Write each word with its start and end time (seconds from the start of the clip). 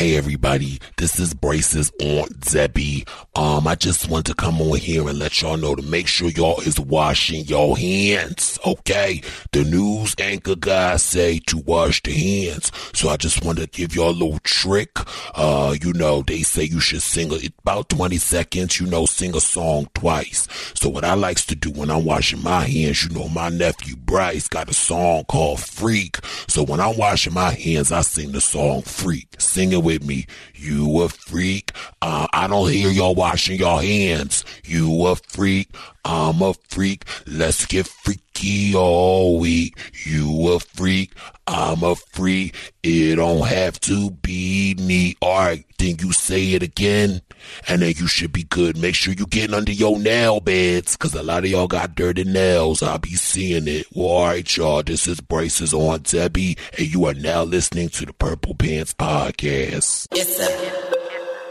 Hey 0.00 0.16
everybody, 0.16 0.80
this 0.96 1.20
is 1.20 1.34
Bryce's 1.34 1.92
Aunt 2.00 2.40
Debbie. 2.40 3.04
Um, 3.36 3.68
I 3.68 3.74
just 3.74 4.08
want 4.08 4.24
to 4.26 4.34
come 4.34 4.58
on 4.62 4.78
here 4.78 5.06
and 5.06 5.18
let 5.18 5.42
y'all 5.42 5.58
know 5.58 5.74
to 5.74 5.82
make 5.82 6.06
sure 6.06 6.30
y'all 6.30 6.58
is 6.62 6.80
washing 6.80 7.44
your 7.44 7.76
hands, 7.76 8.58
okay? 8.64 9.20
The 9.52 9.62
news 9.62 10.14
anchor 10.18 10.56
guys 10.56 11.02
say 11.02 11.40
to 11.48 11.58
wash 11.58 12.02
the 12.02 12.12
hands, 12.12 12.72
so 12.94 13.10
I 13.10 13.18
just 13.18 13.44
want 13.44 13.58
to 13.58 13.66
give 13.66 13.94
y'all 13.94 14.08
a 14.08 14.12
little 14.12 14.38
trick. 14.38 14.96
Uh, 15.34 15.76
you 15.78 15.92
know, 15.92 16.22
they 16.22 16.44
say 16.44 16.64
you 16.64 16.80
should 16.80 17.02
sing 17.02 17.30
a, 17.30 17.38
about 17.58 17.90
20 17.90 18.16
seconds, 18.16 18.80
you 18.80 18.86
know, 18.86 19.04
sing 19.04 19.36
a 19.36 19.40
song 19.40 19.86
twice. 19.92 20.48
So 20.72 20.88
what 20.88 21.04
I 21.04 21.12
likes 21.12 21.44
to 21.44 21.54
do 21.54 21.72
when 21.72 21.90
I'm 21.90 22.06
washing 22.06 22.42
my 22.42 22.62
hands, 22.62 23.04
you 23.04 23.10
know, 23.10 23.28
my 23.28 23.50
nephew 23.50 23.96
Bryce 23.96 24.48
got 24.48 24.70
a 24.70 24.74
song 24.74 25.24
called 25.24 25.60
Freak. 25.60 26.24
So 26.48 26.62
when 26.62 26.80
I'm 26.80 26.96
washing 26.96 27.34
my 27.34 27.50
hands, 27.50 27.92
I 27.92 28.00
sing 28.00 28.32
the 28.32 28.40
song 28.40 28.80
Freak. 28.80 29.28
Sing 29.38 29.72
it 29.72 29.82
with 29.82 29.89
me. 29.98 30.26
You 30.54 31.02
a 31.02 31.08
freak. 31.08 31.72
Uh, 32.00 32.26
I 32.32 32.46
don't 32.46 32.70
hear 32.70 32.90
y'all 32.90 33.14
washing 33.14 33.58
your 33.58 33.82
hands. 33.82 34.44
You 34.64 35.06
a 35.06 35.16
freak. 35.16 35.68
I'm 36.04 36.40
a 36.42 36.54
freak. 36.68 37.04
Let's 37.26 37.66
get 37.66 37.86
freaky 37.86 38.29
all 38.74 39.38
week. 39.38 39.76
You 40.04 40.52
a 40.52 40.60
freak. 40.60 41.12
I'm 41.46 41.82
a 41.82 41.94
freak. 41.94 42.54
It 42.82 43.16
don't 43.16 43.46
have 43.46 43.80
to 43.80 44.10
be 44.10 44.74
me. 44.78 45.16
Alright, 45.22 45.64
then 45.78 45.96
you 46.00 46.12
say 46.12 46.52
it 46.52 46.62
again. 46.62 47.22
And 47.68 47.82
then 47.82 47.94
you 47.96 48.06
should 48.06 48.32
be 48.32 48.44
good. 48.44 48.76
Make 48.76 48.94
sure 48.94 49.14
you 49.14 49.26
getting 49.26 49.54
under 49.54 49.72
your 49.72 49.98
nail 49.98 50.40
beds. 50.40 50.96
Cause 50.96 51.14
a 51.14 51.22
lot 51.22 51.44
of 51.44 51.50
y'all 51.50 51.66
got 51.66 51.94
dirty 51.94 52.24
nails. 52.24 52.82
I'll 52.82 52.98
be 52.98 53.10
seeing 53.10 53.66
it. 53.66 53.86
Well, 53.94 54.08
alright, 54.08 54.56
y'all. 54.56 54.82
This 54.82 55.08
is 55.08 55.20
Bryce's 55.20 55.74
Aunt 55.74 56.04
Debbie. 56.04 56.56
And 56.78 56.92
you 56.92 57.06
are 57.06 57.14
now 57.14 57.42
listening 57.42 57.88
to 57.90 58.06
the 58.06 58.12
Purple 58.12 58.54
Pants 58.54 58.94
Podcast. 58.94 60.08
It's 60.12 60.38
a 60.38 60.99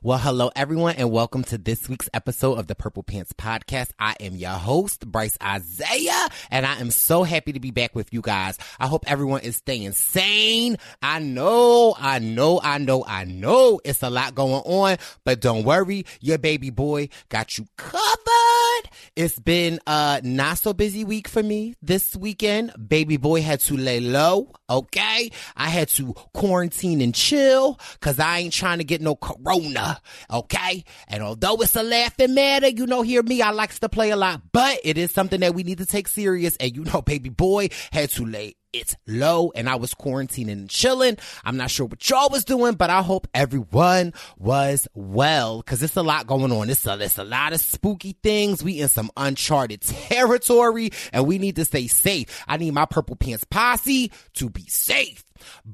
Well, 0.00 0.18
hello 0.18 0.52
everyone 0.54 0.94
and 0.94 1.10
welcome 1.10 1.42
to 1.42 1.58
this 1.58 1.88
week's 1.88 2.08
episode 2.14 2.56
of 2.56 2.68
the 2.68 2.76
Purple 2.76 3.02
Pants 3.02 3.32
Podcast. 3.32 3.90
I 3.98 4.14
am 4.20 4.36
your 4.36 4.52
host, 4.52 5.04
Bryce 5.10 5.36
Isaiah, 5.42 6.28
and 6.52 6.64
I 6.64 6.78
am 6.78 6.92
so 6.92 7.24
happy 7.24 7.52
to 7.52 7.58
be 7.58 7.72
back 7.72 7.96
with 7.96 8.12
you 8.12 8.20
guys. 8.20 8.58
I 8.78 8.86
hope 8.86 9.10
everyone 9.10 9.40
is 9.40 9.56
staying 9.56 9.90
sane. 9.90 10.76
I 11.02 11.18
know, 11.18 11.96
I 11.98 12.20
know, 12.20 12.60
I 12.62 12.78
know, 12.78 13.04
I 13.08 13.24
know 13.24 13.80
it's 13.84 14.04
a 14.04 14.08
lot 14.08 14.36
going 14.36 14.62
on, 14.62 14.98
but 15.24 15.40
don't 15.40 15.64
worry, 15.64 16.06
your 16.20 16.38
baby 16.38 16.70
boy 16.70 17.08
got 17.28 17.58
you 17.58 17.66
covered. 17.76 18.90
It's 19.16 19.40
been 19.40 19.80
a 19.88 20.20
not 20.22 20.58
so 20.58 20.72
busy 20.72 21.02
week 21.02 21.26
for 21.26 21.42
me 21.42 21.74
this 21.82 22.14
weekend. 22.14 22.72
Baby 22.88 23.16
boy 23.16 23.42
had 23.42 23.58
to 23.60 23.76
lay 23.76 23.98
low, 23.98 24.52
okay? 24.70 25.32
I 25.56 25.68
had 25.70 25.88
to 25.90 26.12
quarantine 26.32 27.00
and 27.00 27.12
chill 27.12 27.80
cause 27.98 28.20
I 28.20 28.38
ain't 28.38 28.52
trying 28.52 28.78
to 28.78 28.84
get 28.84 29.00
no 29.00 29.16
corona 29.16 29.97
okay? 30.30 30.84
And 31.08 31.22
although 31.22 31.56
it's 31.56 31.76
a 31.76 31.82
laughing 31.82 32.34
matter, 32.34 32.68
you 32.68 32.86
know, 32.86 33.02
hear 33.02 33.22
me, 33.22 33.42
I 33.42 33.50
likes 33.50 33.78
to 33.80 33.88
play 33.88 34.10
a 34.10 34.16
lot, 34.16 34.42
but 34.52 34.80
it 34.84 34.98
is 34.98 35.12
something 35.12 35.40
that 35.40 35.54
we 35.54 35.62
need 35.62 35.78
to 35.78 35.86
take 35.86 36.08
serious. 36.08 36.56
And 36.56 36.74
you 36.74 36.84
know, 36.84 37.02
baby 37.08 37.28
boy 37.28 37.68
had 37.92 38.10
to 38.10 38.24
lay 38.24 38.54
it's 38.72 38.96
low 39.06 39.50
and 39.54 39.68
I 39.68 39.76
was 39.76 39.94
quarantining 39.94 40.52
and 40.52 40.70
chilling. 40.70 41.16
I'm 41.44 41.56
not 41.56 41.70
sure 41.70 41.86
what 41.86 42.08
y'all 42.08 42.28
was 42.30 42.44
doing, 42.44 42.74
but 42.74 42.90
I 42.90 43.02
hope 43.02 43.26
everyone 43.32 44.12
was 44.36 44.86
well 44.94 45.58
because 45.58 45.82
it's 45.82 45.96
a 45.96 46.02
lot 46.02 46.26
going 46.26 46.52
on. 46.52 46.68
It's 46.68 46.86
a, 46.86 46.98
it's 47.00 47.18
a 47.18 47.24
lot 47.24 47.52
of 47.52 47.60
spooky 47.60 48.16
things. 48.22 48.62
We 48.62 48.80
in 48.80 48.88
some 48.88 49.10
uncharted 49.16 49.80
territory 49.82 50.90
and 51.12 51.26
we 51.26 51.38
need 51.38 51.56
to 51.56 51.64
stay 51.64 51.86
safe. 51.86 52.44
I 52.46 52.56
need 52.58 52.74
my 52.74 52.84
purple 52.84 53.16
pants 53.16 53.44
posse 53.44 54.12
to 54.34 54.50
be 54.50 54.66
safe. 54.68 55.24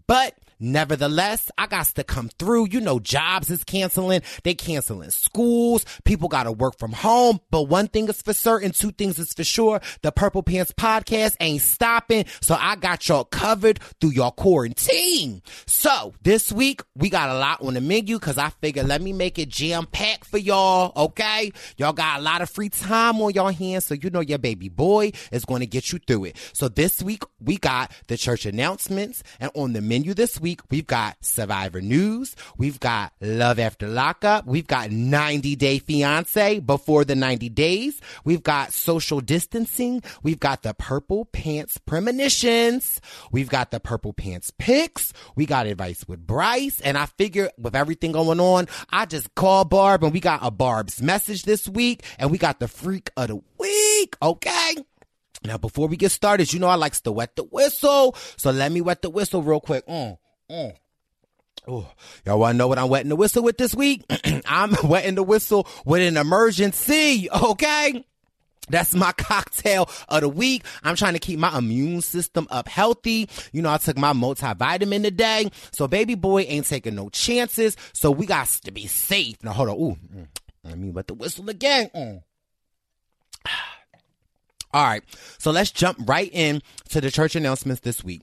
But 0.06 0.34
Nevertheless, 0.59 1.50
I 1.59 1.66
got 1.66 1.87
to 1.87 2.04
come 2.04 2.31
through. 2.38 2.69
You 2.70 2.81
know, 2.81 2.98
jobs 2.98 3.50
is 3.50 3.65
canceling. 3.65 4.22
They 4.42 4.54
canceling 4.54 5.10
schools. 5.10 5.84
People 6.04 6.28
got 6.28 6.44
to 6.44 6.53
work 6.53 6.78
from 6.78 6.92
home. 6.92 7.41
But 7.50 7.65
one 7.65 7.88
thing 7.88 8.09
is 8.09 8.22
for 8.22 8.32
certain, 8.32 8.70
two 8.70 8.91
things 8.92 9.19
is 9.19 9.32
for 9.32 9.44
sure. 9.44 9.81
The 10.03 10.12
Purple 10.12 10.42
Pants 10.42 10.72
podcast 10.72 11.37
ain't 11.41 11.62
stopping. 11.62 12.26
So 12.41 12.56
I 12.59 12.76
got 12.76 13.09
y'all 13.09 13.25
covered 13.25 13.81
through 14.00 14.10
your 14.10 14.32
quarantine. 14.32 15.42
So 15.66 16.15
this 16.22 16.53
week 16.53 16.82
we 16.94 17.10
got 17.10 17.31
a 17.31 17.34
lot 17.34 17.62
on 17.62 17.75
the 17.75 17.81
menu 17.81 18.19
because 18.19 18.38
I 18.38 18.50
figured 18.60 18.86
let 18.86 19.03
me 19.03 19.12
make 19.12 19.38
it 19.38 19.48
jam 19.48 19.86
packed 19.86 20.26
for 20.26 20.38
y'all. 20.38 20.92
Okay. 20.97 21.53
Y'all 21.76 21.92
got 21.92 22.21
a 22.21 22.22
lot 22.22 22.42
of 22.42 22.50
free 22.50 22.69
time 22.69 23.21
on 23.21 23.32
your 23.34 23.53
hands. 23.53 23.86
So 23.86 23.94
you 23.94 24.10
know 24.10 24.21
your 24.21 24.38
baby 24.38 24.69
boy 24.69 25.12
is 25.32 25.44
going 25.44 25.60
to 25.60 25.66
get 25.66 25.92
you 25.92 25.98
through 25.98 26.26
it. 26.26 26.36
So 26.53 26.69
this 26.69 27.03
week 27.03 27.25
we 27.41 27.56
got 27.56 27.91
the 28.09 28.16
church 28.16 28.47
announcements 28.47 29.22
and 29.41 29.50
on 29.54 29.72
the 29.72 29.81
menu 29.81 30.15
this 30.15 30.41
week, 30.41 30.44
we've 30.44 30.87
got 30.87 31.16
Survivor 31.22 31.81
News. 31.81 32.37
We've 32.56 32.78
got 32.78 33.12
Love 33.21 33.59
After 33.59 33.88
Lockup. 33.88 34.47
We've 34.47 34.66
got 34.66 34.91
90 34.91 35.56
Day 35.56 35.78
Fiance 35.78 36.60
before 36.60 37.05
the 37.05 37.15
90 37.15 37.49
days. 37.49 38.00
We've 38.25 38.43
got 38.43 38.72
social 38.72 39.21
distancing. 39.21 40.03
We've 40.22 40.38
got 40.38 40.62
the 40.62 40.75
Purple 40.75 41.25
Pants 41.27 41.78
Premonitions. 41.78 43.00
We've 43.33 43.49
got 43.49 43.71
the 43.71 43.81
Purple 43.81 44.12
Pants 44.12 44.53
Picks. 44.59 45.12
We 45.34 45.47
got 45.47 45.66
advice 45.66 46.06
with 46.06 46.27
Bryce. 46.27 46.81
And 46.81 46.99
I 46.99 47.06
figure 47.06 47.50
with 47.59 47.75
everything 47.75 48.12
going 48.12 48.41
on, 48.41 48.69
I 48.91 49.06
just 49.06 49.34
call 49.34 49.65
Barb 49.65 50.04
and 50.04 50.12
we 50.12 50.21
got 50.21 50.41
a 50.43 50.50
Barb's 50.50 51.00
message 51.03 51.44
this 51.44 51.69
week 51.69 52.04
and 52.19 52.31
we 52.31 52.38
got 52.38 52.60
the 52.60 52.69
freak 52.69 53.10
of 53.16 53.28
the 53.28 53.41
week. 53.59 54.16
Okay. 54.22 54.75
Now, 55.44 55.59
before 55.59 55.88
we 55.88 55.97
get 55.97 56.10
started, 56.10 56.53
you 56.53 56.59
know 56.59 56.69
I 56.69 56.77
likes 56.77 57.03
to 57.03 57.12
wet 57.12 57.37
the 57.37 57.44
whistle. 57.44 58.16
So 58.37 58.50
let 58.50 58.72
me 58.72 58.81
wet 58.81 59.03
the 59.03 59.10
whistle 59.10 59.43
real 59.43 59.60
quick. 59.60 59.87
Mm, 59.87 60.16
Oh, 61.66 61.88
y'all 62.27 62.38
want 62.38 62.55
to 62.55 62.59
know 62.59 62.69
what 62.69 62.78
I'm 62.78 62.88
wetting 62.88 63.09
the 63.09 63.16
whistle 63.16 63.43
with 63.43 63.56
this 63.56 63.75
week? 63.75 64.05
I'm 64.47 64.77
wetting 64.84 65.15
the 65.15 65.22
whistle 65.22 65.66
with 65.84 66.03
an 66.03 66.16
emergency. 66.16 67.28
Okay. 67.31 68.05
That's 68.69 68.94
my 68.94 69.12
cocktail 69.16 69.88
of 70.09 70.21
the 70.21 70.28
week. 70.28 70.65
I'm 70.83 70.97
trying 70.97 71.15
to 71.15 71.19
keep 71.19 71.38
my 71.38 71.56
immune 71.56 72.03
system 72.03 72.47
up 72.50 72.69
healthy. 72.69 73.28
You 73.53 73.62
know, 73.62 73.71
I 73.71 73.78
took 73.78 73.97
my 73.97 74.12
multivitamin 74.12 75.03
today. 75.03 75.50
So 75.72 75.88
baby 75.88 76.15
boy 76.15 76.43
ain't 76.43 76.66
taking 76.66 76.94
no 76.94 77.09
chances. 77.09 77.77
So 77.93 78.10
we 78.10 78.27
got 78.27 78.49
to 78.65 78.71
be 78.71 78.87
safe. 78.87 79.43
Now 79.43 79.53
hold 79.53 79.71
on. 79.71 79.77
Ooh, 79.77 79.97
mm, 80.15 80.27
let 80.65 80.78
me 80.78 80.91
wet 80.91 81.06
the 81.06 81.15
whistle 81.15 81.49
again. 81.49 81.91
Mm. 81.94 82.22
All 84.72 84.84
right. 84.84 85.03
So 85.38 85.50
let's 85.50 85.71
jump 85.71 85.99
right 86.09 86.31
in 86.33 86.62
to 86.91 87.00
the 87.00 87.10
church 87.10 87.37
announcements 87.37 87.81
this 87.81 88.03
week. 88.04 88.22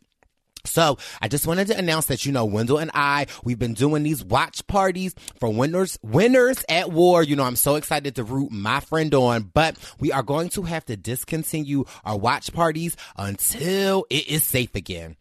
So 0.65 0.97
I 1.21 1.27
just 1.27 1.47
wanted 1.47 1.67
to 1.67 1.77
announce 1.77 2.07
that, 2.07 2.25
you 2.25 2.31
know, 2.31 2.45
Wendell 2.45 2.77
and 2.77 2.91
I, 2.93 3.27
we've 3.43 3.59
been 3.59 3.73
doing 3.73 4.03
these 4.03 4.23
watch 4.23 4.65
parties 4.67 5.15
for 5.39 5.49
winners, 5.49 5.97
winners 6.01 6.63
at 6.69 6.91
war. 6.91 7.23
You 7.23 7.35
know, 7.35 7.43
I'm 7.43 7.55
so 7.55 7.75
excited 7.75 8.15
to 8.15 8.23
root 8.23 8.51
my 8.51 8.79
friend 8.79 9.13
on, 9.13 9.51
but 9.53 9.77
we 9.99 10.11
are 10.11 10.23
going 10.23 10.49
to 10.49 10.63
have 10.63 10.85
to 10.85 10.97
discontinue 10.97 11.85
our 12.05 12.17
watch 12.17 12.53
parties 12.53 12.95
until 13.17 14.05
it 14.09 14.27
is 14.27 14.43
safe 14.43 14.75
again 14.75 15.15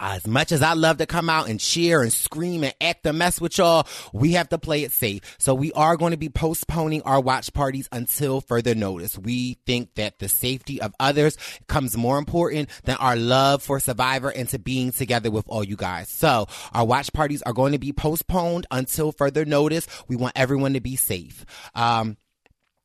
as 0.00 0.26
much 0.26 0.50
as 0.50 0.62
I 0.62 0.72
love 0.72 0.96
to 0.96 1.06
come 1.06 1.28
out 1.28 1.48
and 1.48 1.60
cheer 1.60 2.02
and 2.02 2.12
scream 2.12 2.64
and 2.64 2.74
act 2.80 3.06
a 3.06 3.12
mess 3.12 3.40
with 3.40 3.58
y'all, 3.58 3.86
we 4.12 4.32
have 4.32 4.48
to 4.48 4.58
play 4.58 4.82
it 4.82 4.92
safe. 4.92 5.20
So 5.38 5.54
we 5.54 5.72
are 5.72 5.96
going 5.96 6.12
to 6.12 6.16
be 6.16 6.28
postponing 6.28 7.02
our 7.02 7.20
watch 7.20 7.52
parties 7.52 7.88
until 7.92 8.40
further 8.40 8.74
notice. 8.74 9.18
We 9.18 9.58
think 9.66 9.94
that 9.94 10.18
the 10.18 10.28
safety 10.28 10.80
of 10.80 10.94
others 10.98 11.36
comes 11.68 11.96
more 11.96 12.18
important 12.18 12.70
than 12.84 12.96
our 12.96 13.16
love 13.16 13.62
for 13.62 13.78
Survivor 13.78 14.30
and 14.30 14.48
to 14.48 14.58
being 14.58 14.92
together 14.92 15.30
with 15.30 15.44
all 15.48 15.62
you 15.62 15.76
guys. 15.76 16.08
So 16.08 16.46
our 16.72 16.86
watch 16.86 17.12
parties 17.12 17.42
are 17.42 17.52
going 17.52 17.72
to 17.72 17.78
be 17.78 17.92
postponed 17.92 18.66
until 18.70 19.12
further 19.12 19.44
notice. 19.44 19.86
We 20.08 20.16
want 20.16 20.32
everyone 20.36 20.72
to 20.72 20.80
be 20.80 20.96
safe. 20.96 21.44
Um, 21.74 22.16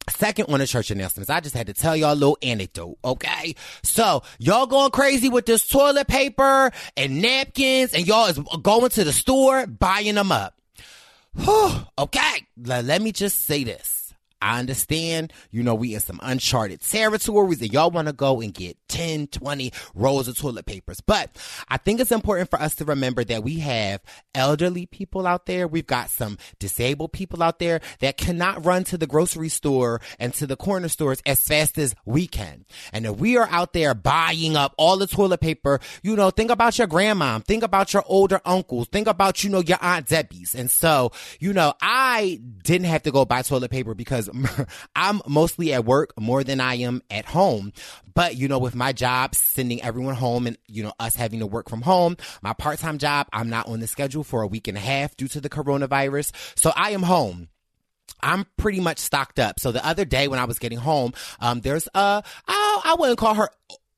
Second 0.10 0.52
on 0.52 0.60
the 0.60 0.68
church 0.68 0.92
announcements, 0.92 1.30
I 1.30 1.40
just 1.40 1.56
had 1.56 1.68
to 1.68 1.74
tell 1.74 1.96
y'all 1.96 2.14
a 2.14 2.16
little 2.16 2.38
anecdote, 2.44 2.98
okay? 3.04 3.56
So, 3.84 4.22
y'all 4.38 4.68
going 4.68 4.92
crazy 4.92 5.30
with 5.30 5.46
this 5.46 5.68
toilet 5.68 6.08
paper 6.08 6.72
and 6.96 7.22
napkins, 7.22 7.94
and 7.94 8.06
y'all 8.08 8.28
is 8.28 8.40
going 8.62 8.90
to 8.90 9.04
the 9.04 9.14
store 9.14 9.66
buying 9.66 10.16
them 10.16 10.32
up. 10.32 10.54
Whew, 11.36 11.72
okay, 11.98 12.46
let, 12.64 12.86
let 12.86 13.02
me 13.02 13.12
just 13.12 13.46
say 13.46 13.64
this. 13.64 14.05
I 14.42 14.60
understand, 14.60 15.34
you 15.52 15.64
know, 15.64 15.76
we 15.76 15.94
in 15.94 16.00
some 16.00 16.20
uncharted 16.22 16.82
territories 16.82 17.62
and 17.62 17.74
y'all 17.74 17.92
want 17.92 18.08
to 18.08 18.14
go 18.14 18.42
and 18.42 18.54
get 18.54 18.78
10, 18.90 19.28
20 19.28 19.72
rolls 19.94 20.28
of 20.28 20.38
toilet 20.38 20.66
papers. 20.66 21.02
But 21.02 21.36
I 21.68 21.78
think 21.78 22.00
it's 22.00 22.12
important 22.12 22.50
for 22.50 22.60
us 22.62 22.76
to 22.76 22.86
remember 22.86 23.24
that 23.24 23.44
we 23.44 23.60
have 23.60 24.02
elderly 24.34 24.86
people 24.86 25.26
out 25.26 25.46
there. 25.46 25.68
We've 25.68 25.88
got 25.88 26.10
some 26.10 26.38
disabled 26.60 27.14
people 27.14 27.42
out 27.42 27.60
there 27.60 27.82
that 28.00 28.18
cannot 28.18 28.66
run 28.66 28.84
to 28.86 28.98
the 28.98 29.08
grocery 29.08 29.50
store 29.50 30.02
and 30.20 30.34
to 30.36 30.46
the 30.46 30.56
corner 30.56 30.90
stores 30.90 31.22
as 31.26 31.42
fast 31.42 31.78
as 31.78 31.96
we 32.06 32.28
can. 32.28 32.66
And 32.94 33.06
if 33.06 33.18
we 33.18 33.38
are 33.38 33.48
out 33.50 33.74
there 33.74 33.94
buying 33.94 34.56
up 34.56 34.76
all 34.78 34.98
the 34.98 35.08
toilet 35.08 35.42
paper, 35.42 35.80
you 36.04 36.16
know, 36.16 36.30
think 36.30 36.52
about 36.52 36.78
your 36.78 36.88
grandma, 36.88 37.40
think 37.40 37.64
about 37.64 37.94
your 37.94 38.04
older 38.06 38.42
uncles, 38.46 38.88
think 38.90 39.08
about, 39.08 39.44
you 39.44 39.50
know, 39.50 39.62
your 39.62 39.80
aunt 39.82 40.08
Debbie's. 40.08 40.56
And 40.56 40.70
so, 40.70 41.12
you 41.40 41.54
know, 41.54 41.74
I 41.82 42.40
didn't 42.64 42.88
have 42.88 43.04
to 43.04 43.12
go 43.12 43.26
buy 43.26 43.42
toilet 43.42 43.72
paper 43.72 43.94
because 43.94 44.25
I'm 44.96 45.22
mostly 45.28 45.74
at 45.74 45.86
work 45.86 46.14
more 46.20 46.44
than 46.44 46.60
I 46.60 46.76
am 46.76 47.02
at 47.10 47.26
home. 47.26 47.74
But, 48.14 48.36
you 48.36 48.48
know, 48.48 48.60
with 48.60 48.76
my 48.76 48.94
job, 48.94 49.36
sending 49.36 49.82
everyone 49.82 50.16
home 50.16 50.48
and, 50.48 50.58
you 50.68 50.84
know, 50.84 50.94
us 51.00 51.16
having 51.16 51.40
to 51.40 51.48
work 51.48 51.70
from 51.70 51.82
home, 51.82 52.18
my 52.42 52.54
part-time 52.54 52.98
job, 52.98 53.28
I'm 53.34 53.50
not 53.50 53.68
on 53.68 53.80
the 53.80 53.88
schedule 53.88 54.24
for 54.24 54.42
a 54.42 54.48
week 54.48 54.68
and 54.68 54.78
a 54.78 54.82
half 54.82 55.18
due 55.18 55.28
to 55.30 55.42
the 55.42 55.50
coronavirus. 55.50 56.32
So 56.56 56.72
I 56.76 56.92
am 56.92 57.04
home. 57.04 57.50
I'm 58.22 58.46
pretty 58.58 58.80
much 58.80 59.00
stocked 59.00 59.40
up. 59.40 59.60
So 59.60 59.72
the 59.72 59.86
other 59.86 60.06
day 60.06 60.28
when 60.28 60.40
I 60.40 60.46
was 60.46 60.60
getting 60.60 60.78
home, 60.78 61.14
um, 61.40 61.62
there's 61.62 61.88
a, 61.94 62.24
I, 62.48 62.82
I 62.86 62.96
wouldn't 62.98 63.20
call 63.20 63.36
her 63.36 63.50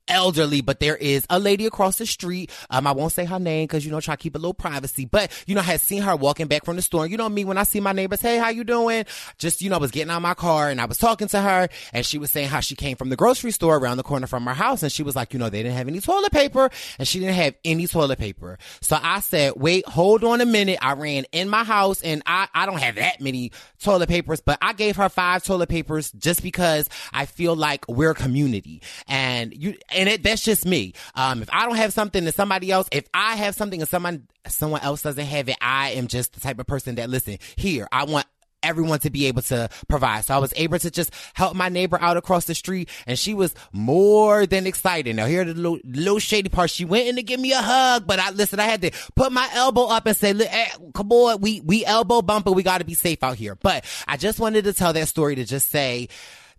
elderly, 0.08 0.62
but 0.62 0.80
there 0.80 0.96
is 0.96 1.26
a 1.30 1.40
lady 1.40 1.66
across 1.66 1.98
the 1.98 2.06
street. 2.06 2.52
Um, 2.70 2.88
I 2.88 2.92
won't 2.92 3.12
say 3.12 3.26
her 3.26 3.40
name 3.40 3.66
because, 3.66 3.86
you 3.86 3.92
know, 3.92 4.00
try 4.00 4.16
to 4.16 4.22
keep 4.22 4.36
a 4.36 4.38
little 4.38 4.54
privacy, 4.54 5.06
but, 5.06 5.32
you 5.48 5.56
know, 5.56 5.62
I 5.62 5.66
had 5.66 5.82
seen 5.82 6.02
her 6.02 6.16
walking 6.16 6.48
back 6.48 6.66
from 6.66 6.76
the 6.76 6.82
store. 6.82 7.08
You 7.08 7.18
know 7.18 7.30
me, 7.30 7.46
when 7.46 7.58
I 7.58 7.64
see 7.64 7.80
my 7.80 7.92
neighbors, 7.92 8.22
hey, 8.22 8.38
how 8.38 8.50
you 8.50 8.64
doing? 8.64 9.06
Just, 9.38 9.62
you 9.62 9.70
know, 9.70 9.76
I 9.76 9.80
was 9.80 9.92
getting 9.92 10.12
out 10.12 10.22
my 10.22 10.34
car 10.34 10.70
and 10.70 10.80
I 10.80 10.86
was 10.86 10.98
talking 10.98 11.28
to 11.30 11.42
her 11.42 11.70
and 11.94 12.06
she 12.06 12.18
was 12.18 12.32
saying 12.32 12.50
how 12.50 12.60
she 12.60 12.76
came 12.76 12.98
from 12.98 13.10
the 13.10 13.16
grocery 13.16 13.52
store 13.52 13.78
around 13.78 13.98
the 13.98 14.04
corner 14.04 14.28
from 14.28 14.46
her 14.46 14.54
house. 14.54 14.84
And 14.84 14.92
she 14.92 15.04
was 15.04 15.16
like, 15.16 15.34
you 15.34 15.40
know, 15.40 15.50
they 15.50 15.64
didn't 15.64 15.78
have 15.78 15.88
any 15.88 16.00
toilet 16.00 16.32
paper 16.32 16.70
and 17.00 17.08
she 17.08 17.20
didn't 17.20 17.36
have 17.36 17.56
any 17.66 17.88
toilet 17.88 18.20
paper. 18.20 18.58
So 18.82 18.98
I 19.02 19.20
said, 19.20 19.54
wait, 19.56 19.86
hold 19.88 20.24
on 20.24 20.42
a 20.42 20.46
minute. 20.46 20.80
I 20.82 20.94
ran 20.94 21.26
in 21.32 21.50
my 21.50 21.64
house 21.64 22.02
and 22.02 22.22
I, 22.26 22.48
I 22.54 22.66
don't 22.66 22.80
have 22.80 22.96
that 22.96 23.22
many 23.22 23.52
toilet 23.82 24.10
papers, 24.10 24.42
but 24.42 24.58
I 24.62 24.74
gave 24.74 24.96
her 24.98 25.10
five 25.10 25.44
toilet 25.44 25.70
papers 25.70 26.12
just 26.12 26.44
because 26.44 26.90
I 27.14 27.26
feel 27.26 27.56
like 27.56 27.86
we're 27.88 28.12
a 28.12 28.16
community 28.16 28.82
and 29.08 29.54
you, 29.54 29.76
and 29.98 30.08
it, 30.08 30.24
that's 30.24 30.44
just 30.44 30.66
me. 30.66 30.94
Um, 31.16 31.42
if 31.42 31.50
I 31.52 31.66
don't 31.66 31.76
have 31.76 31.92
something 31.92 32.24
and 32.24 32.34
somebody 32.34 32.72
else, 32.72 32.88
if 32.92 33.08
I 33.14 33.36
have 33.36 33.56
something 33.56 33.82
and 33.82 33.90
someone, 33.90 34.28
someone 34.48 34.82
else 34.82 35.02
doesn't 35.02 35.26
have 35.26 35.50
it, 35.50 35.58
I 35.60 35.92
am 35.92 36.08
just 36.08 36.34
the 36.34 36.40
type 36.40 36.60
of 36.60 36.68
person 36.68 36.96
that 36.96 37.10
listen 37.10 37.40
here. 37.56 37.88
I 37.92 38.06
want 38.06 38.28
everyone 38.64 39.00
to 39.00 39.10
be 39.10 39.26
able 39.26 39.42
to 39.44 39.70
provide. 39.88 40.26
So 40.26 40.36
I 40.36 40.38
was 40.40 40.54
able 40.56 40.80
to 40.80 40.92
just 40.92 41.12
help 41.34 41.56
my 41.56 41.70
neighbor 41.70 41.98
out 42.02 42.18
across 42.18 42.46
the 42.46 42.56
street 42.56 42.90
and 43.06 43.18
she 43.18 43.34
was 43.34 43.54
more 43.72 44.46
than 44.46 44.68
excited. 44.68 45.16
Now 45.16 45.26
here 45.26 45.46
the 45.46 45.54
little, 45.54 45.80
little 45.84 46.20
shady 46.20 46.50
part. 46.50 46.70
She 46.70 46.86
went 46.86 47.08
in 47.08 47.16
to 47.16 47.24
give 47.24 47.40
me 47.40 47.54
a 47.54 47.62
hug, 47.62 48.08
but 48.08 48.20
I 48.20 48.32
listen, 48.32 48.60
I 48.60 48.64
had 48.64 48.82
to 48.82 48.92
put 49.16 49.32
my 49.32 49.48
elbow 49.54 49.86
up 49.86 50.06
and 50.06 50.18
say, 50.18 50.34
hey, 50.34 50.68
come 50.94 51.12
on, 51.12 51.40
we, 51.40 51.62
we 51.62 51.86
elbow 51.86 52.22
bump, 52.22 52.46
but 52.46 52.54
We 52.54 52.64
got 52.64 52.80
to 52.80 52.86
be 52.86 52.96
safe 52.96 53.24
out 53.24 53.38
here. 53.38 53.56
But 53.56 53.86
I 54.08 54.18
just 54.18 54.40
wanted 54.40 54.66
to 54.66 54.74
tell 54.74 54.94
that 54.94 55.08
story 55.08 55.36
to 55.36 55.46
just 55.46 55.70
say 55.70 56.10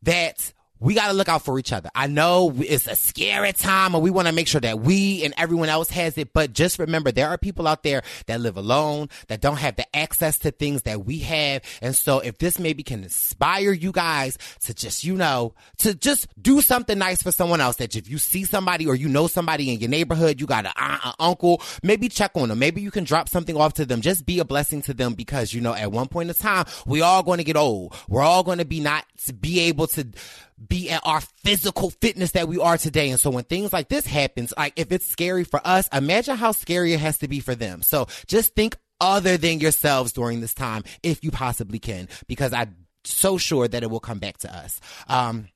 that 0.03 0.53
we 0.81 0.95
got 0.95 1.09
to 1.09 1.13
look 1.13 1.29
out 1.29 1.45
for 1.45 1.59
each 1.59 1.73
other. 1.73 1.91
I 1.95 2.07
know 2.07 2.55
it's 2.57 2.87
a 2.87 2.97
scary 2.97 3.53
time 3.53 3.95
and 3.95 4.03
we 4.03 4.11
want 4.11 4.29
to 4.29 4.35
make 4.35 4.49
sure 4.49 4.61
that 4.61 4.81
we 4.81 5.25
and 5.25 5.35
everyone 5.37 5.69
else 5.69 5.91
has 5.91 6.17
it, 6.19 6.33
but 6.33 6.53
just 6.53 6.79
remember 6.79 7.11
there 7.11 7.29
are 7.29 7.39
people 7.39 7.67
out 7.67 7.83
there 7.83 8.03
that 8.27 8.41
live 8.41 8.57
alone, 8.57 9.09
that 9.29 9.41
don't 9.41 9.59
have 9.59 9.77
the 9.77 9.97
access 9.97 10.39
to 10.39 10.51
things 10.51 10.83
that 10.83 11.05
we 11.05 11.19
have. 11.21 11.63
And 11.83 11.95
so 11.95 12.21
if 12.21 12.39
this 12.39 12.59
maybe 12.59 12.83
can 12.83 13.03
inspire 13.03 13.73
you 13.73 13.93
guys 13.93 14.39
to 14.65 14.75
just, 14.75 15.05
you 15.05 15.15
know, 15.15 15.55
to 15.79 15.95
just 15.95 16.29
do 16.41 16.61
something 16.61 16.99
nice 16.99 17.23
for 17.23 17.33
someone 17.33 17.61
else 17.61 17.77
that 17.77 17.97
if 17.97 18.09
you 18.09 18.19
see 18.19 18.45
somebody 18.45 18.87
or 18.87 18.95
you 18.95 19.09
know 19.09 19.27
somebody 19.27 19.73
in 19.73 19.81
your 19.81 19.91
neighborhood, 19.91 20.41
you 20.41 20.47
got 20.47 20.67
an 20.67 20.73
aunt, 20.77 21.05
an 21.05 21.13
uncle, 21.19 21.63
maybe 21.83 22.09
check 22.09 22.33
on 22.35 22.49
them. 22.49 22.59
Maybe 22.59 22.81
you 22.81 22.91
can 22.91 23.05
drop 23.05 23.29
something 23.29 23.57
off 23.57 23.75
to 23.75 23.87
them. 23.87 24.01
Just 24.01 24.27
be 24.27 24.39
a 24.39 24.45
blessing 24.45 24.83
to 24.83 24.95
them 24.95 25.15
because, 25.15 25.53
you 25.53 25.61
know, 25.61 25.75
at 25.75 25.93
one 25.93 26.09
point 26.09 26.29
in 26.29 26.35
time, 26.35 26.67
we 26.87 27.03
all 27.03 27.23
going 27.23 27.39
to 27.39 27.45
get 27.45 27.57
old. 27.57 27.95
We're 28.09 28.23
all 28.23 28.43
going 28.43 28.59
to 28.59 28.65
be 28.65 28.81
not 28.81 29.05
to 29.27 29.33
be 29.33 29.61
able 29.61 29.87
to 29.89 30.07
be 30.67 30.91
at 30.91 31.03
our 31.05 31.21
physical 31.45 31.91
fitness 31.91 32.33
that 32.33 32.49
we 32.49 32.59
are 32.59 32.79
today. 32.79 33.11
And 33.11 33.21
so 33.21 33.31
when 33.31 33.45
things 33.45 33.73
like 33.73 33.89
this 33.89 34.07
happens, 34.07 34.53
like 34.57 34.73
if 34.77 34.91
it's 34.91 35.07
scary 35.07 35.45
for 35.45 35.61
us, 35.65 35.89
imagine 35.93 36.37
how 36.37 36.53
scary 36.53 36.93
it 36.95 37.01
has 37.01 37.19
to 37.19 37.29
be 37.29 37.41
for 37.41 37.55
them. 37.55 37.83
So 37.83 38.07
just 38.27 38.55
think 38.55 38.77
other 39.01 39.37
than 39.37 39.61
yourselves 39.61 40.13
during 40.13 40.41
this 40.41 40.55
time 40.55 40.83
if 41.03 41.23
you 41.23 41.31
possibly 41.31 41.79
can, 41.79 42.09
because 42.27 42.53
I'm 42.53 42.75
so 43.05 43.39
sure 43.39 43.69
that 43.69 43.83
it 43.83 43.91
will 43.91 44.01
come 44.01 44.19
back 44.19 44.39
to 44.39 44.55
us. 44.55 44.81
Um, 45.09 45.49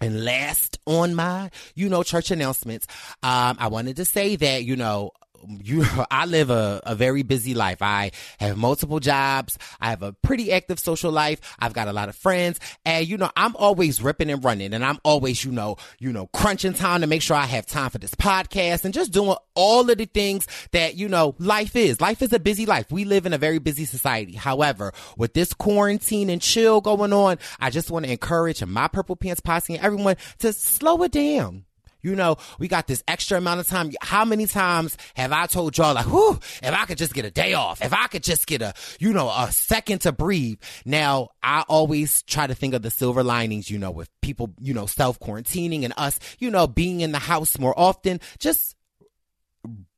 and 0.00 0.24
last 0.24 0.78
on 0.86 1.14
my, 1.14 1.50
you 1.74 1.88
know, 1.88 2.02
church 2.02 2.30
announcements, 2.30 2.86
um, 3.22 3.56
I 3.58 3.68
wanted 3.68 3.96
to 3.96 4.04
say 4.04 4.36
that, 4.36 4.64
you 4.64 4.76
know, 4.76 5.10
you 5.46 5.84
I 6.10 6.26
live 6.26 6.50
a, 6.50 6.80
a 6.84 6.94
very 6.94 7.22
busy 7.22 7.54
life. 7.54 7.82
I 7.82 8.10
have 8.38 8.56
multiple 8.56 9.00
jobs. 9.00 9.58
I 9.80 9.90
have 9.90 10.02
a 10.02 10.12
pretty 10.12 10.52
active 10.52 10.78
social 10.78 11.10
life. 11.10 11.40
I've 11.58 11.72
got 11.72 11.88
a 11.88 11.92
lot 11.92 12.08
of 12.08 12.16
friends. 12.16 12.60
And 12.84 13.06
you 13.06 13.16
know, 13.16 13.30
I'm 13.36 13.56
always 13.56 14.02
ripping 14.02 14.30
and 14.30 14.44
running 14.44 14.74
and 14.74 14.84
I'm 14.84 14.98
always, 15.04 15.44
you 15.44 15.52
know, 15.52 15.76
you 15.98 16.12
know, 16.12 16.26
crunching 16.28 16.74
time 16.74 17.00
to 17.00 17.06
make 17.06 17.22
sure 17.22 17.36
I 17.36 17.46
have 17.46 17.66
time 17.66 17.90
for 17.90 17.98
this 17.98 18.14
podcast 18.14 18.84
and 18.84 18.94
just 18.94 19.12
doing 19.12 19.36
all 19.54 19.88
of 19.88 19.98
the 19.98 20.06
things 20.06 20.46
that, 20.72 20.96
you 20.96 21.08
know, 21.08 21.34
life 21.38 21.76
is. 21.76 22.00
Life 22.00 22.22
is 22.22 22.32
a 22.32 22.38
busy 22.38 22.66
life. 22.66 22.90
We 22.90 23.04
live 23.04 23.26
in 23.26 23.32
a 23.32 23.38
very 23.38 23.58
busy 23.58 23.84
society. 23.84 24.34
However, 24.34 24.92
with 25.16 25.34
this 25.34 25.52
quarantine 25.52 26.30
and 26.30 26.40
chill 26.40 26.80
going 26.80 27.12
on, 27.12 27.38
I 27.60 27.70
just 27.70 27.90
want 27.90 28.04
to 28.06 28.12
encourage 28.12 28.64
my 28.64 28.88
Purple 28.88 29.16
Pants 29.16 29.40
Posse 29.40 29.74
and 29.74 29.84
everyone 29.84 30.16
to 30.38 30.52
slow 30.52 31.02
it 31.02 31.12
down 31.12 31.64
you 32.02 32.14
know, 32.14 32.36
we 32.58 32.68
got 32.68 32.86
this 32.86 33.02
extra 33.08 33.38
amount 33.38 33.60
of 33.60 33.66
time. 33.66 33.92
How 34.00 34.24
many 34.24 34.46
times 34.46 34.96
have 35.14 35.32
I 35.32 35.46
told 35.46 35.76
y'all 35.76 35.94
like, 35.94 36.06
whew, 36.06 36.38
if 36.62 36.72
I 36.72 36.84
could 36.86 36.98
just 36.98 37.14
get 37.14 37.24
a 37.24 37.30
day 37.30 37.54
off, 37.54 37.82
if 37.82 37.92
I 37.92 38.06
could 38.06 38.22
just 38.22 38.46
get 38.46 38.62
a, 38.62 38.74
you 38.98 39.12
know, 39.12 39.28
a 39.28 39.50
second 39.52 40.00
to 40.02 40.12
breathe. 40.12 40.58
Now, 40.84 41.28
I 41.42 41.64
always 41.68 42.22
try 42.22 42.46
to 42.46 42.54
think 42.54 42.74
of 42.74 42.82
the 42.82 42.90
silver 42.90 43.22
linings, 43.22 43.70
you 43.70 43.78
know, 43.78 43.90
with 43.90 44.08
people, 44.22 44.54
you 44.60 44.74
know, 44.74 44.86
self 44.86 45.18
quarantining 45.18 45.84
and 45.84 45.94
us, 45.96 46.18
you 46.38 46.50
know, 46.50 46.66
being 46.66 47.00
in 47.00 47.12
the 47.12 47.18
house 47.18 47.58
more 47.58 47.78
often. 47.78 48.20
Just 48.38 48.76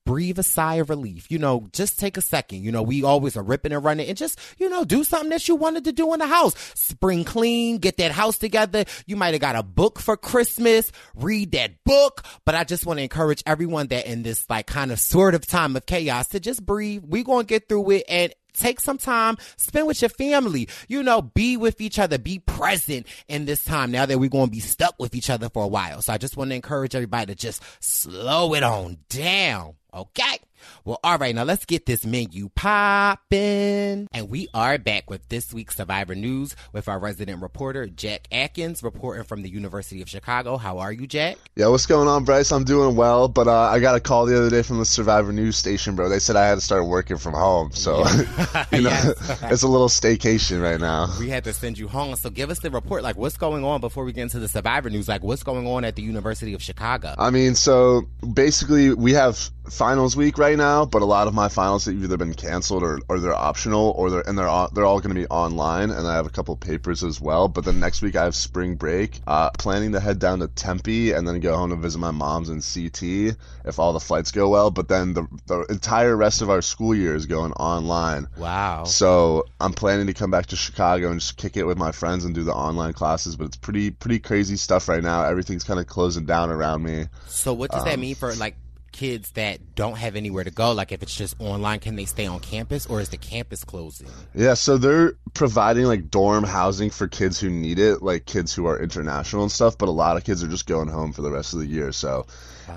breathe 0.05 0.39
a 0.39 0.43
sigh 0.43 0.77
of 0.77 0.91
relief. 0.91 1.31
You 1.31 1.39
know, 1.39 1.69
just 1.73 1.99
take 1.99 2.17
a 2.17 2.23
second. 2.23 2.63
You 2.63 2.73
know, 2.73 2.83
we 2.83 3.03
always 3.05 3.37
are 3.37 3.43
ripping 3.43 3.73
and 3.73 3.85
running 3.85 4.09
and 4.09 4.17
just, 4.17 4.39
you 4.59 4.69
know, 4.69 4.85
do 4.85 5.05
something 5.05 5.31
that 5.31 5.47
you 5.49 5.57
wanted 5.57 5.85
to 5.85 5.93
do 5.93 6.13
in 6.13 6.19
the 6.19 6.27
house. 6.27 6.55
Spring 6.75 7.25
clean, 7.25 7.79
get 7.79 7.97
that 7.99 8.13
house 8.13 8.39
together. 8.39 8.85
You 9.07 9.17
might 9.17 9.35
have 9.35 9.41
got 9.41 9.57
a 9.57 9.63
book 9.63 9.99
for 9.99 10.17
Christmas, 10.17 10.91
read 11.15 11.53
that 11.53 11.73
book. 11.85 12.25
But 12.45 12.55
I 12.55 12.65
just 12.65 12.87
want 12.87 12.99
to 12.99 13.03
encourage 13.03 13.43
everyone 13.47 13.89
that 13.89 14.07
in 14.07 14.23
this 14.23 14.49
like 14.49 14.67
kind 14.67 14.93
of 14.93 14.99
sort 14.99 15.35
of 15.35 15.47
time 15.47 15.77
of 15.77 15.87
chaos 15.87 16.29
to 16.29 16.41
just 16.41 16.65
breathe. 16.65 17.05
we 17.07 17.23
going 17.23 17.47
to 17.47 17.49
get 17.49 17.69
through 17.69 17.91
it 17.91 18.05
and 18.09 18.35
take 18.53 18.81
some 18.81 18.99
time, 18.99 19.37
spend 19.57 19.87
with 19.87 20.03
your 20.03 20.09
family, 20.09 20.69
you 20.89 21.03
know, 21.03 21.23
be 21.23 21.57
with 21.57 21.81
each 21.81 21.99
other, 21.99 22.19
be 22.19 22.39
present 22.41 23.07
in 23.29 23.45
this 23.45 23.65
time 23.65 23.91
now 23.91 24.07
that 24.07 24.19
we're 24.19 24.29
going 24.29 24.47
to 24.47 24.51
be 24.51 24.61
stuck 24.61 24.95
with 24.99 25.15
each 25.15 25.31
other 25.31 25.49
for 25.49 25.65
a 25.65 25.69
while. 25.69 26.03
So 26.03 26.13
I 26.13 26.19
just 26.19 26.37
want 26.37 26.51
to 26.51 26.57
encourage 26.57 26.95
everybody 26.95 27.27
to 27.27 27.35
just 27.35 27.63
slow 27.81 28.55
it 28.55 28.63
on 28.63 28.99
down. 29.09 29.75
Okay. 29.93 30.39
Well, 30.85 31.01
all 31.03 31.19
right, 31.19 31.35
now 31.35 31.45
let's 31.45 31.65
get 31.65 31.87
this 31.87 32.05
menu 32.05 32.49
popping. 32.55 34.09
And 34.13 34.29
we 34.29 34.49
are 34.55 34.79
back 34.79 35.11
with 35.11 35.29
this 35.29 35.53
week's 35.53 35.77
Survivor 35.77 36.15
News 36.15 36.55
with 36.73 36.89
our 36.89 36.99
resident 36.99 37.43
reporter, 37.43 37.87
Jack 37.87 38.29
Atkins, 38.31 38.83
reporting 38.83 39.25
from 39.25 39.43
the 39.43 39.49
University 39.49 40.03
of 40.03 40.09
Chicago. 40.09 40.57
How 40.57 40.79
are 40.79 40.93
you, 40.93 41.07
Jack? 41.07 41.39
Yeah, 41.57 41.69
what's 41.69 41.87
going 41.87 42.09
on, 42.09 42.25
Bryce? 42.25 42.53
I'm 42.53 42.65
doing 42.65 42.97
well, 42.97 43.29
but 43.29 43.49
uh, 43.49 43.53
I 43.53 43.81
got 43.81 43.97
a 43.97 44.01
call 44.01 44.27
the 44.27 44.37
other 44.37 44.51
day 44.51 44.63
from 44.63 44.79
the 44.79 44.85
Survivor 44.85 45.33
News 45.33 45.57
station, 45.57 45.97
bro. 45.97 46.09
They 46.09 46.19
said 46.19 46.37
I 46.37 46.47
had 46.47 46.57
to 46.57 46.61
start 46.61 46.87
working 46.87 47.17
from 47.17 47.35
home, 47.35 47.73
so 47.73 48.01
yeah. 48.01 48.67
you 48.73 48.83
know, 48.83 48.91
yes. 48.91 49.43
it's 49.45 49.63
a 49.63 49.69
little 49.69 49.89
staycation 49.89 50.63
right 50.63 50.81
now. 50.81 51.09
We 51.19 51.29
had 51.29 51.45
to 51.45 51.53
send 51.53 51.79
you 51.79 51.89
home, 51.89 52.17
so 52.17 52.31
give 52.31 52.51
us 52.51 52.61
the 52.61 52.71
report. 52.71 53.03
Like, 53.03 53.17
what's 53.17 53.37
going 53.37 53.65
on 53.65 53.81
before 53.81 54.05
we 54.05 54.13
get 54.13 54.23
into 54.23 54.39
the 54.39 54.49
Survivor 54.49 54.91
News? 54.91 55.09
Like, 55.09 55.23
what's 55.23 55.43
going 55.43 55.67
on 55.67 55.85
at 55.85 55.97
the 55.97 56.03
University 56.03 56.55
of 56.55 56.63
Chicago? 56.63 57.15
I 57.19 57.31
mean, 57.31 57.55
so 57.55 58.03
basically, 58.35 58.95
we 58.95 59.13
have 59.13 59.51
finals 59.71 60.17
week 60.17 60.39
right 60.39 60.57
now, 60.57 60.85
but 60.85 61.03
a 61.03 61.05
lot 61.05 61.27
of 61.27 61.35
my 61.35 61.49
finals 61.49 61.87
have 61.87 61.95
either 61.95 62.17
been 62.17 62.35
canceled 62.35 62.83
or, 62.83 63.01
or 63.09 63.19
they're 63.19 63.35
optional 63.35 63.95
or 63.97 64.11
they're 64.11 64.29
and 64.29 64.39
they're 64.39 64.49
all, 64.49 64.69
they're 64.73 64.85
all 64.85 65.01
going 65.01 65.15
to 65.15 65.21
be 65.21 65.27
online. 65.29 65.91
And 65.91 66.07
I 66.07 66.15
have 66.15 66.27
a 66.27 66.31
couple 66.31 66.55
papers 66.57 67.03
as 67.03 67.21
well. 67.21 67.49
But 67.49 67.65
then 67.65 67.81
next 67.81 68.03
week 68.03 68.17
I 68.17 68.25
have 68.25 68.35
spring 68.35 68.75
break. 68.77 69.21
Uh, 69.27 69.51
planning 69.51 69.93
to 69.93 70.01
head 70.01 70.19
down 70.19 70.41
to 70.41 70.49
Tempe 70.49 71.13
and 71.13 71.27
then 71.27 71.41
go 71.41 71.57
home 71.57 71.71
to 71.71 71.77
visit 71.77 71.99
my 71.99 72.11
mom's 72.11 72.49
in 72.49 72.61
CT 72.61 73.37
if 73.65 73.79
all 73.79 73.93
the 73.93 74.01
flights 74.01 74.33
go 74.33 74.49
well. 74.49 74.71
But 74.71 74.89
then 74.89 75.15
the 75.15 75.27
the 75.47 75.61
entire 75.71 76.17
rest 76.17 76.43
of 76.43 76.51
our 76.51 76.63
school 76.63 76.95
year 76.95 77.15
is 77.15 77.27
going 77.27 77.53
online. 77.53 78.27
Wow. 78.37 78.85
So 78.85 79.47
I'm 79.61 79.73
planning 79.73 80.07
to 80.09 80.15
come 80.15 80.31
back 80.31 80.47
to 80.47 80.57
Chicago 80.57 81.11
and 81.11 81.21
just 81.21 81.37
kick 81.37 81.57
it 81.57 81.65
with 81.65 81.79
my 81.79 81.93
friends 81.93 82.25
and 82.25 82.35
do 82.35 82.45
the 82.45 82.55
online 82.55 82.93
classes. 82.93 83.37
But 83.37 83.47
it's 83.47 83.57
pretty 83.57 83.91
pretty 83.91 84.19
crazy 84.19 84.57
stuff 84.57 84.89
right 84.89 85.03
now. 85.03 85.25
Everything's 85.25 85.65
kind 85.65 85.81
of 85.81 85.87
closing 85.87 86.25
down 86.25 86.51
around 86.51 86.83
me. 86.83 87.07
So 87.27 87.53
what 87.53 87.71
does 87.71 87.83
um, 87.83 87.89
that 87.89 87.99
mean 87.99 88.15
for 88.15 88.35
like 88.35 88.57
kids 88.93 89.31
that 89.33 89.75
don't 89.75 89.97
have 89.97 90.17
anywhere 90.17 90.45
to 90.45 90.51
go? 90.51 90.73
Like 90.73 90.93
if 90.93 91.03
it's 91.03 91.15
just 91.15 91.35
online, 91.39 91.81
can 91.81 91.97
they 91.97 92.05
stay 92.05 92.27
on 92.27 92.41
campus 92.41 92.87
or 92.87 93.01
is 93.01 93.09
the 93.09 93.17
campus 93.17 93.65
closing? 93.65 94.09
Yeah, 94.35 94.55
so 94.55 94.79
they're 94.79 95.15
providing 95.35 95.85
like 95.85 96.11
dorm 96.11 96.45
housing 96.45 96.91
for 96.91 97.09
kids 97.09 97.41
who 97.41 97.51
need 97.51 97.79
it, 97.79 98.03
like 98.03 98.27
kids 98.27 98.55
who 98.55 98.67
are 98.67 98.81
international 98.81 99.43
and 99.43 99.53
stuff, 99.53 99.79
but 99.79 99.89
a 99.89 99.93
lot 99.93 100.17
of 100.17 100.25
kids 100.25 100.43
are 100.43 100.49
just 100.49 100.67
going 100.67 100.89
home 100.89 101.13
for 101.13 101.23
the 101.23 101.31
rest 101.31 101.53
of 101.53 101.61
the 101.61 101.67
year. 101.67 101.93
So 101.93 102.27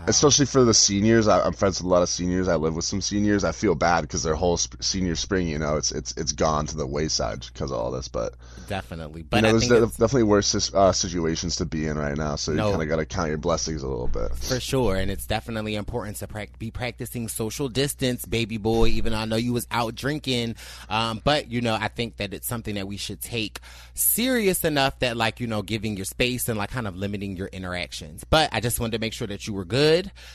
especially 0.07 0.45
for 0.45 0.63
the 0.63 0.73
seniors. 0.73 1.27
I, 1.27 1.41
I'm 1.41 1.53
friends 1.53 1.79
with 1.79 1.85
a 1.85 1.89
lot 1.89 2.01
of 2.03 2.09
seniors. 2.09 2.47
I 2.47 2.55
live 2.55 2.75
with 2.75 2.85
some 2.85 3.01
seniors. 3.01 3.43
I 3.43 3.51
feel 3.51 3.75
bad 3.75 4.01
because 4.01 4.23
their 4.23 4.35
whole 4.35 4.57
sp- 4.57 4.81
senior 4.81 5.15
spring, 5.15 5.47
you 5.47 5.59
know, 5.59 5.77
it's 5.77 5.91
it's 5.91 6.13
it's 6.17 6.31
gone 6.31 6.65
to 6.67 6.77
the 6.77 6.85
wayside 6.87 7.45
because 7.53 7.71
of 7.71 7.77
all 7.77 7.91
this. 7.91 8.07
But 8.07 8.33
Definitely. 8.67 9.21
you 9.21 9.27
But 9.29 9.41
know, 9.41 9.49
I 9.49 9.51
there's 9.51 9.67
think 9.67 9.81
de- 9.81 9.97
definitely 9.97 10.23
worse 10.23 10.73
uh, 10.73 10.91
situations 10.91 11.55
to 11.57 11.65
be 11.65 11.85
in 11.87 11.97
right 11.97 12.17
now. 12.17 12.35
So 12.35 12.51
you 12.51 12.57
No. 12.57 12.69
kind 12.71 12.81
of 12.83 12.89
got 12.89 12.95
to 12.97 13.05
count 13.05 13.29
your 13.29 13.37
blessings 13.37 13.83
a 13.83 13.87
little 13.87 14.07
bit. 14.07 14.35
For 14.35 14.59
sure, 14.59 14.95
and 14.95 15.11
it's 15.11 15.25
definitely 15.25 15.75
important 15.75 16.17
to 16.17 16.27
prac- 16.27 16.57
be 16.59 16.71
practicing 16.71 17.27
social 17.27 17.69
distance, 17.69 18.25
baby 18.25 18.57
boy. 18.57 18.87
Even 18.87 19.13
though 19.13 19.19
I 19.19 19.25
know 19.25 19.35
you 19.35 19.53
was 19.53 19.67
out 19.71 19.95
drinking, 19.95 20.55
um, 20.89 21.21
but 21.23 21.51
you 21.51 21.61
know, 21.61 21.75
I 21.79 21.87
think 21.87 22.17
that 22.17 22.33
it's 22.33 22.47
something 22.47 22.75
that 22.75 22.87
we 22.87 22.97
should 22.97 23.21
take 23.21 23.59
serious 23.93 24.63
enough 24.63 24.99
that, 24.99 25.17
like, 25.17 25.39
you 25.39 25.47
know, 25.47 25.61
giving 25.61 25.95
your 25.95 26.05
space 26.05 26.49
and 26.49 26.57
like 26.57 26.71
kind 26.71 26.87
of 26.87 26.95
limiting 26.95 27.35
your 27.37 27.47
interactions. 27.47 28.23
But 28.29 28.49
I 28.51 28.59
just 28.59 28.79
wanted 28.79 28.93
to 28.93 28.99
make 28.99 29.13
sure 29.13 29.27
that 29.27 29.45
you 29.47 29.53
were 29.53 29.65
good. 29.65 29.82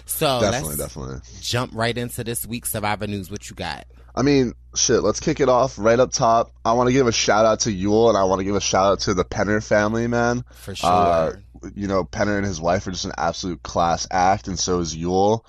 So 0.07 0.41
Definitely, 0.41 0.77
let's 0.77 0.95
definitely. 0.95 1.21
jump 1.41 1.73
right 1.75 1.97
into 1.97 2.25
this 2.25 2.47
week's 2.47 2.73
Survivor 2.73 3.07
News. 3.07 3.31
What 3.31 3.49
you 3.49 3.57
got? 3.57 3.87
I 4.15 4.23
mean, 4.23 4.55
shit, 4.75 5.03
let's 5.03 5.21
kick 5.21 5.41
it 5.41 5.49
off 5.49 5.79
right 5.79 5.99
up 5.99 6.11
top. 6.11 6.51
I 6.65 6.73
want 6.73 6.89
to 6.89 6.93
give 6.93 7.07
a 7.07 7.13
shout 7.13 7.45
out 7.45 7.61
to 7.61 7.71
Yul 7.71 8.09
and 8.09 8.19
I 8.19 8.25
want 8.25 8.41
to 8.41 8.45
give 8.45 8.57
a 8.57 8.61
shout 8.61 8.87
out 8.87 9.01
to 9.01 9.15
the 9.15 9.25
Penner 9.25 9.65
family, 9.65 10.09
man. 10.09 10.45
For 10.55 10.75
sure. 10.75 10.91
Uh, 10.91 11.33
you 11.75 11.87
know, 11.87 12.05
Penner 12.05 12.37
and 12.37 12.45
his 12.45 12.61
wife 12.61 12.87
are 12.87 12.91
just 12.91 13.05
an 13.05 13.13
absolute 13.17 13.63
class 13.63 14.07
act, 14.11 14.49
and 14.49 14.59
so 14.59 14.81
is 14.81 14.97
Yul. 14.97 15.45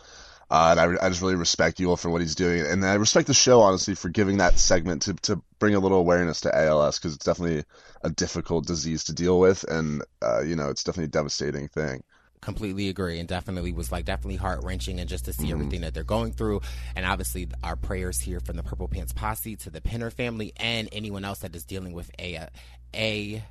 Uh, 0.52 0.70
and 0.72 0.80
I, 0.80 1.06
I 1.06 1.10
just 1.10 1.22
really 1.22 1.36
respect 1.36 1.78
Yul 1.78 1.98
for 1.98 2.10
what 2.10 2.22
he's 2.22 2.34
doing. 2.34 2.66
And 2.66 2.84
I 2.84 2.96
respect 2.96 3.28
the 3.28 3.36
show, 3.36 3.62
honestly, 3.62 3.94
for 3.94 4.10
giving 4.10 4.38
that 4.38 4.58
segment 4.58 5.04
to, 5.04 5.14
to 5.14 5.42
bring 5.60 5.76
a 5.76 5.80
little 5.80 6.00
awareness 6.00 6.42
to 6.42 6.56
ALS 6.56 6.98
because 6.98 7.14
it's 7.14 7.26
definitely 7.26 7.66
a 8.04 8.10
difficult 8.10 8.66
disease 8.66 9.04
to 9.06 9.14
deal 9.14 9.40
with. 9.40 9.64
And, 9.64 10.04
uh, 10.24 10.42
you 10.42 10.56
know, 10.56 10.70
it's 10.70 10.84
definitely 10.84 11.06
a 11.06 11.10
devastating 11.10 11.68
thing. 11.68 12.04
Completely 12.42 12.88
agree 12.90 13.20
and 13.20 13.28
definitely 13.28 13.74
was 13.74 13.92
like 13.92 14.06
definitely 14.06 14.38
heart 14.38 14.62
wrenching 14.64 15.00
and 15.00 15.10
just 15.10 15.26
to 15.26 15.34
see 15.34 15.52
everything 15.52 15.82
that 15.82 15.94
they're 15.94 16.04
going 16.04 16.32
through 16.32 16.62
and 16.96 17.06
obviously 17.06 17.50
our 17.64 17.76
prayers 17.76 18.20
here 18.20 18.40
from 18.40 18.56
the 18.56 18.64
purple 18.64 18.88
pants 18.88 19.12
posse 19.12 19.58
to 19.58 19.70
the 19.70 19.82
Penner 19.82 20.12
family 20.12 20.54
and 20.56 20.88
anyone 20.94 21.26
else 21.26 21.40
that 21.40 21.54
is 21.54 21.66
dealing 21.66 21.92
with 21.92 22.10
a 22.18 22.48
a 22.96 23.44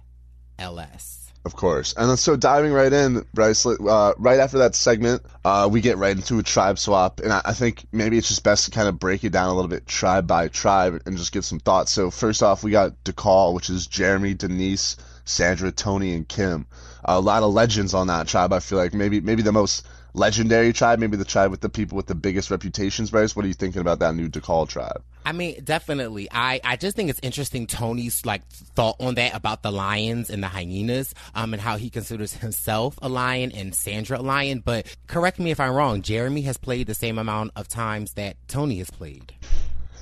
ls 0.59 1.31
Of 1.45 1.55
course. 1.55 1.95
And 1.97 2.19
so 2.19 2.35
diving 2.37 2.73
right 2.73 2.93
in, 2.93 3.25
Bryce, 3.33 3.65
uh, 3.65 4.15
right 4.19 4.41
after 4.41 4.59
that 4.59 4.75
segment, 4.75 5.23
uh, 5.45 5.69
we 5.71 5.81
get 5.81 5.97
right 5.97 6.17
into 6.17 6.39
a 6.39 6.43
tribe 6.43 6.79
swap. 6.79 7.21
And 7.21 7.33
I, 7.33 7.43
I 7.45 7.53
think 7.53 7.87
maybe 7.93 8.19
it's 8.19 8.29
just 8.29 8.43
best 8.43 8.65
to 8.65 8.71
kind 8.71 8.89
of 8.89 8.99
break 8.99 9.23
it 9.23 9.31
down 9.31 9.49
a 9.49 9.55
little 9.55 9.69
bit 9.69 9.87
tribe 9.87 10.27
by 10.27 10.49
tribe 10.49 11.03
and 11.07 11.17
just 11.17 11.33
give 11.33 11.45
some 11.45 11.61
thoughts. 11.61 11.93
So, 11.93 12.11
first 12.11 12.43
off, 12.43 12.65
we 12.65 12.71
got 12.71 13.05
Dakal, 13.05 13.55
which 13.55 13.71
is 13.71 13.87
Jeremy, 13.87 14.35
Denise, 14.35 14.97
Sandra, 15.25 15.71
Tony, 15.71 16.15
and 16.15 16.29
Kim. 16.29 16.67
A 17.05 17.21
lot 17.21 17.43
of 17.43 17.53
legends 17.53 17.95
on 17.95 18.07
that 18.09 18.29
tribe. 18.29 18.53
I 18.53 18.61
feel 18.61 18.79
like 18.79 18.95
maybe 18.95 19.21
maybe 19.21 19.43
the 19.43 19.53
most 19.53 19.87
legendary 20.15 20.73
tribe, 20.73 20.99
maybe 20.99 21.17
the 21.17 21.25
tribe 21.25 21.51
with 21.51 21.61
the 21.61 21.69
people 21.69 21.97
with 21.97 22.07
the 22.07 22.15
biggest 22.15 22.51
reputations. 22.51 23.11
Bryce, 23.11 23.37
what 23.37 23.45
are 23.45 23.49
you 23.49 23.55
thinking 23.55 23.81
about 23.81 24.01
that 24.01 24.15
new 24.15 24.29
Dakal 24.29 24.69
tribe? 24.69 25.03
I 25.25 25.33
mean, 25.33 25.63
definitely. 25.63 26.29
I, 26.31 26.61
I 26.65 26.77
just 26.77 26.97
think 26.97 27.11
it's 27.11 27.21
interesting 27.23 27.67
Tony's 27.67 28.25
like 28.25 28.47
thought 28.49 28.97
on 28.99 29.17
that 29.17 29.35
about 29.35 29.63
the 29.63 29.71
lions 29.71 30.31
and 30.31 30.43
the 30.43 30.49
hyenas, 30.49 31.15
um, 31.35 31.53
and 31.53 31.61
how 31.61 31.77
he 31.77 31.91
considers 31.91 32.33
himself 32.45 32.99
a 33.03 33.09
lion 33.09 33.53
and 33.53 33.75
Sandra 33.75 34.19
a 34.19 34.23
lion. 34.23 34.63
But 34.65 34.95
correct 35.07 35.39
me 35.39 35.51
if 35.51 35.61
I'm 35.61 35.73
wrong. 35.73 36.03
Jeremy 36.03 36.43
has 36.43 36.57
played 36.57 36.87
the 36.87 36.95
same 36.95 37.19
amount 37.19 37.53
of 37.57 37.69
times 37.69 38.15
that 38.15 38.37
Tony 38.49 38.79
has 38.79 38.91
played. 38.91 39.35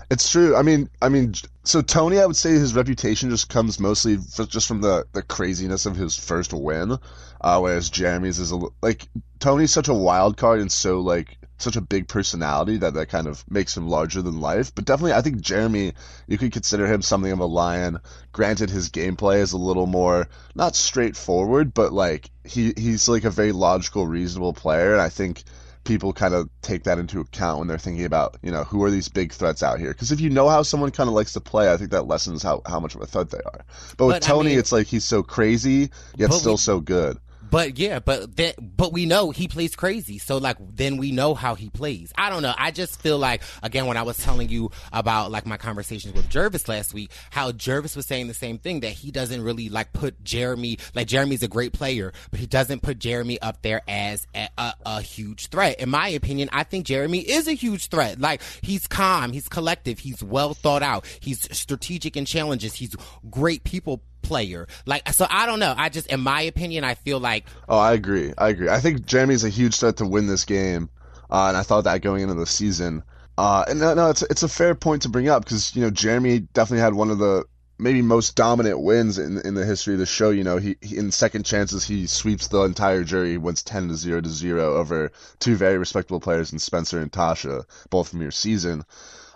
It's 0.09 0.31
true. 0.31 0.55
I 0.55 0.63
mean, 0.63 0.89
I 1.03 1.09
mean, 1.09 1.35
so 1.65 1.83
Tony, 1.83 2.21
I 2.21 2.27
would 2.27 2.37
say 2.37 2.51
his 2.53 2.75
reputation 2.75 3.29
just 3.31 3.49
comes 3.49 3.81
mostly 3.81 4.17
just 4.17 4.69
from 4.69 4.81
the 4.81 5.05
the 5.13 5.23
craziness 5.23 5.85
of 5.85 5.97
his 5.97 6.17
first 6.17 6.53
win, 6.53 6.99
uh, 7.41 7.59
whereas 7.59 7.91
Jeremy's 7.91 8.39
is 8.39 8.53
a 8.53 8.61
like 8.83 9.09
Tony's 9.41 9.73
such 9.73 9.89
a 9.89 9.95
wild 9.95 10.37
card 10.37 10.61
and 10.61 10.71
so 10.71 11.01
like 11.01 11.39
such 11.59 11.75
a 11.75 11.81
big 11.81 12.07
personality 12.07 12.77
that 12.77 12.95
that 12.95 13.09
kind 13.09 13.27
of 13.27 13.45
makes 13.51 13.77
him 13.77 13.89
larger 13.89 14.23
than 14.23 14.41
life. 14.41 14.73
But 14.75 14.85
definitely, 14.85 15.15
I 15.15 15.23
think 15.23 15.41
Jeremy, 15.41 15.93
you 16.29 16.39
could 16.39 16.53
consider 16.53 16.87
him 16.87 17.03
something 17.03 17.33
of 17.33 17.41
a 17.41 17.47
lion. 17.47 17.99
Granted, 18.31 18.71
his 18.71 18.91
gameplay 18.91 19.39
is 19.39 19.53
a 19.53 19.59
little 19.59 19.87
more 19.87 20.29
not 20.55 20.77
straightforward, 20.77 21.75
but 21.75 21.93
like 21.93 22.31
he 22.45 22.73
he's 22.77 23.09
like 23.09 23.25
a 23.25 23.31
very 23.31 23.51
logical, 23.51 24.07
reasonable 24.07 24.53
player, 24.53 24.93
and 24.93 25.03
I 25.03 25.09
think 25.09 25.43
people 25.87 26.12
kind 26.12 26.35
of 26.35 26.50
take 26.62 26.85
that 26.85 26.99
into 26.99 27.21
account 27.21 27.59
when 27.61 27.69
they're 27.69 27.78
thinking 27.78 28.05
about, 28.05 28.37
you 28.43 28.50
know, 28.50 28.64
who 28.64 28.83
are 28.85 28.90
these 28.90 29.09
big 29.09 29.33
threats 29.33 29.62
out 29.62 29.78
here? 29.78 29.90
Because 29.90 30.12
if 30.12 30.21
you 30.21 30.28
know 30.28 30.49
how 30.49 30.62
someone 30.62 30.90
kind 30.90 31.09
of 31.09 31.14
likes 31.14 31.33
to 31.35 31.40
play, 31.40 31.73
I 31.73 31.76
think 31.76 31.90
that 31.93 32.07
lessens 32.07 32.43
how, 32.43 32.61
how 32.66 32.81
much 32.81 32.95
of 32.95 33.00
a 33.00 33.07
threat 33.07 33.31
they 33.31 33.38
are. 33.38 33.64
But 33.97 34.07
with 34.07 34.16
But, 34.16 34.25
I 34.25 34.28
Tony, 34.28 34.50
mean- 34.50 34.59
it's 34.59 34.73
like 34.73 34.87
he's 34.88 35.05
so 35.05 35.23
crazy, 35.23 35.90
yet 36.16 36.33
still 36.33 36.52
we- 36.52 36.57
so 36.59 36.81
good. 36.81 37.19
But 37.50 37.79
yeah, 37.79 37.99
but 37.99 38.37
that, 38.37 38.57
but 38.59 38.93
we 38.93 39.07
know 39.07 39.31
he 39.31 39.49
plays 39.49 39.76
crazy. 39.76 40.19
So 40.19 40.38
like, 40.38 40.57
then 40.61 40.97
we 40.97 41.12
know 41.12 41.35
how 41.35 41.55
he 41.55 41.71
plays. 41.71 42.12
I 42.17 42.31
don't 42.31 42.43
know. 42.43 42.55
I 42.57 42.71
just 42.71 43.00
feel 43.00 43.19
like 43.19 43.43
again 43.62 43.87
when 43.87 43.97
I 43.97 44.03
was 44.03 44.17
telling 44.17 44.49
you 44.49 44.71
about 44.93 45.31
like 45.31 45.47
my 45.47 45.57
conversations 45.57 46.15
with 46.15 46.29
Jervis 46.29 46.69
last 46.69 46.95
week, 46.95 47.11
how 47.31 47.53
Jervis 47.53 47.97
was 47.97 48.07
saying 48.07 48.29
the 48.29 48.35
same 48.35 48.59
thing 48.59 48.81
that 48.81 48.93
he 48.93 49.11
doesn't 49.11 49.43
really 49.43 49.69
like 49.69 49.93
put 49.93 50.23
Jeremy 50.25 50.79
like 50.95 51.07
Jeremy's 51.07 51.43
a 51.43 51.49
great 51.49 51.73
player, 51.73 52.12
but 52.31 52.41
he 52.41 52.47
doesn't 52.47 52.83
put 52.83 52.99
Jeremy 52.99 53.41
up 53.41 53.62
there 53.62 53.83
as 53.88 54.26
a, 54.35 54.49
a, 54.59 54.75
a 54.85 55.00
huge 55.03 55.49
threat. 55.49 55.81
In 55.81 55.91
my 55.91 56.09
opinion, 56.09 56.49
I 56.53 56.65
think 56.65 56.87
Jeremy 56.87 57.21
is 57.21 57.49
a 57.49 57.53
huge 57.53 57.88
threat. 57.88 58.21
Like 58.21 58.43
he's 58.62 58.87
calm, 58.87 59.33
he's 59.33 59.49
collective, 59.49 59.99
he's 59.99 60.23
well 60.23 60.55
thought 60.55 60.83
out, 60.83 61.07
he's 61.21 61.49
strategic 61.57 62.17
in 62.17 62.25
challenges, 62.25 62.75
he's 62.75 62.95
great 63.31 63.65
people 63.65 64.03
player. 64.26 64.66
Like 64.87 65.09
so 65.12 65.26
I 65.30 65.47
don't 65.47 65.61
know. 65.61 65.75
I 65.76 65.88
just 65.88 66.06
in 66.09 66.21
my 66.21 66.42
opinion 66.42 66.85
I 66.85 66.95
feel 66.95 67.21
like 67.21 67.47
Oh, 67.68 67.78
I 67.78 67.92
agree. 67.92 68.33
I 68.37 68.49
agree. 68.49 68.68
I 68.68 68.80
think 68.80 69.06
Jeremy's 69.06 69.45
a 69.45 69.49
huge 69.49 69.76
threat 69.76 69.97
to 69.99 70.06
win 70.06 70.26
this 70.26 70.45
game, 70.45 70.88
uh, 71.30 71.47
and 71.49 71.56
I 71.56 71.62
thought 71.62 71.85
that 71.85 72.02
going 72.02 72.23
into 72.23 72.35
the 72.35 72.47
season. 72.47 73.02
Uh, 73.38 73.64
and 73.68 73.80
no, 73.80 73.95
no, 73.95 74.11
it's 74.11 74.23
it's 74.23 74.42
a 74.42 74.49
fair 74.49 74.75
point 74.75 75.02
to 75.02 75.09
bring 75.09 75.28
up 75.28 75.45
because 75.45 75.75
you 75.76 75.83
know 75.83 75.90
Jeremy 75.90 76.40
definitely 76.40 76.83
had 76.83 76.95
one 76.95 77.11
of 77.11 77.18
the 77.18 77.45
maybe 77.78 78.00
most 78.00 78.35
dominant 78.35 78.80
wins 78.80 79.18
in 79.18 79.38
in 79.45 79.54
the 79.54 79.64
history 79.66 79.92
of 79.92 80.00
the 80.00 80.06
show. 80.06 80.30
You 80.30 80.42
know, 80.45 80.56
he, 80.56 80.76
he 80.80 80.97
in 80.97 81.11
second 81.12 81.45
chances 81.45 81.85
he 81.85 82.06
sweeps 82.06 82.49
the 82.49 82.62
entire 82.62 83.04
jury, 83.04 83.37
wins 83.37 83.62
ten 83.62 83.88
to 83.88 83.95
zero 83.95 84.21
to 84.23 84.28
zero 84.28 84.76
over 84.76 85.12
two 85.38 85.54
very 85.56 85.76
respectable 85.76 86.21
players 86.21 86.52
in 86.52 86.59
Spencer 86.59 86.99
and 86.99 87.12
Tasha, 87.12 87.64
both 87.90 88.09
from 88.09 88.23
your 88.23 88.30
season. 88.30 88.85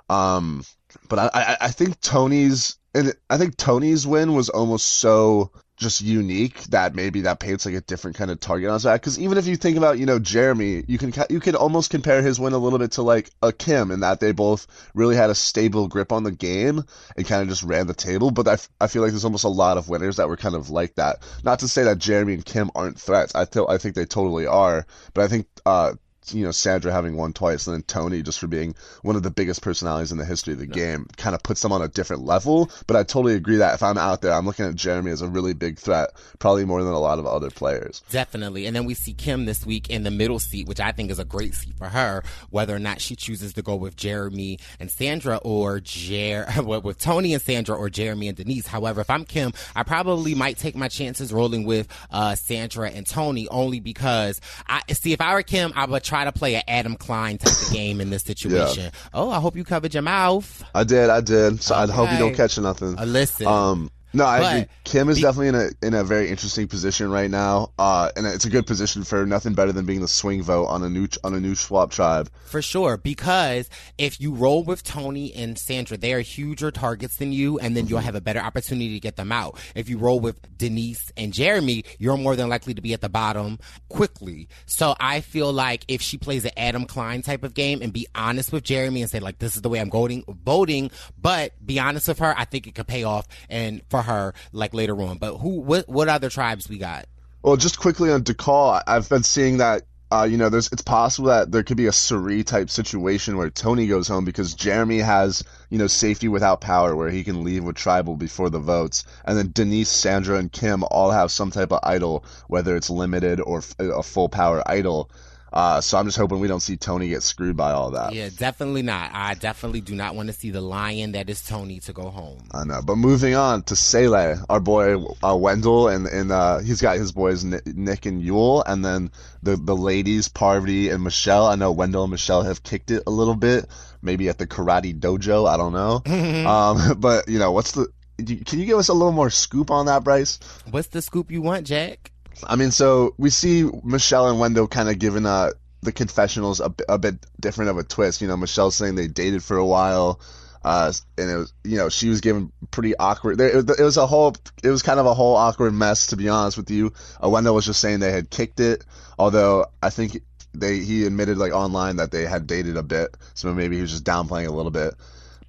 Um, 0.09 0.65
but 1.09 1.19
I, 1.19 1.31
I, 1.35 1.57
I 1.67 1.69
think 1.69 2.01
Tony's 2.01 2.77
and 2.95 3.15
I 3.29 3.39
think 3.39 3.57
Tony's 3.57 4.07
win 4.07 4.35
was 4.35 4.49
almost 4.49 4.87
so 4.87 5.53
just 5.81 6.03
unique 6.03 6.63
that 6.65 6.95
maybe 6.95 7.23
that 7.23 7.41
paints 7.41 7.65
like 7.65 7.75
a 7.75 7.81
different 7.81 8.17
kind 8.17 8.31
of 8.31 8.39
target 8.39 8.69
on 8.69 8.75
his 8.75 8.85
back. 8.85 9.01
Because 9.01 9.19
even 9.19 9.39
if 9.39 9.47
you 9.47 9.57
think 9.57 9.79
about 9.79 9.99
you 9.99 10.07
know 10.07 10.19
Jeremy, 10.19 10.85
you 10.87 10.99
can 10.99 11.13
you 11.31 11.41
can 11.41 11.57
almost 11.57 11.91
compare 11.91 12.23
his 12.23 12.39
win 12.39 12.53
a 12.53 12.59
little 12.59 12.79
bit 12.79 12.93
to 12.93 13.03
like 13.03 13.31
a 13.43 13.53
Kim 13.53 13.91
in 13.91 14.01
that 14.01 14.21
they 14.21 14.33
both 14.33 14.67
really 14.95 15.17
had 15.17 15.31
a 15.31 15.35
stable 15.35 15.89
grip 15.89 16.13
on 16.13 16.23
the 16.23 16.33
game 16.33 16.85
and 17.17 17.27
kind 17.27 17.43
of 17.43 17.49
just 17.49 17.63
ran 17.63 17.87
the 17.87 17.95
table. 17.95 18.31
But 18.31 18.47
I, 18.47 18.53
f- 18.55 18.69
I 18.81 18.87
feel 18.89 19.03
like 19.03 19.13
there's 19.13 19.25
almost 19.25 19.45
a 19.45 19.49
lot 19.49 19.79
of 19.79 19.89
winners 19.89 20.17
that 20.17 20.29
were 20.29 20.37
kind 20.37 20.55
of 20.55 20.69
like 20.71 20.97
that. 20.97 21.23
Not 21.43 21.61
to 21.61 21.69
say 21.69 21.85
that 21.85 21.99
Jeremy 21.99 22.35
and 22.35 22.45
Kim 22.45 22.71
aren't 22.75 23.01
threats. 23.01 23.35
I 23.35 23.47
th- 23.47 23.67
I 23.69 23.79
think 23.79 23.95
they 23.95 24.05
totally 24.05 24.47
are. 24.47 24.87
But 25.15 25.25
I 25.25 25.29
think 25.29 25.47
uh 25.65 25.95
you 26.29 26.45
know 26.45 26.51
Sandra 26.51 26.93
having 26.93 27.17
won 27.17 27.33
twice, 27.33 27.67
and 27.67 27.75
then 27.75 27.83
Tony 27.83 28.23
just 28.23 28.39
for 28.39 28.47
being 28.47 28.75
one 29.03 29.17
of 29.17 29.23
the 29.23 29.31
biggest 29.31 29.63
personalities 29.63 30.13
in 30.13 30.19
the 30.19 30.25
history 30.25 30.53
of 30.53 30.59
the 30.59 30.67
game, 30.67 31.07
kind 31.17 31.35
of 31.35 31.43
puts 31.43 31.63
them 31.63 31.73
on 31.73 31.83
a 31.83 31.89
different 31.89 32.23
level. 32.23 32.71
But 32.87 32.97
I 32.97 33.03
totally 33.03 33.35
agree 33.35 33.57
that 33.57 33.75
if 33.75 33.83
I'm 33.83 33.99
out 33.99 34.23
there, 34.23 34.33
I'm 34.33 34.47
looking 34.47 34.67
at 34.67 34.75
Jeremy 34.75 35.11
as 35.11 35.23
a 35.23 35.29
really 35.29 35.55
big 35.55 35.79
threat, 35.79 36.11
probably 36.39 36.65
more 36.65 36.83
than 36.83 36.93
a 36.93 36.99
lot 36.99 37.19
of 37.19 37.27
other 37.27 37.51
players. 37.51 38.03
Definitely. 38.11 38.67
And 38.67 38.77
then 38.77 38.85
we 38.85 38.95
see 38.95 39.13
Kim 39.13 39.47
this 39.47 39.65
week 39.67 39.91
in 39.91 40.03
the 40.03 40.11
middle 40.11 40.39
seat, 40.39 40.67
which 40.67 40.81
I 40.81 40.93
think 40.93 41.11
is 41.11 41.19
a 41.19 41.25
great 41.25 41.55
seat 41.55 41.77
for 41.77 41.89
her, 41.89 42.23
whether 42.51 42.75
or 42.75 42.79
not 42.79 43.01
she 43.01 43.17
chooses 43.17 43.53
to 43.55 43.63
go 43.63 43.77
with 43.77 43.97
Jeremy 43.97 44.59
and 44.79 44.91
Sandra 44.91 45.37
or 45.39 45.81
Jer 45.81 46.47
with 46.63 46.99
Tony 46.99 47.35
and 47.35 47.43
Sandra 47.43 47.77
or 47.77 47.91
Jeremy 47.91 48.29
and 48.29 48.37
Denise. 48.37 48.67
However, 48.67 49.01
if 49.01 49.11
I'm 49.11 49.25
Kim, 49.25 49.53
I 49.75 49.83
probably 49.83 50.35
might 50.35 50.59
take 50.59 50.77
my 50.77 50.89
chances 50.89 51.33
rolling 51.33 51.65
with 51.65 51.89
uh, 52.11 52.35
Sandra 52.35 52.91
and 52.91 53.07
Tony 53.07 53.49
only 53.49 53.81
because 53.81 54.41
I 54.67 54.83
see 54.93 55.13
if 55.13 55.21
I 55.21 55.35
were 55.35 55.43
Kim, 55.43 55.73
I 55.75 55.87
would 55.87 56.03
try 56.11 56.25
to 56.25 56.33
play 56.33 56.57
an 56.57 56.63
Adam 56.67 56.97
Klein 56.97 57.39
type 57.39 57.53
of 57.53 57.73
game 57.73 58.01
in 58.01 58.11
this 58.11 58.25
situation. 58.25 58.91
Oh, 59.15 59.31
I 59.31 59.39
hope 59.39 59.55
you 59.57 59.63
covered 59.63 59.95
your 59.95 60.03
mouth. 60.03 60.65
I 60.75 60.83
did, 60.83 61.09
I 61.09 61.21
did. 61.21 61.63
So 61.63 61.77
I 61.77 61.87
hope 61.87 62.11
you 62.11 62.19
don't 62.19 62.35
catch 62.35 62.59
nothing. 62.59 62.99
Uh, 62.99 63.05
listen. 63.05 63.47
Um, 63.47 63.91
no, 64.13 64.25
I 64.25 64.39
But- 64.41 64.57
agree. 64.57 64.67
Kim 64.85 65.09
is 65.09 65.21
definitely 65.21 65.49
in 65.49 65.55
a 65.55 65.71
in 65.83 65.95
a 65.95 66.03
very 66.03 66.29
interesting 66.31 66.67
position 66.67 67.11
right 67.13 67.31
now, 67.31 67.71
uh, 67.79 68.11
and 68.17 68.27
it's 68.27 68.45
a 68.45 68.51
good 68.51 68.67
position 68.67 69.05
for 69.05 69.25
nothing 69.25 69.55
better 69.55 69.71
than 69.71 69.85
being 69.87 70.01
the 70.01 70.09
swing 70.09 70.43
vote 70.43 70.67
on 70.67 70.83
a 70.83 70.89
new 70.89 71.07
on 71.23 71.33
a 71.35 71.39
new 71.39 71.55
swap 71.55 71.93
tribe. 71.93 72.29
For 72.47 72.61
sure, 72.61 72.97
because 72.97 73.69
if 73.99 74.21
you 74.21 74.35
roll 74.35 74.65
with 74.65 74.83
Tony 74.83 75.33
and 75.33 75.57
Sandra, 75.57 75.97
they 75.97 76.13
are 76.13 76.21
huger 76.21 76.73
targets 76.73 77.17
than 77.19 77.33
you, 77.33 77.59
and 77.61 77.77
then 77.77 77.87
you'll 77.87 78.01
have 78.01 78.17
a 78.17 78.21
better 78.21 78.41
opportunity 78.41 78.95
to 78.95 79.01
get 79.01 79.15
them 79.15 79.31
out. 79.31 79.61
If 79.77 79.89
you 79.89 79.97
roll 79.99 80.19
with 80.19 80.37
Denise 80.59 81.13
and 81.17 81.33
Jeremy, 81.33 81.85
you're 82.01 82.17
more 82.17 82.35
than 82.35 82.49
likely 82.49 82.75
to 82.75 82.81
be 82.83 82.93
at 82.93 83.01
the 83.03 83.09
bottom 83.09 83.61
quickly. 83.89 84.49
So 84.67 84.97
I 84.99 85.21
feel 85.21 85.53
like 85.53 85.85
if 85.87 86.03
she 86.03 86.19
plays 86.19 86.45
an 86.45 86.53
Adam 86.57 86.85
Klein 86.87 87.23
type 87.23 87.45
of 87.45 87.55
game 87.55 87.81
and 87.83 87.93
be 87.93 88.07
honest 88.15 88.53
with 88.53 88.65
Jeremy 88.65 89.03
and 89.03 89.11
say 89.11 89.21
like, 89.21 89.39
"This 89.39 89.55
is 89.55 89.63
the 89.63 89.69
way 89.69 89.79
I'm 89.79 89.91
voting," 89.91 90.25
voting, 90.45 90.91
but 91.21 91.53
be 91.65 91.79
honest 91.79 92.09
with 92.09 92.19
her, 92.19 92.35
I 92.37 92.45
think 92.45 92.67
it 92.67 92.75
could 92.75 92.89
pay 92.89 93.05
off 93.05 93.29
and 93.49 93.83
for 93.89 94.00
her 94.03 94.35
like 94.53 94.75
later 94.75 95.01
on. 95.03 95.19
But 95.19 95.39
who, 95.39 95.61
what, 95.61 95.89
what 95.89 96.09
other 96.09 96.31
tribes 96.31 96.69
we 96.69 96.79
got? 96.79 97.07
Well, 97.43 97.57
just 97.57 97.79
quickly 97.79 98.13
on 98.13 98.23
Dakal, 98.23 98.83
I've 98.87 99.09
been 99.09 99.23
seeing 99.23 99.59
that 99.59 99.83
uh, 100.13 100.25
you 100.29 100.37
know, 100.37 100.49
there's 100.49 100.69
it's 100.73 100.83
possible 100.83 101.29
that 101.29 101.53
there 101.53 101.63
could 101.63 101.77
be 101.77 101.87
a 101.87 101.93
Cirie 101.93 102.43
type 102.43 102.69
situation 102.69 103.37
where 103.37 103.49
Tony 103.49 103.87
goes 103.87 104.09
home 104.09 104.25
because 104.25 104.55
Jeremy 104.55 104.99
has, 104.99 105.45
you 105.69 105.79
know, 105.79 105.87
safety 105.87 106.27
without 106.27 106.61
power 106.61 106.97
where 106.97 107.11
he 107.11 107.23
can 107.23 107.45
leave 107.45 107.63
with 107.63 107.77
tribal 107.77 108.17
before 108.17 108.51
the 108.51 108.59
votes, 108.59 109.05
and 109.25 109.39
then 109.39 109.53
Denise, 109.53 109.89
Sandra, 109.89 110.37
and 110.37 110.51
Kim 110.51 110.83
all 110.91 111.13
have 111.13 111.31
some 111.31 111.53
type 111.53 111.73
of 111.73 111.79
idol, 111.85 112.25
whether 112.49 112.75
it's 112.75 112.91
limited 112.91 113.41
or 113.41 113.63
a 113.79 114.03
full 114.03 114.29
power 114.29 114.69
idol. 114.69 115.11
Uh, 115.53 115.81
so 115.81 115.99
I'm 115.99 116.07
just 116.07 116.17
hoping 116.17 116.41
we 116.41 116.49
don't 116.49 116.61
see 116.61 116.77
Tony 116.77 117.09
get 117.09 117.23
screwed 117.23 117.57
by 117.57 117.73
all 117.73 117.91
that. 117.93 118.13
Yeah, 118.13 118.29
definitely 118.37 118.83
not. 118.83 119.11
I 119.13 119.35
definitely 119.35 119.81
do 119.81 119.95
not 119.95 120.15
want 120.15 120.29
to 120.29 120.33
see 120.33 120.51
the 120.51 120.61
lion 120.61 121.13
that 121.13 121.29
is 121.29 121.43
Tony 121.43 121.81
to 121.81 121.93
go 121.93 122.11
home. 122.11 122.39
I 122.53 122.65
know. 122.65 122.81
But 122.85 122.97
moving 122.97 123.35
on 123.35 123.63
to 123.65 123.77
Sele, 123.77 124.45
our 124.49 124.61
boy 124.61 125.03
uh, 125.25 125.37
Wendell, 125.37 125.89
and 125.89 126.07
and 126.07 126.31
uh, 126.31 126.59
he's 126.59 126.81
got 126.81 126.99
his 126.99 127.13
boys 127.13 127.45
Nick 127.45 128.07
and 128.07 128.23
Yul, 128.23 128.63
and 128.67 128.85
then 128.85 129.11
the 129.43 129.57
the 129.57 129.77
ladies 129.77 130.29
Parvati 130.29 130.89
and 130.91 131.03
Michelle. 131.03 131.47
I 131.47 131.57
know 131.57 131.73
Wendell 131.73 132.05
and 132.05 132.11
Michelle 132.11 132.43
have 132.43 132.63
kicked 132.63 132.91
it 132.91 133.03
a 133.07 133.11
little 133.11 133.37
bit, 133.37 133.67
maybe 134.03 134.29
at 134.29 134.39
the 134.39 134.47
karate 134.47 134.99
dojo. 134.99 135.49
I 135.49 135.57
don't 135.57 135.73
know. 135.73 136.03
um, 136.49 136.95
but 137.01 137.29
you 137.29 137.39
know, 137.39 137.53
what's 137.53 137.73
the? 137.73 137.89
Can 138.19 138.59
you 138.59 138.67
give 138.67 138.79
us 138.79 138.89
a 138.89 138.93
little 138.93 139.13
more 139.13 139.31
scoop 139.31 139.71
on 139.71 139.87
that, 139.87 140.05
Bryce? 140.05 140.39
What's 140.71 140.89
the 140.89 141.01
scoop 141.01 141.31
you 141.31 141.41
want, 141.41 141.67
Jack? 141.67 142.13
I 142.47 142.57
mean, 142.57 142.71
so 142.71 143.15
we 143.19 143.31
see 143.31 143.69
Michelle 143.85 144.29
and 144.29 144.41
Wendell 144.41 144.69
kind 144.69 144.89
of 144.89 144.99
giving 144.99 145.27
uh, 145.27 145.51
the 145.83 145.93
confessionals 145.93 146.61
a, 146.61 146.73
a 146.89 146.99
bit 146.99 147.15
different 147.39 147.71
of 147.71 147.79
a 147.79 147.85
twist. 147.85 148.21
You 148.21 148.29
know, 148.29 148.37
Michelle 148.37 148.71
saying 148.71 148.95
they 148.95 149.09
dated 149.09 149.43
for 149.43 149.57
a 149.57 149.67
while, 149.67 150.21
uh, 150.65 150.93
and 151.17 151.31
it 151.31 151.37
was, 151.37 151.53
you 151.65 151.77
know, 151.77 151.89
she 151.89 152.09
was 152.09 152.21
given 152.21 152.53
pretty 152.71 152.97
awkward. 152.97 153.41
It, 153.41 153.71
it 153.71 153.83
was 153.83 153.97
a 153.97 154.07
whole, 154.07 154.35
it 154.63 154.71
was 154.71 154.83
kind 154.83 155.01
of 155.01 155.07
a 155.07 155.15
whole 155.15 155.37
awkward 155.37 155.73
mess, 155.73 156.09
to 156.09 156.17
be 156.17 156.29
honest 156.29 156.57
with 156.57 156.71
you. 156.71 156.93
Uh, 157.23 157.29
Wendell 157.29 157.55
was 157.55 157.67
just 157.67 157.81
saying 157.81 158.01
they 158.01 158.13
had 158.13 158.31
kicked 158.31 158.61
it, 158.61 158.85
although 159.19 159.67
I 159.83 159.91
think 159.91 160.23
they 160.53 160.81
he 160.81 161.07
admitted 161.07 161.39
like 161.39 161.53
online 161.53 161.97
that 161.97 162.11
they 162.11 162.27
had 162.27 162.47
dated 162.47 162.77
a 162.77 162.83
bit, 162.83 163.17
so 163.35 163.55
maybe 163.55 163.77
he 163.77 163.83
was 163.83 163.93
just 163.93 164.05
downplaying 164.05 164.49
a 164.49 164.53
little 164.53 164.73
bit. 164.73 164.95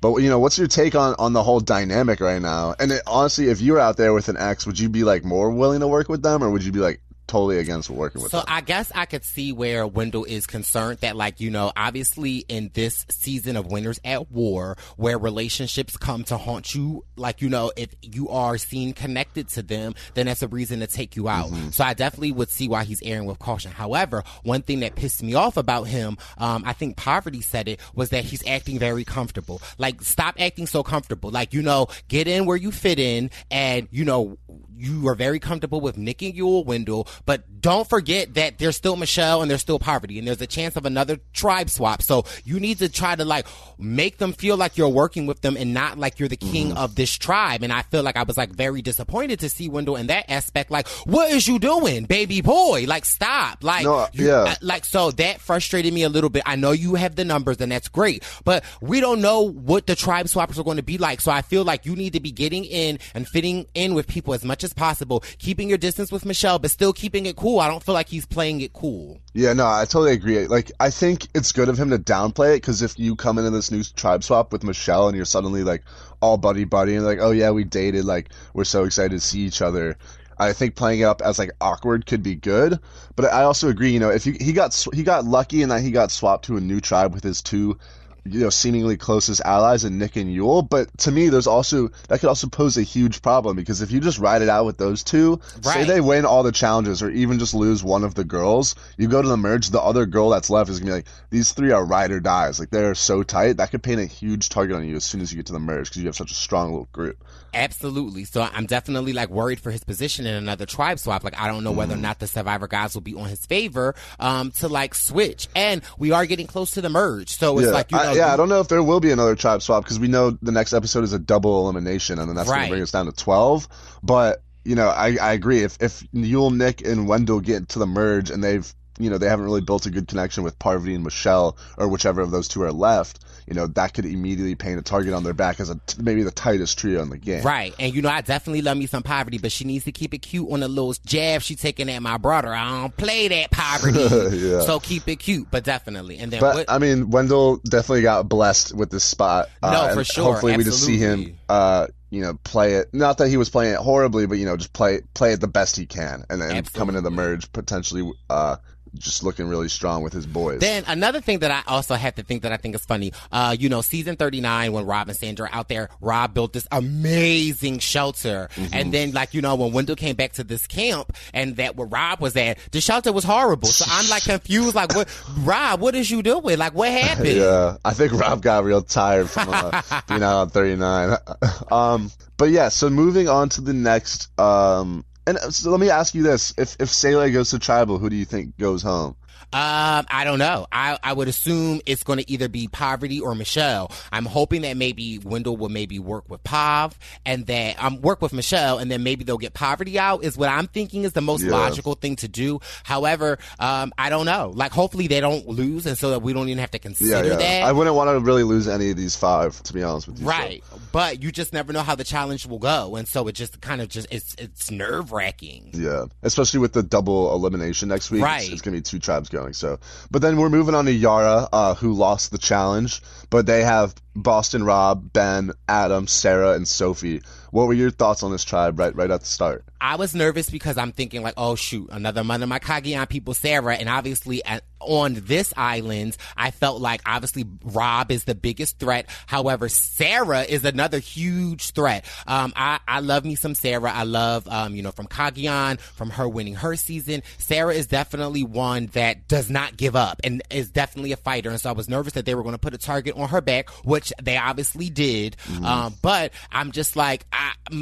But 0.01 0.17
you 0.17 0.29
know, 0.29 0.39
what's 0.39 0.58
your 0.58 0.67
take 0.67 0.96
on 0.96 1.15
on 1.20 1.34
the 1.34 1.43
whole 1.43 1.60
dynamic 1.60 2.20
right 2.20 2.41
now? 2.41 2.75
And 2.79 2.91
it, 2.91 3.03
honestly, 3.05 3.50
if 3.50 3.62
you 3.62 3.74
were 3.74 3.79
out 3.79 3.98
there 3.98 4.13
with 4.13 4.29
an 4.29 4.38
ex, 4.38 4.65
would 4.65 4.79
you 4.79 4.89
be 4.89 5.03
like 5.03 5.24
more 5.24 5.51
willing 5.51 5.79
to 5.81 5.88
work 5.88 6.10
with 6.10 6.24
them, 6.24 6.43
or 6.43 6.50
would 6.50 6.63
you 6.63 6.72
be 6.72 6.79
like, 6.79 7.01
totally 7.31 7.59
against 7.59 7.89
working 7.89 8.21
with 8.21 8.29
so 8.29 8.39
them. 8.39 8.47
I 8.50 8.59
guess 8.59 8.91
I 8.93 9.05
could 9.05 9.23
see 9.23 9.53
where 9.53 9.88
Wendell 9.88 10.25
is 10.25 10.45
concerned 10.45 11.00
that 11.00 11.15
like, 11.15 11.39
you 11.39 11.50
know, 11.50 11.71
obviously 11.77 12.39
in 12.50 12.71
this 12.73 13.05
season 13.09 13.55
of 13.55 13.67
Winners 13.67 14.01
at 14.03 14.29
War, 14.29 14.75
where 14.97 15.17
relationships 15.17 15.95
come 15.95 16.25
to 16.25 16.38
haunt 16.38 16.75
you, 16.75 17.05
like, 17.15 17.41
you 17.41 17.47
know, 17.47 17.71
if 17.77 17.95
you 18.01 18.27
are 18.27 18.57
seen 18.57 18.91
connected 18.91 19.47
to 19.50 19.63
them, 19.63 19.95
then 20.13 20.25
that's 20.25 20.41
a 20.41 20.50
reason 20.50 20.81
to 20.81 20.88
take 20.88 21.15
you 21.15 21.29
out. 21.29 21.50
Mm-hmm. 21.51 21.69
So 21.69 21.85
I 21.85 21.93
definitely 21.93 22.33
would 22.33 22.50
see 22.50 22.67
why 22.67 22.83
he's 22.83 23.01
airing 23.01 23.25
with 23.25 23.39
caution. 23.39 23.71
However, 23.71 24.23
one 24.43 24.61
thing 24.61 24.81
that 24.81 24.95
pissed 24.95 25.23
me 25.23 25.33
off 25.33 25.55
about 25.55 25.83
him, 25.85 26.17
um, 26.38 26.63
I 26.65 26.73
think 26.73 26.97
Parvati 26.97 27.39
said 27.39 27.69
it, 27.69 27.79
was 27.95 28.09
that 28.09 28.25
he's 28.25 28.45
acting 28.45 28.77
very 28.77 29.05
comfortable. 29.05 29.61
Like, 29.77 30.01
stop 30.01 30.35
acting 30.38 30.67
so 30.67 30.83
comfortable. 30.83 31.29
Like, 31.29 31.53
you 31.53 31.61
know, 31.61 31.88
get 32.09 32.27
in 32.27 32.45
where 32.45 32.57
you 32.57 32.71
fit 32.71 33.00
in 33.00 33.31
and, 33.50 33.88
you 33.89 34.03
know, 34.03 34.38
you 34.81 35.07
are 35.07 35.15
very 35.15 35.39
comfortable 35.39 35.79
with 35.79 35.97
Nick 35.97 36.21
and 36.21 36.33
Yul 36.33 36.65
Wendell, 36.65 37.07
but 37.25 37.61
don't 37.61 37.88
forget 37.88 38.33
that 38.33 38.57
there's 38.57 38.75
still 38.75 38.95
Michelle 38.95 39.41
and 39.41 39.51
there's 39.51 39.61
still 39.61 39.79
Parvati 39.79 40.17
and 40.17 40.27
there's 40.27 40.41
a 40.41 40.47
chance 40.47 40.75
of 40.75 40.85
another 40.85 41.19
tribe 41.33 41.69
swap. 41.69 42.01
So 42.01 42.25
you 42.43 42.59
need 42.59 42.79
to 42.79 42.89
try 42.89 43.15
to 43.15 43.23
like 43.23 43.45
make 43.77 44.17
them 44.17 44.33
feel 44.33 44.57
like 44.57 44.77
you're 44.77 44.89
working 44.89 45.27
with 45.27 45.41
them 45.41 45.55
and 45.55 45.73
not 45.73 46.00
like 46.00 46.19
you're 46.19 46.27
the 46.27 46.38
king 46.38 46.69
mm-hmm. 46.69 46.77
of 46.77 46.95
this 46.95 47.15
tribe. 47.15 47.61
And 47.61 47.71
I 47.71 47.83
feel 47.83 48.01
like 48.01 48.17
I 48.17 48.23
was 48.23 48.38
like 48.38 48.50
very 48.50 48.81
disappointed 48.81 49.39
to 49.41 49.50
see 49.50 49.69
Wendell 49.69 49.95
in 49.95 50.07
that 50.07 50.29
aspect. 50.29 50.71
Like, 50.71 50.88
what 51.05 51.31
is 51.31 51.47
you 51.47 51.59
doing, 51.59 52.05
baby 52.05 52.41
boy? 52.41 52.85
Like, 52.88 53.05
stop. 53.05 53.63
Like, 53.63 53.83
no, 53.83 54.07
you, 54.13 54.27
yeah. 54.27 54.33
Uh, 54.41 54.55
like 54.61 54.85
so 54.85 55.11
that 55.11 55.39
frustrated 55.39 55.93
me 55.93 56.03
a 56.03 56.09
little 56.09 56.29
bit. 56.29 56.43
I 56.45 56.55
know 56.55 56.71
you 56.71 56.95
have 56.95 57.15
the 57.15 57.25
numbers 57.25 57.61
and 57.61 57.71
that's 57.71 57.88
great, 57.88 58.23
but 58.43 58.63
we 58.81 59.00
don't 59.00 59.21
know 59.21 59.41
what 59.41 59.85
the 59.85 59.95
tribe 59.95 60.25
swappers 60.25 60.57
are 60.57 60.63
going 60.63 60.77
to 60.77 60.83
be 60.83 60.97
like. 60.97 61.21
So 61.21 61.31
I 61.31 61.43
feel 61.43 61.63
like 61.63 61.85
you 61.85 61.95
need 61.95 62.13
to 62.13 62.19
be 62.19 62.31
getting 62.31 62.65
in 62.65 62.97
and 63.13 63.27
fitting 63.27 63.67
in 63.75 63.93
with 63.93 64.07
people 64.07 64.33
as 64.33 64.43
much 64.43 64.63
as 64.63 64.71
possible, 64.74 65.24
keeping 65.38 65.70
your 65.70 65.78
distance 65.78 66.12
with 66.12 66.25
Michelle, 66.25 66.60
but 66.60 66.72
still 66.72 66.94
keeping 66.94 67.25
it 67.25 67.36
cool. 67.36 67.60
I 67.60 67.68
don't 67.68 67.84
feel 67.84 67.94
like 67.94 68.10
he's 68.10 68.25
playing 68.25 68.62
it 68.62 68.74
cool. 68.74 69.20
Yeah, 69.34 69.53
no, 69.53 69.66
I 69.66 69.86
totally 69.86 70.14
agree. 70.14 70.48
Like, 70.48 70.72
I 70.79 70.90
think 70.90 71.27
it's 71.34 71.51
good 71.51 71.70
of 71.70 71.77
him 71.77 71.90
to 71.92 72.00
downplay 72.00 72.55
it 72.55 72.62
because 72.62 72.81
if 72.81 72.98
you 73.00 73.16
come 73.16 73.38
into 73.38 73.51
this 73.51 73.72
new 73.72 73.84
tribe 73.84 74.24
swap 74.24 74.51
with 74.51 74.64
Michelle 74.64 75.07
and 75.07 75.16
you're 75.16 75.25
suddenly 75.25 75.64
like 75.64 75.84
all 76.22 76.38
buddy 76.38 76.64
buddy 76.66 76.96
and 76.96 77.05
like, 77.05 77.20
oh 77.22 77.31
yeah, 77.31 77.51
we 77.51 77.64
dated, 77.64 78.05
like 78.05 78.29
we're 78.53 78.64
so 78.64 78.84
excited 78.84 79.12
to 79.12 79.20
see 79.20 79.40
each 79.40 79.62
other. 79.62 79.98
I 80.38 80.53
think 80.53 80.75
playing 80.75 81.01
it 81.01 81.03
up 81.03 81.22
as 81.22 81.38
like 81.38 81.51
awkward 81.62 82.07
could 82.07 82.24
be 82.24 82.34
good, 82.34 82.79
but 83.16 83.25
I 83.25 83.44
also 83.44 83.70
agree. 83.70 83.92
You 83.92 84.00
know, 84.00 84.10
if 84.10 84.24
he, 84.24 84.31
he 84.31 84.53
got 84.53 84.74
he 84.92 85.03
got 85.03 85.24
lucky 85.24 85.62
in 85.62 85.70
that 85.70 85.81
he 85.81 85.92
got 85.92 86.12
swapped 86.12 86.46
to 86.46 86.57
a 86.57 86.62
new 86.62 86.81
tribe 86.81 87.14
with 87.14 87.24
his 87.24 87.44
two 87.44 87.77
you 88.25 88.40
know 88.40 88.50
seemingly 88.50 88.98
closest 88.98 89.42
allies 89.42 89.84
in 89.84 89.98
Nick 89.98 90.16
and 90.16 90.29
Yul. 90.29 90.68
But 90.68 90.96
to 91.00 91.12
me, 91.12 91.29
there's 91.29 91.48
also 91.48 91.90
that 92.07 92.20
could 92.20 92.29
also 92.29 92.48
pose 92.48 92.77
a 92.77 92.84
huge 92.84 93.22
problem 93.22 93.55
because 93.55 93.81
if 93.81 93.92
you 93.92 94.00
just 94.00 94.20
ride 94.20 94.42
it 94.42 94.50
out 94.50 94.66
with 94.66 94.77
those 94.77 95.03
two, 95.03 95.40
right. 95.64 95.74
say 95.74 95.84
they 95.86 96.01
win 96.01 96.25
all 96.25 96.44
the 96.44 96.51
challenges 96.51 97.01
or 97.01 97.10
even 97.10 97.40
just 97.40 97.53
lose 97.53 97.84
one 97.84 98.03
of 98.03 98.16
the 98.16 98.24
girls, 98.24 98.75
you 98.98 99.07
go 99.07 99.22
to 99.22 99.27
the 99.27 99.38
merge, 99.38 99.70
the 99.70 99.81
other 99.81 100.05
girl 100.05 100.29
that's 100.29 100.50
left 100.50 100.70
is 100.70 100.79
gonna 100.79 100.92
be 100.92 100.96
like 100.96 101.07
these 101.29 101.51
three 101.51 101.72
are 101.72 101.86
ride 101.86 102.12
or 102.12 102.20
dies. 102.20 102.60
Like 102.60 102.70
they're 102.70 102.96
so 102.96 103.24
tight 103.24 103.57
that 103.57 103.72
could 103.72 103.84
paint 103.84 104.00
a 104.00 104.05
huge 104.05 104.50
target 104.50 104.75
on 104.75 104.88
you 104.88 104.96
as 104.96 105.03
soon 105.03 105.22
as 105.22 105.31
you 105.31 105.38
get 105.38 105.48
to 105.48 105.53
the 105.53 105.60
merge 105.60 105.90
because 105.90 106.01
you 106.01 106.07
have 106.07 106.16
such 106.16 106.31
a 106.31 106.36
strong 106.36 106.72
little 106.72 106.90
group. 106.92 107.24
Absolutely. 107.53 108.25
So 108.25 108.42
I'm 108.42 108.66
definitely 108.66 109.14
like 109.14 109.29
worried 109.29 109.59
for 109.59 109.72
his 109.72 109.83
position 109.83 110.25
in 110.25 110.35
another 110.35 110.66
tribe 110.66 111.00
swap. 111.00 111.24
Like 111.24 111.40
I 111.40 111.48
don't 111.48 111.64
know 111.64 111.72
whether 111.72 111.94
or 111.94 111.98
mm. 111.98 112.01
not 112.01 112.20
the 112.20 112.27
Survivor 112.27 112.68
guys 112.68 112.94
will 112.94 113.01
be 113.01 113.16
on 113.16 113.27
his 113.27 113.46
favor 113.46 113.96
um, 114.20 114.51
to 114.51 114.68
like 114.68 114.96
switch. 114.96 115.48
And 115.55 115.81
we 115.98 116.11
are 116.11 116.25
getting 116.25 116.48
close 116.48 116.72
to 116.72 116.81
the 116.81 116.90
merge, 116.90 117.29
so 117.29 117.57
it's 117.59 117.68
yeah. 117.68 117.74
like 117.74 117.92
you 117.92 117.98
know, 117.98 118.03
I, 118.03 118.14
yeah. 118.14 118.33
I 118.33 118.37
don't 118.37 118.50
know 118.50 118.59
if 118.59 118.68
there 118.68 118.83
will 118.83 119.00
be 119.00 119.11
another 119.11 119.35
tribe 119.35 119.61
swap 119.61 119.83
because 119.83 120.00
we 120.00 120.07
know 120.07 120.31
the 120.42 120.51
next 120.51 120.74
episode 120.74 121.03
is 121.03 121.14
a 121.14 121.20
double 121.20 121.61
elimination, 121.64 122.20
and 122.20 122.29
then 122.29 122.35
that's 122.35 122.50
right. 122.50 122.57
going 122.57 122.68
to 122.68 122.72
bring 122.74 122.83
us 122.83 122.92
down 122.92 123.05
to 123.07 123.11
twelve. 123.11 123.68
But 124.01 124.44
you 124.64 124.75
know, 124.75 124.87
I, 124.87 125.18
I 125.22 125.33
agree. 125.33 125.64
If 125.64 125.77
if 125.81 126.03
Yul, 126.11 126.55
Nick, 126.55 126.85
and 126.85 127.07
Wendell 127.07 127.40
get 127.40 127.70
to 127.70 127.79
the 127.79 127.87
merge 127.87 128.29
and 128.29 128.44
they've 128.44 128.72
you 129.00 129.09
know 129.09 129.18
they 129.18 129.27
haven't 129.27 129.46
really 129.46 129.61
built 129.61 129.85
a 129.85 129.90
good 129.90 130.07
connection 130.07 130.44
with 130.44 130.59
Parvati 130.59 130.94
and 130.94 131.03
Michelle 131.03 131.57
or 131.77 131.87
whichever 131.87 132.22
of 132.22 132.31
those 132.31 132.48
two 132.48 132.61
are 132.61 132.72
left 132.72 133.20
you 133.51 133.55
know 133.55 133.68
that 133.68 133.94
could 133.94 134.05
immediately 134.05 134.55
paint 134.55 134.79
a 134.79 134.81
target 134.81 135.14
on 135.14 135.25
their 135.25 135.33
back 135.33 135.59
as 135.59 135.70
a 135.70 135.77
maybe 136.00 136.24
the 136.24 136.31
tightest 136.31 136.79
trio 136.79 137.01
in 137.01 137.09
the 137.09 137.18
game. 137.18 137.44
Right, 137.44 137.75
and 137.77 137.94
you 137.94 138.01
know 138.01 138.07
I 138.07 138.22
definitely 138.22 138.61
love 138.61 138.77
me 138.77 138.85
some 138.85 139.03
Parvati, 139.03 139.40
but 139.40 139.51
she 139.51 139.66
needs 139.66 139.83
to 139.83 139.92
keep 139.92 140.14
it 140.14 140.20
cute 140.20 140.50
on 140.50 140.61
the 140.61 140.70
little 140.70 140.94
jab 141.05 141.42
she 141.42 141.57
taking 141.57 141.90
at 141.90 142.01
my 142.01 142.16
brother. 142.16 142.53
I 142.53 142.70
don't 142.70 142.96
play 142.96 143.27
that 143.27 143.51
Parvati, 143.51 144.37
yeah. 144.37 144.61
so 144.61 144.79
keep 144.79 145.05
it 145.09 145.18
cute, 145.18 145.50
but 145.51 145.66
definitely. 145.66 146.18
And 146.20 146.31
then, 146.31 146.40
but 146.40 146.55
what, 146.55 146.72
I 146.72 146.77
mean, 146.77 147.09
Wendell 147.09 147.57
definitely 147.57 148.03
got 148.03 148.29
blessed 148.29 148.74
with 148.74 148.90
this 148.90 149.03
spot. 149.03 149.50
No, 149.61 149.68
uh, 149.68 149.94
for 149.96 150.05
sure. 150.05 150.31
Hopefully, 150.31 150.53
Absolutely. 150.53 150.57
we 150.57 150.64
just 150.64 150.85
see 150.85 150.98
him. 150.98 151.37
Uh, 151.50 151.87
you 152.09 152.22
know, 152.22 152.33
play 152.44 152.75
it. 152.75 152.94
Not 152.94 153.18
that 153.18 153.27
he 153.27 153.37
was 153.37 153.50
playing 153.50 153.74
it 153.74 153.79
horribly, 153.79 154.27
but 154.27 154.37
you 154.37 154.46
know, 154.46 154.55
just 154.55 154.72
play 154.72 155.01
play 155.14 155.33
it 155.33 155.42
the 155.42 155.48
best 155.48 155.75
he 155.75 155.85
can, 155.87 156.24
and 156.29 156.42
then 156.42 156.64
come 156.64 156.87
into 156.87 157.01
the 157.01 157.11
merge 157.11 157.51
potentially 157.51 158.09
uh, 158.29 158.57
just 158.96 159.24
looking 159.24 159.48
really 159.48 159.70
strong 159.70 160.04
with 160.04 160.14
his 160.14 160.25
boys. 160.25 160.60
Then 160.60 160.84
another 160.88 161.22
thing 161.22 161.40
that 161.40 161.51
I 161.51 161.64
also 161.68 161.96
have 161.96 162.16
to 162.16 162.24
think 162.24 162.44
that 162.44 162.51
I 162.51 162.58
think 162.58 162.75
is 162.75 162.86
funny, 162.86 163.14
uh, 163.32 163.56
you 163.58 163.70
know, 163.70 163.82
season 163.82 164.16
39 164.16 164.74
when 164.74 164.86
Rob 164.86 165.08
and 165.08 165.18
Sandra 165.18 165.50
out 165.51 165.70
there, 165.70 165.90
Rob 166.01 166.34
built 166.34 166.54
this 166.54 166.68
amazing 166.72 167.80
shelter. 167.80 168.50
Mm-hmm. 168.56 168.74
And 168.74 168.94
then 168.94 169.12
like, 169.12 169.34
you 169.34 169.42
know, 169.42 169.56
when 169.56 169.72
Wendell 169.72 169.96
came 169.96 170.16
back 170.16 170.34
to 170.34 170.44
this 170.44 170.68
camp 170.68 171.16
and 171.34 171.56
that 171.56 171.75
where 171.75 171.88
Rob 171.88 172.20
was 172.20 172.36
at, 172.36 172.58
the 172.72 172.82
shelter 172.82 173.12
was 173.12 173.24
horrible. 173.24 173.70
So 173.70 173.86
I'm 173.88 174.10
like 174.10 174.24
confused, 174.24 174.75
like 174.75 174.94
what, 174.96 175.08
Rob, 175.40 175.80
what 175.80 175.96
is 175.96 176.12
you 176.12 176.22
doing? 176.22 176.58
Like 176.58 176.74
what 176.74 176.92
happened? 177.01 177.38
yeah. 177.38 177.77
I 177.86 177.94
think 177.94 178.14
Rob 178.14 178.42
got 178.42 178.64
real 178.64 178.82
tired 178.82 179.30
from 179.30 179.50
uh, 179.50 179.82
being 180.08 180.24
out 180.24 180.42
on 180.42 180.50
39. 180.50 181.18
um, 181.72 182.12
but 182.38 182.50
yeah, 182.50 182.70
so 182.70 182.90
moving 182.90 183.30
on 183.30 183.50
to 183.50 183.62
the 183.62 183.74
next, 183.74 184.38
um, 184.40 185.06
and 185.27 185.38
uh, 185.38 185.51
so 185.51 185.72
let 185.72 185.79
me 185.79 185.90
ask 185.90 186.16
you 186.16 186.24
this: 186.24 186.53
if 186.57 186.77
if 186.79 186.90
Sele 186.90 187.31
goes 187.31 187.51
to 187.51 187.60
tribal, 187.60 188.00
who 188.00 188.10
do 188.10 188.16
you 188.16 188.25
think 188.25 188.57
goes 188.57 188.81
home? 188.84 189.16
Um, 189.53 190.05
I 190.09 190.24
don't 190.24 190.40
know. 190.40 190.66
I, 190.72 190.98
I 191.03 191.14
would 191.14 191.27
assume 191.27 191.81
it's 191.85 192.03
going 192.03 192.20
to 192.20 192.31
either 192.31 192.48
be 192.48 192.68
Parvati 192.68 193.20
or 193.20 193.35
Michelle. 193.35 193.92
I'm 194.11 194.25
hoping 194.25 194.61
that 194.61 194.77
maybe 194.77 195.20
Wendell 195.20 195.57
will 195.57 195.70
maybe 195.70 196.00
work 196.00 196.29
with 196.29 196.42
Pav 196.44 196.98
and 197.25 197.46
that 197.48 197.81
um 197.83 198.01
work 198.01 198.22
with 198.22 198.31
Michelle 198.33 198.77
and 198.77 198.90
then 198.90 199.03
maybe 199.03 199.24
they'll 199.25 199.37
get 199.37 199.53
Parvati 199.53 200.00
out 200.00 200.24
is 200.24 200.37
what 200.37 200.50
I'm 200.50 200.68
thinking 200.68 201.03
is 201.03 201.14
the 201.14 201.22
most 201.22 201.44
Yeah. 201.44 201.51
logical 201.51 201.96
thing 201.96 202.16
to 202.18 202.27
do. 202.27 202.59
However, 202.83 203.40
um, 203.59 203.92
I 203.98 204.09
don't 204.09 204.25
know. 204.25 204.51
Like 204.55 204.72
hopefully 204.72 205.07
they 205.07 205.20
don't 205.20 205.48
lose 205.48 205.85
and 205.85 205.98
so 205.98 206.11
that 206.11 206.22
we 206.22 206.31
don't 206.33 206.48
even 206.48 206.59
have 206.59 206.72
to 206.72 206.79
consider 206.79 207.09
Yeah, 207.09 207.24
yeah. 207.24 207.35
that. 207.35 207.64
I 207.64 207.72
wouldn't 207.74 207.96
want 207.96 208.09
to 208.09 208.20
really 208.20 208.44
lose 208.44 208.68
any 208.68 208.92
of 208.92 208.98
these 208.98 209.16
five, 209.16 209.61
to 209.64 209.74
be 209.74 209.83
honest 209.83 210.07
with 210.07 210.20
you. 210.20 210.25
so- 210.25 210.29
Right, 210.29 210.64
but 210.92 211.22
you 211.22 211.31
just 211.31 211.51
never 211.51 211.74
know 211.74 211.83
how 211.83 211.96
the 211.96 212.03
challenge 212.05 212.46
will 212.46 212.59
go, 212.59 212.96
and 212.96 213.07
so 213.07 213.27
it 213.27 213.33
just 213.33 213.59
kind 213.61 213.81
of 213.81 213.90
just 213.90 214.07
it's 214.11 214.33
it's 214.37 214.72
nerve 214.72 215.11
wracking. 215.11 215.72
Yeah, 215.74 216.05
especially 216.24 216.59
with 216.61 216.74
the 216.74 216.83
double 216.83 217.33
elimination 217.33 217.90
next 217.90 218.11
week. 218.11 218.24
Right. 218.24 218.44
It's, 218.44 218.53
it's 218.53 218.61
gonna 218.61 218.77
be 218.77 218.81
two 218.81 219.00
tribes 219.00 219.27
going. 219.29 219.41
So, 219.51 219.80
but 220.10 220.22
then 220.22 220.38
we're 220.38 220.50
moving 220.50 220.75
on 220.75 220.86
to 220.86 220.92
Yara, 220.92 221.48
uh, 221.51 221.75
who 221.75 221.94
lost 221.94 222.32
the 222.32 222.38
challenge, 222.38 223.01
but 223.30 223.46
they 223.46 223.64
have 223.64 223.96
Boston 224.16 224.64
Rob, 224.64 225.12
Ben, 225.14 225.51
Adam, 225.68 226.08
Sarah, 226.08 226.54
and 226.54 226.68
Sophie. 226.68 227.22
What 227.51 227.68
were 227.68 227.74
your 227.74 227.92
thoughts 227.92 228.24
on 228.24 228.31
this 228.31 228.44
tribe 228.44 228.79
right 228.79 228.96
right 228.96 229.11
at 229.11 229.20
the 229.20 229.25
start? 229.25 229.64
I 229.79 229.96
was 229.96 230.16
nervous 230.16 230.50
because 230.50 230.77
I'm 230.77 230.92
thinking 230.92 231.22
like, 231.22 231.33
oh 231.37 231.55
shoot, 231.55 231.90
another 231.92 232.24
Mother 232.24 232.44
of 232.44 232.50
my 232.50 232.59
Cagayan 232.59 233.09
people, 233.09 233.33
Sarah, 233.33 233.75
and 233.75 233.90
obviously 233.90 234.44
at, 234.46 234.64
on 234.79 235.16
this 235.25 235.53
island, 235.57 236.18
I 236.37 236.51
felt 236.51 236.81
like 236.81 237.01
obviously 237.05 237.46
Rob 237.64 238.11
is 238.11 238.24
the 238.24 238.35
biggest 238.35 238.79
threat. 238.79 239.07
However, 239.27 239.70
Sarah 239.70 240.42
is 240.44 240.66
another 240.66 241.00
huge 241.00 241.72
threat. 241.72 242.05
Um, 242.25 242.53
I, 242.55 242.79
I 242.87 243.00
love 243.00 243.25
me 243.25 243.35
some 243.35 243.55
Sarah. 243.55 243.92
I 243.92 244.03
love, 244.03 244.48
um, 244.48 244.75
you 244.75 244.81
know, 244.81 244.92
from 244.92 245.07
Cagayan, 245.07 245.79
from 245.79 246.09
her 246.11 246.27
winning 246.27 246.55
her 246.55 246.75
season. 246.75 247.24
Sarah 247.37 247.74
is 247.74 247.87
definitely 247.87 248.44
one 248.44 248.87
that 248.94 249.27
does 249.27 249.50
not 249.50 249.77
give 249.77 249.96
up 249.96 250.22
and 250.24 250.42
is 250.50 250.70
definitely 250.70 251.11
a 251.11 251.18
fighter. 251.18 251.50
And 251.50 251.59
so 251.59 251.70
I 251.70 251.74
was 251.74 251.90
nervous 251.90 252.14
that 252.14 252.25
they 252.25 252.35
were 252.35 252.44
going 252.44 252.53
to 252.55 252.59
put 252.59 252.74
a 252.74 252.77
target 252.77 253.16
on 253.18 253.29
her 253.29 253.42
back, 253.42 253.70
which 253.83 254.14
they 254.22 254.37
obviously 254.37 254.90
did. 254.90 255.37
Um, 255.64 255.96
but 256.01 256.33
I'm 256.51 256.72
just 256.72 256.96
like, 256.96 257.25
I, 257.31 257.41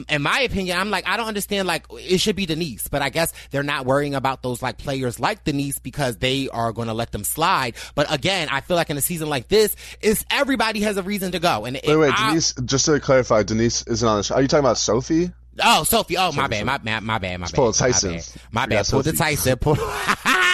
in 0.10 0.22
my 0.22 0.42
opinion, 0.42 0.78
I'm 0.78 0.90
like, 0.90 1.08
I 1.08 1.18
don't 1.18 1.28
understand. 1.28 1.68
Like, 1.68 1.86
it 1.92 2.20
should 2.20 2.36
be 2.36 2.46
Denise, 2.46 2.88
but 2.88 3.02
I 3.02 3.10
guess 3.10 3.34
they're 3.52 3.64
not 3.64 3.86
worrying 3.86 4.16
about 4.16 4.44
those 4.44 4.62
like 4.62 4.78
players 4.78 5.20
like 5.20 5.44
Denise 5.44 5.80
because 5.80 6.18
they 6.18 6.50
are 6.50 6.72
going 6.72 6.88
to 6.88 6.94
let 6.94 7.12
them 7.12 7.24
slide. 7.24 7.76
But 7.96 8.14
again, 8.14 8.50
I 8.52 8.62
feel 8.62 8.76
like 8.78 8.90
in 8.90 8.98
a 8.98 9.02
season 9.02 9.30
like 9.30 9.48
this, 9.48 9.76
is 10.02 10.26
everybody 10.30 10.82
has 10.82 10.98
a 10.98 11.04
reason 11.04 11.32
to 11.34 11.40
go. 11.40 11.66
And 11.66 11.80
Wait, 11.86 11.96
wait, 11.96 12.14
I- 12.18 12.30
Denise. 12.30 12.54
Just 12.66 12.86
to 12.86 13.00
clarify, 13.00 13.44
Denise 13.44 13.84
isn't 13.88 14.08
on 14.08 14.18
the 14.18 14.24
show. 14.24 14.36
Are 14.36 14.42
you 14.42 14.48
talking 14.48 14.66
about 14.66 14.78
Sophie? 14.78 15.32
Oh, 15.62 15.84
Sophie. 15.84 16.16
Oh, 16.18 16.32
my 16.32 16.48
bad. 16.48 16.66
My, 16.66 16.80
my, 16.84 17.00
my 17.02 17.18
bad. 17.18 17.40
My 17.40 17.46
bad. 17.48 17.54
pull 17.54 17.66
a 17.66 17.68
My 17.70 17.74
Tyson. 17.74 18.14
bad. 18.14 18.26
My 18.52 18.66
bad. 18.66 18.88
Pull 18.88 19.02
the 19.02 19.12
Tyson. 19.14 19.58
Pull. 19.58 19.76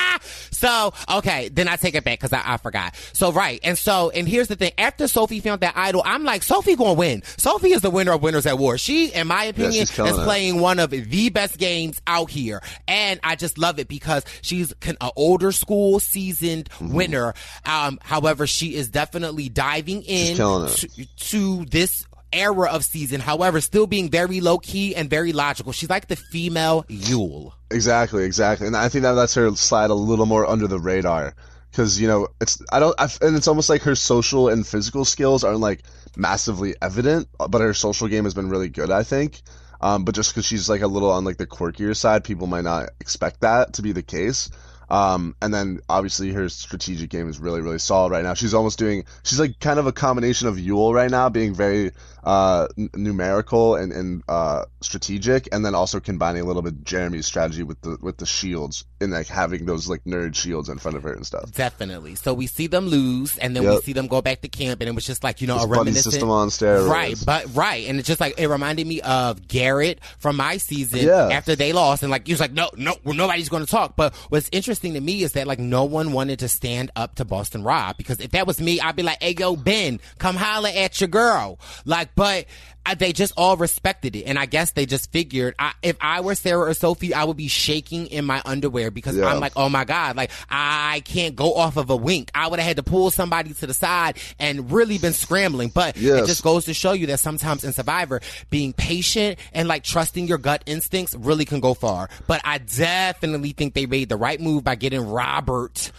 so, 0.55 0.93
okay. 1.17 1.49
Then 1.49 1.67
I 1.67 1.75
take 1.75 1.95
it 1.95 2.03
back 2.03 2.19
because 2.19 2.33
I, 2.33 2.53
I 2.53 2.57
forgot. 2.57 2.95
So, 3.13 3.31
right. 3.31 3.59
And 3.63 3.77
so, 3.77 4.09
and 4.09 4.27
here's 4.27 4.47
the 4.47 4.55
thing. 4.55 4.71
After 4.77 5.07
Sophie 5.07 5.39
found 5.39 5.61
that 5.61 5.73
idol, 5.75 6.01
I'm 6.05 6.23
like, 6.23 6.43
Sophie 6.43 6.75
gonna 6.75 6.93
win. 6.93 7.23
Sophie 7.37 7.71
is 7.71 7.81
the 7.81 7.89
winner 7.89 8.13
of 8.13 8.21
Winners 8.21 8.45
at 8.45 8.57
War. 8.57 8.77
She, 8.77 9.07
in 9.09 9.27
my 9.27 9.45
opinion, 9.45 9.85
killing 9.87 10.13
is 10.13 10.19
it. 10.19 10.23
playing 10.23 10.59
one 10.59 10.79
of 10.79 10.89
the 10.91 11.29
best 11.29 11.57
games 11.57 12.01
out 12.07 12.29
here. 12.29 12.61
And 12.87 13.19
I 13.23 13.35
just 13.35 13.57
love 13.57 13.79
it 13.79 13.87
because 13.87 14.23
she's 14.41 14.73
an 14.83 14.97
older 15.15 15.51
school 15.51 15.99
seasoned 15.99 16.69
Mm-hmm. 16.75 16.93
winner. 16.93 17.33
Um, 17.65 17.99
however, 18.01 18.47
she 18.47 18.75
is 18.75 18.89
definitely 18.89 19.49
diving 19.49 20.01
in 20.03 20.35
to, 20.37 21.05
to 21.17 21.65
this 21.65 22.05
era 22.35 22.69
of 22.69 22.83
season, 22.83 23.21
however, 23.21 23.61
still 23.61 23.87
being 23.87 24.09
very 24.09 24.41
low 24.41 24.57
key 24.57 24.95
and 24.95 25.09
very 25.09 25.33
logical. 25.33 25.71
She's 25.71 25.89
like 25.89 26.07
the 26.07 26.15
female 26.15 26.83
Yul. 26.83 27.53
Exactly, 27.71 28.23
exactly, 28.23 28.67
and 28.67 28.75
I 28.75 28.89
think 28.89 29.03
that 29.03 29.15
lets 29.15 29.33
her 29.35 29.55
slide 29.55 29.89
a 29.89 29.95
little 29.95 30.25
more 30.25 30.45
under 30.45 30.67
the 30.67 30.79
radar 30.79 31.33
because 31.71 31.99
you 31.99 32.07
know 32.07 32.27
it's 32.39 32.61
I 32.71 32.79
don't 32.79 32.95
I, 32.99 33.09
and 33.21 33.35
it's 33.35 33.47
almost 33.47 33.69
like 33.69 33.81
her 33.83 33.95
social 33.95 34.49
and 34.49 34.65
physical 34.65 35.05
skills 35.05 35.43
aren't 35.43 35.59
like 35.59 35.83
massively 36.15 36.75
evident, 36.81 37.27
but 37.37 37.61
her 37.61 37.73
social 37.73 38.07
game 38.07 38.25
has 38.25 38.33
been 38.33 38.49
really 38.49 38.69
good. 38.69 38.91
I 38.91 39.03
think, 39.03 39.41
um, 39.81 40.05
but 40.05 40.15
just 40.15 40.31
because 40.31 40.45
she's 40.45 40.69
like 40.69 40.81
a 40.81 40.87
little 40.87 41.11
on 41.11 41.25
like 41.25 41.37
the 41.37 41.47
quirkier 41.47 41.95
side, 41.95 42.23
people 42.23 42.47
might 42.47 42.63
not 42.63 42.89
expect 42.99 43.41
that 43.41 43.73
to 43.73 43.81
be 43.81 43.91
the 43.91 44.03
case. 44.03 44.49
Um, 44.89 45.35
and 45.41 45.53
then 45.53 45.79
obviously 45.89 46.31
her 46.31 46.47
strategic 46.49 47.09
game 47.09 47.27
is 47.27 47.39
really, 47.39 47.61
really 47.61 47.79
solid 47.79 48.11
right 48.11 48.23
now. 48.23 48.33
She's 48.33 48.53
almost 48.53 48.77
doing, 48.77 49.05
she's 49.23 49.39
like 49.39 49.59
kind 49.59 49.79
of 49.79 49.87
a 49.87 49.91
combination 49.91 50.47
of 50.47 50.55
Yul 50.55 50.93
right 50.93 51.09
now, 51.09 51.29
being 51.29 51.53
very, 51.53 51.91
uh, 52.25 52.67
n- 52.77 52.89
numerical 52.95 53.75
and, 53.75 53.91
and, 53.91 54.23
uh, 54.27 54.65
strategic, 54.81 55.47
and 55.53 55.63
then 55.65 55.75
also 55.75 55.99
combining 55.99 56.41
a 56.41 56.45
little 56.45 56.61
bit 56.61 56.83
Jeremy's 56.83 57.25
strategy 57.25 57.63
with 57.63 57.79
the, 57.81 57.97
with 58.01 58.17
the 58.17 58.25
shields 58.25 58.83
and 58.99 59.11
like 59.11 59.27
having 59.27 59.65
those 59.65 59.87
like 59.87 60.03
nerd 60.03 60.35
shields 60.35 60.67
in 60.69 60.77
front 60.79 60.97
of 60.97 61.03
her 61.03 61.13
and 61.13 61.25
stuff. 61.25 61.51
Definitely. 61.51 62.15
So 62.15 62.33
we 62.33 62.47
see 62.47 62.67
them 62.67 62.87
lose, 62.87 63.37
and 63.37 63.55
then 63.55 63.63
we 63.67 63.77
see 63.81 63.93
them 63.93 64.07
go 64.07 64.21
back 64.21 64.41
to 64.41 64.47
camp, 64.47 64.81
and 64.81 64.89
it 64.89 64.95
was 64.95 65.05
just 65.05 65.23
like 65.23 65.41
you 65.41 65.47
know 65.47 65.55
This 65.55 65.65
a 65.65 65.67
reminiscent 65.67 66.13
system 66.13 66.29
on 66.29 66.49
steroids. 66.49 66.89
Right, 66.89 67.15
but 67.25 67.45
right, 67.55 67.87
and 67.87 67.99
it's 67.99 68.07
just 68.07 68.19
like 68.19 68.39
it 68.39 68.47
reminded 68.47 68.87
me 68.87 69.01
of 69.01 69.47
Garrett 69.47 69.99
from 70.19 70.35
my 70.37 70.57
season 70.57 70.99
Yeah. 70.99 71.29
after 71.31 71.55
they 71.55 71.73
lost, 71.73 72.01
and 72.03 72.11
like 72.11 72.25
he 72.27 72.33
was 72.33 72.39
like, 72.39 72.53
no, 72.53 72.69
no, 72.75 72.95
well, 73.03 73.15
nobody's 73.15 73.49
going 73.49 73.65
to 73.65 73.71
talk. 73.71 73.95
But 73.95 74.15
what's 74.29 74.49
interesting 74.51 74.93
to 74.93 75.01
me 75.01 75.21
is 75.23 75.33
that 75.33 75.47
like 75.47 75.59
no 75.59 75.83
one 75.85 76.11
wanted 76.11 76.39
to 76.39 76.47
stand 76.47 76.91
up 76.95 77.15
to 77.15 77.25
Boston 77.25 77.63
Rob 77.63 77.97
because 77.97 78.19
if 78.19 78.31
that 78.31 78.47
was 78.47 78.59
me, 78.59 78.79
I'd 78.79 78.95
be 78.95 79.03
like, 79.03 79.21
hey 79.21 79.35
yo, 79.37 79.55
Ben, 79.55 79.99
come 80.17 80.35
holler 80.35 80.69
at 80.73 80.99
your 81.01 81.07
girl. 81.07 81.59
Like, 81.85 82.14
but. 82.15 82.45
I, 82.87 82.93
they 82.93 83.13
just 83.13 83.33
all 83.35 83.57
respected 83.57 84.15
it, 84.15 84.25
and 84.25 84.37
I 84.37 84.45
guess 84.45 84.69
they 84.73 84.85
just 84.85 85.11
figured 85.11 85.55
I, 85.57 85.73
if 85.81 85.97
I 85.99 86.21
were 86.21 86.35
Sarah 86.35 86.69
or 86.69 86.73
Sophie, 86.75 87.15
I 87.15 87.23
would 87.23 87.35
be 87.35 87.47
shaking 87.47 88.05
in 88.05 88.25
my 88.25 88.43
underwear 88.45 88.91
because 88.91 89.17
Yeah. 89.17 89.25
I'm 89.25 89.39
like, 89.39 89.53
oh 89.55 89.69
my 89.69 89.85
god, 89.85 90.15
like 90.15 90.29
I 90.51 91.01
can't 91.03 91.35
go 91.35 91.55
off 91.55 91.77
of 91.77 91.89
a 91.89 91.95
wink. 91.95 92.29
I 92.35 92.45
would 92.47 92.59
have 92.59 92.67
had 92.67 92.77
to 92.77 92.83
pull 92.83 93.09
somebody 93.09 93.55
to 93.55 93.65
the 93.65 93.73
side 93.73 94.19
and 94.37 94.71
really 94.71 94.99
been 94.99 95.13
scrambling. 95.13 95.69
But 95.69 95.97
it 95.97 96.27
just 96.27 96.43
goes 96.43 96.65
to 96.65 96.75
show 96.75 96.91
you 96.91 97.07
that 97.07 97.19
sometimes 97.19 97.63
in 97.63 97.73
Survivor, 97.73 98.21
being 98.51 98.71
patient 98.71 99.39
and 99.51 99.67
like 99.67 99.83
trusting 99.83 100.27
your 100.27 100.37
gut 100.37 100.61
instincts 100.67 101.15
really 101.15 101.45
can 101.45 101.61
go 101.61 101.73
far. 101.73 102.07
But 102.27 102.41
I 102.43 102.59
definitely 102.59 103.53
think 103.53 103.73
they 103.73 103.87
made 103.87 104.09
the 104.09 104.17
right 104.17 104.39
move 104.39 104.63
by 104.63 104.75
getting 104.75 105.09
Robert 105.09 105.91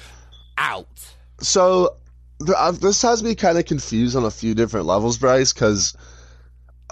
out. 0.56 0.86
So 1.40 1.86
uh, 1.86 1.88
Uh, 2.56 2.70
this 2.72 3.02
has 3.02 3.22
me 3.22 3.34
kind 3.34 3.58
of 3.58 3.64
confused 3.64 4.16
on 4.16 4.24
a 4.24 4.30
few 4.30 4.54
different 4.54 4.86
levels, 4.86 5.18
Bryce, 5.18 5.52
because 5.52 5.96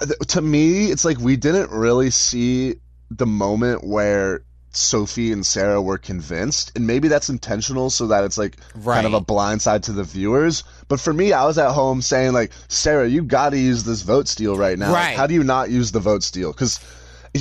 uh, 0.01 0.07
to 0.29 0.41
me, 0.41 0.87
it's 0.87 1.05
like 1.05 1.19
we 1.19 1.37
didn't 1.37 1.71
really 1.71 2.11
see 2.11 2.77
the 3.11 3.27
moment 3.27 3.85
where 3.87 4.43
Sophie 4.71 5.31
and 5.33 5.47
Sarah 5.47 5.81
were 5.81 5.99
convinced, 5.99 6.73
and 6.75 6.87
maybe 6.87 7.09
that's 7.09 7.29
intentional 7.29 7.91
so 7.91 8.09
that 8.09 8.25
it's 8.25 8.39
like 8.39 8.57
kind 8.97 9.07
of 9.07 9.13
a 9.15 9.21
blind 9.21 9.63
side 9.63 9.83
to 9.85 9.93
the 9.93 10.03
viewers. 10.03 10.65
But 10.89 10.99
for 10.99 11.13
me, 11.13 11.33
I 11.33 11.45
was 11.45 11.59
at 11.59 11.71
home 11.73 12.03
saying 12.03 12.33
like, 12.33 12.51
Sarah, 12.69 13.07
you 13.07 13.23
got 13.23 13.51
to 13.51 13.59
use 13.59 13.85
this 13.85 14.03
vote 14.03 14.27
steal 14.27 14.57
right 14.57 14.79
now. 14.79 14.91
Like, 14.91 15.05
Right. 15.11 15.17
how 15.17 15.27
do 15.27 15.35
you 15.35 15.45
not 15.45 15.71
use 15.71 15.93
the 15.93 16.01
vote 16.01 16.23
steal? 16.25 16.53
Because 16.53 16.81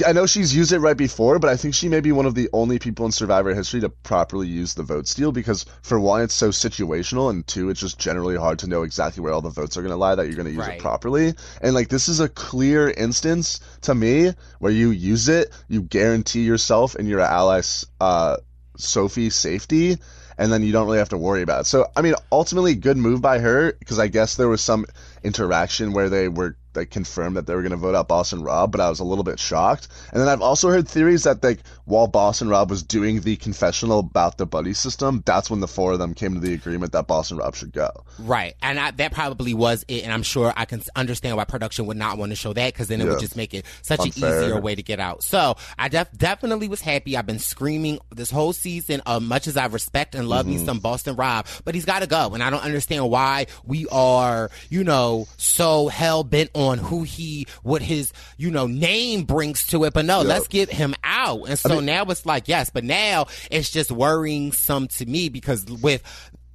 I 0.08 0.12
know 0.12 0.26
she's 0.26 0.56
used 0.56 0.72
it 0.72 0.80
right 0.80 0.98
before, 0.98 1.38
but 1.38 1.52
I 1.52 1.56
think 1.56 1.76
she 1.76 1.88
may 1.88 2.00
be 2.00 2.12
one 2.12 2.26
of 2.26 2.34
the 2.34 2.50
only 2.52 2.80
people 2.80 3.06
in 3.06 3.12
Survivor 3.12 3.54
history 3.54 3.80
to 3.82 3.90
properly 3.90 4.48
use 4.48 4.74
the 4.74 4.82
vote 4.82 5.08
steal 5.08 5.32
because, 5.32 5.68
for 5.84 6.00
one, 6.00 6.22
it's 6.22 6.34
so 6.34 6.50
situational, 6.50 7.30
and 7.30 7.46
two, 7.46 7.70
it's 7.70 7.80
just 7.80 8.00
generally 8.00 8.36
hard 8.36 8.58
to 8.60 8.68
know 8.68 8.82
exactly 8.82 9.22
where 9.22 9.32
all 9.32 9.42
the 9.42 9.52
votes 9.52 9.78
are 9.78 9.82
going 9.84 9.92
to 9.92 9.98
lie 9.98 10.16
that 10.16 10.26
you're 10.26 10.36
going 10.36 10.48
to 10.48 10.52
use 10.52 10.66
Right. 10.66 10.78
it 10.78 10.82
properly. 10.82 11.36
And, 11.62 11.76
like, 11.76 11.90
this 11.90 12.10
is 12.10 12.20
a 12.20 12.28
clear 12.28 12.90
instance 12.90 13.60
to 13.82 13.94
me 13.94 14.32
where 14.58 14.72
you 14.72 14.90
use 14.90 15.30
it, 15.30 15.52
you 15.68 15.84
guarantee 15.84 16.42
yourself 16.42 16.96
and 16.96 17.08
your 17.08 17.20
allies, 17.20 17.86
uh, 18.02 18.38
Sophie 18.78 19.30
safety, 19.30 20.00
and 20.40 20.52
then 20.52 20.64
you 20.64 20.72
don't 20.72 20.88
really 20.88 20.98
have 20.98 21.10
to 21.10 21.18
worry 21.20 21.44
about 21.44 21.62
it. 21.62 21.66
So, 21.66 21.86
I 21.96 22.02
mean, 22.02 22.16
ultimately, 22.32 22.74
good 22.74 22.98
move 22.98 23.22
by 23.22 23.38
her 23.38 23.74
because 23.74 24.00
I 24.00 24.08
guess 24.08 24.38
there 24.38 24.50
was 24.50 24.62
some 24.62 24.88
interaction 25.24 25.94
where 25.94 26.10
they 26.10 26.30
were 26.30 26.58
like 26.76 26.90
confirmed 26.90 27.36
that 27.38 27.48
they 27.48 27.56
were 27.56 27.62
going 27.62 27.72
to 27.72 27.78
vote 27.78 27.96
out 27.96 28.08
Boston 28.08 28.44
Rob, 28.44 28.72
but 28.72 28.82
I 28.82 28.90
was 28.90 29.00
a 29.00 29.04
little 29.04 29.24
bit 29.24 29.40
shocked. 29.40 29.88
And 30.12 30.22
then 30.22 30.28
I've 30.30 30.42
also 30.42 30.70
heard 30.70 30.88
theories 30.88 31.24
that 31.24 31.44
like 31.44 31.60
while 31.86 32.08
Boston 32.08 32.50
Rob 32.50 32.70
was 32.70 32.84
doing 32.84 33.22
the 33.22 33.36
confessional 33.36 34.00
about 34.00 34.38
the 34.38 34.46
buddy 34.46 34.74
system, 34.74 35.24
that's 35.26 35.50
when 35.50 35.60
the 35.60 35.68
four 35.68 35.94
of 35.94 36.00
them 36.00 36.14
came 36.14 36.34
to 36.36 36.40
the 36.40 36.54
agreement 36.54 36.92
that 36.94 37.08
Boston 37.08 37.38
Rob 37.38 37.56
should 37.56 37.74
go. 37.74 37.90
Right. 38.20 38.54
And 38.62 38.80
I, 38.80 38.92
that 38.92 39.12
probably 39.12 39.54
was 39.54 39.84
it. 39.88 40.04
And 40.04 40.12
I'm 40.14 40.24
sure 40.24 40.54
I 40.56 40.66
can 40.66 40.82
understand 40.96 41.36
why 41.38 41.46
production 41.46 41.86
would 41.88 41.98
not 41.98 42.18
want 42.18 42.32
to 42.32 42.36
show 42.36 42.54
that 42.54 42.74
because 42.74 42.88
then 42.88 43.02
it 43.02 43.06
would 43.08 43.20
just 43.20 43.36
make 43.36 43.54
it 43.54 43.66
such 43.82 44.00
Unfair. 44.00 44.38
an 44.40 44.44
easier 44.46 44.62
way 44.62 44.76
to 44.76 44.84
get 44.84 45.00
out. 45.00 45.24
So 45.24 45.56
I 45.78 45.90
def- 45.90 46.12
definitely 46.16 46.68
was 46.68 46.82
happy. 46.82 47.18
I've 47.18 47.26
been 47.26 47.40
screaming 47.40 48.00
this 48.12 48.32
whole 48.32 48.54
season, 48.54 49.02
uh, 49.06 49.20
much 49.20 49.48
as 49.48 49.58
I 49.58 49.66
respect 49.66 50.16
and 50.16 50.30
love 50.30 50.44
Mm-hmm. 50.46 50.60
me 50.60 50.66
some 50.66 50.80
Boston 50.80 51.16
Rob, 51.16 51.46
but 51.64 51.74
he's 51.74 51.86
got 51.86 52.00
to 52.02 52.08
go. 52.08 52.34
And 52.34 52.44
I 52.44 52.50
don't 52.50 52.64
understand 52.64 53.10
why 53.10 53.46
we 53.64 53.88
are, 53.88 54.50
you 54.70 54.84
know, 54.84 55.26
so 55.38 55.88
hell 55.88 56.24
bent 56.24 56.50
on 56.54 56.63
who 56.78 57.04
he, 57.04 57.48
what 57.64 57.82
his, 57.82 58.12
you 58.38 58.52
know, 58.52 58.68
name 58.68 59.24
brings 59.24 59.68
to 59.68 59.84
it. 59.86 59.94
But 59.94 60.06
no, 60.06 60.22
Yeah. 60.22 60.28
let's 60.28 60.48
get 60.48 60.70
him 60.72 60.96
out. 61.04 61.50
And 61.50 61.58
so 61.60 61.80
now 61.80 62.04
it's 62.06 62.26
like, 62.26 62.48
yes, 62.48 62.70
but 62.70 62.84
now 62.84 63.28
it's 63.52 63.70
just 63.72 63.92
worrying 63.92 64.52
some 64.52 64.88
to 64.90 65.06
me 65.06 65.30
because 65.30 65.66
with, 65.66 66.04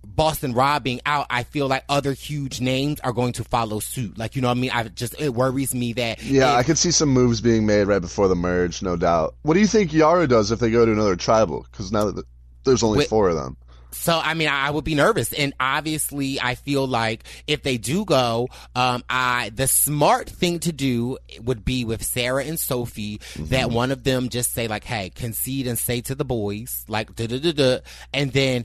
Boston 0.04 0.52
Rob 0.52 0.82
being 0.82 1.00
out, 1.06 1.26
I 1.30 1.44
feel 1.44 1.68
like 1.68 1.84
other 1.88 2.12
huge 2.12 2.60
names 2.60 2.98
are 3.00 3.12
going 3.12 3.34
to 3.34 3.44
follow 3.44 3.78
suit. 3.78 4.18
Like, 4.18 4.34
you 4.34 4.42
know 4.42 4.48
what 4.48 4.56
I 4.56 4.60
mean? 4.60 4.70
I 4.72 4.82
just, 4.88 5.14
it 5.20 5.32
worries 5.32 5.74
me 5.76 5.92
that. 5.92 6.20
Yeah, 6.24 6.52
if- 6.54 6.58
I 6.58 6.62
could 6.64 6.76
see 6.78 6.90
some 6.90 7.10
moves 7.10 7.40
being 7.40 7.66
made 7.66 7.84
right 7.84 8.00
before 8.00 8.26
the 8.26 8.34
merge, 8.34 8.82
no 8.82 8.96
doubt. 8.96 9.36
What 9.42 9.54
do 9.54 9.60
you 9.60 9.68
think 9.68 9.92
Yara 9.92 10.26
does 10.26 10.50
if 10.50 10.58
they 10.58 10.72
go 10.72 10.84
to 10.84 10.90
another 10.90 11.14
tribal? 11.14 11.64
Because 11.70 11.92
now 11.92 12.10
that 12.10 12.24
there's 12.64 12.82
only 12.82 12.98
Wait- 12.98 13.08
four 13.08 13.28
of 13.28 13.36
them. 13.36 13.56
So 13.90 14.20
I 14.22 14.34
mean, 14.34 14.48
I 14.48 14.70
would 14.70 14.84
be 14.84 14.94
nervous, 14.94 15.32
and 15.32 15.54
obviously, 15.58 16.40
I 16.40 16.54
feel 16.54 16.86
like 16.86 17.24
if 17.46 17.62
they 17.62 17.78
do 17.78 18.04
go, 18.04 18.48
um, 18.74 19.02
I 19.08 19.50
the 19.54 19.66
smart 19.66 20.28
thing 20.28 20.58
to 20.60 20.72
do 20.72 21.18
would 21.42 21.64
be 21.64 21.84
with 21.84 22.04
Sarah 22.04 22.44
and 22.44 22.58
Sophie 22.58 23.20
that 23.36 23.70
one 23.70 23.90
of 23.90 24.04
them 24.04 24.28
just 24.28 24.52
say 24.52 24.68
like, 24.68 24.84
"Hey, 24.84 25.10
concede 25.10 25.66
and 25.66 25.78
say 25.78 26.00
to 26.02 26.14
the 26.14 26.24
boys 26.24 26.84
like 26.88 27.14
da 27.16 27.26
da 27.26 27.38
da 27.38 27.52
da," 27.52 27.78
and 28.12 28.32
then. 28.32 28.64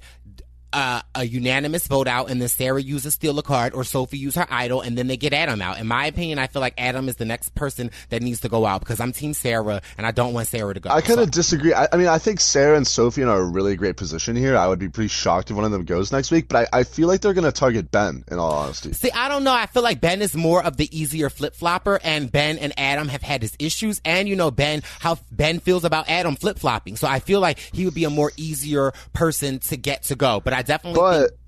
Uh, 0.74 1.02
a 1.14 1.24
unanimous 1.24 1.86
vote 1.86 2.08
out, 2.08 2.32
and 2.32 2.42
then 2.42 2.48
Sarah 2.50 2.82
uses 2.82 3.14
steal 3.14 3.38
a 3.38 3.44
card, 3.44 3.76
or 3.76 3.84
Sophie 3.84 4.18
use 4.18 4.34
her 4.34 4.48
idol, 4.50 4.82
and 4.82 4.98
then 4.98 5.06
they 5.06 5.18
get 5.18 5.32
Adam 5.32 5.62
out. 5.62 5.80
In 5.80 5.86
my 5.86 6.08
opinion, 6.08 6.40
I 6.40 6.48
feel 6.48 6.62
like 6.62 6.74
Adam 6.80 7.08
is 7.08 7.16
the 7.18 7.26
next 7.26 7.54
person 7.54 7.92
that 8.10 8.24
needs 8.24 8.42
to 8.42 8.50
go 8.50 8.66
out 8.66 8.80
because 8.80 9.00
I'm 9.00 9.12
Team 9.14 9.34
Sarah, 9.34 9.84
and 10.00 10.08
I 10.08 10.12
don't 10.12 10.34
want 10.34 10.48
Sarah 10.48 10.74
to 10.74 10.80
go. 10.80 10.90
I 10.90 11.02
kind 11.02 11.18
So- 11.18 11.22
of 11.24 11.30
disagree. 11.32 11.74
I, 11.76 11.88
I 11.94 11.98
mean, 11.98 12.08
I 12.08 12.18
think 12.18 12.40
Sarah 12.40 12.76
and 12.76 12.88
Sophie 12.88 13.22
are 13.22 13.26
in 13.26 13.30
a 13.30 13.44
really 13.44 13.76
great 13.76 13.98
position 13.98 14.36
here. 14.36 14.58
I 14.58 14.68
would 14.68 14.80
be 14.80 14.90
pretty 14.90 15.10
shocked 15.10 15.52
if 15.52 15.56
one 15.56 15.64
of 15.64 15.72
them 15.72 15.86
goes 15.86 16.12
next 16.12 16.32
week, 16.32 16.48
but 16.48 16.68
I, 16.74 16.80
I 16.80 16.84
feel 16.84 17.08
like 17.08 17.22
they're 17.22 17.36
going 17.36 17.44
to 17.46 17.52
target 17.52 17.92
Ben, 17.92 18.24
in 18.32 18.40
all 18.40 18.52
honesty. 18.54 18.94
See, 18.94 19.12
I 19.12 19.30
don't 19.30 19.44
know. 19.44 19.54
I 19.54 19.68
feel 19.68 19.84
like 19.84 20.02
Ben 20.02 20.24
is 20.24 20.34
more 20.36 20.64
of 20.66 20.78
the 20.78 20.90
easier 20.98 21.30
flip 21.30 21.54
flopper, 21.56 22.00
and 22.04 22.32
Ben 22.32 22.58
and 22.58 22.74
Adam 22.80 23.10
have 23.10 23.22
had 23.22 23.44
his 23.44 23.56
issues, 23.60 24.02
and 24.04 24.28
you 24.28 24.36
know 24.36 24.50
Ben 24.50 24.82
how 25.02 25.20
Ben 25.32 25.60
feels 25.60 25.84
about 25.84 26.10
Adam 26.10 26.36
flip 26.36 26.58
flopping. 26.58 26.96
So 26.96 27.08
I 27.08 27.20
feel 27.20 27.40
like 27.42 27.60
he 27.60 27.86
would 27.86 27.94
be 27.94 28.06
a 28.06 28.10
more 28.10 28.32
easier 28.38 28.92
person 29.14 29.60
to 29.60 29.78
get 29.78 30.02
to 30.06 30.16
go. 30.16 30.40
But 30.40 30.54
I 30.54 30.63
definitely 30.64 31.00
But 31.00 31.20
think, 31.30 31.40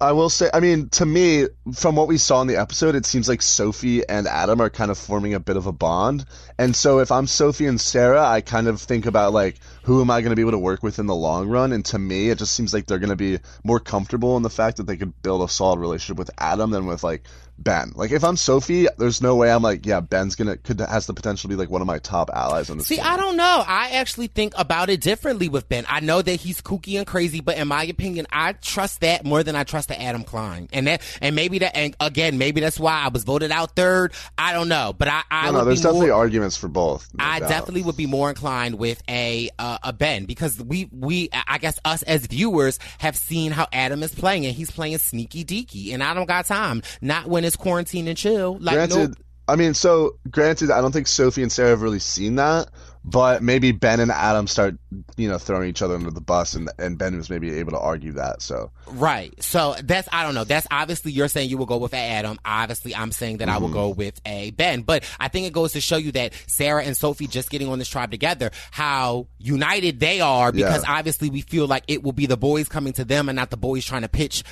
I 0.00 0.12
will 0.12 0.30
say, 0.30 0.50
I 0.52 0.60
mean, 0.60 0.88
to 0.90 1.06
me, 1.06 1.46
from 1.74 1.96
what 1.96 2.08
we 2.08 2.18
saw 2.18 2.40
in 2.40 2.46
the 2.46 2.56
episode, 2.56 2.94
it 2.94 3.06
seems 3.06 3.28
like 3.28 3.42
Sophie 3.42 4.06
and 4.08 4.26
Adam 4.26 4.60
are 4.60 4.70
kind 4.70 4.90
of 4.90 4.98
forming 4.98 5.34
a 5.34 5.40
bit 5.40 5.56
of 5.56 5.66
a 5.66 5.72
bond. 5.72 6.24
And 6.58 6.74
so 6.74 6.98
if 6.98 7.12
I'm 7.12 7.26
Sophie 7.26 7.66
and 7.66 7.80
Sarah, 7.80 8.24
I 8.24 8.40
kind 8.40 8.66
of 8.66 8.80
think 8.80 9.06
about 9.06 9.32
like, 9.32 9.56
who 9.84 10.00
am 10.00 10.10
I 10.10 10.20
going 10.20 10.30
to 10.30 10.36
be 10.36 10.42
able 10.42 10.52
to 10.52 10.58
work 10.58 10.82
with 10.82 10.98
in 10.98 11.06
the 11.06 11.14
long 11.14 11.48
run? 11.48 11.72
And 11.72 11.84
to 11.86 11.98
me, 11.98 12.30
it 12.30 12.38
just 12.38 12.54
seems 12.54 12.74
like 12.74 12.86
they're 12.86 12.98
going 12.98 13.10
to 13.10 13.16
be 13.16 13.38
more 13.64 13.80
comfortable 13.80 14.36
in 14.36 14.42
the 14.42 14.50
fact 14.50 14.76
that 14.78 14.86
they 14.86 14.96
could 14.96 15.22
build 15.22 15.42
a 15.42 15.48
solid 15.48 15.78
relationship 15.78 16.18
with 16.18 16.30
Adam 16.38 16.70
than 16.70 16.86
with 16.86 17.02
like 17.02 17.24
Ben. 17.62 17.92
Like 17.94 18.10
if 18.10 18.24
I'm 18.24 18.36
Sophie, 18.36 18.86
there's 18.98 19.20
no 19.20 19.36
way 19.36 19.50
I'm 19.52 19.62
like, 19.62 19.84
yeah, 19.86 20.00
Ben's 20.00 20.34
gonna 20.34 20.56
could 20.56 20.80
has 20.80 21.06
the 21.06 21.14
potential 21.14 21.42
to 21.42 21.48
be 21.48 21.56
like 21.56 21.70
one 21.70 21.80
of 21.80 21.86
my 21.86 21.98
top 21.98 22.30
allies 22.32 22.70
on 22.70 22.78
this. 22.78 22.86
See, 22.86 22.96
team. 22.96 23.04
I 23.06 23.16
don't 23.16 23.36
know. 23.36 23.62
I 23.66 23.90
actually 23.90 24.28
think 24.28 24.54
about 24.58 24.88
it 24.90 25.00
differently 25.00 25.48
with 25.48 25.68
Ben. 25.68 25.84
I 25.88 26.00
know 26.00 26.22
that 26.22 26.34
he's 26.36 26.60
kooky 26.60 26.96
and 26.98 27.06
crazy, 27.06 27.40
but 27.40 27.56
in 27.58 27.68
my 27.68 27.84
opinion, 27.84 28.26
I 28.32 28.52
trust 28.54 29.00
that 29.02 29.24
more 29.24 29.42
than 29.42 29.54
I 29.56 29.64
trust 29.64 29.88
the 29.88 30.00
Adam 30.00 30.24
Klein. 30.24 30.68
And 30.72 30.86
that, 30.86 31.02
and 31.20 31.36
maybe 31.36 31.58
that, 31.60 31.76
and 31.76 31.94
again, 32.00 32.38
maybe 32.38 32.60
that's 32.60 32.80
why 32.80 32.94
I 33.02 33.08
was 33.08 33.24
voted 33.24 33.50
out 33.52 33.76
third. 33.76 34.12
I 34.38 34.52
don't 34.52 34.68
know, 34.68 34.94
but 34.96 35.08
I, 35.08 35.22
I 35.30 35.46
No, 35.50 35.58
no, 35.58 35.64
there's 35.66 35.80
be 35.80 35.84
more- 35.84 35.92
definitely 35.92 36.10
arguments 36.10 36.56
for 36.56 36.68
both. 36.68 37.08
no 37.14 37.24
I 37.24 37.40
doubt. 37.40 37.48
definitely 37.50 37.82
would 37.82 37.96
be 37.96 38.06
more 38.06 38.30
inclined 38.30 38.76
with 38.76 39.02
a 39.08 39.50
uh, 39.58 39.78
a 39.82 39.92
Ben 39.92 40.24
because 40.24 40.58
we 40.62 40.88
we 40.92 41.28
I 41.46 41.58
guess 41.58 41.78
us 41.84 42.02
as 42.04 42.26
viewers 42.26 42.78
have 42.98 43.16
seen 43.16 43.52
how 43.52 43.66
Adam 43.72 44.02
is 44.02 44.14
playing 44.14 44.46
and 44.46 44.54
he's 44.54 44.70
playing 44.70 44.96
sneaky 44.98 45.44
deaky 45.44 45.92
and 45.92 46.02
I 46.02 46.14
don't 46.14 46.26
got 46.26 46.46
time 46.46 46.82
not 47.00 47.26
when 47.26 47.44
it's 47.44 47.49
quarantine 47.56 48.08
and 48.08 48.16
chill 48.16 48.58
like 48.60 48.74
granted, 48.74 49.10
nope. 49.10 49.18
I 49.48 49.56
mean, 49.56 49.74
so 49.74 50.16
granted, 50.30 50.70
I 50.70 50.80
don't 50.80 50.92
think 50.92 51.08
Sophie 51.08 51.42
and 51.42 51.50
Sarah 51.50 51.70
have 51.70 51.82
really 51.82 51.98
seen 51.98 52.36
that, 52.36 52.68
but 53.04 53.42
maybe 53.42 53.72
Ben 53.72 53.98
and 53.98 54.12
Adam 54.12 54.46
start, 54.46 54.76
you 55.16 55.28
know, 55.28 55.38
throwing 55.38 55.68
each 55.68 55.82
other 55.82 55.96
under 55.96 56.12
the 56.12 56.20
bus, 56.20 56.54
and 56.54 56.70
and 56.78 56.96
Ben 56.96 57.16
was 57.16 57.28
maybe 57.30 57.52
able 57.58 57.72
to 57.72 57.78
argue 57.78 58.12
that. 58.12 58.42
So 58.42 58.70
right 58.92 59.32
so 59.42 59.74
that's 59.84 60.08
I 60.12 60.24
don't 60.24 60.34
know 60.34 60.42
that's 60.44 60.66
obviously 60.70 61.12
you're 61.12 61.28
saying 61.28 61.48
you 61.48 61.56
will 61.56 61.66
go 61.66 61.76
with 61.76 61.94
Adam 61.94 62.40
obviously 62.44 62.92
I'm 62.94 63.12
saying 63.12 63.36
that 63.38 63.48
I 63.48 63.52
Mm-hmm. 63.52 63.62
will 63.62 63.68
go 63.70 63.88
with 63.90 64.20
a 64.26 64.50
Ben 64.50 64.82
but 64.82 65.04
I 65.20 65.28
think 65.28 65.46
it 65.46 65.52
goes 65.52 65.72
to 65.74 65.80
show 65.80 65.96
you 65.96 66.10
that 66.12 66.32
Sarah 66.48 66.82
and 66.82 66.96
Sophie 66.96 67.28
just 67.28 67.50
getting 67.50 67.68
on 67.68 67.78
this 67.78 67.86
tribe 67.88 68.10
together 68.10 68.50
how 68.72 69.28
united 69.38 70.00
they 70.00 70.20
are 70.20 70.50
because 70.50 70.82
Yeah. 70.82 70.92
obviously 70.98 71.30
we 71.30 71.40
feel 71.42 71.68
like 71.68 71.84
it 71.86 72.02
will 72.02 72.10
be 72.12 72.26
the 72.26 72.36
boys 72.36 72.68
coming 72.68 72.92
to 72.94 73.04
them 73.04 73.28
and 73.28 73.36
not 73.36 73.50
the 73.50 73.56
boys 73.56 73.84
trying 73.84 74.02
to 74.02 74.08
pitch 74.08 74.42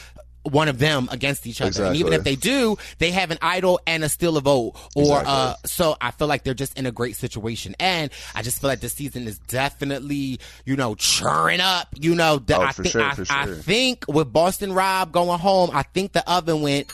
one 0.44 0.68
of 0.68 0.79
them 0.79 1.09
against 1.11 1.46
each 1.46 1.61
other. 1.61 1.85
And 1.85 1.96
even 1.96 2.12
if 2.12 2.24
they 2.24 2.37
do, 2.37 2.77
they 2.98 3.11
have 3.11 3.31
an 3.31 3.38
idol 3.42 3.81
and 3.87 4.03
a 4.05 4.09
still 4.09 4.37
a 4.37 4.40
vote. 4.40 4.74
Or 4.94 5.20
Exactly. 5.20 5.27
uh 5.33 5.55
so 5.66 5.96
I 6.01 6.11
feel 6.11 6.27
like 6.29 6.44
they're 6.44 6.55
just 6.55 6.79
in 6.79 6.87
a 6.87 6.92
great 6.92 7.16
situation. 7.16 7.74
And 7.79 8.11
I 8.35 8.42
just 8.42 8.61
feel 8.61 8.68
like 8.68 8.81
this 8.81 8.94
season 8.94 9.27
is 9.29 9.38
definitely, 9.40 10.40
you 10.64 10.77
know, 10.77 10.94
churning 10.94 11.61
up. 11.61 11.88
You 11.98 12.14
know, 12.14 12.38
the, 12.38 12.57
Oh, 12.57 12.62
I 12.62 12.72
think 12.72 12.88
sure, 12.88 13.03
I, 13.03 13.14
for 13.14 13.27
I 13.31 13.46
think 13.46 14.05
with 14.09 14.33
Boston 14.33 14.72
Rob 14.72 15.12
going 15.12 15.38
home, 15.38 15.70
I 15.72 15.83
think 15.83 16.12
the 16.12 16.29
oven 16.31 16.62
went 16.62 16.90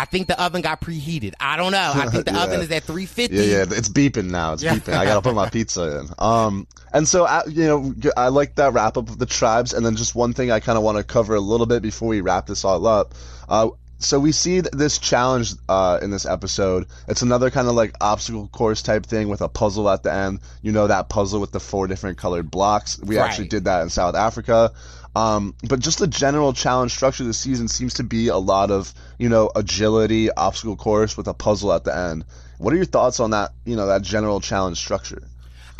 I 0.00 0.04
think 0.06 0.28
the 0.28 0.42
oven 0.42 0.62
got 0.62 0.80
preheated. 0.80 1.34
I 1.38 1.56
don't 1.56 1.72
know. 1.72 1.92
I 1.94 2.06
think 2.08 2.24
the 2.24 2.32
Yeah. 2.34 2.44
oven 2.44 2.60
is 2.60 2.70
at 2.70 2.84
350. 2.84 3.34
yeah, 3.36 3.42
yeah, 3.42 3.62
it's 3.70 3.88
beeping 3.88 4.30
now. 4.30 4.54
It's 4.54 4.64
beeping. 4.64 4.94
I 4.94 5.04
gotta 5.04 5.20
put 5.22 5.34
my 5.34 5.48
pizza 5.50 6.00
in. 6.00 6.08
Um, 6.18 6.66
and 6.92 7.06
so 7.06 7.24
uh, 7.26 7.42
you 7.48 7.66
know, 7.66 7.94
I 8.16 8.28
like 8.28 8.54
that 8.56 8.72
wrap 8.72 8.96
up 8.96 9.08
of 9.10 9.18
the 9.18 9.26
tribes, 9.26 9.72
and 9.74 9.84
then 9.84 9.96
just 9.96 10.14
one 10.14 10.32
thing 10.32 10.50
I 10.50 10.60
kind 10.60 10.78
of 10.78 10.84
want 10.84 10.98
to 10.98 11.04
cover 11.04 11.34
a 11.34 11.40
little 11.40 11.66
bit 11.66 11.82
before 11.82 12.08
we 12.08 12.20
wrap 12.22 12.46
this 12.46 12.64
all 12.64 12.86
up. 12.86 13.14
Uh, 13.48 13.68
so 14.02 14.18
we 14.18 14.32
see 14.32 14.60
this 14.62 14.96
challenge 14.96 15.52
uh, 15.68 15.98
in 16.00 16.10
this 16.10 16.24
episode. 16.24 16.86
It's 17.06 17.20
another 17.20 17.50
kind 17.50 17.68
of 17.68 17.74
like 17.74 17.94
obstacle 18.00 18.48
course 18.48 18.80
type 18.80 19.04
thing 19.04 19.28
with 19.28 19.42
a 19.42 19.48
puzzle 19.48 19.90
at 19.90 20.02
the 20.02 20.10
end. 20.12 20.40
You 20.62 20.72
know 20.72 20.86
that 20.86 21.10
puzzle 21.10 21.38
with 21.38 21.52
the 21.52 21.60
four 21.60 21.86
different 21.86 22.16
colored 22.16 22.50
blocks. 22.50 22.98
We 22.98 23.18
Right. 23.18 23.28
actually 23.28 23.48
did 23.48 23.64
that 23.66 23.82
in 23.82 23.90
South 23.90 24.14
Africa. 24.14 24.72
Um, 25.16 25.54
but 25.68 25.80
just 25.80 25.98
the 25.98 26.06
general 26.06 26.52
challenge 26.52 26.92
structure 26.92 27.24
this 27.24 27.38
season 27.38 27.68
seems 27.68 27.94
to 27.94 28.04
be 28.04 28.28
a 28.28 28.36
lot 28.36 28.70
of 28.70 28.94
you 29.18 29.28
know 29.28 29.50
agility, 29.54 30.30
obstacle 30.30 30.76
course 30.76 31.16
with 31.16 31.26
a 31.26 31.34
puzzle 31.34 31.72
at 31.72 31.84
the 31.84 31.96
end. 31.96 32.24
What 32.58 32.72
are 32.72 32.76
your 32.76 32.84
thoughts 32.84 33.20
on 33.20 33.30
that? 33.30 33.52
You 33.64 33.76
know 33.76 33.86
that 33.86 34.02
general 34.02 34.40
challenge 34.40 34.78
structure. 34.78 35.22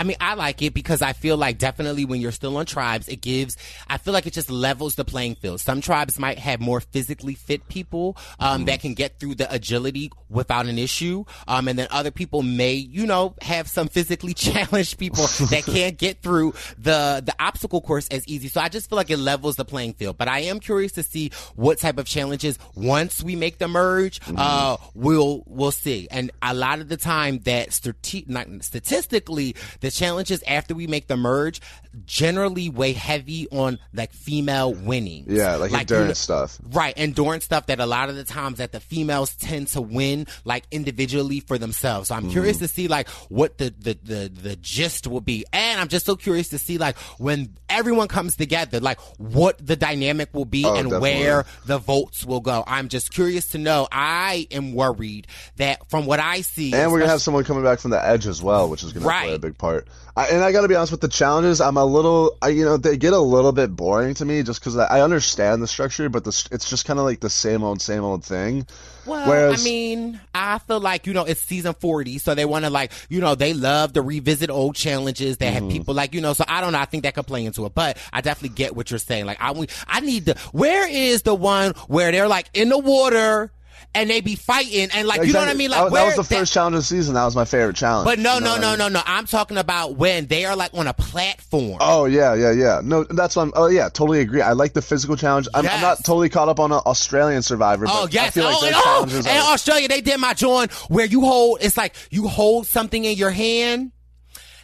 I 0.01 0.03
mean, 0.03 0.17
I 0.19 0.33
like 0.33 0.63
it 0.63 0.73
because 0.73 1.03
I 1.03 1.13
feel 1.13 1.37
like 1.37 1.59
definitely 1.59 2.07
when 2.07 2.23
you're 2.23 2.33
still 2.33 2.57
on 2.57 2.65
tribes, 2.65 3.07
it 3.07 3.21
gives, 3.21 3.59
I 3.87 3.99
feel 3.99 4.15
like 4.15 4.27
it 4.27 4.33
just 4.33 4.51
levels 4.51 4.95
the 4.95 5.05
playing 5.05 5.35
field. 5.35 5.61
Some 5.61 5.83
tribes 5.83 6.19
might 6.19 6.39
have 6.39 6.59
more 6.59 6.81
physically 6.81 7.35
fit 7.35 7.69
people, 7.69 8.17
um, 8.39 8.65
that 8.65 8.81
can 8.81 8.95
get 8.95 9.21
through 9.21 9.35
the 9.35 9.53
agility 9.53 10.11
without 10.31 10.65
an 10.65 10.79
issue. 10.79 11.27
Um, 11.47 11.69
and 11.69 11.79
then 11.79 11.87
other 11.91 12.11
people 12.11 12.43
may, 12.43 12.73
you 12.73 13.05
know, 13.05 13.35
have 13.43 13.69
some 13.69 13.89
physically 13.89 14.33
challenged 14.49 14.97
people 14.97 15.25
that 15.51 15.65
can't 15.67 15.99
get 15.99 16.23
through 16.23 16.55
the, 16.79 17.23
the 17.23 17.35
obstacle 17.39 17.83
course 17.83 18.09
as 18.09 18.27
easy. 18.27 18.49
So 18.49 18.63
I 18.63 18.71
just 18.71 18.89
feel 18.89 18.97
like 18.97 19.11
it 19.11 19.19
levels 19.19 19.57
the 19.57 19.67
playing 19.67 19.93
field. 19.93 20.17
But 20.17 20.29
I 20.29 20.41
am 20.41 20.61
curious 20.61 20.93
to 20.93 21.03
see 21.03 21.31
what 21.57 21.79
type 21.79 21.99
of 21.99 22.07
challenges 22.07 22.59
once 22.75 23.23
we 23.23 23.37
make 23.37 23.59
the 23.59 23.69
merge, 23.69 24.19
uh, 24.35 24.79
we'll, 24.95 25.43
we'll 25.47 25.73
see. 25.73 26.09
And 26.11 26.31
a 26.41 26.55
lot 26.55 26.81
of 26.81 26.89
the 26.89 26.97
time 26.97 27.41
that 27.41 27.75
strate- 27.75 28.31
not, 28.31 28.47
statistically, 28.63 29.57
the 29.81 29.90
challenges 29.91 30.43
after 30.47 30.75
we 30.75 30.87
make 30.87 31.07
the 31.09 31.17
merge 31.17 31.61
generally 32.07 32.69
weigh 32.71 32.93
heavy 32.93 33.49
on 33.51 33.79
like 33.93 34.13
female 34.13 34.73
winning. 34.73 35.25
Yeah, 35.29 35.57
like, 35.57 35.73
you 35.73 35.79
endurance 35.79 36.29
know- 36.29 36.47
stuff. 36.47 36.59
Right, 36.71 36.95
endurance 36.97 37.45
stuff 37.45 37.67
that 37.67 37.81
a 37.81 37.87
lot 37.87 38.09
of 38.09 38.17
the 38.17 38.25
times 38.25 38.59
that 38.59 38.73
the 38.73 38.81
females 38.81 39.35
tend 39.35 39.69
to 39.69 39.81
win 39.81 40.27
like 40.45 40.65
individually 40.71 41.41
for 41.41 41.59
themselves. 41.59 42.09
So 42.09 42.15
I'm 42.15 42.31
curious 42.31 42.51
Mm-hmm. 42.59 42.65
to 42.65 42.69
see 42.69 42.89
like 42.89 43.09
what 43.29 43.59
the, 43.59 43.73
the 43.79 43.99
the 44.03 44.29
the 44.33 44.57
gist 44.57 45.07
will 45.07 45.21
be. 45.21 45.45
And 45.53 45.81
I'm 45.81 45.89
just 45.89 46.07
so 46.07 46.17
curious 46.17 46.49
to 46.51 46.59
see 46.59 46.79
like 46.79 46.97
when 47.19 47.55
everyone 47.69 48.09
comes 48.09 48.37
together, 48.37 48.81
like 48.81 49.01
what 49.19 49.65
the 49.65 49.77
dynamic 49.77 50.33
will 50.35 50.45
be 50.45 50.65
Oh, 50.65 50.75
and 50.75 50.91
definitely. 50.91 51.01
where 51.25 51.45
the 51.67 51.79
votes 51.79 52.25
will 52.25 52.41
go. 52.41 52.65
I'm 52.67 52.89
just 52.89 53.13
curious 53.13 53.49
to 53.49 53.59
know. 53.59 53.89
I 53.91 54.47
am 54.51 54.75
worried 54.75 55.27
that 55.57 55.89
from 55.91 56.07
what 56.07 56.21
I 56.21 56.41
see 56.43 56.73
And 56.75 56.91
we're 56.93 57.01
gonna 57.01 57.11
have 57.11 57.23
someone 57.23 57.45
coming 57.45 57.63
back 57.65 57.79
from 57.81 57.91
the 57.93 58.05
edge 58.05 58.27
as 58.27 58.43
well, 58.43 58.69
which 58.69 58.83
is 58.83 58.93
gonna 58.93 59.05
play 59.07 59.35
a 59.35 59.39
big 59.39 59.57
part. 59.59 59.70
I, 60.17 60.27
and 60.29 60.43
I 60.45 60.53
gotta 60.53 60.69
be 60.69 60.75
honest 60.75 60.93
with 60.93 61.01
the 61.01 61.09
challenges. 61.09 61.61
I'm 61.61 61.77
a 61.77 61.85
little, 61.85 62.37
I, 62.43 62.49
you 62.49 62.65
know, 62.65 62.77
they 62.77 62.97
get 62.97 63.13
a 63.13 63.19
little 63.19 63.53
bit 63.53 63.75
boring 63.75 64.15
to 64.15 64.25
me 64.25 64.43
just 64.43 64.61
because 64.61 64.77
I, 64.77 64.99
I 64.99 65.01
understand 65.03 65.63
the 65.63 65.67
structure, 65.69 66.09
but 66.09 66.25
the, 66.25 66.49
it's 66.53 66.69
just 66.69 66.85
kind 66.85 66.99
of 66.99 67.05
like 67.05 67.21
the 67.21 67.31
same 67.31 67.63
old, 67.63 67.81
same 67.81 68.03
old 68.05 68.25
thing. 68.25 68.67
Well, 69.07 69.29
Whereas- 69.29 69.61
I 69.61 69.65
mean, 69.65 70.21
I 70.35 70.59
feel 70.59 70.81
like, 70.81 71.07
you 71.07 71.13
know, 71.15 71.25
it's 71.25 71.41
season 71.41 71.75
40, 71.75 72.19
so 72.19 72.35
they 72.35 72.45
want 72.45 72.65
to, 72.67 72.71
like, 72.71 72.93
you 73.09 73.21
know, 73.21 73.35
they 73.35 73.55
love 73.55 73.95
to 73.95 74.03
revisit 74.03 74.51
old 74.51 74.75
challenges. 74.77 75.37
They 75.39 75.47
Mm-hmm. 75.47 75.55
have 75.65 75.73
people, 75.73 75.95
like, 75.95 76.13
you 76.15 76.21
know, 76.21 76.33
so 76.35 76.45
I 76.47 76.61
don't 76.61 76.73
know. 76.73 76.79
I 76.81 76.85
think 76.85 77.05
that 77.05 77.15
could 77.15 77.27
play 77.27 77.45
into 77.45 77.65
it, 77.67 77.75
but 77.75 77.97
I 78.13 78.21
definitely 78.21 78.55
get 78.57 78.77
what 78.77 78.91
you're 78.91 78.99
saying. 78.99 79.25
Like, 79.27 79.39
I, 79.41 79.55
I 79.89 80.01
need 80.01 80.27
the, 80.27 80.35
where 80.53 80.89
is 80.89 81.23
the 81.23 81.35
one 81.35 81.73
where 81.89 82.13
they're, 82.13 82.29
like, 82.29 82.51
in 82.53 82.69
the 82.69 82.79
water 82.79 83.53
and 83.95 84.09
they 84.11 84.21
be 84.21 84.35
fighting 84.37 84.89
and, 84.95 85.07
like, 85.09 85.25
you 85.25 85.33
know 85.33 85.41
what 85.41 85.49
I 85.49 85.55
mean? 85.55 85.71
Like, 85.71 85.85
that, 85.85 85.93
that 85.93 86.17
was 86.17 86.29
the 86.29 86.35
first 86.35 86.53
challenge 86.53 86.75
of 86.75 86.81
the 86.81 86.85
season. 86.85 87.15
That 87.15 87.25
was 87.25 87.35
my 87.37 87.45
favorite 87.45 87.77
challenge. 87.77 88.05
but 88.07 88.19
no, 88.19 88.35
You 88.35 88.41
know 88.41 88.47
no, 88.47 88.51
what 88.53 88.59
I 88.59 88.63
no, 88.63 88.71
mean? 88.71 88.79
no, 88.79 88.89
no. 88.89 89.03
I'm 89.07 89.27
talking 89.27 89.59
about 89.59 89.97
when 89.97 90.27
they 90.27 90.45
are, 90.45 90.55
like, 90.57 90.73
on 90.75 90.87
a 90.87 90.95
platform. 90.95 91.79
Oh 91.81 92.05
yeah, 92.05 92.35
yeah, 92.35 92.53
yeah. 92.53 92.81
No, 92.83 93.05
that's 93.05 93.37
what 93.37 93.43
I'm. 93.43 93.53
Oh 93.57 93.67
yeah, 93.67 93.89
totally 93.89 94.21
agree. 94.21 94.41
I 94.43 94.53
like 94.53 94.73
the 94.73 94.83
physical 94.83 95.17
challenge. 95.17 95.49
I'm, 95.55 95.67
I'm 95.67 95.81
not 95.81 95.99
totally 96.05 96.29
caught 96.29 96.49
up 96.49 96.61
on 96.61 96.73
an 96.73 96.81
Australian 96.87 97.43
Survivor. 97.43 97.87
Oh 97.89 98.05
but 98.05 98.15
yes! 98.15 98.29
I 98.29 98.31
feel 98.31 98.45
like 98.45 98.57
oh, 98.61 99.03
and, 99.05 99.13
oh, 99.15 99.17
and 99.19 99.39
Australia, 99.53 99.89
they 99.89 100.01
did 100.01 100.19
my 100.21 100.35
joint 100.35 100.73
where 100.91 101.07
you 101.07 101.23
hold. 101.23 101.59
It's 101.63 101.77
like 101.77 101.95
you 102.11 102.29
hold 102.29 102.67
something 102.67 103.05
in 103.05 103.17
your 103.17 103.31
hand, 103.31 103.93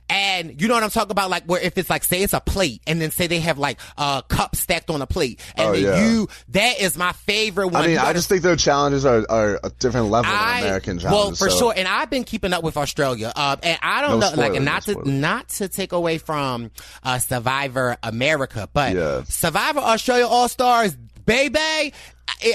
And 0.09 0.61
you 0.61 0.69
know 0.69 0.75
what 0.75 0.83
I'm 0.85 0.91
talking 0.91 1.11
about? 1.11 1.31
Like 1.31 1.45
where 1.47 1.61
if 1.61 1.77
it's 1.77 1.91
like 1.91 2.05
say 2.05 2.23
it's 2.23 2.33
a 2.33 2.41
plate 2.41 2.81
and 2.87 3.01
then 3.01 3.11
say 3.11 3.27
they 3.27 3.41
have 3.41 3.59
like 3.59 3.81
a 3.99 4.23
cup 4.29 4.55
stacked 4.55 4.89
on 4.89 5.03
a 5.03 5.07
plate 5.07 5.41
and 5.57 5.69
Oh, 5.69 5.73
then 5.73 5.83
yeah. 5.83 6.09
you 6.09 6.29
that 6.51 6.81
is 6.81 6.97
my 6.97 7.13
favorite 7.13 7.69
one. 7.69 7.83
I 7.83 7.87
mean, 7.89 7.99
I 7.99 8.13
just 8.13 8.29
think 8.29 8.43
their 8.43 8.55
challenges 8.57 9.05
are, 9.05 9.27
are 9.29 9.59
a 9.65 9.71
different 9.71 10.07
level 10.11 10.31
than 10.31 10.41
I- 10.41 10.61
American 10.61 10.99
well, 11.03 11.33
for 11.33 11.51
so- 11.51 11.59
sure, 11.59 11.75
and 11.77 11.89
I've 11.89 12.09
been 12.11 12.25
keeping 12.25 12.53
up 12.53 12.63
with 12.63 12.77
Australia. 12.77 13.33
Uh, 13.35 13.57
and 13.63 13.79
I 13.83 14.01
don't 14.03 14.21
No 14.21 14.31
know, 14.31 14.37
like, 14.37 14.53
spoilers, 14.53 14.65
not 14.65 14.89
no 14.89 14.95
to 15.03 15.11
not 15.11 15.49
to 15.49 15.69
take 15.69 15.93
away 15.93 16.19
from 16.19 16.71
uh, 17.03 17.19
Survivor 17.19 17.97
America, 18.03 18.69
but 18.73 18.95
Yeah. 18.95 19.23
Survivor 19.25 19.81
Australia 19.81 20.27
All 20.27 20.49
Stars, 20.49 20.97
baby. 21.25 21.93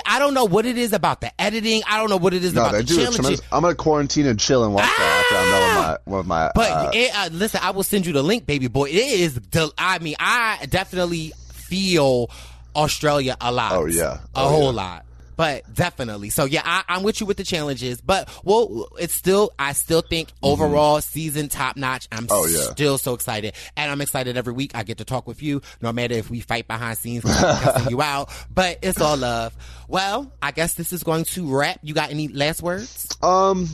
I, 0.05 0.19
don't 0.19 0.33
know 0.33 0.45
what 0.45 0.65
it 0.65 0.77
is 0.77 0.93
about 0.93 1.21
the 1.21 1.31
editing. 1.41 1.81
I 1.87 1.97
don't 1.97 2.09
know 2.09 2.17
what 2.17 2.33
it 2.33 2.43
is 2.43 2.53
No, 2.53 2.61
about 2.61 2.73
the 2.73 2.83
do. 2.83 2.95
challenges. 2.97 3.41
I'm 3.51 3.61
gonna 3.63 3.73
quarantine 3.73 4.27
and 4.27 4.39
chill 4.39 4.63
and 4.63 4.73
watch 4.75 4.83
that 4.85 5.23
after 5.31 5.35
I'm 5.37 5.51
done 5.51 5.70
my 6.05 6.17
with 6.17 6.25
my. 6.25 6.51
But 6.55 6.71
uh, 6.71 6.91
it, 6.93 7.11
uh, 7.15 7.29
listen, 7.31 7.59
I 7.63 7.71
will 7.71 7.83
send 7.83 8.05
you 8.05 8.13
the 8.13 8.23
link, 8.23 8.45
baby 8.45 8.67
boy. 8.67 8.85
It 8.89 8.95
is. 8.95 9.35
Del- 9.35 9.73
I 9.77 9.99
mean, 9.99 10.15
I 10.19 10.65
definitely 10.69 11.33
feel 11.53 12.29
Australia 12.75 13.37
a 13.41 13.51
lot. 13.51 13.73
Oh, 13.73 13.85
yeah. 13.85 14.13
a 14.13 14.19
Oh, 14.35 14.49
whole 14.49 14.63
yeah. 14.65 14.69
lot. 14.81 15.05
But 15.37 15.73
definitely, 15.73 16.29
so 16.29 16.45
yeah, 16.45 16.61
I, 16.63 16.83
I'm 16.87 17.01
with 17.01 17.19
you 17.19 17.25
with 17.25 17.37
the 17.37 17.43
challenges. 17.43 17.99
But 17.99 18.29
well, 18.43 18.89
it's 18.99 19.15
still, 19.15 19.51
I 19.57 19.73
still 19.73 20.01
think 20.01 20.29
overall 20.43 21.01
season 21.01 21.49
top 21.49 21.77
notch. 21.77 22.07
I'm 22.11 22.27
Mm-hmm. 22.27 22.31
Oh, 22.31 22.45
yeah. 22.45 22.71
still 22.71 22.99
so 22.99 23.15
excited, 23.15 23.55
and 23.75 23.89
I'm 23.89 24.01
excited 24.01 24.37
every 24.37 24.53
week. 24.53 24.73
I 24.75 24.83
get 24.83 24.99
to 24.99 25.05
talk 25.05 25.25
with 25.25 25.41
you, 25.41 25.61
no 25.81 25.91
matter 25.93 26.13
if 26.13 26.29
we 26.29 26.41
fight 26.41 26.67
behind 26.67 26.97
scenes, 26.99 27.23
cussing 27.23 27.89
you 27.89 28.03
out. 28.03 28.29
But 28.53 28.79
it's 28.83 29.01
all 29.01 29.17
love. 29.17 29.55
Well, 29.87 30.31
I 30.43 30.51
guess 30.51 30.75
this 30.75 30.93
is 30.93 31.01
going 31.01 31.23
to 31.23 31.57
wrap. 31.57 31.79
You 31.81 31.95
got 31.95 32.11
any 32.11 32.27
last 32.27 32.61
words? 32.61 33.07
Um, 33.23 33.67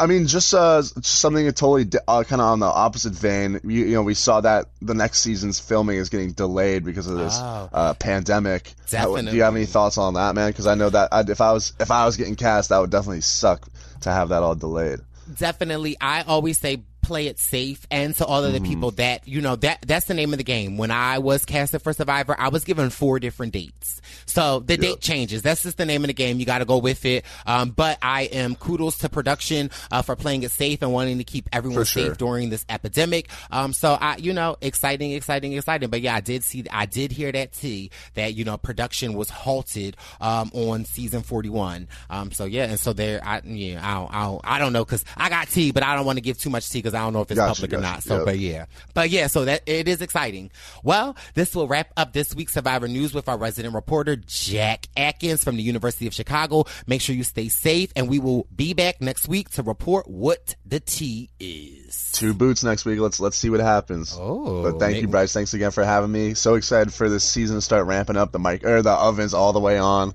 I 0.00 0.06
mean, 0.06 0.26
just 0.26 0.52
uh, 0.52 0.82
something 0.82 1.44
totally 1.46 1.84
di- 1.84 1.98
uh, 2.08 2.24
kind 2.24 2.40
of 2.42 2.48
on 2.48 2.58
the 2.60 2.66
opposite 2.66 3.12
vein. 3.12 3.60
You, 3.62 3.84
you 3.84 3.94
know, 3.94 4.02
we 4.02 4.14
saw 4.14 4.40
that 4.40 4.66
the 4.82 4.94
next 4.94 5.20
season's 5.20 5.60
filming 5.60 5.98
is 5.98 6.08
getting 6.08 6.32
delayed 6.32 6.84
because 6.84 7.06
of 7.06 7.16
this 7.18 7.34
Oh. 7.36 7.68
uh, 7.72 7.94
pandemic. 7.94 8.74
How- 8.90 9.14
Do 9.16 9.34
you 9.36 9.42
have 9.42 9.54
any 9.54 9.66
thoughts 9.66 9.96
on 9.98 10.14
that, 10.14 10.34
man? 10.34 10.50
Because 10.50 10.66
I 10.66 10.74
know 10.74 10.90
that 10.90 11.10
I'd, 11.12 11.30
if 11.30 11.40
I 11.40 11.52
was 11.52 11.72
if 11.78 11.90
I 11.90 12.04
was 12.04 12.16
getting 12.16 12.34
cast, 12.36 12.70
that 12.70 12.78
would 12.78 12.90
definitely 12.90 13.20
suck 13.20 13.68
to 14.00 14.10
have 14.10 14.30
that 14.30 14.42
all 14.42 14.54
delayed. 14.56 15.00
definitely 15.38 15.96
i 16.00 16.22
always 16.22 16.56
say 16.58 16.80
play 17.06 17.28
it 17.28 17.38
safe 17.38 17.86
and 17.90 18.14
to 18.16 18.26
all 18.26 18.44
of 18.44 18.52
the 18.52 18.60
people 18.60 18.90
that 18.92 19.26
you 19.28 19.40
know 19.40 19.54
that 19.54 19.78
that's 19.86 20.06
the 20.06 20.14
name 20.14 20.32
of 20.32 20.38
the 20.38 20.44
game. 20.44 20.76
When 20.76 20.90
i 20.90 21.18
was 21.18 21.44
casted 21.44 21.82
for 21.82 21.92
survivor 21.92 22.34
i 22.38 22.48
was 22.48 22.64
given 22.64 22.90
four 22.90 23.20
different 23.20 23.52
dates. 23.52 24.00
So 24.26 24.60
the 24.60 24.76
date 24.76 25.00
changes. 25.00 25.42
That's 25.42 25.62
just 25.62 25.78
the 25.78 25.86
name 25.86 26.02
of 26.02 26.08
the 26.08 26.14
game. 26.14 26.40
You 26.40 26.46
got 26.46 26.58
to 26.58 26.64
go 26.64 26.78
with 26.78 27.04
it. 27.04 27.24
Um, 27.46 27.70
but 27.70 27.98
i 28.02 28.22
am 28.22 28.56
kudos 28.56 28.98
to 28.98 29.08
production 29.08 29.70
uh, 29.90 30.02
for 30.02 30.16
playing 30.16 30.42
it 30.42 30.50
safe 30.50 30.82
and 30.82 30.92
wanting 30.92 31.18
to 31.18 31.24
keep 31.24 31.48
everyone 31.52 31.84
safe 31.84 32.18
during 32.18 32.50
this 32.50 32.66
epidemic. 32.68 33.30
Um, 33.50 33.72
so 33.72 33.96
i 34.00 34.16
you 34.16 34.32
know 34.32 34.56
exciting 34.60 35.12
exciting 35.12 35.52
exciting. 35.52 35.88
But 35.90 36.00
yeah 36.00 36.16
i 36.16 36.20
did 36.20 36.42
see 36.42 36.64
i 36.70 36.86
did 36.86 37.12
hear 37.12 37.30
that 37.30 37.52
tea 37.52 37.90
that 38.14 38.34
you 38.34 38.44
know 38.44 38.56
production 38.56 39.14
was 39.14 39.30
halted 39.30 39.96
um, 40.20 40.50
on 40.54 40.84
season 40.84 41.22
41 41.22 41.88
um, 42.10 42.32
so 42.32 42.44
yeah 42.44 42.64
and 42.64 42.80
so 42.80 42.92
there 42.92 43.20
i 43.24 43.40
yeah 43.44 43.80
i 43.82 43.94
don't, 43.94 44.14
I 44.14 44.22
don't, 44.24 44.40
I 44.44 44.58
don't 44.58 44.72
know 44.72 44.84
because 44.84 45.04
i 45.16 45.28
got 45.28 45.48
tea 45.48 45.70
but 45.70 45.82
i 45.82 45.94
don't 45.94 46.06
want 46.06 46.16
to 46.16 46.22
give 46.22 46.38
too 46.38 46.50
much 46.50 46.68
tea 46.70 46.78
because 46.78 46.94
i 46.96 47.00
don't 47.00 47.12
know 47.12 47.20
if 47.20 47.30
it's 47.30 47.38
Gotcha, 47.38 47.60
public 47.62 47.78
or 47.78 47.82
not 47.82 48.02
so 48.02 48.16
Yep. 48.16 48.24
but 48.24 48.38
yeah 48.38 48.64
but 48.94 49.10
yeah 49.10 49.26
so 49.26 49.44
that 49.44 49.62
it 49.66 49.86
is 49.88 50.00
exciting 50.02 50.50
well 50.82 51.16
this 51.34 51.54
will 51.54 51.68
wrap 51.68 51.92
up 51.96 52.12
this 52.12 52.34
week's 52.34 52.54
survivor 52.54 52.88
news 52.88 53.14
with 53.14 53.28
our 53.28 53.36
resident 53.38 53.74
reporter 53.74 54.16
jack 54.16 54.86
atkins 54.96 55.44
from 55.44 55.56
the 55.56 55.62
university 55.62 56.06
of 56.06 56.14
chicago 56.14 56.64
make 56.86 57.00
sure 57.00 57.14
you 57.14 57.22
stay 57.24 57.48
safe 57.48 57.92
and 57.96 58.08
we 58.08 58.18
will 58.18 58.46
be 58.54 58.74
back 58.74 59.00
next 59.00 59.28
week 59.28 59.50
to 59.50 59.62
report 59.62 60.08
what 60.08 60.54
the 60.64 60.80
tea 60.80 61.30
is 61.38 62.12
Two 62.12 62.32
boots 62.32 62.64
next 62.64 62.86
week. 62.86 62.98
Let's 62.98 63.20
let's 63.20 63.36
see 63.36 63.50
what 63.50 63.60
happens. 63.60 64.16
Oh, 64.18 64.62
but 64.62 64.78
thank 64.78 65.02
you, 65.02 65.06
Bryce. 65.08 65.34
Thanks 65.34 65.52
again 65.52 65.70
for 65.70 65.84
having 65.84 66.10
me. 66.10 66.32
So 66.32 66.54
excited 66.54 66.94
for 66.94 67.10
this 67.10 67.24
season 67.24 67.56
to 67.56 67.60
start 67.60 67.84
ramping 67.86 68.16
up. 68.16 68.32
The 68.32 68.38
mic 68.38 68.64
or 68.64 68.80
the 68.80 68.90
ovens 68.92 69.34
all 69.34 69.52
the 69.52 69.60
way 69.60 69.76
on, 69.76 70.14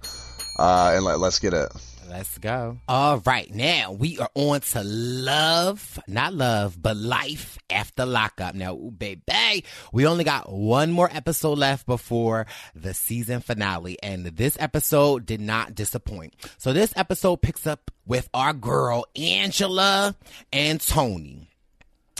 uh, 0.58 0.94
and 0.96 1.06
let, 1.06 1.20
let's 1.20 1.38
get 1.38 1.54
it. 1.54 1.72
Let's 2.12 2.38
go. 2.39 2.78
All 2.89 3.19
right, 3.19 3.50
now 3.56 3.93
we 3.93 4.19
are 4.19 4.30
on 4.36 4.60
to 4.60 4.84
love, 4.84 5.97
not 6.10 6.34
love, 6.34 6.76
but 6.82 6.97
life 6.97 7.58
after 7.69 8.06
lockup. 8.06 8.54
Now, 8.54 8.74
ooh, 8.74 8.91
baby, 8.91 9.63
we 9.93 10.06
only 10.06 10.26
got 10.26 10.52
one 10.52 10.91
more 10.91 11.10
episode 11.10 11.58
left 11.58 11.86
before 11.86 12.47
the 12.76 12.93
season 12.93 13.39
finale, 13.39 13.97
and 14.04 14.26
this 14.26 14.58
episode 14.60 15.26
did 15.26 15.39
not 15.39 15.74
disappoint. 15.74 16.36
So 16.58 16.74
this 16.74 16.91
episode 16.97 17.38
picks 17.38 17.65
up 17.65 17.89
with 18.06 18.28
our 18.34 18.52
girl 18.52 19.06
Angela 19.15 20.13
and 20.52 20.82
Tony. 20.82 21.50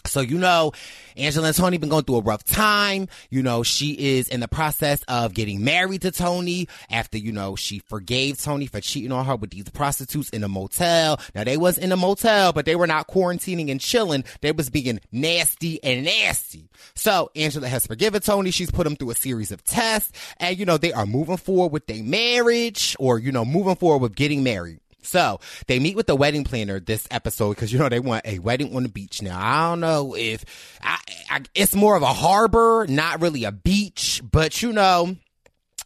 So 0.06 0.22
you 0.22 0.38
know, 0.38 0.72
Angela 1.18 1.48
and 1.48 1.56
Tony 1.56 1.78
been 1.78 1.90
going 1.90 2.04
through 2.04 2.18
a 2.18 2.22
rough 2.22 2.44
time. 2.44 3.08
You 3.30 3.44
know, 3.44 3.64
she 3.64 3.92
is 4.18 4.30
in 4.30 4.40
the 4.40 4.48
process 4.48 5.04
of 5.08 5.34
getting 5.34 5.64
married 5.64 6.02
to 6.02 6.12
Tony 6.12 6.68
after 6.90 7.18
you 7.18 7.32
know 7.32 7.56
she 7.56 7.80
forgave 7.80 8.42
Tony 8.42 8.66
for 8.66 8.82
cheating 8.82 9.12
on 9.12 9.26
her 9.26 9.36
with 9.36 9.52
these 9.52 9.70
prostitutes 9.70 10.30
in 10.32 10.44
a 10.44 10.50
motel. 10.50 11.20
Now 11.34 11.44
they 11.44 11.58
was 11.58 11.78
in 11.78 11.92
a 11.92 11.98
motel, 11.98 12.54
but 12.54 12.66
they 12.66 12.76
were 12.76 12.88
not 12.88 13.08
quarantining 13.08 13.72
and 13.72 13.80
chilling. 13.80 14.24
They 14.42 14.52
was 14.52 14.70
being 14.70 15.00
nasty 15.12 15.82
and 15.84 16.06
nasty. 16.06 16.70
So 16.96 17.32
Angela 17.36 17.68
has 17.68 17.88
forgiven 17.88 18.22
Tony. 18.22 18.52
She's 18.52 18.72
put 18.72 18.88
him 18.88 18.96
through 18.96 19.12
a 19.12 19.16
series 19.16 19.52
of 19.52 19.64
tests, 19.64 20.12
and 20.38 20.58
you 20.58 20.66
know 20.66 20.78
they 20.78 20.94
are 20.94 21.06
moving 21.06 21.38
forward 21.38 21.72
with 21.72 21.88
their 21.88 22.04
marriage, 22.04 22.96
or 23.00 23.20
you 23.20 23.32
know 23.32 23.46
moving 23.46 23.76
forward 23.76 24.02
with 24.02 24.16
getting 24.16 24.44
married. 24.44 24.81
So 25.02 25.40
they 25.68 25.80
meet 25.80 25.96
with 25.96 26.08
the 26.08 26.16
wedding 26.16 26.44
planner 26.44 26.80
this 26.80 27.08
episode 27.12 27.56
because 27.56 27.72
you 27.74 27.80
know 27.80 27.90
they 27.90 28.00
want 28.00 28.26
a 28.26 28.40
wedding 28.40 28.76
on 28.76 28.84
the 28.84 28.90
beach. 28.90 29.22
Now 29.22 29.40
I 29.40 29.70
don't 29.70 29.80
know 29.80 30.16
if 30.16 30.46
I, 30.82 31.00
I, 31.30 31.42
it's 31.56 31.76
more 31.76 31.96
of 31.96 32.04
a 32.04 32.14
harbor, 32.14 32.86
not 32.88 33.22
really 33.22 33.44
a 33.44 33.52
beach, 33.52 34.22
but 34.30 34.62
you 34.62 34.74
know. 34.74 35.16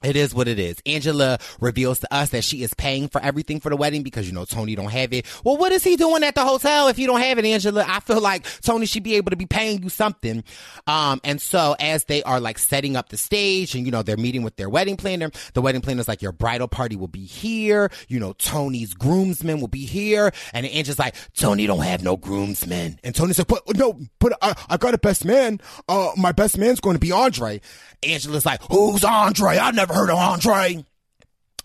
It 0.05 0.15
is 0.15 0.33
what 0.35 0.47
it 0.47 0.59
is. 0.59 0.77
Angela 0.85 1.39
reveals 1.59 1.99
to 1.99 2.13
us 2.13 2.29
that 2.29 2.43
she 2.43 2.63
is 2.63 2.73
paying 2.73 3.07
for 3.07 3.21
everything 3.21 3.59
for 3.59 3.69
the 3.69 3.75
wedding 3.75 4.03
because, 4.03 4.27
you 4.27 4.33
know, 4.33 4.45
Tony 4.45 4.75
don't 4.75 4.91
have 4.91 5.13
it. 5.13 5.25
Well, 5.43 5.57
what 5.57 5.71
is 5.71 5.83
he 5.83 5.95
doing 5.95 6.23
at 6.23 6.35
the 6.35 6.45
hotel 6.45 6.87
if 6.87 6.99
you 6.99 7.07
don't 7.07 7.21
have 7.21 7.39
it, 7.39 7.45
Angela? 7.45 7.83
I 7.87 7.99
feel 7.99 8.21
like 8.21 8.45
Tony 8.61 8.85
should 8.85 9.03
be 9.03 9.15
able 9.15 9.31
to 9.31 9.35
be 9.35 9.45
paying 9.45 9.81
you 9.83 9.89
something. 9.89 10.43
Um, 10.87 11.19
and 11.23 11.41
so 11.41 11.75
as 11.79 12.05
they 12.05 12.21
are 12.23 12.39
like 12.39 12.59
setting 12.59 12.95
up 12.95 13.09
the 13.09 13.17
stage 13.17 13.75
and, 13.75 13.85
you 13.85 13.91
know, 13.91 14.03
they're 14.03 14.17
meeting 14.17 14.43
with 14.43 14.55
their 14.57 14.69
wedding 14.69 14.97
planner, 14.97 15.31
the 15.53 15.61
wedding 15.61 15.81
planner's 15.81 16.07
like, 16.07 16.21
your 16.21 16.31
bridal 16.31 16.67
party 16.67 16.95
will 16.95 17.07
be 17.07 17.25
here. 17.25 17.89
You 18.07 18.19
know, 18.19 18.33
Tony's 18.33 18.93
groomsmen 18.93 19.59
will 19.59 19.67
be 19.67 19.85
here. 19.85 20.31
And 20.53 20.65
Angela's 20.65 20.99
like, 20.99 21.15
Tony 21.35 21.65
don't 21.65 21.83
have 21.83 22.03
no 22.03 22.15
groomsmen. 22.17 22.99
And 23.03 23.15
Tony's 23.15 23.39
like, 23.39 23.47
but 23.47 23.63
no, 23.75 23.99
but 24.19 24.37
I, 24.41 24.55
I 24.69 24.77
got 24.77 24.93
a 24.93 24.99
best 24.99 25.25
man. 25.25 25.59
Uh, 25.87 26.11
my 26.15 26.31
best 26.31 26.57
man's 26.57 26.79
going 26.79 26.95
to 26.95 26.99
be 26.99 27.11
Andre. 27.11 27.61
Angela's 28.03 28.45
like, 28.45 28.61
who's 28.69 29.03
Andre? 29.03 29.57
I 29.57 29.71
never 29.71 29.94
heard 29.95 30.09
of 30.09 30.17
Andre. 30.17 30.83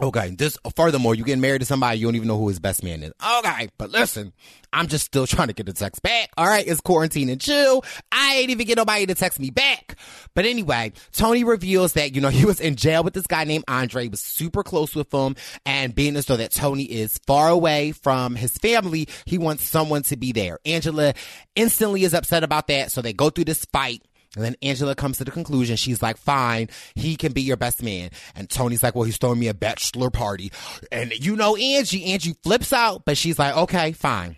Okay, 0.00 0.30
this 0.30 0.56
furthermore, 0.76 1.14
you 1.14 1.24
getting 1.24 1.42
married 1.42 1.58
to 1.58 1.66
somebody 1.66 1.98
you 1.98 2.06
don't 2.06 2.14
even 2.14 2.28
know 2.28 2.38
who 2.38 2.48
his 2.48 2.58
best 2.58 2.82
man 2.82 3.02
is. 3.02 3.12
Okay, 3.38 3.68
but 3.76 3.90
listen, 3.90 4.32
I'm 4.72 4.86
just 4.86 5.04
still 5.04 5.26
trying 5.26 5.48
to 5.48 5.52
get 5.52 5.66
the 5.66 5.74
text 5.74 6.00
back. 6.00 6.30
All 6.38 6.46
right, 6.46 6.66
it's 6.66 6.80
quarantine 6.80 7.28
and 7.28 7.38
chill. 7.38 7.84
I 8.10 8.36
ain't 8.36 8.48
even 8.48 8.66
get 8.66 8.78
nobody 8.78 9.04
to 9.04 9.14
text 9.14 9.38
me 9.38 9.50
back. 9.50 9.98
But 10.34 10.46
anyway, 10.46 10.92
Tony 11.12 11.44
reveals 11.44 11.94
that 11.94 12.14
you 12.14 12.22
know 12.22 12.28
he 12.30 12.46
was 12.46 12.60
in 12.60 12.76
jail 12.76 13.04
with 13.04 13.12
this 13.12 13.26
guy 13.26 13.44
named 13.44 13.64
Andre. 13.68 14.08
Was 14.08 14.20
super 14.20 14.62
close 14.62 14.94
with 14.94 15.12
him, 15.12 15.36
and 15.66 15.94
being 15.94 16.16
as 16.16 16.24
though 16.26 16.36
that 16.36 16.52
Tony 16.52 16.84
is 16.84 17.18
far 17.26 17.48
away 17.50 17.92
from 17.92 18.36
his 18.36 18.56
family, 18.56 19.06
he 19.26 19.36
wants 19.36 19.68
someone 19.68 20.02
to 20.04 20.16
be 20.16 20.32
there. 20.32 20.60
Angela 20.64 21.12
instantly 21.56 22.04
is 22.04 22.14
upset 22.14 22.42
about 22.42 22.68
that, 22.68 22.90
so 22.90 23.02
they 23.02 23.12
go 23.12 23.28
through 23.28 23.44
this 23.44 23.66
fight. 23.66 24.02
And 24.36 24.44
then 24.44 24.54
Angela 24.62 24.94
comes 24.94 25.18
to 25.18 25.24
the 25.24 25.30
conclusion. 25.30 25.76
She's 25.76 26.02
like, 26.02 26.16
fine, 26.16 26.68
he 26.94 27.16
can 27.16 27.32
be 27.32 27.42
your 27.42 27.56
best 27.56 27.82
man. 27.82 28.10
And 28.34 28.48
Tony's 28.48 28.82
like, 28.82 28.94
well, 28.94 29.04
he's 29.04 29.16
throwing 29.16 29.40
me 29.40 29.48
a 29.48 29.54
bachelor 29.54 30.10
party. 30.10 30.52
And 30.92 31.12
you 31.12 31.36
know, 31.36 31.56
Angie, 31.56 32.12
Angie 32.12 32.36
flips 32.42 32.72
out, 32.72 33.04
but 33.04 33.16
she's 33.16 33.38
like, 33.38 33.56
okay, 33.56 33.92
fine. 33.92 34.36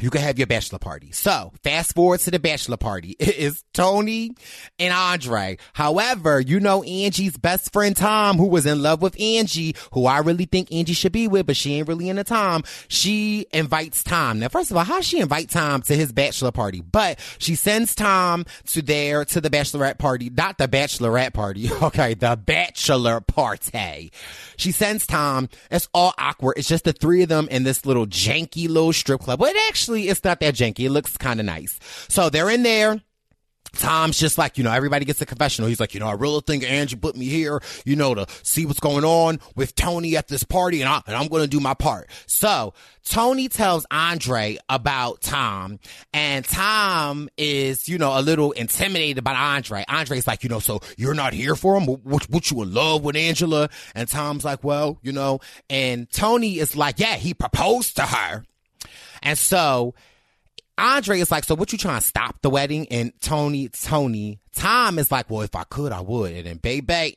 You 0.00 0.10
can 0.10 0.22
have 0.22 0.38
your 0.38 0.46
bachelor 0.46 0.78
party. 0.78 1.12
So, 1.12 1.52
fast 1.62 1.94
forward 1.94 2.20
to 2.20 2.30
the 2.30 2.38
bachelor 2.38 2.76
party. 2.76 3.16
It 3.24 3.36
is 3.38 3.64
Tony 3.72 4.32
and 4.78 4.92
Andre. 4.92 5.56
However, 5.72 6.40
you 6.40 6.60
know 6.60 6.82
Angie's 6.82 7.36
best 7.38 7.72
friend 7.72 7.96
Tom, 7.96 8.36
who 8.36 8.46
was 8.46 8.66
in 8.66 8.82
love 8.82 9.00
with 9.00 9.18
Angie, 9.20 9.74
who 9.92 10.04
I 10.06 10.18
really 10.18 10.44
think 10.44 10.70
Angie 10.72 10.92
should 10.92 11.12
be 11.12 11.26
with, 11.26 11.46
but 11.46 11.56
she 11.56 11.74
ain't 11.74 11.88
really 11.88 12.08
into 12.10 12.22
Tom. 12.22 12.64
She 12.88 13.46
invites 13.52 14.02
Tom. 14.02 14.40
Now, 14.40 14.48
first 14.48 14.70
of 14.70 14.76
all, 14.76 14.84
how 14.84 15.00
she 15.00 15.20
invite 15.20 15.48
Tom 15.48 15.80
to 15.82 15.96
his 15.96 16.12
bachelor 16.12 16.52
party? 16.52 16.82
But 16.82 17.18
she 17.38 17.54
sends 17.54 17.94
Tom 17.94 18.44
to 18.66 18.82
there 18.82 19.24
to 19.24 19.40
the 19.40 19.48
bachelorette 19.50 19.98
party, 19.98 20.28
not 20.30 20.58
the 20.58 20.68
bachelorette 20.68 21.32
party. 21.32 21.70
Okay, 21.84 22.14
the 22.14 22.36
bachelor 22.36 23.20
party. 23.20 24.10
She 24.56 24.72
sends 24.72 25.06
Tom. 25.06 25.48
It's 25.70 25.88
all 25.92 26.14
awkward. 26.18 26.54
It's 26.56 26.68
just 26.68 26.84
the 26.84 26.92
three 26.94 27.22
of 27.22 27.28
them 27.28 27.46
in 27.50 27.62
this 27.64 27.84
little 27.84 28.06
janky 28.06 28.68
little 28.68 28.92
strip 28.92 29.20
club. 29.20 29.38
But 29.38 29.54
actually, 29.68 29.83
it's 29.88 30.24
not 30.24 30.40
that 30.40 30.54
janky. 30.54 30.86
It 30.86 30.90
looks 30.90 31.16
kind 31.16 31.40
of 31.40 31.46
nice. 31.46 31.78
So 32.08 32.30
they're 32.30 32.50
in 32.50 32.62
there. 32.62 33.00
Tom's 33.74 34.18
just 34.18 34.38
like, 34.38 34.58
you 34.58 34.64
know, 34.64 34.72
everybody 34.72 35.04
gets 35.04 35.20
a 35.20 35.26
confessional. 35.26 35.68
He's 35.68 35.80
like, 35.80 35.94
you 35.94 36.00
know, 36.00 36.06
I 36.06 36.12
really 36.12 36.40
think 36.46 36.64
Angie 36.64 36.96
put 36.96 37.16
me 37.16 37.26
here, 37.26 37.60
you 37.84 37.96
know, 37.96 38.14
to 38.14 38.26
see 38.42 38.66
what's 38.66 38.80
going 38.80 39.04
on 39.04 39.40
with 39.56 39.74
Tony 39.74 40.16
at 40.16 40.28
this 40.28 40.44
party 40.44 40.80
and, 40.80 40.88
I, 40.88 41.02
and 41.06 41.16
I'm 41.16 41.28
going 41.28 41.42
to 41.42 41.48
do 41.48 41.60
my 41.60 41.74
part. 41.74 42.08
So 42.26 42.74
Tony 43.04 43.48
tells 43.48 43.84
Andre 43.90 44.58
about 44.68 45.20
Tom 45.20 45.78
and 46.12 46.44
Tom 46.44 47.28
is, 47.36 47.88
you 47.88 47.98
know, 47.98 48.18
a 48.18 48.22
little 48.22 48.52
intimidated 48.52 49.24
by 49.24 49.34
Andre. 49.34 49.84
Andre's 49.88 50.26
like, 50.26 50.42
you 50.42 50.48
know, 50.48 50.60
so 50.60 50.80
you're 50.96 51.14
not 51.14 51.32
here 51.32 51.56
for 51.56 51.76
him? 51.76 51.86
What, 51.86 52.30
what 52.30 52.50
you 52.50 52.62
in 52.62 52.72
love 52.72 53.02
with 53.02 53.16
Angela? 53.16 53.68
And 53.94 54.08
Tom's 54.08 54.44
like, 54.44 54.62
well, 54.62 54.98
you 55.02 55.12
know, 55.12 55.40
and 55.68 56.08
Tony 56.10 56.58
is 56.58 56.76
like, 56.76 56.98
yeah, 56.98 57.16
he 57.16 57.34
proposed 57.34 57.96
to 57.96 58.02
her. 58.02 58.44
And 59.24 59.36
so 59.36 59.94
Andre 60.78 61.20
is 61.20 61.30
like, 61.30 61.44
so 61.44 61.54
what 61.54 61.72
you 61.72 61.78
trying 61.78 62.00
to 62.00 62.06
stop 62.06 62.42
the 62.42 62.50
wedding? 62.50 62.86
And 62.88 63.12
Tony, 63.20 63.68
Tony, 63.68 64.40
Tom 64.54 64.98
is 64.98 65.10
like, 65.10 65.30
well, 65.30 65.42
if 65.42 65.56
I 65.56 65.64
could, 65.64 65.92
I 65.92 66.00
would. 66.00 66.32
And 66.32 66.46
then 66.46 66.56
baby, 66.58 67.16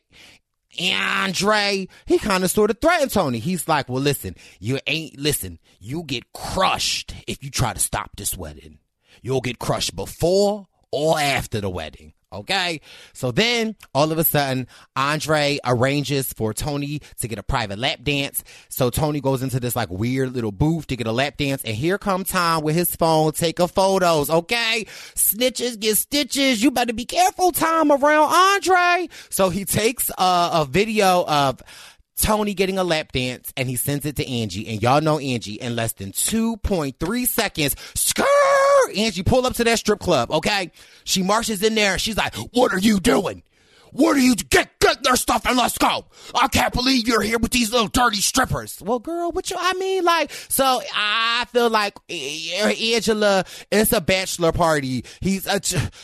Andre, 0.79 1.87
he 2.05 2.17
kind 2.17 2.43
of 2.43 2.51
sort 2.51 2.71
of 2.71 2.79
threatened 2.79 3.11
Tony. 3.11 3.39
He's 3.39 3.67
like, 3.67 3.89
well, 3.89 4.01
listen, 4.01 4.35
you 4.59 4.79
ain't, 4.87 5.19
listen, 5.19 5.60
you 5.79 6.03
get 6.03 6.31
crushed 6.33 7.13
if 7.27 7.43
you 7.43 7.49
try 7.49 7.73
to 7.73 7.79
stop 7.79 8.12
this 8.15 8.37
wedding. 8.37 8.79
You'll 9.21 9.41
get 9.41 9.60
crushed 9.60 9.95
before 9.95 10.67
or 10.91 11.19
after 11.19 11.60
the 11.60 11.69
wedding. 11.69 12.13
Okay. 12.32 12.82
So 13.13 13.32
then 13.32 13.75
all 13.94 14.12
of 14.12 14.17
a 14.17 14.23
sudden, 14.23 14.67
Andre 14.96 15.60
arranges 15.65 16.34
for 16.34 16.54
Tony 16.54 17.02
to 17.21 17.28
get 17.28 17.40
a 17.40 17.44
private 17.44 17.80
lap 17.80 18.00
dance. 18.04 18.44
So 18.69 18.90
Tony 18.90 19.21
goes 19.21 19.42
into 19.42 19.60
this 19.60 19.75
like 19.75 19.90
weird 19.90 20.34
little 20.34 20.52
booth 20.52 20.88
to 20.88 20.98
get 20.98 21.08
a 21.08 21.12
lap 21.12 21.38
dance. 21.38 21.63
And 21.63 21.75
here 21.75 21.98
come 21.98 22.25
Tom 22.25 22.63
with 22.63 22.75
his 22.75 22.96
phone 22.96 23.32
taking 23.32 23.67
photos. 23.67 24.30
Okay. 24.30 24.86
Snitches 25.15 25.80
get 25.80 25.98
stitches. 25.98 26.62
You 26.62 26.71
better 26.71 26.94
be 26.94 27.06
careful, 27.06 27.52
Tom, 27.54 27.92
around 27.92 28.34
Andre. 28.34 29.08
So 29.30 29.50
he 29.50 29.63
takes 29.63 30.10
a, 30.10 30.50
a 30.54 30.67
video 30.69 31.23
of 31.25 31.62
Tony 32.17 32.54
getting 32.54 32.78
a 32.78 32.84
lap 32.84 33.12
dance 33.13 33.54
and 33.56 33.69
he 33.69 33.78
sends 33.78 34.06
it 34.06 34.17
to 34.17 34.28
Angie. 34.28 34.67
And 34.67 34.82
y'all 34.82 35.02
know 35.02 35.17
Angie 35.17 35.54
in 35.54 35.75
less 35.78 35.94
than 35.94 36.12
2.3 36.12 37.28
seconds. 37.28 37.75
Skirt! 37.96 38.25
Angie 38.96 39.23
pull 39.23 39.46
up 39.46 39.54
to 39.56 39.63
that 39.63 39.79
strip 39.79 40.00
club, 40.00 40.31
okay? 40.31 40.71
She 41.04 41.23
marches 41.23 41.63
in 41.63 41.75
there 41.75 41.94
and 41.94 42.02
she's 42.02 42.17
like, 42.17 42.35
What 42.54 42.73
are 42.73 42.79
you 42.79 43.00
doing? 43.00 43.44
What 43.92 44.15
are 44.17 44.19
you 44.19 44.35
get 44.35 44.79
get 44.79 45.04
their 45.04 45.15
stuff 45.15 45.46
and 45.46 45.58
let's 45.58 45.77
go? 45.77 46.06
I 46.35 46.48
can't 46.48 46.73
believe 46.73 47.08
you're 47.08 47.21
here 47.21 47.40
with 47.40 47.52
these 47.52 47.71
little 47.71 47.88
dirty 47.88 48.17
strippers. 48.17 48.81
Well, 48.81 49.00
girl, 49.00 49.31
what 49.31 49.50
you? 49.50 49.58
I 49.60 49.73
mean, 49.73 50.04
like, 50.04 50.31
so 50.31 50.81
I 50.94 51.46
feel 51.52 51.69
like 51.69 51.96
eh, 52.10 52.50
eh, 52.56 52.94
Angela, 52.96 53.46
it's 53.71 53.94
a 53.94 54.02
bachelor 54.02 54.52
party. 54.52 55.06
He's 55.21 55.48
a 55.48 55.62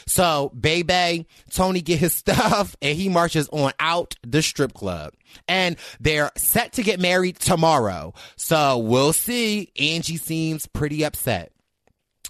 so 0.07 0.51
baby 0.59 1.27
Tony 1.51 1.81
get 1.81 1.99
his 1.99 2.13
stuff 2.23 2.75
and 2.81 2.97
he 2.97 3.09
marches 3.09 3.49
on 3.49 3.73
out 3.79 4.15
the 4.25 4.41
strip 4.41 4.73
club. 4.73 5.13
And 5.47 5.77
they're 5.99 6.31
set 6.37 6.73
to 6.73 6.83
get 6.83 6.99
married 6.99 7.39
tomorrow. 7.39 8.13
So 8.35 8.77
we'll 8.77 9.13
see. 9.13 9.71
Angie 9.79 10.17
seems 10.17 10.67
pretty 10.67 11.03
upset. 11.03 11.51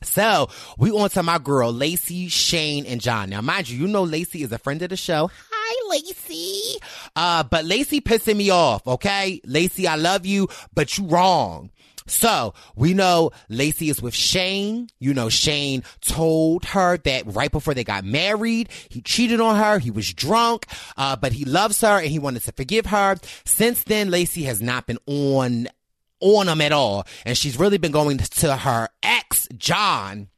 So 0.04 0.50
we 0.78 0.92
on 0.92 1.10
to 1.12 1.24
my 1.24 1.38
girl, 1.38 1.72
Lacey, 1.72 2.28
Shane, 2.28 2.86
and 2.86 3.02
John. 3.02 3.30
Now, 3.30 3.42
mind 3.42 3.70
you, 3.70 3.80
you 3.80 3.88
know 3.88 4.04
Lacey 4.04 4.44
is 4.44 4.52
a 4.52 4.58
friend 4.58 4.82
of 4.82 4.90
the 4.90 4.98
show. 4.98 5.30
Hi, 5.52 5.90
Lacey. 5.90 6.80
Uh, 7.16 7.44
but 7.44 7.66
Lacey 7.66 8.02
pissing 8.02 8.38
me 8.38 8.50
off, 8.50 8.86
okay? 8.88 9.42
Lacey, 9.46 9.88
I 9.88 9.96
love 9.96 10.26
you, 10.26 10.48
but 10.74 10.98
you 10.98 11.06
wrong. 11.06 11.72
So 12.06 12.54
we 12.76 12.94
know 12.94 13.32
Lacey 13.50 13.90
is 13.90 14.02
with 14.02 14.14
Shane. 14.14 14.90
You 15.00 15.14
know, 15.14 15.30
Shane 15.30 15.84
told 16.02 16.66
her 16.66 16.98
that 16.98 17.24
right 17.28 17.52
before 17.52 17.74
they 17.74 17.84
got 17.84 18.04
married, 18.04 18.70
he 18.90 19.02
cheated 19.02 19.40
on 19.40 19.56
her. 19.56 19.80
He 19.80 19.92
was 19.92 20.14
drunk, 20.14 20.66
uh, 20.98 21.16
but 21.16 21.34
he 21.34 21.46
loves 21.46 21.80
her 21.82 22.00
and 22.00 22.08
he 22.08 22.20
wanted 22.20 22.44
to 22.44 22.52
forgive 22.52 22.88
her. 22.88 23.16
Since 23.46 23.84
then, 23.84 24.12
Lacey 24.12 24.44
has 24.44 24.62
not 24.62 24.86
been 24.86 25.00
on 25.06 25.68
on 26.24 26.48
him 26.48 26.62
at 26.62 26.72
all. 26.72 27.06
And 27.26 27.38
she's 27.38 27.60
really 27.60 27.78
been 27.78 27.92
going 27.92 28.18
to 28.18 28.56
her 28.56 28.90
ex, 29.04 29.48
John, 29.58 30.30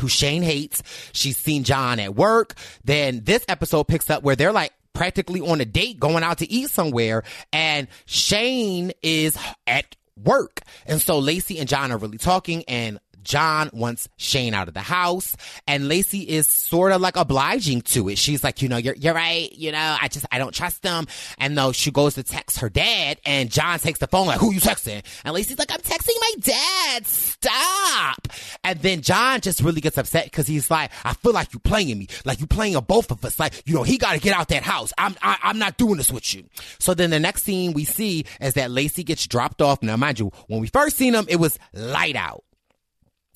who 0.00 0.08
Shane 0.08 0.42
hates. 0.42 0.82
She's 1.12 1.36
seen 1.36 1.64
John 1.64 1.98
at 1.98 2.14
work. 2.14 2.54
Then 2.84 3.22
this 3.24 3.44
episode 3.48 3.84
picks 3.84 4.10
up 4.10 4.22
where 4.22 4.36
they're 4.36 4.52
like, 4.52 4.72
practically 4.94 5.40
on 5.40 5.60
a 5.60 5.64
date 5.64 5.98
going 5.98 6.22
out 6.22 6.38
to 6.38 6.48
eat 6.48 6.70
somewhere 6.70 7.24
and 7.52 7.88
Shane 8.06 8.92
is 9.02 9.36
at 9.66 9.96
work. 10.16 10.60
And 10.86 11.00
so 11.00 11.18
Lacey 11.18 11.58
and 11.58 11.68
John 11.68 11.92
are 11.92 11.98
really 11.98 12.18
talking 12.18 12.64
and 12.68 13.00
John 13.24 13.70
wants 13.72 14.08
Shane 14.16 14.54
out 14.54 14.68
of 14.68 14.74
the 14.74 14.80
house 14.80 15.36
and 15.66 15.88
Lacey 15.88 16.20
is 16.20 16.48
sort 16.48 16.92
of 16.92 17.00
like 17.00 17.16
obliging 17.16 17.82
to 17.82 18.08
it. 18.08 18.18
She's 18.18 18.44
like, 18.44 18.62
you 18.62 18.68
know, 18.68 18.76
you're, 18.76 18.94
you're 18.94 19.14
right. 19.14 19.52
You 19.52 19.72
know, 19.72 19.96
I 20.00 20.08
just, 20.08 20.26
I 20.30 20.38
don't 20.38 20.54
trust 20.54 20.84
him. 20.84 21.06
And 21.38 21.56
though 21.56 21.72
she 21.72 21.90
goes 21.90 22.14
to 22.14 22.22
text 22.22 22.58
her 22.58 22.68
dad 22.68 23.18
and 23.24 23.50
John 23.50 23.78
takes 23.78 23.98
the 23.98 24.06
phone 24.06 24.26
like, 24.26 24.40
who 24.40 24.52
you 24.52 24.60
texting? 24.60 25.02
And 25.24 25.34
Lacey's 25.34 25.58
like, 25.58 25.72
I'm 25.72 25.80
texting 25.80 26.20
my 26.20 26.32
dad. 26.40 27.06
Stop. 27.06 28.28
And 28.62 28.78
then 28.80 29.00
John 29.00 29.40
just 29.40 29.60
really 29.60 29.80
gets 29.80 29.98
upset 29.98 30.24
because 30.24 30.46
he's 30.46 30.70
like, 30.70 30.90
I 31.04 31.14
feel 31.14 31.32
like 31.32 31.52
you're 31.52 31.60
playing 31.60 31.98
me. 31.98 32.08
Like 32.24 32.40
you're 32.40 32.46
playing 32.46 32.76
on 32.76 32.84
both 32.84 33.10
of 33.10 33.24
us. 33.24 33.38
Like, 33.38 33.54
you 33.66 33.74
know, 33.74 33.82
he 33.82 33.98
got 33.98 34.12
to 34.12 34.20
get 34.20 34.34
out 34.34 34.48
that 34.48 34.62
house. 34.62 34.92
I'm, 34.98 35.16
I, 35.22 35.32
am 35.32 35.38
i 35.42 35.50
am 35.50 35.58
not 35.58 35.76
doing 35.76 35.96
this 35.96 36.10
with 36.10 36.34
you. 36.34 36.44
So 36.78 36.94
then 36.94 37.10
the 37.10 37.20
next 37.20 37.44
scene 37.44 37.72
we 37.72 37.84
see 37.84 38.24
is 38.40 38.54
that 38.54 38.70
Lacey 38.70 39.04
gets 39.04 39.26
dropped 39.26 39.62
off. 39.62 39.82
Now, 39.82 39.96
mind 39.96 40.18
you, 40.18 40.32
when 40.48 40.60
we 40.60 40.68
first 40.68 40.96
seen 40.96 41.14
him, 41.14 41.26
it 41.28 41.36
was 41.36 41.58
light 41.72 42.16
out. 42.16 42.44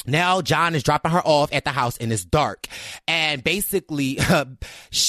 Now 0.07 0.41
John 0.41 0.75
is 0.75 0.83
dropping 0.83 1.13
her 1.13 1.23
off 1.25 1.53
at 1.53 1.65
the 1.65 1.71
house 1.71 1.97
and 1.99 2.13
it's 2.13 2.25
dark. 2.25 2.67
And 3.07 3.43
basically, 3.43 4.19
uh, 4.31 4.47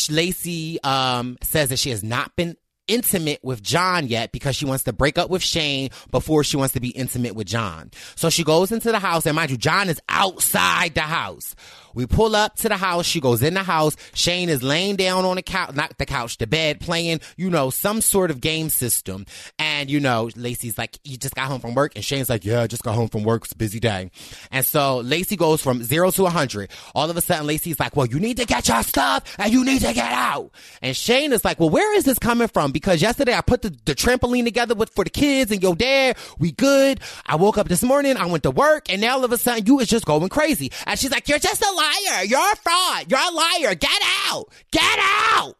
Lacey 0.09 0.81
um, 0.83 1.37
says 1.41 1.69
that 1.69 1.79
she 1.79 1.89
has 1.91 2.03
not 2.03 2.35
been 2.35 2.57
intimate 2.89 3.39
with 3.43 3.61
John 3.61 4.07
yet 4.07 4.31
because 4.31 4.55
she 4.55 4.65
wants 4.65 4.83
to 4.85 4.93
break 4.93 5.17
up 5.17 5.29
with 5.29 5.43
Shane 5.43 5.91
before 6.11 6.43
she 6.43 6.57
wants 6.57 6.73
to 6.73 6.79
be 6.79 6.89
intimate 6.89 7.35
with 7.35 7.47
John. 7.47 7.91
So 8.15 8.29
she 8.29 8.43
goes 8.43 8.71
into 8.71 8.91
the 8.91 8.99
house 8.99 9.25
and 9.25 9.35
mind 9.35 9.51
you, 9.51 9.57
John 9.57 9.87
is 9.89 10.01
outside 10.09 10.95
the 10.95 11.01
house. 11.01 11.55
We 11.99 12.05
pull 12.05 12.33
up 12.33 12.55
to 12.59 12.69
the 12.69 12.77
house. 12.77 13.05
She 13.05 13.19
goes 13.19 13.43
in 13.43 13.55
the 13.55 13.63
house. 13.63 13.97
Shane 14.13 14.47
is 14.47 14.63
laying 14.63 14.95
down 14.95 15.25
on 15.25 15.35
the 15.35 15.41
couch, 15.41 15.75
not 15.75 15.97
the 15.97 16.05
couch, 16.05 16.37
the 16.37 16.47
bed, 16.47 16.79
playing, 16.79 17.19
you 17.35 17.49
know, 17.49 17.71
some 17.71 17.99
sort 17.99 18.31
of 18.31 18.39
game 18.39 18.69
system. 18.69 19.25
And, 19.57 19.89
you 19.89 19.99
know, 19.99 20.29
Lacey's 20.37 20.77
like, 20.77 20.97
you 21.03 21.17
just 21.17 21.35
got 21.35 21.47
home 21.47 21.59
from 21.59 21.75
work. 21.75 21.91
And 21.95 22.05
Shane's 22.05 22.29
like, 22.29 22.45
yeah, 22.45 22.61
I 22.61 22.67
just 22.67 22.83
got 22.83 22.95
home 22.95 23.09
from 23.09 23.23
work. 23.23 23.43
It's 23.43 23.51
a 23.51 23.57
busy 23.57 23.81
day. 23.81 24.11
And 24.49 24.65
so 24.65 24.99
Lacey 24.99 25.35
goes 25.35 25.61
from 25.61 25.83
zero 25.83 26.09
to 26.11 26.21
a 26.21 26.23
100. 26.23 26.71
All 26.95 27.09
of 27.09 27.17
a 27.17 27.21
sudden, 27.21 27.45
Lacey's 27.45 27.81
like, 27.81 27.97
well, 27.97 28.05
you 28.05 28.17
need 28.17 28.37
to 28.37 28.45
get 28.45 28.69
your 28.69 28.81
stuff 28.83 29.35
and 29.37 29.51
you 29.51 29.65
need 29.65 29.81
to 29.81 29.93
get 29.93 30.13
out. 30.13 30.51
And 30.81 30.95
Shane 30.95 31.33
is 31.33 31.43
like, 31.43 31.59
well, 31.59 31.69
where 31.69 31.97
is 31.97 32.05
this 32.05 32.17
coming 32.17 32.47
from? 32.47 32.71
Because 32.71 33.01
yesterday 33.01 33.33
I 33.33 33.41
put 33.41 33.61
the, 33.61 33.77
the 33.83 33.93
trampoline 33.93 34.45
together 34.45 34.73
with, 34.73 34.89
for 34.91 35.03
the 35.03 35.09
kids 35.09 35.51
and 35.51 35.61
your 35.61 35.75
dad. 35.75 36.15
We 36.37 36.53
good. 36.53 37.01
I 37.25 37.35
woke 37.35 37.57
up 37.57 37.67
this 37.67 37.83
morning. 37.83 38.15
I 38.15 38.25
went 38.27 38.43
to 38.43 38.51
work 38.51 38.89
and 38.89 39.01
now 39.01 39.17
all 39.17 39.25
of 39.25 39.33
a 39.33 39.37
sudden 39.37 39.65
you 39.65 39.81
is 39.81 39.89
just 39.89 40.05
going 40.05 40.29
crazy. 40.29 40.71
And 40.87 40.97
she's 40.97 41.11
like, 41.11 41.27
you're 41.27 41.39
just 41.39 41.61
a 41.61 41.71
liar. 41.75 41.88
You're 42.25 42.39
a 42.39 42.55
fraud. 42.55 43.09
You're 43.09 43.19
a 43.19 43.31
liar. 43.31 43.75
Get 43.75 44.01
out. 44.29 44.45
Get 44.71 44.99
out. 44.99 45.55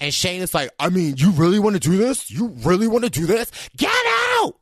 And 0.00 0.14
Shane 0.14 0.42
is 0.42 0.54
like, 0.54 0.70
I 0.78 0.90
mean, 0.90 1.14
you 1.16 1.32
really 1.32 1.58
want 1.58 1.74
to 1.74 1.80
do 1.80 1.96
this? 1.96 2.30
You 2.30 2.48
really 2.48 2.86
want 2.86 3.04
to 3.04 3.10
do 3.10 3.26
this? 3.26 3.50
Get 3.76 3.90
out. 4.40 4.54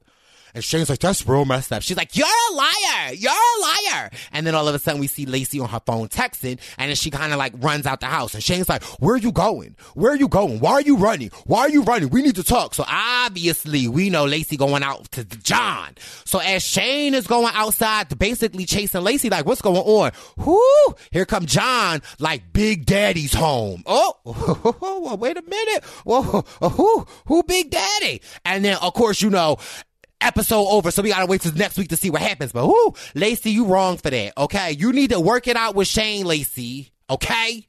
And 0.56 0.64
Shane's 0.64 0.88
like, 0.88 1.00
that's 1.00 1.28
real 1.28 1.44
messed 1.44 1.70
up. 1.70 1.82
She's 1.82 1.98
like, 1.98 2.16
you're 2.16 2.26
a 2.26 2.54
liar. 2.54 3.12
You're 3.12 3.30
a 3.30 3.60
liar. 3.60 4.10
And 4.32 4.46
then 4.46 4.54
all 4.54 4.66
of 4.66 4.74
a 4.74 4.78
sudden 4.78 4.98
we 4.98 5.06
see 5.06 5.26
Lacey 5.26 5.60
on 5.60 5.68
her 5.68 5.82
phone 5.84 6.08
texting 6.08 6.58
and 6.78 6.88
then 6.88 6.96
she 6.96 7.10
kind 7.10 7.34
of 7.34 7.38
like 7.38 7.52
runs 7.58 7.84
out 7.84 8.00
the 8.00 8.06
house 8.06 8.32
and 8.32 8.42
Shane's 8.42 8.66
like, 8.66 8.82
where 8.98 9.16
are 9.16 9.18
you 9.18 9.32
going? 9.32 9.76
Where 9.92 10.12
are 10.12 10.16
you 10.16 10.28
going? 10.28 10.60
Why 10.60 10.72
are 10.72 10.80
you 10.80 10.96
running? 10.96 11.30
Why 11.44 11.60
are 11.60 11.68
you 11.68 11.82
running? 11.82 12.08
We 12.08 12.22
need 12.22 12.36
to 12.36 12.42
talk. 12.42 12.72
So 12.72 12.86
obviously 12.88 13.86
we 13.86 14.08
know 14.08 14.24
Lacey 14.24 14.56
going 14.56 14.82
out 14.82 15.12
to 15.12 15.24
John. 15.24 15.94
So 16.24 16.38
as 16.38 16.62
Shane 16.62 17.12
is 17.12 17.26
going 17.26 17.52
outside 17.52 18.08
to 18.08 18.16
basically 18.16 18.64
chasing 18.64 19.02
Lacey, 19.02 19.28
like, 19.28 19.44
what's 19.44 19.60
going 19.60 19.76
on? 19.76 20.12
Whoo! 20.38 20.94
Here 21.10 21.26
come 21.26 21.44
John, 21.44 22.00
like 22.18 22.54
Big 22.54 22.86
Daddy's 22.86 23.34
home. 23.34 23.82
Oh, 23.84 25.16
wait 25.20 25.36
a 25.36 25.42
minute. 25.42 25.84
Whoa, 26.04 26.22
who, 26.22 27.06
who 27.26 27.42
Big 27.42 27.70
Daddy? 27.70 28.22
And 28.46 28.64
then 28.64 28.78
of 28.78 28.94
course, 28.94 29.20
you 29.20 29.28
know, 29.28 29.58
episode 30.20 30.66
over, 30.68 30.90
so 30.90 31.02
we 31.02 31.10
gotta 31.10 31.26
wait 31.26 31.40
till 31.40 31.52
next 31.52 31.78
week 31.78 31.88
to 31.88 31.96
see 31.96 32.10
what 32.10 32.22
happens. 32.22 32.52
But 32.52 32.66
whoo, 32.66 32.94
Lacey, 33.14 33.50
you 33.50 33.66
wrong 33.66 33.96
for 33.96 34.10
that. 34.10 34.32
Okay, 34.36 34.72
you 34.72 34.92
need 34.92 35.10
to 35.10 35.20
work 35.20 35.46
it 35.48 35.56
out 35.56 35.74
with 35.74 35.88
Shane 35.88 36.26
Lacey. 36.26 36.92
Okay, 37.08 37.66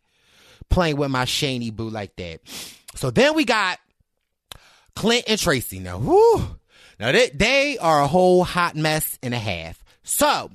playing 0.69 0.97
with 0.97 1.11
my 1.11 1.25
Shaney 1.25 1.73
boo 1.73 1.89
like 1.89 2.15
that. 2.17 2.39
So 2.95 3.11
then 3.11 3.35
we 3.35 3.45
got 3.45 3.79
Clint 4.95 5.25
and 5.27 5.39
Tracy. 5.39 5.79
Now, 5.79 5.99
whoo, 5.99 6.57
now 6.99 7.11
they 7.11 7.29
they 7.29 7.77
are 7.77 8.01
a 8.01 8.07
whole 8.07 8.43
hot 8.43 8.75
mess 8.75 9.19
and 9.21 9.33
a 9.33 9.39
half. 9.39 9.83
So 10.03 10.49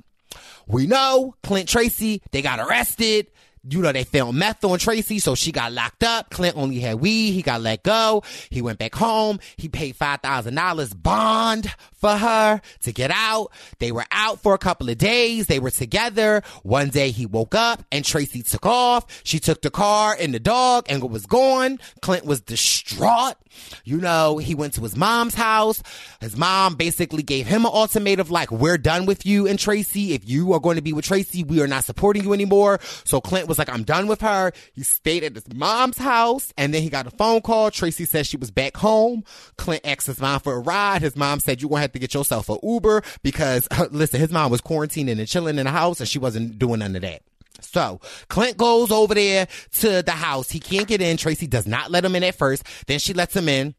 we 0.66 0.86
know 0.86 1.34
Clint 1.42 1.68
Tracy, 1.68 2.22
they 2.30 2.42
got 2.42 2.58
arrested. 2.58 3.28
You 3.68 3.80
know, 3.80 3.92
they 3.92 4.04
found 4.04 4.36
meth 4.36 4.64
on 4.64 4.78
Tracy, 4.78 5.18
so 5.18 5.34
she 5.34 5.52
got 5.52 5.72
locked 5.72 6.02
up. 6.02 6.30
Clint 6.30 6.56
only 6.56 6.80
had 6.80 7.00
weed. 7.00 7.32
He 7.32 7.42
got 7.42 7.60
let 7.60 7.82
go. 7.82 8.22
He 8.50 8.60
went 8.60 8.78
back 8.78 8.94
home. 8.94 9.38
He 9.56 9.68
paid 9.68 9.96
$5,000 9.96 11.02
bond 11.02 11.74
for 11.92 12.16
her 12.16 12.60
to 12.82 12.92
get 12.92 13.10
out. 13.12 13.52
They 13.78 13.92
were 13.92 14.06
out 14.10 14.40
for 14.40 14.54
a 14.54 14.58
couple 14.58 14.88
of 14.88 14.98
days. 14.98 15.46
They 15.46 15.60
were 15.60 15.70
together. 15.70 16.42
One 16.62 16.88
day 16.88 17.10
he 17.10 17.26
woke 17.26 17.54
up 17.54 17.84
and 17.92 18.04
Tracy 18.04 18.42
took 18.42 18.66
off. 18.66 19.06
She 19.24 19.38
took 19.38 19.62
the 19.62 19.70
car 19.70 20.16
and 20.18 20.34
the 20.34 20.40
dog 20.40 20.86
and 20.88 21.02
was 21.08 21.26
gone. 21.26 21.78
Clint 22.00 22.24
was 22.24 22.40
distraught. 22.40 23.36
You 23.84 23.98
know, 23.98 24.38
he 24.38 24.54
went 24.54 24.74
to 24.74 24.82
his 24.82 24.96
mom's 24.96 25.34
house. 25.34 25.82
His 26.20 26.36
mom 26.36 26.74
basically 26.74 27.22
gave 27.22 27.46
him 27.46 27.64
an 27.64 27.72
ultimatum 27.72 28.28
like, 28.28 28.50
we're 28.50 28.78
done 28.78 29.06
with 29.06 29.26
you 29.26 29.46
and 29.46 29.58
Tracy. 29.58 30.12
If 30.14 30.28
you 30.28 30.52
are 30.52 30.60
going 30.60 30.76
to 30.76 30.82
be 30.82 30.92
with 30.92 31.04
Tracy, 31.04 31.42
we 31.42 31.60
are 31.62 31.66
not 31.66 31.84
supporting 31.84 32.24
you 32.24 32.32
anymore. 32.32 32.78
So 33.04 33.20
Clint 33.20 33.48
was 33.48 33.58
like, 33.58 33.68
I'm 33.68 33.82
done 33.82 34.06
with 34.06 34.20
her. 34.20 34.52
He 34.74 34.82
stayed 34.82 35.24
at 35.24 35.34
his 35.34 35.52
mom's 35.52 35.98
house 35.98 36.52
and 36.56 36.72
then 36.72 36.82
he 36.82 36.90
got 36.90 37.06
a 37.06 37.10
phone 37.10 37.40
call. 37.40 37.70
Tracy 37.70 38.04
said 38.04 38.26
she 38.26 38.36
was 38.36 38.50
back 38.50 38.76
home. 38.76 39.24
Clint 39.56 39.82
asked 39.84 40.06
his 40.06 40.20
mom 40.20 40.40
for 40.40 40.54
a 40.54 40.60
ride. 40.60 41.02
His 41.02 41.16
mom 41.16 41.40
said, 41.40 41.60
you're 41.60 41.68
going 41.68 41.78
to 41.78 41.82
have 41.82 41.92
to 41.92 41.98
get 41.98 42.14
yourself 42.14 42.48
an 42.48 42.58
Uber 42.62 43.02
because 43.22 43.68
listen, 43.90 44.20
his 44.20 44.30
mom 44.30 44.50
was 44.50 44.60
quarantining 44.60 45.18
and 45.18 45.28
chilling 45.28 45.58
in 45.58 45.64
the 45.64 45.72
house 45.72 46.00
and 46.00 46.08
she 46.08 46.18
wasn't 46.18 46.58
doing 46.58 46.80
none 46.80 46.96
of 46.96 47.02
that. 47.02 47.22
So 47.62 48.00
Clint 48.28 48.56
goes 48.56 48.90
over 48.90 49.14
there 49.14 49.48
to 49.80 50.02
the 50.02 50.12
house. 50.12 50.50
He 50.50 50.60
can't 50.60 50.86
get 50.86 51.00
in. 51.00 51.16
Tracy 51.16 51.46
does 51.46 51.66
not 51.66 51.90
let 51.90 52.04
him 52.04 52.16
in 52.16 52.24
at 52.24 52.34
first. 52.34 52.64
Then 52.86 52.98
she 52.98 53.12
lets 53.12 53.34
him 53.34 53.48
in. 53.48 53.74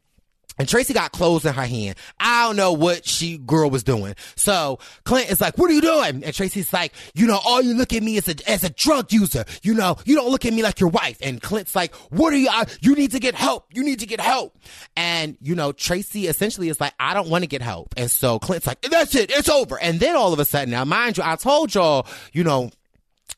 And 0.56 0.68
Tracy 0.68 0.94
got 0.94 1.10
clothes 1.10 1.44
in 1.44 1.52
her 1.52 1.66
hand. 1.66 1.96
I 2.20 2.46
don't 2.46 2.54
know 2.56 2.72
what 2.72 3.04
she 3.04 3.38
girl 3.38 3.70
was 3.70 3.82
doing. 3.82 4.14
So 4.36 4.78
Clint 5.02 5.28
is 5.28 5.40
like, 5.40 5.58
"What 5.58 5.68
are 5.68 5.74
you 5.74 5.80
doing?" 5.80 6.22
And 6.22 6.32
Tracy's 6.32 6.72
like, 6.72 6.92
"You 7.12 7.26
know, 7.26 7.40
all 7.44 7.60
you 7.60 7.74
look 7.74 7.92
at 7.92 8.04
me 8.04 8.18
as 8.18 8.28
a 8.28 8.36
as 8.48 8.62
a 8.62 8.70
drug 8.70 9.12
user. 9.12 9.44
You 9.62 9.74
know, 9.74 9.96
you 10.04 10.14
don't 10.14 10.30
look 10.30 10.44
at 10.44 10.52
me 10.52 10.62
like 10.62 10.78
your 10.78 10.90
wife." 10.90 11.18
And 11.20 11.42
Clint's 11.42 11.74
like, 11.74 11.92
"What 12.10 12.32
are 12.32 12.36
you? 12.36 12.48
I, 12.48 12.66
you 12.80 12.94
need 12.94 13.10
to 13.12 13.18
get 13.18 13.34
help. 13.34 13.66
You 13.74 13.82
need 13.82 13.98
to 14.00 14.06
get 14.06 14.20
help." 14.20 14.56
And 14.96 15.36
you 15.40 15.56
know, 15.56 15.72
Tracy 15.72 16.28
essentially 16.28 16.68
is 16.68 16.80
like, 16.80 16.94
"I 17.00 17.14
don't 17.14 17.28
want 17.28 17.42
to 17.42 17.48
get 17.48 17.60
help." 17.60 17.92
And 17.96 18.08
so 18.08 18.38
Clint's 18.38 18.66
like, 18.68 18.80
"That's 18.82 19.16
it. 19.16 19.32
It's 19.32 19.48
over." 19.48 19.76
And 19.80 19.98
then 19.98 20.14
all 20.14 20.32
of 20.32 20.38
a 20.38 20.44
sudden, 20.44 20.70
now 20.70 20.84
mind 20.84 21.18
you, 21.18 21.24
I 21.26 21.34
told 21.34 21.74
y'all, 21.74 22.06
you 22.32 22.44
know, 22.44 22.70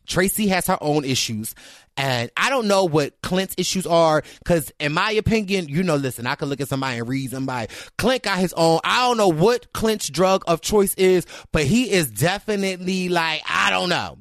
Tracy 0.06 0.48
has 0.48 0.66
her 0.66 0.78
own 0.80 1.04
issues. 1.04 1.54
And 1.98 2.30
I 2.36 2.50
don't 2.50 2.68
know 2.68 2.84
what 2.84 3.20
Clint's 3.22 3.54
issues 3.56 3.86
are, 3.86 4.22
because 4.40 4.70
in 4.78 4.92
my 4.92 5.12
opinion, 5.12 5.68
you 5.68 5.82
know, 5.82 5.96
listen, 5.96 6.26
I 6.26 6.34
can 6.34 6.48
look 6.48 6.60
at 6.60 6.68
somebody 6.68 6.98
and 6.98 7.08
read 7.08 7.30
somebody. 7.30 7.72
Clint 7.96 8.22
got 8.22 8.38
his 8.38 8.52
own. 8.52 8.80
I 8.84 9.08
don't 9.08 9.16
know 9.16 9.28
what 9.28 9.72
Clint's 9.72 10.10
drug 10.10 10.44
of 10.46 10.60
choice 10.60 10.92
is, 10.94 11.26
but 11.52 11.64
he 11.64 11.90
is 11.90 12.10
definitely 12.10 13.08
like, 13.08 13.40
I 13.48 13.70
don't 13.70 13.88
know. 13.88 14.18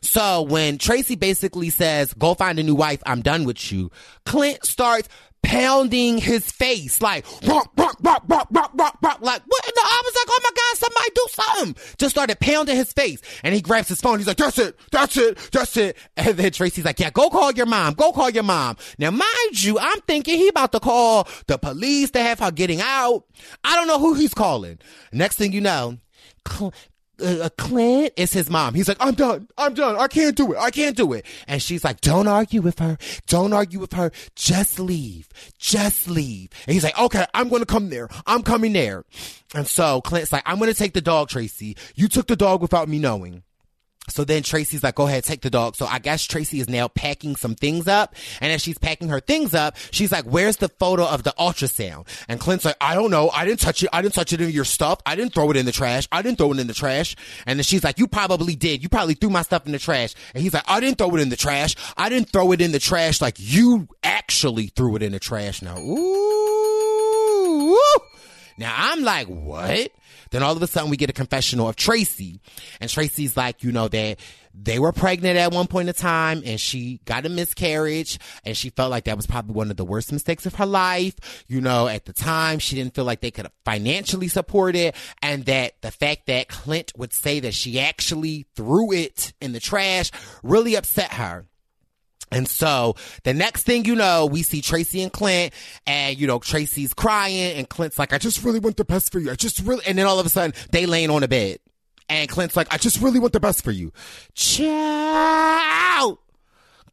So 0.00 0.42
when 0.42 0.78
Tracy 0.78 1.16
basically 1.16 1.70
says, 1.70 2.14
go 2.14 2.34
find 2.34 2.58
a 2.60 2.62
new 2.62 2.76
wife, 2.76 3.02
I'm 3.04 3.20
done 3.20 3.44
with 3.44 3.72
you, 3.72 3.90
Clint 4.24 4.64
starts 4.64 5.08
pounding 5.42 6.18
his 6.18 6.50
face 6.50 7.00
like 7.00 7.24
rock, 7.46 7.72
rock, 7.76 7.96
rock, 8.00 8.24
rock, 8.28 8.48
rock, 8.50 8.70
rock, 8.74 8.98
rock, 9.02 9.18
like 9.20 9.42
what 9.46 9.64
in 9.66 9.72
the 9.74 9.80
I 9.82 10.02
was 10.04 10.14
like, 10.14 10.26
oh 10.28 10.40
my 10.42 10.50
god, 10.54 10.78
somebody 10.78 11.10
do 11.14 11.26
something. 11.30 11.94
Just 11.98 12.14
started 12.14 12.40
pounding 12.40 12.76
his 12.76 12.92
face. 12.92 13.20
And 13.42 13.54
he 13.54 13.60
grabs 13.60 13.88
his 13.88 14.00
phone. 14.00 14.18
He's 14.18 14.26
like, 14.26 14.36
that's 14.36 14.58
it, 14.58 14.78
that's 14.90 15.16
it, 15.16 15.36
that's 15.52 15.76
it. 15.76 15.96
And 16.16 16.36
then 16.36 16.52
Tracy's 16.52 16.84
like, 16.84 17.00
yeah, 17.00 17.10
go 17.10 17.30
call 17.30 17.52
your 17.52 17.66
mom. 17.66 17.94
Go 17.94 18.12
call 18.12 18.30
your 18.30 18.42
mom. 18.42 18.76
Now 18.98 19.10
mind 19.10 19.62
you, 19.62 19.78
I'm 19.78 20.00
thinking 20.02 20.38
he 20.38 20.48
about 20.48 20.72
to 20.72 20.80
call 20.80 21.26
the 21.46 21.56
police 21.58 22.10
to 22.10 22.20
have 22.20 22.40
her 22.40 22.50
getting 22.50 22.80
out. 22.80 23.24
I 23.64 23.76
don't 23.76 23.86
know 23.86 23.98
who 23.98 24.14
he's 24.14 24.34
calling. 24.34 24.78
Next 25.12 25.36
thing 25.36 25.52
you 25.52 25.60
know, 25.60 25.98
uh, 27.20 27.48
Clint 27.56 28.12
is 28.16 28.32
his 28.32 28.50
mom. 28.50 28.74
He's 28.74 28.88
like, 28.88 28.98
I'm 29.00 29.14
done. 29.14 29.48
I'm 29.56 29.74
done. 29.74 29.96
I 29.96 30.08
can't 30.08 30.36
do 30.36 30.52
it. 30.52 30.58
I 30.58 30.70
can't 30.70 30.96
do 30.96 31.12
it. 31.12 31.26
And 31.46 31.60
she's 31.62 31.84
like, 31.84 32.00
don't 32.00 32.28
argue 32.28 32.62
with 32.62 32.78
her. 32.78 32.98
Don't 33.26 33.52
argue 33.52 33.80
with 33.80 33.92
her. 33.92 34.10
Just 34.34 34.78
leave. 34.78 35.28
Just 35.58 36.08
leave. 36.08 36.50
And 36.66 36.74
he's 36.74 36.84
like, 36.84 36.98
okay, 36.98 37.26
I'm 37.34 37.48
going 37.48 37.62
to 37.62 37.66
come 37.66 37.90
there. 37.90 38.08
I'm 38.26 38.42
coming 38.42 38.72
there. 38.72 39.04
And 39.54 39.66
so 39.66 40.00
Clint's 40.00 40.32
like, 40.32 40.42
I'm 40.46 40.58
going 40.58 40.70
to 40.70 40.78
take 40.78 40.92
the 40.94 41.00
dog, 41.00 41.28
Tracy. 41.28 41.76
You 41.94 42.08
took 42.08 42.26
the 42.26 42.36
dog 42.36 42.62
without 42.62 42.88
me 42.88 42.98
knowing. 42.98 43.42
So 44.08 44.24
then 44.24 44.42
Tracy's 44.42 44.82
like, 44.82 44.94
go 44.94 45.06
ahead, 45.06 45.24
take 45.24 45.42
the 45.42 45.50
dog. 45.50 45.76
So 45.76 45.86
I 45.86 45.98
guess 45.98 46.24
Tracy 46.24 46.60
is 46.60 46.68
now 46.68 46.88
packing 46.88 47.36
some 47.36 47.54
things 47.54 47.88
up. 47.88 48.14
And 48.40 48.52
as 48.52 48.62
she's 48.62 48.78
packing 48.78 49.08
her 49.08 49.20
things 49.20 49.54
up, 49.54 49.76
she's 49.90 50.12
like, 50.12 50.24
where's 50.24 50.56
the 50.56 50.68
photo 50.68 51.06
of 51.06 51.22
the 51.22 51.34
ultrasound? 51.38 52.06
And 52.28 52.40
Clint's 52.40 52.64
like, 52.64 52.76
I 52.80 52.94
don't 52.94 53.10
know. 53.10 53.30
I 53.30 53.44
didn't 53.44 53.60
touch 53.60 53.82
it. 53.82 53.90
I 53.92 54.02
didn't 54.02 54.14
touch 54.14 54.32
it 54.32 54.40
in 54.40 54.50
your 54.50 54.64
stuff. 54.64 55.00
I 55.06 55.14
didn't 55.14 55.34
throw 55.34 55.50
it 55.50 55.56
in 55.56 55.66
the 55.66 55.72
trash. 55.72 56.08
I 56.10 56.22
didn't 56.22 56.38
throw 56.38 56.52
it 56.52 56.58
in 56.58 56.66
the 56.66 56.74
trash. 56.74 57.16
And 57.46 57.58
then 57.58 57.64
she's 57.64 57.84
like, 57.84 57.98
you 57.98 58.06
probably 58.06 58.56
did. 58.56 58.82
You 58.82 58.88
probably 58.88 59.14
threw 59.14 59.30
my 59.30 59.42
stuff 59.42 59.66
in 59.66 59.72
the 59.72 59.78
trash. 59.78 60.14
And 60.34 60.42
he's 60.42 60.54
like, 60.54 60.64
I 60.68 60.80
didn't 60.80 60.98
throw 60.98 61.14
it 61.14 61.20
in 61.20 61.28
the 61.28 61.36
trash. 61.36 61.76
I 61.96 62.08
didn't 62.08 62.30
throw 62.30 62.52
it 62.52 62.60
in 62.60 62.72
the 62.72 62.78
trash 62.78 63.20
like 63.20 63.36
you 63.38 63.88
actually 64.02 64.68
threw 64.68 64.96
it 64.96 65.02
in 65.02 65.12
the 65.12 65.20
trash. 65.20 65.62
Now, 65.62 65.78
ooh. 65.78 66.38
Now 68.58 68.74
I'm 68.76 69.02
like, 69.02 69.28
what? 69.28 69.92
Then 70.30 70.42
all 70.42 70.54
of 70.54 70.62
a 70.62 70.66
sudden 70.66 70.90
we 70.90 70.96
get 70.96 71.10
a 71.10 71.14
confessional 71.14 71.68
of 71.68 71.76
Tracy. 71.76 72.40
And 72.80 72.90
Tracy's 72.90 73.36
like, 73.36 73.62
you 73.62 73.72
know, 73.72 73.88
that 73.88 74.18
they 74.52 74.78
were 74.78 74.92
pregnant 74.92 75.38
at 75.38 75.52
one 75.52 75.68
point 75.68 75.88
in 75.88 75.94
time 75.94 76.42
and 76.44 76.60
she 76.60 77.00
got 77.04 77.24
a 77.24 77.28
miscarriage 77.28 78.18
and 78.44 78.56
she 78.56 78.70
felt 78.70 78.90
like 78.90 79.04
that 79.04 79.16
was 79.16 79.26
probably 79.26 79.54
one 79.54 79.70
of 79.70 79.76
the 79.76 79.84
worst 79.84 80.12
mistakes 80.12 80.46
of 80.46 80.56
her 80.56 80.66
life. 80.66 81.44
You 81.46 81.60
know, 81.60 81.86
at 81.86 82.04
the 82.04 82.12
time 82.12 82.58
she 82.58 82.74
didn't 82.74 82.94
feel 82.94 83.04
like 83.04 83.20
they 83.20 83.30
could 83.30 83.48
financially 83.64 84.28
support 84.28 84.74
it 84.74 84.96
and 85.22 85.44
that 85.46 85.80
the 85.82 85.90
fact 85.92 86.26
that 86.26 86.48
Clint 86.48 86.92
would 86.96 87.12
say 87.12 87.40
that 87.40 87.54
she 87.54 87.78
actually 87.78 88.46
threw 88.56 88.92
it 88.92 89.32
in 89.40 89.52
the 89.52 89.60
trash 89.60 90.10
really 90.42 90.74
upset 90.74 91.12
her. 91.14 91.47
And 92.30 92.46
so 92.48 92.94
the 93.24 93.34
next 93.34 93.62
thing 93.62 93.84
you 93.84 93.94
know, 93.94 94.26
we 94.26 94.42
see 94.42 94.60
Tracy 94.60 95.02
and 95.02 95.12
Clint 95.12 95.54
and, 95.86 96.18
you 96.18 96.26
know, 96.26 96.38
Tracy's 96.38 96.92
crying 96.94 97.56
and 97.56 97.68
Clint's 97.68 97.98
like, 97.98 98.12
I 98.12 98.18
just 98.18 98.44
really 98.44 98.58
want 98.58 98.76
the 98.76 98.84
best 98.84 99.12
for 99.12 99.18
you. 99.18 99.30
I 99.30 99.34
just 99.34 99.60
really, 99.60 99.82
and 99.86 99.96
then 99.96 100.06
all 100.06 100.18
of 100.18 100.26
a 100.26 100.28
sudden 100.28 100.54
they 100.70 100.86
laying 100.86 101.10
on 101.10 101.22
a 101.22 101.28
bed 101.28 101.58
and 102.08 102.28
Clint's 102.28 102.56
like, 102.56 102.72
I 102.72 102.78
just 102.78 103.00
really 103.00 103.18
want 103.18 103.32
the 103.32 103.40
best 103.40 103.64
for 103.64 103.70
you. 103.70 103.92
Ciao. 104.34 106.18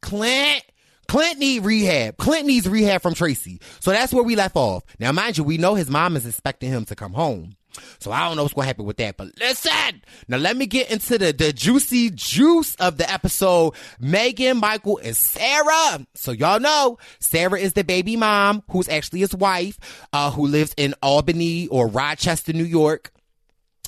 Clint, 0.00 0.62
Clint 1.08 1.38
need 1.38 1.64
rehab. 1.64 2.16
Clint 2.16 2.46
needs 2.46 2.68
rehab 2.68 3.02
from 3.02 3.14
Tracy. 3.14 3.60
So 3.80 3.90
that's 3.90 4.12
where 4.12 4.24
we 4.24 4.36
left 4.36 4.56
off. 4.56 4.84
Now, 4.98 5.12
mind 5.12 5.38
you, 5.38 5.44
we 5.44 5.58
know 5.58 5.74
his 5.74 5.90
mom 5.90 6.16
is 6.16 6.26
expecting 6.26 6.70
him 6.70 6.84
to 6.86 6.94
come 6.94 7.12
home. 7.12 7.56
So 7.98 8.12
I 8.12 8.26
don't 8.26 8.36
know 8.36 8.42
what's 8.42 8.54
going 8.54 8.64
to 8.64 8.68
happen 8.68 8.84
with 8.84 8.96
that. 8.98 9.16
But 9.16 9.28
listen, 9.38 10.02
now 10.28 10.36
let 10.36 10.56
me 10.56 10.66
get 10.66 10.90
into 10.90 11.18
the, 11.18 11.32
the 11.32 11.52
juicy 11.52 12.10
juice 12.10 12.74
of 12.76 12.98
the 12.98 13.10
episode. 13.10 13.74
Megan, 14.00 14.58
Michael, 14.58 14.98
and 15.02 15.16
Sarah. 15.16 16.06
So 16.14 16.32
y'all 16.32 16.60
know 16.60 16.98
Sarah 17.18 17.58
is 17.58 17.72
the 17.74 17.84
baby 17.84 18.16
mom 18.16 18.62
who's 18.70 18.88
actually 18.88 19.20
his 19.20 19.34
wife, 19.34 19.78
uh, 20.12 20.30
who 20.30 20.46
lives 20.46 20.74
in 20.76 20.94
Albany 21.02 21.68
or 21.68 21.88
Rochester, 21.88 22.52
New 22.52 22.64
York. 22.64 23.12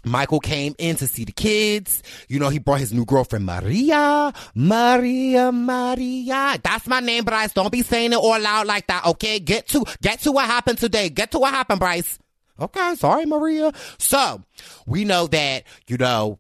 Michael 0.05 0.41
came 0.41 0.75
in 0.79 0.97
to 0.97 1.07
see 1.07 1.25
the 1.25 1.33
kids. 1.33 2.03
You 2.29 2.39
know, 2.39 2.49
he 2.49 2.59
brought 2.59 2.81
his 2.81 2.93
new 2.93 3.05
girlfriend, 3.05 3.47
Maria. 3.47 4.33
Maria, 4.55 5.53
Maria. 5.53 6.59
That's 6.63 6.87
my 6.87 7.01
name, 7.01 7.25
Bryce. 7.25 7.53
Don't 7.53 7.73
be 7.73 7.83
saying 7.83 8.13
it 8.13 8.19
all 8.19 8.39
loud 8.41 8.67
like 8.67 8.87
that, 8.87 9.07
okay? 9.07 9.39
Get 9.41 9.69
to, 9.69 9.85
get 10.01 10.21
to 10.21 10.33
what 10.33 10.47
happened 10.47 10.79
today. 10.79 11.09
Get 11.09 11.33
to 11.33 11.39
what 11.39 11.53
happened, 11.53 11.81
Bryce. 11.81 12.19
Okay, 12.61 12.95
sorry, 12.97 13.27
Maria. 13.27 13.73
So 13.99 14.43
we 14.87 15.05
know 15.05 15.27
that, 15.29 15.65
you 15.87 15.97
know, 15.97 16.39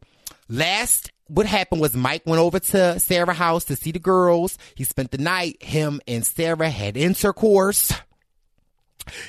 last 0.48 1.12
what 1.28 1.46
happened 1.46 1.80
was 1.80 1.94
Mike 1.94 2.22
went 2.26 2.40
over 2.40 2.58
to 2.58 2.98
Sarah's 2.98 3.36
house 3.36 3.64
to 3.66 3.76
see 3.76 3.92
the 3.92 3.98
girls. 3.98 4.58
He 4.74 4.84
spent 4.84 5.10
the 5.10 5.18
night. 5.18 5.62
Him 5.62 6.00
and 6.08 6.26
Sarah 6.26 6.70
had 6.70 6.96
intercourse. 6.96 7.92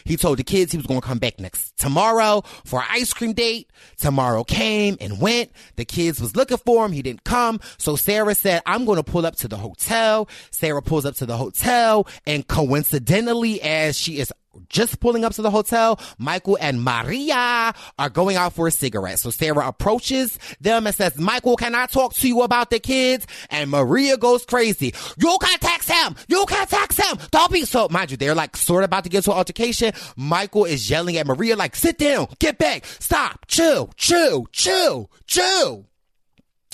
He 0.03 0.17
told 0.17 0.39
the 0.39 0.43
kids 0.43 0.71
he 0.71 0.77
was 0.77 0.87
going 0.87 0.99
to 0.99 1.07
come 1.07 1.19
back 1.19 1.39
next 1.39 1.77
tomorrow 1.77 2.41
for 2.65 2.79
an 2.79 2.87
ice 2.89 3.13
cream 3.13 3.33
date. 3.33 3.69
Tomorrow 3.97 4.43
came 4.43 4.97
and 4.99 5.21
went. 5.21 5.51
The 5.75 5.85
kids 5.85 6.19
was 6.19 6.35
looking 6.35 6.57
for 6.57 6.85
him. 6.85 6.91
He 6.91 7.01
didn't 7.01 7.23
come. 7.23 7.59
So 7.77 7.95
Sarah 7.95 8.35
said, 8.35 8.61
I'm 8.65 8.85
going 8.85 9.01
to 9.01 9.09
pull 9.09 9.25
up 9.25 9.35
to 9.37 9.47
the 9.47 9.57
hotel. 9.57 10.27
Sarah 10.51 10.81
pulls 10.81 11.05
up 11.05 11.15
to 11.15 11.25
the 11.25 11.37
hotel 11.37 12.07
and 12.25 12.47
coincidentally, 12.47 13.61
as 13.61 13.97
she 13.97 14.19
is 14.19 14.33
just 14.69 14.99
pulling 14.99 15.25
up 15.25 15.33
to 15.33 15.41
the 15.41 15.51
hotel, 15.51 15.99
Michael 16.17 16.57
and 16.59 16.83
Maria 16.83 17.73
are 17.97 18.09
going 18.09 18.35
out 18.35 18.53
for 18.53 18.67
a 18.67 18.71
cigarette. 18.71 19.19
So 19.19 19.29
Sarah 19.29 19.67
approaches 19.67 20.37
them 20.61 20.87
and 20.87 20.95
says, 20.95 21.17
Michael, 21.17 21.55
can 21.55 21.75
I 21.75 21.85
talk 21.85 22.13
to 22.15 22.27
you 22.27 22.41
about 22.41 22.69
the 22.69 22.79
kids? 22.79 23.27
And 23.49 23.69
Maria 23.69 24.17
goes 24.17 24.45
crazy. 24.45 24.93
You 25.17 25.37
can't 25.41 25.83
him. 25.85 26.15
You 26.27 26.45
can't 26.47 26.69
him. 26.69 27.17
Don't 27.31 27.51
be 27.51 27.65
so, 27.65 27.87
mind 27.89 28.11
you, 28.11 28.17
they're 28.17 28.35
like 28.35 28.55
sort 28.57 28.83
of 28.83 28.89
about 28.89 29.03
to 29.03 29.09
get 29.09 29.23
to 29.25 29.31
an 29.31 29.37
altercation. 29.37 29.93
Michael 30.15 30.65
is 30.65 30.89
yelling 30.89 31.17
at 31.17 31.27
Maria 31.27 31.55
like, 31.55 31.75
sit 31.75 31.97
down, 31.97 32.27
get 32.39 32.57
back, 32.57 32.85
stop, 32.85 33.45
chill, 33.47 33.91
chill, 33.97 34.47
chill, 34.51 35.09
chill. 35.25 35.88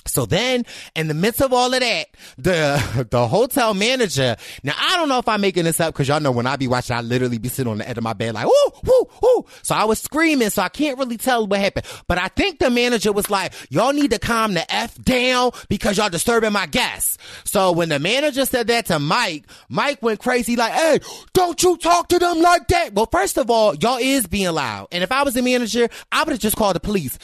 So 0.07 0.25
then, 0.25 0.65
in 0.95 1.07
the 1.07 1.13
midst 1.13 1.41
of 1.41 1.51
all 1.51 1.73
of 1.73 1.79
that, 1.79 2.07
the 2.37 3.07
the 3.11 3.27
hotel 3.27 3.73
manager. 3.73 4.35
Now 4.63 4.73
I 4.79 4.95
don't 4.97 5.09
know 5.09 5.19
if 5.19 5.27
I'm 5.27 5.41
making 5.41 5.63
this 5.63 5.79
up 5.79 5.93
because 5.93 6.07
y'all 6.07 6.19
know 6.19 6.31
when 6.31 6.47
I 6.47 6.55
be 6.55 6.67
watching, 6.67 6.95
I 6.95 7.01
literally 7.01 7.37
be 7.37 7.49
sitting 7.49 7.71
on 7.71 7.79
the 7.79 7.89
edge 7.89 7.97
of 7.97 8.03
my 8.03 8.13
bed 8.13 8.33
like, 8.35 8.45
whoo, 8.45 8.71
whoo, 8.83 9.09
whoo. 9.21 9.45
So 9.63 9.73
I 9.75 9.85
was 9.85 9.99
screaming, 9.99 10.49
so 10.49 10.61
I 10.61 10.69
can't 10.69 10.97
really 10.97 11.17
tell 11.17 11.47
what 11.47 11.59
happened. 11.59 11.85
But 12.07 12.17
I 12.19 12.27
think 12.27 12.59
the 12.59 12.69
manager 12.69 13.11
was 13.11 13.29
like, 13.29 13.53
y'all 13.69 13.93
need 13.93 14.11
to 14.11 14.19
calm 14.19 14.53
the 14.53 14.71
f 14.73 14.95
down 15.01 15.51
because 15.69 15.97
y'all 15.97 16.09
disturbing 16.09 16.53
my 16.53 16.67
guests. 16.67 17.17
So 17.43 17.71
when 17.71 17.89
the 17.89 17.99
manager 17.99 18.45
said 18.45 18.67
that 18.67 18.85
to 18.87 18.99
Mike, 18.99 19.45
Mike 19.69 20.01
went 20.03 20.19
crazy 20.19 20.55
like, 20.55 20.73
hey, 20.73 20.99
don't 21.33 21.61
you 21.63 21.77
talk 21.77 22.09
to 22.09 22.19
them 22.19 22.41
like 22.41 22.67
that. 22.67 22.93
Well, 22.93 23.07
first 23.11 23.37
of 23.37 23.49
all, 23.49 23.75
y'all 23.75 23.97
is 23.99 24.27
being 24.27 24.51
loud, 24.53 24.87
and 24.91 25.03
if 25.03 25.11
I 25.11 25.23
was 25.23 25.33
the 25.33 25.41
manager, 25.41 25.89
I 26.11 26.23
would 26.23 26.31
have 26.31 26.39
just 26.39 26.55
called 26.55 26.75
the 26.75 26.79
police. 26.79 27.17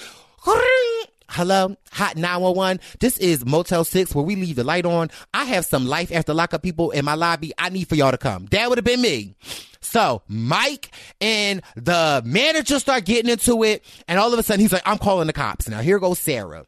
Hello, 1.34 1.78
hot 1.94 2.18
911. 2.18 2.82
This 3.00 3.18
is 3.18 3.46
Motel 3.46 3.86
6 3.86 4.14
where 4.14 4.26
we 4.26 4.36
leave 4.36 4.58
the 4.58 4.66
light 4.66 4.86
on. 4.86 5.10
I 5.34 5.46
have 5.46 5.64
some 5.64 5.86
life 5.86 6.12
after 6.12 6.34
lockup 6.34 6.62
people 6.62 6.92
in 6.92 7.06
my 7.06 7.14
lobby. 7.14 7.54
I 7.58 7.70
need 7.70 7.88
for 7.88 7.96
y'all 7.96 8.12
to 8.12 8.18
come. 8.18 8.48
That 8.48 8.68
would 8.68 8.78
have 8.78 8.84
been 8.84 9.02
me. 9.02 9.36
So 9.80 10.24
Mike 10.28 10.94
and 11.22 11.62
the 11.78 12.22
manager 12.26 12.80
start 12.80 13.06
getting 13.06 13.32
into 13.32 13.64
it. 13.64 13.86
And 14.10 14.20
all 14.20 14.34
of 14.34 14.40
a 14.40 14.44
sudden 14.44 14.60
he's 14.60 14.74
like, 14.74 14.82
I'm 14.86 14.98
calling 14.98 15.28
the 15.28 15.34
cops. 15.34 15.70
Now 15.70 15.80
here 15.80 16.00
goes 16.00 16.20
Sarah. 16.20 16.66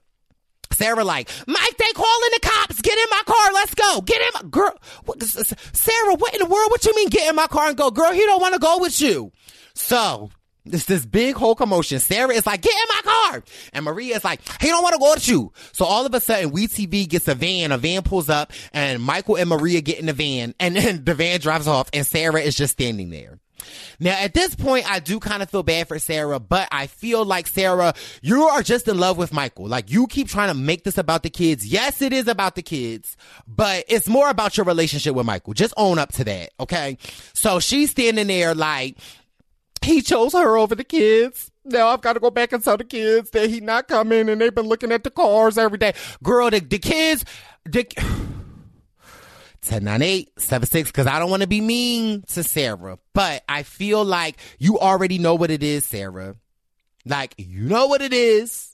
Sarah 0.72 1.04
like, 1.04 1.30
Mike, 1.46 1.78
they 1.78 1.92
calling 1.94 2.30
the 2.32 2.40
cops. 2.42 2.82
Get 2.82 2.98
in 2.98 3.06
my 3.12 3.22
car. 3.26 3.54
Let's 3.54 3.76
go. 3.76 4.00
Get 4.00 4.22
in 4.22 4.30
my 4.34 4.50
girl. 4.50 4.80
What, 5.04 5.22
Sarah, 5.22 6.16
what 6.16 6.34
in 6.34 6.40
the 6.40 6.46
world? 6.46 6.72
What 6.72 6.86
you 6.86 6.96
mean 6.96 7.10
get 7.10 7.30
in 7.30 7.36
my 7.36 7.48
car 7.48 7.68
and 7.68 7.76
go? 7.76 7.92
Girl, 7.92 8.14
he 8.14 8.22
don't 8.22 8.42
want 8.42 8.54
to 8.54 8.62
go 8.62 8.78
with 8.80 9.02
you. 9.02 9.34
So 9.76 10.32
it's 10.66 10.86
this 10.86 11.06
big 11.06 11.36
whole 11.36 11.56
commotion. 11.56 12.00
Sarah 12.00 12.34
is 12.34 12.46
like, 12.46 12.62
get 12.62 12.74
in 12.74 12.96
my 12.96 13.02
car. 13.04 13.44
And 13.74 13.86
Maria 13.86 14.16
is 14.16 14.24
like, 14.24 14.42
he 14.62 14.68
don't 14.68 14.84
want 14.84 14.94
to 14.94 15.00
go 15.00 15.12
with 15.14 15.28
you. 15.28 15.52
So 15.74 15.86
all 15.86 16.06
of 16.06 16.14
a 16.14 16.20
sudden, 16.20 16.52
WeTV 16.52 17.10
gets 17.10 17.28
a 17.28 17.36
van. 17.36 17.72
A 17.72 17.78
van 17.78 18.04
pulls 18.04 18.30
up 18.30 18.52
and 18.72 19.02
Michael 19.02 19.36
and 19.36 19.50
Maria 19.50 19.82
get 19.82 20.00
in 20.00 20.06
the 20.06 20.14
van 20.14 20.56
and 20.60 20.76
then 20.76 21.04
the 21.06 21.16
van 21.16 21.40
drives 21.40 21.68
off 21.68 21.90
and 21.94 22.06
Sarah 22.06 22.42
is 22.42 22.56
just 22.56 22.74
standing 22.74 23.10
there. 23.10 23.40
Now, 24.00 24.18
at 24.20 24.34
this 24.34 24.56
point, 24.56 24.90
I 24.90 25.00
do 25.00 25.20
kind 25.20 25.42
of 25.42 25.50
feel 25.50 25.64
bad 25.64 25.88
for 25.88 26.00
Sarah, 26.00 26.40
but 26.40 26.68
I 26.72 26.88
feel 26.88 27.24
like 27.24 27.48
Sarah, 27.48 27.94
you 28.22 28.44
are 28.44 28.62
just 28.62 28.88
in 28.88 28.98
love 28.98 29.18
with 29.18 29.34
Michael. 29.34 29.68
Like 29.68 29.92
you 29.92 30.08
keep 30.08 30.28
trying 30.28 30.50
to 30.50 30.54
make 30.54 30.84
this 30.84 30.98
about 30.98 31.24
the 31.24 31.30
kids. 31.30 31.66
Yes, 31.66 32.02
it 32.02 32.14
is 32.14 32.28
about 32.28 32.56
the 32.56 32.62
kids, 32.62 33.16
but 33.48 33.86
it's 33.88 34.08
more 34.08 34.30
about 34.30 34.58
your 34.58 34.66
relationship 34.66 35.16
with 35.16 35.26
Michael. 35.26 35.54
Just 35.54 35.74
own 35.78 36.00
up 36.00 36.12
to 36.14 36.24
that. 36.26 36.52
Okay. 36.60 36.98
So 37.34 37.60
she's 37.60 37.92
standing 37.92 38.28
there 38.28 38.54
like, 38.56 38.98
he 39.86 40.02
chose 40.02 40.34
her 40.34 40.58
over 40.58 40.76
the 40.76 40.84
kids. 40.84 41.52
Now 41.66 41.90
I've 41.90 42.02
got 42.02 42.14
to 42.14 42.20
go 42.20 42.32
back 42.32 42.52
and 42.54 42.64
tell 42.64 42.78
the 42.78 42.84
kids 42.84 43.30
that 43.32 43.50
he 43.50 43.60
not 43.60 43.88
coming 43.88 44.30
and 44.30 44.40
they've 44.40 44.54
been 44.54 44.68
looking 44.68 44.92
at 44.92 45.04
the 45.04 45.12
cars 45.12 45.58
every 45.58 45.78
day. 45.78 45.94
Girl, 46.22 46.50
the, 46.50 46.60
the 46.60 46.80
kids, 46.80 47.26
the, 47.66 47.86
109876 49.66 50.92
because 50.92 51.08
I 51.08 51.20
don't 51.20 51.30
want 51.30 51.42
to 51.42 51.48
be 51.48 51.62
mean 51.62 52.24
to 52.34 52.44
Sarah, 52.44 53.00
but 53.14 53.44
I 53.48 53.64
feel 53.64 54.04
like 54.04 54.38
you 54.60 54.80
already 54.80 55.20
know 55.20 55.36
what 55.36 55.52
it 55.52 55.64
is, 55.64 55.86
Sarah. 55.86 56.36
Like, 57.06 57.34
you 57.38 57.64
know 57.64 57.88
what 57.88 58.02
it 58.02 58.14
is. 58.14 58.73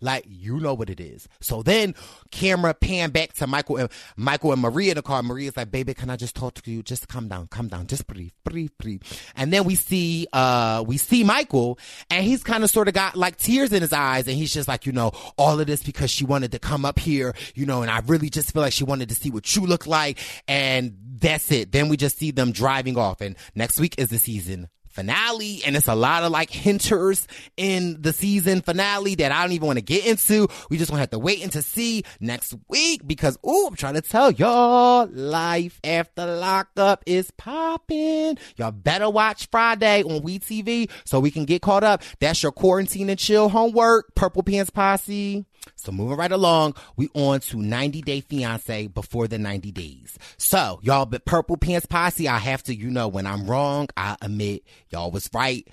Like 0.00 0.24
you 0.28 0.58
know 0.60 0.74
what 0.74 0.90
it 0.90 1.00
is. 1.00 1.28
So 1.40 1.62
then 1.62 1.94
camera 2.30 2.74
pan 2.74 3.10
back 3.10 3.34
to 3.34 3.46
Michael 3.46 3.76
and 3.76 3.88
Michael 4.16 4.52
and 4.52 4.62
Maria 4.62 4.92
in 4.92 4.96
the 4.96 5.02
car. 5.02 5.22
Maria's 5.22 5.56
like, 5.56 5.70
baby, 5.70 5.94
can 5.94 6.10
I 6.10 6.16
just 6.16 6.34
talk 6.34 6.54
to 6.54 6.70
you? 6.70 6.82
Just 6.82 7.08
calm 7.08 7.28
down, 7.28 7.48
calm 7.48 7.68
down, 7.68 7.86
just 7.86 8.06
breathe, 8.06 8.32
breathe, 8.44 8.70
breathe. 8.78 9.02
And 9.36 9.52
then 9.52 9.64
we 9.64 9.74
see 9.74 10.26
uh 10.32 10.84
we 10.86 10.96
see 10.96 11.24
Michael 11.24 11.78
and 12.10 12.24
he's 12.24 12.42
kind 12.42 12.64
of 12.64 12.70
sort 12.70 12.88
of 12.88 12.94
got 12.94 13.16
like 13.16 13.36
tears 13.36 13.72
in 13.72 13.82
his 13.82 13.92
eyes 13.92 14.26
and 14.26 14.36
he's 14.36 14.52
just 14.52 14.68
like, 14.68 14.86
you 14.86 14.92
know, 14.92 15.12
all 15.36 15.60
of 15.60 15.66
this 15.66 15.82
because 15.82 16.10
she 16.10 16.24
wanted 16.24 16.52
to 16.52 16.58
come 16.58 16.84
up 16.84 16.98
here, 16.98 17.34
you 17.54 17.66
know, 17.66 17.82
and 17.82 17.90
I 17.90 18.00
really 18.06 18.30
just 18.30 18.52
feel 18.52 18.62
like 18.62 18.72
she 18.72 18.84
wanted 18.84 19.08
to 19.10 19.14
see 19.14 19.30
what 19.30 19.54
you 19.54 19.66
look 19.66 19.86
like 19.86 20.18
and 20.48 20.96
that's 21.20 21.50
it. 21.50 21.72
Then 21.72 21.88
we 21.88 21.96
just 21.96 22.18
see 22.18 22.30
them 22.30 22.52
driving 22.52 22.96
off 22.96 23.20
and 23.20 23.36
next 23.54 23.78
week 23.78 23.96
is 23.98 24.08
the 24.08 24.18
season 24.18 24.68
finale 24.90 25.62
and 25.64 25.76
it's 25.76 25.88
a 25.88 25.94
lot 25.94 26.22
of 26.22 26.32
like 26.32 26.50
hinters 26.50 27.26
in 27.56 28.00
the 28.00 28.12
season 28.12 28.60
finale 28.60 29.14
that 29.16 29.32
I 29.32 29.42
don't 29.42 29.52
even 29.52 29.66
want 29.66 29.78
to 29.78 29.84
get 29.84 30.06
into. 30.06 30.48
We 30.68 30.78
just 30.78 30.90
gonna 30.90 31.00
have 31.00 31.10
to 31.10 31.18
wait 31.18 31.42
and 31.42 31.52
to 31.52 31.62
see 31.62 32.04
next 32.20 32.54
week 32.68 33.06
because 33.06 33.38
ooh, 33.46 33.68
I'm 33.68 33.76
trying 33.76 33.94
to 33.94 34.00
tell 34.00 34.30
y'all 34.30 35.08
life 35.10 35.80
after 35.84 36.26
lockup 36.26 37.02
is 37.06 37.30
popping. 37.32 38.38
Y'all 38.56 38.72
better 38.72 39.08
watch 39.08 39.48
Friday 39.50 40.02
on 40.02 40.20
WeTV 40.20 40.90
so 41.04 41.20
we 41.20 41.30
can 41.30 41.44
get 41.44 41.62
caught 41.62 41.84
up. 41.84 42.02
That's 42.18 42.42
your 42.42 42.52
quarantine 42.52 43.10
and 43.10 43.18
chill 43.18 43.48
homework. 43.48 44.14
Purple 44.14 44.42
Pants 44.42 44.70
Posse. 44.70 45.46
So 45.76 45.92
moving 45.92 46.16
right 46.16 46.32
along, 46.32 46.74
we 46.96 47.08
on 47.14 47.40
to 47.40 47.60
90 47.60 48.02
Day 48.02 48.20
Fiance 48.20 48.88
before 48.88 49.28
the 49.28 49.38
90 49.38 49.72
days. 49.72 50.18
So 50.36 50.80
y'all, 50.82 51.06
but 51.06 51.24
Purple 51.24 51.56
Pants 51.56 51.86
Posse, 51.86 52.28
I 52.28 52.38
have 52.38 52.62
to, 52.64 52.74
you 52.74 52.90
know, 52.90 53.08
when 53.08 53.26
I'm 53.26 53.46
wrong, 53.46 53.88
I 53.96 54.16
admit 54.22 54.64
y'all 54.90 55.10
was 55.10 55.28
right. 55.32 55.66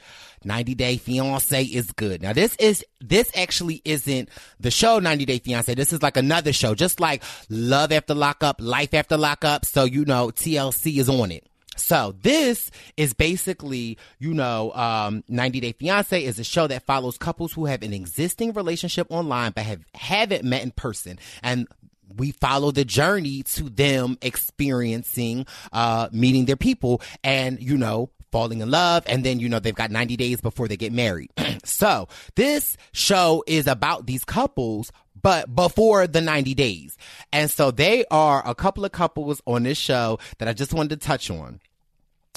90 0.44 0.76
Day 0.76 0.98
Fiance 0.98 1.64
is 1.64 1.92
good. 1.92 2.22
Now 2.22 2.34
this 2.34 2.56
is, 2.58 2.86
this 3.02 3.30
actually 3.36 3.82
isn't 3.86 4.30
the 4.60 4.72
show 4.72 5.00
90 5.00 5.26
Day 5.26 5.40
Fiance. 5.40 5.74
This 5.74 5.92
is 5.94 6.02
like 6.02 6.18
another 6.18 6.54
show, 6.54 6.76
just 6.76 7.00
like 7.00 7.24
Love 7.50 7.92
After 7.92 8.14
Lockup, 8.14 8.62
Life 8.62 8.94
After 8.94 9.18
Lockup. 9.18 9.66
So, 9.66 9.84
you 9.84 10.06
know, 10.06 10.28
TLC 10.30 10.98
is 11.00 11.10
on 11.10 11.32
it. 11.32 11.48
So 11.78 12.16
this 12.22 12.72
is 12.98 13.14
basically, 13.14 13.98
you 14.20 14.34
know, 14.34 14.72
um, 14.74 15.24
90 15.28 15.60
Day 15.60 15.72
Fiance 15.72 16.24
is 16.24 16.40
a 16.40 16.44
show 16.44 16.68
that 16.68 16.86
follows 16.86 17.18
couples 17.18 17.54
who 17.54 17.66
have 17.66 17.84
an 17.84 17.94
existing 17.94 18.54
relationship 18.54 19.08
online 19.10 19.52
but 19.56 19.66
have 19.66 19.86
haven't 19.94 20.44
met 20.44 20.64
in 20.64 20.72
person, 20.72 21.20
and 21.44 21.68
we 22.16 22.32
follow 22.32 22.72
the 22.72 22.86
journey 22.86 23.44
to 23.44 23.64
them 23.64 24.18
experiencing, 24.22 25.46
uh, 25.72 26.10
meeting 26.12 26.46
their 26.46 26.56
people, 26.56 27.02
and 27.24 27.62
you 27.62 27.78
know, 27.78 28.10
falling 28.32 28.60
in 28.60 28.70
love 28.70 29.04
and 29.08 29.24
then 29.24 29.40
you 29.40 29.48
know 29.48 29.58
they've 29.58 29.74
got 29.74 29.90
90 29.90 30.18
days 30.18 30.42
before 30.42 30.68
they 30.68 30.78
get 30.78 30.92
married. 30.92 31.32
so, 31.64 32.08
this 32.36 32.78
show 32.92 33.44
is 33.48 33.68
about 33.68 34.06
these 34.06 34.26
couples 34.26 34.92
but 35.22 35.54
before 35.54 36.08
the 36.08 36.22
90 36.22 36.54
days. 36.54 36.98
And 37.34 37.50
so 37.50 37.72
they 37.72 38.06
are 38.12 38.48
a 38.48 38.56
couple 38.56 38.86
of 38.86 38.92
couples 38.92 39.42
on 39.46 39.64
this 39.64 39.78
show 39.78 40.20
that 40.38 40.48
I 40.48 40.54
just 40.54 40.74
wanted 40.74 41.02
to 41.02 41.08
touch 41.08 41.30
on. 41.30 41.60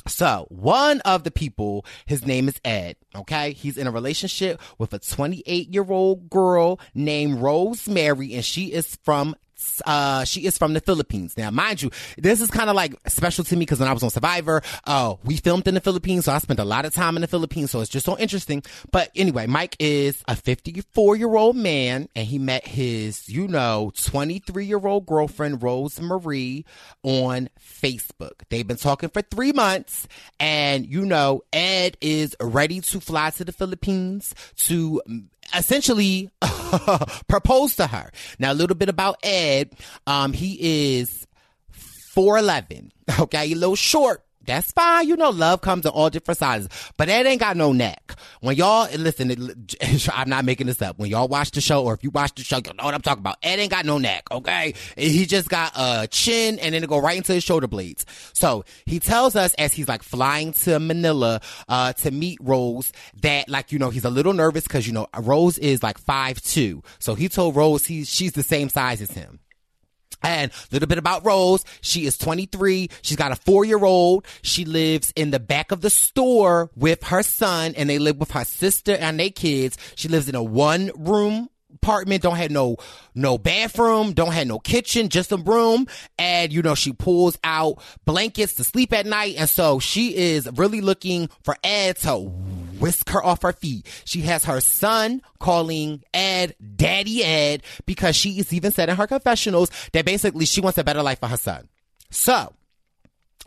So, 0.07 0.47
one 0.49 1.01
of 1.03 1.25
the 1.25 1.31
people, 1.31 1.85
his 2.07 2.25
name 2.25 2.49
is 2.49 2.61
Ed, 2.65 2.97
okay? 3.15 3.53
He's 3.53 3.77
in 3.77 3.87
a 3.87 3.91
relationship 3.91 4.61
with 4.79 4.95
a 4.95 4.99
28 4.99 5.69
year 5.69 5.85
old 5.89 6.31
girl 6.31 6.81
named 6.95 7.41
Rosemary, 7.41 8.35
and 8.35 8.45
she 8.45 8.73
is 8.73 8.97
from 9.03 9.37
uh, 9.85 10.25
she 10.25 10.47
is 10.47 10.59
from 10.59 10.75
the 10.75 10.81
Philippines. 10.81 11.37
Now, 11.37 11.51
mind 11.51 11.83
you, 11.83 11.91
this 12.17 12.41
is 12.41 12.51
kind 12.51 12.71
of 12.71 12.77
like 12.77 12.95
special 13.09 13.45
to 13.45 13.57
me 13.57 13.61
because 13.61 13.81
when 13.81 13.89
I 13.89 13.93
was 13.93 14.03
on 14.03 14.11
Survivor, 14.11 14.63
uh, 14.85 15.15
we 15.25 15.37
filmed 15.37 15.67
in 15.69 15.75
the 15.75 15.81
Philippines, 15.81 16.25
so 16.27 16.33
I 16.33 16.39
spent 16.39 16.61
a 16.61 16.65
lot 16.65 16.85
of 16.85 16.95
time 16.95 17.17
in 17.17 17.23
the 17.23 17.29
Philippines, 17.29 17.71
so 17.71 17.81
it's 17.81 17.91
just 17.91 18.07
so 18.07 18.19
interesting. 18.19 18.63
But 18.91 19.11
anyway, 19.15 19.47
Mike 19.47 19.77
is 19.79 20.23
a 20.29 20.37
54 20.37 21.17
year 21.17 21.35
old 21.35 21.57
man, 21.57 22.09
and 22.15 22.27
he 22.27 22.39
met 22.39 22.67
his, 22.67 23.29
you 23.29 23.49
know, 23.49 23.93
23 24.03 24.65
year 24.65 24.85
old 24.85 25.07
girlfriend, 25.07 25.63
Rose 25.63 26.01
Marie, 26.01 26.65
on 27.03 27.49
Facebook. 27.61 28.43
They've 28.49 28.67
been 28.67 28.77
talking 28.77 29.09
for 29.09 29.23
three 29.23 29.53
months, 29.53 30.09
and 30.39 30.87
you 30.87 31.05
know, 31.05 31.43
Ed 31.53 31.97
is 32.01 32.37
ready 32.41 32.81
to 32.81 33.01
fly 33.01 33.31
to 33.31 33.45
the 33.45 33.53
Philippines 33.53 34.35
to 34.57 35.01
essentially 35.57 36.31
proposed 37.29 37.77
to 37.79 37.87
her. 37.87 38.11
Now, 38.39 38.53
a 38.53 38.55
little 38.55 38.77
bit 38.77 38.89
about 38.89 39.19
Ed. 39.23 39.73
Um, 40.07 40.33
he 40.33 40.99
is 41.01 41.27
4'11. 42.17 42.91
Okay, 43.19 43.53
a 43.53 43.55
little 43.55 43.77
short, 43.77 44.25
that's 44.51 44.73
fine. 44.73 45.09
You 45.09 45.17
know, 45.17 45.31
love 45.31 45.61
comes 45.61 45.85
in 45.85 45.93
all 45.93 46.11
different 46.11 46.39
sizes, 46.39 46.69
but 46.97 47.09
that 47.09 47.27
ain't 47.27 47.41
got 47.41 47.57
no 47.57 47.73
neck. 47.73 48.15
When 48.41 48.57
y'all 48.57 48.89
listen, 48.97 49.31
I'm 50.13 50.29
not 50.29 50.45
making 50.45 50.67
this 50.67 50.83
up. 50.83 50.99
When 50.99 51.11
y'all 51.11 51.29
watch 51.29 51.53
the 51.53 51.61
show, 51.61 51.85
or 51.85 51.95
if 51.95 52.05
you 52.05 52.11
watch 52.11 52.35
the 52.35 52.43
show, 52.43 52.57
you 52.57 52.73
know 52.75 52.85
what 52.85 52.95
I'm 52.95 53.03
talking 53.03 53.21
about. 53.21 53.37
Ed 53.43 53.59
ain't 53.59 53.71
got 53.71 53.85
no 53.85 53.99
neck. 53.99 54.25
Okay, 54.31 54.75
he 54.97 55.27
just 55.27 55.49
got 55.49 55.73
a 55.77 56.09
chin, 56.09 56.59
and 56.59 56.75
then 56.75 56.85
it 56.85 56.89
go 56.89 56.99
right 56.99 57.17
into 57.17 57.33
his 57.33 57.45
shoulder 57.45 57.67
blades. 57.67 58.05
So 58.33 58.65
he 58.87 59.01
tells 59.01 59.37
us 59.37 59.55
as 59.55 59.73
he's 59.73 59.89
like 59.89 60.03
flying 60.03 60.53
to 60.53 60.79
Manila 60.79 61.41
uh, 61.69 61.93
to 61.95 62.11
meet 62.11 62.39
Rose 62.41 62.93
that 63.23 63.49
like 63.49 63.73
you 63.73 63.79
know 63.79 63.91
he's 63.91 64.05
a 64.05 64.11
little 64.11 64.33
nervous 64.33 64.65
because 64.65 64.87
you 64.87 64.93
know 64.93 65.07
Rose 65.19 65.59
is 65.59 65.83
like 65.83 65.99
five 65.99 66.41
two. 66.43 66.83
So 66.99 67.15
he 67.15 67.29
told 67.29 67.57
Rose 67.57 67.87
he's 67.87 68.09
she's 68.09 68.33
the 68.33 68.43
same 68.43 68.69
size 68.69 69.01
as 69.01 69.11
him. 69.11 69.40
And 70.23 70.51
a 70.51 70.55
little 70.73 70.89
bit 70.89 70.99
about 70.99 71.25
Rose. 71.25 71.65
She 71.81 72.07
is 72.07 72.19
23. 72.19 72.89
She's 73.03 73.17
got 73.17 73.33
a 73.33 73.37
four 73.37 73.65
year 73.65 73.85
old. 73.85 74.27
She 74.43 74.65
lives 74.65 75.13
in 75.17 75.31
the 75.31 75.41
back 75.41 75.73
of 75.73 75.81
the 75.81 75.91
store 75.91 76.71
with 76.77 77.05
her 77.05 77.23
son 77.23 77.75
and 77.77 77.89
they 77.89 77.99
live 77.99 78.19
with 78.19 78.33
her 78.33 78.45
sister 78.45 78.93
and 78.93 79.19
their 79.19 79.31
kids. 79.31 79.77
She 79.97 80.09
lives 80.09 80.29
in 80.29 80.35
a 80.35 80.43
one 80.43 80.91
room 80.97 81.49
apartment, 81.83 82.23
don't 82.23 82.37
have 82.37 82.51
no, 82.51 82.77
no 83.15 83.39
bathroom, 83.39 84.13
don't 84.13 84.33
have 84.33 84.47
no 84.47 84.59
kitchen, 84.59 85.09
just 85.09 85.33
a 85.33 85.37
room. 85.37 85.87
And, 86.19 86.53
you 86.53 86.63
know, 86.63 86.75
she 86.75 86.93
pulls 86.93 87.39
out 87.43 87.83
blankets 88.05 88.55
to 88.55 88.65
sleep 88.65 88.93
at 88.93 89.07
night. 89.07 89.37
And 89.39 89.49
so 89.49 89.79
she 89.79 90.15
is 90.15 90.49
really 90.55 90.81
looking 90.81 91.31
for 91.43 91.57
Ed 91.65 91.97
to 91.99 92.33
whisk 92.81 93.09
her 93.11 93.25
off 93.25 93.43
her 93.43 93.53
feet. 93.53 93.87
She 94.05 94.23
has 94.23 94.45
her 94.45 94.61
son 94.61 95.23
calling 95.39 96.03
Ed 96.13 96.55
Daddy 96.77 97.23
Ed 97.23 97.63
because 97.87 98.17
she 98.17 98.39
is 98.39 98.53
even 98.53 98.73
said 98.73 98.89
in 98.89 98.97
her 98.97 99.07
confessionals 99.07 99.71
that 99.93 100.05
basically 100.05 100.47
she 100.47 100.61
wants 100.61 100.79
a 100.79 100.85
better 100.85 101.03
life 101.03 101.21
for 101.21 101.29
her 101.29 101.37
son. 101.37 101.69
So, 102.11 102.55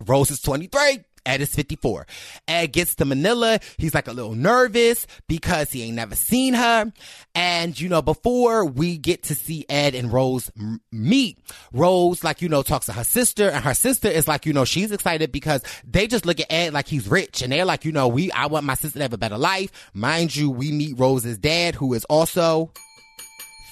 Rose 0.06 0.32
is 0.32 0.42
23. 0.42 1.00
Ed 1.26 1.42
is 1.42 1.54
54. 1.56 2.06
Ed 2.48 2.68
gets 2.68 2.96
to 2.96 3.06
Manila. 3.06 3.60
He's 3.78 3.94
like 3.94 4.08
a 4.08 4.14
little 4.14 4.36
nervous 4.36 5.08
because 5.28 5.72
he 5.72 5.84
ain't 5.84 5.96
never 5.96 6.16
seen 6.16 6.54
her. 6.54 6.92
And, 7.36 7.80
you 7.80 7.90
know, 7.90 8.02
before 8.02 8.66
we 8.66 8.98
get 8.98 9.24
to 9.24 9.36
see 9.36 9.66
Ed 9.70 9.96
and 9.96 10.12
Rose 10.12 10.52
meet, 10.92 11.40
Rose, 11.72 12.24
like, 12.24 12.42
you 12.42 12.50
know, 12.50 12.62
talks 12.62 12.88
to 12.88 12.94
her 12.94 13.04
sister 13.04 13.50
and 13.50 13.64
her 13.64 13.74
sister 13.74 14.08
is 14.08 14.28
like, 14.28 14.46
you 14.46 14.54
know, 14.54 14.66
she's 14.66 14.92
excited 14.92 15.32
because 15.32 15.64
they 15.86 16.08
just 16.08 16.26
look 16.26 16.40
at 16.40 16.52
Ed 16.52 16.74
like 16.74 16.88
he's 16.88 17.08
rich 17.08 17.42
and 17.42 17.52
they're 17.52 17.66
like, 17.66 17.86
you 17.86 17.92
know, 17.92 18.08
we, 18.08 18.32
I 18.32 18.48
want 18.48 18.66
my 18.66 18.76
sister 18.76 19.00
to 19.00 19.04
have 19.04 19.14
a 19.14 19.18
better 19.18 19.38
life. 19.38 19.72
Mind 19.94 20.36
you, 20.36 20.50
we 20.50 20.72
meet 20.72 21.00
Rose's 21.00 21.38
dad 21.38 21.76
who 21.76 21.94
is 21.94 22.06
also 22.06 22.72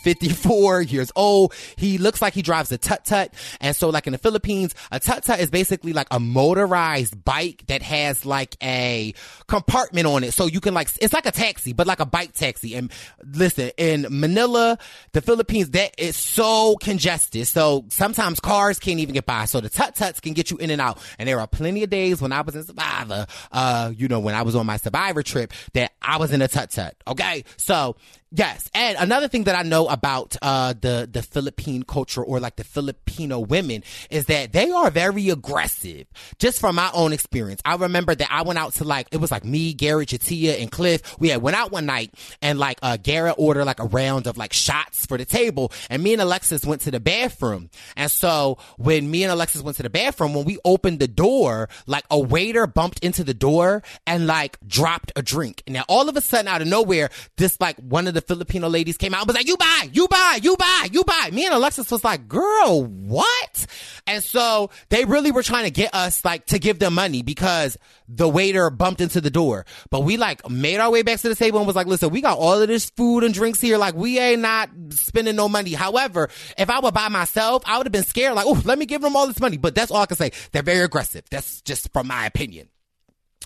54 0.02 0.82
years 0.82 1.12
old. 1.16 1.54
He 1.78 1.98
looks 1.98 2.22
like 2.22 2.34
he 2.34 2.42
drives 2.42 2.72
a 2.72 2.78
tuk 2.78 3.04
tuk. 3.04 3.32
And 3.60 3.76
so 3.76 3.90
like 3.90 4.08
in 4.08 4.14
the 4.14 4.20
Philippines, 4.20 4.76
a 4.92 5.00
tuk 5.00 5.24
tuk 5.24 5.40
is 5.40 5.50
basically 5.50 5.94
like 5.94 6.08
a 6.12 6.20
motorized 6.20 7.24
bike 7.24 7.64
that 7.68 7.82
has 7.82 8.26
like 8.26 8.56
a 8.62 9.14
compartment 9.48 10.08
on 10.08 10.24
it. 10.24 10.34
So 10.34 10.46
you 10.48 10.60
can 10.60 10.74
like, 10.74 10.90
it's 11.02 11.14
like 11.14 11.26
a 11.26 11.32
taxi, 11.32 11.74
but 11.74 11.88
like 11.88 12.00
a 12.00 12.06
bike 12.06 12.34
taxi. 12.34 12.76
And 12.76 12.92
listen, 13.24 13.72
in 13.78 14.08
Manila, 14.10 14.78
the 15.14 15.22
Philippines, 15.22 15.72
that 15.72 15.94
is 15.98 16.16
so 16.16 16.76
congested. 16.82 17.48
So 17.48 17.86
sometimes 17.90 18.40
cars 18.40 18.80
can't 18.80 19.00
even 19.00 19.14
get 19.14 19.26
by. 19.26 19.46
So 19.46 19.62
the 19.62 19.70
tuk 19.70 19.96
tuks 19.96 20.20
can 20.20 20.34
get 20.34 20.52
you 20.52 20.58
in 20.58 20.70
and 20.70 20.82
out. 20.82 21.00
And 21.20 21.28
there 21.28 21.40
are 21.40 21.48
plenty 21.48 21.84
of 21.84 21.90
days 21.90 22.22
when 22.22 22.32
I 22.32 22.42
was 22.42 22.56
in 22.56 22.64
Survivor, 22.64 23.28
uh, 23.52 23.92
you 23.96 24.08
know, 24.08 24.20
when 24.20 24.36
I 24.36 24.42
was 24.42 24.56
on 24.56 24.66
my 24.66 24.78
Survivor 24.78 25.24
trip 25.24 25.54
that 25.74 25.92
I 26.02 26.18
was 26.18 26.32
in 26.32 26.42
a 26.42 26.48
tuk 26.48 26.70
tuk. 26.70 26.94
Okay. 27.08 27.44
So 27.58 27.96
Yes, 28.34 28.70
and 28.74 28.98
another 28.98 29.28
thing 29.28 29.44
that 29.44 29.58
I 29.58 29.64
know 29.64 29.88
about 29.88 30.38
uh, 30.42 30.74
the 30.80 31.10
the 31.12 31.22
Philippine 31.22 31.84
culture 31.84 32.24
or 32.24 32.40
like 32.40 32.56
the 32.56 32.64
Filipino 32.64 33.40
women 33.40 33.84
is 34.10 34.28
that 34.28 34.54
they 34.54 34.72
are 34.72 34.90
very 34.90 35.28
aggressive. 35.30 36.08
Just 36.40 36.62
from 36.62 36.76
my 36.76 36.90
own 36.94 37.12
experience, 37.12 37.60
I 37.66 37.76
remember 37.76 38.16
that 38.16 38.30
I 38.32 38.44
went 38.44 38.58
out 38.58 38.72
to 38.76 38.86
like 38.86 39.10
it 39.12 39.18
was 39.18 39.32
like 39.32 39.44
me, 39.44 39.74
Garrett, 39.74 40.10
J'Tia, 40.10 40.62
and 40.62 40.72
Cliff. 40.72 41.20
We 41.20 41.28
had 41.28 41.42
went 41.42 41.58
out 41.58 41.74
one 41.74 41.86
night 41.86 42.14
and 42.42 42.58
like 42.58 42.80
uh, 42.82 42.96
Garrett 42.96 43.36
ordered 43.38 43.66
like 43.66 43.82
a 43.82 43.86
round 43.86 44.28
of 44.28 44.38
like 44.38 44.54
shots 44.54 45.06
for 45.06 45.18
the 45.18 45.26
table, 45.26 45.74
and 45.90 46.02
me 46.02 46.14
and 46.14 46.22
Alexis 46.22 46.64
went 46.64 46.84
to 46.84 46.92
the 46.92 47.02
bathroom. 47.02 47.70
And 47.98 48.10
so 48.10 48.60
when 48.78 49.12
me 49.12 49.24
and 49.24 49.32
Alexis 49.34 49.62
went 49.62 49.76
to 49.76 49.84
the 49.84 49.90
bathroom, 49.90 50.34
when 50.34 50.46
we 50.46 50.58
opened 50.64 51.00
the 51.00 51.08
door, 51.10 51.68
like 51.86 52.06
a 52.10 52.18
waiter 52.18 52.66
bumped 52.66 53.04
into 53.04 53.26
the 53.26 53.34
door 53.34 53.84
and 54.08 54.26
like 54.26 54.58
dropped 54.66 55.12
a 55.18 55.22
drink. 55.22 55.64
And 55.68 55.74
now 55.74 55.84
all 55.90 56.08
of 56.08 56.16
a 56.16 56.22
sudden, 56.22 56.48
out 56.48 56.62
of 56.62 56.70
nowhere, 56.70 57.10
this 57.36 57.60
like 57.60 57.76
one 57.78 58.08
of 58.08 58.14
the 58.14 58.21
the 58.22 58.34
Filipino 58.34 58.70
ladies 58.70 58.98
came 58.98 59.14
out 59.14 59.22
and 59.22 59.28
was 59.28 59.36
like, 59.36 59.48
you 59.48 59.58
buy, 59.58 59.90
you 59.92 60.08
buy, 60.08 60.40
you 60.42 60.56
buy, 60.58 60.88
you 60.92 61.04
buy. 61.04 61.30
Me 61.32 61.46
and 61.46 61.54
Alexis 61.54 61.90
was 61.92 62.04
like, 62.04 62.28
girl, 62.28 62.84
what? 62.84 63.66
And 64.08 64.24
so 64.24 64.70
they 64.90 65.06
really 65.06 65.32
were 65.32 65.44
trying 65.44 65.66
to 65.66 65.72
get 65.72 65.94
us 65.94 66.24
like 66.26 66.48
to 66.48 66.60
give 66.60 66.80
them 66.80 66.94
money 66.94 67.22
because 67.22 67.78
the 68.08 68.28
waiter 68.28 68.70
bumped 68.70 69.02
into 69.02 69.22
the 69.22 69.30
door. 69.30 69.66
But 69.90 70.02
we 70.02 70.18
like 70.18 70.48
made 70.50 70.80
our 70.80 70.92
way 70.92 71.02
back 71.02 71.20
to 71.22 71.30
the 71.30 71.36
table 71.36 71.60
and 71.60 71.68
was 71.68 71.76
like, 71.76 71.88
listen, 71.88 72.10
we 72.10 72.22
got 72.22 72.38
all 72.38 72.62
of 72.62 72.68
this 72.68 72.90
food 72.90 73.24
and 73.24 73.34
drinks 73.34 73.62
here. 73.62 73.78
Like 73.78 73.96
we 73.96 74.20
ain't 74.20 74.42
not 74.42 74.70
spending 74.90 75.36
no 75.36 75.48
money. 75.48 75.74
However, 75.74 76.30
if 76.58 76.70
I 76.70 76.80
were 76.80 76.92
by 76.92 77.10
myself, 77.10 77.64
I 77.66 77.78
would 77.78 77.88
have 77.88 77.94
been 77.94 78.04
scared. 78.04 78.36
Like, 78.36 78.46
oh, 78.48 78.62
let 78.66 78.78
me 78.78 78.86
give 78.86 79.02
them 79.02 79.16
all 79.16 79.28
this 79.28 79.40
money. 79.40 79.58
But 79.58 79.76
that's 79.76 79.92
all 79.92 80.02
I 80.02 80.06
can 80.06 80.18
say. 80.18 80.32
They're 80.52 80.64
very 80.64 80.84
aggressive. 80.84 81.24
That's 81.30 81.62
just 81.62 81.92
from 81.94 82.08
my 82.08 82.26
opinion. 82.26 82.70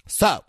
So, 0.07 0.43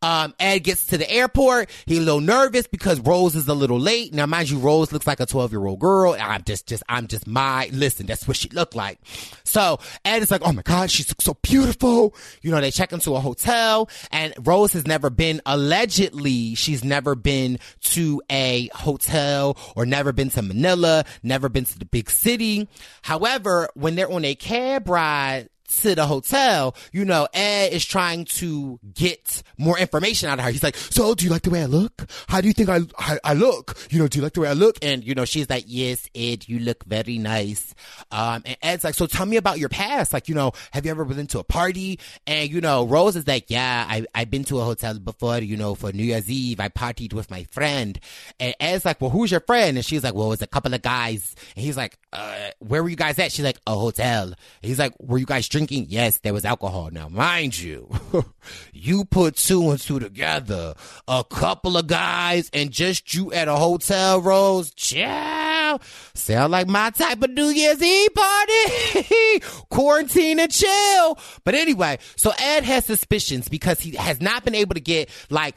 um, 0.00 0.34
Ed 0.40 0.60
gets 0.60 0.86
to 0.86 0.98
the 0.98 1.10
airport. 1.10 1.70
He's 1.86 1.98
a 1.98 2.02
little 2.02 2.20
nervous 2.20 2.66
because 2.66 2.98
Rose 3.00 3.36
is 3.36 3.46
a 3.46 3.54
little 3.54 3.78
late. 3.78 4.14
Now, 4.14 4.26
mind 4.26 4.50
you, 4.50 4.58
Rose 4.58 4.90
looks 4.92 5.06
like 5.06 5.20
a 5.20 5.26
12 5.26 5.52
year 5.52 5.66
old 5.66 5.80
girl. 5.80 6.16
I'm 6.18 6.42
just, 6.44 6.66
just, 6.66 6.82
I'm 6.88 7.06
just 7.06 7.26
my, 7.26 7.68
listen, 7.72 8.06
that's 8.06 8.26
what 8.26 8.36
she 8.36 8.48
looked 8.50 8.74
like. 8.74 8.98
So 9.44 9.78
Ed 10.04 10.22
is 10.22 10.30
like, 10.30 10.42
oh 10.44 10.52
my 10.52 10.62
God, 10.62 10.90
she 10.90 11.04
looks 11.04 11.24
so 11.24 11.36
beautiful. 11.42 12.14
You 12.40 12.50
know, 12.50 12.60
they 12.60 12.70
check 12.70 12.92
into 12.92 13.14
a 13.14 13.20
hotel 13.20 13.88
and 14.10 14.34
Rose 14.40 14.72
has 14.72 14.86
never 14.86 15.10
been, 15.10 15.42
allegedly, 15.44 16.54
she's 16.54 16.82
never 16.82 17.14
been 17.14 17.58
to 17.82 18.22
a 18.30 18.70
hotel 18.74 19.56
or 19.76 19.84
never 19.84 20.12
been 20.12 20.30
to 20.30 20.42
Manila, 20.42 21.04
never 21.22 21.48
been 21.48 21.64
to 21.66 21.78
the 21.78 21.84
big 21.84 22.08
city. 22.10 22.68
However, 23.02 23.68
when 23.74 23.94
they're 23.94 24.10
on 24.10 24.24
a 24.24 24.34
cab 24.34 24.88
ride, 24.88 25.48
to 25.80 25.94
the 25.94 26.06
hotel, 26.06 26.74
you 26.92 27.04
know, 27.04 27.26
Ed 27.32 27.72
is 27.72 27.84
trying 27.84 28.24
to 28.26 28.78
get 28.94 29.42
more 29.58 29.78
information 29.78 30.28
out 30.28 30.38
of 30.38 30.44
her. 30.44 30.50
He's 30.50 30.62
like, 30.62 30.76
so 30.76 31.14
do 31.14 31.24
you 31.24 31.30
like 31.30 31.42
the 31.42 31.50
way 31.50 31.62
I 31.62 31.66
look? 31.66 32.10
How 32.28 32.40
do 32.40 32.48
you 32.48 32.52
think 32.52 32.68
I, 32.68 32.80
I, 32.98 33.18
I 33.24 33.34
look? 33.34 33.76
You 33.90 33.98
know, 33.98 34.08
do 34.08 34.18
you 34.18 34.22
like 34.22 34.34
the 34.34 34.40
way 34.40 34.48
I 34.48 34.52
look? 34.52 34.76
And, 34.82 35.02
you 35.04 35.14
know, 35.14 35.24
she's 35.24 35.48
like, 35.48 35.64
yes, 35.66 36.08
Ed, 36.14 36.48
you 36.48 36.58
look 36.58 36.84
very 36.84 37.18
nice. 37.18 37.74
Um, 38.10 38.42
and 38.44 38.56
Ed's 38.62 38.84
like, 38.84 38.94
so 38.94 39.06
tell 39.06 39.26
me 39.26 39.36
about 39.36 39.58
your 39.58 39.68
past. 39.68 40.12
Like, 40.12 40.28
you 40.28 40.34
know, 40.34 40.52
have 40.72 40.84
you 40.84 40.90
ever 40.90 41.04
been 41.04 41.26
to 41.28 41.38
a 41.38 41.44
party? 41.44 41.98
And, 42.26 42.50
you 42.50 42.60
know, 42.60 42.86
Rose 42.86 43.16
is 43.16 43.26
like, 43.26 43.46
yeah, 43.48 43.86
I, 43.88 44.04
I've 44.14 44.30
been 44.30 44.44
to 44.44 44.60
a 44.60 44.64
hotel 44.64 44.98
before, 44.98 45.38
you 45.38 45.56
know, 45.56 45.74
for 45.74 45.92
New 45.92 46.04
Year's 46.04 46.30
Eve. 46.30 46.60
I 46.60 46.68
partied 46.68 47.14
with 47.14 47.30
my 47.30 47.44
friend. 47.44 47.98
And 48.38 48.54
Ed's 48.60 48.84
like, 48.84 49.00
well, 49.00 49.10
who's 49.10 49.30
your 49.30 49.40
friend? 49.40 49.76
And 49.76 49.86
she's 49.86 50.04
like, 50.04 50.14
well, 50.14 50.32
it's 50.32 50.42
a 50.42 50.46
couple 50.46 50.74
of 50.74 50.82
guys. 50.82 51.34
And 51.56 51.64
he's 51.64 51.76
like, 51.76 51.98
uh, 52.12 52.50
where 52.58 52.82
were 52.82 52.88
you 52.88 52.96
guys 52.96 53.18
at? 53.18 53.32
She's 53.32 53.44
like, 53.44 53.58
a 53.66 53.74
hotel. 53.74 54.24
And 54.24 54.36
he's 54.60 54.78
like, 54.78 54.92
were 55.00 55.18
you 55.18 55.26
guys 55.26 55.48
drinking? 55.48 55.61
Drinking, 55.66 55.86
yes, 55.90 56.18
there 56.18 56.32
was 56.32 56.44
alcohol. 56.44 56.90
Now, 56.90 57.08
mind 57.08 57.58
you, 57.58 57.88
you 58.72 59.04
put 59.04 59.36
two 59.36 59.70
and 59.70 59.78
two 59.78 60.00
together, 60.00 60.74
a 61.06 61.22
couple 61.22 61.76
of 61.76 61.86
guys 61.86 62.50
and 62.52 62.70
just 62.70 63.14
you 63.14 63.32
at 63.32 63.46
a 63.46 63.54
hotel, 63.54 64.20
Rose, 64.20 64.72
chow, 64.74 65.78
sound 66.14 66.50
like 66.50 66.66
my 66.66 66.90
type 66.90 67.22
of 67.22 67.30
New 67.30 67.46
Year's 67.46 67.80
Eve 67.80 68.10
party. 68.14 69.40
Quarantine 69.70 70.40
and 70.40 70.50
chill. 70.50 71.18
But 71.44 71.54
anyway, 71.54 71.98
so 72.16 72.32
Ed 72.40 72.64
has 72.64 72.84
suspicions 72.84 73.48
because 73.48 73.80
he 73.80 73.92
has 73.92 74.20
not 74.20 74.44
been 74.44 74.54
able 74.54 74.74
to 74.74 74.80
get 74.80 75.10
like, 75.30 75.56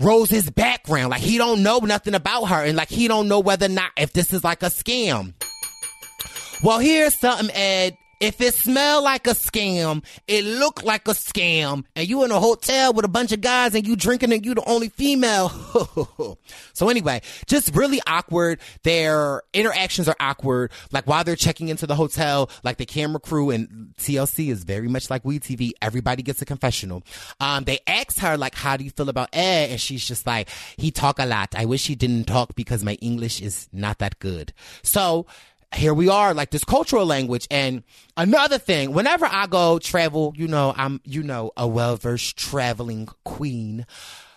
Rose's 0.00 0.48
background. 0.48 1.10
Like 1.10 1.20
he 1.20 1.38
don't 1.38 1.64
know 1.64 1.78
nothing 1.78 2.14
about 2.14 2.44
her 2.46 2.64
and 2.64 2.76
like 2.76 2.88
he 2.88 3.08
don't 3.08 3.26
know 3.26 3.40
whether 3.40 3.66
or 3.66 3.70
not 3.70 3.90
if 3.96 4.12
this 4.12 4.32
is 4.32 4.44
like 4.44 4.62
a 4.62 4.66
scam. 4.66 5.34
Well, 6.62 6.78
here's 6.78 7.18
something, 7.18 7.50
Ed, 7.52 7.96
if 8.20 8.40
it 8.40 8.54
smell 8.54 9.02
like 9.02 9.26
a 9.26 9.30
scam, 9.30 10.04
it 10.26 10.44
look 10.44 10.82
like 10.82 11.06
a 11.08 11.12
scam, 11.12 11.84
and 11.94 12.08
you 12.08 12.24
in 12.24 12.30
a 12.30 12.40
hotel 12.40 12.92
with 12.92 13.04
a 13.04 13.08
bunch 13.08 13.32
of 13.32 13.40
guys 13.40 13.74
and 13.74 13.86
you 13.86 13.96
drinking 13.96 14.32
and 14.32 14.44
you 14.44 14.54
the 14.54 14.68
only 14.68 14.88
female. 14.88 15.48
so 16.72 16.88
anyway, 16.88 17.20
just 17.46 17.74
really 17.74 18.00
awkward. 18.06 18.60
Their 18.82 19.42
interactions 19.52 20.08
are 20.08 20.16
awkward. 20.18 20.72
Like 20.90 21.06
while 21.06 21.24
they're 21.24 21.36
checking 21.36 21.68
into 21.68 21.86
the 21.86 21.94
hotel, 21.94 22.50
like 22.64 22.76
the 22.76 22.86
camera 22.86 23.20
crew 23.20 23.50
and 23.50 23.94
TLC 23.98 24.48
is 24.50 24.64
very 24.64 24.88
much 24.88 25.10
like 25.10 25.24
We 25.24 25.38
TV. 25.38 25.72
Everybody 25.80 26.22
gets 26.22 26.42
a 26.42 26.44
confessional. 26.44 27.02
Um, 27.40 27.64
they 27.64 27.80
ask 27.86 28.18
her 28.18 28.36
like, 28.36 28.54
how 28.54 28.76
do 28.76 28.84
you 28.84 28.90
feel 28.90 29.08
about 29.08 29.28
Ed? 29.32 29.70
And 29.70 29.80
she's 29.80 30.04
just 30.04 30.26
like, 30.26 30.48
he 30.76 30.90
talk 30.90 31.18
a 31.18 31.26
lot. 31.26 31.54
I 31.56 31.64
wish 31.64 31.86
he 31.86 31.94
didn't 31.94 32.24
talk 32.24 32.54
because 32.54 32.82
my 32.84 32.94
English 32.94 33.40
is 33.40 33.68
not 33.72 33.98
that 33.98 34.18
good. 34.18 34.52
So, 34.82 35.26
here 35.74 35.94
we 35.94 36.08
are, 36.08 36.34
like 36.34 36.50
this 36.50 36.64
cultural 36.64 37.06
language. 37.06 37.46
And 37.50 37.82
another 38.16 38.58
thing, 38.58 38.92
whenever 38.92 39.26
I 39.26 39.46
go 39.46 39.78
travel, 39.78 40.32
you 40.36 40.48
know, 40.48 40.74
I'm, 40.76 41.00
you 41.04 41.22
know, 41.22 41.52
a 41.56 41.66
well 41.66 41.96
versed 41.96 42.36
traveling 42.36 43.08
queen. 43.24 43.86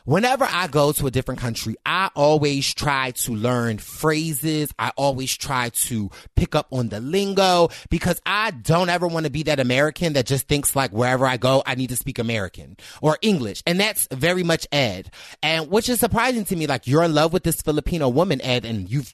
Whenever 0.04 0.48
I 0.50 0.66
go 0.66 0.92
to 0.94 1.06
a 1.06 1.12
different 1.12 1.40
country, 1.40 1.76
I 1.86 2.10
always 2.16 2.74
try 2.74 3.12
to 3.12 3.34
learn 3.34 3.78
phrases. 3.78 4.74
I 4.80 4.92
always 4.98 5.38
try 5.38 5.70
to 5.70 6.10
pick 6.36 6.56
up 6.56 6.68
on 6.72 6.90
the 6.90 7.00
lingo 7.00 7.70
because 7.92 8.20
I 8.26 8.50
don't 8.50 8.90
ever 8.90 9.08
want 9.08 9.26
to 9.28 9.32
be 9.32 9.44
that 9.44 9.60
American 9.60 10.14
that 10.14 10.26
just 10.26 10.48
thinks 10.48 10.76
like 10.76 10.92
wherever 10.92 11.28
I 11.28 11.38
go, 11.38 11.62
I 11.68 11.76
need 11.76 11.90
to 11.90 11.96
speak 11.96 12.18
American 12.18 12.78
or 13.00 13.20
English. 13.22 13.62
And 13.68 13.80
that's 13.80 14.08
very 14.12 14.42
much 14.42 14.66
Ed. 14.72 15.12
And 15.44 15.70
which 15.70 15.88
is 15.88 16.00
surprising 16.00 16.46
to 16.46 16.56
me. 16.56 16.66
Like 16.66 16.88
you're 16.88 17.04
in 17.04 17.14
love 17.14 17.32
with 17.32 17.44
this 17.44 17.62
Filipino 17.62 18.10
woman, 18.10 18.42
Ed, 18.42 18.66
and 18.66 18.90
you've 18.90 19.14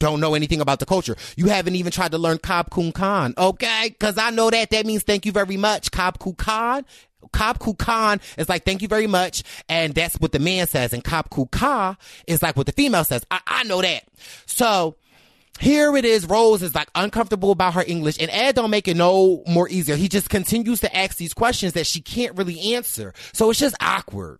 don't 0.00 0.20
know 0.20 0.34
anything 0.34 0.60
about 0.60 0.80
the 0.80 0.86
culture. 0.86 1.16
You 1.36 1.46
haven't 1.46 1.76
even 1.76 1.92
tried 1.92 2.12
to 2.12 2.18
learn 2.18 2.38
Kab 2.38 2.70
Kun 2.70 2.92
Kan, 2.92 3.34
okay? 3.38 3.90
Cause 3.98 4.18
I 4.18 4.30
know 4.30 4.50
that 4.50 4.70
that 4.70 4.86
means 4.86 5.02
thank 5.02 5.26
you 5.26 5.32
very 5.32 5.56
much. 5.56 5.90
Kab 5.90 6.18
Kun 6.18 6.34
Kan. 6.34 6.84
Kab 7.32 7.58
Kun 7.58 7.74
Kan 7.74 8.20
is 8.36 8.48
like 8.48 8.64
thank 8.64 8.82
you 8.82 8.88
very 8.88 9.06
much, 9.06 9.42
and 9.68 9.94
that's 9.94 10.16
what 10.16 10.32
the 10.32 10.38
man 10.38 10.66
says, 10.66 10.92
and 10.92 11.02
Kab 11.02 11.30
Kun 11.30 11.46
Ka 11.46 11.96
is 12.26 12.42
like 12.42 12.56
what 12.56 12.66
the 12.66 12.72
female 12.72 13.04
says. 13.04 13.24
I, 13.30 13.40
I 13.46 13.64
know 13.64 13.80
that. 13.82 14.04
So 14.46 14.96
here 15.60 15.96
it 15.96 16.04
is. 16.04 16.26
Rose 16.26 16.62
is 16.62 16.74
like 16.74 16.88
uncomfortable 16.94 17.50
about 17.50 17.74
her 17.74 17.84
English, 17.86 18.18
and 18.20 18.30
Ed 18.30 18.56
don't 18.56 18.70
make 18.70 18.88
it 18.88 18.96
no 18.96 19.42
more 19.46 19.68
easier. 19.68 19.96
He 19.96 20.08
just 20.08 20.28
continues 20.28 20.80
to 20.80 20.96
ask 20.96 21.16
these 21.16 21.34
questions 21.34 21.74
that 21.74 21.86
she 21.86 22.00
can't 22.00 22.36
really 22.36 22.74
answer. 22.74 23.14
So 23.32 23.50
it's 23.50 23.60
just 23.60 23.76
awkward. 23.80 24.38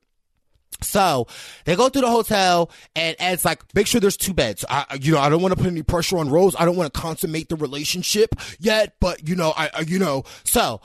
So 0.85 1.26
they 1.64 1.76
go 1.76 1.89
through 1.89 2.03
the 2.03 2.11
hotel 2.11 2.70
and 2.95 3.16
Ed's 3.18 3.45
like, 3.45 3.62
make 3.74 3.87
sure 3.87 4.01
there's 4.01 4.16
two 4.16 4.35
beds. 4.35 4.64
I, 4.68 4.99
you 5.01 5.12
know, 5.12 5.18
I 5.18 5.28
don't 5.28 5.43
want 5.43 5.53
to 5.53 5.62
put 5.62 5.70
any 5.70 5.82
pressure 5.82 6.18
on 6.18 6.30
Rose. 6.30 6.55
I 6.59 6.64
don't 6.64 6.76
want 6.76 6.93
to 6.93 7.01
consummate 7.01 7.49
the 7.49 7.57
relationship 7.57 8.35
yet, 8.59 8.95
but 9.01 9.28
you 9.28 9.35
know, 9.35 9.53
I, 9.57 9.80
you 9.87 9.99
know, 9.99 10.24
so 10.45 10.80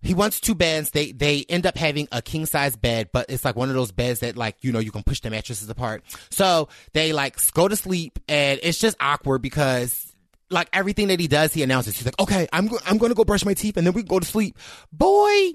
he 0.00 0.14
wants 0.14 0.40
two 0.40 0.54
beds. 0.54 0.90
They 0.90 1.12
they 1.12 1.44
end 1.48 1.66
up 1.66 1.76
having 1.76 2.08
a 2.12 2.22
king 2.22 2.46
size 2.46 2.76
bed, 2.76 3.10
but 3.12 3.26
it's 3.28 3.44
like 3.44 3.56
one 3.56 3.68
of 3.68 3.74
those 3.74 3.90
beds 3.90 4.20
that 4.20 4.36
like 4.36 4.56
you 4.60 4.70
know 4.72 4.78
you 4.78 4.92
can 4.92 5.02
push 5.02 5.20
the 5.20 5.30
mattresses 5.30 5.68
apart. 5.68 6.04
So 6.30 6.68
they 6.92 7.12
like 7.12 7.36
go 7.52 7.66
to 7.66 7.74
sleep, 7.76 8.18
and 8.28 8.60
it's 8.62 8.78
just 8.78 8.96
awkward 9.00 9.42
because 9.42 10.14
like 10.50 10.68
everything 10.72 11.08
that 11.08 11.18
he 11.20 11.26
does, 11.26 11.52
he 11.52 11.62
announces. 11.62 11.96
He's 11.96 12.04
like, 12.06 12.18
"Okay, 12.20 12.46
I'm 12.52 12.68
go- 12.68 12.78
I'm 12.86 12.98
going 12.98 13.10
to 13.10 13.16
go 13.16 13.24
brush 13.24 13.44
my 13.44 13.54
teeth, 13.54 13.76
and 13.76 13.86
then 13.86 13.94
we 13.94 14.02
go 14.02 14.20
to 14.20 14.26
sleep." 14.26 14.56
Boy. 14.92 15.52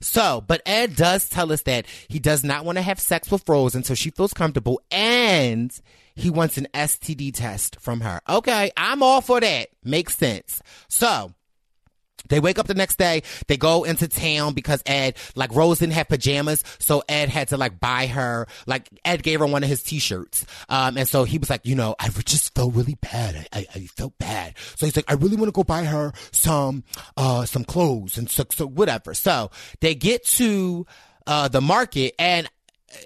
So, 0.00 0.42
but 0.46 0.62
Ed 0.64 0.96
does 0.96 1.28
tell 1.28 1.52
us 1.52 1.62
that 1.62 1.86
he 2.08 2.18
does 2.18 2.44
not 2.44 2.64
want 2.64 2.78
to 2.78 2.82
have 2.82 3.00
sex 3.00 3.30
with 3.30 3.48
Rose 3.48 3.74
until 3.74 3.96
she 3.96 4.10
feels 4.10 4.32
comfortable, 4.32 4.80
and 4.90 5.72
he 6.14 6.30
wants 6.30 6.56
an 6.56 6.68
STD 6.74 7.34
test 7.34 7.80
from 7.80 8.00
her. 8.00 8.20
Okay, 8.28 8.70
I'm 8.76 9.02
all 9.02 9.20
for 9.20 9.40
that. 9.40 9.68
Makes 9.82 10.16
sense. 10.16 10.62
So 10.88 11.32
they 12.28 12.40
wake 12.40 12.58
up 12.58 12.66
the 12.66 12.74
next 12.74 12.96
day. 12.96 13.22
They 13.46 13.56
go 13.56 13.84
into 13.84 14.08
town 14.08 14.54
because 14.54 14.82
Ed, 14.86 15.16
like 15.34 15.54
Rose 15.54 15.78
didn't 15.78 15.94
have 15.94 16.08
pajamas. 16.08 16.64
So 16.78 17.02
Ed 17.08 17.28
had 17.28 17.48
to 17.48 17.56
like 17.56 17.80
buy 17.80 18.06
her, 18.06 18.46
like 18.66 18.88
Ed 19.04 19.22
gave 19.22 19.40
her 19.40 19.46
one 19.46 19.62
of 19.62 19.68
his 19.68 19.82
t-shirts. 19.82 20.44
Um, 20.68 20.96
and 20.98 21.08
so 21.08 21.24
he 21.24 21.38
was 21.38 21.50
like, 21.50 21.64
you 21.64 21.74
know, 21.74 21.94
I 21.98 22.08
just 22.08 22.54
felt 22.54 22.74
really 22.74 22.96
bad. 23.00 23.46
I, 23.52 23.60
I, 23.60 23.66
I 23.74 23.80
felt 23.86 24.18
bad. 24.18 24.54
So 24.76 24.86
he's 24.86 24.96
like, 24.96 25.10
I 25.10 25.14
really 25.14 25.36
want 25.36 25.48
to 25.48 25.52
go 25.52 25.64
buy 25.64 25.84
her 25.84 26.12
some, 26.32 26.84
uh, 27.16 27.44
some 27.44 27.64
clothes 27.64 28.18
and 28.18 28.28
so, 28.28 28.44
so 28.50 28.66
whatever. 28.66 29.14
So 29.14 29.50
they 29.80 29.94
get 29.94 30.24
to, 30.26 30.86
uh, 31.26 31.48
the 31.48 31.60
market 31.60 32.14
and 32.18 32.48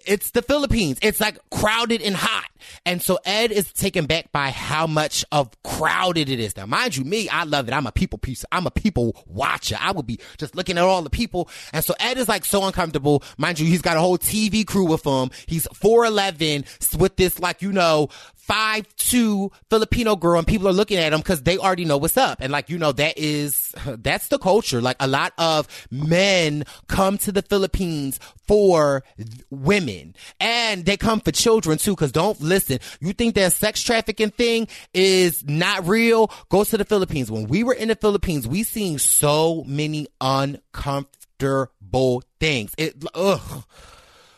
it's 0.07 0.31
the 0.31 0.43
Philippines. 0.43 0.99
It's 1.03 1.21
like 1.21 1.39
crowded 1.51 2.03
and 2.03 2.15
hot. 2.15 2.49
And 2.85 3.03
so 3.03 3.19
Ed 3.25 3.53
is 3.53 3.73
taken 3.73 4.07
back 4.07 4.33
by 4.33 4.51
how 4.51 4.87
much 4.87 5.25
of 5.33 5.51
crowded 5.63 6.29
it 6.29 6.41
is. 6.41 6.57
Now, 6.57 6.67
mind 6.67 6.97
you, 6.97 7.05
me, 7.05 7.29
I 7.29 7.45
love 7.45 7.69
it. 7.69 7.75
I'm 7.75 7.87
a 7.87 7.93
people 7.93 8.19
piece. 8.19 8.45
I'm 8.53 8.67
a 8.67 8.71
people 8.71 9.17
watcher. 9.27 9.77
I 9.81 9.93
would 9.93 10.07
be 10.07 10.19
just 10.39 10.55
looking 10.55 10.79
at 10.79 10.85
all 10.85 11.03
the 11.03 11.11
people. 11.11 11.49
And 11.73 11.85
so 11.85 11.95
Ed 12.01 12.19
is 12.19 12.29
like 12.29 12.45
so 12.45 12.65
uncomfortable. 12.65 13.23
Mind 13.39 13.59
you, 13.59 13.67
he's 13.67 13.83
got 13.83 13.97
a 13.97 14.01
whole 14.01 14.19
TV 14.19 14.67
crew 14.67 14.85
with 14.85 15.07
him. 15.07 15.31
He's 15.47 15.67
4'11 15.69 16.99
with 16.99 17.17
this 17.17 17.39
like, 17.39 17.63
you 17.63 17.73
know, 17.73 18.09
five 18.43 18.85
two 18.97 19.53
Filipino 19.71 20.17
girl 20.17 20.37
and 20.37 20.47
people 20.47 20.69
are 20.69 20.73
looking 20.73 20.99
at 20.99 21.13
him 21.13 21.21
because 21.21 21.43
they 21.43 21.57
already 21.57 21.85
know 21.85 21.97
what's 21.97 22.17
up. 22.17 22.39
And 22.41 22.53
like, 22.53 22.69
you 22.69 22.77
know, 22.77 22.93
that 22.93 23.17
is, 23.17 23.73
that's 23.87 24.29
the 24.29 24.39
culture. 24.39 24.81
Like 24.81 24.97
a 25.01 25.07
lot 25.07 25.33
of 25.39 25.69
men 25.91 26.65
come 26.89 27.19
to 27.19 27.33
the 27.33 27.43
Philippines 27.43 28.19
for 28.47 29.05
women 29.51 30.15
and 30.41 30.85
they 30.85 30.97
come 30.97 31.21
for 31.21 31.31
children 31.31 31.79
too. 31.79 31.95
Cause 31.95 32.13
don't 32.13 32.41
listen. 32.53 32.79
You 33.01 33.13
think 33.13 33.35
that 33.35 33.53
sex 33.53 33.83
trafficking 33.83 34.31
thing 34.31 34.69
is 34.93 35.45
not 35.45 35.89
real? 35.89 36.31
Go 36.49 36.65
to 36.65 36.77
the 36.77 36.85
Philippines. 36.85 37.31
When 37.31 37.47
we 37.49 37.65
were 37.65 37.75
in 37.75 37.89
the 37.89 37.97
Philippines, 37.97 38.47
we 38.47 38.63
seen 38.63 38.99
so 38.99 39.65
many 39.67 40.07
uncomfortable 40.21 42.23
things. 42.39 42.75
It, 42.77 43.03
ugh. 43.15 43.65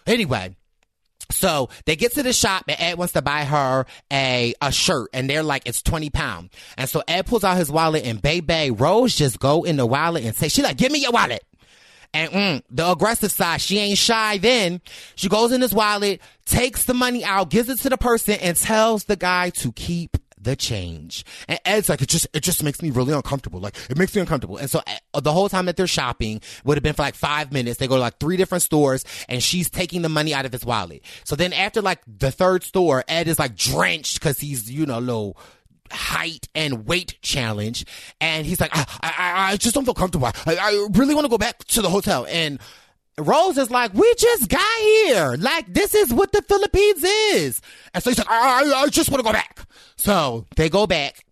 Anyway, 0.06 0.54
so 1.30 1.70
they 1.86 1.96
get 1.96 2.12
to 2.14 2.22
the 2.22 2.32
shop 2.32 2.64
and 2.68 2.76
Ed 2.78 2.98
wants 2.98 3.14
to 3.14 3.22
buy 3.22 3.44
her 3.44 3.86
a, 4.12 4.54
a 4.60 4.70
shirt 4.70 5.08
and 5.12 5.28
they're 5.28 5.42
like, 5.42 5.62
it's 5.66 5.82
20 5.82 6.10
pound. 6.10 6.50
And 6.76 6.88
so 6.88 7.02
Ed 7.08 7.26
pulls 7.26 7.44
out 7.44 7.56
his 7.56 7.70
wallet 7.70 8.04
and 8.04 8.20
Baby 8.20 8.70
Rose 8.70 9.16
just 9.16 9.40
go 9.40 9.64
in 9.64 9.76
the 9.76 9.86
wallet 9.86 10.24
and 10.24 10.36
say, 10.36 10.48
she 10.48 10.62
like, 10.62 10.76
give 10.76 10.92
me 10.92 11.00
your 11.00 11.12
wallet. 11.12 11.42
And 12.14 12.32
mm, 12.32 12.62
the 12.70 12.90
aggressive 12.90 13.32
side, 13.32 13.60
she 13.60 13.78
ain't 13.78 13.98
shy 13.98 14.38
then. 14.38 14.80
She 15.16 15.28
goes 15.28 15.52
in 15.52 15.60
his 15.60 15.74
wallet, 15.74 16.20
takes 16.46 16.84
the 16.84 16.94
money 16.94 17.24
out, 17.24 17.50
gives 17.50 17.68
it 17.68 17.80
to 17.80 17.90
the 17.90 17.98
person 17.98 18.38
and 18.40 18.56
tells 18.56 19.04
the 19.04 19.16
guy 19.16 19.50
to 19.50 19.72
keep 19.72 20.16
the 20.40 20.54
change. 20.54 21.24
And 21.48 21.58
Ed's 21.64 21.88
like, 21.88 22.02
it 22.02 22.08
just, 22.08 22.28
it 22.32 22.40
just 22.40 22.62
makes 22.62 22.82
me 22.82 22.90
really 22.90 23.12
uncomfortable. 23.12 23.60
Like, 23.60 23.74
it 23.90 23.98
makes 23.98 24.14
me 24.14 24.20
uncomfortable. 24.20 24.58
And 24.58 24.70
so 24.70 24.80
uh, 25.12 25.20
the 25.20 25.32
whole 25.32 25.48
time 25.48 25.66
that 25.66 25.76
they're 25.76 25.86
shopping 25.86 26.40
would 26.64 26.76
have 26.76 26.84
been 26.84 26.94
for 26.94 27.02
like 27.02 27.14
five 27.14 27.50
minutes. 27.50 27.78
They 27.78 27.88
go 27.88 27.96
to 27.96 28.00
like 28.00 28.20
three 28.20 28.36
different 28.36 28.62
stores 28.62 29.04
and 29.28 29.42
she's 29.42 29.68
taking 29.68 30.02
the 30.02 30.08
money 30.08 30.32
out 30.34 30.46
of 30.46 30.52
his 30.52 30.64
wallet. 30.64 31.02
So 31.24 31.34
then 31.34 31.52
after 31.52 31.82
like 31.82 32.00
the 32.06 32.30
third 32.30 32.62
store, 32.62 33.04
Ed 33.08 33.26
is 33.26 33.38
like 33.38 33.56
drenched 33.56 34.20
because 34.20 34.38
he's, 34.38 34.70
you 34.70 34.86
know, 34.86 35.00
low 35.00 35.34
height 35.90 36.48
and 36.54 36.86
weight 36.86 37.18
challenge. 37.22 37.84
And 38.20 38.46
he's 38.46 38.60
like, 38.60 38.70
I, 38.72 38.86
I, 39.00 39.52
I 39.52 39.56
just 39.56 39.74
don't 39.74 39.84
feel 39.84 39.94
comfortable. 39.94 40.26
I, 40.26 40.32
I 40.46 40.88
really 40.92 41.14
want 41.14 41.24
to 41.24 41.30
go 41.30 41.38
back 41.38 41.64
to 41.64 41.82
the 41.82 41.90
hotel. 41.90 42.26
And 42.28 42.58
Rose 43.18 43.58
is 43.58 43.70
like, 43.70 43.94
we 43.94 44.12
just 44.16 44.48
got 44.48 44.78
here. 44.78 45.36
Like, 45.38 45.72
this 45.72 45.94
is 45.94 46.12
what 46.12 46.32
the 46.32 46.42
Philippines 46.42 47.04
is. 47.04 47.60
And 47.92 48.02
so 48.02 48.10
he's 48.10 48.18
like, 48.18 48.30
I, 48.30 48.82
I 48.82 48.88
just 48.88 49.10
want 49.10 49.20
to 49.20 49.24
go 49.24 49.32
back. 49.32 49.66
So 49.96 50.46
they 50.56 50.68
go 50.68 50.86
back. 50.86 51.24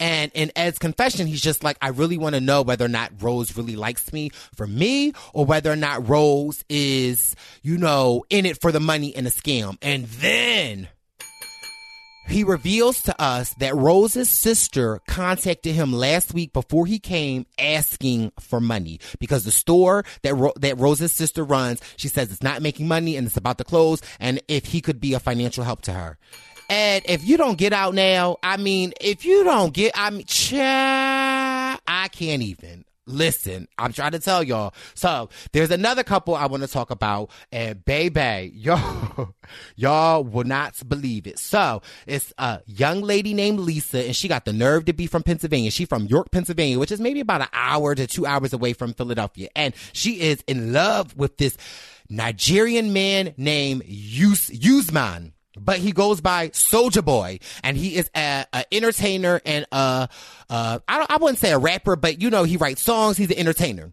And 0.00 0.30
in 0.34 0.52
Ed's 0.54 0.78
confession, 0.78 1.26
he's 1.26 1.40
just 1.40 1.64
like, 1.64 1.76
I 1.82 1.88
really 1.88 2.18
want 2.18 2.36
to 2.36 2.40
know 2.40 2.62
whether 2.62 2.84
or 2.84 2.88
not 2.88 3.10
Rose 3.20 3.56
really 3.56 3.74
likes 3.74 4.12
me 4.12 4.30
for 4.54 4.64
me 4.66 5.12
or 5.32 5.44
whether 5.44 5.72
or 5.72 5.76
not 5.76 6.08
Rose 6.08 6.64
is, 6.68 7.34
you 7.62 7.78
know, 7.78 8.24
in 8.30 8.46
it 8.46 8.60
for 8.60 8.70
the 8.70 8.78
money 8.78 9.14
and 9.16 9.26
a 9.26 9.30
scam. 9.30 9.76
And 9.82 10.06
then 10.06 10.88
he 12.28 12.44
reveals 12.44 13.02
to 13.02 13.20
us 13.20 13.54
that 13.54 13.74
Rose's 13.74 14.28
sister 14.28 15.00
contacted 15.06 15.74
him 15.74 15.92
last 15.92 16.34
week 16.34 16.52
before 16.52 16.86
he 16.86 16.98
came 16.98 17.46
asking 17.58 18.32
for 18.38 18.60
money 18.60 19.00
because 19.18 19.44
the 19.44 19.50
store 19.50 20.04
that 20.22 20.34
Ro- 20.34 20.52
that 20.56 20.78
Rose's 20.78 21.12
sister 21.12 21.44
runs, 21.44 21.80
she 21.96 22.08
says 22.08 22.30
it's 22.30 22.42
not 22.42 22.62
making 22.62 22.88
money 22.88 23.16
and 23.16 23.26
it's 23.26 23.36
about 23.36 23.58
to 23.58 23.64
close 23.64 24.00
and 24.20 24.40
if 24.48 24.66
he 24.66 24.80
could 24.80 25.00
be 25.00 25.14
a 25.14 25.20
financial 25.20 25.64
help 25.64 25.82
to 25.82 25.92
her. 25.92 26.18
And 26.70 27.02
if 27.06 27.26
you 27.26 27.38
don't 27.38 27.56
get 27.56 27.72
out 27.72 27.94
now, 27.94 28.36
I 28.42 28.58
mean, 28.58 28.92
if 29.00 29.24
you 29.24 29.42
don't 29.42 29.72
get, 29.72 29.92
I 29.94 30.10
mean, 30.10 30.26
cha, 30.26 31.78
I 31.86 32.08
can't 32.08 32.42
even. 32.42 32.84
Listen, 33.08 33.66
I'm 33.78 33.92
trying 33.92 34.12
to 34.12 34.18
tell 34.18 34.42
y'all. 34.42 34.74
So 34.94 35.30
there's 35.52 35.70
another 35.70 36.04
couple 36.04 36.34
I 36.34 36.46
want 36.46 36.62
to 36.62 36.68
talk 36.68 36.90
about, 36.90 37.30
and 37.50 37.82
baby, 37.84 38.52
y'all, 38.54 39.34
y'all 39.76 40.22
will 40.22 40.44
not 40.44 40.76
believe 40.88 41.26
it. 41.26 41.38
So 41.38 41.82
it's 42.06 42.32
a 42.38 42.60
young 42.66 43.00
lady 43.00 43.32
named 43.32 43.60
Lisa, 43.60 44.04
and 44.04 44.14
she 44.14 44.28
got 44.28 44.44
the 44.44 44.52
nerve 44.52 44.84
to 44.84 44.92
be 44.92 45.06
from 45.06 45.22
Pennsylvania. 45.22 45.70
She's 45.70 45.88
from 45.88 46.06
York, 46.06 46.30
Pennsylvania, 46.30 46.78
which 46.78 46.92
is 46.92 47.00
maybe 47.00 47.20
about 47.20 47.40
an 47.40 47.48
hour 47.52 47.94
to 47.94 48.06
two 48.06 48.26
hours 48.26 48.52
away 48.52 48.74
from 48.74 48.92
Philadelphia, 48.92 49.48
and 49.56 49.74
she 49.92 50.20
is 50.20 50.42
in 50.46 50.72
love 50.72 51.16
with 51.16 51.38
this 51.38 51.56
Nigerian 52.10 52.92
man 52.92 53.34
named 53.36 53.84
Yus 53.86 54.50
Yusman 54.50 55.32
but 55.58 55.78
he 55.78 55.92
goes 55.92 56.20
by 56.20 56.50
Soldier 56.52 57.02
Boy, 57.02 57.40
and 57.62 57.76
he 57.76 57.96
is 57.96 58.10
a, 58.14 58.46
a 58.52 58.64
entertainer 58.72 59.40
and 59.44 59.66
a, 59.72 60.08
I 60.50 60.80
I 60.88 61.16
wouldn't 61.20 61.38
say 61.38 61.52
a 61.52 61.58
rapper, 61.58 61.96
but 61.96 62.20
you 62.20 62.30
know, 62.30 62.44
he 62.44 62.56
writes 62.56 62.82
songs. 62.82 63.16
He's 63.16 63.30
an 63.30 63.38
entertainer. 63.38 63.92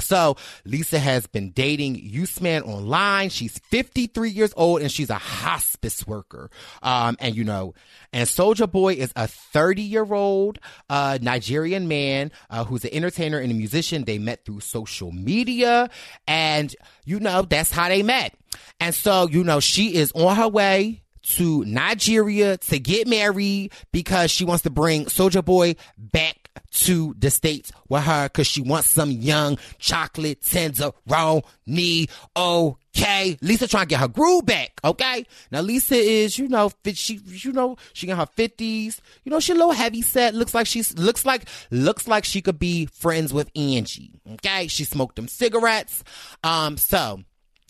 So 0.00 0.36
Lisa 0.64 0.98
has 0.98 1.26
been 1.26 1.50
dating 1.50 2.10
Usman 2.20 2.62
online. 2.62 3.30
She's 3.30 3.58
53 3.58 4.30
years 4.30 4.52
old 4.56 4.82
and 4.82 4.90
she's 4.90 5.10
a 5.10 5.18
hospice 5.18 6.06
worker. 6.06 6.50
Um, 6.82 7.16
and 7.20 7.34
you 7.34 7.44
know, 7.44 7.74
and 8.12 8.28
Soldier 8.28 8.66
Boy 8.66 8.94
is 8.94 9.12
a 9.16 9.26
30 9.26 9.82
year 9.82 10.12
old, 10.12 10.58
uh, 10.90 11.18
Nigerian 11.20 11.88
man, 11.88 12.30
uh, 12.50 12.64
who's 12.64 12.84
an 12.84 12.90
entertainer 12.92 13.38
and 13.38 13.50
a 13.50 13.54
musician. 13.54 14.04
They 14.04 14.18
met 14.18 14.44
through 14.44 14.60
social 14.60 15.12
media 15.12 15.90
and 16.28 16.74
you 17.04 17.20
know, 17.20 17.42
that's 17.42 17.70
how 17.70 17.88
they 17.88 18.02
met. 18.02 18.34
And 18.80 18.94
so, 18.94 19.28
you 19.28 19.44
know, 19.44 19.60
she 19.60 19.94
is 19.94 20.12
on 20.12 20.36
her 20.36 20.48
way 20.48 21.02
to 21.22 21.64
Nigeria 21.64 22.56
to 22.56 22.78
get 22.78 23.08
married 23.08 23.72
because 23.92 24.30
she 24.30 24.44
wants 24.44 24.62
to 24.62 24.70
bring 24.70 25.08
Soldier 25.08 25.42
Boy 25.42 25.74
back 25.98 26.45
to 26.70 27.14
the 27.18 27.30
States 27.30 27.72
with 27.88 28.02
her 28.02 28.24
because 28.28 28.46
she 28.46 28.60
wants 28.60 28.88
some 28.88 29.10
young 29.10 29.58
chocolate 29.78 30.40
tenderoni. 30.42 32.08
Okay. 32.36 33.36
Lisa 33.42 33.68
trying 33.68 33.84
to 33.84 33.88
get 33.88 34.00
her 34.00 34.08
groove 34.08 34.46
back. 34.46 34.80
Okay. 34.84 35.26
Now 35.50 35.60
Lisa 35.60 35.96
is, 35.96 36.38
you 36.38 36.48
know, 36.48 36.70
she, 36.94 37.20
you 37.26 37.52
know, 37.52 37.76
she 37.92 38.08
in 38.08 38.16
her 38.16 38.26
fifties. 38.26 39.00
You 39.24 39.30
know, 39.30 39.40
she 39.40 39.52
a 39.52 39.54
little 39.54 39.72
heavy 39.72 40.02
set. 40.02 40.34
Looks 40.34 40.54
like 40.54 40.66
she's, 40.66 40.96
looks 40.96 41.26
like, 41.26 41.48
looks 41.70 42.08
like 42.08 42.24
she 42.24 42.40
could 42.40 42.58
be 42.58 42.86
friends 42.86 43.32
with 43.32 43.50
Angie. 43.54 44.20
Okay. 44.34 44.66
She 44.68 44.84
smoked 44.84 45.16
them 45.16 45.28
cigarettes. 45.28 46.02
Um, 46.42 46.76
so 46.76 47.20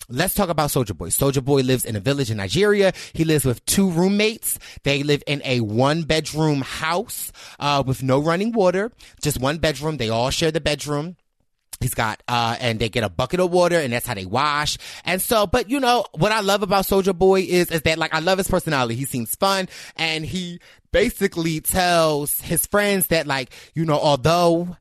Let's 0.09 0.35
talk 0.35 0.49
about 0.49 0.71
Soldier 0.71 0.95
Boy. 0.95 1.09
Soldier 1.09 1.41
Boy 1.41 1.63
lives 1.63 1.85
in 1.85 1.97
a 1.97 2.01
village 2.01 2.31
in 2.31 2.37
Nigeria. 2.37 2.93
He 3.13 3.25
lives 3.25 3.45
with 3.45 3.65
two 3.67 3.91
roommates. 3.91 4.59
They 4.85 5.03
live 5.03 5.23
in 5.27 5.43
a 5.45 5.61
one 5.61 6.05
bedroom 6.05 6.63
house 6.63 7.33
uh, 7.59 7.83
with 7.85 8.05
no 8.05 8.21
running 8.21 8.53
water, 8.53 8.93
just 9.21 9.41
one 9.41 9.59
bedroom. 9.59 9.97
They 9.97 10.09
all 10.09 10.31
share 10.31 10.53
the 10.53 10.61
bedroom. 10.61 11.17
He's 11.81 11.95
got, 11.95 12.23
uh, 12.27 12.57
and 12.61 12.79
they 12.79 12.89
get 12.89 13.05
a 13.05 13.11
bucket 13.11 13.41
of 13.41 13.51
water 13.51 13.79
and 13.79 13.93
that's 13.93 14.07
how 14.07 14.15
they 14.15 14.25
wash. 14.25 14.79
And 15.05 15.21
so, 15.21 15.47
but 15.47 15.69
you 15.69 15.79
know, 15.81 16.07
what 16.13 16.33
I 16.33 16.41
love 16.41 16.63
about 16.63 16.87
Soldier 16.87 17.13
Boy 17.13 17.41
is, 17.41 17.71
is 17.71 17.83
that 17.83 17.99
like, 17.99 18.15
I 18.15 18.21
love 18.21 18.39
his 18.39 18.49
personality. 18.49 18.95
He 18.95 19.05
seems 19.05 19.35
fun 19.35 19.69
and 19.97 20.25
he 20.25 20.61
basically 20.93 21.61
tells 21.61 22.41
his 22.41 22.67
friends 22.67 23.09
that 23.09 23.27
like, 23.27 23.53
you 23.75 23.85
know, 23.85 23.99
although 23.99 24.77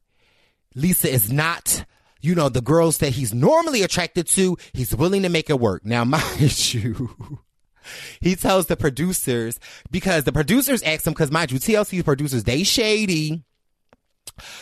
Lisa 0.74 1.10
is 1.12 1.32
not 1.32 1.84
you 2.26 2.36
know, 2.36 2.50
the 2.50 2.62
girls 2.62 2.98
that 2.98 3.12
he's 3.12 3.34
normally 3.34 3.84
attracted 3.84 4.28
to, 4.28 4.58
he's 4.74 4.96
willing 4.96 5.22
to 5.24 5.30
make 5.30 5.50
it 5.50 5.60
work. 5.60 5.86
Now, 5.86 6.04
mind 6.06 6.74
you, 6.74 7.40
he 8.20 8.36
tells 8.36 8.66
the 8.66 8.76
producers 8.76 9.60
because 9.92 10.24
the 10.24 10.32
producers 10.32 10.82
ask 10.84 11.06
him, 11.06 11.14
because 11.14 11.32
mind 11.32 11.52
you, 11.52 11.60
TLC's 11.60 12.04
producers, 12.04 12.44
they 12.44 12.64
shady. 12.64 13.44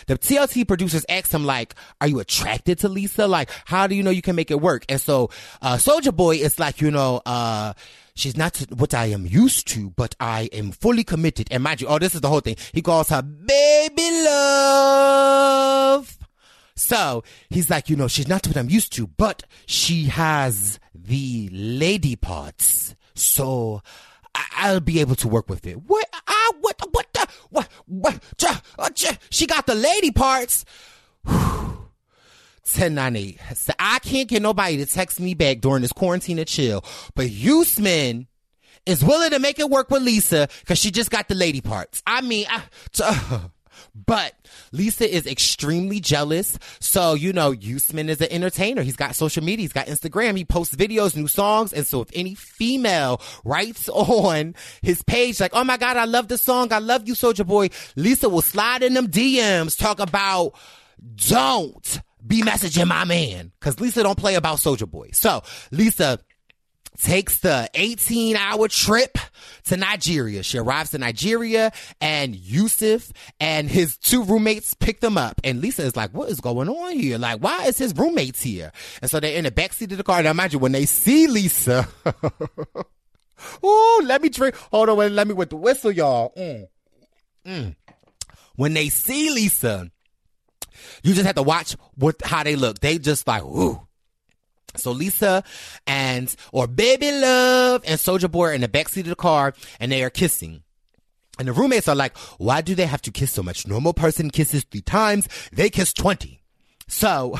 the 0.08 0.18
TLC 0.18 0.68
producers 0.68 1.06
asked 1.10 1.34
him 1.34 1.46
like, 1.46 1.74
"Are 2.02 2.08
you 2.08 2.20
attracted 2.20 2.80
to 2.80 2.90
Lisa? 2.90 3.28
Like, 3.28 3.50
how 3.66 3.88
do 3.88 3.96
you 3.96 4.04
know 4.04 4.12
you 4.12 4.22
can 4.22 4.36
make 4.36 4.52
it 4.52 4.62
work?" 4.62 4.86
And 4.90 5.00
so, 5.02 5.30
uh, 5.62 5.78
Soldier 5.78 6.12
Boy 6.12 6.36
is 6.36 6.60
like, 6.60 6.82
you 6.82 6.92
know, 6.92 7.22
uh, 7.26 7.74
she's 8.14 8.38
not 8.38 8.58
what 8.76 8.94
I 8.94 9.06
am 9.08 9.26
used 9.26 9.68
to, 9.70 9.90
but 9.92 10.16
I 10.20 10.50
am 10.52 10.72
fully 10.72 11.04
committed. 11.04 11.48
And 11.50 11.64
mind 11.64 11.82
you, 11.82 11.88
oh, 11.88 11.98
this 11.98 12.14
is 12.14 12.22
the 12.22 12.30
whole 12.30 12.42
thing. 12.42 12.58
He 12.74 12.82
calls 12.82 13.10
her 13.10 13.22
baby 13.22 14.24
love. 14.26 16.23
So 16.76 17.24
he's 17.50 17.70
like, 17.70 17.90
you 17.90 17.96
know, 17.96 18.08
she's 18.08 18.28
not 18.28 18.46
what 18.48 18.58
I'm 18.58 18.70
used 18.70 18.94
to, 18.94 19.08
but 19.08 19.44
she 19.66 20.06
has 20.06 20.80
the 20.94 21.50
lady 21.52 22.16
parts. 22.16 22.96
So 23.16 23.82
I- 24.36 24.74
will 24.74 24.80
be 24.80 25.00
able 25.00 25.16
to 25.16 25.28
work 25.28 25.50
with 25.50 25.68
it. 25.68 25.76
What? 25.86 26.08
I, 26.28 26.52
what? 26.62 26.80
What? 26.92 27.08
The, 27.14 27.28
what? 27.50 27.68
What? 27.86 28.24
Uh, 28.80 28.90
she 29.30 29.46
got 29.46 29.68
the 29.68 29.76
lady 29.76 30.12
parts. 30.12 30.66
1098. 31.24 33.40
So 33.56 33.74
I 33.78 34.00
can't 34.00 34.30
get 34.30 34.42
nobody 34.42 34.78
to 34.78 34.86
text 34.86 35.20
me 35.20 35.34
back 35.34 35.60
during 35.60 35.82
this 35.82 35.92
quarantine 35.92 36.40
and 36.40 36.48
chill, 36.48 36.84
but 37.14 37.30
Usman 37.30 38.28
is 38.86 39.04
willing 39.04 39.32
to 39.32 39.40
make 39.40 39.60
it 39.60 39.70
work 39.70 39.90
with 39.90 40.02
Lisa 40.02 40.48
because 40.62 40.78
she 40.78 40.92
just 40.92 41.12
got 41.12 41.28
the 41.28 41.36
lady 41.36 41.62
parts. 41.62 42.02
I 42.08 42.22
mean, 42.22 42.46
I, 42.50 42.64
uh, 43.02 43.40
but 43.94 44.34
Lisa 44.72 45.12
is 45.12 45.26
extremely 45.26 46.00
jealous. 46.00 46.58
So, 46.80 47.14
you 47.14 47.34
know, 47.34 47.54
Usman 47.54 48.10
is 48.10 48.22
an 48.22 48.32
entertainer. 48.32 48.82
He's 48.82 48.96
got 48.96 49.16
social 49.16 49.44
media. 49.44 49.64
He's 49.64 49.74
got 49.74 49.88
Instagram. 49.88 50.38
He 50.38 50.46
posts 50.46 50.76
videos, 50.76 51.16
new 51.16 51.28
songs. 51.28 51.74
And 51.74 51.86
so 51.86 52.02
if 52.02 52.10
any 52.14 52.36
female 52.36 53.22
writes 53.44 53.90
on 53.90 54.56
his 54.82 55.02
page, 55.04 55.40
like, 55.40 55.54
oh 55.54 55.64
my 55.64 55.78
God, 55.78 55.98
I 55.98 56.06
love 56.06 56.28
the 56.28 56.38
song. 56.38 56.72
I 56.74 56.80
love 56.80 57.08
you, 57.08 57.16
Soldier 57.16 57.44
Boy. 57.44 57.70
Lisa 57.96 58.30
will 58.30 58.42
slide 58.42 58.84
in 58.84 58.94
them 58.94 59.08
DMs, 59.08 59.78
talk 59.78 60.00
about 60.00 60.54
don't 61.16 62.02
be 62.26 62.42
messaging 62.42 62.88
my 62.88 63.04
man. 63.04 63.52
Cause 63.60 63.80
Lisa 63.80 64.04
don't 64.04 64.18
play 64.18 64.36
about 64.36 64.60
Soldier 64.60 64.86
Boy. 64.86 65.10
So 65.12 65.44
Lisa 65.72 66.20
takes 66.98 67.40
the 67.40 67.70
18 67.74 68.36
hour 68.36 68.68
trip 68.68 69.18
to 69.66 69.78
Nigeria. 69.78 70.44
She 70.44 70.58
arrives 70.58 70.92
to 70.92 70.98
Nigeria 70.98 71.72
and 72.02 72.36
Yusuf 72.36 73.12
and 73.40 73.70
his 73.70 73.98
two 73.98 74.24
roommates 74.24 74.74
pick 74.74 75.00
them 75.00 75.18
up. 75.18 75.40
And 75.44 75.62
Lisa 75.62 75.84
is 75.84 75.96
like, 75.96 76.12
what 76.12 76.30
is 76.30 76.40
going 76.40 76.70
on 76.70 76.94
here? 76.94 77.18
Like, 77.18 77.40
why 77.40 77.66
is 77.66 77.78
his 77.78 77.96
roommates 77.96 78.42
here? 78.42 78.72
And 79.02 79.10
so 79.10 79.20
they're 79.20 79.36
in 79.36 79.46
the 79.46 79.52
backseat 79.52 79.92
of 79.92 79.98
the 79.98 80.04
car. 80.04 80.22
Now, 80.24 80.32
imagine 80.32 80.60
when 80.60 80.72
they 80.72 80.86
see 80.86 81.28
Lisa. 81.28 81.88
oh, 83.64 84.04
let 84.06 84.22
me 84.22 84.30
drink. 84.30 84.56
Hold 84.72 84.90
on, 84.90 85.16
let 85.16 85.28
me 85.28 85.34
with 85.34 85.50
the 85.50 85.58
whistle, 85.58 85.92
y'all. 85.92 86.34
Mm. 86.38 86.68
Mm. 87.46 87.76
When 88.56 88.74
they 88.74 88.90
see 88.90 89.32
Lisa, 89.32 89.90
you 91.04 91.14
just 91.14 91.26
have 91.26 91.36
to 91.36 91.44
watch 91.44 91.76
what 91.96 92.16
how 92.24 92.44
they 92.44 92.56
look. 92.56 92.80
They 92.80 92.98
just 92.98 93.28
like, 93.28 93.44
ooh. 93.44 93.88
So 94.76 94.92
Lisa 94.92 95.44
and 95.88 96.34
or 96.52 96.68
Baby 96.68 97.12
Love 97.12 97.84
and 97.86 98.00
Soldier 98.00 98.28
Boy 98.28 98.48
are 98.48 98.54
in 98.54 98.62
the 98.62 98.68
backseat 98.68 99.02
of 99.02 99.08
the 99.08 99.16
car 99.16 99.54
and 99.80 99.92
they 99.92 100.04
are 100.04 100.10
kissing. 100.10 100.64
And 101.40 101.48
the 101.48 101.54
roommates 101.54 101.88
are 101.88 101.96
like, 101.96 102.16
why 102.38 102.62
do 102.62 102.76
they 102.76 102.86
have 102.86 103.02
to 103.04 103.12
kiss 103.12 103.32
so 103.32 103.42
much? 103.42 103.68
Normal 103.68 103.94
person 103.94 104.30
kisses 104.30 104.64
three 104.66 104.82
times. 104.82 105.28
They 105.52 105.70
kiss 105.70 105.92
20. 105.94 106.42
So 106.88 107.36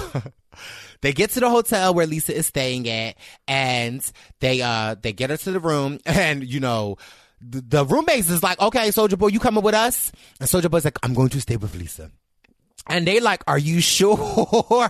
they 1.02 1.14
get 1.14 1.30
to 1.32 1.40
the 1.40 1.50
hotel 1.50 1.94
where 1.94 2.08
Lisa 2.08 2.36
is 2.36 2.48
staying 2.48 2.90
at 2.90 3.16
and 3.48 4.04
they, 4.40 4.62
uh, 4.62 4.96
they 5.00 5.14
get 5.14 5.30
her 5.30 5.38
to 5.38 5.52
the 5.52 5.60
room 5.60 6.00
and, 6.06 6.44
you 6.44 6.60
know, 6.60 6.98
the, 7.40 7.62
the 7.62 7.86
roommates 7.86 8.30
is 8.30 8.42
like, 8.42 8.60
okay, 8.60 8.90
Soldier 8.92 9.18
Boy, 9.18 9.28
you 9.28 9.40
coming 9.40 9.64
with 9.64 9.76
us? 9.76 10.12
And 10.40 10.48
Soldier 10.48 10.70
Boy's 10.70 10.86
like, 10.86 10.98
I'm 11.04 11.14
going 11.14 11.30
to 11.30 11.42
stay 11.42 11.58
with 11.58 11.76
Lisa. 11.76 12.10
And 12.88 13.06
they 13.06 13.20
like, 13.20 13.44
are 13.48 13.58
you 13.58 13.80
sure? 13.82 14.90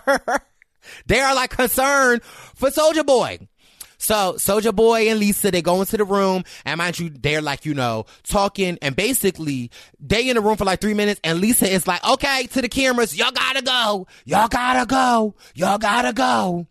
They 1.06 1.20
are 1.20 1.36
like 1.36 1.52
concerned 1.52 2.24
for 2.24 2.72
Soldier 2.72 3.04
Boy. 3.04 3.40
So 4.04 4.36
Soldier 4.36 4.74
Boy 4.74 5.10
and 5.10 5.18
Lisa, 5.18 5.50
they 5.50 5.62
go 5.62 5.80
into 5.80 5.96
the 5.96 6.04
room 6.04 6.44
and 6.66 6.78
mind 6.78 7.00
you, 7.00 7.10
they're 7.10 7.42
like, 7.42 7.66
you 7.66 7.74
know, 7.74 8.06
talking 8.24 8.78
and 8.82 8.98
basically 8.98 9.72
they 9.98 10.28
in 10.28 10.36
the 10.36 10.42
room 10.42 10.58
for 10.58 10.66
like 10.66 10.82
three 10.82 10.94
minutes 10.94 11.22
and 11.24 11.40
Lisa 11.40 11.72
is 11.72 11.88
like, 11.88 12.04
okay, 12.04 12.48
to 12.48 12.62
the 12.62 12.68
cameras, 12.68 13.18
y'all 13.18 13.32
gotta 13.32 13.62
go. 13.62 14.06
Y'all 14.26 14.50
gotta 14.50 14.86
go. 14.86 15.36
Y'all 15.56 15.78
gotta 15.78 16.12
go. 16.12 16.68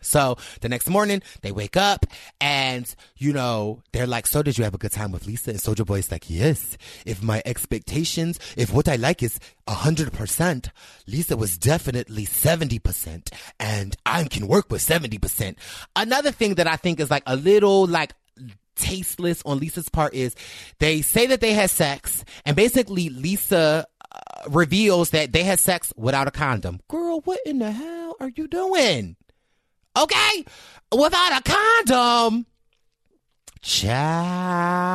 So 0.00 0.36
the 0.60 0.68
next 0.68 0.88
morning, 0.88 1.22
they 1.42 1.52
wake 1.52 1.76
up 1.76 2.06
and, 2.40 2.92
you 3.16 3.32
know, 3.32 3.82
they're 3.92 4.06
like, 4.06 4.26
so 4.26 4.42
did 4.42 4.58
you 4.58 4.64
have 4.64 4.74
a 4.74 4.78
good 4.78 4.92
time 4.92 5.12
with 5.12 5.26
Lisa? 5.26 5.50
And 5.50 5.60
Soldier 5.60 5.84
Boy's 5.84 6.10
like, 6.10 6.28
yes. 6.28 6.76
If 7.04 7.22
my 7.22 7.42
expectations, 7.44 8.38
if 8.56 8.72
what 8.72 8.88
I 8.88 8.96
like 8.96 9.22
is 9.22 9.38
a 9.66 9.74
hundred 9.74 10.12
percent, 10.12 10.70
Lisa 11.06 11.36
was 11.36 11.56
definitely 11.58 12.26
70% 12.26 13.32
and 13.58 13.96
I 14.06 14.24
can 14.24 14.46
work 14.46 14.70
with 14.70 14.82
70%. 14.82 15.56
Another 15.96 16.30
thing 16.30 16.54
that 16.54 16.66
I 16.66 16.76
think 16.76 17.00
is 17.00 17.10
like 17.10 17.22
a 17.26 17.36
little 17.36 17.86
like 17.86 18.14
tasteless 18.76 19.42
on 19.44 19.58
Lisa's 19.58 19.88
part 19.88 20.14
is 20.14 20.34
they 20.78 21.02
say 21.02 21.26
that 21.26 21.40
they 21.40 21.52
had 21.52 21.70
sex 21.70 22.24
and 22.44 22.56
basically 22.56 23.10
Lisa 23.10 23.86
uh, 24.12 24.18
reveals 24.48 25.10
that 25.10 25.32
they 25.32 25.44
had 25.44 25.60
sex 25.60 25.92
without 25.96 26.26
a 26.26 26.30
condom. 26.30 26.80
Girl, 26.88 27.20
what 27.20 27.40
in 27.44 27.58
the 27.58 27.70
hell 27.70 28.16
are 28.20 28.30
you 28.34 28.48
doing? 28.48 29.16
Okay? 29.96 30.44
Without 30.92 31.38
a 31.38 31.42
condom. 31.42 32.46
Ciao. 33.62 34.94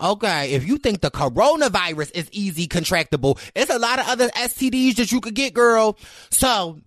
Okay, 0.00 0.52
if 0.52 0.66
you 0.66 0.78
think 0.78 1.00
the 1.00 1.10
coronavirus 1.10 2.12
is 2.14 2.28
easy 2.30 2.68
contractable, 2.68 3.38
it's 3.54 3.70
a 3.70 3.78
lot 3.78 3.98
of 3.98 4.08
other 4.08 4.28
STDs 4.28 4.94
that 4.96 5.10
you 5.10 5.20
could 5.20 5.34
get, 5.34 5.52
girl. 5.52 5.98
So, 6.30 6.78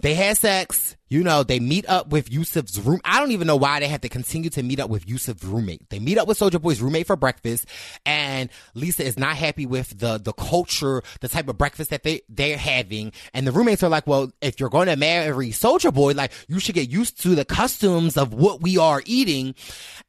they 0.00 0.14
had 0.14 0.38
sex. 0.38 0.96
You 1.12 1.22
know, 1.22 1.42
they 1.42 1.60
meet 1.60 1.86
up 1.90 2.08
with 2.08 2.30
Yusuf's 2.30 2.80
room. 2.80 2.98
I 3.04 3.20
don't 3.20 3.32
even 3.32 3.46
know 3.46 3.56
why 3.56 3.80
they 3.80 3.86
had 3.86 4.00
to 4.00 4.08
continue 4.08 4.48
to 4.48 4.62
meet 4.62 4.80
up 4.80 4.88
with 4.88 5.04
Yusuf's 5.06 5.44
roommate. 5.44 5.90
They 5.90 5.98
meet 5.98 6.16
up 6.16 6.26
with 6.26 6.38
Soldier 6.38 6.58
Boy's 6.58 6.80
roommate 6.80 7.06
for 7.06 7.16
breakfast, 7.16 7.66
and 8.06 8.48
Lisa 8.72 9.04
is 9.04 9.18
not 9.18 9.36
happy 9.36 9.66
with 9.66 9.98
the 9.98 10.16
the 10.16 10.32
culture, 10.32 11.02
the 11.20 11.28
type 11.28 11.48
of 11.48 11.58
breakfast 11.58 11.90
that 11.90 12.02
they 12.02 12.22
they're 12.30 12.56
having. 12.56 13.12
And 13.34 13.46
the 13.46 13.52
roommates 13.52 13.82
are 13.82 13.90
like, 13.90 14.06
"Well, 14.06 14.32
if 14.40 14.58
you're 14.58 14.70
going 14.70 14.86
to 14.86 14.96
marry 14.96 15.50
Soldier 15.50 15.92
Boy, 15.92 16.12
like 16.12 16.32
you 16.48 16.58
should 16.58 16.76
get 16.76 16.88
used 16.88 17.20
to 17.24 17.34
the 17.34 17.44
customs 17.44 18.16
of 18.16 18.32
what 18.32 18.62
we 18.62 18.78
are 18.78 19.02
eating." 19.04 19.54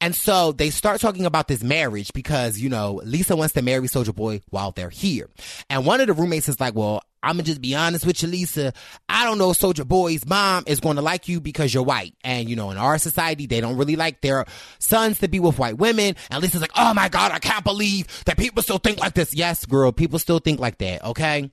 And 0.00 0.14
so 0.14 0.52
they 0.52 0.70
start 0.70 1.02
talking 1.02 1.26
about 1.26 1.48
this 1.48 1.62
marriage 1.62 2.14
because 2.14 2.58
you 2.58 2.70
know 2.70 3.02
Lisa 3.04 3.36
wants 3.36 3.52
to 3.52 3.60
marry 3.60 3.88
Soldier 3.88 4.14
Boy 4.14 4.40
while 4.48 4.70
they're 4.70 4.88
here, 4.88 5.28
and 5.68 5.84
one 5.84 6.00
of 6.00 6.06
the 6.06 6.14
roommates 6.14 6.48
is 6.48 6.58
like, 6.58 6.74
"Well, 6.74 7.02
I'm 7.24 7.36
gonna 7.36 7.44
just 7.44 7.60
be 7.60 7.74
honest 7.74 8.06
with 8.06 8.22
you, 8.22 8.28
Lisa. 8.28 8.72
I 9.08 9.24
don't 9.24 9.38
know 9.38 9.50
if 9.50 9.56
Soldier 9.56 9.84
Boy's 9.84 10.26
mom 10.26 10.64
is 10.66 10.80
to 10.80 10.92
like 10.92 11.28
you 11.28 11.40
because 11.40 11.72
you're 11.72 11.82
white. 11.82 12.14
And, 12.22 12.48
you 12.48 12.56
know, 12.56 12.70
in 12.70 12.76
our 12.76 12.98
society, 12.98 13.46
they 13.46 13.60
don't 13.60 13.76
really 13.76 13.96
like 13.96 14.20
their 14.20 14.44
sons 14.78 15.18
to 15.20 15.28
be 15.28 15.40
with 15.40 15.58
white 15.58 15.78
women. 15.78 16.16
And 16.30 16.42
Lisa's 16.42 16.60
like, 16.60 16.72
oh 16.76 16.92
my 16.94 17.08
God, 17.08 17.32
I 17.32 17.38
can't 17.38 17.64
believe 17.64 18.06
that 18.26 18.36
people 18.36 18.62
still 18.62 18.78
think 18.78 18.98
like 18.98 19.14
this. 19.14 19.34
Yes, 19.34 19.64
girl, 19.64 19.90
people 19.92 20.18
still 20.18 20.38
think 20.38 20.60
like 20.60 20.78
that, 20.78 21.02
okay? 21.04 21.50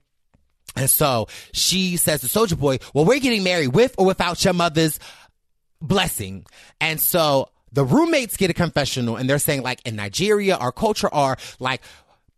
And 0.75 0.89
so 0.89 1.27
she 1.53 1.97
says 1.97 2.21
to 2.21 2.29
Soldier 2.29 2.55
Boy, 2.55 2.79
well, 2.93 3.05
we're 3.05 3.19
getting 3.19 3.43
married 3.43 3.69
with 3.69 3.95
or 3.97 4.05
without 4.05 4.43
your 4.43 4.53
mother's 4.53 4.99
blessing. 5.81 6.45
And 6.79 6.99
so 6.99 7.49
the 7.71 7.83
roommates 7.83 8.37
get 8.37 8.49
a 8.49 8.53
confessional 8.53 9.15
and 9.15 9.29
they're 9.29 9.39
saying 9.39 9.63
like 9.63 9.81
in 9.85 9.95
Nigeria, 9.95 10.55
our 10.55 10.71
culture 10.71 11.09
are 11.13 11.37
like 11.59 11.81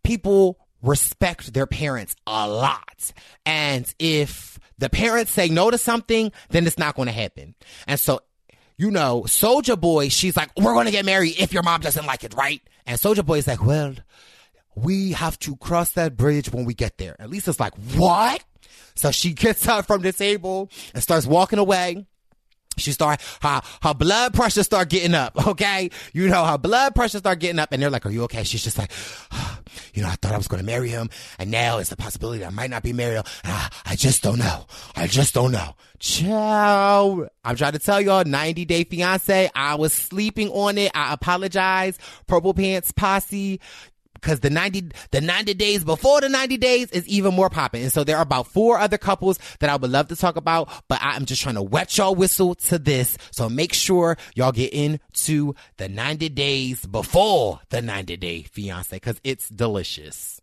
people 0.02 0.58
respect 0.84 1.52
their 1.52 1.66
parents 1.66 2.14
a 2.26 2.48
lot. 2.48 3.12
And 3.44 3.92
if 3.98 4.58
the 4.78 4.90
parents 4.90 5.32
say 5.32 5.48
no 5.48 5.70
to 5.70 5.78
something, 5.78 6.32
then 6.50 6.66
it's 6.66 6.78
not 6.78 6.94
going 6.94 7.06
to 7.06 7.12
happen. 7.12 7.54
And 7.86 7.98
so, 7.98 8.20
you 8.76 8.90
know, 8.90 9.24
Soldier 9.26 9.76
Boy, 9.76 10.08
she's 10.08 10.36
like, 10.36 10.50
we're 10.56 10.74
going 10.74 10.86
to 10.86 10.92
get 10.92 11.04
married 11.04 11.34
if 11.38 11.52
your 11.52 11.62
mom 11.62 11.80
doesn't 11.80 12.06
like 12.06 12.24
it, 12.24 12.34
right? 12.34 12.60
And 12.86 12.98
Soldier 12.98 13.22
Boy 13.22 13.38
is 13.38 13.46
like, 13.46 13.64
well, 13.64 13.94
we 14.74 15.12
have 15.12 15.38
to 15.40 15.56
cross 15.56 15.92
that 15.92 16.16
bridge 16.16 16.52
when 16.52 16.64
we 16.64 16.74
get 16.74 16.98
there. 16.98 17.16
Least 17.26 17.48
it's 17.48 17.60
like, 17.60 17.74
what? 17.94 18.44
So 18.96 19.10
she 19.10 19.32
gets 19.32 19.66
up 19.68 19.86
from 19.86 20.02
the 20.02 20.12
table 20.12 20.70
and 20.92 21.02
starts 21.02 21.26
walking 21.26 21.58
away 21.58 22.06
she 22.76 22.92
start 22.92 23.20
her 23.42 23.60
her 23.82 23.94
blood 23.94 24.34
pressure 24.34 24.62
start 24.62 24.88
getting 24.88 25.14
up 25.14 25.46
okay? 25.46 25.90
You 26.12 26.28
know 26.28 26.44
her 26.44 26.58
blood 26.58 26.94
pressure 26.94 27.18
start 27.18 27.38
getting 27.38 27.58
up 27.58 27.72
and 27.72 27.82
they're 27.82 27.90
like 27.90 28.06
are 28.06 28.10
you 28.10 28.24
okay? 28.24 28.44
She's 28.44 28.62
just 28.62 28.78
like 28.78 28.90
you 29.94 30.02
know 30.02 30.08
i 30.08 30.14
thought 30.16 30.32
i 30.32 30.36
was 30.36 30.48
going 30.48 30.60
to 30.60 30.66
marry 30.66 30.88
him 30.88 31.10
and 31.38 31.50
now 31.50 31.78
it's 31.78 31.90
the 31.90 31.96
possibility 31.96 32.44
i 32.44 32.50
might 32.50 32.70
not 32.70 32.82
be 32.82 32.92
married 32.92 33.22
I, 33.44 33.70
I 33.86 33.96
just 33.96 34.22
don't 34.22 34.38
know. 34.38 34.66
I 34.96 35.06
just 35.06 35.34
don't 35.34 35.52
know. 35.52 35.74
Ciao 35.98 37.28
i'm 37.44 37.56
trying 37.56 37.72
to 37.72 37.78
tell 37.78 38.00
y'all 38.00 38.24
90 38.24 38.64
day 38.64 38.84
fiance 38.84 39.50
i 39.54 39.74
was 39.74 39.92
sleeping 39.92 40.48
on 40.50 40.78
it. 40.78 40.90
I 40.94 41.12
apologize. 41.14 41.98
Purple 42.26 42.54
pants 42.54 42.92
posse 42.92 43.60
because 44.24 44.40
the 44.40 44.50
90, 44.50 44.88
the 45.10 45.20
90 45.20 45.54
days 45.54 45.84
before 45.84 46.20
the 46.22 46.28
90 46.30 46.56
days 46.56 46.90
is 46.90 47.06
even 47.06 47.34
more 47.34 47.50
popping. 47.50 47.82
And 47.82 47.92
so 47.92 48.04
there 48.04 48.16
are 48.16 48.22
about 48.22 48.46
four 48.46 48.78
other 48.78 48.96
couples 48.96 49.38
that 49.60 49.68
I 49.68 49.76
would 49.76 49.90
love 49.90 50.08
to 50.08 50.16
talk 50.16 50.36
about, 50.36 50.70
but 50.88 50.98
I'm 51.02 51.26
just 51.26 51.42
trying 51.42 51.56
to 51.56 51.62
wet 51.62 51.96
y'all 51.98 52.14
whistle 52.14 52.54
to 52.54 52.78
this. 52.78 53.18
So 53.32 53.50
make 53.50 53.74
sure 53.74 54.16
y'all 54.34 54.52
get 54.52 54.72
into 54.72 55.54
the 55.76 55.88
90 55.88 56.30
days 56.30 56.86
before 56.86 57.60
the 57.68 57.82
90 57.82 58.16
day 58.16 58.42
fiance 58.42 58.96
because 58.96 59.20
it's 59.24 59.48
delicious. 59.50 60.33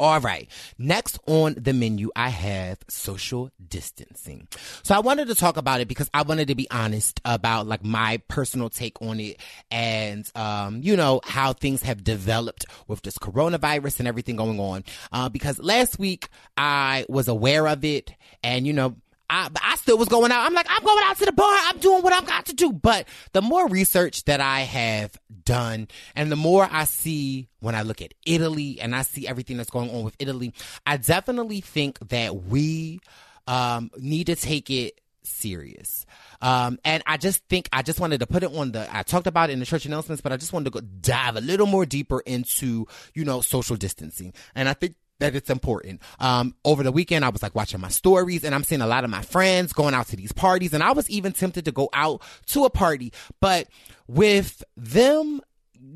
All 0.00 0.18
right. 0.18 0.48
Next 0.78 1.18
on 1.26 1.56
the 1.58 1.74
menu, 1.74 2.10
I 2.16 2.30
have 2.30 2.78
social 2.88 3.50
distancing. 3.68 4.48
So 4.82 4.94
I 4.94 5.00
wanted 5.00 5.28
to 5.28 5.34
talk 5.34 5.58
about 5.58 5.82
it 5.82 5.88
because 5.88 6.08
I 6.14 6.22
wanted 6.22 6.48
to 6.48 6.54
be 6.54 6.66
honest 6.70 7.20
about 7.26 7.66
like 7.66 7.84
my 7.84 8.16
personal 8.26 8.70
take 8.70 9.02
on 9.02 9.20
it 9.20 9.38
and, 9.70 10.26
um, 10.34 10.80
you 10.82 10.96
know, 10.96 11.20
how 11.22 11.52
things 11.52 11.82
have 11.82 12.02
developed 12.02 12.64
with 12.88 13.02
this 13.02 13.18
coronavirus 13.18 13.98
and 13.98 14.08
everything 14.08 14.36
going 14.36 14.58
on. 14.58 14.84
Uh, 15.12 15.28
because 15.28 15.58
last 15.58 15.98
week 15.98 16.30
I 16.56 17.04
was 17.10 17.28
aware 17.28 17.68
of 17.68 17.84
it 17.84 18.14
and, 18.42 18.66
you 18.66 18.72
know, 18.72 18.96
I, 19.30 19.48
I 19.62 19.76
still 19.76 19.96
was 19.96 20.08
going 20.08 20.32
out. 20.32 20.44
I'm 20.44 20.54
like, 20.54 20.66
I'm 20.68 20.82
going 20.84 21.04
out 21.04 21.16
to 21.18 21.24
the 21.24 21.32
bar. 21.32 21.46
I'm 21.48 21.78
doing 21.78 22.02
what 22.02 22.12
I've 22.12 22.26
got 22.26 22.46
to 22.46 22.52
do. 22.52 22.72
But 22.72 23.06
the 23.32 23.40
more 23.40 23.68
research 23.68 24.24
that 24.24 24.40
I 24.40 24.60
have 24.60 25.16
done 25.44 25.86
and 26.16 26.32
the 26.32 26.36
more 26.36 26.68
I 26.70 26.84
see 26.84 27.48
when 27.60 27.76
I 27.76 27.82
look 27.82 28.02
at 28.02 28.12
Italy 28.26 28.80
and 28.80 28.94
I 28.94 29.02
see 29.02 29.28
everything 29.28 29.56
that's 29.56 29.70
going 29.70 29.90
on 29.90 30.02
with 30.02 30.16
Italy, 30.18 30.52
I 30.84 30.96
definitely 30.96 31.60
think 31.60 32.00
that 32.08 32.44
we 32.44 32.98
um, 33.46 33.90
need 33.96 34.26
to 34.26 34.34
take 34.34 34.68
it 34.68 35.00
serious. 35.22 36.06
Um, 36.42 36.78
and 36.84 37.02
I 37.06 37.16
just 37.16 37.46
think 37.48 37.68
I 37.72 37.82
just 37.82 38.00
wanted 38.00 38.20
to 38.20 38.26
put 38.26 38.42
it 38.42 38.52
on 38.54 38.72
the. 38.72 38.88
I 38.94 39.02
talked 39.02 39.26
about 39.26 39.50
it 39.50 39.52
in 39.52 39.60
the 39.60 39.66
church 39.66 39.86
announcements, 39.86 40.22
but 40.22 40.32
I 40.32 40.36
just 40.36 40.52
wanted 40.52 40.64
to 40.64 40.70
go 40.70 40.80
dive 40.80 41.36
a 41.36 41.40
little 41.40 41.66
more 41.66 41.86
deeper 41.86 42.20
into 42.20 42.86
you 43.14 43.24
know 43.24 43.40
social 43.40 43.76
distancing. 43.76 44.32
And 44.54 44.68
I 44.68 44.74
think 44.74 44.94
that 45.20 45.34
it's 45.34 45.50
important. 45.50 46.02
Um, 46.18 46.54
over 46.64 46.82
the 46.82 46.92
weekend, 46.92 47.24
I 47.24 47.30
was 47.30 47.42
like 47.42 47.54
watching 47.54 47.80
my 47.80 47.88
stories 47.88 48.44
and 48.44 48.54
I'm 48.54 48.64
seeing 48.64 48.80
a 48.80 48.86
lot 48.86 49.04
of 49.04 49.10
my 49.10 49.22
friends 49.22 49.72
going 49.72 49.94
out 49.94 50.08
to 50.08 50.16
these 50.16 50.32
parties. 50.32 50.74
And 50.74 50.82
I 50.82 50.92
was 50.92 51.08
even 51.08 51.32
tempted 51.32 51.64
to 51.66 51.72
go 51.72 51.88
out 51.92 52.22
to 52.46 52.64
a 52.64 52.70
party, 52.70 53.12
but 53.40 53.68
with 54.08 54.62
them 54.76 55.40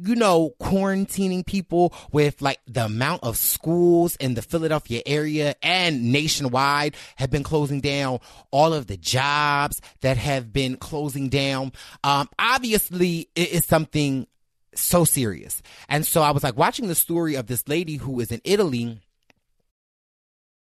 you 0.02 0.14
know, 0.14 0.54
quarantining 0.60 1.44
people 1.44 1.92
with 2.10 2.40
like 2.40 2.58
the 2.66 2.86
amount 2.86 3.22
of 3.22 3.36
schools 3.36 4.16
in 4.16 4.34
the 4.34 4.42
Philadelphia 4.42 5.02
area 5.04 5.54
and 5.62 6.10
nationwide 6.10 6.96
have 7.16 7.30
been 7.30 7.42
closing 7.42 7.80
down, 7.80 8.20
all 8.50 8.72
of 8.72 8.86
the 8.86 8.96
jobs 8.96 9.80
that 10.00 10.16
have 10.16 10.52
been 10.52 10.76
closing 10.76 11.28
down. 11.28 11.72
Um, 12.02 12.28
obviously 12.38 13.28
it 13.34 13.52
is 13.52 13.64
something 13.66 14.26
so 14.74 15.04
serious. 15.04 15.62
And 15.88 16.06
so 16.06 16.22
I 16.22 16.30
was 16.30 16.42
like 16.42 16.56
watching 16.56 16.88
the 16.88 16.94
story 16.94 17.34
of 17.34 17.46
this 17.46 17.68
lady 17.68 17.96
who 17.96 18.20
is 18.20 18.32
in 18.32 18.40
Italy 18.44 19.00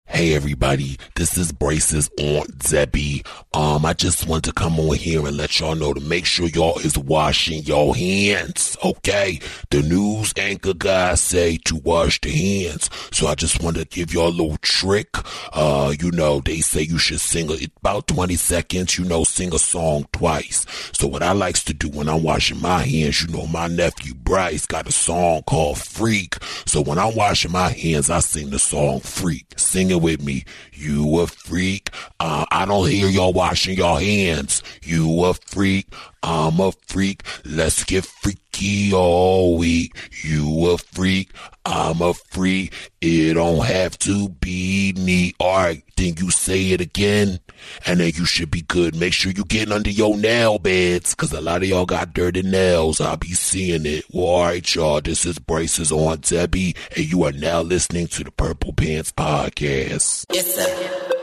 Hey 0.05 0.35
everybody, 0.35 0.97
this 1.15 1.37
is 1.37 1.51
Bryce's 1.51 2.09
Aunt 2.19 2.59
Debbie. 2.59 3.23
Um, 3.53 3.83
I 3.83 3.93
just 3.93 4.27
want 4.27 4.43
to 4.43 4.51
come 4.51 4.79
on 4.79 4.95
here 4.95 5.25
and 5.25 5.35
let 5.37 5.59
y'all 5.59 5.73
know 5.75 5.91
to 5.93 6.01
make 6.01 6.25
sure 6.25 6.47
y'all 6.49 6.77
is 6.79 6.97
washing 6.97 7.63
your 7.63 7.95
hands, 7.95 8.77
okay? 8.83 9.39
The 9.71 9.81
news 9.81 10.33
anchor 10.37 10.75
guys 10.75 11.19
say 11.19 11.57
to 11.65 11.77
wash 11.77 12.21
the 12.21 12.29
hands, 12.29 12.91
so 13.11 13.25
I 13.27 13.33
just 13.33 13.63
want 13.63 13.77
to 13.77 13.85
give 13.85 14.13
y'all 14.13 14.27
a 14.27 14.29
little 14.29 14.57
trick. 14.57 15.07
Uh, 15.51 15.93
you 15.99 16.11
know, 16.11 16.41
they 16.41 16.59
say 16.59 16.81
you 16.81 16.99
should 16.99 17.21
sing 17.21 17.49
a, 17.49 17.57
about 17.77 18.07
20 18.07 18.35
seconds, 18.35 18.99
you 18.99 19.05
know, 19.05 19.23
sing 19.23 19.53
a 19.55 19.59
song 19.59 20.05
twice. 20.11 20.65
So 20.91 21.07
what 21.07 21.23
I 21.23 21.31
likes 21.31 21.63
to 21.63 21.73
do 21.73 21.89
when 21.89 22.07
I'm 22.07 22.21
washing 22.21 22.61
my 22.61 22.83
hands, 22.83 23.23
you 23.23 23.29
know, 23.29 23.47
my 23.47 23.67
nephew 23.67 24.13
Bryce 24.13 24.67
got 24.67 24.87
a 24.87 24.91
song 24.91 25.41
called 25.43 25.79
Freak. 25.79 26.35
So 26.65 26.81
when 26.81 26.99
I'm 26.99 27.15
washing 27.15 27.51
my 27.51 27.69
hands, 27.69 28.11
I 28.11 28.19
sing 28.19 28.51
the 28.51 28.59
song 28.59 28.99
Freak. 28.99 29.47
Sing 29.57 29.92
it 29.93 30.01
with 30.01 30.23
me. 30.23 30.43
You 30.73 31.19
a 31.19 31.27
freak. 31.27 31.89
Uh, 32.19 32.45
I 32.51 32.65
don't 32.65 32.89
hear 32.89 33.07
y'all 33.07 33.33
washing 33.33 33.77
your 33.77 33.99
hands. 33.99 34.63
You 34.83 35.23
a 35.25 35.33
freak. 35.33 35.87
I'm 36.23 36.59
a 36.61 36.71
freak. 36.87 37.23
Let's 37.43 37.83
get 37.83 38.05
freaky 38.05 38.93
all 38.93 39.57
week. 39.57 39.95
You 40.23 40.69
a 40.69 40.77
freak. 40.77 41.31
I'm 41.65 42.01
a 42.01 42.13
freak. 42.13 42.73
It 43.01 43.33
don't 43.33 43.65
have 43.65 43.99
to 43.99 44.29
be 44.29 44.93
neat. 44.95 45.35
Alright, 45.41 45.83
then 45.97 46.15
you 46.17 46.31
say 46.31 46.71
it 46.71 46.79
again. 46.79 47.39
And 47.85 47.99
then 47.99 48.13
you 48.15 48.25
should 48.25 48.51
be 48.51 48.61
good. 48.61 48.95
Make 48.95 49.11
sure 49.11 49.33
you 49.33 49.43
getting 49.43 49.73
under 49.73 49.89
your 49.89 50.17
nail 50.17 50.59
beds. 50.59 51.13
Cause 51.13 51.33
a 51.33 51.41
lot 51.41 51.61
of 51.61 51.67
y'all 51.67 51.85
got 51.85 52.13
dirty 52.13 52.41
nails. 52.41 53.01
I'll 53.01 53.17
be 53.17 53.33
seeing 53.33 53.85
it. 53.85 54.05
Well, 54.13 54.25
alright, 54.25 54.75
y'all. 54.75 55.01
This 55.01 55.25
is 55.25 55.39
Bryce's 55.39 55.91
Aunt 55.91 56.21
Debbie. 56.29 56.75
And 56.95 57.11
you 57.11 57.23
are 57.23 57.33
now 57.33 57.61
listening 57.61 58.07
to 58.07 58.23
the 58.23 58.31
Purple 58.31 58.71
Pants 58.71 59.11
Podcast. 59.11 60.25
It's 60.29 60.57
a 60.57 61.22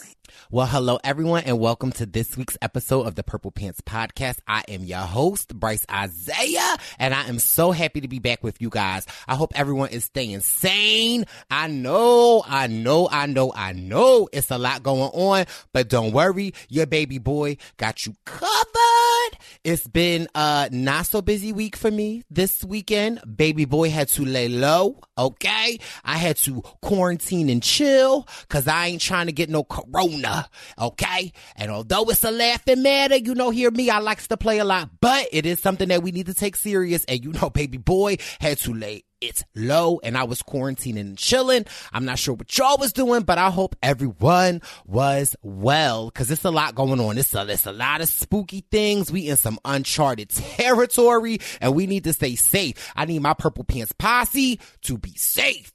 Well, 0.53 0.67
hello 0.67 0.99
everyone 1.01 1.45
and 1.45 1.61
welcome 1.61 1.93
to 1.93 2.05
this 2.05 2.35
week's 2.35 2.57
episode 2.61 3.07
of 3.07 3.15
the 3.15 3.23
Purple 3.23 3.51
Pants 3.51 3.79
Podcast. 3.79 4.39
I 4.45 4.65
am 4.67 4.83
your 4.83 4.99
host, 4.99 5.57
Bryce 5.57 5.85
Isaiah, 5.89 6.75
and 6.99 7.13
I 7.13 7.29
am 7.29 7.39
so 7.39 7.71
happy 7.71 8.01
to 8.01 8.09
be 8.09 8.19
back 8.19 8.43
with 8.43 8.61
you 8.61 8.69
guys. 8.69 9.07
I 9.29 9.35
hope 9.35 9.53
everyone 9.55 9.91
is 9.91 10.03
staying 10.03 10.41
sane. 10.41 11.23
I 11.49 11.67
know, 11.67 12.43
I 12.45 12.67
know, 12.67 13.07
I 13.09 13.27
know, 13.27 13.53
I 13.55 13.71
know 13.71 14.27
it's 14.33 14.51
a 14.51 14.57
lot 14.57 14.83
going 14.83 15.11
on, 15.13 15.45
but 15.71 15.87
don't 15.87 16.11
worry, 16.11 16.53
your 16.67 16.85
baby 16.85 17.17
boy 17.17 17.55
got 17.77 18.05
you 18.05 18.13
covered. 18.25 19.20
It's 19.63 19.87
been 19.87 20.27
a 20.35 20.69
not 20.71 21.05
so 21.07 21.21
busy 21.21 21.53
week 21.53 21.75
for 21.75 21.91
me 21.91 22.23
this 22.29 22.63
weekend. 22.63 23.21
Baby 23.35 23.65
boy 23.65 23.89
had 23.89 24.07
to 24.09 24.25
lay 24.25 24.47
low, 24.47 24.99
okay? 25.17 25.79
I 26.03 26.17
had 26.17 26.37
to 26.37 26.61
quarantine 26.81 27.49
and 27.49 27.61
chill 27.63 28.27
cause 28.49 28.67
I 28.67 28.87
ain't 28.87 29.01
trying 29.01 29.27
to 29.27 29.31
get 29.31 29.49
no 29.49 29.63
corona 29.63 30.49
okay? 30.79 31.31
And 31.55 31.71
although 31.71 32.03
it's 32.09 32.23
a 32.23 32.31
laughing 32.31 32.81
matter, 32.81 33.17
you 33.17 33.35
know, 33.35 33.49
hear 33.49 33.71
me, 33.71 33.89
I 33.89 33.99
likes 33.99 34.27
to 34.27 34.37
play 34.37 34.59
a 34.59 34.65
lot, 34.65 34.89
but 34.99 35.27
it 35.31 35.45
is 35.45 35.59
something 35.59 35.89
that 35.89 36.03
we 36.03 36.11
need 36.11 36.27
to 36.27 36.33
take 36.33 36.55
serious. 36.55 37.05
And 37.05 37.23
you 37.23 37.31
know, 37.33 37.49
baby 37.49 37.77
boy 37.77 38.17
had 38.39 38.57
to 38.59 38.73
lay 38.73 39.03
it's 39.21 39.43
low 39.55 39.99
and 40.03 40.17
I 40.17 40.23
was 40.23 40.41
quarantining 40.41 40.99
and 40.99 41.17
chilling. 41.17 41.65
I'm 41.93 42.05
not 42.05 42.19
sure 42.19 42.33
what 42.33 42.57
y'all 42.57 42.77
was 42.77 42.91
doing, 42.91 43.21
but 43.21 43.37
I 43.37 43.49
hope 43.49 43.75
everyone 43.81 44.61
was 44.85 45.35
well 45.43 46.07
because 46.07 46.31
it's 46.31 46.43
a 46.43 46.51
lot 46.51 46.75
going 46.75 46.99
on. 46.99 47.17
It's 47.17 47.33
a, 47.33 47.47
it's 47.47 47.67
a 47.67 47.71
lot 47.71 48.01
of 48.01 48.09
spooky 48.09 48.65
things. 48.71 49.11
We 49.11 49.29
in 49.29 49.37
some 49.37 49.59
uncharted 49.63 50.29
territory 50.29 51.39
and 51.61 51.75
we 51.75 51.87
need 51.87 52.03
to 52.05 52.13
stay 52.13 52.35
safe. 52.35 52.91
I 52.95 53.05
need 53.05 53.21
my 53.21 53.33
purple 53.33 53.63
pants 53.63 53.91
posse 53.93 54.59
to 54.81 54.97
be 54.97 55.13
safe. 55.15 55.71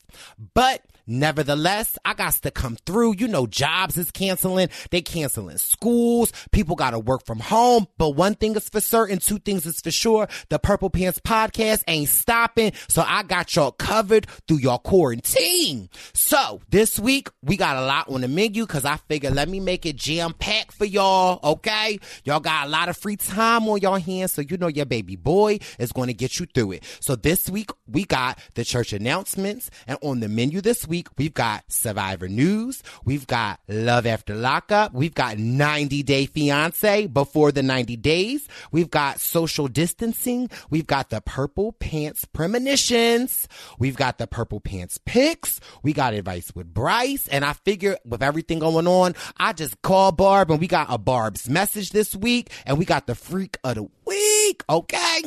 But 0.54 0.82
Nevertheless, 1.06 1.98
I 2.04 2.14
got 2.14 2.34
to 2.34 2.50
come 2.50 2.76
through. 2.84 3.16
You 3.18 3.28
know, 3.28 3.46
jobs 3.46 3.96
is 3.96 4.10
canceling. 4.10 4.68
They 4.90 5.02
canceling 5.02 5.58
schools. 5.58 6.32
People 6.50 6.76
got 6.76 6.90
to 6.90 6.98
work 6.98 7.24
from 7.24 7.40
home. 7.40 7.86
But 7.98 8.10
one 8.10 8.34
thing 8.34 8.56
is 8.56 8.68
for 8.68 8.80
certain, 8.80 9.18
two 9.18 9.38
things 9.38 9.66
is 9.66 9.80
for 9.80 9.90
sure. 9.90 10.28
The 10.48 10.58
Purple 10.58 10.90
Pants 10.90 11.20
podcast 11.20 11.82
ain't 11.86 12.08
stopping. 12.08 12.72
So 12.88 13.04
I 13.06 13.22
got 13.22 13.54
y'all 13.54 13.72
covered 13.72 14.26
through 14.48 14.58
your 14.58 14.78
quarantine. 14.78 15.88
So 16.12 16.60
this 16.70 16.98
week 16.98 17.28
we 17.42 17.56
got 17.56 17.76
a 17.76 17.84
lot 17.84 18.08
on 18.08 18.22
the 18.22 18.28
menu 18.28 18.66
because 18.66 18.84
I 18.84 18.96
figured 18.96 19.34
let 19.34 19.48
me 19.48 19.60
make 19.60 19.86
it 19.86 19.96
jam 19.96 20.32
packed 20.32 20.72
for 20.72 20.84
y'all. 20.84 21.38
Okay. 21.52 21.98
Y'all 22.24 22.40
got 22.40 22.66
a 22.66 22.70
lot 22.70 22.88
of 22.88 22.96
free 22.96 23.16
time 23.16 23.68
on 23.68 23.80
your 23.80 23.98
hands. 23.98 24.32
So 24.32 24.42
you 24.42 24.56
know 24.56 24.68
your 24.68 24.86
baby 24.86 25.16
boy 25.16 25.58
is 25.78 25.92
going 25.92 26.08
to 26.08 26.14
get 26.14 26.40
you 26.40 26.46
through 26.46 26.72
it. 26.72 26.84
So 27.00 27.14
this 27.14 27.48
week 27.48 27.70
we 27.86 28.04
got 28.04 28.38
the 28.54 28.64
church 28.64 28.92
announcements 28.92 29.70
and 29.86 29.98
on 30.02 30.20
the 30.20 30.28
menu 30.28 30.60
this 30.60 30.86
week, 30.86 30.95
week, 30.96 31.08
we've 31.18 31.34
got 31.34 31.62
Survivor 31.68 32.26
News. 32.26 32.82
We've 33.04 33.26
got 33.26 33.60
Love 33.68 34.06
After 34.06 34.34
Lockup. 34.34 34.94
We've 34.94 35.14
got 35.14 35.36
90 35.36 36.02
Day 36.02 36.24
Fiance 36.24 37.06
before 37.08 37.52
the 37.52 37.62
90 37.62 37.96
days. 37.96 38.48
We've 38.72 38.88
got 38.88 39.20
social 39.20 39.68
distancing. 39.68 40.48
We've 40.70 40.86
got 40.86 41.10
the 41.10 41.20
Purple 41.20 41.72
Pants 41.72 42.24
Premonitions. 42.24 43.46
We've 43.78 43.96
got 43.96 44.16
the 44.16 44.26
Purple 44.26 44.60
Pants 44.60 44.98
Picks. 45.04 45.60
We 45.82 45.92
got 45.92 46.14
advice 46.14 46.50
with 46.54 46.72
Bryce. 46.72 47.28
And 47.28 47.44
I 47.44 47.52
figure 47.52 47.98
with 48.06 48.22
everything 48.22 48.60
going 48.60 48.86
on, 48.86 49.14
I 49.36 49.52
just 49.52 49.82
call 49.82 50.12
Barb 50.12 50.50
and 50.50 50.60
we 50.60 50.66
got 50.66 50.86
a 50.88 50.96
Barb's 50.96 51.46
message 51.46 51.90
this 51.90 52.16
week 52.16 52.50
and 52.64 52.78
we 52.78 52.86
got 52.86 53.06
the 53.06 53.14
freak 53.14 53.58
of 53.64 53.74
the 53.74 53.86
week. 54.06 54.64
Okay. 54.70 55.24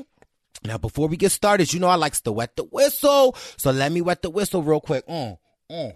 Now, 0.65 0.79
before 0.79 1.07
we 1.07 1.15
get 1.15 1.31
started, 1.31 1.71
you 1.71 1.79
know 1.79 1.87
I 1.87 1.95
likes 1.95 2.21
to 2.21 2.31
wet 2.31 2.55
the 2.55 2.63
whistle. 2.63 3.35
So 3.57 3.69
let 3.69 3.91
me 3.91 4.01
wet 4.01 4.23
the 4.23 4.31
whistle 4.31 4.63
real 4.63 4.81
quick. 4.81 5.07
Mm. 5.07 5.37
Mm. 5.71 5.95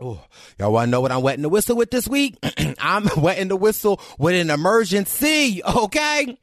Oh, 0.00 0.20
y'all 0.58 0.72
want 0.72 0.88
to 0.88 0.90
know 0.90 1.00
what 1.00 1.12
I'm 1.12 1.22
wetting 1.22 1.42
the 1.42 1.48
whistle 1.48 1.76
with 1.76 1.90
this 1.90 2.08
week? 2.08 2.36
I'm 2.80 3.08
wetting 3.16 3.48
the 3.48 3.56
whistle 3.56 4.00
with 4.18 4.34
an 4.34 4.50
emergency, 4.50 5.62
okay? 5.64 6.36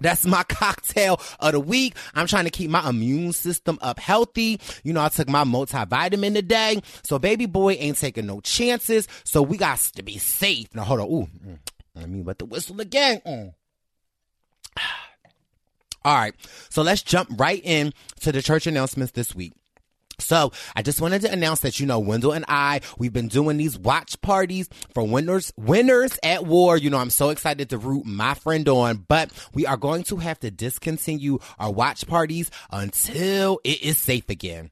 That's 0.00 0.26
my 0.26 0.42
cocktail 0.48 1.20
of 1.38 1.52
the 1.52 1.60
week. 1.60 1.94
I'm 2.14 2.26
trying 2.26 2.44
to 2.44 2.50
keep 2.50 2.70
my 2.70 2.88
immune 2.88 3.32
system 3.32 3.78
up 3.80 3.98
healthy. 3.98 4.60
You 4.82 4.92
know, 4.92 5.02
I 5.02 5.08
took 5.08 5.28
my 5.28 5.44
multivitamin 5.44 6.34
today. 6.34 6.82
So 7.02 7.18
baby 7.18 7.46
boy 7.46 7.74
ain't 7.74 7.98
taking 7.98 8.26
no 8.26 8.40
chances. 8.40 9.08
So 9.24 9.42
we 9.42 9.56
got 9.56 9.78
to 9.78 10.02
be 10.02 10.18
safe. 10.18 10.74
Now 10.74 10.84
hold 10.84 11.00
on. 11.00 11.06
Ooh, 11.06 11.28
mm, 11.46 11.58
let 11.94 12.08
me 12.08 12.22
wet 12.22 12.38
the 12.38 12.46
whistle 12.46 12.80
again. 12.80 13.20
Mm. 13.26 13.54
All 16.04 16.14
right. 16.14 16.34
So 16.70 16.82
let's 16.82 17.02
jump 17.02 17.28
right 17.38 17.60
in 17.62 17.92
to 18.20 18.32
the 18.32 18.42
church 18.42 18.66
announcements 18.66 19.12
this 19.12 19.34
week. 19.34 19.52
So 20.20 20.52
I 20.76 20.82
just 20.82 21.00
wanted 21.00 21.22
to 21.22 21.32
announce 21.32 21.60
that 21.60 21.80
you 21.80 21.86
know 21.86 21.98
Wendell 21.98 22.32
and 22.32 22.44
I 22.48 22.80
we've 22.98 23.12
been 23.12 23.28
doing 23.28 23.56
these 23.56 23.78
watch 23.78 24.20
parties 24.20 24.68
for 24.94 25.02
winners 25.02 25.52
winners 25.56 26.18
at 26.22 26.46
war. 26.46 26.76
You 26.76 26.90
know 26.90 26.98
I'm 26.98 27.10
so 27.10 27.30
excited 27.30 27.70
to 27.70 27.78
root 27.78 28.06
my 28.06 28.34
friend 28.34 28.68
on, 28.68 29.04
but 29.08 29.30
we 29.54 29.66
are 29.66 29.76
going 29.76 30.04
to 30.04 30.16
have 30.16 30.38
to 30.40 30.50
discontinue 30.50 31.38
our 31.58 31.72
watch 31.72 32.06
parties 32.06 32.50
until 32.70 33.60
it 33.64 33.82
is 33.82 33.98
safe 33.98 34.28
again 34.28 34.70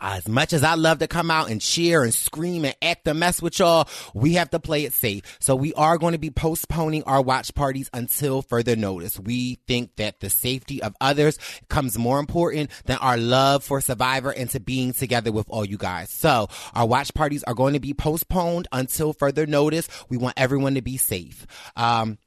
as 0.00 0.28
much 0.28 0.52
as 0.52 0.62
I 0.62 0.74
love 0.74 0.98
to 0.98 1.08
come 1.08 1.30
out 1.30 1.50
and 1.50 1.60
cheer 1.60 2.02
and 2.02 2.12
scream 2.12 2.64
and 2.64 2.76
act 2.82 3.06
a 3.08 3.14
mess 3.14 3.40
with 3.40 3.58
y'all, 3.58 3.88
we 4.14 4.34
have 4.34 4.50
to 4.50 4.60
play 4.60 4.84
it 4.84 4.92
safe. 4.92 5.22
So 5.40 5.56
we 5.56 5.72
are 5.74 5.98
going 5.98 6.12
to 6.12 6.18
be 6.18 6.30
postponing 6.30 7.02
our 7.04 7.22
watch 7.22 7.54
parties 7.54 7.90
until 7.92 8.42
further 8.42 8.76
notice. 8.76 9.18
We 9.18 9.56
think 9.66 9.96
that 9.96 10.20
the 10.20 10.30
safety 10.30 10.82
of 10.82 10.94
others 11.00 11.38
comes 11.68 11.98
more 11.98 12.18
important 12.18 12.70
than 12.84 12.98
our 12.98 13.16
love 13.16 13.64
for 13.64 13.80
Survivor 13.80 14.32
and 14.32 14.50
to 14.50 14.60
being 14.60 14.92
together 14.92 15.32
with 15.32 15.46
all 15.48 15.64
you 15.64 15.78
guys. 15.78 16.10
So 16.10 16.48
our 16.74 16.86
watch 16.86 17.14
parties 17.14 17.44
are 17.44 17.54
going 17.54 17.74
to 17.74 17.80
be 17.80 17.94
postponed 17.94 18.68
until 18.72 19.12
further 19.12 19.46
notice. 19.46 19.88
We 20.08 20.16
want 20.16 20.34
everyone 20.36 20.74
to 20.74 20.82
be 20.82 20.96
safe. 20.96 21.46
Um, 21.76 22.18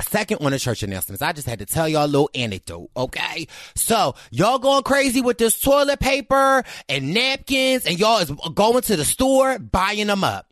Second 0.00 0.38
on 0.44 0.52
the 0.52 0.58
church 0.58 0.82
announcements, 0.82 1.22
I 1.22 1.32
just 1.32 1.46
had 1.46 1.60
to 1.60 1.66
tell 1.66 1.88
y'all 1.88 2.04
a 2.04 2.06
little 2.06 2.30
anecdote, 2.34 2.90
okay? 2.96 3.46
So, 3.74 4.14
y'all 4.30 4.58
going 4.58 4.82
crazy 4.82 5.20
with 5.20 5.38
this 5.38 5.60
toilet 5.60 6.00
paper 6.00 6.64
and 6.88 7.14
napkins, 7.14 7.86
and 7.86 7.98
y'all 7.98 8.18
is 8.18 8.30
going 8.54 8.82
to 8.82 8.96
the 8.96 9.04
store 9.04 9.58
buying 9.58 10.06
them 10.06 10.24
up. 10.24 10.46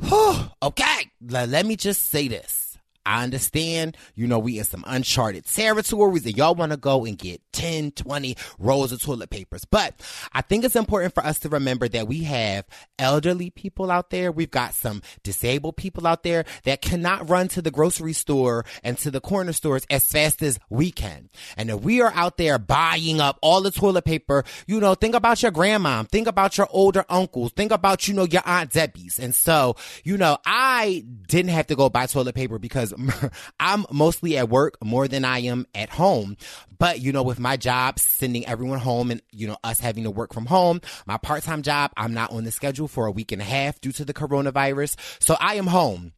Whew, 0.00 0.36
okay, 0.62 1.10
let 1.20 1.64
me 1.66 1.76
just 1.76 2.10
say 2.10 2.26
this. 2.26 2.63
I 3.06 3.22
understand, 3.22 3.96
you 4.14 4.26
know, 4.26 4.38
we 4.38 4.58
in 4.58 4.64
some 4.64 4.84
uncharted 4.86 5.44
territories 5.44 6.24
and 6.26 6.36
y'all 6.36 6.54
want 6.54 6.72
to 6.72 6.78
go 6.78 7.04
and 7.04 7.18
get 7.18 7.40
10, 7.52 7.92
20 7.92 8.36
rolls 8.58 8.92
of 8.92 9.02
toilet 9.02 9.30
papers. 9.30 9.64
But 9.64 9.94
I 10.32 10.40
think 10.40 10.64
it's 10.64 10.76
important 10.76 11.14
for 11.14 11.24
us 11.24 11.38
to 11.40 11.48
remember 11.48 11.88
that 11.88 12.08
we 12.08 12.24
have 12.24 12.64
elderly 12.98 13.50
people 13.50 13.90
out 13.90 14.10
there. 14.10 14.32
We've 14.32 14.50
got 14.50 14.74
some 14.74 15.02
disabled 15.22 15.76
people 15.76 16.06
out 16.06 16.22
there 16.22 16.44
that 16.64 16.82
cannot 16.82 17.28
run 17.28 17.48
to 17.48 17.62
the 17.62 17.70
grocery 17.70 18.12
store 18.12 18.64
and 18.82 18.96
to 18.98 19.10
the 19.10 19.20
corner 19.20 19.52
stores 19.52 19.86
as 19.90 20.06
fast 20.06 20.42
as 20.42 20.58
we 20.70 20.90
can. 20.90 21.28
And 21.56 21.70
if 21.70 21.80
we 21.80 22.00
are 22.00 22.12
out 22.14 22.36
there 22.36 22.58
buying 22.58 23.20
up 23.20 23.38
all 23.42 23.60
the 23.60 23.70
toilet 23.70 24.04
paper, 24.04 24.44
you 24.66 24.80
know, 24.80 24.94
think 24.94 25.14
about 25.14 25.42
your 25.42 25.52
grandma, 25.52 26.02
think 26.04 26.26
about 26.26 26.56
your 26.56 26.68
older 26.70 27.04
uncles, 27.08 27.52
think 27.52 27.72
about, 27.72 28.08
you 28.08 28.14
know, 28.14 28.24
your 28.24 28.42
aunt 28.44 28.72
Debbie's. 28.72 29.18
And 29.18 29.34
so, 29.34 29.76
you 30.04 30.16
know, 30.16 30.38
I 30.46 31.04
didn't 31.26 31.52
have 31.52 31.66
to 31.68 31.76
go 31.76 31.88
buy 31.88 32.06
toilet 32.06 32.34
paper 32.34 32.58
because 32.58 32.93
I'm 33.60 33.84
mostly 33.90 34.36
at 34.38 34.48
work 34.48 34.76
more 34.82 35.08
than 35.08 35.24
I 35.24 35.40
am 35.40 35.66
at 35.74 35.90
home. 35.90 36.36
But, 36.78 37.00
you 37.00 37.12
know, 37.12 37.22
with 37.22 37.38
my 37.38 37.56
job 37.56 37.98
sending 37.98 38.46
everyone 38.46 38.78
home 38.78 39.10
and, 39.10 39.22
you 39.30 39.46
know, 39.46 39.56
us 39.64 39.80
having 39.80 40.04
to 40.04 40.10
work 40.10 40.32
from 40.34 40.46
home, 40.46 40.80
my 41.06 41.16
part 41.16 41.42
time 41.42 41.62
job, 41.62 41.92
I'm 41.96 42.14
not 42.14 42.32
on 42.32 42.44
the 42.44 42.50
schedule 42.50 42.88
for 42.88 43.06
a 43.06 43.12
week 43.12 43.32
and 43.32 43.40
a 43.40 43.44
half 43.44 43.80
due 43.80 43.92
to 43.92 44.04
the 44.04 44.14
coronavirus. 44.14 44.96
So 45.20 45.36
I 45.40 45.54
am 45.54 45.66
home. 45.66 46.12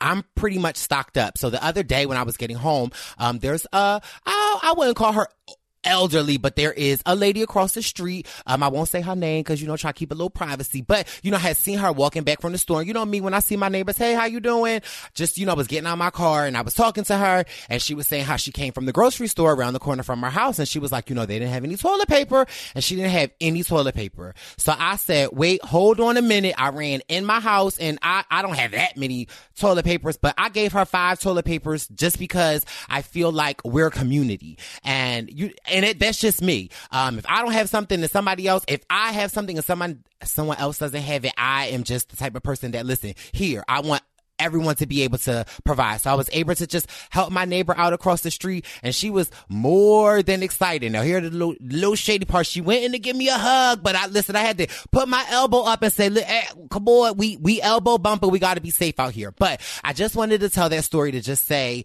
I'm 0.00 0.24
pretty 0.34 0.58
much 0.58 0.76
stocked 0.76 1.16
up. 1.16 1.38
So 1.38 1.50
the 1.50 1.64
other 1.64 1.82
day 1.82 2.06
when 2.06 2.18
I 2.18 2.22
was 2.22 2.36
getting 2.36 2.56
home, 2.56 2.92
um, 3.18 3.38
there's 3.38 3.66
a, 3.72 4.00
I, 4.26 4.58
I 4.62 4.74
wouldn't 4.76 4.96
call 4.96 5.12
her 5.12 5.28
elderly, 5.84 6.36
but 6.36 6.56
there 6.56 6.72
is 6.72 7.02
a 7.06 7.14
lady 7.14 7.42
across 7.42 7.72
the 7.74 7.82
street. 7.82 8.26
Um, 8.46 8.62
I 8.62 8.68
won't 8.68 8.88
say 8.88 9.00
her 9.00 9.16
name 9.16 9.40
because, 9.40 9.60
you 9.60 9.66
know, 9.66 9.76
try 9.76 9.92
to 9.92 9.98
keep 9.98 10.10
a 10.10 10.14
little 10.14 10.30
privacy, 10.30 10.82
but, 10.82 11.06
you 11.22 11.30
know, 11.30 11.36
I 11.36 11.40
had 11.40 11.56
seen 11.56 11.78
her 11.78 11.92
walking 11.92 12.24
back 12.24 12.40
from 12.40 12.52
the 12.52 12.58
store. 12.58 12.82
You 12.82 12.92
know 12.92 13.04
me, 13.04 13.20
when 13.20 13.34
I 13.34 13.40
see 13.40 13.56
my 13.56 13.68
neighbors, 13.68 13.96
hey, 13.96 14.14
how 14.14 14.26
you 14.26 14.40
doing? 14.40 14.80
Just, 15.14 15.38
you 15.38 15.46
know, 15.46 15.52
I 15.52 15.54
was 15.54 15.66
getting 15.66 15.86
out 15.86 15.98
my 15.98 16.10
car 16.10 16.46
and 16.46 16.56
I 16.56 16.62
was 16.62 16.74
talking 16.74 17.04
to 17.04 17.16
her 17.16 17.44
and 17.68 17.80
she 17.80 17.94
was 17.94 18.06
saying 18.06 18.24
how 18.24 18.36
she 18.36 18.52
came 18.52 18.72
from 18.72 18.86
the 18.86 18.92
grocery 18.92 19.28
store 19.28 19.52
around 19.52 19.72
the 19.72 19.78
corner 19.78 20.02
from 20.02 20.22
her 20.22 20.30
house. 20.30 20.58
And 20.58 20.68
she 20.68 20.78
was 20.78 20.92
like, 20.92 21.08
you 21.10 21.16
know, 21.16 21.26
they 21.26 21.38
didn't 21.38 21.52
have 21.52 21.64
any 21.64 21.76
toilet 21.76 22.08
paper 22.08 22.46
and 22.74 22.82
she 22.82 22.96
didn't 22.96 23.12
have 23.12 23.30
any 23.40 23.62
toilet 23.62 23.94
paper. 23.94 24.34
So 24.56 24.74
I 24.76 24.96
said, 24.96 25.30
wait, 25.32 25.62
hold 25.64 26.00
on 26.00 26.16
a 26.16 26.22
minute. 26.22 26.54
I 26.58 26.70
ran 26.70 27.00
in 27.08 27.24
my 27.24 27.40
house 27.40 27.78
and 27.78 27.98
I, 28.02 28.24
I 28.30 28.42
don't 28.42 28.56
have 28.56 28.72
that 28.72 28.96
many 28.96 29.28
toilet 29.58 29.84
papers, 29.84 30.16
but 30.16 30.34
I 30.38 30.48
gave 30.48 30.72
her 30.72 30.84
five 30.84 31.20
toilet 31.20 31.44
papers 31.44 31.88
just 31.88 32.18
because 32.18 32.64
I 32.88 33.02
feel 33.02 33.32
like 33.32 33.64
we're 33.64 33.88
a 33.88 33.90
community 33.90 34.58
and 34.84 35.30
you, 35.30 35.52
it, 35.84 35.98
that's 35.98 36.18
just 36.18 36.42
me. 36.42 36.70
Um, 36.90 37.18
if 37.18 37.26
I 37.28 37.42
don't 37.42 37.52
have 37.52 37.68
something 37.68 38.00
and 38.00 38.10
somebody 38.10 38.46
else, 38.46 38.64
if 38.68 38.82
I 38.90 39.12
have 39.12 39.30
something 39.30 39.56
and 39.56 39.64
someone, 39.64 40.04
someone 40.24 40.58
else 40.58 40.78
doesn't 40.78 41.00
have 41.00 41.24
it, 41.24 41.32
I 41.36 41.66
am 41.66 41.84
just 41.84 42.10
the 42.10 42.16
type 42.16 42.34
of 42.34 42.42
person 42.42 42.72
that 42.72 42.86
listen 42.86 43.14
here. 43.32 43.64
I 43.68 43.80
want 43.80 44.02
everyone 44.38 44.76
to 44.76 44.86
be 44.86 45.02
able 45.02 45.18
to 45.18 45.44
provide. 45.64 46.00
So 46.00 46.10
I 46.10 46.14
was 46.14 46.30
able 46.32 46.54
to 46.54 46.66
just 46.66 46.88
help 47.10 47.30
my 47.30 47.44
neighbor 47.44 47.74
out 47.76 47.92
across 47.92 48.22
the 48.22 48.30
street 48.30 48.64
and 48.82 48.94
she 48.94 49.10
was 49.10 49.30
more 49.48 50.22
than 50.22 50.42
excited. 50.42 50.92
Now 50.92 51.02
here 51.02 51.20
the 51.20 51.30
little, 51.30 51.54
little 51.60 51.94
shady 51.94 52.24
part. 52.24 52.46
She 52.46 52.60
went 52.60 52.84
in 52.84 52.92
to 52.92 52.98
give 52.98 53.16
me 53.16 53.28
a 53.28 53.38
hug, 53.38 53.82
but 53.82 53.96
I 53.96 54.06
listen, 54.06 54.36
I 54.36 54.40
had 54.40 54.58
to 54.58 54.66
put 54.92 55.08
my 55.08 55.24
elbow 55.30 55.62
up 55.62 55.82
and 55.82 55.92
say, 55.92 56.10
hey, 56.10 56.44
come 56.70 56.88
on, 56.88 57.16
we, 57.16 57.36
we 57.36 57.60
elbow 57.60 57.98
bump, 57.98 58.22
but 58.22 58.28
we 58.28 58.38
got 58.38 58.54
to 58.54 58.60
be 58.60 58.70
safe 58.70 58.98
out 59.00 59.12
here. 59.12 59.32
But 59.32 59.60
I 59.82 59.92
just 59.92 60.16
wanted 60.16 60.40
to 60.40 60.48
tell 60.48 60.68
that 60.68 60.84
story 60.84 61.12
to 61.12 61.20
just 61.20 61.46
say 61.46 61.84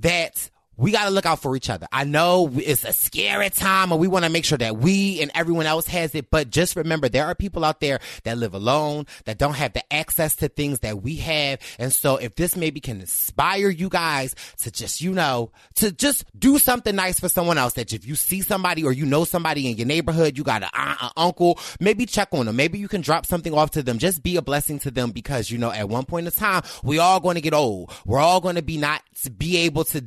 that 0.00 0.50
we 0.80 0.92
got 0.92 1.04
to 1.04 1.10
look 1.10 1.26
out 1.26 1.42
for 1.42 1.54
each 1.54 1.68
other. 1.68 1.86
I 1.92 2.04
know 2.04 2.50
it's 2.54 2.84
a 2.84 2.94
scary 2.94 3.50
time 3.50 3.92
and 3.92 4.00
we 4.00 4.08
want 4.08 4.24
to 4.24 4.30
make 4.30 4.46
sure 4.46 4.56
that 4.56 4.78
we 4.78 5.20
and 5.20 5.30
everyone 5.34 5.66
else 5.66 5.86
has 5.88 6.14
it, 6.14 6.30
but 6.30 6.48
just 6.48 6.74
remember 6.74 7.10
there 7.10 7.26
are 7.26 7.34
people 7.34 7.66
out 7.66 7.80
there 7.80 8.00
that 8.24 8.38
live 8.38 8.54
alone, 8.54 9.04
that 9.26 9.36
don't 9.36 9.56
have 9.56 9.74
the 9.74 9.92
access 9.92 10.36
to 10.36 10.48
things 10.48 10.80
that 10.80 11.02
we 11.02 11.16
have. 11.16 11.58
And 11.78 11.92
so 11.92 12.16
if 12.16 12.34
this 12.34 12.56
maybe 12.56 12.80
can 12.80 13.02
inspire 13.02 13.68
you 13.68 13.90
guys 13.90 14.34
to 14.62 14.70
just, 14.70 15.02
you 15.02 15.12
know, 15.12 15.52
to 15.74 15.92
just 15.92 16.24
do 16.38 16.58
something 16.58 16.96
nice 16.96 17.20
for 17.20 17.28
someone 17.28 17.58
else, 17.58 17.74
that 17.74 17.92
if 17.92 18.06
you 18.06 18.14
see 18.14 18.40
somebody 18.40 18.82
or 18.82 18.92
you 18.92 19.04
know 19.04 19.24
somebody 19.24 19.70
in 19.70 19.76
your 19.76 19.86
neighborhood, 19.86 20.38
you 20.38 20.44
got 20.44 20.62
an 20.62 20.70
aunt, 20.72 21.02
an 21.02 21.10
uncle, 21.14 21.58
maybe 21.78 22.06
check 22.06 22.28
on 22.32 22.46
them. 22.46 22.56
Maybe 22.56 22.78
you 22.78 22.88
can 22.88 23.02
drop 23.02 23.26
something 23.26 23.52
off 23.52 23.72
to 23.72 23.82
them. 23.82 23.98
Just 23.98 24.22
be 24.22 24.36
a 24.36 24.42
blessing 24.42 24.78
to 24.78 24.90
them 24.90 25.10
because, 25.10 25.50
you 25.50 25.58
know, 25.58 25.70
at 25.70 25.90
one 25.90 26.06
point 26.06 26.24
in 26.24 26.32
time, 26.32 26.62
we 26.82 26.98
all 26.98 27.20
going 27.20 27.34
to 27.34 27.42
get 27.42 27.52
old. 27.52 27.92
We're 28.06 28.18
all 28.18 28.40
going 28.40 28.56
to 28.56 28.62
be 28.62 28.78
not 28.78 29.02
be 29.36 29.58
able 29.58 29.84
to 29.84 30.02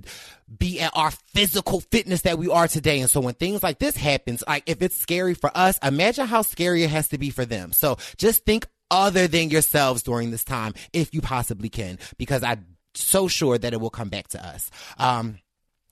be 0.58 0.80
at 0.80 0.92
our 0.96 1.12
physical 1.12 1.82
fitness 1.82 2.22
that 2.22 2.38
we 2.38 2.50
are 2.50 2.68
today. 2.68 3.00
And 3.00 3.10
so 3.10 3.22
when 3.22 3.34
things 3.34 3.64
like 3.64 3.80
this 3.80 3.96
happens, 3.96 4.44
like 4.48 4.64
if 4.66 4.82
it's 4.82 4.96
scary 4.96 5.34
for 5.34 5.52
us, 5.56 5.78
imagine 5.84 6.28
how 6.28 6.42
scary 6.42 6.84
it 6.84 6.90
has 6.90 7.10
to 7.10 7.18
be 7.18 7.30
for 7.30 7.46
them. 7.46 7.72
So 7.72 7.98
just 8.18 8.46
think 8.46 8.68
other 8.92 9.28
than 9.28 9.50
yourselves 9.50 10.04
during 10.04 10.32
this 10.32 10.44
time, 10.44 10.74
if 10.92 11.14
you 11.14 11.22
possibly 11.22 11.70
can, 11.70 11.98
because 12.18 12.44
I'm 12.44 12.66
so 12.94 13.28
sure 13.28 13.58
that 13.58 13.74
it 13.74 13.82
will 13.82 13.90
come 13.90 14.10
back 14.10 14.28
to 14.30 14.46
us. 14.46 14.70
Um, 14.98 15.40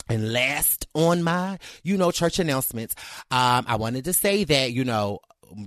and 0.09 0.33
last 0.33 0.87
on 0.93 1.23
my, 1.23 1.57
you 1.83 1.97
know, 1.97 2.11
church 2.11 2.39
announcements, 2.39 2.95
um, 3.31 3.65
I 3.67 3.77
wanted 3.77 4.05
to 4.05 4.13
say 4.13 4.43
that, 4.43 4.73
you 4.73 4.83
know, 4.83 5.19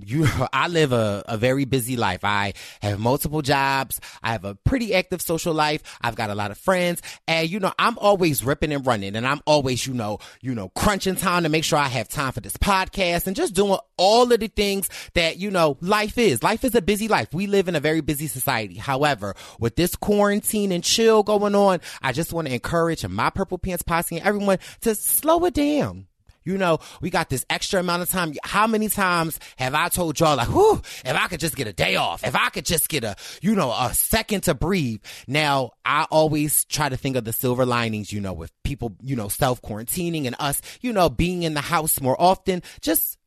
you 0.05 0.27
I 0.53 0.67
live 0.67 0.91
a, 0.91 1.23
a 1.27 1.37
very 1.37 1.65
busy 1.65 1.97
life. 1.97 2.23
I 2.23 2.53
have 2.81 2.99
multiple 2.99 3.41
jobs. 3.41 3.99
I 4.23 4.31
have 4.31 4.45
a 4.45 4.55
pretty 4.55 4.93
active 4.93 5.21
social 5.21 5.53
life. 5.53 5.81
I've 6.01 6.15
got 6.15 6.29
a 6.29 6.35
lot 6.35 6.51
of 6.51 6.57
friends. 6.57 7.01
And 7.27 7.49
you 7.49 7.59
know, 7.59 7.73
I'm 7.79 7.97
always 7.97 8.43
ripping 8.43 8.71
and 8.73 8.85
running 8.85 9.15
and 9.15 9.27
I'm 9.27 9.41
always, 9.45 9.85
you 9.85 9.93
know, 9.93 10.19
you 10.41 10.55
know, 10.55 10.69
crunching 10.69 11.15
time 11.15 11.43
to 11.43 11.49
make 11.49 11.63
sure 11.63 11.79
I 11.79 11.87
have 11.87 12.07
time 12.07 12.31
for 12.31 12.41
this 12.41 12.57
podcast 12.57 13.27
and 13.27 13.35
just 13.35 13.53
doing 13.53 13.77
all 13.97 14.31
of 14.31 14.39
the 14.39 14.47
things 14.47 14.89
that, 15.13 15.37
you 15.37 15.51
know, 15.51 15.77
life 15.81 16.17
is. 16.17 16.43
Life 16.43 16.63
is 16.63 16.75
a 16.75 16.81
busy 16.81 17.07
life. 17.07 17.33
We 17.33 17.47
live 17.47 17.67
in 17.67 17.75
a 17.75 17.79
very 17.79 18.01
busy 18.01 18.27
society. 18.27 18.75
However, 18.75 19.35
with 19.59 19.75
this 19.75 19.95
quarantine 19.95 20.71
and 20.71 20.83
chill 20.83 21.23
going 21.23 21.55
on, 21.55 21.81
I 22.01 22.11
just 22.11 22.33
want 22.33 22.47
to 22.47 22.53
encourage 22.53 23.05
my 23.07 23.29
Purple 23.29 23.57
Pants 23.57 23.83
Posse 23.83 24.17
and 24.17 24.25
everyone 24.25 24.59
to 24.81 24.95
slow 24.95 25.45
it 25.45 25.53
down 25.53 26.07
you 26.45 26.57
know, 26.57 26.79
we 27.01 27.09
got 27.09 27.29
this 27.29 27.45
extra 27.49 27.79
amount 27.79 28.03
of 28.03 28.09
time. 28.09 28.33
How 28.43 28.67
many 28.67 28.87
times 28.87 29.39
have 29.57 29.73
I 29.73 29.89
told 29.89 30.19
y'all 30.19 30.37
like, 30.37 30.47
whew, 30.47 30.81
if 31.03 31.13
I 31.15 31.27
could 31.27 31.39
just 31.39 31.55
get 31.55 31.67
a 31.67 31.73
day 31.73 31.95
off, 31.95 32.23
if 32.23 32.35
I 32.35 32.49
could 32.49 32.65
just 32.65 32.87
get 32.87 33.03
a, 33.03 33.15
you 33.41 33.55
know, 33.55 33.71
a 33.71 33.93
second 33.93 34.41
to 34.43 34.53
breathe. 34.53 35.01
Now, 35.27 35.71
I 35.83 36.05
always 36.09 36.65
try 36.65 36.87
to 36.87 36.97
think 36.97 37.15
of 37.15 37.25
the 37.25 37.33
silver 37.33 37.65
linings, 37.65 38.13
you 38.13 38.21
know, 38.21 38.33
with 38.33 38.51
people, 38.63 38.95
you 39.01 39.15
know, 39.15 39.27
self 39.27 39.61
quarantining 39.61 40.25
and 40.25 40.35
us, 40.39 40.61
you 40.81 40.93
know, 40.93 41.09
being 41.09 41.43
in 41.43 41.55
the 41.55 41.61
house 41.61 41.99
more 41.99 42.19
often. 42.19 42.61
Just 42.81 43.17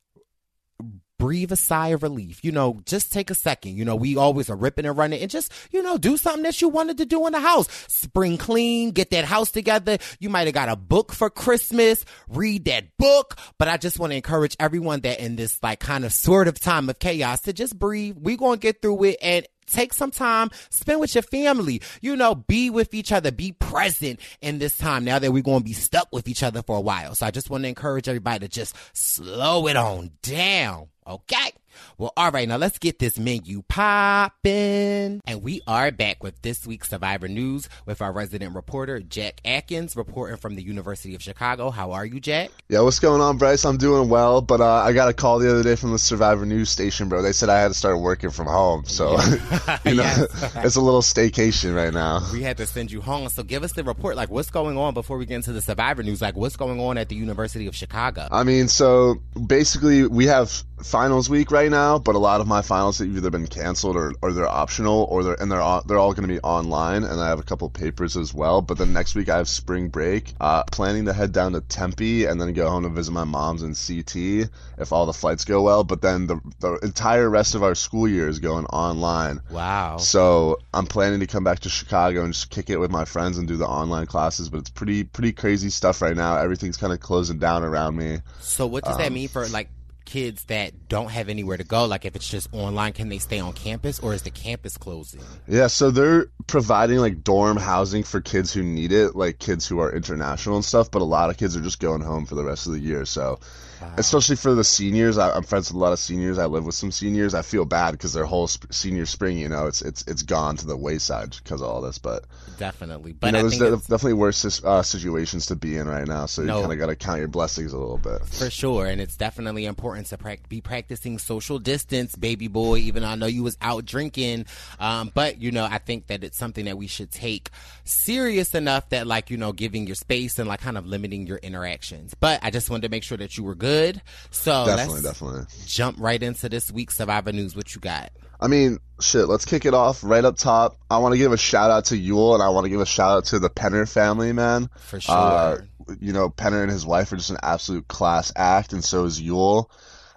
breathe 1.19 1.53
a 1.53 1.57
sigh 1.57 1.89
of 1.89 2.03
relief. 2.03 2.45
You 2.45 2.53
know, 2.53 2.81
just 2.85 3.13
take 3.13 3.31
a 3.31 3.35
second. 3.35 3.77
You 3.77 3.85
know, 3.85 3.97
we 3.97 4.17
always 4.17 4.49
are 4.51 4.57
ripping 4.57 4.87
and 4.87 4.97
running 4.97 5.21
and 5.21 5.31
just, 5.31 5.53
you 5.71 5.83
know, 5.83 5.99
do 5.99 6.17
something 6.17 6.45
that 6.45 6.61
you 6.61 6.69
wanted 6.69 6.99
to 6.99 7.07
do 7.07 7.27
in 7.27 7.33
the 7.33 7.41
house. 7.41 7.69
Spring 7.89 8.39
clean, 8.39 8.93
get 8.93 9.11
that 9.11 9.25
house 9.25 9.51
together. 9.51 9.99
You 10.21 10.31
might 10.31 10.47
have 10.47 10.55
got 10.55 10.69
a 10.69 10.77
book 10.77 11.13
for 11.13 11.31
Christmas, 11.31 12.05
read 12.29 12.65
that 12.67 12.97
book. 12.97 13.37
But 13.59 13.69
I 13.69 13.77
just 13.77 13.99
want 13.99 14.13
to 14.13 14.17
encourage 14.17 14.57
everyone 14.59 15.01
that 15.01 15.21
in 15.21 15.37
this 15.37 15.63
like 15.63 15.81
kind 15.81 16.05
of 16.05 16.13
sort 16.13 16.49
of 16.49 16.59
time 16.59 16.89
of 16.89 16.99
chaos 16.99 17.43
to 17.43 17.53
just 17.53 17.79
breathe. 17.79 18.17
We're 18.19 18.37
going 18.37 18.59
to 18.59 18.63
get 18.63 18.83
through 18.83 19.05
it 19.05 19.17
and 19.21 19.47
take 19.69 19.93
some 19.93 20.11
time, 20.11 20.51
spend 20.71 21.01
with 21.01 21.15
your 21.15 21.23
family, 21.23 21.83
you 22.01 22.17
know, 22.17 22.35
be 22.35 22.71
with 22.71 22.95
each 22.95 23.13
other, 23.13 23.31
be 23.31 23.53
present 23.53 24.21
in 24.41 24.59
this 24.59 24.77
time 24.77 25.05
now 25.05 25.19
that 25.19 25.33
we're 25.33 25.43
going 25.43 25.61
to 25.61 25.65
be 25.65 25.73
stuck 25.73 26.09
with 26.13 26.29
each 26.29 26.43
other 26.43 26.63
for 26.63 26.77
a 26.77 26.81
while. 26.81 27.15
So 27.15 27.27
I 27.27 27.31
just 27.31 27.51
want 27.51 27.65
to 27.65 27.69
encourage 27.69 28.09
everybody 28.09 28.41
to 28.41 28.49
just 28.49 28.75
slow 28.93 29.67
it 29.69 29.77
on 29.77 30.11
down. 30.23 30.89
Okay. 31.09 31.53
Well, 31.97 32.13
all 32.17 32.31
right, 32.31 32.49
now 32.49 32.57
let's 32.57 32.79
get 32.79 32.99
this 32.99 33.19
menu 33.19 33.63
popping. 33.69 35.21
And 35.27 35.43
we 35.43 35.61
are 35.67 35.91
back 35.91 36.23
with 36.23 36.41
this 36.43 36.67
week's 36.67 36.91
Survivor 36.91 37.29
News 37.29 37.69
with 37.87 38.03
our 38.03 38.13
resident 38.13 38.55
reporter, 38.55 39.01
Jack 39.01 39.41
Atkins, 39.45 39.97
reporting 39.97 40.37
from 40.37 40.55
the 40.55 40.63
University 40.63 41.15
of 41.15 41.23
Chicago. 41.23 41.71
How 41.71 41.93
are 41.93 42.05
you, 42.05 42.21
Jack? 42.21 42.51
Yeah, 42.69 42.81
what's 42.81 42.99
going 42.99 43.21
on, 43.21 43.39
Bryce? 43.39 43.65
I'm 43.65 43.79
doing 43.79 44.09
well, 44.09 44.41
but 44.41 44.61
uh, 44.61 44.67
I 44.67 44.93
got 44.93 45.09
a 45.09 45.13
call 45.13 45.39
the 45.39 45.51
other 45.51 45.63
day 45.63 45.77
from 45.77 45.93
the 45.93 45.99
Survivor 45.99 46.47
News 46.47 46.71
station, 46.71 47.09
bro. 47.09 47.23
They 47.23 47.33
said 47.33 47.49
I 47.49 47.61
had 47.61 47.69
to 47.69 47.75
start 47.75 48.01
working 48.01 48.31
from 48.31 48.47
home, 48.47 48.85
so 48.85 49.13
you 49.85 49.95
know, 49.95 50.03
yes. 50.03 50.57
it's 50.57 50.77
a 50.77 50.81
little 50.81 51.03
staycation 51.03 51.75
right 51.75 51.93
now. 51.93 52.21
We 52.33 52.43
had 52.43 52.57
to 52.59 52.67
send 52.67 52.91
you 52.93 53.01
home, 53.01 53.29
so 53.29 53.43
give 53.43 53.63
us 53.63 53.73
the 53.73 53.85
report. 53.85 54.17
Like, 54.17 54.31
what's 54.31 54.51
going 54.51 54.77
on 54.77 54.95
before 54.95 55.19
we 55.19 55.27
get 55.27 55.37
into 55.37 55.53
the 55.53 55.63
Survivor 55.63 56.03
News? 56.03 56.21
Like, 56.21 56.37
what's 56.37 56.57
going 56.57 56.81
on 56.81 56.99
at 56.99 57.09
the 57.09 57.17
University 57.17 57.67
of 57.67 57.75
Chicago? 57.75 58.29
I 58.31 58.45
mean, 58.45 58.69
so 58.69 59.17
basically, 59.47 60.07
we 60.07 60.27
have 60.27 60.63
finals 60.83 61.29
week 61.29 61.51
right 61.51 61.71
now, 61.71 61.99
but 61.99 62.15
a 62.15 62.19
lot 62.19 62.41
of 62.41 62.47
my 62.47 62.63
finals 62.63 62.99
have 62.99 63.09
either 63.09 63.31
been 63.31 63.47
canceled 63.47 63.97
or, 63.97 64.13
or 64.23 64.33
they're 64.33 64.49
optional 64.49 65.07
or 65.11 65.23
they're 65.23 65.41
and 65.41 65.51
they're 65.51 65.61
all, 65.61 65.83
they're 65.87 65.99
all 65.99 66.13
going 66.13 66.29
to 66.29 66.35
be 66.35 66.41
online. 66.41 67.05
And 67.05 67.21
I 67.21 67.29
have 67.29 67.39
a 67.39 67.43
couple 67.43 67.69
papers 67.71 68.17
as 68.17 68.33
well. 68.33 68.63
But 68.63 68.79
then 68.79 68.93
next 68.93 69.15
week 69.15 69.29
I 69.29 69.37
have 69.39 69.49
spring 69.49 69.89
break. 69.89 70.35
Uh, 70.41 70.65
planning 70.65 71.05
to 71.07 71.13
head 71.13 71.33
down 71.33 71.53
to 71.53 71.61
Tempe 71.61 72.25
and 72.25 72.41
then 72.41 72.53
go 72.53 72.69
home 72.69 72.85
to 72.85 72.89
visit 72.89 73.13
my 73.13 73.25
mom's 73.25 73.63
in 73.63 73.75
CT 73.75 74.51
if 74.79 74.93
all 74.93 75.07
the 75.07 75.13
flights 75.13 75.45
go 75.45 75.63
well. 75.63 75.85
But 75.85 76.03
then 76.03 76.27
the 76.27 76.41
the 76.61 76.75
entire 76.83 77.29
rest 77.29 77.55
of 77.55 77.63
our 77.63 77.75
school 77.75 78.09
year 78.09 78.29
is 78.29 78.39
going 78.39 78.67
online. 78.67 79.41
Wow. 79.51 79.97
So 79.99 80.59
I'm 80.73 80.87
planning 80.87 81.21
to 81.21 81.27
come 81.27 81.45
back 81.45 81.61
to 81.61 81.69
Chicago 81.69 82.25
and 82.25 82.33
just 82.33 82.51
kick 82.51 82.71
it 82.71 82.79
with 82.79 82.91
my 82.91 83.05
friends 83.05 83.39
and 83.39 83.49
do 83.49 83.57
the 83.57 83.67
online 83.67 84.07
classes. 84.07 84.49
But 84.49 84.59
it's 84.59 84.71
pretty 84.71 85.05
pretty 85.05 85.33
crazy 85.33 85.71
stuff 85.71 86.03
right 86.03 86.17
now. 86.17 86.37
Everything's 86.37 86.77
kind 86.77 86.93
of 86.93 87.01
closing 87.01 87.39
down 87.39 87.65
around 87.65 87.97
me. 87.97 88.21
So 88.41 88.67
what 88.67 88.85
does 88.85 88.95
um, 88.95 89.03
that 89.03 89.13
mean 89.13 89.29
for 89.29 89.47
like 89.49 89.69
kids 90.09 90.45
that 90.45 90.89
don't 90.89 91.11
have 91.11 91.29
anywhere 91.29 91.59
to 91.59 91.65
go? 91.65 91.85
Like 91.85 92.05
if 92.05 92.17
it's 92.17 92.29
just 92.29 92.49
online, 92.53 92.95
can 92.95 93.11
they 93.11 93.19
stay 93.19 93.39
on 93.39 93.53
campus 93.53 94.01
or 94.01 94.15
is 94.15 94.23
the 94.23 94.31
campus 94.31 94.79
closing? 94.79 95.21
Yeah, 95.47 95.67
so 95.67 95.91
they're 95.91 96.27
providing 96.47 96.99
like 96.99 97.23
dorm 97.23 97.59
housing 97.59 98.03
for 98.03 98.21
kids 98.21 98.53
who 98.53 98.63
need 98.63 98.91
it, 98.91 99.15
like 99.15 99.39
kids 99.39 99.67
who 99.67 99.79
are 99.81 99.95
international 99.95 100.57
and 100.57 100.65
stuff, 100.65 100.91
but 100.91 101.03
a 101.03 101.05
lot 101.05 101.29
of 101.29 101.37
kids 101.37 101.57
are 101.57 101.61
just 101.61 101.79
going 101.79 102.01
home 102.01 102.25
for 102.25 102.35
the 102.35 102.45
rest 102.45 102.67
of 102.67 102.73
the 102.73 102.81
year. 102.81 103.05
So 103.05 103.39
Wow. 103.81 103.95
Especially 103.97 104.37
for 104.37 104.55
the 104.55 104.65
seniors, 104.65 105.19
I, 105.19 105.37
am 105.37 105.43
friends 105.43 105.71
with 105.71 105.77
a 105.77 105.79
lot 105.79 105.93
of 105.93 105.99
seniors. 105.99 106.39
I 106.39 106.47
live 106.47 106.65
with 106.65 106.75
some 106.75 106.91
seniors. 106.91 107.35
I 107.35 107.43
feel 107.43 107.65
bad 107.65 107.93
because 107.93 108.13
their 108.13 108.25
whole 108.25 108.49
sp- 108.51 108.73
senior 108.73 109.07
spring, 109.07 109.39
you 109.39 109.49
know, 109.49 109.67
it's 109.67 109.83
it's 109.83 110.05
it's 110.07 110.23
gone 110.23 110.57
to 110.57 110.67
the 110.67 110.77
wayside 110.77 111.37
because 111.43 111.61
of 111.61 111.69
all 111.69 111.81
this. 111.81 111.99
But 111.99 112.25
definitely, 112.59 113.13
but 113.13 113.29
you 113.29 113.33
know, 113.33 113.49
there's 113.49 113.81
definitely 113.83 114.15
worse 114.15 114.65
uh, 114.65 114.83
situations 114.83 115.47
to 115.47 115.57
be 115.57 115.77
in 115.77 115.87
right 115.87 116.07
now. 116.07 116.27
So 116.27 116.43
no, 116.43 116.57
you 116.57 116.61
kind 116.63 116.73
of 116.73 116.79
got 116.79 116.87
to 116.87 116.97
count 116.97 117.19
your 117.19 117.29
blessings 117.29 117.73
a 117.73 117.79
little 117.79 117.99
bit. 117.99 118.25
For 118.27 118.51
sure, 118.51 118.87
and 118.87 119.01
it's 119.01 119.17
definitely 119.17 119.67
important 119.67 120.07
to 120.09 120.19
pra- 120.19 120.39
be 120.49 120.61
practicing 120.61 121.19
social 121.19 121.59
distance, 121.59 122.17
baby 122.17 122.49
boy. 122.49 122.79
Even 122.79 123.03
though 123.03 123.11
I 123.11 123.15
know 123.15 123.27
you 123.27 123.43
was 123.43 123.57
out 123.61 123.85
drinking, 123.85 124.47
um, 124.81 125.13
but 125.15 125.41
you 125.41 125.53
know, 125.53 125.65
I 125.65 125.79
think 125.79 126.09
that 126.09 126.25
it's 126.25 126.37
something 126.37 126.65
that 126.65 126.77
we 126.77 126.87
should 126.87 127.13
take 127.13 127.51
serious 127.85 128.55
enough 128.55 128.89
that, 128.89 129.07
like, 129.07 129.31
you 129.31 129.37
know, 129.37 129.53
giving 129.53 129.87
your 129.87 129.97
space 129.97 130.39
and 130.39 130.49
like 130.49 130.61
kind 130.61 130.77
of 130.77 130.87
limiting 130.87 131.27
your 131.27 131.39
interactions. 131.39 132.15
But 132.19 132.41
I 132.43 132.51
just 132.51 132.71
wanted 132.71 132.83
to 132.83 132.89
make 132.89 133.03
sure 133.03 133.19
that 133.19 133.37
you 133.37 133.45
were 133.45 133.55
good 133.55 133.68
good. 133.69 134.03
So 134.31 134.67
definitely, 134.67 135.03
definitely 135.03 135.45
jump 135.67 135.97
right 136.01 136.23
into 136.23 136.49
this 136.49 136.71
week's 136.71 136.97
Survivor 136.97 137.33
News. 137.33 137.55
What 137.55 137.75
you 137.75 137.81
got? 137.81 138.11
I 138.41 138.47
mean, 138.47 138.79
shit, 139.01 139.27
let's 139.27 139.45
kick 139.45 139.65
it 139.65 139.75
off 139.75 140.05
right 140.05 140.25
up 140.25 140.37
top. 140.37 140.77
I 140.91 140.99
want 140.99 141.13
to 141.13 141.19
give 141.19 141.33
a 141.33 141.37
shout 141.37 141.71
out 141.71 141.87
to 141.87 141.95
Yul 141.95 142.35
and 142.35 142.43
I 142.43 142.51
want 142.51 142.65
to 142.65 142.71
give 142.71 142.81
a 142.81 142.87
shout 142.87 143.11
out 143.11 143.25
to 143.27 143.39
the 143.39 143.51
Penner 143.51 143.91
family, 143.91 144.33
man. 144.33 144.71
For 144.77 145.01
sure. 145.01 145.15
Uh, 145.15 145.59
you 146.01 146.13
know, 146.13 146.29
Penner 146.31 146.63
and 146.63 146.71
his 146.71 146.87
wife 146.87 147.13
are 147.13 147.17
just 147.17 147.31
an 147.31 147.39
absolute 147.43 147.89
class 147.89 148.33
act, 148.37 148.73
and 148.73 148.85
so 148.85 149.05
is 149.05 149.21
Yul. 149.21 149.71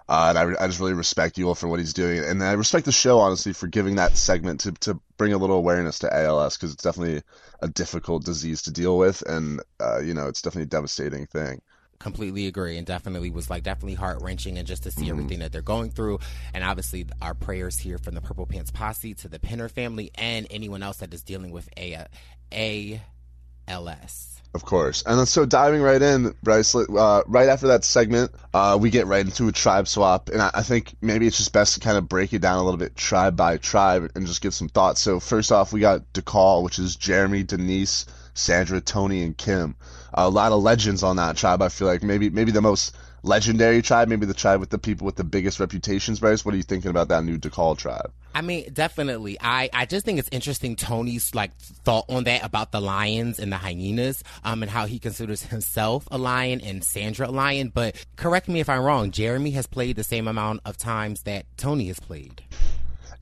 Uh, 0.08 0.26
and 0.28 0.38
I, 0.38 0.64
I 0.64 0.66
just 0.66 0.80
really 0.80 0.92
respect 0.92 1.36
Yul 1.36 1.56
for 1.56 1.68
what 1.68 1.78
he's 1.80 1.94
doing. 1.94 2.22
And 2.22 2.42
I 2.42 2.52
respect 2.52 2.84
the 2.84 2.92
show, 2.92 3.18
honestly, 3.18 3.54
for 3.54 3.66
giving 3.66 3.96
that 3.96 4.16
segment 4.16 4.60
to, 4.60 4.72
to 4.72 5.00
bring 5.16 5.32
a 5.32 5.38
little 5.38 5.56
awareness 5.56 6.00
to 6.00 6.14
ALS 6.14 6.56
because 6.56 6.74
it's 6.74 6.82
definitely 6.82 7.22
a 7.60 7.68
difficult 7.68 8.24
disease 8.24 8.62
to 8.62 8.72
deal 8.72 8.98
with. 8.98 9.22
And, 9.22 9.60
uh, 9.80 10.00
you 10.00 10.12
know, 10.12 10.26
it's 10.26 10.42
definitely 10.42 10.64
a 10.64 10.66
devastating 10.66 11.26
thing 11.26 11.62
completely 12.02 12.46
agree 12.46 12.76
and 12.76 12.86
definitely 12.86 13.30
was 13.30 13.48
like 13.48 13.62
definitely 13.62 13.94
heart 13.94 14.18
wrenching 14.20 14.58
and 14.58 14.66
just 14.66 14.82
to 14.82 14.90
see 14.90 15.02
mm-hmm. 15.02 15.10
everything 15.10 15.38
that 15.38 15.52
they're 15.52 15.62
going 15.62 15.90
through 15.90 16.18
and 16.52 16.64
obviously 16.64 17.06
our 17.20 17.34
prayers 17.34 17.78
here 17.78 17.98
from 17.98 18.14
the 18.14 18.20
Purple 18.20 18.46
Pants 18.46 18.70
posse 18.70 19.14
to 19.14 19.28
the 19.28 19.38
Penner 19.38 19.70
family 19.70 20.10
and 20.16 20.46
anyone 20.50 20.82
else 20.82 20.98
that 20.98 21.12
is 21.14 21.22
dealing 21.22 21.50
with 21.50 21.68
a 21.76 22.06
a 22.52 23.00
ALS. 23.68 24.32
Of 24.54 24.66
course. 24.66 25.02
And 25.06 25.26
so 25.26 25.46
diving 25.46 25.80
right 25.80 26.02
in, 26.02 26.34
Bryce, 26.42 26.74
uh, 26.74 27.22
right 27.26 27.48
after 27.48 27.68
that 27.68 27.84
segment, 27.84 28.32
uh, 28.52 28.76
we 28.78 28.90
get 28.90 29.06
right 29.06 29.24
into 29.24 29.48
a 29.48 29.52
tribe 29.52 29.88
swap. 29.88 30.28
And 30.28 30.42
I, 30.42 30.50
I, 30.52 30.62
think 30.62 30.94
maybe 31.00 31.26
it's 31.26 31.38
just 31.38 31.54
best 31.54 31.74
to 31.74 31.80
kind 31.80 31.96
of 31.96 32.06
break 32.06 32.34
it 32.34 32.40
down 32.42 32.58
a 32.58 32.62
little 32.62 32.76
bit 32.76 32.94
tribe 32.94 33.34
by 33.34 33.56
tribe 33.56 34.10
and 34.14 34.26
just 34.26 34.42
give 34.42 34.52
some 34.52 34.68
thoughts. 34.68 35.00
So, 35.00 35.20
first 35.20 35.52
off, 35.52 35.72
we 35.72 35.80
got 35.80 36.12
Dakal, 36.12 36.62
which 36.62 36.78
is 36.78 36.96
Jeremy, 36.96 37.44
Denise, 37.44 38.04
Sandra, 38.34 38.80
Tony, 38.80 39.22
and 39.22 39.36
Kim. 39.36 39.76
A 40.14 40.28
lot 40.28 40.52
of 40.52 40.62
legends 40.62 41.02
on 41.02 41.16
that 41.16 41.36
tribe. 41.36 41.62
I 41.62 41.68
feel 41.68 41.88
like 41.88 42.02
maybe 42.02 42.30
maybe 42.30 42.52
the 42.52 42.62
most 42.62 42.94
legendary 43.22 43.82
tribe, 43.82 44.08
maybe 44.08 44.26
the 44.26 44.34
tribe 44.34 44.60
with 44.60 44.70
the 44.70 44.78
people 44.78 45.04
with 45.04 45.16
the 45.16 45.24
biggest 45.24 45.60
reputations. 45.60 46.20
Bryce, 46.20 46.44
what 46.44 46.54
are 46.54 46.56
you 46.56 46.62
thinking 46.62 46.90
about 46.90 47.08
that 47.08 47.24
new 47.24 47.38
Dakal 47.38 47.76
tribe? 47.78 48.12
I 48.34 48.40
mean, 48.40 48.72
definitely. 48.72 49.36
I, 49.40 49.68
I 49.72 49.86
just 49.86 50.04
think 50.04 50.18
it's 50.18 50.28
interesting 50.32 50.76
Tony's 50.76 51.34
like 51.34 51.54
thought 51.56 52.06
on 52.08 52.24
that 52.24 52.44
about 52.44 52.72
the 52.72 52.80
lions 52.80 53.38
and 53.38 53.52
the 53.52 53.58
hyenas, 53.58 54.22
um, 54.44 54.62
and 54.62 54.70
how 54.70 54.86
he 54.86 54.98
considers 54.98 55.42
himself 55.42 56.08
a 56.10 56.18
lion 56.18 56.60
and 56.60 56.82
Sandra 56.82 57.28
a 57.28 57.30
lion. 57.30 57.70
But 57.72 58.04
correct 58.16 58.48
me 58.48 58.60
if 58.60 58.68
I'm 58.68 58.82
wrong. 58.82 59.10
Jeremy 59.10 59.50
has 59.52 59.66
played 59.66 59.96
the 59.96 60.04
same 60.04 60.26
amount 60.26 60.60
of 60.64 60.76
times 60.76 61.22
that 61.22 61.46
Tony 61.56 61.88
has 61.88 62.00
played. 62.00 62.42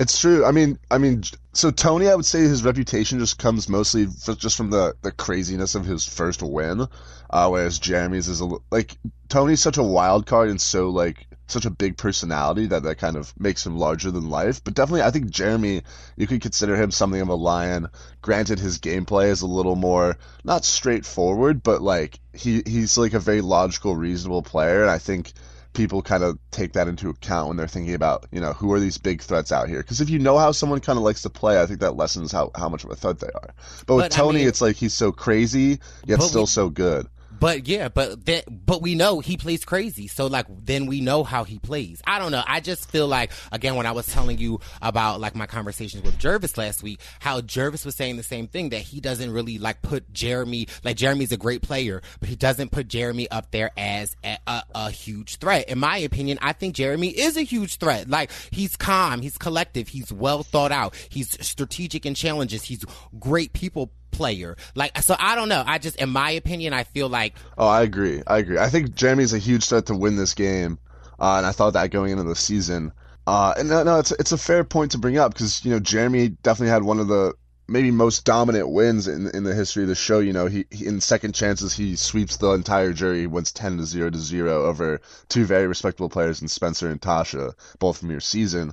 It's 0.00 0.18
true. 0.18 0.46
I 0.46 0.50
mean, 0.50 0.78
I 0.90 0.96
mean, 0.96 1.24
so 1.52 1.70
Tony, 1.70 2.08
I 2.08 2.14
would 2.14 2.24
say 2.24 2.40
his 2.40 2.64
reputation 2.64 3.18
just 3.18 3.38
comes 3.38 3.68
mostly 3.68 4.06
just 4.06 4.56
from 4.56 4.70
the 4.70 4.96
the 5.02 5.12
craziness 5.12 5.74
of 5.74 5.84
his 5.84 6.08
first 6.08 6.42
win, 6.42 6.88
uh, 7.28 7.48
whereas 7.50 7.78
Jeremy's 7.78 8.26
is 8.26 8.40
a 8.40 8.48
like 8.70 8.96
Tony's 9.28 9.60
such 9.60 9.76
a 9.76 9.82
wild 9.82 10.24
card 10.24 10.48
and 10.48 10.58
so 10.58 10.88
like 10.88 11.26
such 11.48 11.66
a 11.66 11.70
big 11.70 11.98
personality 11.98 12.64
that 12.68 12.82
that 12.84 12.96
kind 12.96 13.14
of 13.14 13.38
makes 13.38 13.66
him 13.66 13.76
larger 13.76 14.10
than 14.10 14.30
life. 14.30 14.64
But 14.64 14.72
definitely, 14.72 15.02
I 15.02 15.10
think 15.10 15.28
Jeremy, 15.28 15.82
you 16.16 16.26
could 16.26 16.40
consider 16.40 16.76
him 16.76 16.90
something 16.90 17.20
of 17.20 17.28
a 17.28 17.34
lion. 17.34 17.88
Granted, 18.22 18.58
his 18.58 18.78
gameplay 18.78 19.26
is 19.26 19.42
a 19.42 19.46
little 19.46 19.76
more 19.76 20.16
not 20.44 20.64
straightforward, 20.64 21.62
but 21.62 21.82
like 21.82 22.18
he 22.32 22.62
he's 22.64 22.96
like 22.96 23.12
a 23.12 23.18
very 23.18 23.42
logical, 23.42 23.94
reasonable 23.96 24.42
player, 24.42 24.80
and 24.80 24.90
I 24.90 24.96
think 24.96 25.34
people 25.72 26.02
kind 26.02 26.22
of 26.22 26.38
take 26.50 26.72
that 26.72 26.88
into 26.88 27.08
account 27.10 27.48
when 27.48 27.56
they're 27.56 27.68
thinking 27.68 27.94
about, 27.94 28.26
you 28.32 28.40
know, 28.40 28.52
who 28.52 28.72
are 28.72 28.80
these 28.80 28.98
big 28.98 29.22
threats 29.22 29.52
out 29.52 29.68
here? 29.68 29.78
Because 29.78 30.00
if 30.00 30.10
you 30.10 30.18
know 30.18 30.36
how 30.38 30.52
someone 30.52 30.80
kind 30.80 30.96
of 30.96 31.04
likes 31.04 31.22
to 31.22 31.30
play, 31.30 31.60
I 31.60 31.66
think 31.66 31.80
that 31.80 31.96
lessens 31.96 32.32
how, 32.32 32.50
how 32.56 32.68
much 32.68 32.84
of 32.84 32.90
a 32.90 32.96
threat 32.96 33.20
they 33.20 33.28
are. 33.28 33.54
But 33.86 33.94
with 33.96 34.04
but, 34.06 34.12
Tony, 34.12 34.40
I 34.40 34.40
mean, 34.40 34.48
it's 34.48 34.60
like 34.60 34.76
he's 34.76 34.94
so 34.94 35.12
crazy, 35.12 35.78
yet 36.06 36.22
still 36.22 36.42
we, 36.42 36.46
so 36.46 36.68
good. 36.68 37.06
But 37.40 37.66
yeah, 37.66 37.88
but 37.88 38.26
that, 38.26 38.44
but 38.66 38.82
we 38.82 38.94
know 38.94 39.20
he 39.20 39.38
plays 39.38 39.64
crazy. 39.64 40.06
So 40.06 40.26
like, 40.26 40.46
then 40.50 40.86
we 40.86 41.00
know 41.00 41.24
how 41.24 41.44
he 41.44 41.58
plays. 41.58 42.02
I 42.06 42.18
don't 42.18 42.32
know. 42.32 42.44
I 42.46 42.60
just 42.60 42.90
feel 42.90 43.08
like, 43.08 43.32
again, 43.50 43.76
when 43.76 43.86
I 43.86 43.92
was 43.92 44.06
telling 44.06 44.36
you 44.38 44.60
about 44.82 45.20
like 45.20 45.34
my 45.34 45.46
conversations 45.46 46.04
with 46.04 46.18
Jervis 46.18 46.58
last 46.58 46.82
week, 46.82 47.00
how 47.18 47.40
Jervis 47.40 47.84
was 47.86 47.94
saying 47.94 48.18
the 48.18 48.22
same 48.22 48.46
thing 48.46 48.68
that 48.68 48.82
he 48.82 49.00
doesn't 49.00 49.32
really 49.32 49.58
like 49.58 49.80
put 49.80 50.12
Jeremy, 50.12 50.68
like 50.84 50.96
Jeremy's 50.96 51.32
a 51.32 51.38
great 51.38 51.62
player, 51.62 52.02
but 52.20 52.28
he 52.28 52.36
doesn't 52.36 52.72
put 52.72 52.88
Jeremy 52.88 53.30
up 53.30 53.50
there 53.50 53.70
as 53.76 54.14
a, 54.22 54.36
a, 54.46 54.62
a 54.74 54.90
huge 54.90 55.36
threat. 55.36 55.68
In 55.70 55.78
my 55.78 55.96
opinion, 55.96 56.38
I 56.42 56.52
think 56.52 56.74
Jeremy 56.74 57.08
is 57.08 57.38
a 57.38 57.42
huge 57.42 57.76
threat. 57.76 58.10
Like 58.10 58.30
he's 58.50 58.76
calm, 58.76 59.22
he's 59.22 59.38
collective, 59.38 59.88
he's 59.88 60.12
well 60.12 60.42
thought 60.42 60.72
out, 60.72 60.94
he's 61.08 61.38
strategic 61.44 62.04
in 62.04 62.14
challenges, 62.14 62.64
he's 62.64 62.84
great 63.18 63.54
people 63.54 63.92
player. 64.10 64.56
Like, 64.74 64.96
so 64.98 65.16
I 65.18 65.34
don't 65.34 65.48
know. 65.48 65.62
I 65.66 65.78
just, 65.78 65.96
in 65.96 66.10
my 66.10 66.30
opinion, 66.32 66.72
I 66.72 66.84
feel 66.84 67.08
like. 67.08 67.34
Oh, 67.58 67.68
I 67.68 67.82
agree. 67.82 68.22
I 68.26 68.38
agree. 68.38 68.58
I 68.58 68.68
think 68.68 68.94
Jeremy's 68.94 69.32
a 69.32 69.38
huge 69.38 69.66
threat 69.66 69.86
to 69.86 69.94
win 69.94 70.16
this 70.16 70.34
game, 70.34 70.78
uh, 71.18 71.36
and 71.36 71.46
I 71.46 71.52
thought 71.52 71.72
that 71.74 71.90
going 71.90 72.12
into 72.12 72.24
the 72.24 72.36
season. 72.36 72.92
Uh, 73.26 73.54
and 73.56 73.68
no, 73.68 73.82
no, 73.82 73.98
it's 73.98 74.12
it's 74.12 74.32
a 74.32 74.38
fair 74.38 74.64
point 74.64 74.92
to 74.92 74.98
bring 74.98 75.18
up 75.18 75.32
because 75.32 75.64
you 75.64 75.70
know 75.70 75.78
Jeremy 75.78 76.28
definitely 76.28 76.72
had 76.72 76.82
one 76.82 76.98
of 76.98 77.08
the 77.08 77.34
maybe 77.68 77.92
most 77.92 78.24
dominant 78.24 78.68
wins 78.68 79.06
in 79.06 79.28
in 79.28 79.44
the 79.44 79.54
history 79.54 79.84
of 79.84 79.88
the 79.88 79.94
show. 79.94 80.18
You 80.18 80.32
know, 80.32 80.46
he, 80.46 80.66
he 80.70 80.86
in 80.86 81.00
second 81.00 81.34
chances 81.34 81.72
he 81.72 81.96
sweeps 81.96 82.38
the 82.38 82.50
entire 82.52 82.92
jury, 82.92 83.26
wins 83.26 83.52
ten 83.52 83.76
to 83.76 83.84
zero 83.84 84.10
to 84.10 84.18
zero 84.18 84.64
over 84.64 85.00
two 85.28 85.44
very 85.44 85.66
respectable 85.66 86.08
players 86.08 86.42
in 86.42 86.48
Spencer 86.48 86.88
and 86.88 87.00
Tasha, 87.00 87.52
both 87.78 87.98
from 87.98 88.10
your 88.10 88.20
season. 88.20 88.72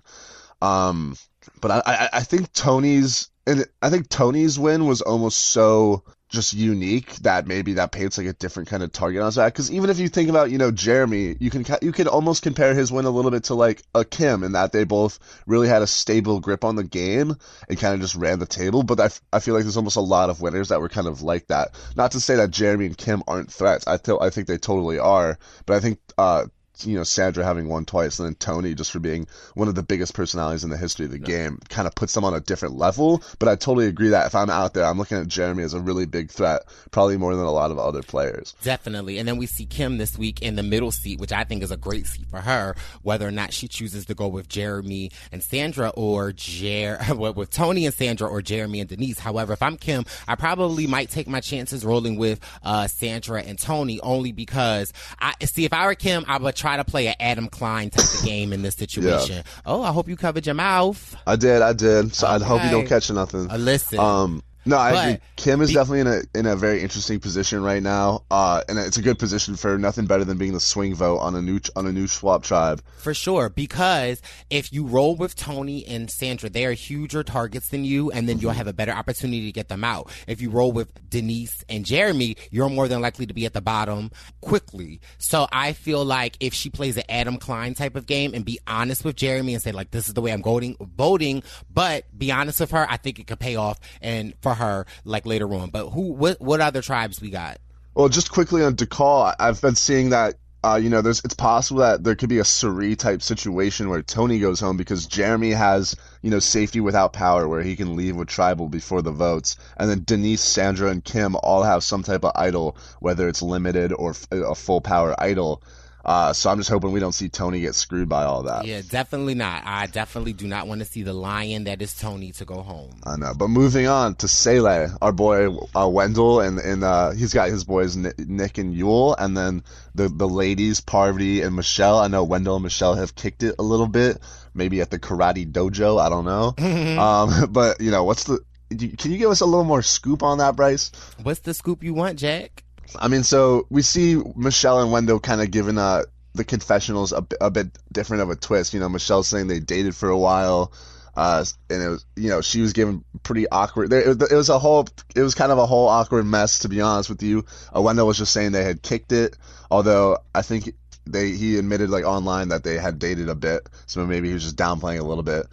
Um, 0.61 1.15
but 1.61 1.71
I, 1.71 1.81
I, 1.85 2.09
I 2.13 2.19
think 2.21 2.51
Tony's 2.53 3.29
and 3.47 3.65
I 3.81 3.89
think 3.89 4.09
Tony's 4.09 4.59
win 4.59 4.85
was 4.85 5.01
almost 5.01 5.37
so 5.39 6.03
just 6.29 6.53
unique 6.53 7.15
that 7.17 7.47
maybe 7.47 7.73
that 7.73 7.93
paints 7.93 8.17
like 8.17 8.27
a 8.27 8.33
different 8.33 8.67
kind 8.67 8.83
of 8.83 8.91
target 8.91 9.21
on 9.21 9.27
his 9.27 9.37
back. 9.37 9.53
Because 9.53 9.71
even 9.71 9.89
if 9.89 9.99
you 9.99 10.09
think 10.09 10.29
about 10.29 10.51
you 10.51 10.57
know 10.57 10.71
Jeremy, 10.71 11.37
you 11.39 11.49
can 11.49 11.65
you 11.81 11.93
can 11.93 12.07
almost 12.07 12.43
compare 12.43 12.73
his 12.73 12.91
win 12.91 13.05
a 13.05 13.09
little 13.09 13.31
bit 13.31 13.45
to 13.45 13.53
like 13.53 13.81
a 13.95 14.03
Kim 14.03 14.43
in 14.43 14.51
that 14.51 14.73
they 14.73 14.83
both 14.83 15.19
really 15.45 15.69
had 15.69 15.81
a 15.81 15.87
stable 15.87 16.41
grip 16.41 16.65
on 16.65 16.75
the 16.75 16.83
game 16.83 17.37
and 17.69 17.79
kind 17.79 17.93
of 17.93 18.01
just 18.01 18.15
ran 18.15 18.39
the 18.39 18.45
table. 18.45 18.83
But 18.83 18.99
I, 18.99 19.09
I 19.31 19.39
feel 19.39 19.53
like 19.53 19.63
there's 19.63 19.77
almost 19.77 19.95
a 19.95 20.01
lot 20.01 20.29
of 20.29 20.41
winners 20.41 20.69
that 20.69 20.81
were 20.81 20.89
kind 20.89 21.07
of 21.07 21.21
like 21.21 21.47
that. 21.47 21.69
Not 21.95 22.11
to 22.11 22.19
say 22.19 22.35
that 22.35 22.51
Jeremy 22.51 22.87
and 22.87 22.97
Kim 22.97 23.23
aren't 23.27 23.51
threats. 23.51 23.87
I 23.87 23.95
th- 23.97 24.19
I 24.19 24.29
think 24.29 24.47
they 24.47 24.57
totally 24.57 24.99
are. 24.99 25.39
But 25.65 25.77
I 25.77 25.79
think 25.79 25.99
uh, 26.17 26.47
you 26.85 26.97
know 26.97 27.03
Sandra 27.03 27.43
having 27.43 27.67
won 27.67 27.85
twice, 27.85 28.19
and 28.19 28.27
then 28.27 28.35
Tony 28.35 28.73
just 28.73 28.91
for 28.91 28.99
being 28.99 29.27
one 29.55 29.67
of 29.67 29.75
the 29.75 29.83
biggest 29.83 30.13
personalities 30.13 30.63
in 30.63 30.69
the 30.69 30.77
history 30.77 31.05
of 31.05 31.11
the 31.11 31.19
game, 31.19 31.59
kind 31.69 31.87
of 31.87 31.95
puts 31.95 32.13
them 32.13 32.25
on 32.25 32.33
a 32.33 32.39
different 32.39 32.75
level. 32.75 33.23
But 33.39 33.49
I 33.49 33.55
totally 33.55 33.87
agree 33.87 34.09
that 34.09 34.27
if 34.27 34.35
I'm 34.35 34.49
out 34.49 34.73
there, 34.73 34.85
I'm 34.85 34.97
looking 34.97 35.17
at 35.17 35.27
Jeremy 35.27 35.63
as 35.63 35.73
a 35.73 35.79
really 35.79 36.05
big 36.05 36.31
threat, 36.31 36.63
probably 36.91 37.17
more 37.17 37.35
than 37.35 37.45
a 37.45 37.51
lot 37.51 37.71
of 37.71 37.79
other 37.79 38.01
players. 38.01 38.53
Definitely. 38.63 39.17
And 39.17 39.27
then 39.27 39.37
we 39.37 39.45
see 39.45 39.65
Kim 39.65 39.97
this 39.97 40.17
week 40.17 40.41
in 40.41 40.55
the 40.55 40.63
middle 40.63 40.91
seat, 40.91 41.19
which 41.19 41.31
I 41.31 41.43
think 41.43 41.63
is 41.63 41.71
a 41.71 41.77
great 41.77 42.07
seat 42.07 42.27
for 42.29 42.41
her, 42.41 42.75
whether 43.01 43.27
or 43.27 43.31
not 43.31 43.53
she 43.53 43.67
chooses 43.67 44.05
to 44.07 44.13
go 44.13 44.27
with 44.27 44.49
Jeremy 44.49 45.11
and 45.31 45.41
Sandra 45.41 45.89
or 45.95 46.33
Jer 46.33 46.99
with 47.15 47.49
Tony 47.49 47.85
and 47.85 47.93
Sandra 47.93 48.27
or 48.27 48.41
Jeremy 48.41 48.81
and 48.81 48.89
Denise. 48.89 49.19
However, 49.19 49.53
if 49.53 49.61
I'm 49.61 49.77
Kim, 49.77 50.05
I 50.27 50.35
probably 50.35 50.87
might 50.87 51.09
take 51.09 51.27
my 51.27 51.39
chances 51.39 51.85
rolling 51.85 52.17
with 52.17 52.39
uh, 52.63 52.87
Sandra 52.87 53.41
and 53.41 53.57
Tony 53.57 53.99
only 54.01 54.31
because 54.31 54.91
I 55.19 55.33
see 55.45 55.65
if 55.65 55.73
I 55.73 55.85
were 55.85 55.95
Kim, 55.95 56.25
I 56.27 56.37
would 56.37 56.55
try 56.55 56.66
try 56.67 56.77
to 56.77 56.83
play 56.83 57.07
an 57.07 57.15
Adam 57.19 57.47
Klein 57.47 57.89
type 57.89 58.03
of 58.03 58.25
game 58.25 58.51
in 58.51 58.61
this 58.61 58.75
situation. 58.75 59.37
Yeah. 59.37 59.43
Oh, 59.65 59.81
I 59.81 59.91
hope 59.93 60.09
you 60.09 60.17
covered 60.17 60.45
your 60.45 60.55
mouth. 60.55 61.15
I 61.25 61.37
did, 61.37 61.61
I 61.61 61.71
did. 61.71 62.13
So 62.13 62.27
okay. 62.27 62.43
I 62.43 62.45
hope 62.45 62.63
you 62.63 62.69
don't 62.69 62.87
catch 62.87 63.09
nothing. 63.09 63.49
Uh, 63.49 63.55
listen. 63.55 63.99
Um, 63.99 64.43
no, 64.67 64.77
I 64.77 64.91
agree. 64.91 65.21
Kim 65.37 65.61
is 65.61 65.69
be- 65.69 65.75
definitely 65.75 65.99
in 66.01 66.07
a 66.07 66.21
in 66.35 66.45
a 66.45 66.55
very 66.55 66.81
interesting 66.81 67.19
position 67.19 67.63
right 67.63 67.81
now, 67.81 68.23
uh, 68.29 68.61
and 68.67 68.77
it's 68.77 68.97
a 68.97 69.01
good 69.01 69.17
position 69.17 69.55
for 69.55 69.77
nothing 69.77 70.05
better 70.05 70.25
than 70.25 70.37
being 70.37 70.53
the 70.53 70.59
swing 70.59 70.93
vote 70.93 71.19
on 71.19 71.35
a 71.35 71.41
new 71.41 71.59
on 71.75 71.87
a 71.87 71.91
new 71.91 72.07
swap 72.07 72.43
tribe. 72.43 72.81
For 72.97 73.13
sure, 73.13 73.49
because 73.49 74.21
if 74.49 74.73
you 74.73 74.85
roll 74.85 75.15
with 75.15 75.35
Tony 75.35 75.85
and 75.85 76.11
Sandra, 76.11 76.49
they 76.49 76.65
are 76.65 76.73
huger 76.73 77.23
targets 77.23 77.69
than 77.69 77.85
you, 77.85 78.11
and 78.11 78.27
then 78.27 78.39
you'll 78.39 78.51
mm-hmm. 78.51 78.57
have 78.57 78.67
a 78.67 78.73
better 78.73 78.91
opportunity 78.91 79.45
to 79.45 79.51
get 79.51 79.69
them 79.69 79.83
out. 79.83 80.11
If 80.27 80.41
you 80.41 80.49
roll 80.49 80.71
with 80.71 81.09
Denise 81.09 81.63
and 81.69 81.85
Jeremy, 81.85 82.35
you're 82.51 82.69
more 82.69 82.87
than 82.87 83.01
likely 83.01 83.25
to 83.25 83.33
be 83.33 83.45
at 83.45 83.53
the 83.53 83.61
bottom 83.61 84.11
quickly. 84.41 84.99
So 85.17 85.47
I 85.51 85.73
feel 85.73 86.03
like 86.03 86.37
if 86.39 86.53
she 86.53 86.69
plays 86.69 86.97
an 86.97 87.03
Adam 87.07 87.37
Klein 87.37 87.73
type 87.73 87.95
of 87.95 88.05
game 88.05 88.33
and 88.33 88.43
be 88.43 88.59
honest 88.67 89.05
with 89.05 89.15
Jeremy 89.15 89.53
and 89.53 89.63
say 89.63 89.71
like, 89.71 89.91
"This 89.91 90.07
is 90.07 90.13
the 90.13 90.21
way 90.21 90.31
I'm 90.31 90.43
voting," 90.43 90.75
voting, 90.79 91.43
but 91.73 92.05
be 92.17 92.31
honest 92.31 92.59
with 92.59 92.71
her, 92.71 92.85
I 92.89 92.97
think 92.97 93.19
it 93.19 93.27
could 93.27 93.39
pay 93.39 93.55
off 93.55 93.79
and 94.01 94.33
for 94.41 94.56
her 94.57 94.85
like 95.05 95.25
later 95.25 95.53
on. 95.53 95.69
But 95.69 95.89
who 95.89 96.13
what 96.13 96.39
what 96.41 96.61
other 96.61 96.81
tribes 96.81 97.21
we 97.21 97.29
got? 97.29 97.57
Well, 97.95 98.09
just 98.09 98.31
quickly 98.31 98.63
on 98.63 98.75
Dakal, 98.75 99.33
I've 99.39 99.59
been 99.61 99.75
seeing 99.75 100.11
that 100.11 100.35
uh, 100.63 100.75
you 100.75 100.89
know, 100.89 101.01
there's 101.01 101.21
it's 101.23 101.35
possible 101.35 101.81
that 101.81 102.03
there 102.03 102.15
could 102.15 102.29
be 102.29 102.39
a 102.39 102.45
Cirie 102.45 102.95
type 102.95 103.21
situation 103.21 103.89
where 103.89 104.01
Tony 104.01 104.39
goes 104.39 104.59
home 104.59 104.75
because 104.75 105.05
Jeremy 105.05 105.51
has, 105.51 105.95
you 106.21 106.31
know, 106.31 106.39
safety 106.39 106.79
without 106.79 107.13
power 107.13 107.47
where 107.47 107.61
he 107.61 107.75
can 107.75 107.95
leave 107.95 108.15
with 108.15 108.27
tribal 108.27 108.67
before 108.67 109.01
the 109.01 109.11
votes, 109.11 109.55
and 109.77 109.89
then 109.89 110.03
Denise, 110.03 110.43
Sandra, 110.43 110.89
and 110.89 111.03
Kim 111.03 111.35
all 111.37 111.63
have 111.63 111.83
some 111.83 112.03
type 112.03 112.25
of 112.25 112.31
idol, 112.35 112.75
whether 112.99 113.27
it's 113.27 113.41
limited 113.41 113.93
or 113.93 114.13
a 114.31 114.55
full 114.55 114.81
power 114.81 115.15
idol. 115.19 115.61
Uh, 116.07 116.31
so 116.31 116.49
I'm 116.49 116.57
just 116.57 116.69
hoping 116.69 116.93
we 116.93 117.01
don't 117.01 117.11
see 117.11 117.27
Tony 117.27 117.59
get 117.59 117.75
screwed 117.75 118.07
by 118.07 118.23
all 118.23 118.43
that. 118.43 118.65
Yeah, 118.65 118.81
definitely 118.87 119.35
not. 119.35 119.63
I 119.65 119.87
definitely 119.87 120.31
do 120.31 120.47
not 120.47 120.65
want 120.65 120.79
to 120.79 120.85
see 120.85 121.03
the 121.03 121.11
lion 121.11 121.65
that 121.65 121.81
is 121.81 121.93
Tony 121.93 122.31
to 122.33 122.45
go 122.45 122.61
home. 122.61 122.91
I 123.03 123.17
know. 123.17 123.33
But 123.35 123.49
moving 123.49 123.87
on 123.87 124.15
to 124.15 124.27
Sele, 124.29 124.95
our 125.01 125.11
boy 125.11 125.53
uh, 125.75 125.87
Wendell, 125.89 126.39
and 126.39 126.59
and 126.59 126.85
uh, 126.85 127.11
he's 127.11 127.33
got 127.33 127.49
his 127.49 127.65
boys 127.65 127.97
Nick 127.97 128.57
and 128.57 128.73
Yul, 128.73 129.15
and 129.19 129.35
then 129.35 129.63
the 129.95 130.07
the 130.07 130.29
ladies 130.29 130.79
Parvati 130.79 131.41
and 131.41 131.57
Michelle. 131.57 131.99
I 131.99 132.07
know 132.07 132.23
Wendell 132.23 132.55
and 132.55 132.63
Michelle 132.63 132.95
have 132.95 133.15
kicked 133.15 133.43
it 133.43 133.55
a 133.59 133.63
little 133.63 133.87
bit, 133.87 134.19
maybe 134.53 134.79
at 134.79 134.89
the 134.89 134.99
karate 134.99 135.51
dojo. 135.51 135.99
I 135.99 136.07
don't 136.07 136.23
know. 136.23 136.55
um, 137.01 137.47
but 137.51 137.81
you 137.81 137.91
know, 137.91 138.05
what's 138.05 138.23
the? 138.23 138.39
Can 138.69 139.11
you 139.11 139.17
give 139.17 139.31
us 139.31 139.41
a 139.41 139.45
little 139.45 139.63
more 139.65 139.81
scoop 139.81 140.23
on 140.23 140.37
that, 140.37 140.55
Bryce? 140.55 140.91
What's 141.23 141.41
the 141.41 141.53
scoop 141.53 141.83
you 141.83 141.93
want, 141.93 142.19
Jack? 142.19 142.63
I 142.95 143.07
mean, 143.07 143.23
so 143.23 143.67
we 143.69 143.81
see 143.81 144.21
Michelle 144.35 144.81
and 144.81 144.91
Wendell 144.91 145.19
kind 145.19 145.41
of 145.41 145.51
giving 145.51 145.77
uh, 145.77 146.03
the 146.33 146.43
confessionals 146.43 147.11
a, 147.11 147.25
a 147.41 147.51
bit 147.51 147.77
different 147.91 148.23
of 148.23 148.29
a 148.29 148.35
twist. 148.35 148.73
You 148.73 148.79
know, 148.79 148.89
Michelle 148.89 149.23
saying 149.23 149.47
they 149.47 149.59
dated 149.59 149.95
for 149.95 150.09
a 150.09 150.17
while. 150.17 150.71
Uh, 151.15 151.43
and 151.71 151.81
it 151.81 151.87
was, 151.89 152.05
you 152.15 152.29
know, 152.29 152.41
she 152.41 152.61
was 152.61 152.73
given 152.73 153.03
pretty 153.23 153.49
awkward. 153.49 153.91
It, 153.91 154.21
it, 154.21 154.35
was 154.35 154.49
a 154.49 154.59
whole, 154.59 154.87
it 155.15 155.21
was 155.23 155.33
kind 155.33 155.51
of 155.51 155.57
a 155.57 155.65
whole 155.65 155.87
awkward 155.87 156.25
mess, 156.25 156.59
to 156.59 156.69
be 156.69 156.79
honest 156.79 157.09
with 157.09 157.23
you. 157.23 157.43
Uh, 157.75 157.81
Wendell 157.81 158.05
was 158.05 158.19
just 158.19 158.31
saying 158.31 158.51
they 158.51 158.63
had 158.63 158.83
kicked 158.83 159.11
it, 159.11 159.35
although 159.71 160.19
I 160.35 160.43
think 160.43 160.75
they, 161.07 161.31
he 161.31 161.57
admitted 161.57 161.89
like 161.89 162.05
online 162.05 162.49
that 162.49 162.63
they 162.63 162.77
had 162.77 162.99
dated 162.99 163.29
a 163.29 163.35
bit, 163.35 163.67
so 163.87 164.05
maybe 164.05 164.27
he 164.27 164.35
was 164.35 164.43
just 164.43 164.57
downplaying 164.57 164.99
a 164.99 165.03
little 165.03 165.23
bit. 165.23 165.47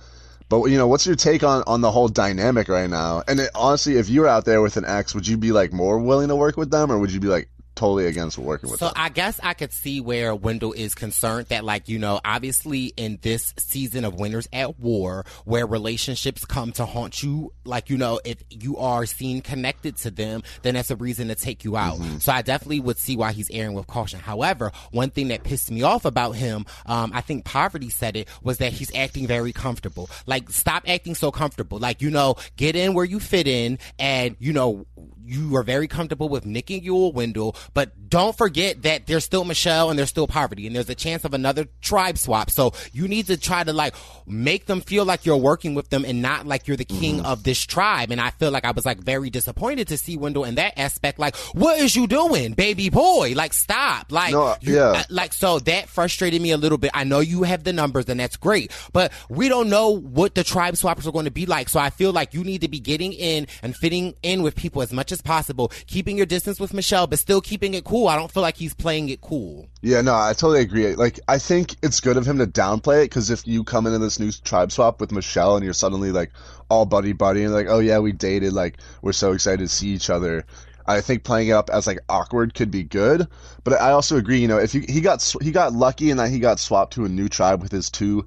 But 0.48 0.64
you 0.66 0.76
know, 0.76 0.86
what's 0.86 1.06
your 1.06 1.16
take 1.16 1.42
on 1.42 1.62
on 1.66 1.80
the 1.80 1.90
whole 1.90 2.08
dynamic 2.08 2.68
right 2.68 2.88
now? 2.90 3.22
And 3.26 3.40
it, 3.40 3.50
honestly, 3.54 3.96
if 3.96 4.08
you 4.08 4.20
were 4.20 4.28
out 4.28 4.44
there 4.44 4.62
with 4.62 4.76
an 4.76 4.84
ex, 4.84 5.14
would 5.14 5.26
you 5.26 5.36
be 5.36 5.52
like 5.52 5.72
more 5.72 5.98
willing 5.98 6.28
to 6.28 6.36
work 6.36 6.56
with 6.56 6.70
them, 6.70 6.92
or 6.92 6.98
would 6.98 7.12
you 7.12 7.20
be 7.20 7.28
like, 7.28 7.48
totally 7.74 8.06
against 8.06 8.38
working 8.38 8.70
with 8.70 8.80
so 8.80 8.86
them. 8.86 8.94
I 8.96 9.08
guess 9.08 9.40
I 9.42 9.54
could 9.54 9.72
see 9.72 10.00
where 10.00 10.34
Wendell 10.34 10.72
is 10.72 10.94
concerned 10.94 11.46
that 11.48 11.64
like, 11.64 11.88
you 11.88 11.98
know, 11.98 12.20
obviously 12.24 12.92
in 12.96 13.18
this 13.22 13.52
season 13.56 14.04
of 14.04 14.14
Winners 14.14 14.48
at 14.52 14.78
War, 14.78 15.24
where 15.44 15.66
relationships 15.66 16.44
come 16.44 16.72
to 16.72 16.86
haunt 16.86 17.22
you, 17.22 17.52
like, 17.64 17.90
you 17.90 17.96
know, 17.96 18.20
if 18.24 18.42
you 18.50 18.76
are 18.76 19.06
seen 19.06 19.40
connected 19.40 19.96
to 19.98 20.10
them, 20.10 20.42
then 20.62 20.74
that's 20.74 20.90
a 20.90 20.96
reason 20.96 21.28
to 21.28 21.34
take 21.34 21.64
you 21.64 21.76
out. 21.76 21.98
Mm-hmm. 21.98 22.18
So 22.18 22.32
I 22.32 22.42
definitely 22.42 22.80
would 22.80 22.98
see 22.98 23.16
why 23.16 23.32
he's 23.32 23.50
airing 23.50 23.74
with 23.74 23.86
caution. 23.86 24.20
However, 24.20 24.72
one 24.90 25.10
thing 25.10 25.28
that 25.28 25.42
pissed 25.44 25.70
me 25.70 25.82
off 25.82 26.04
about 26.04 26.32
him, 26.32 26.66
um, 26.86 27.10
I 27.14 27.20
think 27.20 27.44
Parvati 27.44 27.90
said 27.90 28.16
it, 28.16 28.28
was 28.42 28.58
that 28.58 28.72
he's 28.72 28.94
acting 28.94 29.26
very 29.26 29.52
comfortable. 29.52 30.08
Like, 30.26 30.50
stop 30.50 30.84
acting 30.86 31.14
so 31.14 31.30
comfortable. 31.30 31.78
Like, 31.78 32.02
you 32.02 32.10
know, 32.10 32.36
get 32.56 32.76
in 32.76 32.94
where 32.94 33.04
you 33.04 33.20
fit 33.20 33.48
in 33.48 33.78
and, 33.98 34.36
you 34.38 34.52
know, 34.52 34.86
you 35.24 35.56
are 35.56 35.62
very 35.62 35.88
comfortable 35.88 36.28
with 36.28 36.46
Nick 36.46 36.70
and 36.70 36.82
Yul 36.82 37.12
Wendell, 37.12 37.56
but 37.72 38.08
don't 38.08 38.36
forget 38.36 38.82
that 38.82 39.06
there's 39.06 39.24
still 39.24 39.44
Michelle 39.44 39.90
and 39.90 39.98
there's 39.98 40.08
still 40.08 40.26
Parvati 40.26 40.66
and 40.66 40.76
there's 40.76 40.88
a 40.88 40.94
chance 40.94 41.24
of 41.24 41.34
another 41.34 41.66
tribe 41.80 42.18
swap. 42.18 42.50
So 42.50 42.72
you 42.92 43.08
need 43.08 43.26
to 43.26 43.36
try 43.36 43.64
to 43.64 43.72
like 43.72 43.94
make 44.26 44.66
them 44.66 44.80
feel 44.80 45.04
like 45.04 45.26
you're 45.26 45.36
working 45.36 45.74
with 45.74 45.90
them 45.90 46.04
and 46.04 46.22
not 46.22 46.46
like 46.46 46.68
you're 46.68 46.76
the 46.76 46.84
king 46.84 47.20
mm. 47.20 47.24
of 47.24 47.42
this 47.42 47.64
tribe. 47.64 48.10
And 48.10 48.20
I 48.20 48.30
feel 48.30 48.50
like 48.50 48.64
I 48.64 48.70
was 48.70 48.86
like 48.86 48.98
very 48.98 49.30
disappointed 49.30 49.88
to 49.88 49.98
see 49.98 50.16
Wendell 50.16 50.44
in 50.44 50.56
that 50.56 50.78
aspect. 50.78 51.18
Like, 51.18 51.36
what 51.54 51.78
is 51.78 51.96
you 51.96 52.06
doing, 52.06 52.52
baby 52.52 52.90
boy? 52.90 53.32
Like, 53.34 53.52
stop. 53.52 54.12
Like, 54.12 54.32
no, 54.32 54.56
you, 54.60 54.76
yeah. 54.76 55.04
like, 55.08 55.32
so 55.32 55.58
that 55.60 55.88
frustrated 55.88 56.40
me 56.40 56.50
a 56.50 56.56
little 56.56 56.78
bit. 56.78 56.90
I 56.94 57.04
know 57.04 57.20
you 57.20 57.42
have 57.42 57.64
the 57.64 57.72
numbers 57.72 58.08
and 58.08 58.20
that's 58.20 58.36
great, 58.36 58.70
but 58.92 59.12
we 59.28 59.48
don't 59.48 59.68
know 59.68 59.90
what 59.90 60.34
the 60.34 60.44
tribe 60.44 60.74
swappers 60.74 61.06
are 61.06 61.12
going 61.12 61.24
to 61.24 61.30
be 61.30 61.46
like. 61.46 61.68
So 61.68 61.80
I 61.80 61.90
feel 61.90 62.12
like 62.12 62.34
you 62.34 62.44
need 62.44 62.60
to 62.60 62.68
be 62.68 62.80
getting 62.80 63.12
in 63.12 63.46
and 63.62 63.74
fitting 63.74 64.14
in 64.22 64.42
with 64.42 64.54
people 64.54 64.82
as 64.82 64.92
much 64.92 65.10
as 65.10 65.13
possible, 65.22 65.70
keeping 65.86 66.16
your 66.16 66.26
distance 66.26 66.60
with 66.60 66.74
Michelle, 66.74 67.06
but 67.06 67.18
still 67.18 67.40
keeping 67.40 67.74
it 67.74 67.84
cool. 67.84 68.08
I 68.08 68.16
don't 68.16 68.30
feel 68.30 68.42
like 68.42 68.56
he's 68.56 68.74
playing 68.74 69.08
it 69.08 69.20
cool. 69.20 69.68
Yeah, 69.82 70.00
no, 70.00 70.14
I 70.14 70.32
totally 70.32 70.60
agree. 70.60 70.94
Like, 70.94 71.20
I 71.28 71.38
think 71.38 71.76
it's 71.82 72.00
good 72.00 72.16
of 72.16 72.26
him 72.26 72.38
to 72.38 72.46
downplay 72.46 73.02
it 73.02 73.10
because 73.10 73.30
if 73.30 73.46
you 73.46 73.64
come 73.64 73.86
into 73.86 73.98
this 73.98 74.18
new 74.18 74.32
tribe 74.32 74.72
swap 74.72 75.00
with 75.00 75.12
Michelle 75.12 75.56
and 75.56 75.64
you're 75.64 75.74
suddenly 75.74 76.12
like 76.12 76.32
all 76.68 76.86
buddy 76.86 77.12
buddy 77.12 77.44
and 77.44 77.52
like, 77.52 77.66
oh 77.68 77.78
yeah, 77.80 77.98
we 77.98 78.12
dated, 78.12 78.52
like 78.52 78.78
we're 79.02 79.12
so 79.12 79.32
excited 79.32 79.60
to 79.60 79.68
see 79.68 79.88
each 79.88 80.10
other. 80.10 80.44
I 80.86 81.00
think 81.00 81.24
playing 81.24 81.48
it 81.48 81.52
up 81.52 81.70
as 81.70 81.86
like 81.86 82.00
awkward 82.08 82.54
could 82.54 82.70
be 82.70 82.82
good, 82.82 83.26
but 83.64 83.80
I 83.80 83.92
also 83.92 84.16
agree. 84.16 84.38
You 84.38 84.48
know, 84.48 84.58
if 84.58 84.74
you, 84.74 84.84
he 84.86 85.00
got 85.00 85.34
he 85.40 85.50
got 85.50 85.72
lucky 85.72 86.10
in 86.10 86.18
that 86.18 86.30
he 86.30 86.38
got 86.38 86.60
swapped 86.60 86.92
to 86.94 87.06
a 87.06 87.08
new 87.08 87.28
tribe 87.28 87.62
with 87.62 87.72
his 87.72 87.88
two 87.90 88.26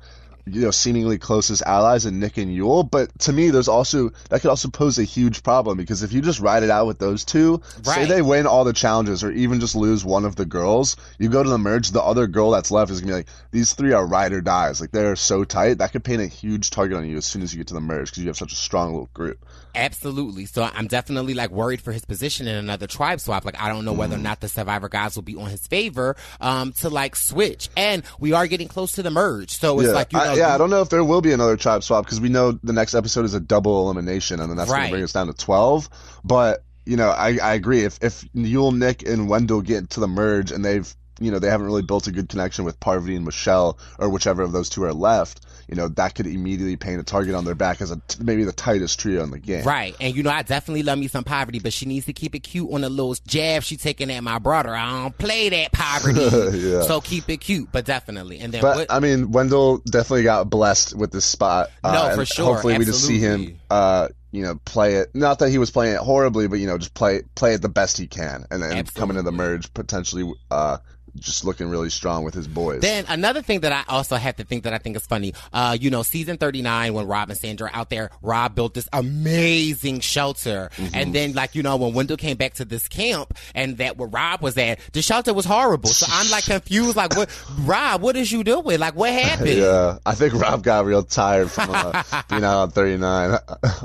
you 0.49 0.61
know 0.61 0.72
seemingly 0.72 1.18
closest 1.18 1.61
allies 1.64 2.06
in 2.06 2.19
Nick 2.19 2.38
and 2.38 2.52
Yul. 2.52 2.90
But 2.90 3.18
to 3.19 3.34
me, 3.34 3.49
there's 3.49 3.68
also 3.68 4.10
that 4.30 4.41
could 4.41 4.49
also 4.49 4.69
pose 4.69 4.98
a 4.98 5.03
huge 5.03 5.44
problem 5.44 5.78
because 5.78 6.03
if 6.03 6.14
you 6.14 6.22
just 6.22 6.40
ride 6.40 6.64
it 6.64 6.69
out 6.69 6.88
with 6.88 6.99
those 6.99 7.26
two, 7.26 7.61
right. 7.86 7.95
say 7.95 8.06
they 8.06 8.22
win 8.22 8.48
all 8.48 8.64
the 8.64 8.74
challenges 8.74 9.24
or 9.24 9.32
even 9.32 9.60
just 9.60 9.76
lose 9.76 10.03
one 10.06 10.26
of 10.26 10.36
the 10.36 10.45
girls, 10.45 10.95
you 11.19 11.30
go 11.30 11.44
to 11.44 11.49
the 11.49 11.57
merge, 11.57 11.91
the 11.91 12.02
other 12.02 12.28
girl 12.28 12.52
that's 12.52 12.72
left 12.72 12.91
is 12.91 13.02
gonna 13.02 13.11
be 13.11 13.18
like 13.18 13.28
these 13.52 13.74
three 13.74 13.94
are 13.94 14.06
ride 14.06 14.34
or 14.34 14.41
dies. 14.41 14.82
Like 14.82 14.91
they're 14.91 15.15
so 15.15 15.44
tight 15.44 15.80
that 15.80 15.91
could 15.91 16.03
paint 16.03 16.22
a 16.22 16.28
huge 16.28 16.69
target 16.69 16.98
on 16.98 17.07
you 17.07 17.18
as 17.18 17.26
soon 17.26 17.41
as 17.41 17.53
you 17.53 17.60
get 17.60 17.68
to 17.68 17.74
the 17.74 17.82
merge 17.82 18.10
because 18.10 18.24
you 18.24 18.30
have 18.30 18.38
such 18.38 18.53
a 18.53 18.57
strong 18.57 18.91
little 18.94 19.10
group. 19.14 19.45
Absolutely. 19.78 20.45
So 20.45 20.64
I'm 20.64 20.88
definitely 20.88 21.36
like 21.36 21.52
worried 21.52 21.82
for 21.82 21.91
his 21.91 22.03
position 22.03 22.48
in 22.48 22.56
another 22.56 22.88
tribe 22.88 23.19
swap. 23.19 23.45
Like 23.45 23.61
I 23.61 23.69
don't 23.69 23.86
know 23.86 23.94
whether 23.94 24.15
or 24.15 24.19
mm. 24.19 24.24
not 24.24 24.41
the 24.41 24.48
Survivor 24.48 24.90
guys 24.90 25.15
will 25.15 25.24
be 25.24 25.36
on 25.36 25.49
his 25.49 25.68
favor 25.68 26.15
um, 26.41 26.72
to 26.74 26.90
like 26.90 27.15
switch. 27.15 27.69
And 27.78 28.03
we 28.19 28.34
are 28.34 28.48
getting 28.48 28.68
close 28.68 28.94
to 28.94 29.03
the 29.03 29.11
merge, 29.11 29.52
so 29.52 29.80
it's 29.80 29.90
yeah. 29.90 29.94
like 29.94 30.14
you 30.14 30.19
know. 30.19 30.34
I, 30.34 30.36
yeah, 30.38 30.53
I 30.53 30.57
don't 30.57 30.69
know 30.69 30.81
if 30.81 30.89
there 30.89 31.03
will 31.03 31.22
be 31.22 31.34
another 31.34 31.57
tribe 31.57 31.84
swap 31.84 32.05
because 32.05 32.22
we 32.22 32.30
know 32.30 32.51
the 32.51 32.73
next 32.73 32.95
episode 32.95 33.26
is 33.26 33.34
a 33.34 33.39
double 33.39 33.84
elimination, 33.84 34.39
and 34.39 34.49
then 34.49 34.57
that's 34.57 34.69
right. 34.69 34.77
going 34.77 34.88
to 34.88 34.93
bring 34.93 35.03
us 35.03 35.14
down 35.14 35.27
to 35.27 35.34
twelve. 35.34 35.89
But 36.23 36.64
you 36.85 36.95
know, 36.97 37.09
I, 37.09 37.38
I 37.41 37.53
agree. 37.53 37.84
If 37.84 37.99
if 38.01 38.22
Yul, 38.34 38.76
Nick, 38.76 39.03
and 39.03 39.27
Wendell 39.27 39.61
get 39.61 39.91
to 39.91 39.99
the 39.99 40.07
merge 40.07 40.51
and 40.51 40.64
they've 40.64 40.93
you 41.19 41.31
know 41.31 41.39
they 41.39 41.49
haven't 41.49 41.65
really 41.65 41.81
built 41.81 42.07
a 42.07 42.11
good 42.11 42.30
connection 42.30 42.64
with 42.64 42.80
Parvati 42.80 43.15
and 43.15 43.26
Michelle 43.26 43.77
or 43.99 44.09
whichever 44.09 44.43
of 44.43 44.51
those 44.51 44.69
two 44.69 44.84
are 44.84 44.93
left 44.93 45.41
you 45.68 45.76
know 45.76 45.89
that 45.89 46.15
could 46.15 46.27
immediately 46.27 46.77
paint 46.77 46.99
a 46.99 47.03
target 47.03 47.35
on 47.35 47.44
their 47.44 47.56
back 47.56 47.81
as 47.81 47.91
a 47.91 47.98
t- 48.07 48.23
maybe 48.23 48.44
the 48.44 48.53
tightest 48.53 48.99
trio 48.99 49.23
in 49.23 49.31
the 49.31 49.39
game. 49.39 49.65
Right. 49.65 49.95
And 49.99 50.15
you 50.15 50.23
know, 50.23 50.30
I 50.30 50.41
definitely 50.44 50.84
love 50.84 50.98
me 50.98 51.07
some 51.07 51.23
Parvati, 51.23 51.60
but 51.60 51.73
she 51.73 51.85
needs 51.85 52.06
to 52.06 52.14
keep 52.14 52.35
it 52.35 52.39
cute 52.39 52.69
on 52.72 52.81
the 52.81 52.89
little 52.89 53.15
jab 53.27 53.64
she 53.64 53.76
taking 53.76 54.10
at 54.10 54.23
my 54.23 54.39
brother. 54.39 54.73
I 54.73 55.03
don't 55.03 55.18
play 55.18 55.49
that 55.49 55.72
Parvati. 55.72 56.57
Yeah. 56.68 56.81
So 56.81 57.02
keep 57.02 57.30
it 57.30 57.38
cute, 57.38 57.69
but 57.72 57.85
definitely. 57.85 58.39
And 58.39 58.53
then 58.53 58.61
But 58.61 58.77
what, 58.77 58.91
I 58.91 58.99
mean, 58.99 59.31
Wendell 59.31 59.77
definitely 59.80 60.23
got 60.23 60.49
blessed 60.49 60.95
with 60.95 61.11
this 61.11 61.26
spot. 61.26 61.69
No, 61.84 61.89
uh, 61.89 62.15
for 62.15 62.26
sure, 62.26 62.45
Hopefully, 62.45 62.77
we 62.77 62.85
just 62.85 63.06
see 63.06 63.19
him, 63.19 63.60
uh, 63.69 64.10
you 64.31 64.44
know, 64.44 64.56
play 64.65 64.95
it. 64.95 65.14
Not 65.14 65.39
that 65.39 65.49
he 65.49 65.57
was 65.57 65.72
playing 65.72 65.95
it 65.95 65.99
horribly, 65.99 66.48
but 66.48 66.60
you 66.60 66.68
know, 66.68 66.77
just 66.77 66.94
play 66.94 67.22
play 67.35 67.53
it 67.53 67.61
the 67.61 67.69
best 67.69 67.98
he 67.98 68.07
can, 68.07 68.45
and 68.49 68.61
then 68.61 68.85
come 68.85 69.10
into 69.10 69.22
the 69.23 69.31
merge 69.31 69.73
potentially, 69.73 70.31
uh, 70.49 70.77
just 71.19 71.45
looking 71.45 71.69
really 71.69 71.89
strong 71.89 72.23
with 72.23 72.34
his 72.34 72.48
boys. 72.48 72.81
Then 72.81 73.06
another 73.07 73.41
thing 73.41 73.61
that 73.61 73.72
I 73.72 73.84
also 73.88 74.15
have 74.15 74.35
to 74.38 74.44
think 74.44 74.64
that 74.64 74.73
I 74.73 74.77
think 74.77 74.95
is 74.95 75.06
funny, 75.06 75.34
uh, 75.53 75.77
you 75.80 75.89
know, 75.89 76.03
season 76.03 76.38
39 76.38 76.94
when 76.94 77.07
Rob 77.07 77.30
and 77.30 77.38
Sandra 77.38 77.69
are 77.69 77.76
out 77.76 77.89
there, 77.89 78.10
Rob 78.22 78.56
built 78.56 78.73
this 78.73 78.88
amazing 78.94 79.99
shelter. 79.99 80.69
Mm-hmm. 80.76 80.95
And 80.95 81.14
then 81.14 81.34
like, 81.34 81.56
you 81.56 81.64
know, 81.64 81.77
when 81.77 81.94
Wendell 81.94 82.18
came 82.18 82.38
back 82.38 82.56
to 82.56 82.65
this 82.65 82.88
camp 82.88 83.38
and 83.53 83.77
that 83.77 83.98
where 83.98 84.10
Rob 84.10 84.41
was 84.41 84.57
at, 84.57 84.80
the 84.94 85.02
shelter 85.02 85.34
was 85.34 85.45
horrible. 85.45 85.89
So 85.89 86.07
I'm 86.10 86.30
like 86.31 86.44
confused, 86.45 86.95
like 86.95 87.15
what, 87.15 87.30
Rob, 87.60 88.02
what 88.02 88.15
is 88.15 88.31
you 88.31 88.44
doing? 88.44 88.80
Like 88.80 88.95
what 88.95 89.11
happened? 89.27 89.49
Yeah, 89.49 89.99
I 90.06 90.15
think 90.15 90.34
Rob 90.34 90.64
got 90.64 90.85
real 90.85 91.03
tired 91.03 91.52
from 91.52 91.69
uh, 91.72 92.03
being 92.30 92.44
out 92.44 92.61
on 92.61 92.72
39. 92.72 93.38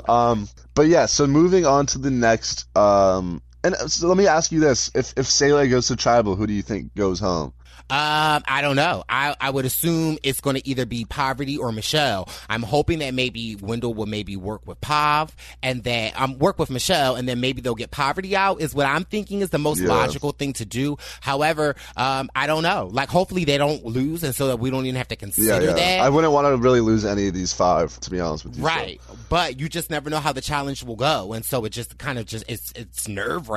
um, 0.07 0.47
but 0.75 0.87
yeah, 0.87 1.05
so 1.05 1.27
moving 1.27 1.65
on 1.65 1.85
to 1.87 1.99
the 1.99 2.09
next. 2.09 2.65
Um, 2.75 3.42
and 3.63 3.75
so 3.91 4.07
let 4.07 4.17
me 4.17 4.27
ask 4.27 4.51
you 4.51 4.59
this: 4.59 4.91
If 4.93 5.13
if 5.17 5.25
Sele 5.27 5.67
goes 5.67 5.87
to 5.87 5.95
tribal, 5.95 6.35
who 6.35 6.47
do 6.47 6.53
you 6.53 6.61
think 6.63 6.93
goes 6.95 7.19
home? 7.19 7.53
Um, 7.89 8.43
I 8.47 8.59
don't 8.61 8.77
know. 8.77 9.03
I, 9.09 9.35
I 9.41 9.49
would 9.49 9.65
assume 9.65 10.17
it's 10.23 10.39
going 10.39 10.55
to 10.55 10.65
either 10.67 10.85
be 10.85 11.03
Parvati 11.03 11.57
or 11.57 11.73
Michelle. 11.73 12.29
I'm 12.49 12.63
hoping 12.63 12.99
that 12.99 13.13
maybe 13.13 13.57
Wendell 13.57 13.93
will 13.93 14.05
maybe 14.05 14.37
work 14.37 14.65
with 14.65 14.79
Pav 14.79 15.35
and 15.61 15.83
that 15.83 16.19
um 16.19 16.39
work 16.39 16.57
with 16.57 16.69
Michelle 16.69 17.15
and 17.17 17.27
then 17.27 17.41
maybe 17.41 17.61
they'll 17.61 17.75
get 17.75 17.91
Parvati 17.91 18.37
out 18.37 18.61
is 18.61 18.73
what 18.73 18.85
I'm 18.87 19.03
thinking 19.03 19.41
is 19.41 19.49
the 19.49 19.59
most 19.59 19.81
Yeah. 19.81 19.89
logical 19.89 20.31
thing 20.31 20.53
to 20.53 20.65
do. 20.65 20.97
However, 21.19 21.75
um, 21.97 22.29
I 22.33 22.47
don't 22.47 22.63
know. 22.63 22.89
Like 22.91 23.09
hopefully 23.09 23.43
they 23.43 23.57
don't 23.57 23.83
lose 23.85 24.23
and 24.23 24.33
so 24.33 24.47
that 24.47 24.59
we 24.59 24.69
don't 24.69 24.85
even 24.85 24.95
have 24.95 25.09
to 25.09 25.17
consider 25.17 25.65
yeah. 25.65 25.73
that. 25.73 25.99
I 25.99 26.09
wouldn't 26.09 26.31
want 26.31 26.47
to 26.47 26.57
really 26.57 26.79
lose 26.79 27.03
any 27.03 27.27
of 27.27 27.33
these 27.33 27.51
five, 27.51 27.99
to 27.99 28.09
be 28.09 28.19
honest 28.21 28.45
with 28.45 28.55
you. 28.55 28.61
so- 28.61 28.65
Right, 28.67 29.01
but 29.27 29.59
you 29.59 29.67
just 29.67 29.89
never 29.89 30.09
know 30.09 30.19
how 30.21 30.31
the 30.31 30.41
challenge 30.41 30.83
will 30.83 30.95
go, 30.95 31.33
and 31.33 31.43
so 31.43 31.65
it 31.65 31.71
just 31.71 31.97
kind 31.97 32.17
of 32.17 32.25
just 32.27 32.45
it's 32.47 32.71
it's 32.77 33.09
nerve 33.09 33.49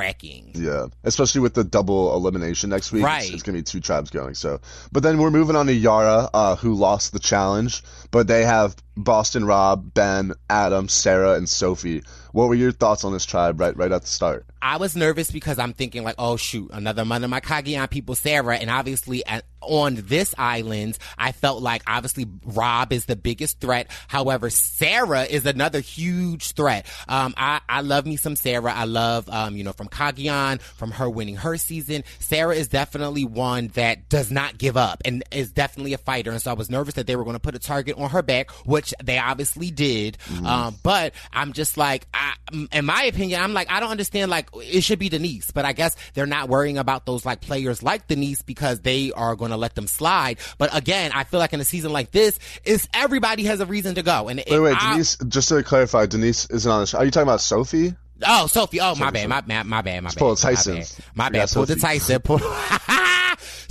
Yeah, 0.55 0.87
especially 1.03 1.41
with 1.41 1.53
the 1.53 1.63
double 1.63 2.13
elimination 2.15 2.69
next 2.69 2.91
week. 2.91 3.03
Right. 3.03 3.23
It's, 3.23 3.33
it's 3.33 3.43
gonna 3.43 3.57
be 3.57 3.63
two 3.63 3.79
tribes 3.79 4.09
going. 4.09 4.35
So, 4.35 4.59
but 4.91 5.03
then 5.03 5.17
we're 5.17 5.31
moving 5.31 5.55
on 5.55 5.67
to 5.67 5.73
Yara, 5.73 6.29
uh, 6.33 6.55
who 6.55 6.73
lost 6.73 7.13
the 7.13 7.19
challenge, 7.19 7.83
but 8.11 8.27
they 8.27 8.45
have 8.45 8.75
Boston 8.95 9.45
Rob, 9.45 9.93
Ben, 9.93 10.33
Adam, 10.49 10.89
Sarah, 10.89 11.33
and 11.33 11.47
Sophie. 11.47 12.03
What 12.31 12.49
were 12.49 12.55
your 12.55 12.71
thoughts 12.71 13.03
on 13.03 13.13
this 13.13 13.25
tribe 13.25 13.59
right 13.59 13.75
right 13.75 13.91
at 13.91 14.01
the 14.01 14.07
start? 14.07 14.45
I 14.61 14.77
was 14.77 14.95
nervous 14.95 15.31
because 15.31 15.59
I'm 15.59 15.73
thinking 15.73 16.03
like, 16.03 16.15
oh 16.17 16.37
shoot, 16.37 16.69
another 16.73 17.03
one 17.03 17.23
of 17.23 17.29
my 17.29 17.39
Cagayan 17.41 17.89
people, 17.89 18.15
Sarah, 18.15 18.57
and 18.57 18.69
obviously 18.69 19.25
at, 19.25 19.45
on 19.67 19.95
this 19.95 20.33
island, 20.37 20.97
I 21.17 21.31
felt 21.31 21.61
like 21.61 21.83
obviously 21.87 22.25
Rob 22.45 22.91
is 22.93 23.05
the 23.05 23.15
biggest 23.15 23.59
threat. 23.59 23.89
However, 24.07 24.49
Sarah 24.49 25.23
is 25.23 25.45
another 25.45 25.79
huge 25.79 26.51
threat. 26.53 26.85
Um, 27.07 27.33
I, 27.37 27.61
I 27.67 27.81
love 27.81 28.05
me 28.05 28.15
some 28.17 28.35
Sarah. 28.35 28.73
I 28.73 28.85
love, 28.85 29.29
um, 29.29 29.55
you 29.55 29.63
know, 29.63 29.73
from 29.73 29.87
Cagayan, 29.87 30.61
from 30.61 30.91
her 30.91 31.09
winning 31.09 31.35
her 31.37 31.57
season. 31.57 32.03
Sarah 32.19 32.55
is 32.55 32.67
definitely 32.67 33.25
one 33.25 33.67
that 33.69 34.09
does 34.09 34.31
not 34.31 34.57
give 34.57 34.77
up 34.77 35.01
and 35.05 35.23
is 35.31 35.51
definitely 35.51 35.93
a 35.93 35.97
fighter. 35.97 36.31
And 36.31 36.41
so 36.41 36.51
I 36.51 36.53
was 36.53 36.69
nervous 36.69 36.95
that 36.95 37.07
they 37.07 37.15
were 37.15 37.23
going 37.23 37.35
to 37.35 37.39
put 37.39 37.55
a 37.55 37.59
target 37.59 37.97
on 37.97 38.09
her 38.09 38.21
back, 38.21 38.51
which 38.65 38.93
they 39.03 39.17
obviously 39.17 39.71
did. 39.71 40.17
Um, 40.45 40.75
but 40.83 41.13
I'm 41.33 41.53
just 41.53 41.77
like, 41.77 42.07
I, 42.13 42.33
in 42.71 42.85
my 42.85 43.03
opinion, 43.03 43.41
I'm 43.41 43.53
like, 43.53 43.71
I 43.71 43.79
don't 43.79 43.91
understand. 43.91 44.31
Like, 44.31 44.49
it 44.55 44.81
should 44.81 44.99
be 44.99 45.09
Denise, 45.09 45.51
but 45.51 45.65
I 45.65 45.73
guess 45.73 45.95
they're 46.13 46.25
not 46.25 46.49
worrying 46.49 46.77
about 46.77 47.05
those 47.05 47.25
like 47.25 47.41
players 47.41 47.83
like 47.83 48.07
Denise 48.07 48.41
because 48.41 48.79
they 48.81 49.11
are 49.11 49.35
going 49.35 49.51
to 49.51 49.56
let 49.57 49.75
them 49.75 49.87
slide. 49.87 50.39
But 50.57 50.75
again, 50.75 51.11
I 51.13 51.23
feel 51.23 51.39
like 51.39 51.53
in 51.53 51.59
a 51.59 51.65
season 51.65 51.91
like 51.91 52.11
this, 52.11 52.39
is 52.63 52.87
everybody 52.93 53.43
has 53.43 53.59
a 53.59 53.65
reason 53.65 53.95
to 53.95 54.03
go. 54.03 54.27
And 54.27 54.43
Wait, 54.49 54.59
wait, 54.59 54.75
I- 54.79 54.91
Denise. 54.93 55.17
Just 55.27 55.49
to 55.49 55.63
clarify, 55.63 56.05
Denise 56.05 56.45
isn't 56.49 56.71
on 56.71 56.81
the 56.81 56.87
show. 56.87 56.99
Are 56.99 57.05
you 57.05 57.11
talking 57.11 57.27
about 57.27 57.41
Sophie? 57.41 57.95
Oh, 58.25 58.47
Sophie. 58.47 58.79
Oh, 58.81 58.95
my 58.95 59.11
bad. 59.11 59.29
My, 59.29 59.43
my, 59.45 59.63
my 59.63 59.81
bad. 59.81 60.03
My 60.03 60.09
bad. 60.09 60.17
pull 60.17 60.35
Tyson. 60.35 60.75
My 60.75 60.79
bad. 60.79 60.97
My 61.15 61.29
bad. 61.29 61.51
Pull 61.51 61.65
the 61.65 61.75
Tyson. 61.75 62.21
Pull. 62.21 62.39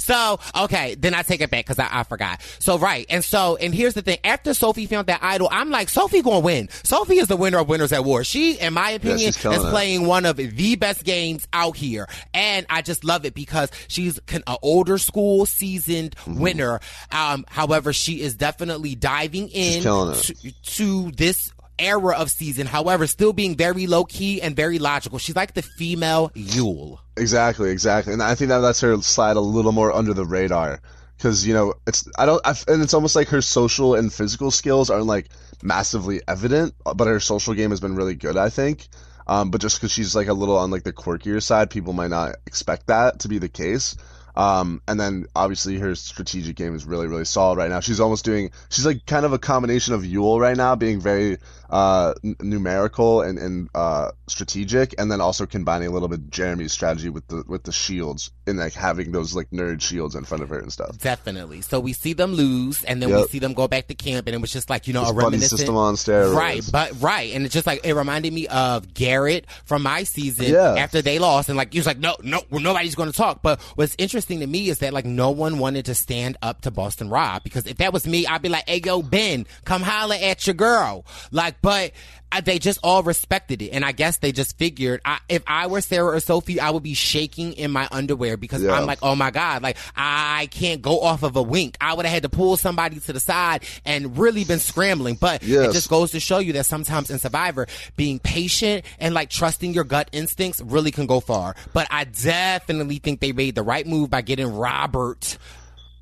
so, 0.07 0.39
okay. 0.65 0.95
Then 0.95 1.15
I 1.15 1.23
take 1.23 1.41
it 1.41 1.51
back 1.51 1.67
because 1.67 1.79
I, 1.79 1.89
I 1.91 2.03
forgot. 2.05 2.41
So, 2.61 2.79
right. 2.79 3.07
And 3.11 3.25
so, 3.25 3.57
and 3.57 3.75
here's 3.75 3.95
the 3.95 4.03
thing. 4.03 4.19
After 4.25 4.55
Sophie 4.55 4.87
found 4.87 5.09
that 5.09 5.21
idol, 5.23 5.49
I'm 5.51 5.71
like, 5.71 5.89
Sophie 5.89 6.23
gonna 6.23 6.41
win. 6.41 6.69
Sophie 6.85 7.19
is 7.19 7.27
the 7.29 7.37
winner 7.37 7.59
of 7.59 7.69
Winners 7.69 7.93
at 7.93 8.05
War. 8.05 8.23
She, 8.25 8.55
in 8.55 8.73
my 8.75 8.91
opinion, 8.91 9.33
killing 9.33 9.59
is 9.59 9.65
it. 9.65 9.71
playing 9.71 10.07
one 10.07 10.25
of 10.27 10.37
the 10.37 10.77
best 10.77 11.05
games 11.05 11.47
out 11.53 11.77
here. 11.77 12.09
And 12.33 12.67
I 12.71 12.83
just 12.83 13.03
love 13.05 13.25
it 13.25 13.35
because 13.35 13.71
she's 13.89 14.21
an 14.29 14.43
older 14.63 14.99
school 14.99 15.47
seasoned 15.47 16.15
Mm-hmm. 16.17 16.41
winner. 16.41 16.81
Um, 17.11 17.45
however, 17.49 17.93
she 17.93 18.21
is 18.21 18.35
definitely 18.37 18.95
diving 18.95 19.49
in 19.49 19.83
to, 19.83 20.53
to 20.77 21.11
this 21.13 21.53
era 21.79 22.17
of 22.17 22.31
season. 22.31 22.67
However, 22.67 23.07
still 23.07 23.33
being 23.33 23.57
very 23.57 23.87
low 23.87 24.05
key 24.05 24.41
and 24.41 24.55
very 24.57 24.79
logical. 24.79 25.19
She's 25.19 25.37
like 25.37 25.55
the 25.55 25.63
female 25.63 26.31
Yul. 26.31 26.99
Exactly, 27.17 27.71
exactly, 27.71 28.13
and 28.13 28.23
I 28.23 28.35
think 28.35 28.51
that 28.51 28.61
lets 28.61 28.81
her 28.81 29.01
slide 29.03 29.37
a 29.37 29.41
little 29.41 29.73
more 29.73 29.93
under 29.93 30.13
the 30.13 30.27
radar 30.27 30.81
because 31.17 31.47
you 31.47 31.55
know 31.55 31.75
it's 31.87 32.07
I 32.19 32.27
don't 32.27 32.47
I, 32.47 32.55
and 32.69 32.83
it's 32.83 32.95
almost 32.95 33.17
like 33.17 33.29
her 33.29 33.41
social 33.41 33.95
and 33.95 34.13
physical 34.13 34.51
skills 34.51 34.91
aren't 34.91 35.07
like 35.07 35.29
massively 35.63 36.21
evident, 36.29 36.75
but 36.95 37.07
her 37.07 37.21
social 37.21 37.55
game 37.55 37.71
has 37.71 37.81
been 37.81 37.97
really 37.97 38.15
good. 38.15 38.37
I 38.37 38.51
think, 38.51 38.89
um, 39.27 39.51
but 39.51 39.61
just 39.61 39.79
because 39.79 39.93
she's 39.93 40.15
like 40.15 40.29
a 40.29 40.35
little 40.35 40.57
on 40.57 40.71
like 40.71 40.85
the 40.85 40.93
quirkier 40.93 41.43
side, 41.43 41.71
people 41.71 41.93
might 41.93 42.11
not 42.11 42.37
expect 42.47 42.87
that 42.89 43.21
to 43.21 43.29
be 43.29 43.39
the 43.39 43.49
case. 43.49 43.97
Um, 44.37 44.83
and 44.87 45.01
then 45.01 45.27
obviously 45.35 45.79
her 45.79 45.95
strategic 45.95 46.57
game 46.57 46.75
is 46.75 46.85
really, 46.85 47.07
really 47.07 47.25
solid 47.25 47.57
right 47.57 47.71
now. 47.71 47.81
She's 47.81 48.01
almost 48.01 48.25
doing, 48.25 48.51
she's 48.69 48.85
like 48.85 49.07
kind 49.07 49.25
of 49.25 49.33
a 49.33 49.39
combination 49.39 49.95
of 49.95 50.03
Yul 50.03 50.39
right 50.39 50.57
now, 50.57 50.77
being 50.77 51.01
very, 51.01 51.39
uh, 51.71 52.15
n- 52.25 52.37
numerical 52.41 53.23
and, 53.23 53.39
and, 53.39 53.69
uh, 53.75 54.11
strategic, 54.29 54.95
and 54.99 55.11
then 55.11 55.21
also 55.21 55.47
combining 55.47 55.89
a 55.89 55.91
little 55.91 56.09
bit 56.09 56.31
Jeremy's 56.31 56.73
strategy 56.73 57.09
with 57.09 57.27
the, 57.29 57.45
with 57.47 57.65
the 57.65 57.73
shields 57.73 58.31
and 58.47 58.59
like 58.59 58.73
having 58.75 59.13
those 59.13 59.35
like 59.35 59.51
nerd 59.51 59.81
shields 59.81 60.15
in 60.15 60.25
front 60.25 60.43
of 60.43 60.49
her 60.49 60.59
and 60.59 60.73
stuff. 60.73 60.99
Definitely. 60.99 61.61
So 61.63 61.81
we 61.81 61.93
see 61.93 62.13
them 62.13 62.33
lose, 62.35 62.85
and 62.85 63.03
then 63.03 63.15
we 63.15 63.25
see 63.29 63.39
them 63.39 63.55
go 63.55 63.69
back 63.69 63.87
to 63.89 63.95
camp, 63.95 64.27
and 64.27 64.35
it 64.35 64.41
was 64.41 64.53
just 64.53 64.69
like 64.71 64.87
you 64.87 64.93
know 64.95 65.03
This 65.03 65.11
a 65.11 65.15
reminiscent 65.15 65.59
system 65.59 65.77
on 65.77 65.95
steroids. 65.95 66.35
Right, 66.35 66.63
but 66.71 67.01
right, 67.01 67.33
and 67.35 67.45
it's 67.45 67.55
just 67.55 67.67
like 67.67 67.85
it 67.85 67.95
reminded 67.95 68.33
me 68.33 68.47
of 68.49 68.93
Garrett 68.95 69.47
from 69.65 69.83
my 69.83 70.03
season 70.05 70.47
Yeah. 70.47 70.75
after 70.77 71.03
they 71.03 71.19
lost, 71.19 71.49
and 71.49 71.57
like 71.57 71.73
he 71.73 71.79
was 71.79 71.87
like, 71.87 71.99
no, 71.99 72.17
no, 72.23 72.43
well, 72.51 72.61
nobody's 72.61 72.95
going 72.95 73.11
to 73.11 73.17
talk. 73.17 73.43
But 73.43 73.61
what's 73.75 73.95
interesting 73.99 74.41
to 74.41 74.47
me 74.47 74.69
is 74.69 74.79
that 74.79 74.93
like 74.93 75.05
no 75.05 75.31
one 75.31 75.59
wanted 75.59 75.87
to 75.87 75.95
stand 75.95 76.37
up 76.43 76.63
to 76.63 76.71
Boston 76.71 77.09
Rob 77.09 77.43
because 77.43 77.67
if 77.67 77.79
that 77.79 77.93
was 77.93 78.07
me, 78.07 78.27
I'd 78.27 78.43
be 78.43 78.49
like, 78.49 78.69
hey 78.69 78.81
yo, 78.85 79.03
Ben, 79.03 79.47
come 79.65 79.83
holler 79.83 80.17
at 80.21 80.47
your 80.47 80.55
girl. 80.55 81.05
Like, 81.31 81.56
but. 81.63 81.93
uh, 82.33 82.41
They 82.41 82.59
just 82.59 82.81
all 82.83 83.03
respected 83.05 83.63
it, 83.63 83.71
and 83.71 83.85
I 83.85 83.93
guess 83.93 84.19
they 84.19 84.33
just 84.33 84.59
figured 84.59 85.01
I, 85.05 85.19
if 85.29 85.43
I 85.47 85.69
were 85.69 85.81
Sarah 85.81 86.17
or 86.17 86.21
Sophie, 86.21 86.59
I 86.59 86.71
would 86.71 86.83
be 86.83 86.93
shaking 86.95 87.53
in 87.53 87.71
my 87.71 87.87
underwear 87.93 88.37
because 88.37 88.63
Yeah. 88.63 88.73
I'm 88.73 88.85
like, 88.85 88.99
oh 89.03 89.15
my 89.15 89.31
god, 89.31 89.63
like 89.63 89.77
I 89.97 90.49
can't 90.51 90.83
go 90.83 91.01
off 91.01 91.23
of 91.23 91.37
a 91.37 91.43
wink. 91.43 91.77
I 91.81 91.95
would 91.95 92.05
have 92.05 92.13
had 92.13 92.25
to 92.25 92.29
pull 92.29 92.57
somebody 92.57 92.99
to 92.99 93.13
the 93.13 93.21
side 93.21 93.65
and 93.85 94.19
really 94.19 94.45
been 94.45 94.59
scrambling. 94.59 95.15
But 95.15 95.43
it 95.67 95.73
just 95.73 95.89
goes 95.89 96.11
to 96.11 96.21
show 96.21 96.39
you 96.41 96.53
that 96.55 96.67
sometimes 96.67 97.11
in 97.11 97.19
Survivor, 97.21 97.69
being 97.97 98.19
patient 98.19 98.85
and 98.99 99.15
like 99.15 99.31
trusting 99.31 99.73
your 99.73 99.85
gut 99.85 100.09
instincts 100.13 100.61
really 100.61 100.91
can 100.91 101.07
go 101.07 101.21
far. 101.21 101.55
But 101.73 101.87
I 101.91 102.05
definitely 102.05 102.99
think 102.99 103.21
they 103.21 103.31
made 103.33 103.55
the 103.55 103.63
right 103.63 103.87
move 103.87 104.11
by 104.11 104.21
getting 104.23 104.53
Robert 104.53 105.39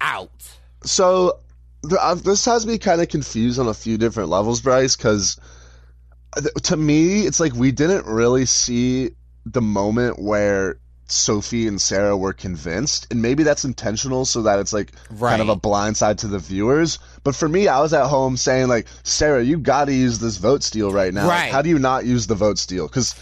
out. 0.01 0.31
So 0.85 1.39
Uh, 1.93 2.15
this 2.15 2.44
has 2.47 2.66
me 2.66 2.78
kind 2.78 3.01
of 3.01 3.09
confused 3.09 3.59
on 3.59 3.69
a 3.69 3.74
few 3.74 3.98
different 3.98 4.28
levels, 4.31 4.61
Bryce, 4.61 4.97
because 4.97 5.36
to 6.65 6.77
me, 6.77 7.27
it's 7.27 7.40
like 7.40 7.55
we 7.55 7.70
didn't 7.73 8.06
really 8.06 8.47
see 8.47 9.11
the 9.47 9.62
moment 9.62 10.19
where 10.19 10.78
Sophie 11.06 11.66
and 11.69 11.81
Sarah 11.81 12.16
were 12.16 12.32
convinced, 12.32 13.06
and 13.11 13.20
maybe 13.20 13.43
that's 13.43 13.65
intentional 13.65 14.24
so 14.24 14.43
that 14.43 14.59
it's 14.59 14.73
like 14.73 14.93
kind 15.31 15.43
of 15.43 15.48
a 15.51 15.56
blind 15.56 15.97
side 15.97 16.19
to 16.19 16.28
the 16.28 16.39
viewers. 16.39 16.98
But 17.23 17.35
for 17.36 17.48
me, 17.48 17.69
I 17.69 17.81
was 17.81 17.93
at 17.93 18.06
home 18.06 18.36
saying 18.36 18.69
like, 18.69 18.86
Sarah, 19.02 19.43
you 19.43 19.59
got 19.59 19.85
to 19.85 19.93
use 19.94 20.19
this 20.19 20.39
vote 20.39 20.62
steal 20.62 20.93
right 20.93 21.12
now. 21.12 21.27
Like, 21.27 21.40
Right. 21.43 21.52
how 21.52 21.62
do 21.62 21.69
you 21.69 21.78
not 21.78 22.06
use 22.06 22.27
the 22.27 22.35
vote 22.35 22.59
steal? 22.59 22.89
Because 22.89 23.15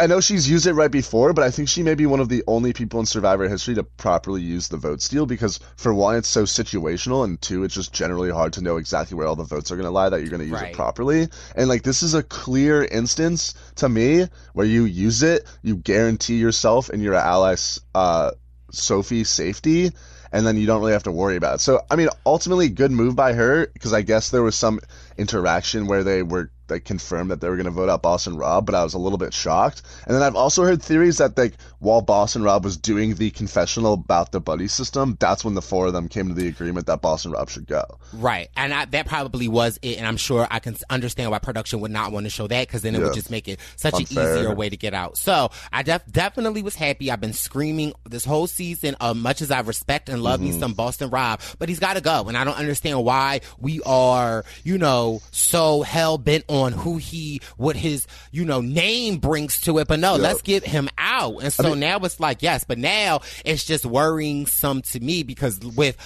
I 0.00 0.06
know 0.06 0.20
she's 0.20 0.48
used 0.48 0.66
it 0.66 0.74
right 0.74 0.90
before, 0.90 1.32
but 1.32 1.44
I 1.44 1.50
think 1.50 1.68
she 1.68 1.82
may 1.82 1.94
be 1.94 2.06
one 2.06 2.20
of 2.20 2.28
the 2.28 2.44
only 2.46 2.72
people 2.72 3.00
in 3.00 3.06
Survivor 3.06 3.48
history 3.48 3.74
to 3.74 3.82
properly 3.82 4.40
use 4.40 4.68
the 4.68 4.76
vote 4.76 5.02
steal 5.02 5.26
because, 5.26 5.58
for 5.76 5.92
one, 5.92 6.16
it's 6.16 6.28
so 6.28 6.44
situational, 6.44 7.24
and 7.24 7.40
two, 7.40 7.64
it's 7.64 7.74
just 7.74 7.92
generally 7.92 8.30
hard 8.30 8.52
to 8.54 8.62
know 8.62 8.76
exactly 8.76 9.16
where 9.16 9.26
all 9.26 9.36
the 9.36 9.44
votes 9.44 9.72
are 9.72 9.76
going 9.76 9.86
to 9.86 9.90
lie 9.90 10.08
that 10.08 10.20
you're 10.20 10.30
going 10.30 10.40
to 10.40 10.46
use 10.46 10.60
Right. 10.60 10.70
it 10.70 10.76
properly. 10.76 11.28
And, 11.56 11.68
like, 11.68 11.82
this 11.82 12.02
is 12.02 12.14
a 12.14 12.22
clear 12.22 12.84
instance 12.84 13.54
to 13.76 13.88
me 13.88 14.26
where 14.52 14.66
you 14.66 14.84
use 14.84 15.22
it, 15.22 15.44
you 15.62 15.76
guarantee 15.76 16.36
yourself 16.36 16.88
and 16.88 17.02
your 17.02 17.14
allies, 17.14 17.80
uh, 17.94 18.30
Sophie's 18.70 19.28
safety, 19.28 19.90
and 20.32 20.46
then 20.46 20.56
you 20.56 20.66
don't 20.66 20.80
really 20.80 20.92
have 20.92 21.02
to 21.02 21.12
worry 21.12 21.36
about 21.36 21.56
it. 21.56 21.60
So, 21.60 21.82
I 21.90 21.96
mean, 21.96 22.08
ultimately, 22.24 22.68
good 22.70 22.90
move 22.90 23.14
by 23.14 23.34
her 23.34 23.66
because 23.66 23.92
I 23.92 24.02
guess 24.02 24.30
there 24.30 24.42
was 24.42 24.54
some 24.54 24.80
interaction 25.18 25.86
where 25.86 26.04
they 26.04 26.22
were 26.22 26.50
like 26.72 26.84
confirmed 26.84 27.30
that 27.30 27.40
they 27.40 27.48
were 27.48 27.56
going 27.56 27.66
to 27.66 27.70
vote 27.70 27.88
out 27.88 28.02
Boston 28.02 28.36
Rob, 28.36 28.66
but 28.66 28.74
I 28.74 28.82
was 28.82 28.94
a 28.94 28.98
little 28.98 29.18
bit 29.18 29.32
shocked. 29.32 29.82
And 30.06 30.14
then 30.16 30.22
I've 30.22 30.34
also 30.36 30.64
heard 30.64 30.82
theories 30.82 31.18
that 31.18 31.38
like 31.38 31.54
while 31.78 32.00
Boston 32.00 32.42
Rob 32.42 32.64
was 32.64 32.76
doing 32.76 33.14
the 33.14 33.30
confessional 33.30 33.92
about 33.94 34.32
the 34.32 34.40
buddy 34.40 34.66
system, 34.68 35.16
that's 35.20 35.44
when 35.44 35.54
the 35.54 35.62
four 35.62 35.86
of 35.86 35.92
them 35.92 36.08
came 36.08 36.28
to 36.28 36.34
the 36.34 36.48
agreement 36.48 36.86
that 36.86 37.00
Boston 37.02 37.32
Rob 37.32 37.48
should 37.50 37.66
go. 37.66 37.84
Right, 38.12 38.48
and 38.56 38.72
I, 38.74 38.84
that 38.86 39.06
probably 39.06 39.48
was 39.48 39.78
it. 39.82 39.98
And 39.98 40.06
I'm 40.06 40.16
sure 40.16 40.46
I 40.50 40.58
can 40.58 40.76
understand 40.90 41.30
why 41.30 41.38
production 41.38 41.80
would 41.80 41.90
not 41.90 42.12
want 42.12 42.24
to 42.26 42.30
show 42.30 42.46
that 42.46 42.66
because 42.66 42.82
then 42.82 42.94
it 42.94 42.98
Yeah. 42.98 43.04
would 43.06 43.14
just 43.14 43.30
make 43.30 43.48
it 43.48 43.58
such 43.76 43.94
Unfair. 43.94 44.32
an 44.32 44.38
easier 44.38 44.54
way 44.54 44.68
to 44.70 44.76
get 44.76 44.94
out. 44.94 45.16
So 45.16 45.50
I 45.72 45.82
def- 45.82 46.06
definitely 46.10 46.62
was 46.62 46.74
happy. 46.74 47.10
I've 47.10 47.20
been 47.20 47.32
screaming 47.32 47.92
this 48.08 48.24
whole 48.24 48.46
season. 48.46 48.96
Uh, 49.00 49.12
much 49.14 49.42
as 49.42 49.50
I 49.50 49.60
respect 49.60 50.08
and 50.08 50.22
love 50.22 50.40
Mm-hmm. 50.40 50.52
me 50.54 50.60
some 50.60 50.72
Boston 50.72 51.10
Rob, 51.10 51.40
but 51.58 51.68
he's 51.68 51.78
got 51.80 51.94
to 51.94 52.00
go, 52.00 52.28
and 52.28 52.36
I 52.36 52.44
don't 52.44 52.56
understand 52.56 53.02
why 53.04 53.40
we 53.58 53.82
are, 53.82 54.44
you 54.62 54.78
know, 54.78 55.20
so 55.32 55.82
hell 55.82 56.16
bent 56.16 56.44
on 56.48 56.61
who 56.70 56.98
he, 56.98 57.40
what 57.56 57.74
his, 57.74 58.06
you 58.30 58.44
know, 58.44 58.60
name 58.60 59.16
brings 59.18 59.60
to 59.62 59.78
it. 59.80 59.88
But 59.88 59.98
no, 59.98 60.12
Yeah. 60.14 60.22
let's 60.22 60.42
get 60.42 60.64
him 60.64 60.88
out. 60.98 61.42
And 61.42 61.52
so 61.52 61.74
now 61.74 61.98
it's 61.98 62.20
like 62.20 62.42
yes, 62.42 62.62
but 62.62 62.78
now 62.78 63.22
it's 63.44 63.64
just 63.64 63.84
worrying 63.84 64.46
some 64.46 64.82
to 64.82 65.00
me 65.00 65.24
because 65.24 65.58
with 65.58 65.96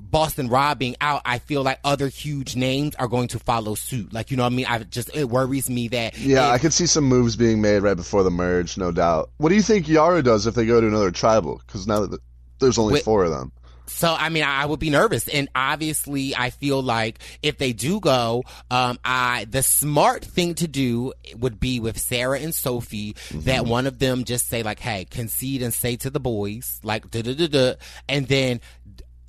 Boston 0.00 0.48
Rob 0.48 0.78
being 0.78 0.96
out, 1.00 1.20
I 1.26 1.38
feel 1.38 1.62
like 1.62 1.80
other 1.84 2.08
huge 2.08 2.56
names 2.56 2.94
are 2.94 3.08
going 3.08 3.28
to 3.28 3.38
follow 3.38 3.74
suit. 3.74 4.12
Like, 4.12 4.30
you 4.30 4.36
know 4.38 4.44
what 4.44 4.52
I 4.52 4.56
mean? 4.56 4.66
I 4.66 4.78
just, 4.78 5.14
it 5.14 5.24
worries 5.28 5.68
me 5.68 5.88
that. 5.88 6.16
Yeah, 6.16 6.48
it- 6.48 6.52
I 6.52 6.58
could 6.58 6.72
see 6.72 6.86
some 6.86 7.04
moves 7.04 7.36
being 7.36 7.60
made 7.60 7.80
right 7.80 7.96
before 7.96 8.22
the 8.22 8.30
merge, 8.30 8.78
no 8.78 8.90
doubt. 8.92 9.30
What 9.36 9.50
do 9.50 9.54
you 9.56 9.60
think 9.62 9.86
Yara 9.88 10.22
does 10.22 10.46
if 10.46 10.54
they 10.54 10.64
go 10.64 10.80
to 10.80 10.86
another 10.86 11.10
tribal? 11.10 11.60
Because 11.66 11.86
now 11.86 12.06
that 12.06 12.20
there's 12.60 12.78
only 12.78 12.94
Wait- 12.94 13.04
four 13.04 13.24
of 13.24 13.30
them. 13.32 13.52
So, 13.88 14.14
I 14.16 14.28
mean, 14.28 14.44
I 14.44 14.64
would 14.66 14.80
be 14.80 14.90
nervous. 14.90 15.28
And 15.28 15.48
obviously, 15.54 16.36
I 16.36 16.50
feel 16.50 16.82
like 16.82 17.18
if 17.42 17.58
they 17.58 17.72
do 17.72 18.00
go, 18.00 18.44
um, 18.70 18.98
I, 19.04 19.46
the 19.50 19.62
smart 19.62 20.24
thing 20.24 20.54
to 20.56 20.68
do 20.68 21.12
would 21.36 21.58
be 21.58 21.80
with 21.80 21.98
Sarah 21.98 22.38
and 22.38 22.54
Sophie 22.54 23.16
that 23.32 23.66
one 23.66 23.86
of 23.86 23.98
them 23.98 24.24
just 24.24 24.48
say 24.48 24.62
like, 24.62 24.78
Hey, 24.78 25.04
concede 25.04 25.62
and 25.62 25.72
say 25.72 25.96
to 25.96 26.10
the 26.10 26.20
boys, 26.20 26.80
like, 26.82 27.10
da 27.10 27.22
da 27.22 27.34
da 27.34 27.46
da. 27.48 27.74
And 28.08 28.26
then, 28.26 28.60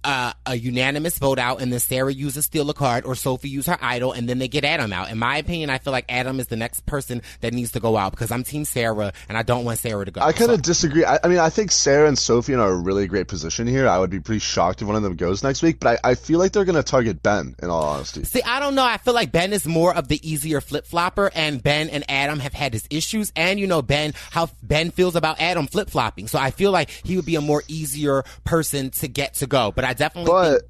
uh, 0.04 0.34
a 0.46 0.56
unanimous 0.56 1.18
vote 1.20 1.40
out 1.40 1.62
and 1.62 1.72
then 1.74 1.80
Sarah 1.80 2.12
uses 2.14 2.46
steal 2.46 2.70
a 2.70 2.74
card 2.74 3.06
or 3.06 3.16
Sophie 3.16 3.50
use 3.50 3.66
her 3.68 3.78
idol 3.82 4.12
and 4.14 4.30
then 4.30 4.40
they 4.40 4.48
get 4.48 4.64
Adam 4.64 4.94
out. 4.94 5.10
In 5.12 5.18
my 5.18 5.38
opinion, 5.38 5.70
I 5.70 5.78
feel 5.78 5.92
like 5.92 6.06
Adam 6.10 6.40
is 6.40 6.48
the 6.48 6.56
next 6.56 6.86
person 6.86 7.22
that 7.42 7.54
needs 7.54 7.72
to 7.74 7.80
go 7.80 7.98
out 7.98 8.12
because 8.12 8.32
I'm 8.32 8.44
team 8.44 8.66
Sarah 8.66 9.12
and 9.28 9.38
I 9.38 9.44
don't 9.44 9.66
want 9.66 9.80
Sarah 9.80 10.06
to 10.06 10.12
go. 10.12 10.22
I 10.22 10.32
kind 10.32 10.48
So- 10.50 10.54
of 10.54 10.62
disagree. 10.62 11.04
I, 11.06 11.20
I 11.24 11.28
mean, 11.28 11.40
I 11.40 11.50
think 11.50 11.72
Sarah 11.72 12.08
and 12.08 12.18
Sophie 12.18 12.54
are 12.54 12.56
in 12.56 12.62
a 12.62 12.74
really 12.74 13.08
great 13.08 13.28
position 13.28 13.68
here. 13.68 13.88
I 13.88 14.00
would 14.00 14.10
be 14.10 14.20
pretty 14.20 14.40
shocked 14.40 14.82
if 14.82 14.88
one 14.88 14.96
of 14.96 15.04
them 15.04 15.16
goes 15.16 15.44
next 15.44 15.62
week, 15.62 15.80
but 15.80 16.00
I, 16.04 16.12
I 16.12 16.16
feel 16.16 16.40
like 16.40 16.52
they're 16.54 16.66
going 16.66 16.76
to 16.76 16.84
target 16.84 17.22
Ben, 17.22 17.56
in 17.62 17.70
all 17.70 17.84
honesty. 17.84 18.24
See, 18.24 18.42
I 18.44 18.60
don't 18.60 18.76
know. 18.76 18.84
I 18.86 18.98
feel 18.98 19.14
like 19.14 19.32
Ben 19.32 19.54
is 19.54 19.66
more 19.66 19.94
of 19.94 20.08
the 20.08 20.30
easier 20.30 20.62
flip 20.62 20.86
flopper, 20.86 21.30
and 21.36 21.62
Ben 21.62 21.90
and 21.90 22.04
Adam 22.10 22.40
have 22.40 22.54
had 22.54 22.74
his 22.74 22.86
issues, 22.90 23.32
and 23.36 23.60
you 23.60 23.68
know 23.68 23.82
Ben 23.82 24.14
how 24.32 24.50
Ben 24.64 24.92
feels 24.92 25.16
about 25.16 25.40
Adam 25.40 25.68
flip 25.68 25.90
flopping. 25.90 26.28
So 26.28 26.40
I 26.40 26.52
feel 26.52 26.72
like 26.72 26.90
he 26.90 27.16
would 27.16 27.26
be 27.26 27.36
a 27.36 27.42
more 27.42 27.64
easier 27.68 28.24
person 28.46 28.90
to 28.92 29.08
get 29.08 29.36
to 29.36 29.48
go. 29.48 29.72
But 29.72 29.86
I 29.86 29.89
definitely 29.94 30.32
But 30.32 30.52
think 30.52 30.64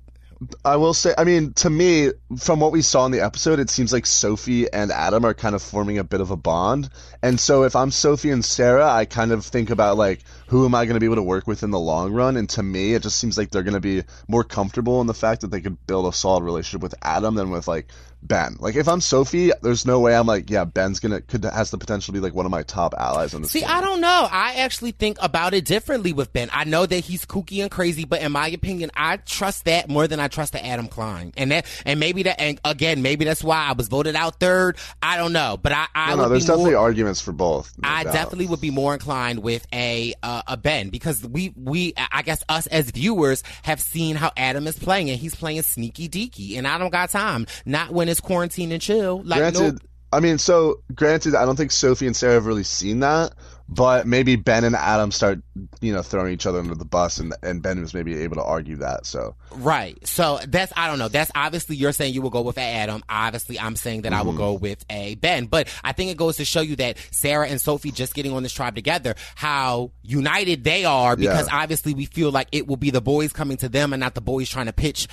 I 0.63 0.77
will 0.77 0.93
say, 0.93 1.13
I 1.17 1.25
mean, 1.25 1.51
to 1.55 1.69
me, 1.69 2.11
from 2.37 2.61
what 2.61 2.71
we 2.71 2.81
saw 2.81 3.05
in 3.05 3.11
the 3.11 3.19
episode, 3.19 3.59
it 3.59 3.69
seems 3.69 3.91
like 3.91 4.05
Sophie 4.05 4.71
and 4.71 4.89
Adam 4.89 5.25
are 5.25 5.33
kind 5.33 5.53
of 5.53 5.61
forming 5.61 5.97
a 5.97 6.03
bit 6.03 6.21
of 6.21 6.31
a 6.31 6.37
bond. 6.37 6.89
And 7.21 7.37
so 7.37 7.63
if 7.63 7.75
I'm 7.75 7.91
Sophie 7.91 8.31
and 8.31 8.43
Sarah, 8.43 8.89
I 8.89 9.03
kind 9.03 9.33
of 9.33 9.45
think 9.45 9.69
about 9.69 9.97
like, 9.97 10.21
who 10.47 10.63
am 10.65 10.75
I 10.75 10.85
going 10.85 10.93
to 10.93 10.99
be 11.01 11.07
able 11.07 11.17
to 11.17 11.23
work 11.23 11.45
with 11.45 11.63
in 11.63 11.71
the 11.71 11.79
long 11.79 12.13
run? 12.13 12.37
And 12.37 12.47
to 12.51 12.63
me, 12.63 12.93
it 12.93 13.03
just 13.03 13.19
seems 13.19 13.37
like 13.37 13.51
they're 13.51 13.63
going 13.63 13.73
to 13.73 13.81
be 13.81 14.03
more 14.29 14.45
comfortable 14.45 15.01
in 15.01 15.07
the 15.07 15.13
fact 15.13 15.41
that 15.41 15.51
they 15.51 15.59
could 15.59 15.85
build 15.87 16.11
a 16.11 16.15
solid 16.15 16.43
relationship 16.43 16.81
with 16.81 16.95
Adam 17.01 17.35
than 17.35 17.49
with 17.49 17.67
like 17.67 17.87
Ben. 18.21 18.57
Like 18.59 18.75
if 18.75 18.87
I'm 18.87 18.99
Sophie, 19.01 19.51
there's 19.61 19.85
no 19.85 19.99
way 19.99 20.15
I'm 20.15 20.27
like, 20.27 20.49
yeah, 20.49 20.65
Ben's 20.65 20.99
gonna 20.99 21.21
could 21.21 21.43
has 21.45 21.71
the 21.71 21.77
potential 21.77 22.13
to 22.13 22.19
be 22.19 22.23
like 22.23 22.33
one 22.33 22.45
of 22.45 22.51
my 22.51 22.63
top 22.63 22.93
allies 22.97 23.33
in 23.33 23.41
this. 23.41 23.51
See. 23.51 23.63
I 23.63 23.81
don't 23.81 24.01
know. 24.01 24.27
I 24.29 24.55
actually 24.55 24.91
think 24.91 25.17
about 25.21 25.53
it 25.53 25.63
differently 25.65 26.11
with 26.11 26.33
Ben. 26.33 26.49
I 26.51 26.63
know 26.65 26.85
that 26.85 26.99
he's 26.99 27.25
kooky 27.25 27.61
and 27.61 27.71
crazy, 27.71 28.03
but 28.05 28.21
in 28.21 28.31
my 28.31 28.49
opinion, 28.49 28.91
I 28.95 29.17
trust 29.17 29.65
that 29.65 29.89
more 29.89 30.07
than 30.07 30.19
I 30.19 30.27
trust 30.27 30.51
the 30.53 30.65
Adam 30.65 30.87
Klein. 30.87 31.33
And 31.37 31.51
that, 31.51 31.65
and 31.85 31.99
maybe 31.99 32.23
that, 32.23 32.41
and 32.41 32.59
again, 32.65 33.01
maybe 33.01 33.23
that's 33.25 33.43
why 33.43 33.65
I 33.65 33.73
was 33.73 33.87
voted 33.87 34.15
out 34.15 34.39
third. 34.39 34.77
I 35.01 35.15
don't 35.17 35.33
know, 35.33 35.57
but 35.61 35.71
I, 35.71 35.87
I 35.95 36.09
No, 36.15 36.23
no, 36.23 36.29
there's 36.29 36.45
be 36.45 36.49
more- 36.49 36.57
definitely 36.57 36.75
arguments 36.75 37.21
for 37.21 37.31
both. 37.31 37.71
no 37.81 37.87
I 37.87 38.03
doubt. 38.03 38.13
definitely 38.13 38.47
would 38.47 38.61
be 38.61 38.71
more 38.71 38.93
inclined 38.93 39.39
with 39.43 39.65
a 39.73 40.13
uh, 40.23 40.41
a 40.47 40.57
Ben 40.57 40.89
because 40.89 41.25
we 41.25 41.53
we 41.55 41.93
I 42.11 42.21
guess 42.23 42.43
us 42.49 42.67
as 42.67 42.91
viewers 42.91 43.43
have 43.63 43.79
seen 43.79 44.15
how 44.17 44.31
Adam 44.35 44.67
is 44.67 44.77
playing 44.77 45.09
and 45.09 45.19
he's 45.19 45.35
playing 45.35 45.61
sneaky 45.61 46.09
deaky 46.09 46.57
and 46.57 46.67
I 46.67 46.77
don't 46.77 46.89
got 46.91 47.09
time 47.11 47.45
not 47.65 47.91
when 47.91 48.08
it's 48.09 48.19
quarantine 48.19 48.71
and 48.71 48.81
chill 48.81 49.21
like 49.23 49.39
granted, 49.39 49.73
no 49.75 49.79
I 50.11 50.21
mean, 50.21 50.39
so 50.39 50.81
granted, 50.95 51.35
I 51.35 51.45
don't 51.45 51.55
think 51.55 51.69
Sophie 51.71 52.07
and 52.07 52.15
Sarah 52.15 52.33
have 52.33 52.47
really 52.47 52.63
seen 52.63 53.01
that, 53.01 53.35
but 53.67 54.07
maybe 54.07 54.35
Ben 54.37 54.63
and 54.63 54.75
Adam 54.75 55.11
start, 55.11 55.39
you 55.81 55.93
know, 55.93 56.01
throwing 56.01 56.33
each 56.33 56.47
other 56.47 56.57
under 56.57 56.73
the 56.73 56.83
bus, 56.83 57.19
and 57.19 57.31
and 57.43 57.61
Ben 57.61 57.79
was 57.79 57.93
maybe 57.93 58.15
able 58.23 58.37
to 58.37 58.43
argue 58.43 58.77
that. 58.77 59.05
So 59.05 59.35
right 59.57 59.95
so 60.07 60.39
that's 60.47 60.73
I 60.75 60.87
don't 60.87 60.97
know 60.97 61.09
that's 61.09 61.31
obviously 61.35 61.75
you're 61.75 61.91
saying 61.91 62.15
you 62.15 62.23
will 62.23 62.31
go 62.31 62.41
with 62.41 62.57
a 62.57 62.61
Adam 62.61 63.03
obviously 63.07 63.59
I'm 63.59 63.75
saying 63.75 64.01
that 64.03 64.13
I 64.13 64.17
Mm-hmm. 64.17 64.27
will 64.27 64.33
go 64.33 64.53
with 64.53 64.83
a 64.89 65.13
Ben 65.15 65.45
but 65.45 65.67
I 65.83 65.91
think 65.91 66.09
it 66.09 66.17
goes 66.17 66.37
to 66.37 66.45
show 66.45 66.61
you 66.61 66.75
that 66.77 66.97
Sarah 67.11 67.47
and 67.47 67.61
Sophie 67.61 67.91
just 67.91 68.15
getting 68.15 68.31
on 68.33 68.41
this 68.41 68.53
tribe 68.53 68.73
together 68.75 69.13
how 69.35 69.91
united 70.01 70.63
they 70.63 70.85
are 70.85 71.15
because 71.15 71.47
Yeah. 71.47 71.61
obviously 71.61 71.93
we 71.93 72.05
feel 72.05 72.31
like 72.31 72.47
it 72.51 72.65
will 72.67 72.77
be 72.77 72.89
the 72.89 73.01
boys 73.01 73.31
coming 73.33 73.57
to 73.57 73.69
them 73.69 73.93
and 73.93 73.99
not 73.99 74.15
the 74.15 74.21
boys 74.21 74.49
trying 74.49 74.65
to 74.67 74.73
pitch 74.73 75.07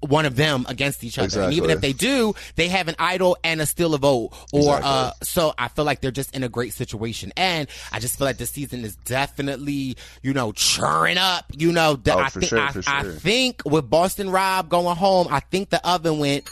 one 0.00 0.26
of 0.26 0.34
them 0.36 0.64
against 0.68 1.04
each 1.04 1.18
other. 1.18 1.42
And 1.42 1.52
even 1.52 1.70
if 1.70 1.80
they 1.80 1.92
do, 1.92 2.34
they 2.56 2.68
have 2.68 2.88
an 2.88 2.96
idol 2.98 3.36
and 3.44 3.60
a 3.60 3.66
still 3.66 3.94
a 3.94 3.98
vote. 3.98 4.30
Or 4.52 4.60
Exactly. 4.78 4.90
uh 4.90 5.12
so 5.22 5.54
I 5.58 5.68
feel 5.68 5.84
like 5.84 6.00
they're 6.00 6.10
just 6.10 6.34
in 6.34 6.42
a 6.42 6.48
great 6.48 6.72
situation. 6.72 7.32
And 7.36 7.68
I 7.92 7.98
just 8.00 8.16
feel 8.18 8.26
like 8.26 8.38
this 8.38 8.50
season 8.50 8.84
is 8.84 8.96
definitely, 8.96 9.96
you 10.22 10.32
know, 10.32 10.52
churning 10.52 11.18
up. 11.18 11.44
You 11.56 11.72
know, 11.72 11.96
the, 11.96 12.14
Oh, 12.14 12.18
I 12.18 12.28
think 12.30 12.44
sure, 12.46 12.58
I, 12.60 12.72
for 12.72 12.82
I 12.86 13.02
think 13.04 13.62
with 13.64 13.88
Boston 13.90 14.30
Rob 14.30 14.68
going 14.68 14.96
home, 14.96 15.28
I 15.30 15.40
think 15.40 15.70
the 15.70 15.86
oven 15.88 16.18
went 16.18 16.48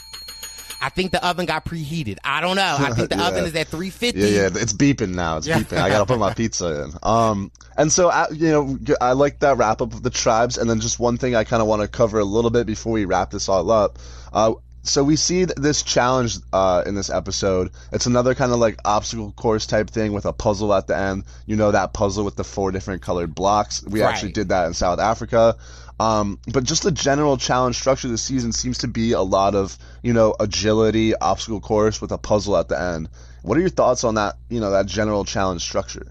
I 0.81 0.89
think 0.89 1.11
the 1.11 1.25
oven 1.25 1.45
got 1.45 1.65
preheated. 1.65 2.17
I 2.23 2.41
don't 2.41 2.55
know. 2.55 2.77
I 2.79 2.91
think 2.93 3.09
the 3.09 3.15
Yeah. 3.19 3.27
oven 3.27 3.45
is 3.45 3.55
at 3.55 3.67
350. 3.67 4.19
yeah, 4.19 4.27
yeah, 4.27 4.49
it's 4.53 4.73
beeping 4.73 5.13
now. 5.15 5.37
It's 5.37 5.47
Yeah. 5.47 5.59
beeping. 5.59 5.77
I 5.77 5.89
gotta 5.89 6.05
put 6.05 6.19
my 6.19 6.33
pizza 6.33 6.83
in. 6.83 6.91
Um, 7.03 7.51
and 7.77 7.91
so 7.91 8.09
uh, 8.09 8.27
you 8.31 8.49
know, 8.51 8.77
I 9.01 9.13
like 9.13 9.39
that 9.39 9.57
wrap 9.57 9.81
up 9.81 9.93
of 9.93 10.03
the 10.03 10.09
tribes, 10.09 10.57
and 10.57 10.69
then 10.69 10.79
just 10.79 10.99
one 10.99 11.17
thing 11.17 11.35
I 11.35 11.43
kind 11.43 11.61
of 11.61 11.67
want 11.67 11.81
to 11.81 11.87
cover 11.87 12.19
a 12.19 12.25
little 12.25 12.49
bit 12.51 12.65
before 12.67 12.93
we 12.93 13.05
wrap 13.05 13.31
this 13.31 13.49
all 13.49 13.69
up. 13.71 13.99
Uh, 14.31 14.53
so 14.81 15.03
we 15.03 15.17
see 15.17 15.43
this 15.43 15.83
challenge 15.83 16.37
uh, 16.53 16.83
in 16.85 16.95
this 16.95 17.09
episode. 17.09 17.71
It's 17.91 18.05
another 18.05 18.33
kind 18.33 18.53
of 18.53 18.59
like 18.59 18.79
obstacle 18.85 19.33
course 19.33 19.65
type 19.67 19.89
thing 19.89 20.13
with 20.13 20.25
a 20.25 20.31
puzzle 20.33 20.73
at 20.73 20.87
the 20.87 20.97
end. 20.97 21.25
You 21.45 21.57
know 21.57 21.71
that 21.71 21.91
puzzle 21.93 22.23
with 22.23 22.37
the 22.37 22.45
four 22.45 22.71
different 22.71 23.01
colored 23.01 23.35
blocks. 23.35 23.83
We 23.85 24.01
Right. 24.01 24.09
actually 24.13 24.31
did 24.31 24.49
that 24.49 24.67
in 24.67 24.73
South 24.73 24.99
Africa. 24.99 25.57
Um, 25.99 26.39
but 26.51 26.63
just 26.63 26.83
the 26.83 26.91
general 26.91 27.37
challenge 27.37 27.77
structure 27.77 28.07
this 28.07 28.21
season 28.21 28.53
seems 28.53 28.79
to 28.79 28.87
be 28.87 29.11
a 29.11 29.21
lot 29.21 29.53
of 29.53 29.77
you 30.01 30.13
know 30.13 30.33
agility, 30.39 31.15
obstacle 31.15 31.59
course 31.59 32.01
with 32.01 32.11
a 32.11 32.17
puzzle 32.17 32.57
at 32.57 32.69
the 32.69 32.79
end. 32.79 33.09
What 33.41 33.57
are 33.57 33.61
your 33.61 33.69
thoughts 33.69 34.03
on 34.03 34.15
that? 34.15 34.37
You 34.49 34.59
know 34.59 34.71
that 34.71 34.85
general 34.85 35.25
challenge 35.25 35.61
structure. 35.61 36.07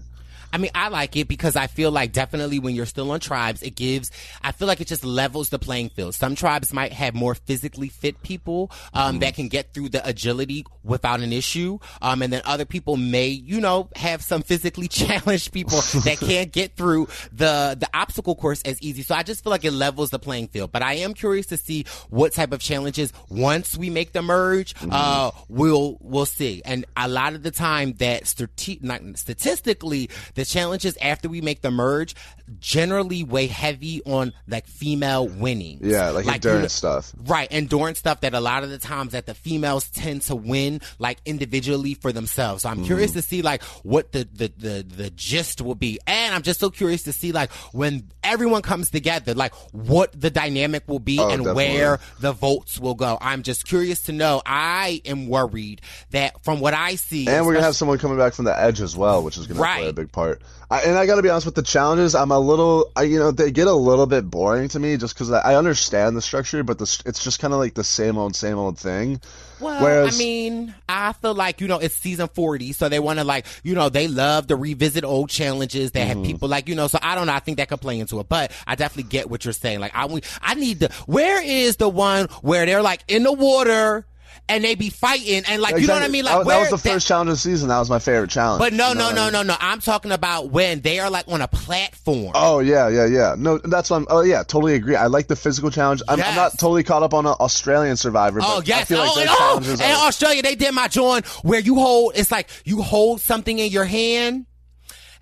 I 0.51 0.57
mean, 0.57 0.71
I 0.73 0.89
like 0.89 1.15
it 1.15 1.27
because 1.27 1.55
I 1.55 1.67
feel 1.67 1.91
like 1.91 2.11
definitely 2.11 2.59
when 2.59 2.75
you're 2.75 2.85
still 2.85 3.11
on 3.11 3.19
tribes, 3.19 3.61
it 3.61 3.75
gives, 3.75 4.11
I 4.41 4.51
feel 4.51 4.67
like 4.67 4.81
it 4.81 4.87
just 4.87 5.05
levels 5.05 5.49
the 5.49 5.59
playing 5.59 5.89
field. 5.89 6.15
Some 6.15 6.35
tribes 6.35 6.73
might 6.73 6.93
have 6.93 7.13
more 7.13 7.35
physically 7.35 7.89
fit 7.89 8.21
people, 8.23 8.71
um, 8.93 9.19
that 9.19 9.35
can 9.35 9.47
get 9.47 9.73
through 9.73 9.89
the 9.89 10.07
agility 10.07 10.65
without 10.83 11.21
an 11.21 11.31
issue. 11.31 11.77
Um, 12.01 12.21
and 12.21 12.33
then 12.33 12.41
other 12.45 12.65
people 12.65 12.97
may, 12.97 13.27
you 13.27 13.61
know, 13.61 13.89
have 13.95 14.21
some 14.21 14.41
physically 14.41 14.87
challenged 14.89 15.51
people 15.51 15.81
that 16.03 16.17
can't 16.21 16.51
get 16.51 16.75
through 16.75 17.07
the, 17.31 17.77
the 17.79 17.87
obstacle 17.93 18.35
course 18.35 18.61
as 18.63 18.81
easy. 18.81 19.03
So 19.03 19.15
I 19.15 19.23
just 19.23 19.43
feel 19.43 19.51
like 19.51 19.65
it 19.65 19.71
levels 19.71 20.09
the 20.09 20.19
playing 20.19 20.47
field. 20.47 20.71
But 20.71 20.81
I 20.81 20.95
am 20.95 21.13
curious 21.13 21.47
to 21.47 21.57
see 21.57 21.85
what 22.09 22.33
type 22.33 22.51
of 22.51 22.59
challenges 22.59 23.13
once 23.29 23.77
we 23.77 23.89
make 23.89 24.11
the 24.13 24.21
merge, 24.21 24.73
uh, 24.89 25.31
we'll, 25.47 25.97
we'll 26.01 26.25
see. 26.25 26.61
And 26.65 26.85
a 26.97 27.07
lot 27.07 27.33
of 27.33 27.43
the 27.43 27.51
time 27.51 27.93
that 27.93 28.25
strate- 28.27 28.83
not, 28.83 29.01
statistically, 29.15 30.09
the 30.39 30.45
challenges 30.45 30.97
after 31.01 31.27
we 31.29 31.41
make 31.41 31.61
the 31.61 31.69
merge 31.71 32.15
generally 32.59 33.23
weigh 33.23 33.47
heavy 33.47 34.01
on 34.05 34.33
like 34.47 34.65
female 34.65 35.27
winning. 35.27 35.79
Yeah, 35.81 36.09
like, 36.09 36.25
you 36.25 36.31
endurance 36.31 36.81
know- 36.83 36.99
stuff. 37.01 37.13
Right, 37.25 37.47
endurance 37.51 37.99
stuff 37.99 38.21
that 38.21 38.33
a 38.33 38.39
lot 38.39 38.63
of 38.63 38.69
the 38.69 38.77
times 38.79 39.11
that 39.11 39.25
the 39.27 39.33
females 39.35 39.87
tend 39.89 40.23
to 40.23 40.35
win 40.35 40.81
like 40.97 41.19
individually 41.25 41.93
for 41.93 42.11
themselves. 42.11 42.63
So 42.63 42.69
I'm 42.69 42.83
curious 42.85 43.11
Mm-hmm. 43.11 43.19
to 43.19 43.21
see 43.27 43.41
like 43.41 43.63
what 43.83 44.11
the, 44.11 44.27
the 44.33 44.51
the 44.57 44.83
the 44.87 45.09
gist 45.11 45.61
will 45.61 45.75
be, 45.75 45.99
and 46.07 46.33
I'm 46.33 46.41
just 46.41 46.59
so 46.59 46.69
curious 46.69 47.03
to 47.03 47.13
see 47.13 47.31
like 47.31 47.51
when 47.73 48.09
everyone 48.23 48.61
comes 48.61 48.89
together, 48.91 49.33
like 49.33 49.53
what 49.71 50.19
the 50.19 50.29
dynamic 50.29 50.87
will 50.87 50.99
be 50.99 51.19
Oh, 51.19 51.29
and 51.29 51.43
definitely. 51.43 51.53
where 51.77 51.99
the 52.19 52.31
votes 52.31 52.79
will 52.79 52.95
go. 52.95 53.17
I'm 53.21 53.43
just 53.43 53.65
curious 53.67 54.01
to 54.03 54.11
know. 54.11 54.41
I 54.45 55.01
am 55.05 55.27
worried 55.27 55.81
that 56.11 56.43
from 56.43 56.59
what 56.59 56.73
I 56.73 56.95
see, 56.95 57.27
And 57.27 57.45
we're 57.45 57.53
gonna 57.53 57.65
have 57.65 57.75
someone 57.75 57.97
coming 57.97 58.17
back 58.17 58.33
from 58.33 58.45
the 58.45 58.57
edge 58.59 58.79
as 58.81 58.95
well, 58.95 59.23
which 59.23 59.37
is 59.37 59.47
gonna 59.47 59.59
play 59.59 59.89
a 59.89 59.93
big 59.93 60.11
part. 60.11 60.28
Part. 60.37 60.41
I, 60.71 60.81
and 60.81 60.97
I 60.97 61.05
got 61.07 61.15
to 61.15 61.23
be 61.23 61.29
honest 61.29 61.45
with 61.47 61.55
the 61.55 61.63
challenges. 61.63 62.13
I'm 62.13 62.31
a 62.31 62.39
little, 62.39 62.91
I, 62.95 63.03
you 63.03 63.17
know, 63.17 63.31
they 63.31 63.49
get 63.51 63.67
a 63.67 63.73
little 63.73 64.05
bit 64.05 64.29
boring 64.29 64.67
to 64.69 64.79
me 64.79 64.97
just 64.97 65.15
because 65.15 65.31
I, 65.31 65.39
I 65.39 65.55
understand 65.55 66.15
the 66.15 66.21
structure, 66.21 66.63
but 66.63 66.77
the, 66.77 67.01
it's 67.05 67.23
just 67.23 67.39
kind 67.39 67.53
of 67.53 67.59
like 67.59 67.73
the 67.73 67.83
same 67.83 68.17
old, 68.17 68.35
same 68.35 68.57
old 68.57 68.77
thing. 68.77 69.19
Well, 69.59 69.81
Whereas- 69.83 70.15
I 70.15 70.17
mean, 70.17 70.73
I 70.87 71.13
feel 71.13 71.33
like, 71.33 71.59
you 71.59 71.67
know, 71.67 71.79
it's 71.79 71.95
season 71.95 72.27
40, 72.27 72.71
so 72.73 72.87
they 72.87 72.99
want 72.99 73.17
to 73.19 73.25
like, 73.25 73.45
you 73.63 73.73
know, 73.75 73.89
they 73.89 74.07
love 74.07 74.47
to 74.47 74.55
revisit 74.55 75.03
old 75.03 75.29
challenges. 75.29 75.91
They 75.91 76.01
Mm-hmm. 76.01 76.19
have 76.19 76.23
people 76.23 76.47
like, 76.49 76.69
you 76.69 76.75
know, 76.75 76.87
so 76.87 76.99
I 77.01 77.15
don't 77.15 77.27
know. 77.27 77.33
I 77.33 77.39
think 77.39 77.57
that 77.57 77.67
could 77.67 77.81
play 77.81 77.99
into 77.99 78.19
it, 78.19 78.29
but 78.29 78.51
I 78.67 78.75
definitely 78.75 79.09
get 79.09 79.29
what 79.29 79.43
you're 79.45 79.53
saying. 79.53 79.79
Like, 79.79 79.91
I, 79.95 80.07
I 80.41 80.53
need 80.53 80.79
the, 80.79 80.89
where 81.07 81.41
is 81.43 81.77
the 81.77 81.89
one 81.89 82.27
where 82.41 82.65
they're 82.65 82.81
like 82.83 83.03
in 83.07 83.23
the 83.23 83.33
water 83.33 84.05
and 84.49 84.63
they 84.63 84.75
be 84.75 84.89
fighting 84.89 85.43
and 85.47 85.61
like, 85.61 85.77
you 85.79 85.87
know 85.87 85.93
what 85.93 86.03
I 86.03 86.07
mean? 86.09 86.25
That- 86.25 86.29
Like, 86.29 86.39
that, 86.41 86.45
where 86.47 86.59
was 86.59 86.69
the 86.69 86.77
first 86.89 87.07
challenge 87.07 87.29
of 87.29 87.35
the 87.35 87.39
season. 87.39 87.69
That 87.69 87.79
was 87.79 87.89
my 87.89 87.99
favorite 87.99 88.29
challenge. 88.29 88.59
But 88.59 88.73
no, 88.73 88.89
You 88.89 88.95
know 88.95 89.01
no, 89.01 89.07
I 89.09 89.13
no, 89.13 89.23
mean? 89.25 89.33
no, 89.33 89.43
no. 89.43 89.55
I'm 89.59 89.79
talking 89.79 90.11
about 90.11 90.49
when 90.49 90.81
they 90.81 90.99
are 90.99 91.09
like 91.09 91.27
on 91.27 91.41
a 91.41 91.47
platform. 91.47 92.31
Oh 92.35 92.59
yeah, 92.59 92.89
yeah, 92.89 93.05
yeah. 93.05 93.35
No, 93.37 93.57
that's 93.59 93.89
what 93.89 93.97
I'm. 93.97 94.07
Oh 94.09 94.21
yeah, 94.21 94.43
totally 94.43 94.73
agree. 94.75 94.95
I 94.95 95.05
like 95.07 95.27
the 95.27 95.35
physical 95.35 95.69
challenge. 95.71 96.01
I'm, 96.09 96.21
I'm 96.21 96.35
not 96.35 96.51
totally 96.59 96.83
caught 96.83 97.03
up 97.03 97.13
on 97.13 97.25
an 97.25 97.33
Australian 97.39 97.95
Survivor. 97.95 98.39
Oh 98.43 98.61
yes! 98.65 98.81
I 98.81 98.85
feel 98.85 98.97
like 98.99 99.11
oh, 99.29 99.57
and, 99.61 99.81
oh, 99.81 100.01
are- 100.03 100.07
Australia, 100.07 100.41
they 100.41 100.55
did 100.55 100.73
my 100.73 100.87
joint 100.87 101.25
where 101.43 101.59
you 101.59 101.75
hold. 101.75 102.13
It's 102.15 102.31
like 102.31 102.49
you 102.65 102.81
hold 102.81 103.21
something 103.21 103.57
in 103.59 103.71
your 103.71 103.85
hand. 103.85 104.45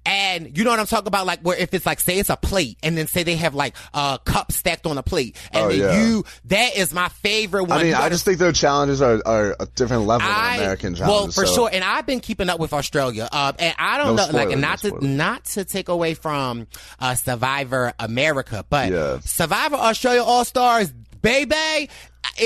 And 0.08 0.58
you 0.58 0.64
know 0.64 0.70
what 0.70 0.80
I'm 0.80 0.86
talking 0.88 1.08
about? 1.08 1.26
Like 1.26 1.42
where 1.42 1.58
if 1.58 1.74
it's 1.74 1.86
like 1.86 2.00
say 2.00 2.18
it's 2.18 2.30
a 2.30 2.38
plate 2.38 2.78
and 2.82 2.98
then 2.98 3.08
say 3.08 3.24
they 3.24 3.36
have 3.36 3.54
like 3.54 3.76
a 3.94 4.20
cup 4.24 4.52
stacked 4.54 4.86
on 4.86 4.98
a 4.98 5.04
plate 5.04 5.36
and 5.52 5.66
Oh, 5.66 5.70
then 5.70 5.80
yeah. 5.80 6.08
you 6.08 6.24
that 6.46 6.78
is 6.78 6.94
my 6.94 7.10
favorite 7.10 7.66
one. 7.66 7.80
I 7.80 7.84
mean, 7.84 7.92
You 7.92 7.98
I 7.98 8.08
just 8.10 8.24
think 8.24 8.38
their 8.38 8.54
challenges 8.54 9.02
are, 9.02 9.22
are 9.26 9.56
a 9.60 9.66
different 9.66 10.04
level 10.04 10.28
I- 10.30 10.56
than 10.56 10.64
American 10.66 10.96
challenges. 10.96 11.36
well, 11.38 11.46
for 11.46 11.46
so- 11.48 11.56
sure, 11.56 11.70
and 11.74 11.84
I've 11.84 12.06
been 12.06 12.22
keeping 12.22 12.50
up 12.50 12.60
with 12.60 12.72
Australia. 12.72 13.28
Uh, 13.32 13.52
and 13.60 13.76
I 13.78 13.98
don't 13.98 14.16
No 14.16 14.26
know, 14.28 14.32
like, 14.32 14.48
spoilers, 14.50 14.62
not 14.62 14.84
no 14.86 14.90
to 15.00 15.08
not 15.08 15.46
to 15.46 15.66
take 15.66 15.90
away 15.90 16.14
from 16.14 16.68
uh, 17.00 17.16
Survivor 17.16 17.92
America, 18.00 18.64
but 18.70 18.92
Yeah. 18.92 19.20
Survivor 19.26 19.76
Australia 19.76 20.24
All 20.24 20.46
Stars, 20.46 20.90
baby. 21.22 21.90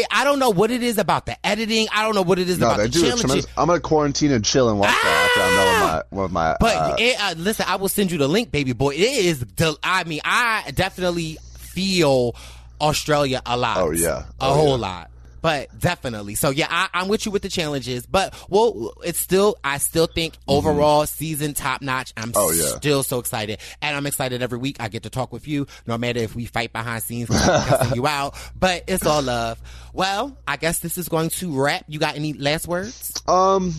I, 0.09 0.23
don't 0.23 0.39
know 0.39 0.51
what 0.51 0.71
it 0.71 0.83
is 0.83 0.97
about 0.97 1.25
the 1.25 1.35
editing. 1.45 1.87
I 1.93 2.03
don't 2.03 2.15
know 2.15 2.21
what 2.21 2.39
it 2.39 2.49
is 2.49 2.59
No, 2.59 2.67
about 2.67 2.79
the 2.79 2.89
challenges. 2.89 3.45
I'm 3.57 3.67
gonna 3.67 3.81
quarantine 3.81 4.31
and 4.31 4.45
chill 4.45 4.69
and 4.69 4.79
watch 4.79 4.89
that 4.89 5.29
after 5.37 5.41
I'm 5.41 5.57
with 5.57 5.70
my. 6.11 6.57
But 6.59 6.75
uh, 6.75 6.95
it, 6.99 7.15
uh, 7.19 7.33
listen, 7.37 7.65
I 7.67 7.75
will 7.75 7.89
send 7.89 8.11
you 8.11 8.17
the 8.17 8.27
link, 8.27 8.51
baby 8.51 8.73
boy. 8.73 8.91
It 8.95 8.99
is. 9.01 9.39
Del- 9.39 9.79
I 9.83 10.03
mean, 10.05 10.21
I 10.23 10.71
definitely 10.73 11.37
feel 11.57 12.35
Australia 12.79 13.41
a 13.45 13.57
lot. 13.57 13.77
Oh, 13.77 13.91
yeah. 13.91 14.19
a 14.19 14.25
Oh, 14.41 14.53
whole 14.53 14.67
yeah. 14.79 14.87
lot. 14.87 15.07
But 15.43 15.69
definitely, 15.79 16.35
so 16.35 16.51
yeah, 16.51 16.67
I, 16.69 16.87
I'm 16.93 17.07
with 17.07 17.25
you 17.25 17.31
with 17.31 17.41
the 17.41 17.49
challenges. 17.49 18.05
But 18.05 18.35
well, 18.47 18.93
it's 19.03 19.17
still, 19.17 19.57
I 19.63 19.79
still 19.79 20.05
think 20.05 20.35
overall 20.47 21.07
season 21.07 21.55
top 21.55 21.81
notch. 21.81 22.13
I'm 22.15 22.31
Mm-hmm. 22.31 22.37
Oh, 22.37 22.51
yeah. 22.51 22.77
still 22.77 23.01
so 23.01 23.17
excited, 23.17 23.57
and 23.81 23.97
I'm 23.97 24.05
excited 24.05 24.43
every 24.43 24.59
week. 24.59 24.77
I 24.79 24.87
get 24.87 25.01
to 25.01 25.09
talk 25.09 25.33
with 25.33 25.47
you, 25.47 25.65
no 25.87 25.97
matter 25.97 26.19
if 26.19 26.35
we 26.35 26.45
fight 26.45 26.71
behind 26.71 27.01
scenes, 27.01 27.27
cussing 27.29 27.95
you 27.95 28.05
out. 28.07 28.35
But 28.55 28.83
it's 28.87 29.03
all 29.03 29.23
love. 29.23 29.59
Well, 29.93 30.37
I 30.47 30.57
guess 30.57 30.77
this 30.77 30.99
is 30.99 31.09
going 31.09 31.29
to 31.31 31.59
wrap. 31.59 31.85
You 31.87 31.97
got 31.97 32.15
any 32.17 32.33
last 32.33 32.67
words? 32.67 33.11
Um, 33.27 33.73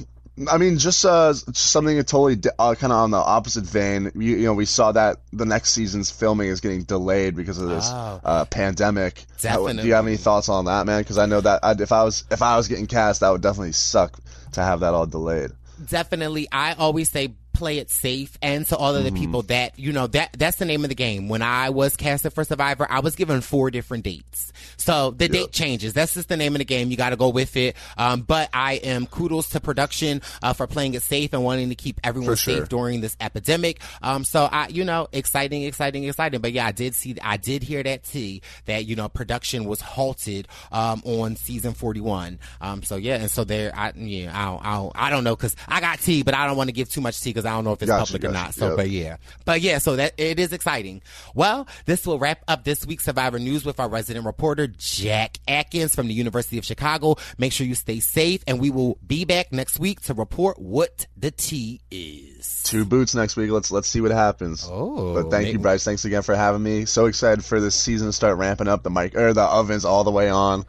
I 0.51 0.57
mean, 0.57 0.79
just 0.79 1.05
uh, 1.05 1.35
something 1.35 1.97
totally 2.05 2.39
uh, 2.59 2.75
kind 2.75 2.93
of 2.93 2.99
on 2.99 3.11
the 3.11 3.19
opposite 3.19 3.65
vein. 3.65 4.11
You, 4.15 4.37
you 4.37 4.45
know, 4.47 4.55
we 4.55 4.65
saw 4.65 4.91
that 4.93 5.19
the 5.33 5.45
next 5.45 5.71
season's 5.73 6.11
filming 6.11 6.49
is 6.49 6.61
getting 6.61 6.85
delayed 6.85 7.37
because 7.37 7.59
of 7.59 7.69
this 7.69 7.87
Oh. 7.93 8.21
uh, 8.25 8.45
pandemic. 8.47 9.25
How- 9.43 9.67
Do 9.71 9.87
you 9.87 9.93
have 9.95 10.07
any 10.07 10.17
thoughts 10.17 10.49
on 10.49 10.65
that, 10.65 10.87
man? 10.87 11.03
Because 11.03 11.19
I 11.19 11.27
know 11.27 11.41
that 11.43 11.61
I'd, 11.63 11.81
if 11.83 11.93
I 11.93 12.03
was 12.05 12.25
if 12.31 12.41
I 12.41 12.57
was 12.57 12.67
getting 12.69 12.87
cast, 12.87 13.21
that 13.21 13.31
would 13.31 13.43
definitely 13.43 13.73
suck 13.73 14.19
to 14.53 14.63
have 14.63 14.81
that 14.81 14.95
all 14.95 15.07
delayed. 15.07 15.51
definitely 15.87 16.47
i 16.53 16.75
always 16.75 17.09
say 17.09 17.35
play 17.55 17.79
it 17.79 17.91
safe 17.91 18.37
and 18.41 18.67
to 18.67 18.77
all 18.77 18.95
of 18.95 19.03
the 19.05 19.11
Mm-hmm. 19.11 19.19
people 19.19 19.43
that 19.43 19.79
you 19.79 19.93
know 19.93 20.07
that 20.09 20.33
that's 20.39 20.57
the 20.59 20.65
name 20.65 20.85
of 20.85 20.89
the 20.91 20.95
game 20.95 21.29
when 21.29 21.43
i 21.43 21.71
was 21.71 21.97
casted 21.97 22.33
for 22.33 22.45
survivor 22.45 22.87
i 22.91 23.01
was 23.01 23.17
given 23.17 23.41
four 23.41 23.71
different 23.71 24.05
dates 24.05 24.53
so 24.83 25.11
the 25.13 25.29
date 25.29 25.53
changes. 25.53 25.93
That's 25.93 26.15
just 26.15 26.29
the 26.29 26.37
name 26.37 26.55
of 26.55 26.59
the 26.59 26.65
game. 26.65 26.91
You 26.91 26.97
got 26.97 27.11
to 27.11 27.17
go 27.17 27.29
with 27.29 27.57
it. 27.57 27.77
Um, 27.97 28.23
but 28.23 28.49
i 28.53 28.75
am 28.75 29.07
kudos 29.07 29.51
to 29.51 29.61
production 29.61 30.23
uh, 30.43 30.53
for 30.53 30.67
playing 30.67 30.95
it 30.95 31.03
safe 31.03 31.33
and 31.33 31.45
wanting 31.45 31.69
to 31.69 31.75
keep 31.75 32.01
everyone 32.05 32.37
sure. 32.37 32.61
safe 32.61 32.69
during 32.69 33.01
this 33.01 33.17
epidemic. 33.21 33.81
Um, 34.03 34.25
so 34.25 34.49
i 34.51 34.69
you 34.69 34.85
know 34.85 35.09
exciting 35.13 35.63
exciting 35.63 36.05
exciting. 36.05 36.41
But 36.41 36.53
yeah 36.53 36.67
i 36.67 36.73
did 36.73 36.95
see 36.95 37.17
i 37.23 37.37
did 37.37 37.63
hear 37.63 37.83
that 37.83 38.05
tea 38.05 38.43
that 38.67 38.87
you 38.87 38.97
know 38.97 39.09
production 39.09 39.65
was 39.65 39.81
halted 39.81 40.49
um, 40.71 41.03
on 41.05 41.37
season 41.37 41.75
41 41.75 42.39
um, 42.61 42.83
so 42.83 42.97
yeah 42.97 43.17
and 43.17 43.31
so 43.31 43.45
there 43.45 43.73
i 43.75 43.93
yeah 43.97 44.33
i 44.35 44.45
don't 44.47 44.67
i 44.67 44.75
don't, 44.77 44.93
I 44.95 45.11
don't 45.11 45.25
know 45.25 45.37
because 45.37 45.57
i 45.69 45.81
got 45.81 46.01
tea 46.01 46.23
but 46.23 46.35
i 46.35 46.47
don't 46.47 46.57
want 46.57 46.69
to 46.69 46.73
give 46.73 46.89
too 46.89 47.01
much 47.01 47.21
tea 47.21 47.31
because 47.31 47.45
i 47.45 47.51
don't 47.51 47.65
know 47.65 47.73
if 47.73 47.83
it's 47.83 47.91
Gotcha, 47.91 48.13
public 48.13 48.31
or 48.31 48.33
not. 48.33 48.55
So 48.55 48.69
Yep. 48.69 48.77
but 48.77 48.91
yeah. 48.91 49.17
But 49.45 49.61
yeah 49.61 49.79
so 49.79 49.97
that 49.97 50.15
it 50.17 50.39
is 50.39 50.53
exciting. 50.53 51.03
Well 51.35 51.67
this 51.87 52.07
will 52.07 52.19
wrap 52.19 52.43
up 52.49 52.65
this 52.65 52.87
week's 52.87 53.05
survivor 53.05 53.39
news 53.39 53.65
with 53.65 53.81
our 53.81 53.89
resident 53.89 54.25
reporter 54.25 54.67
jack 54.79 55.39
atkins 55.49 55.95
from 55.95 56.09
the 56.09 56.15
university 56.15 56.59
of 56.59 56.65
chicago 56.65 57.17
make 57.39 57.53
sure 57.53 57.67
you 57.67 57.75
stay 57.75 58.01
safe 58.01 58.43
and 58.47 58.61
we 58.61 58.71
will 58.71 58.99
be 59.07 59.25
back 59.25 59.53
next 59.53 59.79
week 59.79 60.01
to 60.01 60.15
report 60.15 60.59
what 60.59 61.07
the 61.17 61.31
tea 61.31 61.81
is 61.91 62.63
Two 62.65 62.85
boots 62.85 63.15
next 63.15 63.37
week. 63.37 63.51
Let's 63.51 63.71
let's 63.71 63.89
see 63.89 64.01
what 64.01 64.11
happens. 64.11 64.67
Oh, 64.71 65.15
but 65.15 65.31
thank 65.31 65.45
make- 65.45 65.53
you, 65.53 65.59
Bryce. 65.59 65.85
Thanks 65.85 66.05
again 66.05 66.23
for 66.23 66.35
having 66.35 66.63
me. 66.63 66.87
So 66.87 67.07
excited 67.07 67.45
for 67.45 67.61
this 67.61 67.75
season 67.75 68.09
to 68.09 68.13
start 68.13 68.39
ramping 68.39 68.69
up. 68.69 68.83
The 68.83 68.91
mic 68.91 69.15
or 69.17 69.33
the 69.33 69.43
ovens 69.43 69.85
all 69.85 70.05
the 70.05 70.11
way 70.11 70.29
on, 70.29 70.65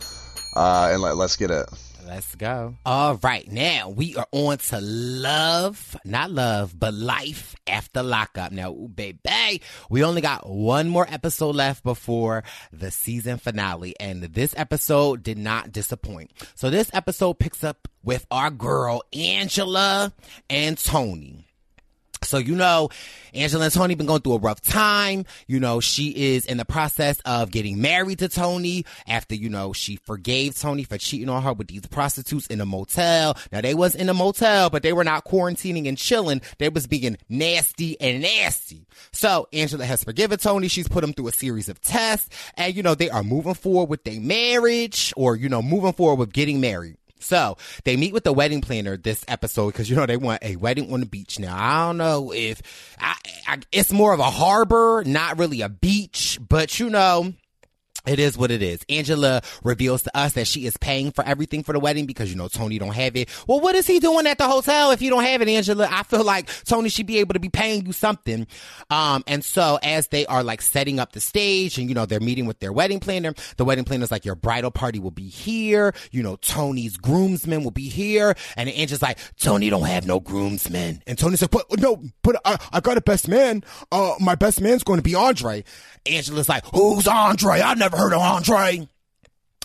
uh, 0.56 0.90
and 0.92 1.02
let, 1.02 1.18
let's 1.18 1.36
get 1.38 1.52
it. 1.52 1.70
Let's 2.06 2.36
go. 2.36 2.76
All 2.86 3.16
right, 3.24 3.50
now 3.50 3.90
we 3.90 4.16
are 4.16 4.28
on 4.32 4.58
to 4.58 4.80
love, 4.82 5.98
not 6.04 6.32
love, 6.32 6.78
but 6.78 6.94
life 6.94 7.56
after 7.66 8.04
lockup. 8.04 8.52
Now, 8.52 8.74
baby, 8.74 9.62
we 9.90 10.04
only 10.04 10.22
got 10.22 10.50
one 10.50 10.90
more 10.90 11.08
episode 11.10 11.56
left 11.56 11.84
before 11.84 12.44
the 12.72 12.92
season 12.92 13.38
finale, 13.38 13.96
and 14.00 14.22
this 14.24 14.54
episode 14.58 15.24
did 15.24 15.38
not 15.38 15.72
disappoint. 15.72 16.32
So 16.56 16.70
this 16.70 16.90
episode 16.94 17.40
picks 17.40 17.64
up 17.64 17.88
with 18.04 18.26
our 18.30 18.52
girl 18.52 19.04
Angela 19.14 20.14
and 20.50 20.78
Tony. 20.78 21.43
So 22.34 22.40
you 22.40 22.56
know, 22.56 22.90
Angela 23.36 23.66
and 23.66 23.72
Tony 23.72 23.94
been 23.94 24.08
going 24.08 24.22
through 24.22 24.34
a 24.34 24.40
rough 24.40 24.60
time. 24.60 25.26
You 25.46 25.60
know, 25.60 25.80
she 25.80 26.34
is 26.34 26.48
in 26.48 26.58
the 26.58 26.66
process 26.66 27.20
of 27.26 27.52
getting 27.52 27.80
married 27.80 28.18
to 28.20 28.28
Tony 28.28 28.86
after, 29.08 29.36
you 29.36 29.50
know, 29.50 29.72
she 29.72 29.98
forgave 29.98 30.58
Tony 30.58 30.84
for 30.84 30.98
cheating 30.98 31.30
on 31.30 31.44
her 31.44 31.54
with 31.54 31.68
these 31.68 31.86
prostitutes 31.86 32.48
in 32.48 32.60
a 32.60 32.66
motel. 32.66 33.38
Now 33.52 33.62
they 33.62 33.76
was 33.76 33.94
in 33.94 34.10
a 34.10 34.16
motel, 34.16 34.72
but 34.72 34.82
they 34.82 34.94
were 34.94 35.04
not 35.04 35.26
quarantining 35.26 35.88
and 35.88 35.96
chilling. 35.96 36.42
They 36.58 36.70
was 36.70 36.88
being 36.88 37.18
nasty 37.30 38.02
and 38.02 38.24
nasty. 38.24 38.88
So 39.12 39.48
Angela 39.54 39.86
has 39.86 40.04
forgiven 40.04 40.40
Tony. 40.40 40.70
She's 40.70 40.88
put 40.88 41.04
him 41.04 41.14
through 41.14 41.28
a 41.28 41.34
series 41.34 41.70
of 41.70 41.82
tests 41.82 42.36
and, 42.56 42.76
you 42.76 42.82
know, 42.82 42.96
they 42.96 43.12
are 43.12 43.24
moving 43.24 43.54
forward 43.54 43.90
with 43.90 44.06
their 44.06 44.20
marriage 44.20 45.14
or, 45.16 45.36
you 45.36 45.50
know, 45.50 45.62
moving 45.62 45.94
forward 45.94 46.18
with 46.18 46.34
getting 46.34 46.60
married. 46.60 46.98
So 47.24 47.58
they 47.84 47.98
meet 47.98 48.14
with 48.14 48.24
the 48.24 48.34
wedding 48.34 48.62
planner 48.62 48.98
this 48.98 49.24
episode 49.28 49.68
because 49.68 49.90
you 49.90 49.96
know 49.96 50.06
they 50.06 50.18
want 50.18 50.44
a 50.44 50.56
wedding 50.56 50.94
on 50.94 51.00
the 51.00 51.06
beach. 51.06 51.40
Now 51.40 51.56
I 51.58 51.88
don't 51.88 51.98
know 51.98 52.34
if 52.34 52.62
I, 53.00 53.16
I, 53.48 53.60
it's 53.72 53.92
more 53.92 54.14
of 54.14 54.20
a 54.20 54.30
harbor, 54.30 55.04
not 55.06 55.40
really 55.40 55.62
a 55.62 55.70
beach, 55.70 56.40
but 56.48 56.80
you 56.80 56.90
know. 56.90 57.34
It 58.06 58.20
is 58.20 58.38
what 58.38 58.52
it 58.52 58.62
is. 58.62 58.82
Angela 58.90 59.42
reveals 59.64 60.04
to 60.04 60.18
us 60.18 60.34
that 60.34 60.46
she 60.46 60.66
is 60.66 60.76
paying 60.76 61.12
for 61.12 61.24
everything 61.26 61.64
for 61.64 61.72
the 61.72 61.80
wedding 61.80 62.06
because 62.06 62.30
you 62.30 62.36
know 62.36 62.50
Tony 62.50 62.78
don't 62.78 62.94
have 62.94 63.16
it. 63.16 63.30
Well, 63.48 63.62
what 63.62 63.76
is 63.76 63.88
he 63.88 64.00
doing 64.00 64.28
at 64.28 64.38
the 64.38 64.48
hotel 64.48 64.92
if 64.92 65.02
you 65.02 65.10
don't 65.10 65.24
have 65.24 65.42
it, 65.42 65.48
Angela? 65.48 65.88
I 65.90 66.04
feel 66.04 66.24
like 66.24 66.50
Tony 66.66 66.90
should 66.90 67.06
be 67.06 67.20
able 67.20 67.34
to 67.34 67.40
be 67.40 67.48
paying 67.48 67.86
you 67.86 67.94
something. 67.94 68.46
Um, 68.90 69.24
and 69.26 69.44
so 69.44 69.80
as 69.82 70.10
they 70.10 70.26
are 70.26 70.44
like 70.44 70.62
setting 70.62 71.00
up 71.00 71.14
the 71.14 71.22
stage 71.22 71.78
and 71.78 71.88
you 71.88 71.96
know 71.96 72.06
they're 72.06 72.20
meeting 72.20 72.46
with 72.46 72.60
their 72.60 72.74
wedding 72.74 73.00
planner, 73.00 73.34
the 73.56 73.64
wedding 73.64 73.86
planner's 73.86 74.12
like 74.12 74.26
your 74.26 74.36
bridal 74.36 74.72
party 74.72 75.00
will 75.00 75.12
be 75.12 75.30
here. 75.30 75.94
You 76.12 76.24
know 76.24 76.36
Tony's 76.38 76.98
groomsmen 76.98 77.64
will 77.64 77.72
be 77.72 77.88
here, 77.88 78.36
and 78.58 78.70
Angela's 78.70 79.02
like 79.02 79.18
Tony 79.40 79.70
don't 79.70 79.86
have 79.86 80.06
no 80.06 80.20
groomsmen, 80.20 81.04
and 81.08 81.18
Tony's 81.18 81.42
like, 81.42 81.52
but 81.52 81.80
no, 81.80 82.04
but 82.22 82.36
I, 82.44 82.58
I 82.74 82.80
got 82.82 82.98
a 82.98 83.02
best 83.02 83.30
man. 83.30 83.64
Uh, 83.94 84.16
my 84.20 84.36
best 84.36 84.60
man's 84.60 84.84
going 84.84 84.98
to 84.98 85.04
be 85.04 85.16
Andre. 85.16 85.64
Angela's 86.06 86.50
like, 86.50 86.66
who's 86.74 87.08
Andre? 87.08 87.62
I 87.62 87.76
never 87.76 87.93
heard 87.98 88.14
of 88.14 88.20
Andre. 88.20 88.88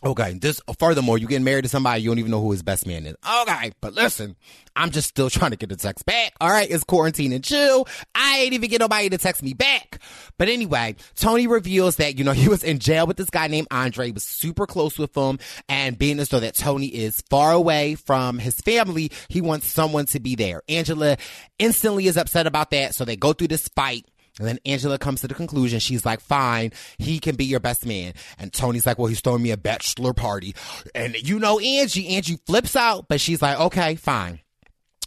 Okay, 0.05 0.35
this 0.35 0.61
furthermore, 0.79 1.19
you 1.19 1.27
getting 1.27 1.43
married 1.43 1.63
to 1.63 1.69
somebody 1.69 2.03
you 2.03 2.11
don't 2.11 2.21
even 2.21 2.31
know 2.31 2.41
who 2.41 2.53
his 2.53 2.63
best 2.63 2.87
man 2.87 3.05
is. 3.05 3.17
Okay, 3.43 3.73
but 3.81 3.95
listen, 3.95 4.37
I'm 4.77 4.91
just 4.91 5.09
still 5.09 5.29
trying 5.31 5.51
to 5.51 5.57
get 5.57 5.71
the 5.71 5.77
text 5.77 6.07
back. 6.07 6.35
All 6.41 6.49
right, 6.49 6.71
it's 6.71 6.85
quarantine 6.85 7.33
and 7.33 7.43
chill. 7.43 7.89
I 8.15 8.39
ain't 8.39 8.53
even 8.53 8.71
get 8.71 8.81
nobody 8.81 9.09
to 9.09 9.19
text 9.19 9.43
me 9.43 9.55
back. 9.55 10.01
But 10.37 10.49
anyway, 10.49 10.95
Tony 11.17 11.49
reveals 11.49 11.97
that 11.97 12.17
you 12.17 12.23
know 12.23 12.31
he 12.33 12.49
was 12.49 12.63
in 12.63 12.79
jail 12.79 13.09
with 13.09 13.17
this 13.17 13.31
guy 13.31 13.49
named 13.49 13.67
Andre. 13.73 14.07
He 14.07 14.13
was 14.13 14.23
super 14.23 14.67
close 14.67 14.99
with 14.99 15.17
him, 15.17 15.41
and 15.69 15.99
being 15.99 16.21
as 16.21 16.29
though 16.29 16.41
that 16.41 16.55
Tony 16.55 16.87
is 16.87 17.21
far 17.29 17.51
away 17.51 17.97
from 17.97 18.39
his 18.39 18.61
family, 18.61 19.11
he 19.29 19.41
wants 19.41 19.67
someone 19.67 20.07
to 20.07 20.21
be 20.21 20.37
there. 20.37 20.63
Angela 20.69 21.17
instantly 21.59 22.07
is 22.07 22.17
upset 22.17 22.47
about 22.47 22.71
that, 22.71 22.95
so 22.95 23.05
they 23.05 23.17
go 23.17 23.33
through 23.33 23.49
this 23.49 23.67
fight. 23.67 24.07
And 24.39 24.47
then 24.47 24.59
Angela 24.65 24.98
comes 24.98 25.20
to 25.23 25.28
the 25.28 25.35
conclusion. 25.35 25.81
She's 25.81 26.05
like, 26.06 26.20
fine, 26.20 26.73
he 26.98 27.19
can 27.19 27.36
be 27.36 27.44
your 27.44 27.60
best 27.60 27.86
man. 27.86 28.15
And 28.39 28.52
Tony's 28.52 28.86
like, 28.86 28.98
well, 28.98 29.09
he's 29.09 29.20
throwing 29.20 29.43
me 29.43 29.51
a 29.51 29.56
bachelor 29.56 30.12
party. 30.12 30.55
And 30.94 31.16
you 31.16 31.39
know, 31.39 31.59
Angie, 31.59 32.09
Angie 32.16 32.39
flips 32.47 32.77
out, 32.77 33.09
but 33.09 33.20
she's 33.20 33.43
like, 33.43 33.59
okay, 33.59 33.97
fine. 33.97 34.40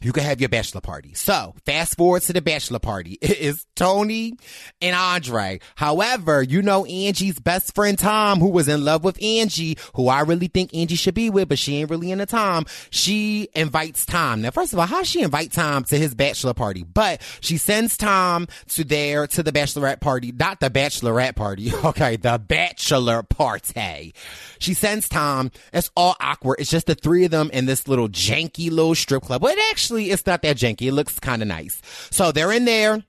You 0.02 0.12
can 0.12 0.24
have 0.24 0.40
your 0.40 0.50
bachelor 0.50 0.82
party. 0.82 1.14
So 1.14 1.56
fast 1.66 1.98
forward 1.98 2.24
to 2.24 2.34
the 2.34 2.42
bachelor 2.42 2.80
party. 2.80 3.18
It 3.32 3.40
is 3.40 3.66
Tony 3.76 4.34
and 4.82 4.96
Andre. 4.96 5.60
However, 5.76 6.42
you 6.42 6.62
know 6.62 6.86
Angie's 6.86 7.40
best 7.40 7.74
friend 7.74 7.98
Tom, 7.98 8.40
who 8.40 8.50
was 8.50 8.68
in 8.68 8.84
love 8.84 9.04
with 9.04 9.22
Angie, 9.24 9.78
who 9.96 10.10
I 10.10 10.22
really 10.22 10.48
think 10.48 10.74
Angie 10.74 10.96
should 10.96 11.14
be 11.14 11.30
with, 11.30 11.48
but 11.48 11.58
she 11.60 11.78
ain't 11.78 11.90
really 11.90 12.12
into 12.12 12.26
Tom. 12.26 12.66
She 12.90 13.48
invites 13.56 14.06
Tom. 14.06 14.42
Now, 14.42 14.52
first 14.52 14.74
of 14.74 14.80
all, 14.80 14.86
how 14.86 15.04
she 15.04 15.22
invite 15.22 15.52
Tom 15.54 15.86
to 15.86 15.98
his 15.98 16.14
bachelor 16.14 16.54
party? 16.54 16.84
But 16.84 17.22
she 17.40 17.58
sends 17.58 17.96
Tom 17.96 18.48
to 18.70 18.84
there 18.84 19.28
to 19.28 19.44
the 19.44 19.52
bachelorette 19.52 20.02
party, 20.02 20.32
not 20.32 20.60
the 20.60 20.70
bachelorette 20.70 21.36
party. 21.36 21.72
Okay, 21.92 22.16
the 22.16 22.38
bachelor 22.40 23.24
party. 23.24 24.14
She 24.60 24.74
sends 24.74 25.10
Tom. 25.10 25.52
It's 25.74 25.90
all 25.96 26.16
awkward. 26.22 26.58
It's 26.60 26.70
just 26.70 26.86
the 26.88 26.96
three 26.96 27.26
of 27.26 27.32
them 27.32 27.50
in 27.52 27.66
this 27.66 27.88
little 27.88 28.08
janky 28.08 28.70
little 28.70 28.96
strip 28.96 29.24
club. 29.24 29.42
But 29.42 29.58
actually, 29.72 29.91
it's 30.00 30.26
not 30.26 30.42
that 30.42 30.58
janky. 30.58 30.88
It 30.88 30.94
looks 30.94 31.20
kind 31.20 31.42
of 31.42 31.48
nice. 31.48 31.82
So 32.12 32.32
they're 32.32 32.52
in 32.52 32.66
there. 32.66 33.04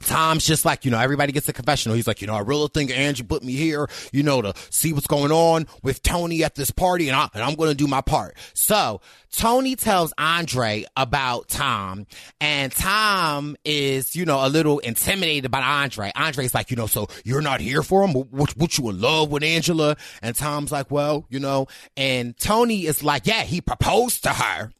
Tom's 0.00 0.44
just 0.44 0.64
like, 0.64 0.84
you 0.84 0.90
know, 0.90 0.98
everybody 0.98 1.32
gets 1.32 1.48
a 1.48 1.52
confessional. 1.52 1.96
He's 1.96 2.06
like, 2.06 2.20
you 2.20 2.26
know, 2.26 2.34
I 2.34 2.40
really 2.40 2.68
think 2.68 2.90
Angie 2.90 3.22
put 3.22 3.42
me 3.42 3.52
here, 3.54 3.88
you 4.12 4.22
know, 4.22 4.42
to 4.42 4.54
see 4.70 4.92
what's 4.92 5.06
going 5.06 5.32
on 5.32 5.66
with 5.82 6.02
Tony 6.02 6.44
at 6.44 6.54
this 6.54 6.70
party 6.70 7.08
and, 7.08 7.16
I, 7.16 7.28
and 7.34 7.42
I'm 7.42 7.54
going 7.54 7.70
to 7.70 7.74
do 7.74 7.86
my 7.86 8.00
part. 8.00 8.36
So 8.54 9.00
Tony 9.32 9.74
tells 9.74 10.12
Andre 10.18 10.84
about 10.96 11.48
Tom 11.48 12.06
and 12.40 12.72
Tom 12.72 13.56
is, 13.64 14.14
you 14.14 14.24
know, 14.24 14.44
a 14.44 14.48
little 14.48 14.78
intimidated 14.80 15.50
by 15.50 15.62
Andre. 15.62 16.12
Andre's 16.14 16.54
like, 16.54 16.70
you 16.70 16.76
know, 16.76 16.86
so 16.86 17.08
you're 17.24 17.42
not 17.42 17.60
here 17.60 17.82
for 17.82 18.06
him? 18.06 18.12
What, 18.12 18.56
what 18.56 18.76
you 18.78 18.88
in 18.90 19.00
love 19.00 19.30
with 19.30 19.42
Angela? 19.42 19.96
And 20.22 20.36
Tom's 20.36 20.72
like, 20.72 20.90
well, 20.90 21.26
you 21.30 21.40
know, 21.40 21.68
and 21.96 22.36
Tony 22.38 22.86
is 22.86 23.02
like, 23.02 23.26
yeah, 23.26 23.42
he 23.42 23.60
proposed 23.60 24.24
to 24.24 24.30
her. 24.30 24.72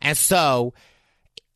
And 0.00 0.16
so 0.16 0.74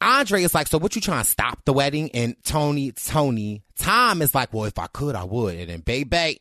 Andre 0.01 0.43
is 0.43 0.55
like, 0.55 0.67
so 0.67 0.79
what 0.79 0.95
you 0.95 1.01
trying 1.01 1.25
to 1.25 1.31
stop 1.31 1.65
the 1.65 1.73
wedding? 1.73 2.11
And 2.13 2.37
Tony, 2.45 2.93
Tony, 2.93 3.63
Tom 3.77 4.23
is 4.23 4.35
like, 4.35 4.53
well, 4.53 4.65
if 4.65 4.79
I 4.79 4.87
could, 4.89 5.15
I 5.15 5.25
would. 5.25 5.57
And 5.57 5.71
then 5.71 5.81
baby, 5.81 6.41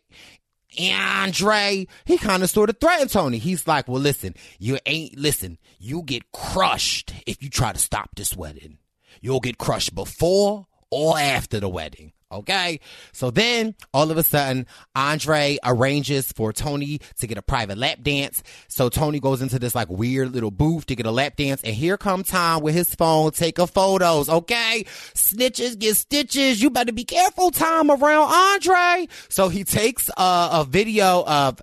Andre, 0.80 1.88
he 2.06 2.18
kind 2.18 2.44
of 2.44 2.49
sort 2.49 2.69
of 2.69 2.80
threatened 2.80 3.10
Tony. 3.11 3.38
He's 3.38 3.68
like, 3.68 3.88
well, 3.88 4.02
listen, 4.02 4.36
you 4.57 4.80
ain't, 4.86 5.18
listen, 5.18 5.57
you 5.80 6.02
get 6.03 6.32
crushed 6.32 7.14
if 7.28 7.44
you 7.44 7.49
try 7.49 7.73
to 7.73 7.80
stop 7.80 8.10
this 8.15 8.36
wedding. 8.36 8.78
You'll 9.22 9.41
get 9.41 9.57
crushed 9.57 9.94
before 9.94 10.68
or 10.90 11.19
after 11.19 11.60
the 11.60 11.69
wedding. 11.69 12.14
Okay. 12.31 12.79
So 13.11 13.31
then 13.31 13.75
all 13.93 14.11
of 14.11 14.17
a 14.17 14.23
sudden, 14.23 14.65
Andre 14.95 15.57
arranges 15.63 16.31
for 16.31 16.53
Tony 16.53 16.99
to 17.19 17.27
get 17.27 17.37
a 17.37 17.41
private 17.41 17.77
lap 17.77 17.99
dance. 18.01 18.41
So 18.67 18.89
Tony 18.89 19.19
goes 19.19 19.41
into 19.41 19.59
this 19.59 19.75
like 19.75 19.89
weird 19.89 20.31
little 20.31 20.51
booth 20.51 20.85
to 20.87 20.95
get 20.95 21.05
a 21.05 21.11
lap 21.11 21.35
dance. 21.35 21.61
And 21.63 21.75
here 21.75 21.97
come 21.97 22.23
Tom 22.23 22.61
with 22.61 22.75
his 22.75 22.93
phone 22.95 23.31
taking 23.31 23.67
photos. 23.67 24.29
Okay. 24.29 24.85
Snitches 25.13 25.77
get 25.77 25.95
stitches. 25.97 26.61
You 26.61 26.69
better 26.69 26.91
be 26.93 27.03
careful, 27.03 27.51
Tom, 27.51 27.91
around 27.91 28.33
Andre. 28.33 29.07
So 29.29 29.49
he 29.49 29.63
takes 29.63 30.09
a, 30.09 30.49
a 30.53 30.65
video 30.67 31.23
of 31.25 31.61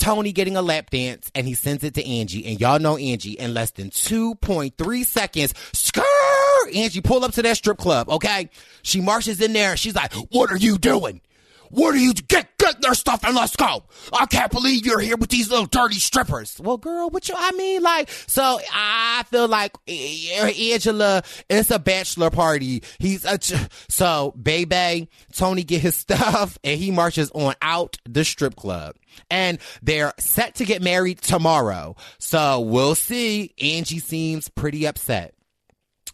Tony 0.00 0.32
getting 0.32 0.56
a 0.56 0.62
lap 0.62 0.90
dance 0.90 1.30
and 1.34 1.46
he 1.46 1.54
sends 1.54 1.84
it 1.84 1.94
to 1.94 2.06
Angie. 2.06 2.46
And 2.46 2.60
y'all 2.60 2.78
know 2.78 2.96
Angie 2.96 3.32
in 3.32 3.54
less 3.54 3.72
than 3.72 3.90
2.3 3.90 5.04
seconds. 5.04 5.54
Skirt! 6.68 6.92
she 6.92 7.00
pull 7.00 7.24
up 7.24 7.32
to 7.32 7.42
that 7.42 7.56
strip 7.56 7.78
club, 7.78 8.08
okay? 8.08 8.48
She 8.82 9.00
marches 9.00 9.40
in 9.40 9.52
there. 9.52 9.76
She's 9.76 9.94
like, 9.94 10.12
what 10.30 10.50
are 10.50 10.56
you 10.56 10.78
doing? 10.78 11.20
What 11.70 11.94
are 11.94 11.98
you 11.98 12.12
get 12.14 12.58
get 12.58 12.82
their 12.82 12.94
stuff 12.94 13.24
and 13.24 13.34
let's 13.36 13.54
go? 13.54 13.84
I 14.12 14.26
can't 14.26 14.50
believe 14.50 14.84
you're 14.84 14.98
here 14.98 15.16
with 15.16 15.30
these 15.30 15.50
little 15.50 15.66
dirty 15.66 16.00
strippers. 16.00 16.60
Well, 16.60 16.78
girl, 16.78 17.10
what 17.10 17.28
you? 17.28 17.34
I 17.38 17.52
mean, 17.52 17.82
like, 17.82 18.10
so 18.26 18.58
I 18.72 19.24
feel 19.30 19.46
like 19.46 19.76
eh, 19.86 20.30
eh, 20.32 20.72
Angela. 20.72 21.22
It's 21.48 21.70
a 21.70 21.78
bachelor 21.78 22.30
party. 22.30 22.82
He's 22.98 23.24
a 23.24 23.38
so 23.88 24.34
baby. 24.40 25.08
Tony 25.32 25.62
get 25.62 25.80
his 25.80 25.96
stuff 25.96 26.58
and 26.64 26.76
he 26.76 26.90
marches 26.90 27.30
on 27.30 27.54
out 27.62 27.98
the 28.04 28.24
strip 28.24 28.56
club. 28.56 28.96
And 29.30 29.58
they're 29.80 30.12
set 30.18 30.56
to 30.56 30.64
get 30.64 30.82
married 30.82 31.22
tomorrow. 31.22 31.94
So 32.18 32.60
we'll 32.60 32.96
see. 32.96 33.54
Angie 33.60 34.00
seems 34.00 34.48
pretty 34.48 34.86
upset. 34.86 35.34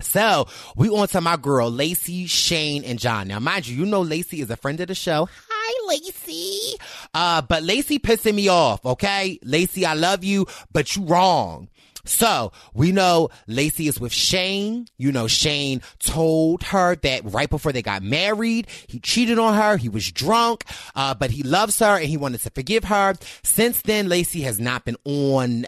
So 0.01 0.47
we 0.77 0.89
on 0.89 1.09
to 1.09 1.21
my 1.21 1.37
girl, 1.37 1.71
Lacey, 1.71 2.27
Shane, 2.27 2.85
and 2.85 2.99
John. 2.99 3.29
Now, 3.29 3.39
mind 3.39 3.67
you, 3.67 3.77
you 3.77 3.87
know 3.87 4.03
Lacey 4.03 4.41
is 4.41 4.51
a 4.51 4.57
friend 4.57 4.81
of 4.81 4.89
the 4.89 4.95
show. 4.95 5.29
Hi, 5.49 5.89
Lacey. 5.89 6.79
Uh, 7.15 7.43
but 7.43 7.63
Lacey 7.63 7.99
pissing 7.99 8.35
me 8.35 8.49
off, 8.49 8.85
okay? 8.85 9.39
Lacey, 9.43 9.87
I 9.87 9.95
love 9.95 10.23
you, 10.25 10.47
but 10.73 10.95
you 10.97 11.05
wrong. 11.05 11.69
So 12.07 12.53
we 12.73 12.93
know 12.93 13.31
Lacey 13.47 13.89
is 13.89 14.01
with 14.01 14.13
Shane. 14.13 14.87
You 14.97 15.13
know, 15.13 15.27
Shane 15.27 15.83
told 15.99 16.63
her 16.65 16.95
that 16.97 17.23
right 17.25 17.51
before 17.51 17.73
they 17.73 17.83
got 17.83 18.03
married, 18.03 18.69
he 18.87 19.01
cheated 19.01 19.39
on 19.39 19.55
her. 19.55 19.77
He 19.77 19.89
was 19.89 20.11
drunk, 20.11 20.65
uh, 20.95 21.15
but 21.15 21.31
he 21.31 21.43
loves 21.43 21.79
her 21.81 21.97
and 21.97 22.07
he 22.07 22.17
wanted 22.17 22.41
to 22.43 22.51
forgive 22.51 22.85
her. 22.85 23.15
Since 23.43 23.83
then, 23.83 24.09
Lacey 24.09 24.43
has 24.43 24.61
not 24.61 24.85
been 24.85 24.97
on 25.05 25.67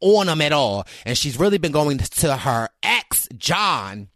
on 0.00 0.28
him 0.28 0.40
at 0.40 0.52
all. 0.52 0.86
And 1.04 1.16
she's 1.16 1.38
really 1.38 1.58
been 1.58 1.72
going 1.72 1.98
to 1.98 2.36
her 2.36 2.68
ex, 2.82 3.07
John, 3.36 4.08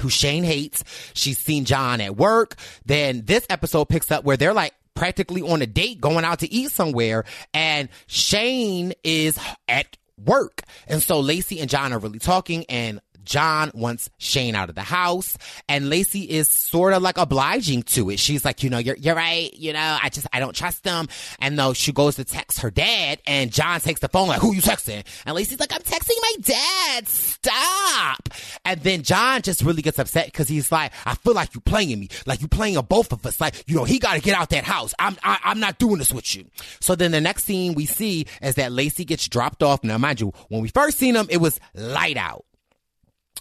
who 0.00 0.08
Shane 0.08 0.44
hates. 0.44 0.84
She's 1.14 1.38
seen 1.38 1.64
John 1.64 2.00
at 2.00 2.16
work. 2.16 2.56
Then 2.84 3.22
this 3.24 3.46
episode 3.50 3.86
picks 3.86 4.10
up 4.10 4.24
where 4.24 4.36
they're 4.36 4.54
like, 4.54 4.74
practically 4.94 5.40
on 5.40 5.62
a 5.62 5.66
date 5.66 6.00
going 6.00 6.24
out 6.24 6.40
to 6.40 6.52
eat 6.52 6.70
somewhere 6.70 7.24
and 7.54 7.88
Shane 8.06 8.92
is 9.02 9.38
at 9.66 9.96
work. 10.18 10.62
And 10.86 11.02
so 11.02 11.20
Lacey 11.20 11.60
and 11.60 11.70
John 11.70 11.92
are 11.92 11.98
really 11.98 12.18
talking 12.18 12.64
and 12.68 13.00
John 13.24 13.70
wants 13.74 14.10
Shane 14.18 14.54
out 14.54 14.68
of 14.68 14.74
the 14.74 14.82
house 14.82 15.36
and 15.68 15.88
Lacey 15.88 16.22
is 16.22 16.48
sort 16.48 16.92
of 16.92 17.02
like 17.02 17.18
obliging 17.18 17.82
to 17.84 18.10
it. 18.10 18.18
She's 18.18 18.44
like, 18.44 18.62
you 18.62 18.70
know, 18.70 18.78
you're, 18.78 18.96
you're 18.96 19.14
right. 19.14 19.52
You 19.54 19.72
know, 19.72 19.98
I 20.02 20.08
just, 20.08 20.26
I 20.32 20.40
don't 20.40 20.54
trust 20.54 20.84
them. 20.84 21.08
And 21.38 21.58
though 21.58 21.72
she 21.72 21.92
goes 21.92 22.16
to 22.16 22.24
text 22.24 22.60
her 22.60 22.70
dad 22.70 23.20
and 23.26 23.52
John 23.52 23.80
takes 23.80 24.00
the 24.00 24.08
phone 24.08 24.28
like, 24.28 24.40
who 24.40 24.54
you 24.54 24.62
texting? 24.62 25.04
And 25.26 25.34
Lacey's 25.34 25.60
like, 25.60 25.72
I'm 25.72 25.82
texting 25.82 26.16
my 26.22 26.34
dad. 26.40 27.08
Stop. 27.08 28.28
And 28.64 28.80
then 28.82 29.02
John 29.02 29.42
just 29.42 29.62
really 29.62 29.82
gets 29.82 29.98
upset 29.98 30.26
because 30.26 30.48
he's 30.48 30.70
like, 30.72 30.92
I 31.04 31.14
feel 31.14 31.34
like 31.34 31.54
you 31.54 31.60
playing 31.60 31.98
me. 31.98 32.08
Like 32.26 32.40
you 32.40 32.48
playing 32.48 32.76
a 32.76 32.82
both 32.82 33.12
of 33.12 33.24
us. 33.26 33.40
Like, 33.40 33.64
you 33.66 33.76
know, 33.76 33.84
he 33.84 33.98
got 33.98 34.14
to 34.14 34.20
get 34.20 34.36
out 34.36 34.50
that 34.50 34.64
house. 34.64 34.94
I'm, 34.98 35.16
I, 35.22 35.34
am 35.34 35.38
i 35.44 35.50
am 35.52 35.60
not 35.60 35.78
doing 35.78 35.98
this 35.98 36.12
with 36.12 36.34
you. 36.34 36.46
So 36.80 36.94
then 36.94 37.10
the 37.10 37.20
next 37.20 37.44
scene 37.44 37.74
we 37.74 37.86
see 37.86 38.26
is 38.42 38.54
that 38.56 38.72
Lacey 38.72 39.04
gets 39.04 39.28
dropped 39.28 39.62
off. 39.62 39.84
Now, 39.84 39.98
mind 39.98 40.20
you, 40.20 40.32
when 40.48 40.62
we 40.62 40.68
first 40.68 40.98
seen 40.98 41.14
him, 41.14 41.26
it 41.30 41.38
was 41.38 41.60
light 41.74 42.16
out. 42.16 42.44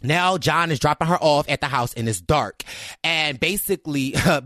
Now 0.02 0.38
John 0.38 0.72
is 0.72 0.80
dropping 0.80 1.08
her 1.08 1.18
off 1.18 1.50
at 1.50 1.62
the 1.62 1.68
house 1.68 1.94
and 1.94 2.08
it's 2.08 2.22
dark. 2.22 2.64
And 3.04 3.40
basically, 3.40 4.16
uh, 4.26 4.42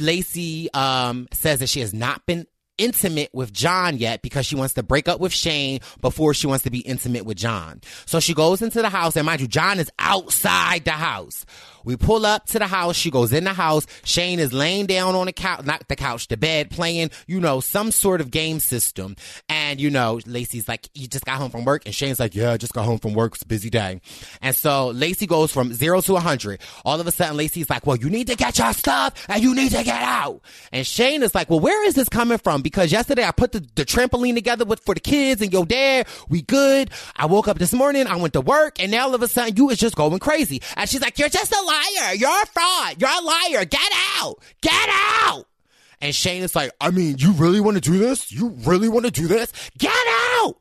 Lacey 0.00 0.72
um, 0.74 1.28
says 1.32 1.60
that 1.60 1.68
she 1.68 1.80
has 1.80 1.94
not 1.94 2.24
been 2.26 2.46
intimate 2.78 3.30
with 3.32 3.52
John 3.52 3.98
yet 3.98 4.22
because 4.22 4.46
she 4.46 4.56
wants 4.56 4.74
to 4.74 4.82
break 4.82 5.08
up 5.08 5.20
with 5.20 5.32
Shane 5.32 5.80
before 6.00 6.34
she 6.34 6.46
wants 6.46 6.64
to 6.64 6.70
be 6.70 6.80
intimate 6.80 7.24
with 7.24 7.36
John. 7.36 7.80
So 8.06 8.20
she 8.20 8.34
goes 8.34 8.62
into 8.62 8.82
the 8.82 8.88
house 8.88 9.16
and 9.16 9.26
mind 9.26 9.40
you, 9.40 9.46
John 9.46 9.78
is 9.78 9.90
outside 9.98 10.84
the 10.84 10.92
house. 10.92 11.46
We 11.84 11.96
pull 11.96 12.26
up 12.26 12.46
to 12.46 12.58
the 12.58 12.66
house. 12.66 12.96
She 12.96 13.10
goes 13.10 13.32
in 13.32 13.44
the 13.44 13.52
house. 13.52 13.86
Shane 14.04 14.38
is 14.38 14.52
laying 14.52 14.86
down 14.86 15.14
on 15.14 15.26
the 15.26 15.32
couch, 15.32 15.64
not 15.64 15.86
the 15.88 15.96
couch, 15.96 16.28
the 16.28 16.36
bed, 16.36 16.70
playing, 16.70 17.10
you 17.26 17.40
know, 17.40 17.60
some 17.60 17.90
sort 17.90 18.20
of 18.20 18.30
game 18.30 18.60
system. 18.60 19.16
And, 19.48 19.80
you 19.80 19.90
know, 19.90 20.20
Lacey's 20.26 20.68
like, 20.68 20.88
you 20.94 21.06
just 21.06 21.24
got 21.24 21.36
home 21.36 21.50
from 21.50 21.64
work. 21.64 21.86
And 21.86 21.94
Shane's 21.94 22.20
like, 22.20 22.34
yeah, 22.34 22.52
I 22.52 22.56
just 22.56 22.72
got 22.72 22.84
home 22.84 22.98
from 22.98 23.14
work. 23.14 23.34
It's 23.34 23.42
a 23.42 23.46
busy 23.46 23.70
day. 23.70 24.00
And 24.40 24.54
so 24.54 24.88
Lacey 24.88 25.26
goes 25.26 25.52
from 25.52 25.72
zero 25.72 26.00
to 26.02 26.16
a 26.16 26.20
hundred. 26.20 26.60
All 26.84 27.00
of 27.00 27.06
a 27.06 27.12
sudden, 27.12 27.36
Lacey's 27.36 27.70
like, 27.70 27.86
well, 27.86 27.96
you 27.96 28.10
need 28.10 28.26
to 28.28 28.36
get 28.36 28.58
your 28.58 28.72
stuff 28.72 29.26
and 29.28 29.42
you 29.42 29.54
need 29.54 29.72
to 29.72 29.82
get 29.84 30.02
out. 30.02 30.40
And 30.72 30.86
Shane 30.86 31.22
is 31.22 31.34
like, 31.34 31.50
well, 31.50 31.60
where 31.60 31.86
is 31.86 31.94
this 31.94 32.08
coming 32.08 32.38
from? 32.38 32.62
Because 32.62 32.92
yesterday 32.92 33.24
I 33.24 33.30
put 33.30 33.52
the, 33.52 33.60
the 33.74 33.84
trampoline 33.84 34.34
together 34.34 34.64
with, 34.64 34.80
for 34.80 34.94
the 34.94 35.00
kids 35.00 35.42
and 35.42 35.52
your 35.52 35.66
dad. 35.66 36.06
We 36.28 36.42
good. 36.42 36.90
I 37.16 37.26
woke 37.26 37.48
up 37.48 37.58
this 37.58 37.72
morning. 37.72 38.06
I 38.06 38.16
went 38.16 38.32
to 38.34 38.40
work 38.40 38.80
and 38.80 38.90
now 38.90 39.04
all 39.04 39.14
of 39.14 39.22
a 39.22 39.28
sudden 39.28 39.56
you 39.56 39.70
is 39.70 39.78
just 39.78 39.96
going 39.96 40.18
crazy. 40.18 40.62
And 40.76 40.88
she's 40.88 41.00
like, 41.00 41.18
you're 41.18 41.28
just 41.28 41.52
a 41.52 41.62
liar. 41.74 42.14
You're 42.14 42.42
a 42.42 42.46
fraud. 42.46 43.00
You're 43.00 43.10
a 43.10 43.22
liar. 43.22 43.64
Get 43.64 43.92
out. 44.18 44.36
Get 44.60 44.88
out. 45.24 45.46
And 46.00 46.14
Shane 46.14 46.42
is 46.42 46.54
like, 46.54 46.70
I 46.80 46.90
mean, 46.90 47.16
you 47.18 47.32
really 47.32 47.60
want 47.60 47.76
to 47.76 47.80
do 47.80 47.98
this? 47.98 48.30
You 48.30 48.48
really 48.64 48.88
want 48.88 49.06
to 49.06 49.10
do 49.10 49.26
this? 49.26 49.52
Get 49.78 49.92
out. 50.40 50.56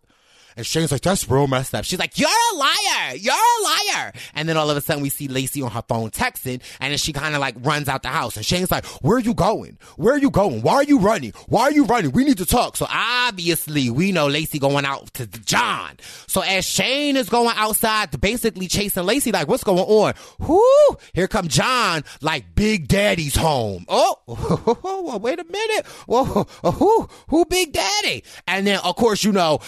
And 0.56 0.66
Shane's 0.66 0.92
like, 0.92 1.02
that's 1.02 1.30
real 1.30 1.48
messed 1.48 1.74
up. 1.76 1.86
She's 1.86 2.00
like, 2.00 2.18
you're 2.18 2.30
a 2.30 2.56
liar. 2.56 3.16
You're 3.16 3.34
a 3.34 3.64
liar. 3.64 4.14
And 4.34 4.48
then 4.48 4.58
all 4.58 4.70
of 4.70 4.78
a 4.78 4.82
sudden 4.82 5.02
we 5.02 5.10
see 5.10 5.28
Lacey 5.28 5.62
on 5.62 5.72
her 5.72 5.84
phone 5.88 6.12
texting 6.12 6.62
and 6.80 6.92
then 6.92 6.98
she 6.98 7.14
kind 7.14 7.36
of 7.36 7.42
like 7.42 7.56
runs 7.60 7.88
out 7.88 8.04
the 8.04 8.10
house 8.10 8.36
and 8.36 8.46
Shane's 8.46 8.72
like, 8.72 8.86
where 9.02 9.18
are 9.18 9.22
you 9.22 9.34
going? 9.34 9.78
Where 9.98 10.14
are 10.16 10.20
you 10.20 10.30
going? 10.30 10.62
Why 10.62 10.76
are 10.76 10.84
you 10.84 11.00
running? 11.00 11.34
Why 11.48 11.64
are 11.64 11.72
you 11.72 11.86
running? 11.86 12.12
We 12.12 12.24
need 12.24 12.38
to 12.38 12.46
talk. 12.46 12.78
So 12.78 12.86
obviously 12.90 13.90
we 13.90 14.12
know 14.12 14.28
Lacey 14.28 14.60
going 14.60 14.86
out 14.86 15.14
to 15.16 15.28
John. 15.28 15.98
So 16.28 16.42
as 16.42 16.66
Shane 16.66 17.18
is 17.18 17.30
going 17.30 17.56
outside 17.58 18.12
to 18.12 18.18
basically 18.18 18.68
chasing 18.68 19.06
Lacey, 19.06 19.32
like, 19.32 19.48
what's 19.48 19.64
going 19.64 19.80
on? 19.80 20.14
Whoo! 20.40 20.98
Here 21.14 21.28
come 21.28 21.48
John, 21.48 22.04
like 22.22 22.56
Big 22.56 22.88
Daddy's 22.88 23.36
home. 23.36 23.86
Oh, 23.88 25.20
wait 25.22 25.40
a 25.40 25.44
minute. 25.44 25.86
Whoa, 26.08 26.46
who, 26.72 27.10
who 27.28 27.46
Big 27.46 27.74
Daddy? 27.74 28.24
And 28.48 28.66
then, 28.66 28.80
of 28.84 28.96
course, 28.96 29.24
you 29.24 29.32
know, 29.32 29.60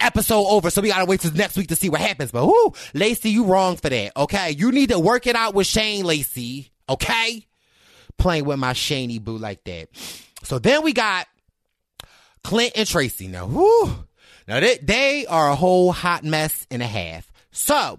episode 0.00 0.46
over, 0.48 0.70
so 0.70 0.80
we 0.80 0.88
gotta 0.88 1.04
wait 1.04 1.20
till 1.20 1.32
next 1.32 1.56
week 1.56 1.68
to 1.68 1.76
see 1.76 1.88
what 1.88 2.00
happens. 2.00 2.30
But 2.30 2.46
whoo, 2.46 2.72
Lacey, 2.94 3.30
you 3.30 3.44
wrong 3.44 3.76
for 3.76 3.88
that. 3.88 4.12
Okay, 4.16 4.52
you 4.52 4.72
need 4.72 4.90
to 4.90 4.98
work 4.98 5.26
it 5.26 5.36
out 5.36 5.54
with 5.54 5.66
Shane 5.66 6.04
Lacey. 6.04 6.70
Okay, 6.88 7.46
playing 8.18 8.44
with 8.44 8.58
my 8.58 8.72
Shaney 8.72 9.22
boo 9.22 9.36
like 9.38 9.64
that. 9.64 9.88
So 10.42 10.58
then 10.58 10.82
we 10.82 10.92
got 10.92 11.26
Clint 12.42 12.72
and 12.76 12.88
Tracy. 12.88 13.28
Now, 13.28 13.46
whoo, 13.46 13.86
now 14.48 14.60
they, 14.60 14.78
they 14.78 15.26
are 15.26 15.50
a 15.50 15.54
whole 15.54 15.92
hot 15.92 16.24
mess 16.24 16.66
and 16.70 16.82
a 16.82 16.86
half. 16.86 17.30
So 17.52 17.98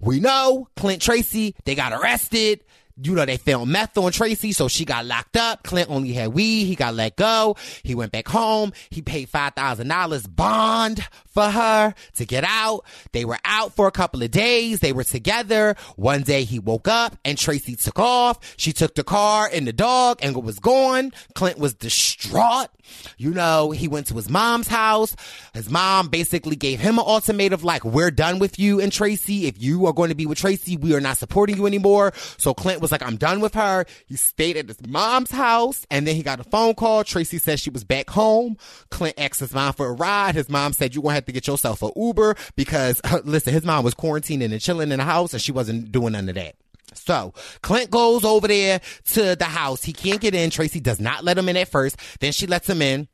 we 0.00 0.20
know 0.20 0.68
Clint 0.76 1.02
Tracy, 1.02 1.54
they 1.64 1.74
got 1.74 1.92
arrested 1.92 2.64
you 3.02 3.14
know, 3.14 3.24
they 3.24 3.36
found 3.36 3.70
meth 3.70 3.96
on 3.98 4.12
Tracy, 4.12 4.52
so 4.52 4.68
she 4.68 4.84
got 4.84 5.06
locked 5.06 5.36
up. 5.36 5.62
Clint 5.62 5.90
only 5.90 6.12
had 6.12 6.32
weed. 6.32 6.64
He 6.64 6.74
got 6.74 6.94
let 6.94 7.16
go. 7.16 7.56
He 7.82 7.94
went 7.94 8.12
back 8.12 8.28
home. 8.28 8.72
He 8.90 9.02
paid 9.02 9.30
$5,000 9.30 10.34
bond 10.34 11.06
for 11.26 11.50
her 11.50 11.94
to 12.14 12.26
get 12.26 12.44
out. 12.44 12.84
They 13.12 13.24
were 13.24 13.38
out 13.44 13.72
for 13.74 13.86
a 13.86 13.92
couple 13.92 14.22
of 14.22 14.30
days. 14.30 14.80
They 14.80 14.92
were 14.92 15.04
together. 15.04 15.76
One 15.96 16.22
day 16.22 16.44
he 16.44 16.58
woke 16.58 16.88
up 16.88 17.16
and 17.24 17.38
Tracy 17.38 17.76
took 17.76 17.98
off. 17.98 18.38
She 18.56 18.72
took 18.72 18.94
the 18.94 19.04
car 19.04 19.48
and 19.52 19.66
the 19.66 19.72
dog 19.72 20.18
and 20.22 20.36
was 20.42 20.58
gone. 20.58 21.12
Clint 21.34 21.58
was 21.58 21.74
distraught. 21.74 22.68
You 23.16 23.30
know, 23.30 23.70
he 23.70 23.86
went 23.88 24.08
to 24.08 24.14
his 24.14 24.28
mom's 24.28 24.66
house. 24.66 25.14
His 25.54 25.70
mom 25.70 26.08
basically 26.08 26.56
gave 26.56 26.80
him 26.80 26.98
an 26.98 27.04
ultimatum 27.06 27.62
like, 27.62 27.84
we're 27.84 28.10
done 28.10 28.38
with 28.38 28.58
you 28.58 28.80
and 28.80 28.92
Tracy. 28.92 29.46
If 29.46 29.62
you 29.62 29.86
are 29.86 29.92
going 29.92 30.08
to 30.08 30.14
be 30.14 30.26
with 30.26 30.38
Tracy, 30.38 30.76
we 30.76 30.94
are 30.94 31.00
not 31.00 31.16
supporting 31.16 31.56
you 31.56 31.66
anymore. 31.66 32.12
So 32.36 32.54
Clint 32.54 32.80
was 32.80 32.89
like, 32.90 33.02
I'm 33.02 33.16
done 33.16 33.40
with 33.40 33.54
her. 33.54 33.84
He 34.06 34.16
stayed 34.16 34.56
at 34.56 34.68
his 34.68 34.84
mom's 34.86 35.30
house 35.30 35.86
and 35.90 36.06
then 36.06 36.16
he 36.16 36.22
got 36.22 36.40
a 36.40 36.44
phone 36.44 36.74
call. 36.74 37.04
Tracy 37.04 37.38
says 37.38 37.60
she 37.60 37.70
was 37.70 37.84
back 37.84 38.10
home. 38.10 38.56
Clint 38.90 39.18
asked 39.18 39.40
his 39.40 39.54
mom 39.54 39.72
for 39.72 39.86
a 39.86 39.92
ride. 39.92 40.34
His 40.34 40.48
mom 40.48 40.72
said, 40.72 40.94
you're 40.94 41.02
going 41.02 41.12
to 41.12 41.16
have 41.16 41.26
to 41.26 41.32
get 41.32 41.46
yourself 41.46 41.82
an 41.82 41.92
Uber 41.96 42.36
because 42.56 43.00
listen, 43.24 43.52
his 43.52 43.64
mom 43.64 43.84
was 43.84 43.94
quarantining 43.94 44.52
and 44.52 44.60
chilling 44.60 44.92
in 44.92 44.98
the 44.98 45.04
house 45.04 45.32
and 45.32 45.42
she 45.42 45.52
wasn't 45.52 45.92
doing 45.92 46.12
none 46.12 46.28
of 46.28 46.34
that. 46.34 46.54
So 46.94 47.34
Clint 47.62 47.90
goes 47.90 48.24
over 48.24 48.48
there 48.48 48.80
to 49.12 49.36
the 49.36 49.44
house. 49.44 49.82
He 49.82 49.92
can't 49.92 50.20
get 50.20 50.34
in. 50.34 50.50
Tracy 50.50 50.80
does 50.80 51.00
not 51.00 51.24
let 51.24 51.38
him 51.38 51.48
in 51.48 51.56
at 51.56 51.68
first. 51.68 51.96
Then 52.20 52.32
she 52.32 52.46
lets 52.46 52.68
him 52.68 52.82
in. 52.82 53.08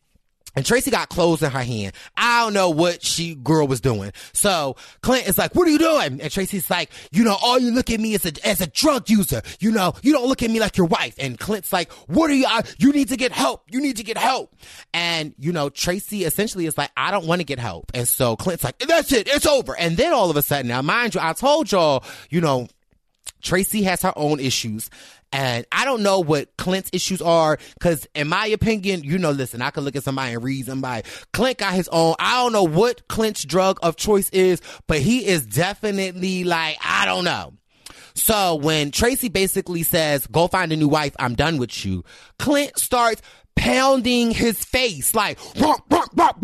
And 0.55 0.65
Tracy 0.65 0.91
got 0.91 1.11
clothes 1.11 1.43
in 1.43 1.51
her 1.51 1.63
hand. 1.63 1.93
I 2.17 2.43
don't 2.43 2.55
know 2.55 2.71
what 2.71 3.05
she 3.05 3.35
girl 3.35 3.67
was 3.67 3.81
doing. 3.81 4.13
So 4.33 4.77
Clint 5.03 5.29
is 5.29 5.37
like, 5.37 5.55
"What 5.55 5.69
are 5.69 5.71
you 5.71 5.79
doing?" 5.79 6.21
And 6.21 6.31
Tracy's 6.31 6.71
like, 6.71 6.91
"You 7.13 7.25
know, 7.25 7.37
all 7.43 7.59
you 7.59 7.71
look 7.71 7.91
at 7.91 8.01
me 8.01 8.15
as 8.15 8.25
a 8.25 8.33
as 8.47 8.63
a 8.63 8.67
drug 8.67 9.11
user. 9.11 9.43
You 9.61 9.71
know, 9.71 9.93
you 10.03 10.13
don't 10.13 10.27
look 10.27 10.43
at 10.43 10.51
me 10.51 10.59
like 10.59 10.79
your 10.79 10.87
wife." 10.87 11.15
And 11.19 11.39
Clint's 11.39 11.73
like, 11.75 11.93
"What 12.09 12.31
are 12.31 12.35
you? 12.35 12.47
I, 12.49 12.63
you 12.79 12.93
need 12.93 13.09
to 13.09 13.17
get 13.17 13.33
help. 13.33 13.65
You 13.71 13.83
need 13.83 13.99
to 13.99 14.05
get 14.05 14.17
help." 14.17 14.55
And 14.95 15.35
you 15.39 15.53
know, 15.53 15.69
Tracy 15.69 16.25
essentially 16.25 16.65
is 16.65 16.79
like, 16.79 16.91
"I 16.97 17.11
don't 17.11 17.27
want 17.27 17.41
to 17.41 17.45
get 17.45 17.59
help." 17.59 17.91
And 17.93 18.09
so 18.09 18.35
Clint's 18.37 18.65
like, 18.65 18.79
"That's 18.79 19.13
it. 19.13 19.29
It's 19.29 19.47
over." 19.47 19.77
And 19.77 19.99
then 19.99 20.15
all 20.15 20.31
of 20.31 20.37
a 20.37 20.43
sudden, 20.43 20.69
now 20.69 20.81
mind 20.81 21.15
you, 21.15 21.21
I 21.23 21.35
told 21.35 21.71
y'all, 21.71 22.03
you 22.31 22.41
know, 22.41 22.69
Tracy 23.43 23.83
has 23.83 24.03
her 24.03 24.13
own 24.17 24.41
issues. 24.41 24.91
And 25.33 25.67
I 25.73 25.85
don't 25.85 26.03
know 26.03 26.21
what 26.21 26.57
Clint's 26.57 26.91
issues 26.93 27.21
are, 27.21 27.59
because 27.75 28.07
in 28.15 28.29
my 28.29 28.47
opinion, 28.47 29.03
you 29.05 29.19
know, 29.19 29.33
listen, 29.33 29.61
I 29.61 29.71
could 29.71 29.85
look 29.85 29.97
at 29.97 30.05
somebody 30.05 30.35
and 30.35 30.43
read 30.43 30.67
somebody. 30.67 31.09
Clint 31.33 31.59
got 31.59 31.75
his 31.75 31.89
own. 31.89 32.15
I 32.19 32.43
don't 32.43 32.53
know 32.53 32.65
what 32.65 33.09
Clint's 33.09 33.45
drug 33.45 33.79
of 33.83 33.97
choice 33.97 34.31
is, 34.31 34.63
but 34.87 35.01
he 35.01 35.27
is 35.27 35.45
definitely 35.45 36.45
like, 36.45 36.79
I 36.83 37.05
don't 37.05 37.25
know. 37.25 37.55
So 38.15 38.55
when 38.55 38.93
Tracy 38.93 39.29
basically 39.29 39.83
says, 39.83 40.27
go 40.27 40.49
find 40.49 40.73
a 40.73 40.77
new 40.77 40.89
wife, 40.89 41.15
I'm 41.19 41.35
done 41.35 41.59
with 41.59 41.85
you, 41.85 42.03
Clint 42.39 42.79
starts 42.79 43.21
pounding 43.57 44.31
his 44.31 44.65
face 44.65 45.15
like 45.15 45.39
rock, 45.59 45.85
rock, 45.91 46.11
rock, 46.15 46.37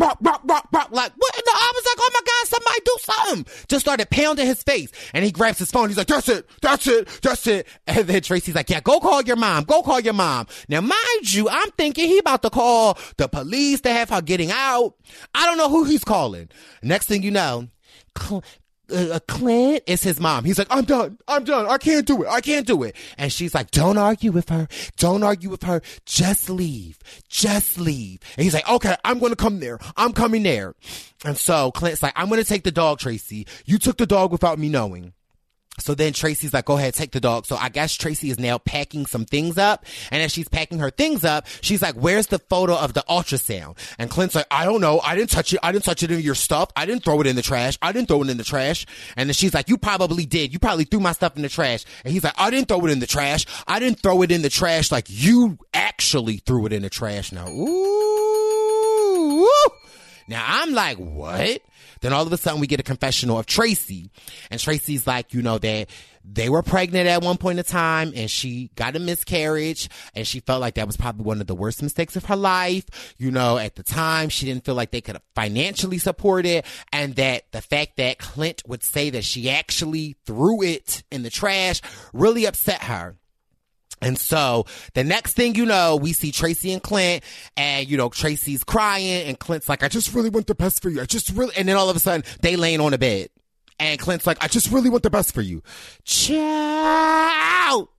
like 0.93 1.13
what 1.15 1.35
And 1.35 1.43
the 1.45 1.51
I 1.53 1.71
was 1.75 1.85
like, 1.85 1.97
oh 1.99 2.09
my 2.13 2.19
god, 2.25 2.47
somebody 2.47 2.79
do 2.85 2.97
something. 3.01 3.65
Just 3.67 3.85
started 3.85 4.09
pounding 4.09 4.45
his 4.45 4.63
face. 4.63 4.89
And 5.13 5.23
he 5.23 5.31
grabs 5.31 5.59
his 5.59 5.71
phone. 5.71 5.89
He's 5.89 5.97
like, 5.97 6.07
that's 6.07 6.29
it, 6.29 6.49
that's 6.61 6.87
it, 6.87 7.07
that's 7.21 7.47
it. 7.47 7.67
And 7.87 8.07
then 8.07 8.21
Tracy's 8.21 8.55
like, 8.55 8.69
yeah, 8.69 8.81
go 8.81 8.99
call 8.99 9.21
your 9.21 9.35
mom. 9.35 9.63
Go 9.65 9.83
call 9.83 9.99
your 9.99 10.13
mom. 10.13 10.47
Now 10.67 10.81
mind 10.81 11.33
you, 11.33 11.47
I'm 11.49 11.69
thinking 11.71 12.07
he 12.07 12.17
about 12.17 12.41
to 12.41 12.49
call 12.49 12.97
the 13.17 13.27
police 13.27 13.81
to 13.81 13.91
have 13.91 14.09
her 14.09 14.21
getting 14.21 14.51
out. 14.51 14.95
I 15.35 15.45
don't 15.45 15.57
know 15.57 15.69
who 15.69 15.83
he's 15.83 16.03
calling. 16.03 16.49
Next 16.81 17.07
thing 17.07 17.23
you 17.23 17.31
know, 17.31 17.67
uh, 18.91 19.19
Clint 19.27 19.83
is 19.87 20.03
his 20.03 20.19
mom. 20.19 20.43
He's 20.45 20.57
like, 20.57 20.67
I'm 20.69 20.85
done. 20.85 21.17
I'm 21.27 21.43
done. 21.43 21.67
I 21.67 21.77
can't 21.77 22.05
do 22.05 22.23
it. 22.23 22.29
I 22.29 22.41
can't 22.41 22.67
do 22.67 22.83
it. 22.83 22.95
And 23.17 23.31
she's 23.31 23.53
like, 23.53 23.71
don't 23.71 23.97
argue 23.97 24.31
with 24.31 24.49
her. 24.49 24.67
Don't 24.97 25.23
argue 25.23 25.49
with 25.49 25.63
her. 25.63 25.81
Just 26.05 26.49
leave. 26.49 26.99
Just 27.29 27.79
leave. 27.79 28.19
And 28.37 28.43
he's 28.43 28.53
like, 28.53 28.69
okay, 28.69 28.95
I'm 29.05 29.19
going 29.19 29.31
to 29.31 29.37
come 29.37 29.59
there. 29.59 29.79
I'm 29.95 30.13
coming 30.13 30.43
there. 30.43 30.75
And 31.25 31.37
so 31.37 31.71
Clint's 31.71 32.03
like, 32.03 32.13
I'm 32.15 32.27
going 32.29 32.41
to 32.41 32.47
take 32.47 32.63
the 32.63 32.71
dog, 32.71 32.99
Tracy. 32.99 33.47
You 33.65 33.77
took 33.77 33.97
the 33.97 34.05
dog 34.05 34.31
without 34.31 34.59
me 34.59 34.69
knowing. 34.69 35.13
So 35.79 35.95
then 35.95 36.13
Tracy's 36.13 36.53
like, 36.53 36.65
go 36.65 36.77
ahead, 36.77 36.93
take 36.93 37.11
the 37.11 37.19
dog. 37.19 37.45
So 37.45 37.55
I 37.55 37.69
guess 37.69 37.95
Tracy 37.95 38.29
is 38.29 38.39
now 38.39 38.59
packing 38.59 39.07
some 39.07 39.25
things 39.25 39.57
up. 39.57 39.85
And 40.11 40.21
as 40.21 40.31
she's 40.31 40.47
packing 40.47 40.77
her 40.79 40.91
things 40.91 41.25
up, 41.25 41.47
she's 41.61 41.81
like, 41.81 41.95
where's 41.95 42.27
the 42.27 42.37
photo 42.37 42.75
of 42.75 42.93
the 42.93 43.03
ultrasound? 43.09 43.77
And 43.97 44.09
Clint's 44.09 44.35
like, 44.35 44.45
I 44.51 44.65
don't 44.65 44.81
know. 44.81 44.99
I 44.99 45.15
didn't 45.15 45.31
touch 45.31 45.51
it. 45.51 45.59
I 45.63 45.71
didn't 45.71 45.85
touch 45.85 46.03
it 46.03 46.11
in 46.11 46.19
your 46.19 46.35
stuff. 46.35 46.69
I 46.75 46.85
didn't 46.85 47.03
throw 47.03 47.19
it 47.21 47.27
in 47.27 47.35
the 47.35 47.41
trash. 47.41 47.77
I 47.81 47.91
didn't 47.91 48.07
throw 48.07 48.21
it 48.21 48.29
in 48.29 48.37
the 48.37 48.43
trash. 48.43 48.85
And 49.17 49.27
then 49.27 49.33
she's 49.33 49.53
like, 49.53 49.67
you 49.67 49.77
probably 49.77 50.25
did. 50.27 50.53
You 50.53 50.59
probably 50.59 50.83
threw 50.85 50.99
my 50.99 51.11
stuff 51.11 51.35
in 51.35 51.41
the 51.41 51.49
trash. 51.49 51.85
And 52.05 52.13
he's 52.13 52.23
like, 52.23 52.35
I 52.37 52.51
didn't 52.51 52.67
throw 52.67 52.85
it 52.85 52.91
in 52.91 52.99
the 52.99 53.07
trash. 53.07 53.47
I 53.67 53.79
didn't 53.79 53.99
throw 53.99 54.21
it 54.21 54.31
in 54.31 54.43
the 54.43 54.49
trash. 54.49 54.91
Like 54.91 55.05
you 55.09 55.57
actually 55.73 56.37
threw 56.37 56.67
it 56.67 56.73
in 56.73 56.83
the 56.83 56.89
trash. 56.89 57.31
Now, 57.31 57.47
ooh. 57.47 58.83
Now 60.27 60.45
I'm 60.47 60.73
like, 60.73 60.97
what? 60.97 61.61
Then 62.03 62.11
all 62.11 62.27
of 62.27 62.33
a 62.33 62.37
sudden 62.37 62.59
we 62.59 62.67
get 62.67 62.81
a 62.81 62.83
confessional 62.83 63.39
of 63.39 63.45
Tracy. 63.45 64.11
And 64.51 64.59
Tracy's 64.59 65.07
like, 65.07 65.33
you 65.33 65.41
know, 65.41 65.57
that 65.57 65.89
they 66.25 66.49
were 66.49 66.61
pregnant 66.61 67.07
at 67.07 67.23
one 67.23 67.37
point 67.37 67.59
in 67.59 67.65
time 67.65 68.11
and 68.13 68.29
she 68.29 68.71
got 68.75 68.97
a 68.97 68.99
miscarriage 68.99 69.89
and 70.13 70.27
she 70.27 70.41
felt 70.41 70.59
like 70.59 70.73
that 70.75 70.85
was 70.85 70.97
probably 70.97 71.23
one 71.23 71.39
of 71.39 71.47
the 71.47 71.55
worst 71.55 71.81
mistakes 71.81 72.17
of 72.17 72.25
her 72.25 72.35
life. 72.35 73.15
You 73.17 73.31
know, 73.31 73.57
at 73.57 73.75
the 73.75 73.83
time 73.83 74.27
she 74.27 74.45
didn't 74.45 74.65
feel 74.65 74.75
like 74.75 74.91
they 74.91 74.99
could 74.99 75.17
financially 75.33 75.97
support 75.97 76.45
it 76.45 76.65
and 76.91 77.15
that 77.15 77.49
the 77.53 77.61
fact 77.61 77.95
that 77.97 78.17
Clint 78.17 78.63
would 78.67 78.83
say 78.83 79.09
that 79.09 79.23
she 79.23 79.49
actually 79.49 80.17
threw 80.25 80.61
it 80.61 81.03
in 81.09 81.23
the 81.23 81.29
trash 81.29 81.81
really 82.11 82.45
upset 82.45 82.83
her. 82.83 83.15
And 84.03 84.17
so 84.17 84.65
the 84.93 85.03
next 85.03 85.33
thing 85.33 85.55
you 85.55 85.65
know, 85.65 85.95
we 85.95 86.13
see 86.13 86.31
Tracy 86.31 86.73
and 86.73 86.83
Clint 86.83 87.23
and, 87.57 87.87
you 87.87 87.97
know, 87.97 88.09
Tracy's 88.09 88.63
crying 88.63 89.27
and 89.27 89.39
Clint's 89.39 89.69
like, 89.69 89.83
I 89.83 89.87
just 89.87 90.13
really 90.13 90.29
want 90.29 90.47
the 90.47 90.55
best 90.55 90.81
for 90.81 90.89
you. 90.89 91.01
I 91.01 91.05
just 91.05 91.29
really, 91.31 91.53
and 91.57 91.67
then 91.67 91.75
all 91.75 91.89
of 91.89 91.95
a 91.95 91.99
sudden 91.99 92.23
they 92.41 92.55
laying 92.55 92.81
on 92.81 92.91
the 92.91 92.97
bed 92.97 93.29
and 93.79 93.99
Clint's 93.99 94.27
like, 94.27 94.43
I 94.43 94.47
just 94.47 94.71
really 94.71 94.89
want 94.89 95.03
the 95.03 95.09
best 95.09 95.33
for 95.33 95.41
you. 95.41 95.63
Ciao. 96.03 97.89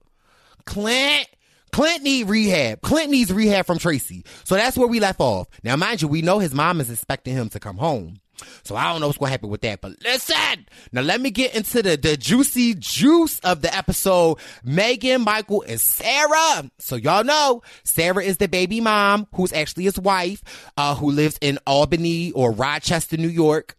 Clint, 0.65 1.27
Clint 1.71 2.03
need 2.03 2.27
rehab. 2.27 2.81
Clint 2.81 3.11
needs 3.11 3.31
rehab 3.33 3.65
from 3.65 3.77
Tracy. 3.77 4.23
So 4.43 4.55
that's 4.55 4.77
where 4.77 4.87
we 4.87 4.99
left 4.99 5.19
off. 5.19 5.47
Now, 5.63 5.75
mind 5.75 6.01
you, 6.01 6.07
we 6.07 6.21
know 6.21 6.39
his 6.39 6.53
mom 6.53 6.79
is 6.81 6.89
expecting 6.89 7.35
him 7.35 7.49
to 7.49 7.59
come 7.59 7.77
home. 7.77 8.19
So 8.63 8.75
I 8.75 8.91
don't 8.91 9.01
know 9.01 9.07
what's 9.07 9.17
going 9.17 9.29
to 9.29 9.31
happen 9.31 9.49
with 9.49 9.61
that, 9.61 9.81
but 9.81 9.93
listen. 10.03 10.65
Now 10.91 11.01
let 11.01 11.21
me 11.21 11.31
get 11.31 11.55
into 11.55 11.81
the, 11.81 11.97
the 11.97 12.17
juicy 12.17 12.75
juice 12.75 13.39
of 13.39 13.61
the 13.61 13.75
episode. 13.75 14.37
Megan, 14.63 15.23
Michael, 15.23 15.63
and 15.67 15.79
Sarah. 15.79 16.69
So 16.79 16.95
y'all 16.95 17.23
know 17.23 17.61
Sarah 17.83 18.23
is 18.23 18.37
the 18.37 18.47
baby 18.47 18.81
mom 18.81 19.27
who's 19.33 19.53
actually 19.53 19.85
his 19.85 19.99
wife, 19.99 20.43
uh, 20.77 20.95
who 20.95 21.11
lives 21.11 21.37
in 21.41 21.59
Albany 21.65 22.31
or 22.31 22.51
Rochester, 22.51 23.17
New 23.17 23.27
York. 23.27 23.75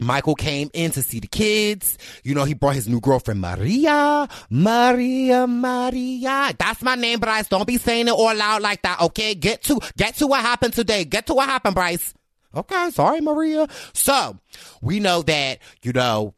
Michael 0.00 0.36
came 0.36 0.70
in 0.74 0.92
to 0.92 1.02
see 1.02 1.18
the 1.20 1.26
kids. 1.26 1.98
You 2.22 2.34
know, 2.34 2.44
he 2.44 2.54
brought 2.54 2.76
his 2.76 2.88
new 2.88 3.00
girlfriend, 3.00 3.40
Maria. 3.40 4.28
Maria, 4.48 5.46
Maria. 5.46 6.54
That's 6.56 6.82
my 6.82 6.94
name, 6.94 7.18
Bryce. 7.18 7.48
Don't 7.48 7.66
be 7.66 7.78
saying 7.78 8.06
it 8.06 8.12
all 8.12 8.34
loud 8.34 8.62
like 8.62 8.82
that, 8.82 9.00
okay? 9.00 9.34
Get 9.34 9.64
to, 9.64 9.80
get 9.96 10.14
to 10.16 10.26
what 10.26 10.40
happened 10.40 10.74
today. 10.74 11.04
Get 11.04 11.26
to 11.26 11.34
what 11.34 11.48
happened, 11.48 11.74
Bryce. 11.74 12.14
Okay, 12.54 12.90
sorry, 12.90 13.20
Maria. 13.20 13.68
So 13.92 14.38
we 14.80 15.00
know 15.00 15.22
that, 15.22 15.58
you 15.82 15.92
know, 15.92 16.34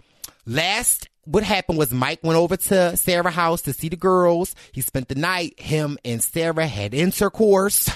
last 0.46 1.08
what 1.24 1.44
happened 1.44 1.78
was 1.78 1.92
Mike 1.92 2.20
went 2.22 2.38
over 2.38 2.56
to 2.56 2.96
Sarah's 2.96 3.34
house 3.34 3.62
to 3.62 3.72
see 3.72 3.88
the 3.88 3.96
girls. 3.96 4.54
He 4.72 4.80
spent 4.80 5.08
the 5.08 5.14
night. 5.14 5.60
Him 5.60 5.98
and 6.04 6.22
Sarah 6.22 6.66
had 6.66 6.94
intercourse. 6.94 7.88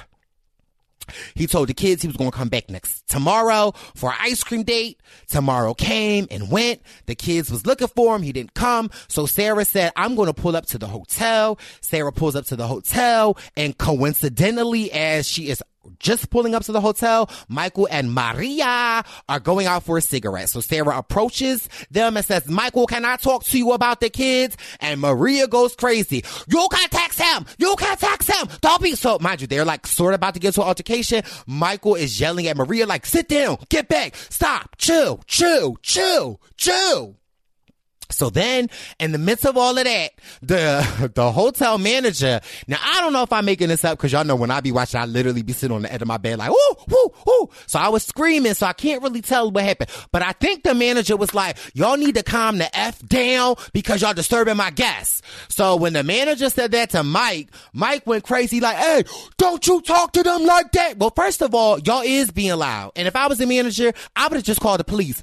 He 1.35 1.47
told 1.47 1.69
the 1.69 1.75
kids 1.75 2.03
he 2.03 2.09
was 2.09 2.17
going 2.17 2.31
to 2.31 2.37
come 2.37 2.49
back 2.49 2.71
next 2.71 3.07
tomorrow 3.09 3.73
for 3.95 4.11
an 4.11 4.17
ice 4.21 4.43
cream 4.43 4.63
date. 4.63 5.01
Tomorrow 5.29 5.75
came 5.75 6.27
and 6.31 6.51
went. 6.51 6.81
The 7.07 7.15
kids 7.15 7.51
was 7.51 7.67
looking 7.67 7.89
for 7.89 8.17
him. 8.17 8.23
He 8.23 8.33
didn't 8.33 8.55
come. 8.55 8.91
So 9.09 9.27
Sarah 9.27 9.65
said, 9.65 9.93
I'm 9.97 10.15
going 10.15 10.33
to 10.33 10.35
pull 10.35 10.57
up 10.57 10.67
to 10.67 10.79
the 10.79 10.87
hotel. 10.87 11.59
Sarah 11.81 12.13
pulls 12.13 12.37
up 12.37 12.47
to 12.47 12.57
the 12.57 12.67
hotel 12.67 13.37
and 13.57 13.77
coincidentally, 13.77 14.93
as 14.93 15.29
she 15.29 15.49
is 15.49 15.63
just 15.99 16.31
pulling 16.31 16.55
up 16.55 16.65
to 16.65 16.73
the 16.73 16.81
hotel, 16.81 17.31
Michael 17.49 17.89
and 17.91 18.13
Maria 18.13 19.05
are 19.29 19.41
going 19.41 19.67
out 19.67 19.85
for 19.85 19.99
a 19.99 20.03
cigarette. 20.03 20.51
So 20.51 20.61
Sarah 20.61 20.97
approaches 20.99 21.69
them 21.91 22.17
and 22.17 22.25
says, 22.25 22.49
Michael, 22.49 22.87
can 22.87 23.05
I 23.05 23.17
talk 23.17 23.45
to 23.45 23.59
you 23.59 23.73
about 23.73 24.01
the 24.01 24.11
kids? 24.11 24.57
And 24.81 25.01
Maria 25.01 25.47
goes 25.47 25.75
crazy. 25.75 26.25
You 26.49 26.69
can't 26.71 27.15
him. 27.15 27.47
You 27.59 27.75
can't 27.77 28.01
him. 28.01 28.49
Don't 28.61 28.83
be 28.83 28.95
so, 28.95 29.19
mind 29.21 29.41
you, 29.41 29.47
they're 29.47 29.65
like 29.65 29.87
sort 29.87 30.15
of 30.15 30.19
about 30.19 30.35
to 30.35 30.41
get 30.41 30.55
to 30.55 30.63
an 30.63 30.69
altercation. 30.69 31.23
Michael 31.47 31.95
is 31.95 32.21
yelling 32.21 32.47
at 32.47 32.57
Maria 32.57 32.87
like, 32.87 33.07
sit 33.07 33.29
down, 33.29 33.59
get 33.69 33.89
back, 33.89 34.17
stop, 34.17 34.77
chill, 34.79 35.21
chill, 35.27 35.77
chill, 35.83 36.41
chill. 36.57 37.17
So 38.15 38.31
then, 38.31 38.71
in 38.99 39.13
the 39.13 39.19
midst 39.19 39.45
of 39.45 39.57
all 39.57 39.77
of 39.77 39.85
that, 39.85 40.13
the 40.43 41.11
the 41.15 41.33
hotel 41.33 41.79
manager. 41.79 42.41
Now 42.69 42.79
I 42.83 43.01
don't 43.01 43.13
know 43.13 43.23
if 43.23 43.33
I'm 43.33 43.45
making 43.45 43.69
this 43.69 43.85
up 43.85 43.99
because 43.99 44.13
y'all 44.13 44.25
know 44.25 44.37
when 44.37 44.51
I 44.51 44.61
be 44.61 44.73
watching, 44.73 45.01
I 45.01 45.07
literally 45.07 45.43
be 45.43 45.53
sitting 45.53 45.75
on 45.75 45.83
the 45.83 45.93
edge 45.93 46.03
of 46.03 46.09
my 46.09 46.19
bed 46.19 46.39
like, 46.39 46.51
whoo, 46.51 46.77
whoo, 46.89 47.13
whoo. 47.27 47.51
So 47.67 47.79
I 47.79 47.89
was 47.89 48.05
screaming, 48.05 48.55
so 48.55 48.67
I 48.67 48.73
can't 48.73 49.03
really 49.03 49.21
tell 49.21 49.51
what 49.51 49.65
happened. 49.65 49.91
But 50.13 50.23
I 50.23 50.33
think 50.33 50.63
the 50.63 50.75
manager 50.75 51.17
was 51.17 51.35
like, 51.35 51.57
y'all 51.75 51.97
need 51.97 52.15
to 52.15 52.23
calm 52.23 52.59
the 52.59 52.77
f 52.77 53.01
down 53.01 53.57
because 53.73 54.03
y'all 54.03 54.15
disturbing 54.15 54.57
my 54.57 54.71
guests. 54.71 55.23
So 55.49 55.77
when 55.77 55.93
the 55.93 56.03
manager 56.03 56.51
said 56.51 56.73
that 56.73 56.91
to 56.91 57.03
Mike, 57.03 57.49
Mike 57.73 58.07
went 58.07 58.25
crazy 58.25 58.61
like, 58.61 58.77
hey, 58.77 59.05
don't 59.37 59.67
you 59.67 59.81
talk 59.81 60.13
to 60.13 60.23
them 60.23 60.45
like 60.45 60.73
that. 60.73 60.99
Well, 60.99 61.13
first 61.15 61.43
of 61.43 61.55
all, 61.55 61.79
y'all 61.81 62.03
is 62.03 62.31
being 62.31 62.57
loud, 62.57 62.93
and 62.97 63.09
if 63.09 63.17
I 63.17 63.27
was 63.27 63.39
the 63.39 63.47
manager, 63.47 63.93
I 64.17 64.29
would 64.29 64.37
have 64.37 64.45
just 64.45 64.61
called 64.61 64.81
the 64.81 64.85
police. 64.85 65.23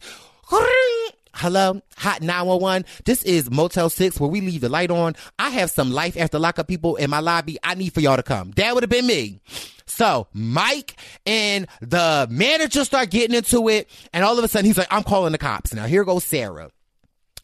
Hello, 1.34 1.82
hot 1.98 2.22
911. 2.22 2.86
This 3.06 3.24
is 3.24 3.50
Motel 3.50 3.90
6 3.90 4.20
where 4.20 4.30
we 4.30 4.42
leave 4.42 4.62
the 4.62 4.70
light 4.70 4.92
on. 4.92 5.16
I 5.40 5.50
have 5.50 5.72
some 5.72 5.92
life 5.92 6.18
after 6.18 6.38
lockup 6.38 6.68
people 6.68 6.98
in 6.98 7.10
my 7.10 7.20
lobby. 7.20 7.58
I 7.64 7.76
need 7.76 7.94
for 7.94 8.02
y'all 8.02 8.18
to 8.18 8.24
come. 8.24 8.52
That 8.52 8.74
would 8.74 8.84
have 8.84 8.90
been 8.90 9.08
me. 9.08 9.40
So 9.86 10.28
Mike 10.34 11.00
and 11.26 11.68
the 11.80 12.28
manager 12.30 12.84
start 12.84 13.10
getting 13.12 13.36
into 13.36 13.70
it. 13.70 13.90
And 14.14 14.24
all 14.24 14.38
of 14.38 14.44
a 14.44 14.48
sudden 14.48 14.66
he's 14.66 14.78
like, 14.78 14.88
I'm 14.92 15.04
calling 15.04 15.32
the 15.32 15.38
cops. 15.38 15.74
Now 15.74 15.86
here 15.86 16.04
goes 16.04 16.24
Sarah. 16.26 16.70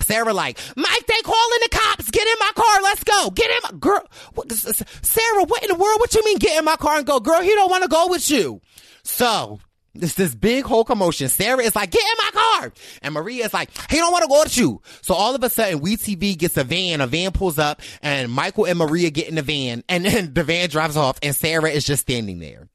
Sarah 0.01 0.33
like, 0.33 0.59
Mike, 0.75 1.07
they 1.07 1.21
calling 1.23 1.59
the 1.63 1.69
cops. 1.71 2.11
Get 2.11 2.27
in 2.27 2.35
my 2.39 2.51
car. 2.55 2.81
Let's 2.83 3.03
go. 3.03 3.29
Get 3.31 3.49
in 3.49 3.57
my 3.63 3.79
girl. 3.79 4.07
What, 4.35 4.51
Sarah, 4.51 5.43
what 5.43 5.63
in 5.63 5.69
the 5.69 5.75
world? 5.75 5.99
What 5.99 6.13
you 6.13 6.23
mean 6.23 6.37
get 6.37 6.59
in 6.59 6.65
my 6.65 6.75
car 6.75 6.97
and 6.97 7.05
go? 7.05 7.19
Girl, 7.19 7.41
he 7.41 7.49
don't 7.55 7.71
want 7.71 7.83
to 7.83 7.89
go 7.89 8.07
with 8.07 8.29
you. 8.29 8.61
So 9.03 9.59
it's 10.01 10.15
this 10.15 10.35
big 10.35 10.65
whole 10.65 10.83
commotion. 10.83 11.29
Sarah 11.29 11.61
is 11.61 11.75
like, 11.75 11.91
get 11.91 12.01
in 12.01 12.25
my 12.25 12.41
car. 12.41 12.73
And 13.01 13.13
Maria 13.13 13.45
is 13.45 13.53
like, 13.53 13.69
he 13.89 13.97
don't 13.97 14.11
want 14.11 14.23
to 14.23 14.29
go 14.29 14.39
with 14.41 14.57
you. 14.57 14.81
So 15.01 15.13
all 15.13 15.35
of 15.35 15.43
a 15.43 15.49
sudden, 15.49 15.79
We 15.79 15.97
TV 15.97 16.37
gets 16.37 16.57
a 16.57 16.63
van. 16.63 17.01
A 17.01 17.07
van 17.07 17.31
pulls 17.31 17.59
up 17.59 17.81
and 18.01 18.31
Michael 18.31 18.65
and 18.65 18.77
Maria 18.77 19.09
get 19.09 19.27
in 19.27 19.35
the 19.35 19.41
van 19.41 19.83
and 19.89 20.05
then 20.05 20.33
the 20.33 20.43
van 20.43 20.69
drives 20.69 20.97
off 20.97 21.19
and 21.21 21.35
Sarah 21.35 21.69
is 21.69 21.83
just 21.83 22.01
standing 22.01 22.39
there. 22.39 22.67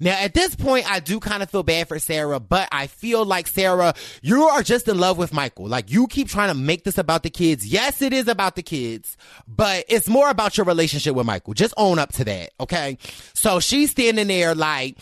Now, 0.00 0.16
at 0.18 0.34
this 0.34 0.54
point, 0.54 0.90
I 0.90 1.00
do 1.00 1.18
kind 1.20 1.42
of 1.42 1.50
feel 1.50 1.62
bad 1.62 1.88
for 1.88 1.98
Sarah, 1.98 2.40
but 2.40 2.68
I 2.70 2.86
feel 2.86 3.24
like 3.24 3.46
Sarah, 3.46 3.94
you 4.22 4.44
are 4.44 4.62
just 4.62 4.86
in 4.88 4.98
love 4.98 5.18
with 5.18 5.32
Michael. 5.32 5.66
Like 5.66 5.90
you 5.90 6.06
keep 6.06 6.28
trying 6.28 6.48
to 6.48 6.54
make 6.54 6.84
this 6.84 6.98
about 6.98 7.22
the 7.22 7.30
kids. 7.30 7.66
Yes, 7.66 8.00
it 8.02 8.12
is 8.12 8.28
about 8.28 8.54
the 8.54 8.62
kids, 8.62 9.16
but 9.46 9.84
it's 9.88 10.08
more 10.08 10.30
about 10.30 10.56
your 10.56 10.66
relationship 10.66 11.14
with 11.14 11.26
Michael. 11.26 11.54
Just 11.54 11.74
own 11.76 11.98
up 11.98 12.12
to 12.14 12.24
that. 12.24 12.50
Okay. 12.60 12.98
So 13.34 13.60
she's 13.60 13.90
standing 13.90 14.28
there 14.28 14.54
like, 14.54 14.98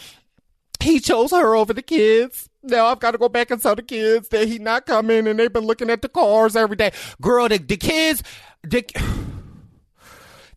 he 0.86 1.00
chose 1.00 1.32
her 1.32 1.54
over 1.54 1.72
the 1.72 1.82
kids. 1.82 2.48
Now 2.62 2.86
I've 2.86 3.00
got 3.00 3.10
to 3.12 3.18
go 3.18 3.28
back 3.28 3.50
and 3.50 3.60
tell 3.60 3.74
the 3.74 3.82
kids 3.82 4.28
that 4.28 4.48
he 4.48 4.58
not 4.58 4.86
coming 4.86 5.26
and 5.26 5.38
they've 5.38 5.52
been 5.52 5.66
looking 5.66 5.90
at 5.90 6.02
the 6.02 6.08
cars 6.08 6.56
every 6.56 6.76
day. 6.76 6.92
Girl, 7.20 7.48
the, 7.48 7.58
the 7.58 7.76
kids, 7.76 8.22
the, 8.62 8.84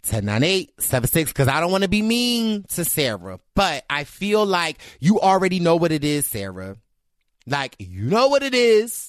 109876 0.07 1.31
because 1.31 1.47
I 1.47 1.59
don't 1.59 1.71
want 1.71 1.83
to 1.83 1.89
be 1.89 2.01
mean 2.01 2.63
to 2.69 2.85
Sarah, 2.85 3.39
but 3.53 3.85
I 3.89 4.05
feel 4.05 4.45
like 4.45 4.79
you 4.99 5.19
already 5.19 5.59
know 5.59 5.75
what 5.75 5.91
it 5.91 6.03
is, 6.03 6.25
Sarah. 6.25 6.77
Like, 7.45 7.75
you 7.79 8.03
know 8.03 8.27
what 8.27 8.43
it 8.43 8.53
is. 8.53 9.08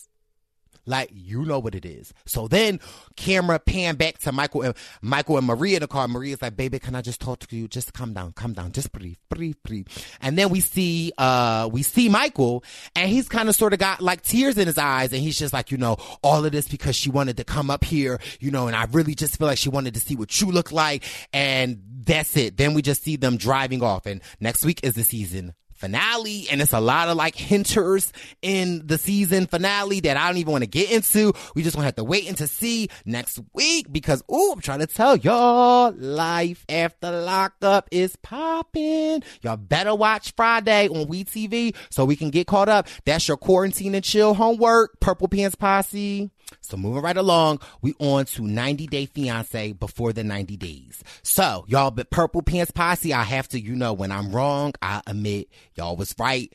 Like 0.86 1.10
you 1.12 1.44
know 1.44 1.58
what 1.58 1.74
it 1.74 1.84
is. 1.84 2.12
So 2.26 2.48
then 2.48 2.80
camera 3.16 3.58
pan 3.58 3.96
back 3.96 4.18
to 4.18 4.32
Michael 4.32 4.62
and 4.62 4.74
Michael 5.02 5.38
and 5.38 5.46
Maria 5.46 5.76
in 5.76 5.80
the 5.80 5.88
car. 5.88 6.08
Maria's 6.08 6.42
like, 6.42 6.56
baby, 6.56 6.78
can 6.78 6.94
I 6.94 7.02
just 7.02 7.20
talk 7.20 7.40
to 7.40 7.56
you? 7.56 7.68
Just 7.68 7.92
calm 7.92 8.12
down, 8.12 8.32
calm 8.32 8.52
down, 8.52 8.72
just 8.72 8.92
breathe, 8.92 9.16
breathe, 9.28 9.56
breathe. 9.64 9.86
And 10.20 10.36
then 10.36 10.50
we 10.50 10.60
see 10.60 11.12
uh 11.18 11.68
we 11.72 11.82
see 11.82 12.08
Michael 12.08 12.64
and 12.96 13.10
he's 13.10 13.28
kind 13.28 13.48
of 13.48 13.54
sort 13.54 13.72
of 13.72 13.78
got 13.78 14.00
like 14.00 14.22
tears 14.22 14.58
in 14.58 14.66
his 14.66 14.78
eyes 14.78 15.12
and 15.12 15.22
he's 15.22 15.38
just 15.38 15.52
like, 15.52 15.70
you 15.70 15.78
know, 15.78 15.96
all 16.22 16.44
of 16.44 16.52
this 16.52 16.68
because 16.68 16.96
she 16.96 17.10
wanted 17.10 17.36
to 17.36 17.44
come 17.44 17.70
up 17.70 17.84
here, 17.84 18.20
you 18.40 18.50
know, 18.50 18.66
and 18.66 18.76
I 18.76 18.84
really 18.92 19.14
just 19.14 19.38
feel 19.38 19.46
like 19.46 19.58
she 19.58 19.68
wanted 19.68 19.94
to 19.94 20.00
see 20.00 20.16
what 20.16 20.40
you 20.40 20.50
look 20.50 20.72
like 20.72 21.04
and 21.32 21.82
that's 22.04 22.36
it. 22.36 22.56
Then 22.56 22.74
we 22.74 22.82
just 22.82 23.02
see 23.02 23.16
them 23.16 23.36
driving 23.36 23.82
off 23.82 24.06
and 24.06 24.20
next 24.40 24.64
week 24.64 24.80
is 24.82 24.94
the 24.94 25.04
season 25.04 25.54
finale 25.80 26.46
and 26.50 26.60
it's 26.60 26.72
a 26.72 26.80
lot 26.80 27.08
of 27.08 27.16
like 27.16 27.34
hinters 27.34 28.12
in 28.42 28.86
the 28.86 28.98
season 28.98 29.46
finale 29.46 30.00
that 30.00 30.16
I 30.16 30.28
don't 30.28 30.36
even 30.36 30.52
want 30.52 30.62
to 30.62 30.70
get 30.70 30.90
into. 30.90 31.32
We 31.54 31.62
just 31.62 31.74
gonna 31.74 31.86
have 31.86 31.96
to 31.96 32.04
wait 32.04 32.28
and 32.28 32.36
to 32.36 32.46
see 32.46 32.88
next 33.04 33.40
week 33.54 33.90
because 33.90 34.22
ooh, 34.30 34.52
I'm 34.52 34.60
trying 34.60 34.80
to 34.80 34.86
tell 34.86 35.16
y'all 35.16 35.92
life 35.96 36.64
after 36.68 37.10
lockup 37.10 37.88
is 37.90 38.14
popping. 38.16 39.22
Y'all 39.42 39.56
better 39.56 39.94
watch 39.94 40.34
Friday 40.36 40.88
on 40.88 41.06
WeTV 41.06 41.74
so 41.90 42.04
we 42.04 42.16
can 42.16 42.30
get 42.30 42.46
caught 42.46 42.68
up. 42.68 42.86
That's 43.06 43.26
your 43.26 43.38
quarantine 43.38 43.94
and 43.94 44.04
chill 44.04 44.34
homework. 44.34 45.00
Purple 45.00 45.28
Pants 45.28 45.56
Posse. 45.56 46.30
So 46.60 46.76
moving 46.76 47.02
right 47.02 47.16
along, 47.16 47.60
we 47.82 47.94
on 47.98 48.24
to 48.26 48.46
90 48.46 48.86
Day 48.86 49.06
Fiance 49.06 49.72
before 49.72 50.12
the 50.12 50.24
90 50.24 50.56
days. 50.56 51.02
So 51.22 51.64
y'all, 51.68 51.90
but 51.90 52.10
Purple 52.10 52.42
Pants 52.42 52.70
Posse, 52.70 53.12
I 53.12 53.22
have 53.22 53.48
to, 53.48 53.60
you 53.60 53.74
know, 53.74 53.92
when 53.92 54.12
I'm 54.12 54.32
wrong, 54.32 54.74
I 54.82 55.02
admit 55.06 55.48
y'all 55.74 55.96
was 55.96 56.14
right. 56.18 56.52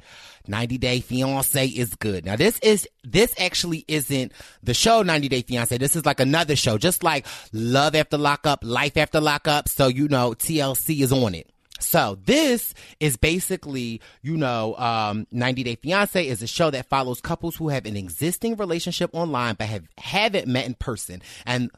90 0.47 0.77
Day 0.77 0.99
Fiance 0.99 1.65
is 1.67 1.95
good. 1.95 2.25
Now 2.25 2.35
this 2.35 2.59
is, 2.59 2.87
this 3.03 3.33
actually 3.39 3.85
isn't 3.87 4.31
the 4.63 4.73
show 4.73 5.01
90 5.01 5.29
Day 5.29 5.41
Fiance. 5.41 5.77
This 5.77 5.95
is 5.95 6.05
like 6.05 6.19
another 6.19 6.55
show, 6.55 6.77
just 6.77 7.03
like 7.03 7.25
Love 7.51 7.95
After 7.95 8.17
Lockup, 8.17 8.63
Life 8.63 8.97
After 8.97 9.19
Lockup. 9.19 9.69
So, 9.69 9.87
you 9.87 10.07
know, 10.07 10.31
TLC 10.31 11.01
is 11.01 11.11
on 11.11 11.35
it. 11.35 11.49
So 11.79 12.17
this 12.25 12.73
is 12.99 13.17
basically, 13.17 14.01
you 14.21 14.37
know, 14.37 14.75
um, 14.77 15.27
90 15.31 15.63
Day 15.63 15.75
Fiance 15.75 16.27
is 16.27 16.41
a 16.41 16.47
show 16.47 16.71
that 16.71 16.87
follows 16.87 17.21
couples 17.21 17.55
who 17.55 17.69
have 17.69 17.85
an 17.85 17.97
existing 17.97 18.55
relationship 18.55 19.09
online 19.13 19.55
but 19.55 19.67
have 19.67 19.87
haven't 19.97 20.47
met 20.47 20.65
in 20.65 20.75
person, 20.75 21.21
and 21.45 21.69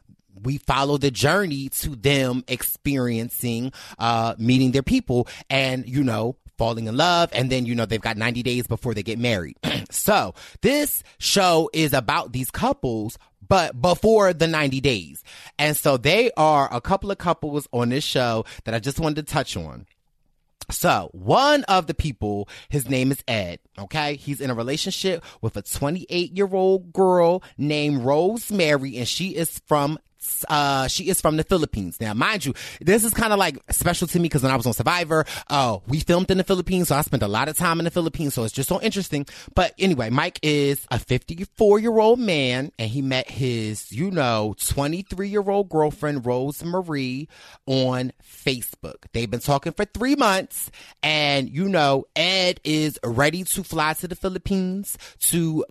we 0.42 0.58
follow 0.58 0.98
the 0.98 1.10
journey 1.10 1.68
to 1.68 1.96
them 1.96 2.44
experiencing, 2.46 3.72
uh, 3.98 4.34
meeting 4.38 4.70
their 4.70 4.82
people, 4.82 5.26
and 5.50 5.88
you 5.88 6.04
know, 6.04 6.36
falling 6.58 6.86
in 6.86 6.96
love, 6.96 7.30
and 7.32 7.50
then 7.50 7.66
you 7.66 7.74
know 7.74 7.86
they've 7.86 8.00
got 8.00 8.16
90 8.16 8.42
days 8.42 8.66
before 8.66 8.94
they 8.94 9.02
get 9.02 9.18
married. 9.18 9.56
so 9.90 10.34
this 10.60 11.02
show 11.18 11.70
is 11.72 11.92
about 11.92 12.32
these 12.32 12.50
couples 12.50 13.18
but 13.48 13.80
before 13.80 14.32
the 14.32 14.46
90 14.46 14.80
days. 14.80 15.22
And 15.58 15.76
so 15.76 15.96
they 15.96 16.30
are 16.36 16.68
a 16.72 16.80
couple 16.80 17.10
of 17.10 17.18
couples 17.18 17.68
on 17.72 17.90
this 17.90 18.04
show 18.04 18.44
that 18.64 18.74
I 18.74 18.78
just 18.78 19.00
wanted 19.00 19.26
to 19.26 19.32
touch 19.32 19.56
on. 19.56 19.86
So 20.70 21.08
one 21.12 21.64
of 21.64 21.86
the 21.86 21.94
people, 21.94 22.48
his 22.68 22.88
name 22.88 23.10
is 23.10 23.24
Ed. 23.26 23.58
Okay. 23.78 24.16
He's 24.16 24.40
in 24.40 24.50
a 24.50 24.54
relationship 24.54 25.24
with 25.40 25.56
a 25.56 25.62
28 25.62 26.32
year 26.32 26.48
old 26.52 26.92
girl 26.92 27.42
named 27.56 28.04
Rosemary 28.04 28.98
and 28.98 29.08
she 29.08 29.34
is 29.34 29.60
from 29.66 29.98
uh, 30.48 30.88
she 30.88 31.08
is 31.08 31.20
from 31.20 31.36
the 31.36 31.44
Philippines. 31.44 32.00
Now, 32.00 32.14
mind 32.14 32.44
you, 32.44 32.54
this 32.80 33.04
is 33.04 33.14
kind 33.14 33.32
of 33.32 33.38
like 33.38 33.58
special 33.70 34.06
to 34.08 34.18
me 34.18 34.24
because 34.24 34.42
when 34.42 34.52
I 34.52 34.56
was 34.56 34.66
on 34.66 34.72
Survivor, 34.72 35.24
uh, 35.48 35.78
we 35.86 36.00
filmed 36.00 36.30
in 36.30 36.38
the 36.38 36.44
Philippines, 36.44 36.88
so 36.88 36.96
I 36.96 37.02
spent 37.02 37.22
a 37.22 37.28
lot 37.28 37.48
of 37.48 37.56
time 37.56 37.78
in 37.78 37.84
the 37.84 37.90
Philippines, 37.90 38.34
so 38.34 38.44
it's 38.44 38.52
just 38.52 38.68
so 38.68 38.80
interesting. 38.80 39.26
But 39.54 39.74
anyway, 39.78 40.10
Mike 40.10 40.38
is 40.42 40.86
a 40.90 40.98
54 40.98 41.78
year 41.78 41.98
old 41.98 42.18
man, 42.18 42.72
and 42.78 42.90
he 42.90 43.02
met 43.02 43.30
his, 43.30 43.92
you 43.92 44.10
know, 44.10 44.54
23 44.58 45.28
year 45.28 45.48
old 45.48 45.68
girlfriend, 45.68 46.26
Rose 46.26 46.64
Marie, 46.64 47.28
on 47.66 48.12
Facebook. 48.22 49.04
They've 49.12 49.30
been 49.30 49.40
talking 49.40 49.72
for 49.72 49.84
three 49.84 50.16
months, 50.16 50.70
and 51.02 51.48
you 51.48 51.68
know, 51.68 52.06
Ed 52.16 52.60
is 52.64 52.98
ready 53.04 53.44
to 53.44 53.64
fly 53.64 53.92
to 53.94 54.08
the 54.08 54.16
Philippines 54.16 54.96
to 55.20 55.64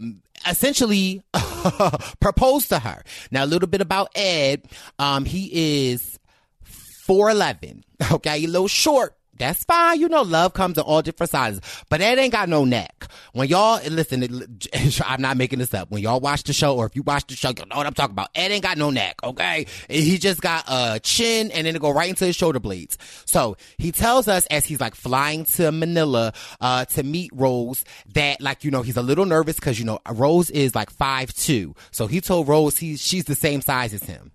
essentially 0.46 1.22
proposed 2.20 2.70
to 2.70 2.80
her. 2.80 3.04
Now, 3.32 3.44
a 3.44 3.48
little 3.48 3.68
bit 3.68 3.82
about 3.82 4.10
Ed. 4.16 4.68
Um, 5.00 5.26
he 5.26 5.90
is 5.92 6.20
4'11. 7.08 7.84
Okay, 8.12 8.44
a 8.44 8.48
little 8.48 8.68
short, 8.68 9.17
that's 9.38 9.64
fine. 9.64 10.00
You 10.00 10.10
know, 10.10 10.22
love 10.22 10.54
comes 10.54 10.78
in 10.78 10.84
all 10.84 11.02
different 11.02 11.30
sizes, 11.30 11.62
but 11.90 12.00
that 12.00 12.18
ain't 12.18 12.32
got 12.32 12.50
no 12.50 12.66
neck. 12.66 13.08
When 13.34 13.48
y'all 13.48 13.82
listen, 13.90 14.60
I'm 15.06 15.22
not 15.22 15.38
making 15.38 15.60
this 15.60 15.74
up. 15.74 15.92
When 15.92 16.02
y'all 16.02 16.20
watch 16.20 16.44
the 16.44 16.54
show, 16.54 16.76
or 16.76 16.86
if 16.86 16.96
you 16.96 17.04
watch 17.04 17.28
the 17.28 17.36
show, 17.36 17.50
you 17.50 17.66
know 17.66 17.78
what 17.78 17.88
I'm 17.88 17.94
talking 17.94 18.14
about. 18.14 18.30
Ed 18.36 18.52
ain't 18.52 18.64
got 18.64 18.78
no 18.78 18.90
neck. 18.90 19.16
Okay, 19.24 19.66
he 19.90 20.18
just 20.18 20.42
got 20.42 20.66
a 20.68 21.00
chin, 21.00 21.52
and 21.52 21.68
then 21.68 21.76
it 21.76 21.82
go 21.82 21.92
right 21.92 22.10
into 22.10 22.26
his 22.26 22.36
shoulder 22.36 22.60
blades. 22.60 22.98
So 23.26 23.58
he 23.78 23.92
tells 23.92 24.28
us 24.28 24.46
as 24.48 24.66
he's 24.66 24.80
like 24.80 24.96
flying 24.96 25.46
to 25.46 25.72
Manila 25.72 26.34
uh, 26.62 26.86
to 26.86 27.04
meet 27.04 27.32
Rose 27.34 27.84
that 28.14 28.42
like 28.42 28.64
you 28.64 28.72
know 28.72 28.82
he's 28.82 28.98
a 28.98 29.02
little 29.02 29.26
nervous 29.26 29.56
because 29.56 29.80
you 29.80 29.86
know 29.86 30.00
Rose 30.10 30.50
is 30.50 30.76
like 30.76 30.90
five 30.90 31.34
two. 31.34 31.76
So 31.92 32.08
he 32.08 32.22
told 32.22 32.48
Rose 32.48 32.78
he's 32.78 33.02
she's 33.02 33.26
the 33.26 33.36
same 33.36 33.62
size 33.62 33.94
as 33.94 34.04
him. 34.04 34.32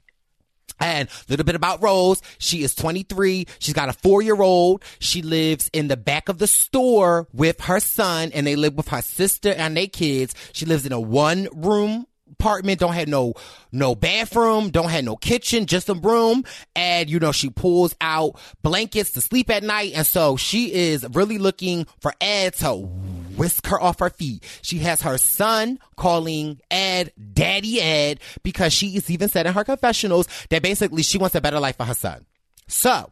And 0.83 1.09
a 1.09 1.13
little 1.31 1.45
bit 1.45 1.55
about 1.55 1.83
Rose. 1.83 2.21
She 2.39 2.63
is 2.63 2.75
23. 2.75 3.47
She's 3.61 3.75
got 3.75 3.89
a 3.89 3.93
four 3.93 4.21
year 4.21 4.43
old. 4.43 4.83
She 4.99 5.23
lives 5.23 5.71
in 5.73 5.89
the 5.89 5.97
back 5.97 6.29
of 6.29 6.39
the 6.39 6.47
store 6.47 7.29
with 7.33 7.61
her 7.63 7.81
son 7.81 8.31
and 8.35 8.47
they 8.47 8.57
live 8.57 8.75
with 8.75 8.89
her 8.89 9.03
sister 9.03 9.51
and 9.51 9.77
their 9.77 9.87
kids. 9.87 10.35
She 10.53 10.67
lives 10.67 10.85
in 10.85 10.93
a 10.93 11.01
one 11.01 11.49
room 11.55 12.07
apartment, 12.33 12.81
don't 12.81 12.95
have 12.95 13.09
no 13.09 13.35
no 13.71 13.95
bathroom, 13.95 14.71
don't 14.71 14.91
have 14.91 15.05
no 15.05 15.17
kitchen, 15.17 15.67
just 15.67 15.89
a 15.89 15.95
room. 15.95 16.45
And 16.75 17.09
you 17.09 17.21
know, 17.21 17.33
she 17.33 17.51
pulls 17.51 17.95
out 18.01 18.39
blankets 18.63 19.13
to 19.13 19.21
sleep 19.21 19.49
at 19.51 19.63
night. 19.63 19.93
And 19.95 20.07
so 20.07 20.37
she 20.37 20.73
is 20.73 21.07
really 21.13 21.39
looking 21.39 21.87
for 22.01 22.13
Ed 22.21 22.55
to 22.55 22.89
whisk 23.37 23.67
her 23.67 23.81
off 23.81 23.99
her 24.01 24.11
feet. 24.11 24.45
She 24.63 24.79
has 24.79 25.03
her 25.03 25.19
son 25.19 25.79
calling 25.97 26.61
Ed 26.71 27.13
Daddy 27.33 27.81
Ed 27.81 28.21
because 28.43 28.73
she 28.73 28.97
is 28.97 29.11
even 29.11 29.29
said 29.29 29.47
in 29.47 29.55
her 29.55 29.65
confessionals 29.65 30.29
that 30.51 30.63
basically 30.63 31.03
she 31.03 31.19
wants 31.19 31.35
a 31.35 31.41
better 31.41 31.61
life 31.61 31.77
for 31.77 31.85
her 31.85 31.95
son. 31.95 32.27
So 32.69 33.11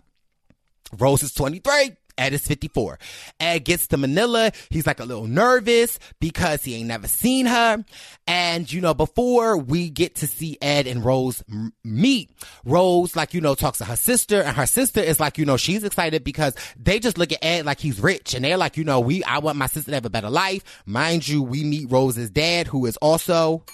Rose 0.98 1.22
is 1.22 1.32
23. 1.32 1.92
Ed 2.20 2.34
is 2.34 2.46
54. 2.46 2.98
Ed 3.40 3.60
gets 3.60 3.86
to 3.88 3.96
Manila. 3.96 4.52
He's 4.68 4.86
like 4.86 5.00
a 5.00 5.04
little 5.04 5.26
nervous 5.26 5.98
because 6.20 6.62
he 6.62 6.76
ain't 6.76 6.88
never 6.88 7.08
seen 7.08 7.46
her. 7.46 7.84
And, 8.26 8.70
you 8.70 8.80
know, 8.80 8.94
before 8.94 9.56
we 9.56 9.90
get 9.90 10.16
to 10.16 10.26
see 10.26 10.58
Ed 10.60 10.86
and 10.86 11.04
Rose 11.04 11.42
meet, 11.82 12.30
Rose, 12.64 13.16
like, 13.16 13.34
you 13.34 13.40
know, 13.40 13.54
talks 13.54 13.78
to 13.78 13.84
her 13.86 13.96
sister 13.96 14.42
and 14.42 14.56
her 14.56 14.66
sister 14.66 15.00
is 15.00 15.18
like, 15.18 15.38
you 15.38 15.46
know, 15.46 15.56
she's 15.56 15.82
excited 15.82 16.22
because 16.22 16.54
they 16.78 16.98
just 16.98 17.18
look 17.18 17.32
at 17.32 17.42
Ed 17.42 17.64
like 17.64 17.80
he's 17.80 17.98
rich 18.00 18.34
and 18.34 18.44
they're 18.44 18.56
like, 18.56 18.76
you 18.76 18.84
know, 18.84 19.00
we, 19.00 19.24
I 19.24 19.38
want 19.38 19.56
my 19.56 19.66
sister 19.66 19.90
to 19.90 19.96
have 19.96 20.04
a 20.04 20.10
better 20.10 20.30
life. 20.30 20.82
Mind 20.86 21.26
you, 21.26 21.42
we 21.42 21.64
meet 21.64 21.90
Rose's 21.90 22.30
dad, 22.30 22.66
who 22.66 22.86
is 22.86 22.96
also 22.98 23.64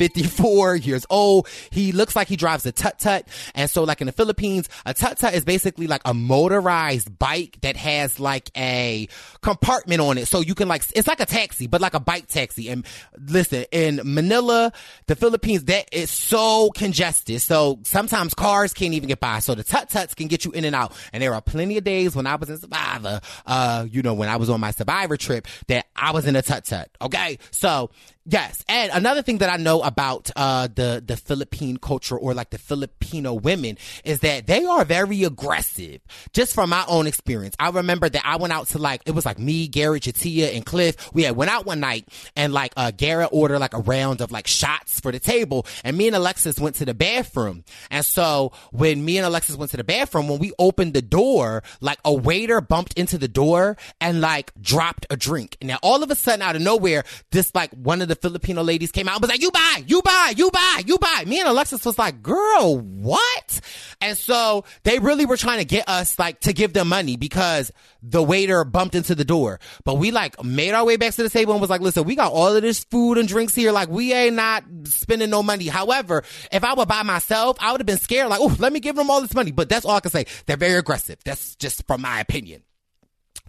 54 0.00 0.76
years 0.76 1.04
old. 1.10 1.46
He 1.70 1.92
looks 1.92 2.16
like 2.16 2.26
he 2.26 2.36
drives 2.36 2.64
a 2.64 2.72
tuk 2.72 2.96
tuk. 2.96 3.26
And 3.54 3.68
so 3.68 3.84
like 3.84 4.00
in 4.00 4.06
the 4.06 4.12
Philippines, 4.12 4.66
a 4.86 4.94
tuk 4.94 5.18
tuk 5.18 5.34
is 5.34 5.44
basically 5.44 5.86
like 5.86 6.00
a 6.06 6.14
motorized 6.14 7.18
bike 7.18 7.58
that 7.60 7.76
has 7.76 8.18
like 8.18 8.50
a 8.56 9.08
compartment 9.42 10.00
on 10.00 10.16
it. 10.16 10.26
So 10.26 10.40
you 10.40 10.54
can 10.54 10.68
like, 10.68 10.84
it's 10.96 11.06
like 11.06 11.20
a 11.20 11.26
taxi, 11.26 11.66
but 11.66 11.82
like 11.82 11.92
a 11.92 12.00
bike 12.00 12.28
taxi. 12.28 12.70
And 12.70 12.86
listen, 13.28 13.66
in 13.72 14.00
Manila, 14.02 14.72
the 15.06 15.16
Philippines, 15.16 15.64
that 15.64 15.92
is 15.92 16.10
so 16.10 16.70
congested. 16.74 17.42
So 17.42 17.80
sometimes 17.82 18.32
cars 18.32 18.72
can't 18.72 18.94
even 18.94 19.06
get 19.06 19.20
by. 19.20 19.40
So 19.40 19.54
the 19.54 19.64
tuk 19.64 19.90
tuks 19.90 20.14
can 20.14 20.28
get 20.28 20.46
you 20.46 20.52
in 20.52 20.64
and 20.64 20.74
out. 20.74 20.94
And 21.12 21.22
there 21.22 21.34
are 21.34 21.42
plenty 21.42 21.76
of 21.76 21.84
days 21.84 22.16
when 22.16 22.26
I 22.26 22.36
was 22.36 22.48
in 22.48 22.56
Survivor, 22.56 23.20
uh, 23.44 23.86
you 23.90 24.00
know, 24.00 24.14
when 24.14 24.30
I 24.30 24.36
was 24.36 24.48
on 24.48 24.60
my 24.60 24.70
Survivor 24.70 25.18
trip 25.18 25.46
that 25.66 25.88
I 25.94 26.12
was 26.12 26.26
in 26.26 26.36
a 26.36 26.42
tuk 26.42 26.64
tuk. 26.64 26.88
Okay. 27.02 27.38
So 27.50 27.90
Yes, 28.26 28.62
and 28.68 28.92
another 28.92 29.22
thing 29.22 29.38
that 29.38 29.48
I 29.48 29.56
know 29.56 29.80
about 29.80 30.30
uh, 30.36 30.68
the 30.72 31.02
the 31.04 31.16
Philippine 31.16 31.78
culture 31.78 32.18
or 32.18 32.34
like 32.34 32.50
the 32.50 32.58
Filipino 32.58 33.32
women 33.32 33.78
is 34.04 34.20
that 34.20 34.46
they 34.46 34.62
are 34.66 34.84
very 34.84 35.24
aggressive. 35.24 36.02
Just 36.34 36.54
from 36.54 36.68
my 36.68 36.84
own 36.86 37.06
experience, 37.06 37.56
I 37.58 37.70
remember 37.70 38.10
that 38.10 38.22
I 38.26 38.36
went 38.36 38.52
out 38.52 38.66
to 38.68 38.78
like 38.78 39.00
it 39.06 39.12
was 39.12 39.24
like 39.24 39.38
me, 39.38 39.68
Gary, 39.68 40.00
J'Tia, 40.00 40.54
and 40.54 40.66
Cliff. 40.66 40.96
We 41.14 41.22
had 41.22 41.34
went 41.34 41.50
out 41.50 41.64
one 41.64 41.80
night 41.80 42.08
and 42.36 42.52
like 42.52 42.74
uh, 42.76 42.90
Garrett 42.90 43.30
ordered 43.32 43.58
like 43.58 43.72
a 43.72 43.78
round 43.80 44.20
of 44.20 44.30
like 44.30 44.46
shots 44.46 45.00
for 45.00 45.10
the 45.10 45.18
table, 45.18 45.66
and 45.82 45.96
me 45.96 46.06
and 46.06 46.14
Alexis 46.14 46.60
went 46.60 46.76
to 46.76 46.84
the 46.84 46.94
bathroom. 46.94 47.64
And 47.90 48.04
so 48.04 48.52
when 48.70 49.02
me 49.02 49.16
and 49.16 49.26
Alexis 49.26 49.56
went 49.56 49.70
to 49.70 49.78
the 49.78 49.84
bathroom, 49.84 50.28
when 50.28 50.38
we 50.40 50.52
opened 50.58 50.92
the 50.92 51.00
door, 51.00 51.62
like 51.80 51.98
a 52.04 52.12
waiter 52.12 52.60
bumped 52.60 52.98
into 52.98 53.16
the 53.16 53.28
door 53.28 53.78
and 53.98 54.20
like 54.20 54.52
dropped 54.60 55.06
a 55.08 55.16
drink. 55.16 55.56
And 55.62 55.68
now 55.68 55.78
all 55.82 56.02
of 56.02 56.10
a 56.10 56.14
sudden, 56.14 56.42
out 56.42 56.54
of 56.54 56.60
nowhere, 56.60 57.04
this 57.30 57.54
like 57.54 57.70
one 57.72 58.02
of 58.02 58.09
the 58.10 58.16
Filipino 58.16 58.62
ladies 58.62 58.92
came 58.92 59.08
out 59.08 59.14
and 59.14 59.22
was 59.22 59.30
like, 59.30 59.40
you 59.40 59.50
buy, 59.50 59.82
you 59.86 60.02
buy, 60.02 60.34
you 60.36 60.50
buy, 60.50 60.82
you 60.86 60.98
buy. 60.98 61.24
Me 61.26 61.40
and 61.40 61.48
Alexis 61.48 61.84
was 61.84 61.98
like, 61.98 62.22
girl, 62.22 62.78
what? 62.78 63.60
And 64.00 64.16
so 64.16 64.64
they 64.82 64.98
really 64.98 65.26
were 65.26 65.36
trying 65.36 65.58
to 65.58 65.64
get 65.64 65.88
us 65.88 66.18
like 66.18 66.40
to 66.40 66.52
give 66.52 66.72
them 66.72 66.88
money 66.88 67.16
because 67.16 67.72
the 68.02 68.22
waiter 68.22 68.64
bumped 68.64 68.94
into 68.94 69.14
the 69.14 69.24
door. 69.24 69.60
But 69.84 69.94
we 69.94 70.10
like 70.10 70.42
made 70.42 70.72
our 70.72 70.84
way 70.84 70.96
back 70.96 71.14
to 71.14 71.22
the 71.22 71.30
table 71.30 71.52
and 71.52 71.60
was 71.60 71.70
like, 71.70 71.80
listen, 71.80 72.04
we 72.04 72.14
got 72.14 72.32
all 72.32 72.54
of 72.54 72.62
this 72.62 72.84
food 72.84 73.18
and 73.18 73.28
drinks 73.28 73.54
here. 73.54 73.72
Like 73.72 73.88
we 73.88 74.12
ain't 74.12 74.36
not 74.36 74.64
spending 74.84 75.30
no 75.30 75.42
money. 75.42 75.66
However, 75.68 76.24
if 76.52 76.64
I 76.64 76.74
were 76.74 76.86
by 76.86 77.02
myself, 77.02 77.56
I 77.60 77.72
would 77.72 77.80
have 77.80 77.86
been 77.86 77.98
scared. 77.98 78.28
Like, 78.28 78.40
oh, 78.40 78.54
let 78.58 78.72
me 78.72 78.80
give 78.80 78.96
them 78.96 79.10
all 79.10 79.20
this 79.20 79.34
money. 79.34 79.52
But 79.52 79.68
that's 79.68 79.84
all 79.84 79.96
I 79.96 80.00
can 80.00 80.10
say. 80.10 80.26
They're 80.46 80.56
very 80.56 80.78
aggressive. 80.78 81.18
That's 81.24 81.56
just 81.56 81.86
from 81.86 82.02
my 82.02 82.20
opinion. 82.20 82.62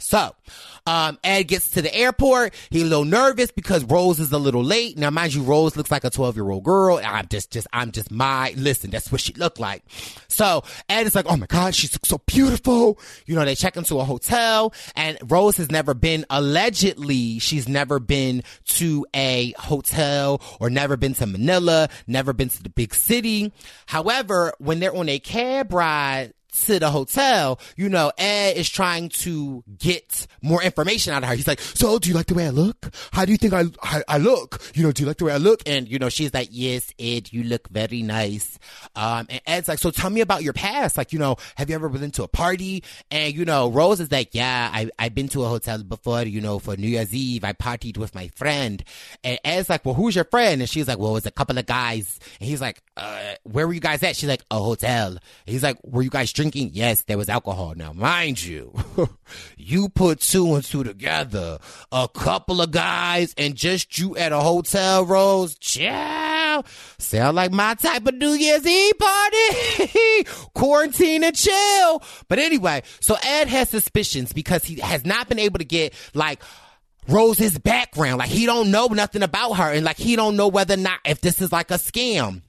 So, 0.01 0.35
um, 0.87 1.19
Ed 1.23 1.43
gets 1.43 1.69
to 1.71 1.81
the 1.81 1.93
airport. 1.93 2.53
He's 2.69 2.83
a 2.83 2.85
little 2.85 3.05
nervous 3.05 3.51
because 3.51 3.83
Rose 3.85 4.19
is 4.19 4.31
a 4.31 4.37
little 4.37 4.63
late. 4.63 4.97
Now, 4.97 5.09
mind 5.09 5.33
you, 5.33 5.43
Rose 5.43 5.77
looks 5.77 5.91
like 5.91 6.03
a 6.03 6.09
12 6.09 6.35
year 6.35 6.49
old 6.49 6.63
girl. 6.63 6.99
I'm 7.03 7.27
just, 7.27 7.51
just, 7.51 7.67
I'm 7.71 7.91
just 7.91 8.11
my, 8.11 8.53
listen, 8.57 8.89
that's 8.89 9.11
what 9.11 9.21
she 9.21 9.33
looked 9.33 9.59
like. 9.59 9.83
So 10.27 10.63
Ed 10.89 11.05
is 11.05 11.15
like, 11.15 11.25
oh 11.27 11.37
my 11.37 11.45
God, 11.45 11.75
she's 11.75 11.97
so 12.03 12.19
beautiful. 12.25 12.99
You 13.25 13.35
know, 13.35 13.45
they 13.45 13.55
check 13.55 13.77
into 13.77 13.99
a 13.99 14.03
hotel 14.03 14.73
and 14.95 15.17
Rose 15.23 15.57
has 15.57 15.69
never 15.69 15.93
been, 15.93 16.25
allegedly, 16.29 17.39
she's 17.39 17.69
never 17.69 17.99
been 17.99 18.43
to 18.65 19.05
a 19.13 19.53
hotel 19.57 20.41
or 20.59 20.69
never 20.69 20.97
been 20.97 21.13
to 21.15 21.27
Manila, 21.27 21.89
never 22.07 22.33
been 22.33 22.49
to 22.49 22.63
the 22.63 22.69
big 22.69 22.93
city. 22.93 23.53
However, 23.85 24.53
when 24.57 24.79
they're 24.79 24.95
on 24.95 25.09
a 25.09 25.19
cab 25.19 25.73
ride, 25.73 26.33
to 26.51 26.79
the 26.79 26.89
hotel, 26.89 27.59
you 27.75 27.89
know, 27.89 28.11
Ed 28.17 28.57
is 28.57 28.69
trying 28.69 29.09
to 29.09 29.63
get 29.77 30.27
more 30.41 30.61
information 30.61 31.13
out 31.13 31.23
of 31.23 31.29
her. 31.29 31.35
He's 31.35 31.47
like, 31.47 31.61
so 31.61 31.99
do 31.99 32.09
you 32.09 32.15
like 32.15 32.27
the 32.27 32.33
way 32.33 32.47
I 32.47 32.49
look? 32.49 32.93
How 33.11 33.25
do 33.25 33.31
you 33.31 33.37
think 33.37 33.53
I, 33.53 33.65
I, 33.81 34.03
I 34.07 34.17
look? 34.17 34.61
You 34.73 34.83
know, 34.83 34.91
do 34.91 35.03
you 35.03 35.07
like 35.07 35.17
the 35.17 35.25
way 35.25 35.33
I 35.33 35.37
look? 35.37 35.61
And, 35.65 35.87
you 35.87 35.99
know, 35.99 36.09
she's 36.09 36.33
like, 36.33 36.49
yes, 36.51 36.91
Ed, 36.99 37.31
you 37.31 37.43
look 37.43 37.69
very 37.69 38.01
nice. 38.01 38.59
Um, 38.95 39.27
and 39.29 39.41
Ed's 39.47 39.67
like, 39.67 39.79
so 39.79 39.91
tell 39.91 40.09
me 40.09 40.21
about 40.21 40.43
your 40.43 40.53
past. 40.53 40.97
Like, 40.97 41.13
you 41.13 41.19
know, 41.19 41.37
have 41.55 41.69
you 41.69 41.75
ever 41.75 41.89
been 41.89 42.11
to 42.11 42.23
a 42.23 42.27
party? 42.27 42.83
And, 43.09 43.33
you 43.33 43.45
know, 43.45 43.69
Rose 43.69 43.99
is 43.99 44.11
like, 44.11 44.29
yeah, 44.33 44.69
I, 44.73 44.89
I've 44.99 45.15
been 45.15 45.29
to 45.29 45.43
a 45.43 45.47
hotel 45.47 45.81
before, 45.83 46.23
you 46.23 46.41
know, 46.41 46.59
for 46.59 46.75
New 46.75 46.87
Year's 46.87 47.13
Eve. 47.13 47.43
I 47.43 47.53
partied 47.53 47.97
with 47.97 48.13
my 48.13 48.27
friend. 48.29 48.83
And 49.23 49.39
Ed's 49.43 49.69
like, 49.69 49.85
well, 49.85 49.95
who's 49.95 50.15
your 50.15 50.25
friend? 50.25 50.61
And 50.61 50.69
she's 50.69 50.87
like, 50.87 50.99
well, 50.99 51.15
it's 51.17 51.25
a 51.25 51.31
couple 51.31 51.57
of 51.57 51.65
guys. 51.65 52.19
And 52.39 52.49
he's 52.49 52.61
like, 52.61 52.81
uh, 52.97 53.35
where 53.43 53.67
were 53.67 53.73
you 53.73 53.79
guys 53.79 54.03
at? 54.03 54.15
She's 54.15 54.29
like, 54.29 54.43
a 54.51 54.59
hotel. 54.59 55.11
And 55.11 55.19
he's 55.45 55.63
like, 55.63 55.77
were 55.83 56.01
you 56.01 56.09
guys 56.09 56.31
drinking? 56.41 56.71
Yes, 56.73 57.03
there 57.03 57.19
was 57.19 57.29
alcohol. 57.29 57.75
Now, 57.75 57.93
mind 57.93 58.43
you, 58.43 58.73
you 59.57 59.89
put 59.89 60.21
two 60.21 60.55
and 60.55 60.63
two 60.63 60.83
together. 60.83 61.59
A 61.91 62.07
couple 62.11 62.61
of 62.61 62.71
guys 62.71 63.35
and 63.37 63.53
just 63.53 63.99
you 63.99 64.17
at 64.17 64.31
a 64.31 64.39
hotel, 64.39 65.05
Rose. 65.05 65.55
Ciao. 65.59 66.63
Sound 66.97 67.35
like 67.35 67.51
my 67.51 67.75
type 67.75 68.07
of 68.07 68.15
New 68.15 68.31
Year's 68.31 68.65
Eve 68.65 68.93
party. 68.97 70.23
Quarantine 70.55 71.23
and 71.23 71.35
chill. 71.35 72.01
But 72.27 72.39
anyway, 72.39 72.81
so 72.99 73.15
Ed 73.23 73.47
has 73.47 73.69
suspicions 73.69 74.33
because 74.33 74.63
he 74.63 74.79
has 74.79 75.05
not 75.05 75.29
been 75.29 75.39
able 75.39 75.59
to 75.59 75.65
get 75.65 75.93
like, 76.15 76.41
Rose's 77.07 77.57
background. 77.57 78.19
Like 78.19 78.29
he 78.29 78.45
don't 78.45 78.69
know 78.69 78.87
nothing 78.87 79.23
about 79.23 79.53
her 79.53 79.71
and 79.71 79.83
like 79.83 79.97
he 79.97 80.15
don't 80.15 80.37
know 80.37 80.47
whether 80.47 80.75
or 80.75 80.77
not 80.77 80.99
if 81.05 81.21
this 81.21 81.41
is 81.41 81.51
like 81.51 81.71
a 81.71 81.75
scam. 81.75 82.41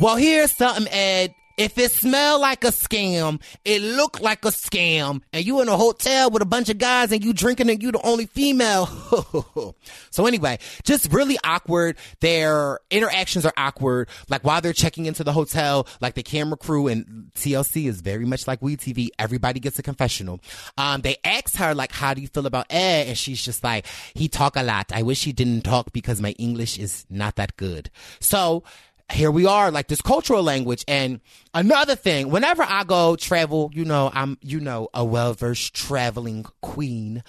Well, 0.00 0.16
here's 0.16 0.50
something, 0.56 0.88
Ed. 0.92 1.34
If 1.60 1.76
it 1.76 1.90
smell 1.90 2.40
like 2.40 2.64
a 2.64 2.68
scam, 2.68 3.38
it 3.66 3.82
look 3.82 4.18
like 4.20 4.46
a 4.46 4.48
scam, 4.48 5.20
and 5.30 5.44
you 5.44 5.60
in 5.60 5.68
a 5.68 5.76
hotel 5.76 6.30
with 6.30 6.40
a 6.40 6.46
bunch 6.46 6.70
of 6.70 6.78
guys 6.78 7.12
and 7.12 7.22
you 7.22 7.34
drinking 7.34 7.68
and 7.68 7.82
you 7.82 7.92
the 7.92 8.00
only 8.00 8.24
female. 8.24 8.86
so 10.10 10.24
anyway, 10.24 10.58
just 10.84 11.12
really 11.12 11.36
awkward. 11.44 11.98
Their 12.20 12.78
interactions 12.90 13.44
are 13.44 13.52
awkward. 13.58 14.08
Like 14.30 14.42
while 14.42 14.62
they're 14.62 14.72
checking 14.72 15.04
into 15.04 15.22
the 15.22 15.34
hotel, 15.34 15.86
like 16.00 16.14
the 16.14 16.22
camera 16.22 16.56
crew 16.56 16.88
and 16.88 17.30
TLC 17.34 17.86
is 17.86 18.00
very 18.00 18.24
much 18.24 18.48
like 18.48 18.62
We 18.62 18.78
TV. 18.78 19.08
Everybody 19.18 19.60
gets 19.60 19.78
a 19.78 19.82
confessional. 19.82 20.40
Um, 20.78 21.02
they 21.02 21.18
ask 21.24 21.56
her 21.56 21.74
like, 21.74 21.92
how 21.92 22.14
do 22.14 22.22
you 22.22 22.28
feel 22.28 22.46
about 22.46 22.68
Ed? 22.70 23.08
And 23.08 23.18
she's 23.18 23.44
just 23.44 23.62
like, 23.62 23.84
he 24.14 24.28
talk 24.28 24.56
a 24.56 24.62
lot. 24.62 24.92
I 24.94 25.02
wish 25.02 25.24
he 25.24 25.32
didn't 25.32 25.64
talk 25.64 25.92
because 25.92 26.22
my 26.22 26.30
English 26.38 26.78
is 26.78 27.04
not 27.10 27.36
that 27.36 27.58
good. 27.58 27.90
So, 28.18 28.64
here 29.12 29.30
we 29.30 29.46
are, 29.46 29.70
like 29.70 29.88
this 29.88 30.00
cultural 30.00 30.42
language. 30.42 30.84
And 30.88 31.20
another 31.54 31.96
thing, 31.96 32.30
whenever 32.30 32.62
I 32.62 32.84
go 32.84 33.16
travel, 33.16 33.70
you 33.74 33.84
know, 33.84 34.10
I'm, 34.12 34.38
you 34.42 34.60
know, 34.60 34.88
a 34.94 35.04
well 35.04 35.34
versed 35.34 35.74
traveling 35.74 36.44
queen. 36.60 37.22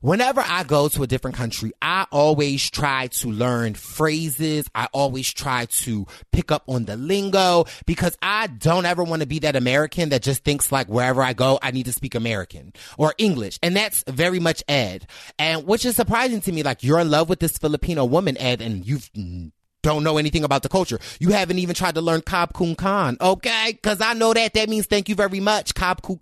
Whenever 0.00 0.42
I 0.44 0.64
go 0.64 0.88
to 0.88 1.04
a 1.04 1.06
different 1.06 1.36
country, 1.36 1.70
I 1.80 2.08
always 2.10 2.68
try 2.68 3.06
to 3.06 3.28
learn 3.28 3.74
phrases. 3.74 4.66
I 4.74 4.88
always 4.92 5.32
try 5.32 5.66
to 5.66 6.06
pick 6.32 6.50
up 6.50 6.64
on 6.66 6.86
the 6.86 6.96
lingo 6.96 7.66
because 7.86 8.18
I 8.20 8.48
don't 8.48 8.84
ever 8.84 9.04
want 9.04 9.22
to 9.22 9.28
be 9.28 9.38
that 9.40 9.54
American 9.54 10.08
that 10.08 10.22
just 10.22 10.42
thinks 10.42 10.72
like 10.72 10.88
wherever 10.88 11.22
I 11.22 11.34
go, 11.34 11.60
I 11.62 11.70
need 11.70 11.84
to 11.84 11.92
speak 11.92 12.16
American 12.16 12.72
or 12.98 13.14
English. 13.16 13.60
And 13.62 13.76
that's 13.76 14.02
very 14.08 14.40
much 14.40 14.64
Ed. 14.66 15.06
And 15.38 15.68
which 15.68 15.84
is 15.84 15.94
surprising 15.94 16.40
to 16.40 16.52
me, 16.52 16.64
like 16.64 16.82
you're 16.82 16.98
in 16.98 17.08
love 17.08 17.28
with 17.28 17.38
this 17.38 17.56
Filipino 17.56 18.04
woman, 18.04 18.36
Ed, 18.38 18.60
and 18.60 18.84
you've 18.84 19.08
don't 19.82 20.04
know 20.04 20.18
anything 20.18 20.44
about 20.44 20.62
the 20.62 20.68
culture. 20.68 20.98
You 21.20 21.30
haven't 21.30 21.58
even 21.58 21.74
tried 21.74 21.94
to 21.96 22.00
learn 22.00 22.22
Kab 22.22 22.52
Kun 22.54 22.74
Kan, 22.74 23.16
okay? 23.20 23.78
Cause 23.82 24.00
I 24.00 24.14
know 24.14 24.32
that 24.32 24.54
that 24.54 24.68
means 24.68 24.86
thank 24.86 25.08
you 25.08 25.14
very 25.14 25.40
much. 25.40 25.74
Kab 25.74 26.02
Kun 26.02 26.18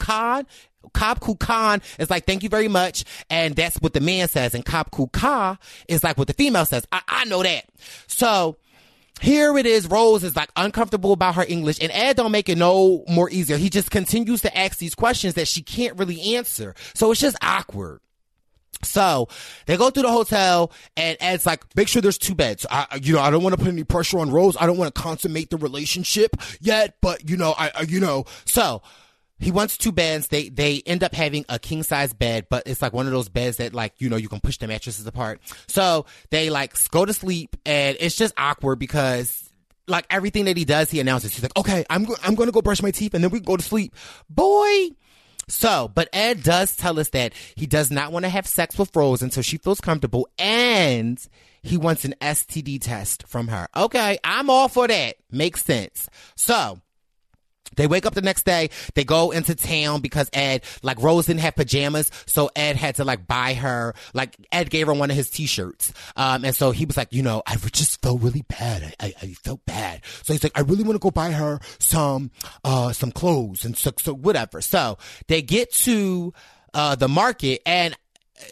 Ku 1.21 1.35
Kan 1.37 1.83
is 1.99 2.11
like, 2.11 2.27
thank 2.27 2.43
you 2.43 2.49
very 2.49 2.69
much. 2.69 3.05
And 3.29 3.55
that's 3.55 3.77
what 3.77 3.93
the 3.93 4.01
man 4.01 4.29
says. 4.29 4.55
And 4.55 4.65
Kab 4.65 4.91
Ku 4.91 5.07
Ka 5.09 5.59
is 5.89 6.03
like 6.03 6.19
what 6.19 6.27
the 6.27 6.35
female 6.35 6.65
says. 6.67 6.87
I, 6.91 7.03
I 7.07 7.25
know 7.27 7.43
that. 7.43 7.65
So, 8.07 8.57
here 9.21 9.59
it 9.59 9.67
is. 9.67 9.87
Rose 9.87 10.25
is 10.25 10.35
like 10.35 10.51
uncomfortable 10.57 11.13
about 11.13 11.35
her 11.35 11.45
English 11.47 11.79
and 11.81 11.93
Ed 11.93 12.17
don't 12.17 12.33
make 12.33 12.49
it 12.49 12.57
no 12.57 13.05
more 13.07 13.29
easier. 13.29 13.59
He 13.59 13.69
just 13.69 13.91
continues 13.91 14.43
to 14.43 14.59
ask 14.59 14.79
these 14.79 14.95
questions 14.95 15.35
that 15.35 15.47
she 15.47 15.63
can't 15.63 15.99
really 15.99 16.37
answer. 16.37 16.75
So 16.95 17.11
it's 17.11 17.21
just 17.21 17.37
awkward. 17.43 18.01
So 18.83 19.29
they 19.67 19.77
go 19.77 19.91
through 19.91 20.05
the 20.05 20.13
hotel 20.13 20.73
and 20.97 21.17
Ed's 21.21 21.47
like, 21.47 21.65
make 21.77 21.89
sure 21.89 22.01
there's 22.03 22.19
two 22.19 22.35
beds. 22.35 22.67
I, 22.71 22.99
you 23.03 23.15
know, 23.15 23.21
I 23.21 23.31
don't 23.31 23.43
want 23.43 23.55
to 23.55 23.59
put 23.59 23.69
any 23.69 23.85
pressure 23.85 24.19
on 24.19 24.31
Rose. 24.31 24.57
I 24.59 24.67
don't 24.67 24.79
want 24.79 24.95
to 24.95 25.01
consummate 25.01 25.51
the 25.51 25.57
relationship 25.57 26.37
yet, 26.61 26.97
but 27.01 27.29
you 27.29 27.37
know, 27.37 27.55
I, 27.57 27.83
you 27.89 28.01
know, 28.01 28.25
so 28.45 28.83
he 29.41 29.51
wants 29.51 29.77
two 29.79 29.91
beds. 29.93 30.29
They 30.29 30.49
they 30.51 30.83
end 30.85 31.03
up 31.03 31.15
having 31.15 31.45
a 31.49 31.59
king 31.59 31.83
size 31.83 32.13
bed, 32.13 32.47
but 32.51 32.65
it's 32.67 32.83
like 32.83 32.93
one 32.93 33.07
of 33.07 33.13
those 33.13 33.29
beds 33.29 33.57
that 33.57 33.73
like 33.73 33.95
you 33.99 34.09
know 34.11 34.17
you 34.17 34.29
can 34.29 34.41
push 34.41 34.59
the 34.59 34.69
mattresses 34.69 35.07
apart. 35.07 35.41
So 35.67 36.07
they 36.31 36.51
like 36.51 36.75
go 36.91 37.05
to 37.05 37.15
sleep, 37.15 37.57
and 37.65 37.97
it's 38.01 38.17
just 38.17 38.35
awkward 38.37 38.79
because 38.79 39.51
like 39.89 40.07
everything 40.11 40.45
that 40.45 40.57
he 40.57 40.65
does, 40.65 40.91
he 40.91 41.01
announces. 41.01 41.33
He's 41.33 41.43
like, 41.43 41.57
"Okay, 41.57 41.85
I'm 41.89 42.05
go- 42.05 42.17
I'm 42.23 42.35
going 42.35 42.49
to 42.49 42.53
go 42.53 42.61
brush 42.61 42.83
my 42.83 42.91
teeth, 42.91 43.15
and 43.15 43.25
then 43.25 43.31
we 43.31 43.41
can 43.41 43.47
go 43.47 43.57
to 43.57 43.63
sleep." 43.63 43.95
Boy. 44.29 44.91
So, 45.51 45.91
but 45.95 46.09
Ed 46.13 46.43
does 46.43 46.77
tell 46.77 46.99
us 46.99 47.11
that 47.11 47.33
he 47.55 47.67
does 47.67 47.91
not 47.91 48.13
want 48.13 48.25
to 48.25 48.29
have 48.31 48.47
sex 48.47 48.79
with 48.79 48.95
Rose 48.95 49.23
until 49.23 49.43
she 49.43 49.59
feels 49.59 49.81
comfortable, 49.81 50.29
and 50.39 51.21
he 51.63 51.77
wants 51.77 52.05
an 52.05 52.15
STD 52.21 52.81
test 52.81 53.27
from 53.27 53.49
her. 53.49 53.69
Okay, 53.77 54.19
I'm 54.25 54.49
all 54.49 54.69
for 54.69 54.89
that. 54.89 55.17
Makes 55.31 55.65
sense. 55.65 56.09
So 56.37 56.79
they 57.77 57.87
wake 57.87 58.07
up 58.07 58.15
the 58.15 58.23
next 58.23 58.45
day. 58.45 58.71
They 58.95 59.05
go 59.05 59.31
into 59.31 59.55
town 59.55 60.01
because 60.01 60.29
Ed, 60.33 60.65
like 60.83 61.01
Rose 61.01 61.27
didn't 61.27 61.41
have 61.41 61.57
pajamas. 61.57 62.11
So 62.27 62.51
Ed 62.57 62.77
had 62.77 62.97
to 62.97 63.05
like 63.05 63.27
buy 63.27 63.55
her, 63.55 63.95
like 64.15 64.37
Ed 64.53 64.71
gave 64.71 64.87
her 64.87 64.95
one 64.95 65.11
of 65.11 65.17
his 65.17 65.31
t-shirts. 65.31 65.93
Um, 66.17 66.45
and 66.45 66.55
so 66.55 66.71
he 66.71 66.85
was 66.85 66.97
like, 66.97 67.13
you 67.13 67.23
know, 67.23 67.43
I 67.47 67.57
just 67.57 68.01
felt 68.03 68.23
really 68.23 68.43
bad. 68.43 68.95
I, 69.01 69.07
I, 69.07 69.15
I 69.23 69.27
felt 69.35 69.65
bad. 69.67 70.03
So 70.23 70.33
he's 70.33 70.43
like, 70.43 70.57
I 70.57 70.63
really 70.63 70.85
want 70.85 70.95
to 70.95 71.01
go 71.01 71.11
buy 71.11 71.33
her 71.33 71.61
some, 71.79 72.31
uh, 72.65 72.93
some 72.93 73.13
clothes 73.13 73.65
and 73.65 73.77
so, 73.77 73.93
so 73.99 74.15
whatever. 74.15 74.61
So 74.61 74.99
they 75.29 75.43
get 75.43 75.73
to, 75.73 76.33
uh, 76.75 76.95
the 76.95 77.09
market 77.09 77.63
and 77.67 77.97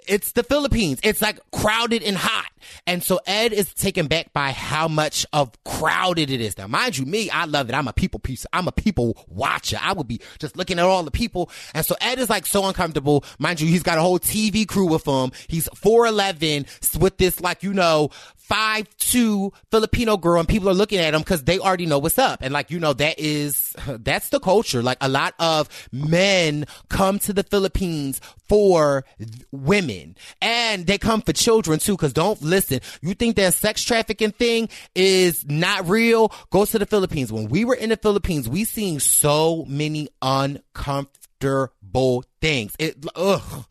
it's 0.06 0.32
the 0.32 0.42
Philippines. 0.42 1.00
It's 1.02 1.22
like 1.22 1.38
crowded 1.50 2.02
and 2.02 2.16
hot. 2.16 2.50
And 2.86 3.02
so 3.02 3.20
Ed 3.26 3.52
is 3.52 3.72
taken 3.74 4.06
back 4.06 4.32
by 4.32 4.52
how 4.52 4.88
much 4.88 5.26
of 5.32 5.52
crowded 5.64 6.30
it 6.30 6.40
is. 6.40 6.56
Now, 6.58 6.66
mind 6.66 6.98
you, 6.98 7.06
me, 7.06 7.30
I 7.30 7.44
love 7.44 7.68
it. 7.68 7.74
I'm 7.74 7.88
a 7.88 7.92
people 7.92 8.20
piece. 8.20 8.46
I'm 8.52 8.68
a 8.68 8.72
people 8.72 9.24
watcher. 9.28 9.78
I 9.80 9.92
would 9.92 10.08
be 10.08 10.20
just 10.38 10.56
looking 10.56 10.78
at 10.78 10.84
all 10.84 11.02
the 11.02 11.10
people. 11.10 11.50
And 11.74 11.84
so 11.84 11.96
Ed 12.00 12.18
is 12.18 12.30
like 12.30 12.46
so 12.46 12.66
uncomfortable. 12.66 13.24
Mind 13.38 13.60
you, 13.60 13.68
he's 13.68 13.82
got 13.82 13.98
a 13.98 14.02
whole 14.02 14.18
TV 14.18 14.66
crew 14.66 14.86
with 14.86 15.06
him. 15.06 15.32
He's 15.48 15.68
4'11 15.68 16.98
with 17.00 17.18
this 17.18 17.40
like, 17.40 17.62
you 17.62 17.72
know, 17.72 18.10
five 18.48 18.88
two 18.96 19.52
Filipino 19.70 20.16
girl 20.16 20.40
and 20.40 20.48
people 20.48 20.70
are 20.70 20.74
looking 20.74 20.98
at 20.98 21.12
him 21.12 21.20
because 21.20 21.44
they 21.44 21.58
already 21.58 21.84
know 21.84 21.98
what's 21.98 22.18
up. 22.18 22.40
And 22.40 22.52
like, 22.52 22.70
you 22.70 22.80
know, 22.80 22.94
that 22.94 23.18
is, 23.18 23.76
that's 23.86 24.30
the 24.30 24.40
culture. 24.40 24.82
Like 24.82 24.98
a 25.00 25.08
lot 25.08 25.34
of 25.38 25.68
men 25.92 26.66
come 26.88 27.18
to 27.20 27.32
the 27.32 27.42
Philippines 27.42 28.20
for 28.48 29.04
women 29.52 30.16
and 30.40 30.86
they 30.86 30.96
come 30.96 31.20
for 31.20 31.34
children 31.34 31.78
too. 31.78 31.96
Cause 31.96 32.14
don't 32.14 32.40
listen. 32.48 32.80
You 33.00 33.14
think 33.14 33.36
that 33.36 33.54
sex 33.54 33.84
trafficking 33.84 34.32
thing 34.32 34.68
is 34.94 35.44
not 35.46 35.88
real? 35.88 36.32
Go 36.50 36.64
to 36.64 36.78
the 36.78 36.86
Philippines. 36.86 37.32
When 37.32 37.48
we 37.48 37.64
were 37.64 37.74
in 37.74 37.90
the 37.90 37.96
Philippines, 37.96 38.48
we 38.48 38.64
seen 38.64 39.00
so 39.00 39.64
many 39.68 40.08
uncomfortable 40.22 42.24
things. 42.40 42.74
It, 42.78 43.04
ugh. 43.14 43.66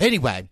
Anyway, 0.00 0.48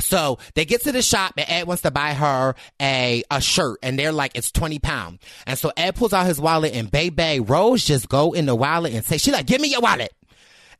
so 0.00 0.38
they 0.54 0.64
get 0.64 0.82
to 0.84 0.92
the 0.92 1.02
shop 1.02 1.34
and 1.36 1.46
Ed 1.48 1.66
wants 1.66 1.82
to 1.82 1.90
buy 1.90 2.14
her 2.14 2.54
a, 2.80 3.24
a 3.30 3.40
shirt 3.40 3.78
and 3.82 3.98
they're 3.98 4.12
like, 4.12 4.32
it's 4.36 4.52
20 4.52 4.78
pounds. 4.78 5.20
And 5.46 5.58
so 5.58 5.72
Ed 5.76 5.96
pulls 5.96 6.12
out 6.12 6.26
his 6.26 6.40
wallet 6.40 6.74
and 6.74 6.90
baby 6.90 7.40
Rose 7.40 7.84
just 7.84 8.08
go 8.08 8.32
in 8.32 8.46
the 8.46 8.54
wallet 8.54 8.94
and 8.94 9.04
say, 9.04 9.18
she 9.18 9.32
like, 9.32 9.46
give 9.46 9.60
me 9.60 9.68
your 9.68 9.80
wallet. 9.80 10.12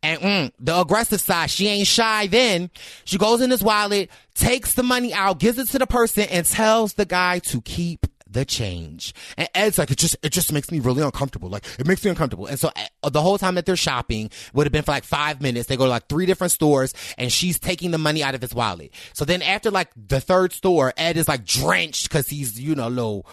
And 0.02 0.20
mm, 0.20 0.52
the 0.60 0.80
aggressive 0.80 1.20
side, 1.20 1.50
she 1.50 1.66
ain't 1.66 1.86
shy 1.86 2.26
then. 2.28 2.70
She 3.04 3.18
goes 3.18 3.40
in 3.40 3.50
his 3.50 3.62
wallet, 3.62 4.10
takes 4.34 4.74
the 4.74 4.82
money 4.82 5.12
out, 5.12 5.40
gives 5.40 5.58
it 5.58 5.68
to 5.68 5.78
the 5.78 5.86
person 5.86 6.24
and 6.30 6.46
tells 6.46 6.94
the 6.94 7.04
guy 7.04 7.40
to 7.40 7.60
keep 7.62 8.06
the 8.30 8.44
change. 8.44 9.14
And 9.36 9.48
Ed's 9.54 9.78
like, 9.78 9.90
it 9.90 9.98
just, 9.98 10.16
it 10.22 10.30
just 10.30 10.52
makes 10.52 10.70
me 10.70 10.80
really 10.80 11.02
uncomfortable. 11.02 11.48
Like, 11.48 11.64
it 11.78 11.86
makes 11.86 12.04
me 12.04 12.10
uncomfortable. 12.10 12.46
And 12.46 12.58
so 12.58 12.70
uh, 13.02 13.08
the 13.08 13.22
whole 13.22 13.38
time 13.38 13.54
that 13.54 13.66
they're 13.66 13.76
shopping 13.76 14.30
would 14.52 14.66
have 14.66 14.72
been 14.72 14.82
for 14.82 14.92
like 14.92 15.04
five 15.04 15.40
minutes. 15.40 15.66
They 15.66 15.76
go 15.76 15.84
to 15.84 15.90
like 15.90 16.08
three 16.08 16.26
different 16.26 16.52
stores 16.52 16.94
and 17.16 17.32
she's 17.32 17.58
taking 17.58 17.90
the 17.90 17.98
money 17.98 18.22
out 18.22 18.34
of 18.34 18.42
his 18.42 18.54
wallet. 18.54 18.92
So 19.14 19.24
then 19.24 19.42
after 19.42 19.70
like 19.70 19.90
the 19.96 20.20
third 20.20 20.52
store, 20.52 20.92
Ed 20.96 21.16
is 21.16 21.26
like 21.26 21.44
drenched 21.44 22.08
because 22.08 22.28
he's, 22.28 22.60
you 22.60 22.74
know, 22.74 22.88
low 22.88 23.24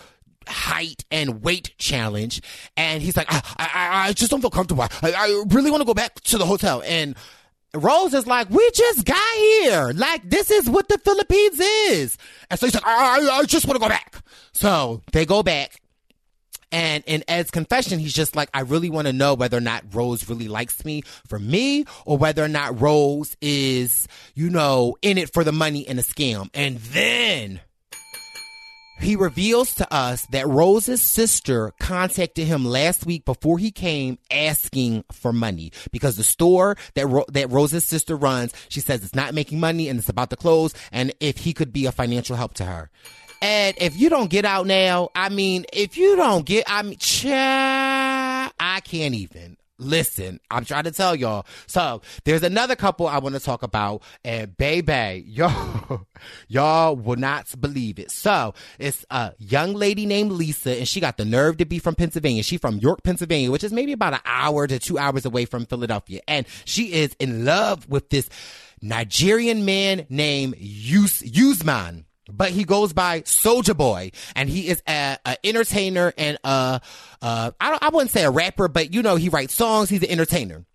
height 0.47 1.05
and 1.11 1.41
weight 1.41 1.73
challenge. 1.77 2.41
And 2.77 3.01
he's 3.01 3.17
like, 3.17 3.27
I, 3.29 3.41
I, 3.57 4.07
I 4.07 4.13
just 4.13 4.31
don't 4.31 4.41
feel 4.41 4.49
comfortable. 4.49 4.83
I, 4.83 4.89
I 5.03 5.43
really 5.47 5.71
want 5.71 5.81
to 5.81 5.85
go 5.85 5.93
back 5.93 6.15
to 6.21 6.37
the 6.37 6.45
hotel. 6.45 6.81
And 6.85 7.15
Rose 7.73 8.13
is 8.13 8.25
like, 8.25 8.49
we 8.49 8.69
just 8.73 9.05
got 9.05 9.35
here. 9.35 9.91
Like, 9.93 10.29
this 10.29 10.49
is 10.51 10.69
what 10.69 10.87
the 10.87 10.97
Philippines 10.97 11.59
is. 11.59 12.17
And 12.49 12.59
so 12.59 12.65
he's 12.65 12.73
like, 12.73 12.85
I, 12.85 13.19
I, 13.19 13.37
I 13.37 13.43
just 13.43 13.67
want 13.67 13.75
to 13.75 13.81
go 13.81 13.89
back. 13.89 14.21
So 14.53 15.01
they 15.11 15.25
go 15.25 15.43
back. 15.43 15.81
And 16.71 17.03
in 17.07 17.23
Ed's 17.27 17.51
confession, 17.51 17.99
he's 17.99 18.13
just 18.13 18.35
like, 18.35 18.49
I 18.53 18.61
really 18.61 18.89
want 18.89 19.07
to 19.07 19.13
know 19.13 19.33
whether 19.33 19.57
or 19.57 19.61
not 19.61 19.83
Rose 19.93 20.27
really 20.27 20.49
likes 20.49 20.83
me 20.83 21.03
for 21.27 21.39
me 21.39 21.85
or 22.05 22.17
whether 22.17 22.43
or 22.43 22.49
not 22.49 22.81
Rose 22.81 23.37
is, 23.39 24.07
you 24.33 24.49
know, 24.49 24.97
in 25.01 25.17
it 25.17 25.31
for 25.31 25.43
the 25.45 25.53
money 25.53 25.87
and 25.87 25.99
a 25.99 26.03
scam. 26.03 26.49
And 26.53 26.77
then 26.77 27.61
he 29.05 29.15
reveals 29.15 29.75
to 29.75 29.93
us 29.93 30.25
that 30.31 30.47
Rose's 30.47 31.01
sister 31.01 31.71
contacted 31.79 32.47
him 32.47 32.65
last 32.65 33.05
week 33.05 33.23
before 33.23 33.59
he 33.59 33.71
came 33.71 34.17
asking 34.31 35.03
for 35.11 35.31
money 35.31 35.71
because 35.91 36.17
the 36.17 36.23
store 36.23 36.75
that 36.95 37.07
Ro- 37.07 37.25
that 37.29 37.51
Rose's 37.51 37.85
sister 37.85 38.15
runs, 38.15 38.53
she 38.67 38.79
says 38.79 39.03
it's 39.03 39.15
not 39.15 39.33
making 39.33 39.59
money 39.59 39.89
and 39.89 39.99
it's 39.99 40.09
about 40.09 40.31
to 40.31 40.35
close 40.35 40.73
and 40.91 41.13
if 41.19 41.37
he 41.37 41.53
could 41.53 41.71
be 41.71 41.85
a 41.85 41.91
financial 41.91 42.35
help 42.35 42.55
to 42.55 42.65
her. 42.65 42.89
And 43.41 43.75
if 43.79 43.95
you 43.99 44.09
don't 44.09 44.29
get 44.29 44.43
out 44.43 44.65
now, 44.65 45.09
I 45.13 45.29
mean, 45.29 45.65
if 45.71 45.97
you 45.97 46.15
don't 46.15 46.45
get, 46.45 46.63
I 46.67 46.81
mean, 46.81 46.97
cha, 46.97 48.51
I 48.59 48.79
can't 48.79 49.13
even. 49.13 49.57
Listen, 49.77 50.39
I'm 50.49 50.63
trying 50.63 50.85
to 50.85 50.91
tell 50.91 51.15
y'all. 51.15 51.45
So 51.67 52.01
there's 52.23 52.43
another 52.43 52.75
couple 52.75 53.07
I 53.07 53.17
want 53.17 53.35
to 53.35 53.41
talk 53.41 53.61
about, 53.61 54.03
and 54.23 54.55
baby, 54.55 55.25
y'all, 55.27 56.07
y'all 56.47 56.95
will 56.95 57.17
not 57.17 57.59
believe 57.59 57.99
it. 57.99 58.09
So 58.11 58.53
it's 58.79 59.05
a 59.09 59.33
young 59.37 59.73
lady 59.73 60.05
named 60.05 60.31
Lisa, 60.31 60.77
and 60.77 60.87
she 60.87 61.01
got 61.01 61.17
the 61.17 61.25
nerve 61.25 61.57
to 61.57 61.65
be 61.65 61.79
from 61.79 61.95
Pennsylvania. 61.95 62.43
She 62.43 62.57
from 62.57 62.77
York, 62.77 63.03
Pennsylvania, 63.03 63.51
which 63.51 63.63
is 63.63 63.73
maybe 63.73 63.91
about 63.91 64.13
an 64.13 64.21
hour 64.25 64.65
to 64.65 64.79
two 64.79 64.97
hours 64.97 65.25
away 65.25 65.45
from 65.45 65.65
Philadelphia, 65.65 66.21
and 66.27 66.45
she 66.63 66.93
is 66.93 67.13
in 67.19 67.43
love 67.43 67.89
with 67.89 68.09
this 68.09 68.29
Nigerian 68.81 69.65
man 69.65 70.05
named 70.09 70.55
Yus 70.57 71.23
Usman 71.23 72.04
but 72.31 72.49
he 72.49 72.63
goes 72.63 72.93
by 72.93 73.23
Soldier 73.25 73.73
Boy, 73.73 74.11
and 74.35 74.49
he 74.49 74.67
is 74.67 74.81
a, 74.87 75.17
a 75.25 75.37
entertainer 75.45 76.13
and 76.17 76.37
a, 76.43 76.81
I 77.21 77.51
don't, 77.61 77.83
I 77.83 77.89
wouldn't 77.89 78.11
say 78.11 78.23
a 78.23 78.31
rapper, 78.31 78.67
but 78.67 78.93
you 78.93 79.01
know, 79.01 79.15
he 79.15 79.29
writes 79.29 79.53
songs. 79.53 79.89
He's 79.89 80.03
an 80.03 80.09
entertainer. 80.09 80.65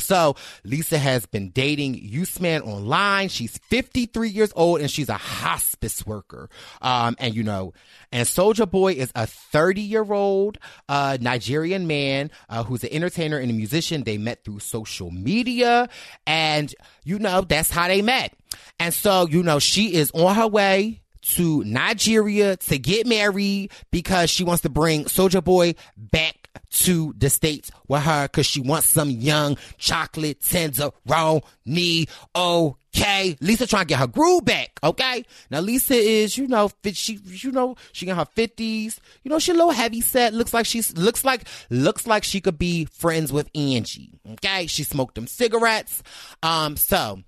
So 0.00 0.36
Lisa 0.64 0.98
has 0.98 1.26
been 1.26 1.50
dating 1.50 2.00
Usman 2.20 2.62
online. 2.62 3.28
She's 3.28 3.58
53 3.58 4.28
years 4.28 4.52
old 4.56 4.80
and 4.80 4.90
she's 4.90 5.08
a 5.08 5.14
hospice 5.14 6.06
worker. 6.06 6.48
Um, 6.82 7.16
and 7.18 7.34
you 7.34 7.42
know, 7.42 7.72
and 8.10 8.26
Soldier 8.26 8.66
Boy 8.66 8.94
is 8.94 9.12
a 9.14 9.26
30 9.26 9.80
year 9.80 10.10
old, 10.12 10.58
uh, 10.88 11.18
Nigerian 11.20 11.86
man, 11.86 12.30
uh, 12.48 12.64
who's 12.64 12.82
an 12.82 12.90
entertainer 12.92 13.38
and 13.38 13.50
a 13.50 13.54
musician. 13.54 14.04
They 14.04 14.18
met 14.18 14.44
through 14.44 14.60
social 14.60 15.10
media 15.10 15.88
and 16.26 16.74
you 17.04 17.18
know, 17.18 17.42
that's 17.42 17.70
how 17.70 17.88
they 17.88 18.02
met. 18.02 18.34
And 18.78 18.94
so, 18.94 19.26
you 19.26 19.42
know, 19.42 19.58
she 19.58 19.94
is 19.94 20.10
on 20.12 20.34
her 20.34 20.48
way 20.48 21.02
to 21.22 21.62
Nigeria 21.64 22.56
to 22.56 22.78
get 22.78 23.06
married 23.06 23.70
because 23.90 24.30
she 24.30 24.42
wants 24.44 24.62
to 24.62 24.68
bring 24.68 25.06
Soldier 25.06 25.42
Boy 25.42 25.74
back 25.96 26.48
to 26.70 27.14
the 27.16 27.30
States 27.30 27.70
with 27.88 28.02
her 28.02 28.24
because 28.24 28.46
she 28.46 28.60
wants 28.60 28.88
some 28.88 29.10
young 29.10 29.56
chocolate 29.78 30.40
tenderoni. 30.40 32.08
Okay. 32.34 33.36
Lisa 33.40 33.66
trying 33.66 33.82
to 33.82 33.88
get 33.88 33.98
her 34.00 34.06
groove 34.06 34.44
back. 34.44 34.80
Okay. 34.82 35.24
Now 35.50 35.60
Lisa 35.60 35.94
is, 35.94 36.36
you 36.36 36.48
know, 36.48 36.70
she, 36.92 37.20
you 37.24 37.52
know, 37.52 37.76
she 37.92 38.08
in 38.08 38.16
her 38.16 38.24
fifties. 38.24 39.00
You 39.22 39.30
know, 39.30 39.38
she 39.38 39.52
a 39.52 39.54
little 39.54 39.70
heavy 39.70 40.00
set. 40.00 40.34
Looks 40.34 40.54
like 40.54 40.66
she's, 40.66 40.96
looks 40.96 41.24
like, 41.24 41.46
looks 41.68 42.06
like 42.06 42.24
she 42.24 42.40
could 42.40 42.58
be 42.58 42.86
friends 42.86 43.32
with 43.32 43.48
Angie. 43.54 44.18
Okay. 44.32 44.66
She 44.66 44.82
smoked 44.82 45.14
them 45.14 45.26
cigarettes. 45.26 46.02
Um, 46.42 46.76
so 46.76 47.20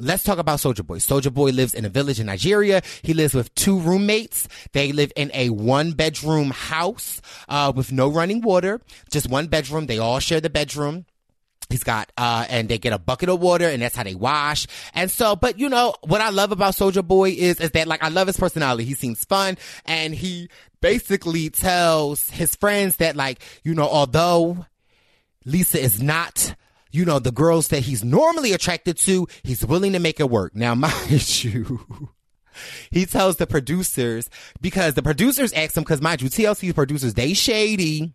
Let's 0.00 0.24
talk 0.24 0.38
about 0.38 0.60
Soldier 0.60 0.82
Boy. 0.82 0.98
Soldier 0.98 1.30
Boy 1.30 1.50
lives 1.50 1.74
in 1.74 1.84
a 1.84 1.90
village 1.90 2.18
in 2.18 2.26
Nigeria. 2.26 2.82
He 3.02 3.12
lives 3.12 3.34
with 3.34 3.54
two 3.54 3.78
roommates. 3.78 4.48
They 4.72 4.92
live 4.92 5.12
in 5.14 5.30
a 5.34 5.50
one 5.50 5.92
bedroom 5.92 6.50
house 6.50 7.20
uh, 7.48 7.72
with 7.74 7.92
no 7.92 8.08
running 8.08 8.40
water, 8.40 8.80
just 9.10 9.28
one 9.28 9.48
bedroom. 9.48 9.86
They 9.86 9.98
all 9.98 10.18
share 10.18 10.40
the 10.40 10.50
bedroom. 10.50 11.04
He's 11.68 11.84
got, 11.84 12.10
uh, 12.16 12.46
and 12.48 12.68
they 12.68 12.78
get 12.78 12.92
a 12.92 12.98
bucket 12.98 13.28
of 13.28 13.40
water 13.40 13.66
and 13.66 13.80
that's 13.80 13.94
how 13.94 14.02
they 14.02 14.16
wash. 14.16 14.66
And 14.92 15.08
so, 15.10 15.36
but 15.36 15.58
you 15.58 15.68
know, 15.68 15.94
what 16.02 16.20
I 16.20 16.30
love 16.30 16.50
about 16.50 16.74
Soldier 16.74 17.02
Boy 17.02 17.30
is, 17.30 17.60
is 17.60 17.70
that 17.72 17.86
like, 17.86 18.02
I 18.02 18.08
love 18.08 18.26
his 18.26 18.36
personality. 18.36 18.84
He 18.84 18.94
seems 18.94 19.24
fun 19.24 19.56
and 19.84 20.12
he 20.12 20.48
basically 20.80 21.48
tells 21.50 22.28
his 22.28 22.56
friends 22.56 22.96
that 22.96 23.14
like, 23.14 23.40
you 23.62 23.74
know, 23.74 23.88
although 23.88 24.66
Lisa 25.44 25.80
is 25.80 26.02
not, 26.02 26.56
you 26.90 27.04
know, 27.04 27.18
the 27.18 27.32
girls 27.32 27.68
that 27.68 27.80
he's 27.80 28.04
normally 28.04 28.52
attracted 28.52 28.98
to, 28.98 29.26
he's 29.42 29.64
willing 29.64 29.92
to 29.92 29.98
make 29.98 30.20
it 30.20 30.30
work. 30.30 30.54
Now, 30.54 30.74
mind 30.76 31.44
you, 31.44 32.10
he 32.90 33.06
tells 33.06 33.36
the 33.36 33.46
producers 33.46 34.28
because 34.60 34.94
the 34.94 35.02
producers 35.02 35.52
ask 35.52 35.76
him, 35.76 35.84
cause 35.84 36.00
mind 36.00 36.22
you, 36.22 36.28
TLC 36.28 36.74
producers, 36.74 37.14
they 37.14 37.34
shady 37.34 38.14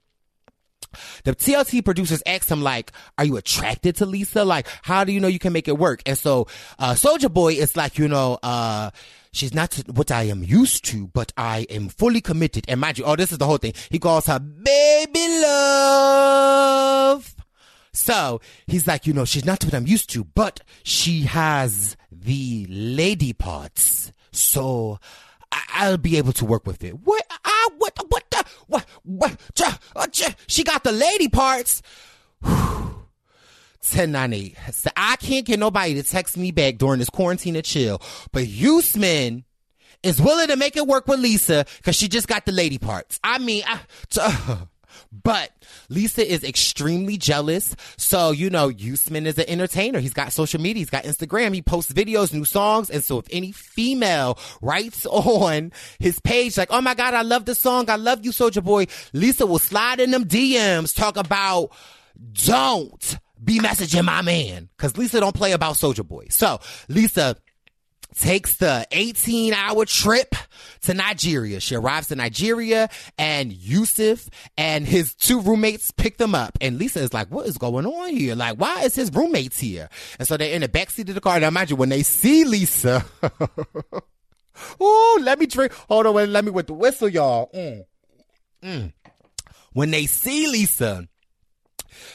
the 1.23 1.35
TLC 1.35 1.84
producers 1.84 2.23
asked 2.26 2.49
him 2.49 2.61
like, 2.61 2.91
"Are 3.18 3.26
you 3.26 3.38
attracted 3.38 3.95
to 3.97 4.06
Lisa? 4.06 4.45
Like, 4.45 4.68
how 4.84 5.03
do 5.03 5.11
you 5.11 5.19
know 5.19 5.27
you 5.27 5.39
can 5.39 5.53
make 5.53 5.68
it 5.68 5.77
work?" 5.77 6.02
And 6.06 6.18
so, 6.18 6.47
uh, 6.80 6.93
Soulja 6.93 7.31
Boy 7.31 7.53
is 7.53 7.76
like, 7.76 7.97
you 7.97 8.07
know, 8.07 8.39
uh, 8.43 8.91
she's 9.31 9.53
not 9.53 9.76
what 9.88 10.11
I 10.11 10.23
am 10.23 10.43
used 10.43 10.85
to, 10.85 11.07
but 11.07 11.34
I 11.38 11.68
am 11.69 11.89
fully 11.89 12.22
committed. 12.22 12.65
And 12.68 12.80
mind 12.80 12.97
you, 12.97 13.06
oh, 13.06 13.15
this 13.15 13.31
is 13.31 13.38
the 13.38 13.45
whole 13.45 13.57
thing. 13.57 13.73
He 13.89 13.99
calls 13.99 14.27
her 14.27 14.39
baby 14.39 15.41
love. 15.41 17.35
So 17.95 18.41
he's 18.67 18.88
like, 18.88 19.07
you 19.07 19.13
know, 19.13 19.26
she's 19.26 19.45
not 19.45 19.63
what 19.63 19.73
I'm 19.73 19.88
used 19.88 20.09
to, 20.11 20.23
but 20.23 20.61
she 20.84 21.22
has 21.22 21.97
the 22.11 22.67
lady 22.69 23.34
parts. 23.34 24.11
So 24.31 24.99
I- 25.51 25.89
will 25.89 25.97
be 25.97 26.17
able 26.17 26.34
to 26.34 26.45
work 26.45 26.67
with 26.67 26.84
it. 26.84 26.99
What? 26.99 27.23
I 27.43 27.69
what? 27.77 27.97
What 28.09 28.23
the? 28.30 28.43
What? 28.67 28.85
What? 29.03 29.38
Uh, 29.95 30.07
she 30.47 30.63
got 30.63 30.84
the 30.84 30.91
lady 30.91 31.30
parts. 31.30 31.81
1098. 32.41 34.57
So 34.73 34.89
I 34.97 35.15
can't 35.17 35.45
get 35.45 35.59
nobody 35.59 35.93
to 35.95 36.03
text 36.03 36.38
me 36.38 36.51
back 36.51 36.77
during 36.77 36.99
this 36.99 37.09
quarantine 37.09 37.53
to 37.53 37.61
chill, 37.61 38.01
but 38.31 38.47
Usman 38.47 39.45
is 40.01 40.22
willing 40.22 40.47
to 40.47 40.55
make 40.55 40.76
it 40.76 40.88
work 40.88 41.07
with 41.07 41.19
Lisa 41.19 41.65
because 41.77 41.95
she 41.95 42.07
just 42.07 42.27
got 42.27 42.45
the 42.45 42.51
lady 42.51 42.77
parts. 42.77 43.19
I 43.23 43.38
mean, 43.38 43.63
I, 43.67 43.80
uh, 44.19 44.57
but 45.11 45.51
Lisa 45.89 46.30
is 46.30 46.43
extremely 46.43 47.17
jealous. 47.17 47.76
So, 47.97 48.31
you 48.31 48.49
know, 48.49 48.72
Usman 48.72 49.27
is 49.27 49.38
an 49.38 49.45
entertainer. 49.47 49.99
He's 49.99 50.13
got 50.13 50.31
social 50.31 50.61
media. 50.61 50.81
He's 50.81 50.89
got 50.89 51.03
Instagram. 51.03 51.53
He 51.53 51.61
posts 51.61 51.91
videos, 51.91 52.34
new 52.34 52.45
songs. 52.45 52.89
And 52.89 53.03
so 53.03 53.19
if 53.19 53.26
any 53.31 53.51
female 53.51 54.38
writes 54.61 55.05
on 55.05 55.72
his 55.99 56.19
page, 56.19 56.57
like, 56.57 56.69
oh 56.72 56.81
my 56.81 56.93
God, 56.95 57.13
I 57.13 57.22
love 57.22 57.45
the 57.45 57.55
song. 57.55 57.89
I 57.89 57.95
love 57.95 58.26
you, 58.26 58.31
Soldier 58.31 58.61
Boy. 58.61 58.88
Lisa 59.13 59.45
will 59.45 59.59
slide 59.59 59.99
in 59.99 60.11
them 60.11 60.26
DMs, 60.26 60.95
talk 60.95 61.17
about 61.17 61.72
don't 62.45 63.17
be 63.43 63.59
messaging 63.59 64.05
my 64.05 64.22
man. 64.22 64.69
Cause 64.77 64.97
Lisa 64.97 65.19
don't 65.19 65.35
play 65.35 65.51
about 65.51 65.77
Soldier 65.77 66.03
Boy. 66.03 66.27
So 66.30 66.59
Lisa 66.88 67.35
takes 68.15 68.55
the 68.57 68.87
18 68.91 69.53
hour 69.53 69.85
trip 69.85 70.35
to 70.81 70.93
Nigeria. 70.93 71.59
She 71.59 71.75
arrives 71.75 72.07
to 72.07 72.15
Nigeria 72.15 72.89
and 73.17 73.51
Yusuf 73.51 74.29
and 74.57 74.87
his 74.87 75.13
two 75.13 75.41
roommates 75.41 75.91
pick 75.91 76.17
them 76.17 76.33
up. 76.33 76.57
And 76.61 76.77
Lisa 76.77 76.99
is 76.99 77.13
like, 77.13 77.29
what 77.29 77.47
is 77.47 77.57
going 77.57 77.85
on 77.85 78.09
here? 78.09 78.35
Like, 78.35 78.57
why 78.57 78.83
is 78.83 78.95
his 78.95 79.11
roommates 79.13 79.59
here? 79.59 79.89
And 80.19 80.27
so 80.27 80.37
they're 80.37 80.53
in 80.53 80.61
the 80.61 80.67
backseat 80.67 81.09
of 81.09 81.15
the 81.15 81.21
car. 81.21 81.39
Now 81.39 81.47
imagine 81.47 81.77
when 81.77 81.89
they 81.89 82.03
see 82.03 82.43
Lisa. 82.45 83.05
oh, 84.79 85.19
let 85.21 85.39
me 85.39 85.45
drink. 85.45 85.73
Hold 85.89 86.07
on, 86.07 86.13
wait, 86.13 86.29
let 86.29 86.45
me 86.45 86.51
with 86.51 86.67
the 86.67 86.73
whistle, 86.73 87.09
y'all. 87.09 87.49
Mm. 87.53 87.85
Mm. 88.63 88.93
When 89.73 89.91
they 89.91 90.05
see 90.05 90.47
Lisa, 90.47 91.07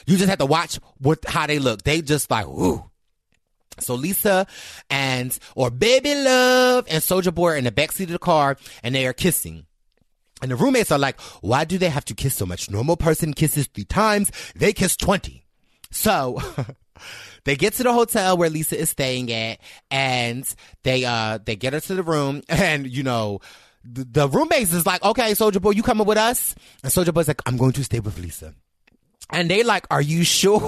you 0.05 0.17
just 0.17 0.29
have 0.29 0.39
to 0.39 0.45
watch 0.45 0.79
what 0.97 1.19
how 1.25 1.47
they 1.47 1.59
look. 1.59 1.83
They 1.83 2.01
just 2.01 2.29
like, 2.31 2.47
ooh. 2.47 2.90
So 3.81 3.95
Lisa 3.95 4.47
and 4.89 5.37
or 5.55 5.69
Baby 5.69 6.15
Love 6.15 6.85
and 6.89 7.01
Soldier 7.01 7.31
Boy 7.31 7.51
are 7.51 7.55
in 7.55 7.63
the 7.63 7.71
backseat 7.71 8.05
of 8.05 8.09
the 8.09 8.19
car 8.19 8.57
and 8.83 8.95
they 8.95 9.07
are 9.07 9.13
kissing. 9.13 9.65
And 10.41 10.49
the 10.49 10.55
roommates 10.55 10.91
are 10.91 10.99
like, 10.99 11.19
why 11.41 11.65
do 11.65 11.77
they 11.77 11.89
have 11.89 12.05
to 12.05 12.15
kiss 12.15 12.35
so 12.35 12.45
much? 12.45 12.69
Normal 12.69 12.97
person 12.97 13.33
kisses 13.33 13.67
three 13.67 13.85
times. 13.85 14.31
They 14.55 14.73
kiss 14.73 14.97
20. 14.97 15.45
So 15.91 16.41
they 17.43 17.55
get 17.55 17.73
to 17.73 17.83
the 17.83 17.93
hotel 17.93 18.37
where 18.37 18.49
Lisa 18.49 18.79
is 18.79 18.89
staying 18.89 19.31
at 19.31 19.59
and 19.91 20.51
they, 20.83 21.05
uh, 21.05 21.39
they 21.45 21.55
get 21.55 21.73
her 21.73 21.79
to 21.79 21.95
the 21.95 22.03
room 22.03 22.41
and, 22.49 22.87
you 22.87 23.03
know, 23.03 23.39
the, 23.83 24.03
the 24.03 24.27
roommates 24.27 24.73
is 24.73 24.85
like, 24.85 25.03
okay, 25.03 25.33
Soldier 25.33 25.59
Boy, 25.59 25.71
you 25.71 25.83
coming 25.83 26.05
with 26.05 26.17
us? 26.17 26.55
And 26.83 26.91
Soldier 26.91 27.11
Boy's 27.11 27.27
like, 27.27 27.41
I'm 27.45 27.57
going 27.57 27.71
to 27.73 27.83
stay 27.83 27.99
with 27.99 28.17
Lisa. 28.19 28.53
And 29.29 29.49
they 29.49 29.63
like, 29.63 29.85
are 29.89 30.01
you 30.01 30.23
sure? 30.23 30.59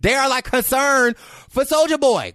They 0.00 0.14
are 0.14 0.28
like 0.28 0.44
concerned 0.44 1.16
for 1.16 1.64
Soldier 1.64 1.98
Boy. 1.98 2.32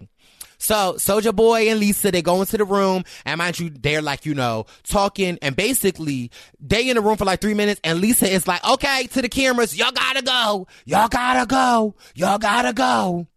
So 0.58 0.96
Soldier 0.96 1.32
Boy 1.32 1.70
and 1.70 1.78
Lisa, 1.78 2.10
they 2.10 2.20
go 2.20 2.40
into 2.40 2.56
the 2.56 2.64
room 2.64 3.04
and 3.24 3.38
mind 3.38 3.60
you, 3.60 3.70
they're 3.70 4.02
like, 4.02 4.26
you 4.26 4.34
know, 4.34 4.66
talking 4.82 5.38
and 5.40 5.54
basically 5.54 6.30
they 6.60 6.88
in 6.88 6.96
the 6.96 7.00
room 7.00 7.16
for 7.16 7.24
like 7.24 7.40
three 7.40 7.54
minutes 7.54 7.80
and 7.84 8.00
Lisa 8.00 8.28
is 8.28 8.48
like, 8.48 8.64
okay, 8.68 9.06
to 9.12 9.22
the 9.22 9.28
cameras, 9.28 9.76
y'all 9.78 9.92
gotta 9.92 10.22
go. 10.22 10.66
Y'all 10.84 11.08
gotta 11.08 11.46
go. 11.46 11.94
Y'all 12.14 12.38
gotta 12.38 12.72
go. 12.72 13.28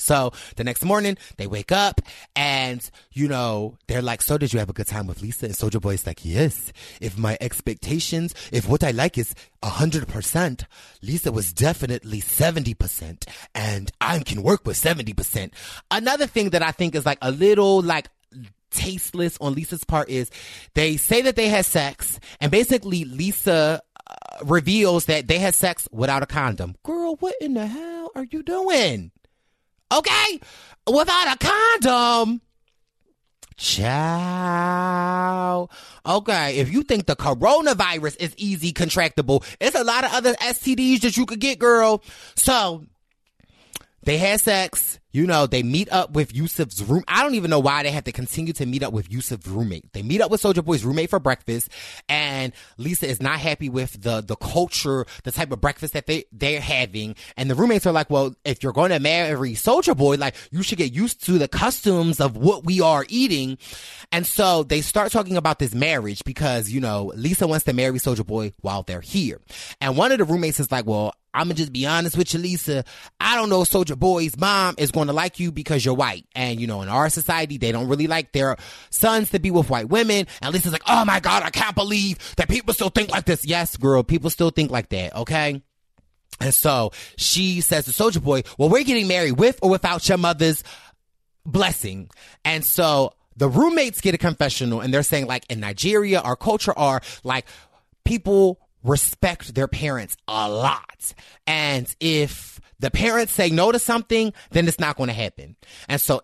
So 0.00 0.32
the 0.56 0.64
next 0.64 0.84
morning, 0.84 1.16
they 1.36 1.46
wake 1.46 1.72
up 1.72 2.00
and, 2.34 2.88
you 3.12 3.28
know, 3.28 3.76
they're 3.86 4.02
like, 4.02 4.22
so 4.22 4.38
did 4.38 4.52
you 4.52 4.58
have 4.58 4.70
a 4.70 4.74
good 4.74 4.86
time 4.86 5.06
with 5.06 5.22
Lisa? 5.22 5.46
And 5.46 5.54
Soulja 5.54 5.80
Boy's 5.80 6.06
like, 6.06 6.24
yes. 6.24 6.72
If 7.00 7.18
my 7.18 7.36
expectations, 7.40 8.34
if 8.52 8.68
what 8.68 8.82
I 8.82 8.90
like 8.90 9.18
is 9.18 9.34
a 9.62 9.68
hundred 9.68 10.08
percent, 10.08 10.64
Lisa 11.02 11.32
was 11.32 11.52
definitely 11.52 12.20
70% 12.20 13.28
and 13.54 13.90
I 14.00 14.18
can 14.20 14.42
work 14.42 14.66
with 14.66 14.76
70%. 14.76 15.50
Another 15.90 16.26
thing 16.26 16.50
that 16.50 16.62
I 16.62 16.70
think 16.72 16.94
is 16.94 17.06
like 17.06 17.18
a 17.22 17.30
little 17.30 17.82
like 17.82 18.08
tasteless 18.70 19.36
on 19.40 19.54
Lisa's 19.54 19.84
part 19.84 20.08
is 20.08 20.30
they 20.74 20.96
say 20.96 21.22
that 21.22 21.36
they 21.36 21.48
had 21.48 21.66
sex 21.66 22.20
and 22.40 22.50
basically 22.50 23.04
Lisa 23.04 23.82
uh, 24.06 24.14
reveals 24.44 25.06
that 25.06 25.26
they 25.28 25.38
had 25.38 25.54
sex 25.54 25.88
without 25.92 26.22
a 26.22 26.26
condom. 26.26 26.76
Girl, 26.84 27.16
what 27.16 27.34
in 27.40 27.54
the 27.54 27.66
hell 27.66 28.10
are 28.14 28.24
you 28.24 28.42
doing? 28.42 29.10
Okay? 29.92 30.40
Without 30.86 31.34
a 31.34 31.38
condom. 31.38 32.40
Ciao. 33.56 33.90
Okay, 36.06 36.56
if 36.56 36.72
you 36.72 36.82
think 36.82 37.04
the 37.04 37.14
coronavirus 37.14 38.16
is 38.18 38.34
easy 38.38 38.72
contractable, 38.72 39.44
it's 39.60 39.76
a 39.76 39.84
lot 39.84 40.04
of 40.04 40.12
other 40.14 40.32
STDs 40.34 41.02
that 41.02 41.18
you 41.18 41.26
could 41.26 41.40
get, 41.40 41.58
girl. 41.58 42.02
So, 42.36 42.86
they 44.02 44.16
had 44.18 44.40
sex. 44.40 44.98
You 45.12 45.26
know, 45.26 45.48
they 45.48 45.64
meet 45.64 45.90
up 45.90 46.12
with 46.12 46.32
Yusuf's 46.32 46.82
room. 46.84 47.02
I 47.08 47.24
don't 47.24 47.34
even 47.34 47.50
know 47.50 47.58
why 47.58 47.82
they 47.82 47.90
have 47.90 48.04
to 48.04 48.12
continue 48.12 48.52
to 48.52 48.64
meet 48.64 48.84
up 48.84 48.92
with 48.92 49.10
Yusuf's 49.10 49.48
roommate. 49.48 49.92
They 49.92 50.02
meet 50.02 50.20
up 50.20 50.30
with 50.30 50.40
Soldier 50.40 50.62
Boy's 50.62 50.84
roommate 50.84 51.10
for 51.10 51.18
breakfast, 51.18 51.68
and 52.08 52.52
Lisa 52.78 53.08
is 53.08 53.20
not 53.20 53.40
happy 53.40 53.68
with 53.68 54.00
the 54.00 54.20
the 54.20 54.36
culture, 54.36 55.06
the 55.24 55.32
type 55.32 55.50
of 55.50 55.60
breakfast 55.60 55.94
that 55.94 56.06
they 56.06 56.26
they're 56.30 56.60
having. 56.60 57.16
And 57.36 57.50
the 57.50 57.56
roommates 57.56 57.86
are 57.86 57.92
like, 57.92 58.08
"Well, 58.08 58.36
if 58.44 58.62
you're 58.62 58.72
going 58.72 58.90
to 58.90 59.00
marry 59.00 59.56
Soldier 59.56 59.96
Boy, 59.96 60.14
like 60.14 60.36
you 60.52 60.62
should 60.62 60.78
get 60.78 60.92
used 60.92 61.24
to 61.26 61.38
the 61.38 61.48
customs 61.48 62.20
of 62.20 62.36
what 62.36 62.64
we 62.64 62.80
are 62.80 63.04
eating." 63.08 63.58
And 64.12 64.24
so 64.24 64.62
they 64.62 64.80
start 64.80 65.10
talking 65.10 65.36
about 65.36 65.58
this 65.58 65.74
marriage 65.74 66.22
because 66.24 66.70
you 66.70 66.80
know 66.80 67.12
Lisa 67.16 67.48
wants 67.48 67.64
to 67.64 67.72
marry 67.72 67.98
Soldier 67.98 68.24
Boy 68.24 68.52
while 68.60 68.84
they're 68.84 69.00
here, 69.00 69.40
and 69.80 69.96
one 69.96 70.12
of 70.12 70.18
the 70.18 70.24
roommates 70.24 70.60
is 70.60 70.70
like, 70.70 70.86
"Well, 70.86 71.14
I'm 71.32 71.46
gonna 71.46 71.54
just 71.54 71.72
be 71.72 71.86
honest 71.86 72.16
with 72.16 72.34
you, 72.34 72.40
Lisa. 72.40 72.84
I 73.20 73.36
don't 73.36 73.48
know 73.48 73.64
Soldier 73.64 73.96
Boy's 73.96 74.36
mom 74.36 74.74
is 74.78 74.90
to 74.90 75.04
like 75.04 75.40
you 75.40 75.52
because 75.52 75.84
you're 75.84 75.94
white. 75.94 76.26
And, 76.34 76.60
you 76.60 76.66
know, 76.66 76.82
in 76.82 76.88
our 76.88 77.08
society, 77.08 77.58
they 77.58 77.72
don't 77.72 77.88
really 77.88 78.06
like 78.06 78.32
their 78.32 78.56
sons 78.90 79.30
to 79.30 79.38
be 79.38 79.50
with 79.50 79.70
white 79.70 79.88
women. 79.88 80.26
And 80.42 80.52
Lisa's 80.52 80.72
like, 80.72 80.82
oh 80.86 81.04
my 81.04 81.20
God, 81.20 81.42
I 81.42 81.50
can't 81.50 81.74
believe 81.74 82.18
that 82.36 82.48
people 82.48 82.74
still 82.74 82.90
think 82.90 83.10
like 83.10 83.24
this. 83.24 83.44
Yes, 83.44 83.76
girl, 83.76 84.02
people 84.02 84.30
still 84.30 84.50
think 84.50 84.70
like 84.70 84.88
that, 84.90 85.14
okay? 85.14 85.62
And 86.40 86.54
so 86.54 86.92
she 87.16 87.60
says 87.60 87.84
to 87.84 87.92
Soldier 87.92 88.20
Boy, 88.20 88.42
well, 88.58 88.68
we're 88.68 88.84
getting 88.84 89.08
married 89.08 89.38
with 89.38 89.58
or 89.62 89.70
without 89.70 90.08
your 90.08 90.18
mother's 90.18 90.64
blessing. 91.44 92.10
And 92.44 92.64
so 92.64 93.12
the 93.36 93.48
roommates 93.48 94.00
get 94.00 94.14
a 94.14 94.18
confessional 94.18 94.80
and 94.80 94.92
they're 94.92 95.02
saying 95.02 95.26
like 95.26 95.44
in 95.50 95.60
Nigeria, 95.60 96.20
our 96.20 96.36
culture 96.36 96.76
are 96.76 97.00
like 97.24 97.46
people 98.04 98.59
respect 98.82 99.54
their 99.54 99.68
parents 99.68 100.16
a 100.28 100.48
lot. 100.50 101.14
And 101.46 101.94
if 102.00 102.60
the 102.78 102.90
parents 102.90 103.32
say 103.32 103.50
no 103.50 103.72
to 103.72 103.78
something, 103.78 104.32
then 104.50 104.66
it's 104.68 104.80
not 104.80 104.96
going 104.96 105.08
to 105.08 105.14
happen. 105.14 105.56
And 105.88 106.00
so, 106.00 106.22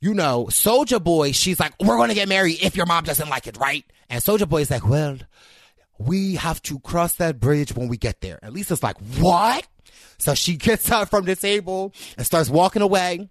you 0.00 0.14
know, 0.14 0.48
Soldier 0.48 0.98
Boy, 0.98 1.32
she's 1.32 1.60
like, 1.60 1.74
we're 1.80 1.96
going 1.96 2.08
to 2.08 2.14
get 2.14 2.28
married 2.28 2.58
if 2.60 2.76
your 2.76 2.86
mom 2.86 3.04
doesn't 3.04 3.28
like 3.28 3.46
it, 3.46 3.56
right? 3.56 3.84
And 4.10 4.22
Soldier 4.22 4.46
Boy 4.46 4.62
is 4.62 4.70
like, 4.70 4.86
well, 4.86 5.18
we 5.98 6.34
have 6.34 6.60
to 6.62 6.80
cross 6.80 7.14
that 7.14 7.38
bridge 7.38 7.74
when 7.74 7.88
we 7.88 7.96
get 7.96 8.20
there. 8.20 8.38
And 8.42 8.52
Lisa's 8.52 8.82
like, 8.82 8.96
what? 9.18 9.66
So 10.18 10.34
she 10.34 10.56
gets 10.56 10.90
up 10.90 11.08
from 11.08 11.24
the 11.24 11.36
table 11.36 11.92
and 12.16 12.26
starts 12.26 12.50
walking 12.50 12.82
away. 12.82 13.30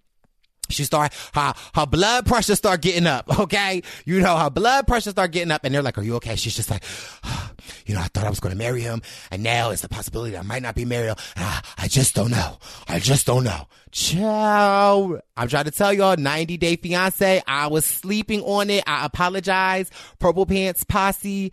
She 0.71 0.83
start 0.83 1.13
her 1.33 1.53
her 1.75 1.85
blood 1.85 2.25
pressure 2.25 2.55
start 2.55 2.81
getting 2.81 3.07
up. 3.07 3.29
Okay, 3.41 3.81
you 4.05 4.19
know 4.19 4.37
her 4.37 4.51
blood 4.51 4.85
pressure 4.85 5.09
start 5.09 5.31
getting 5.31 5.51
up, 5.51 5.65
and 5.65 5.73
they're 5.73 5.81
like, 5.81 5.97
"Are 5.97 6.03
you 6.03 6.15
okay?" 6.17 6.35
She's 6.35 6.55
just 6.55 6.69
like, 6.69 6.83
you 7.85 7.95
know, 7.95 8.01
I 8.01 8.05
thought 8.05 8.25
I 8.25 8.29
was 8.29 8.39
going 8.39 8.51
to 8.53 8.57
marry 8.57 8.81
him. 8.81 9.01
And 9.31 9.43
now 9.43 9.71
it's 9.71 9.83
a 9.83 9.89
possibility 9.89 10.31
that 10.31 10.39
I 10.39 10.43
might 10.43 10.61
not 10.61 10.75
be 10.75 10.85
married. 10.85 11.15
I, 11.35 11.61
I 11.77 11.87
just 11.87 12.15
don't 12.15 12.31
know. 12.31 12.57
I 12.87 12.99
just 12.99 13.25
don't 13.25 13.43
know. 13.43 13.67
Ciao. 13.91 15.19
I'm 15.35 15.47
trying 15.47 15.65
to 15.65 15.71
tell 15.71 15.91
y'all 15.93 16.15
90 16.15 16.57
day 16.57 16.75
fiance. 16.77 17.41
I 17.45 17.67
was 17.67 17.85
sleeping 17.85 18.41
on 18.41 18.69
it. 18.69 18.83
I 18.87 19.05
apologize. 19.05 19.89
Purple 20.19 20.45
pants 20.45 20.83
posse 20.83 21.51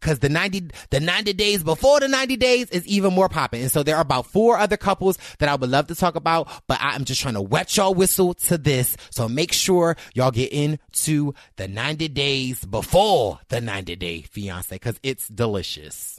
because 0.00 0.18
the 0.20 0.28
90 0.28 0.70
the 0.90 1.00
90 1.00 1.32
days 1.34 1.62
before 1.62 2.00
the 2.00 2.08
90 2.08 2.36
days 2.36 2.70
is 2.70 2.86
even 2.86 3.12
more 3.12 3.28
popping 3.28 3.62
and 3.62 3.70
so 3.70 3.82
there 3.82 3.96
are 3.96 4.02
about 4.02 4.26
four 4.26 4.58
other 4.58 4.76
couples 4.76 5.18
that 5.38 5.48
i 5.48 5.54
would 5.54 5.70
love 5.70 5.86
to 5.86 5.94
talk 5.94 6.16
about 6.16 6.48
but 6.66 6.78
i'm 6.80 7.04
just 7.04 7.20
trying 7.20 7.34
to 7.34 7.42
wet 7.42 7.76
y'all 7.76 7.94
whistle 7.94 8.34
to 8.34 8.58
this. 8.58 8.96
So 9.10 9.28
make 9.28 9.52
sure 9.52 9.96
y'all 10.14 10.30
get 10.30 10.52
into 10.52 11.34
the 11.56 11.68
90 11.68 12.08
days 12.08 12.64
before 12.64 13.40
the 13.48 13.60
90 13.60 13.96
day 13.96 14.22
fiance 14.22 14.74
because 14.74 14.98
it's 15.02 15.28
delicious 15.28 16.17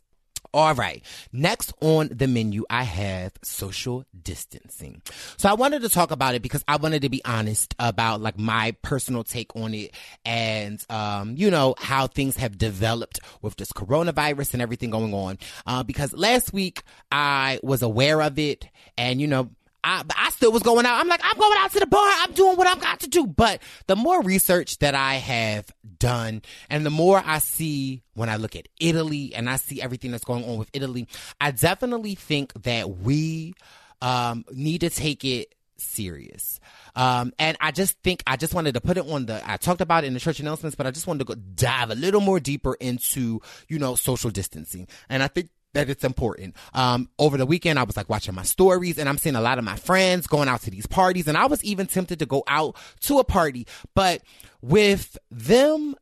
all 0.54 0.74
right. 0.74 1.04
Next 1.32 1.74
on 1.82 2.10
the 2.12 2.28
menu, 2.28 2.66
I 2.70 2.84
have 2.84 3.34
social 3.44 4.06
distancing. 4.20 5.02
So 5.38 5.50
I 5.50 5.54
wanted 5.54 5.82
to 5.84 5.90
talk 5.90 6.12
about 6.12 6.36
it 6.36 6.42
because 6.42 6.64
I 6.68 6.78
wanted 6.78 7.04
to 7.04 7.10
be 7.10 7.24
honest 7.24 7.76
about 7.78 8.22
like 8.22 8.38
my 8.38 8.76
personal 8.82 9.24
take 9.24 9.56
on 9.56 9.74
it 9.74 9.94
and, 10.26 10.84
um, 10.90 11.36
you 11.38 11.52
know, 11.52 11.76
how 11.78 12.08
things 12.08 12.38
have 12.38 12.58
developed 12.58 13.20
with 13.42 13.56
this 13.58 13.72
coronavirus 13.72 14.54
and 14.54 14.62
everything 14.62 14.90
going 14.90 15.14
on. 15.14 15.38
Uh, 15.66 15.84
because 15.84 16.14
last 16.14 16.54
week 16.54 16.84
I 17.12 17.60
was 17.62 17.82
aware 17.82 18.22
of 18.22 18.40
it 18.40 18.68
and, 18.98 19.22
you 19.22 19.28
know, 19.28 19.50
I, 19.84 20.04
I 20.16 20.30
still 20.32 20.52
was 20.52 20.64
going 20.64 20.86
out. 20.86 21.00
I'm 21.00 21.08
like, 21.08 21.22
I'm 21.24 21.38
going 21.38 21.58
out 21.58 21.72
to 21.72 21.80
the 21.80 21.88
bar. 21.88 22.12
I'm 22.22 22.34
doing 22.34 22.58
what 22.58 22.68
I've 22.68 22.82
got 22.82 23.00
to 23.02 23.08
do. 23.08 23.26
But 23.26 23.62
the 23.88 23.96
more 23.96 24.22
research 24.22 24.80
that 24.80 24.96
I 24.96 25.16
have 25.16 25.74
done 25.98 26.42
and 26.70 26.86
the 26.86 26.90
more 26.90 27.22
I 27.26 27.40
see 27.40 28.04
when 28.14 28.30
I 28.30 28.36
look 28.36 28.56
at 28.56 28.68
Italy 28.80 29.34
and 29.34 29.50
I 29.50 29.56
see 29.56 29.82
everything 29.82 30.12
that's 30.12 30.26
going 30.26 30.44
on 30.44 30.58
with 30.58 30.70
Italy, 30.74 31.08
I 31.40 31.52
definitely 31.52 32.16
think 32.16 32.54
that 32.64 32.90
we 32.90 33.54
um, 34.02 34.46
need 34.52 34.82
to 34.82 34.90
take 34.90 35.24
it 35.24 35.56
serious. 35.78 36.60
Um, 36.96 37.32
and 37.40 37.58
I 37.62 37.72
just 37.72 37.98
think 38.04 38.24
I 38.28 38.36
just 38.36 38.54
wanted 38.54 38.74
to 38.74 38.82
put 38.82 38.98
it 38.98 39.08
on 39.10 39.26
the, 39.26 39.42
I 39.50 39.58
talked 39.58 39.82
about 39.82 40.04
it 40.04 40.08
in 40.08 40.14
the 40.14 40.20
church 40.20 40.40
announcements, 40.40 40.76
but 40.76 40.86
I 40.86 40.92
just 40.92 41.08
wanted 41.08 41.20
to 41.20 41.26
go 41.26 41.36
dive 41.36 41.90
a 41.90 41.96
little 41.96 42.22
more 42.22 42.40
deeper 42.40 42.74
into, 42.76 43.42
you 43.68 43.80
know, 43.80 43.96
social 43.96 44.30
distancing. 44.30 44.88
And 45.08 45.24
I 45.24 45.28
think 45.28 45.50
that 45.74 45.90
it's 45.90 46.04
important. 46.04 46.56
Um, 46.74 47.10
over 47.20 47.38
the 47.38 47.46
weekend, 47.46 47.80
I 47.80 47.84
was 47.84 47.98
like 47.98 48.10
watching 48.10 48.36
my 48.36 48.44
stories 48.44 48.98
and 48.98 49.08
I'm 49.08 49.18
seeing 49.18 49.36
a 49.36 49.42
lot 49.42 49.58
of 49.58 49.64
my 49.64 49.76
friends 49.76 50.28
going 50.28 50.50
out 50.50 50.62
to 50.62 50.72
these 50.72 50.88
parties 50.88 51.28
and 51.28 51.38
I 51.38 51.46
was 51.46 51.64
even 51.64 51.88
tempted 51.88 52.20
to 52.20 52.26
go 52.26 52.44
out 52.48 52.76
to 53.02 53.20
a 53.20 53.24
party, 53.24 53.68
but 53.96 54.22
with 54.62 55.18
them 55.32 55.96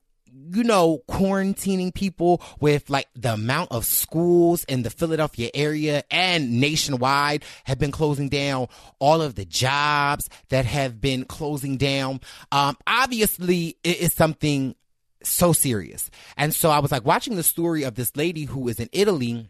you 0.54 0.64
know, 0.64 1.02
quarantining 1.10 1.94
people 1.94 2.42
with 2.60 2.90
like 2.90 3.08
the 3.16 3.34
amount 3.34 3.72
of 3.72 3.86
schools 3.86 4.64
in 4.66 4.84
the 4.84 4.90
Philadelphia 4.90 5.50
area 5.54 6.04
and 6.12 6.60
nationwide 6.60 7.44
have 7.66 7.80
been 7.80 7.92
closing 7.92 8.30
down, 8.30 8.68
all 9.00 9.22
of 9.22 9.36
the 9.36 9.46
jobs 9.46 10.30
that 10.50 10.66
have 10.66 11.02
been 11.02 11.26
closing 11.26 11.78
down. 11.78 12.22
Um, 12.52 12.78
obviously 12.86 13.78
it 13.84 14.00
is 14.00 14.14
something 14.14 14.76
so 15.24 15.54
serious. 15.54 16.10
And 16.38 16.54
so 16.54 16.70
I 16.70 16.80
was 16.80 16.92
like 16.92 17.06
watching 17.06 17.36
the 17.36 17.44
story 17.44 17.84
of 17.84 17.96
this 17.96 18.16
lady 18.16 18.46
who 18.46 18.68
is 18.68 18.80
in 18.80 18.90
Italy 18.92 19.50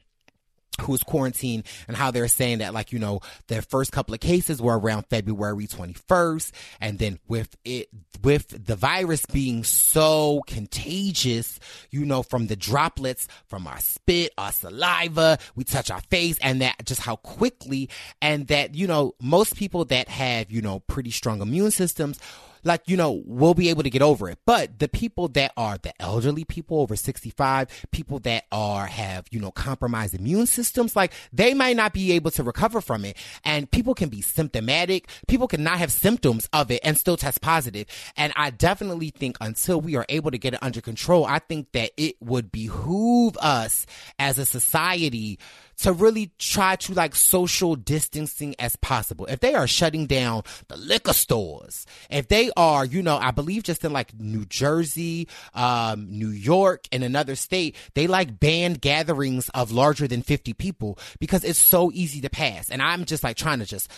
who's 0.82 1.04
quarantined 1.04 1.64
and 1.88 1.98
how 1.98 2.12
they're 2.12 2.28
saying 2.28 2.60
that 2.60 2.74
like 2.74 2.92
you 2.92 3.00
know 3.00 3.20
their 3.48 3.62
first 3.62 3.92
couple 3.92 4.14
of 4.14 4.20
cases 4.20 4.62
were 4.62 4.78
around 4.78 5.06
February 5.10 5.68
21st 5.68 6.52
and 6.80 7.00
then 7.00 7.20
with 7.28 7.56
it 7.66 7.90
with 8.24 8.66
the 8.66 8.76
virus 8.76 9.26
being 9.26 9.64
so 9.64 10.42
contagious 10.48 11.60
you 11.90 12.06
know 12.06 12.22
from 12.24 12.48
the 12.48 12.56
droplets 12.56 13.28
from 13.48 13.68
our 13.68 13.80
spit 13.80 14.32
our 14.38 14.52
saliva 14.52 15.38
we 15.56 15.64
touch 15.64 15.90
our 15.90 16.02
face 16.10 16.38
and 16.42 16.62
that 16.62 16.76
just 16.86 17.02
how 17.02 17.16
quickly 17.16 17.90
and 18.22 18.48
that 18.48 18.76
you 18.76 18.88
know 18.88 19.14
most 19.22 19.56
people 19.56 19.86
that 19.86 20.08
have 20.08 20.52
you 20.52 20.62
know 20.62 20.80
pretty 20.82 21.12
strong 21.12 21.42
immune 21.42 21.72
systems 21.72 22.20
like, 22.64 22.84
you 22.86 22.98
know, 22.98 23.24
we'll 23.26 23.54
be 23.54 23.70
able 23.70 23.84
to 23.84 23.90
get 23.90 24.02
over 24.02 24.30
it. 24.30 24.40
But 24.46 24.80
the 24.80 24.88
people 24.88 25.28
that 25.30 25.52
are 25.58 25.78
the 25.78 25.94
elderly 26.02 26.44
people 26.44 26.80
over 26.80 26.96
65, 26.96 27.88
people 27.92 28.20
that 28.20 28.46
are, 28.52 28.86
have, 28.86 29.26
you 29.32 29.40
know, 29.40 29.52
compromised 29.52 30.14
immune 30.14 30.46
systems, 30.46 30.96
like 30.96 31.14
they 31.32 31.54
might 31.54 31.76
not 31.76 31.94
be 31.94 32.12
able 32.14 32.32
to 32.32 32.44
recover 32.44 32.82
from 32.82 33.06
it. 33.06 33.18
And 33.44 33.70
people 33.70 33.94
can 33.94 34.10
be 34.10 34.22
symptomatic. 34.22 35.10
People 35.28 35.48
can 35.48 35.64
not 35.64 35.80
have 35.80 35.92
symptoms 35.92 36.50
of 36.54 36.72
it 36.72 36.82
and 36.84 36.98
still 36.98 37.18
test 37.18 37.42
positive. 37.42 37.88
And 38.16 38.34
I 38.36 38.50
definitely 38.50 39.10
think 39.10 39.38
until 39.42 39.82
we 39.82 39.96
are 39.96 40.06
able 40.10 40.32
to 40.32 40.38
get 40.38 40.54
it 40.54 40.64
under 40.64 40.82
control, 40.82 41.26
I 41.26 41.40
think 41.40 41.72
that 41.74 41.92
it 41.98 42.16
would 42.22 42.52
behoove 42.52 43.38
us 43.38 43.86
as 44.20 44.38
a 44.38 44.46
society 44.46 45.40
to 45.78 45.94
really 45.94 46.32
try 46.40 46.76
to 46.76 46.94
like 46.94 47.16
social 47.16 47.76
distancing 47.76 48.56
as 48.60 48.76
possible. 48.78 49.26
If 49.28 49.40
they 49.40 49.54
are 49.54 49.68
shutting 49.68 50.08
down 50.08 50.44
the 50.68 50.78
liquor 50.78 51.14
stores, 51.14 51.86
if 52.10 52.28
they 52.28 52.50
are, 52.58 52.86
you 52.86 53.04
know, 53.04 53.18
I 53.18 53.32
believe 53.32 53.64
just 53.64 53.86
in 53.86 53.94
like 53.94 54.20
New 54.20 54.46
Jersey, 54.46 55.28
um, 55.54 56.08
New 56.10 56.30
York, 56.30 56.88
and 56.92 57.04
another 57.04 57.36
state, 57.36 57.76
they 57.94 58.08
like 58.08 58.40
banned 58.40 58.82
gatherings 58.82 59.50
of 59.50 59.72
larger 59.72 60.08
than 60.08 60.22
50 60.22 60.54
people 60.54 60.98
because 61.20 61.44
it's 61.44 61.60
so 61.60 61.92
easy 61.94 62.22
to 62.22 62.30
pass. 62.30 62.70
And 62.70 62.82
I'm 62.82 63.06
just 63.06 63.24
like 63.24 63.38
trying 63.38 63.60
to 63.60 63.66
just 63.66 63.92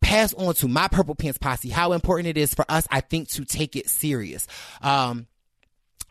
pass 0.00 0.32
on 0.34 0.54
to 0.54 0.68
my 0.68 0.88
purple 0.88 1.14
pants 1.14 1.38
posse 1.38 1.70
how 1.70 1.92
important 1.92 2.28
it 2.28 2.36
is 2.36 2.54
for 2.54 2.64
us, 2.68 2.86
I 2.90 3.00
think, 3.00 3.28
to 3.30 3.44
take 3.44 3.74
it 3.74 3.88
serious. 3.88 4.46
Um, 4.82 5.26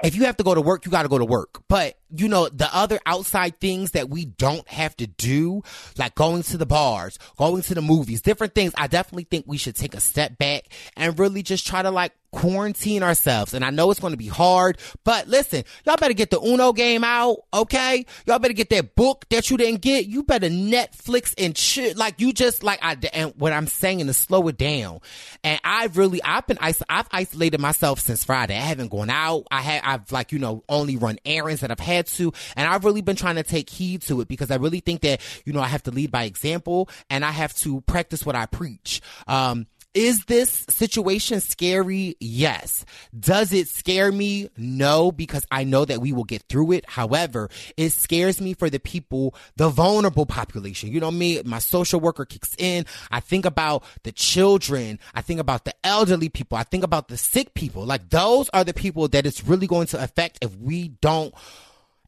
if 0.03 0.15
you 0.15 0.25
have 0.25 0.37
to 0.37 0.43
go 0.43 0.53
to 0.53 0.61
work, 0.61 0.85
you 0.85 0.91
got 0.91 1.03
to 1.03 1.09
go 1.09 1.17
to 1.17 1.25
work. 1.25 1.61
But 1.69 1.97
you 2.19 2.27
know, 2.27 2.49
the 2.49 2.73
other 2.75 2.99
outside 3.05 3.59
things 3.59 3.91
that 3.91 4.09
we 4.09 4.25
don't 4.25 4.67
have 4.67 4.95
to 4.97 5.07
do, 5.07 5.63
like 5.97 6.15
going 6.15 6.43
to 6.43 6.57
the 6.57 6.65
bars, 6.65 7.17
going 7.37 7.61
to 7.63 7.75
the 7.75 7.81
movies, 7.81 8.21
different 8.21 8.55
things, 8.55 8.73
I 8.77 8.87
definitely 8.87 9.25
think 9.25 9.45
we 9.47 9.57
should 9.57 9.75
take 9.75 9.93
a 9.93 9.99
step 9.99 10.37
back 10.37 10.65
and 10.95 11.17
really 11.19 11.43
just 11.43 11.65
try 11.67 11.81
to 11.81 11.91
like 11.91 12.11
quarantine 12.35 13.01
ourselves. 13.01 13.53
And 13.53 13.63
I 13.63 13.69
know 13.69 13.89
it's 13.91 13.99
going 13.99 14.11
to 14.11 14.17
be 14.17 14.27
hard, 14.27 14.77
but 15.03 15.27
listen, 15.27 15.63
y'all 15.85 15.95
better 15.95 16.13
get 16.13 16.31
the 16.31 16.39
Uno 16.39 16.73
game 16.73 17.03
out, 17.03 17.37
okay? 17.53 18.05
Y'all 18.27 18.39
better 18.39 18.53
get 18.53 18.69
that 18.71 18.95
book 18.95 19.25
that 19.29 19.49
you 19.49 19.57
didn't 19.57 19.81
get. 19.81 20.05
You 20.05 20.21
better 20.21 20.47
Netflix 20.47 21.33
and 21.37 21.57
shit. 21.57 21.97
Like 21.97 22.19
you 22.19 22.33
just 22.33 22.61
like 22.61 22.79
I 22.81 22.97
and 23.13 23.33
what 23.37 23.53
I'm 23.53 23.67
saying 23.67 24.01
is 24.01 24.17
slow 24.17 24.47
it 24.49 24.57
down. 24.57 24.99
And 25.43 25.59
I've 25.63 25.97
really 25.97 26.21
I've 26.23 26.45
been 26.45 26.57
I've 26.59 27.07
isolated 27.11 27.59
myself 27.61 28.01
since 28.01 28.25
Friday. 28.25 28.55
I 28.55 28.61
haven't 28.61 28.91
gone 28.91 29.09
out. 29.09 29.45
I 29.49 29.61
have 29.61 29.81
I've 29.85 30.11
like 30.11 30.33
you 30.33 30.39
know 30.39 30.63
only 30.67 30.97
run 30.97 31.17
errands 31.25 31.61
that 31.61 31.71
I've 31.71 31.79
had 32.05 32.17
to, 32.17 32.31
and 32.55 32.67
I've 32.67 32.85
really 32.85 33.01
been 33.01 33.15
trying 33.15 33.35
to 33.35 33.43
take 33.43 33.69
heed 33.69 34.01
to 34.03 34.21
it 34.21 34.27
because 34.27 34.51
I 34.51 34.55
really 34.55 34.79
think 34.79 35.01
that 35.01 35.21
you 35.45 35.53
know 35.53 35.61
I 35.61 35.67
have 35.67 35.83
to 35.83 35.91
lead 35.91 36.11
by 36.11 36.23
example 36.23 36.89
and 37.09 37.25
I 37.25 37.31
have 37.31 37.53
to 37.57 37.81
practice 37.81 38.25
what 38.25 38.35
I 38.35 38.45
preach. 38.45 39.01
Um, 39.27 39.67
is 39.93 40.25
this 40.25 40.65
situation 40.69 41.39
scary? 41.39 42.17
Yes. 42.19 42.83
Does 43.17 43.53
it 43.53 43.69
scare 43.69 44.11
me? 44.11 44.49
No, 44.57 45.09
because 45.09 45.47
I 45.49 45.63
know 45.63 45.85
that 45.85 46.01
we 46.01 46.11
will 46.11 46.25
get 46.25 46.43
through 46.49 46.73
it. 46.73 46.83
However, 46.85 47.49
it 47.77 47.91
scares 47.91 48.41
me 48.41 48.53
for 48.55 48.69
the 48.69 48.79
people, 48.79 49.33
the 49.55 49.69
vulnerable 49.69 50.25
population. 50.25 50.91
You 50.91 50.99
know 50.99 51.11
me, 51.11 51.41
my 51.45 51.59
social 51.59 52.01
worker 52.01 52.25
kicks 52.25 52.55
in. 52.57 52.85
I 53.09 53.21
think 53.21 53.45
about 53.45 53.85
the 54.03 54.11
children. 54.11 54.99
I 55.13 55.21
think 55.21 55.39
about 55.39 55.63
the 55.63 55.73
elderly 55.85 56.27
people. 56.27 56.57
I 56.57 56.63
think 56.63 56.83
about 56.83 57.07
the 57.07 57.15
sick 57.15 57.53
people. 57.53 57.85
Like 57.85 58.09
those 58.09 58.49
are 58.49 58.65
the 58.65 58.73
people 58.73 59.07
that 59.07 59.25
it's 59.25 59.45
really 59.45 59.65
going 59.65 59.87
to 59.87 60.03
affect 60.03 60.39
if 60.41 60.53
we 60.57 60.89
don't 60.89 61.33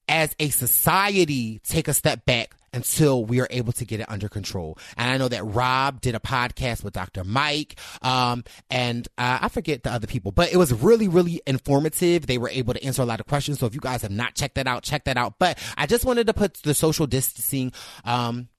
as 0.07 0.35
a 0.39 0.49
society 0.49 1.59
take 1.63 1.88
a 1.88 1.93
step 1.93 2.25
back 2.25 2.55
until 2.73 3.25
we 3.25 3.39
are 3.39 3.47
able 3.49 3.73
to 3.73 3.85
get 3.85 3.99
it 3.99 4.09
under 4.09 4.29
control. 4.29 4.77
And 4.97 5.09
I 5.09 5.17
know 5.17 5.27
that 5.27 5.43
Rob 5.43 6.01
did 6.01 6.15
a 6.15 6.19
podcast 6.19 6.84
with 6.84 6.93
Dr. 6.93 7.23
Mike, 7.23 7.79
um, 8.01 8.43
and 8.69 9.07
uh, 9.17 9.39
I 9.41 9.49
forget 9.49 9.84
the 9.84 9.91
other 9.91 10.07
people, 10.07 10.31
but 10.31 10.53
it 10.53 10.57
was 10.57 10.73
really, 10.73 11.07
really 11.07 11.41
informative. 11.47 12.27
They 12.27 12.38
were 12.38 12.49
able 12.49 12.73
to 12.73 12.84
answer 12.84 13.01
a 13.01 13.05
lot 13.05 13.19
of 13.19 13.25
questions. 13.25 13.59
So 13.59 13.65
if 13.65 13.73
you 13.73 13.79
guys 13.79 14.01
have 14.01 14.11
not 14.11 14.35
checked 14.35 14.55
that 14.55 14.67
out, 14.67 14.84
check 14.84 15.05
that 15.05 15.17
out. 15.17 15.35
But 15.39 15.57
I 15.77 15.85
just 15.88 16.05
wanted 16.05 16.27
to 16.27 16.34
put 16.34 16.55
the 16.55 16.73
social 16.73 17.07
distancing, 17.07 17.71
um, 18.05 18.49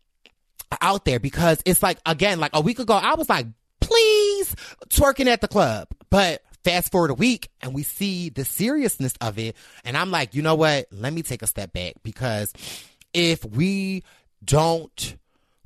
out 0.82 1.04
there 1.04 1.18
because 1.18 1.62
it's 1.64 1.82
like, 1.82 1.98
again, 2.04 2.40
like 2.40 2.50
a 2.52 2.60
week 2.60 2.78
ago, 2.78 2.94
I 2.94 3.14
was 3.14 3.28
like, 3.28 3.46
please 3.80 4.54
twerking 4.88 5.26
at 5.26 5.40
the 5.40 5.48
club. 5.48 5.88
But 6.10 6.42
fast 6.64 6.92
forward 6.92 7.10
a 7.10 7.14
week 7.14 7.48
and 7.60 7.74
we 7.74 7.82
see 7.82 8.28
the 8.28 8.44
seriousness 8.44 9.14
of 9.20 9.38
it. 9.38 9.56
And 9.84 9.96
I'm 9.96 10.10
like, 10.10 10.34
you 10.34 10.42
know 10.42 10.54
what? 10.54 10.86
Let 10.90 11.12
me 11.12 11.22
take 11.22 11.42
a 11.42 11.46
step 11.46 11.72
back 11.72 11.94
because 12.02 12.52
if 13.12 13.44
we 13.44 14.04
don't 14.44 15.16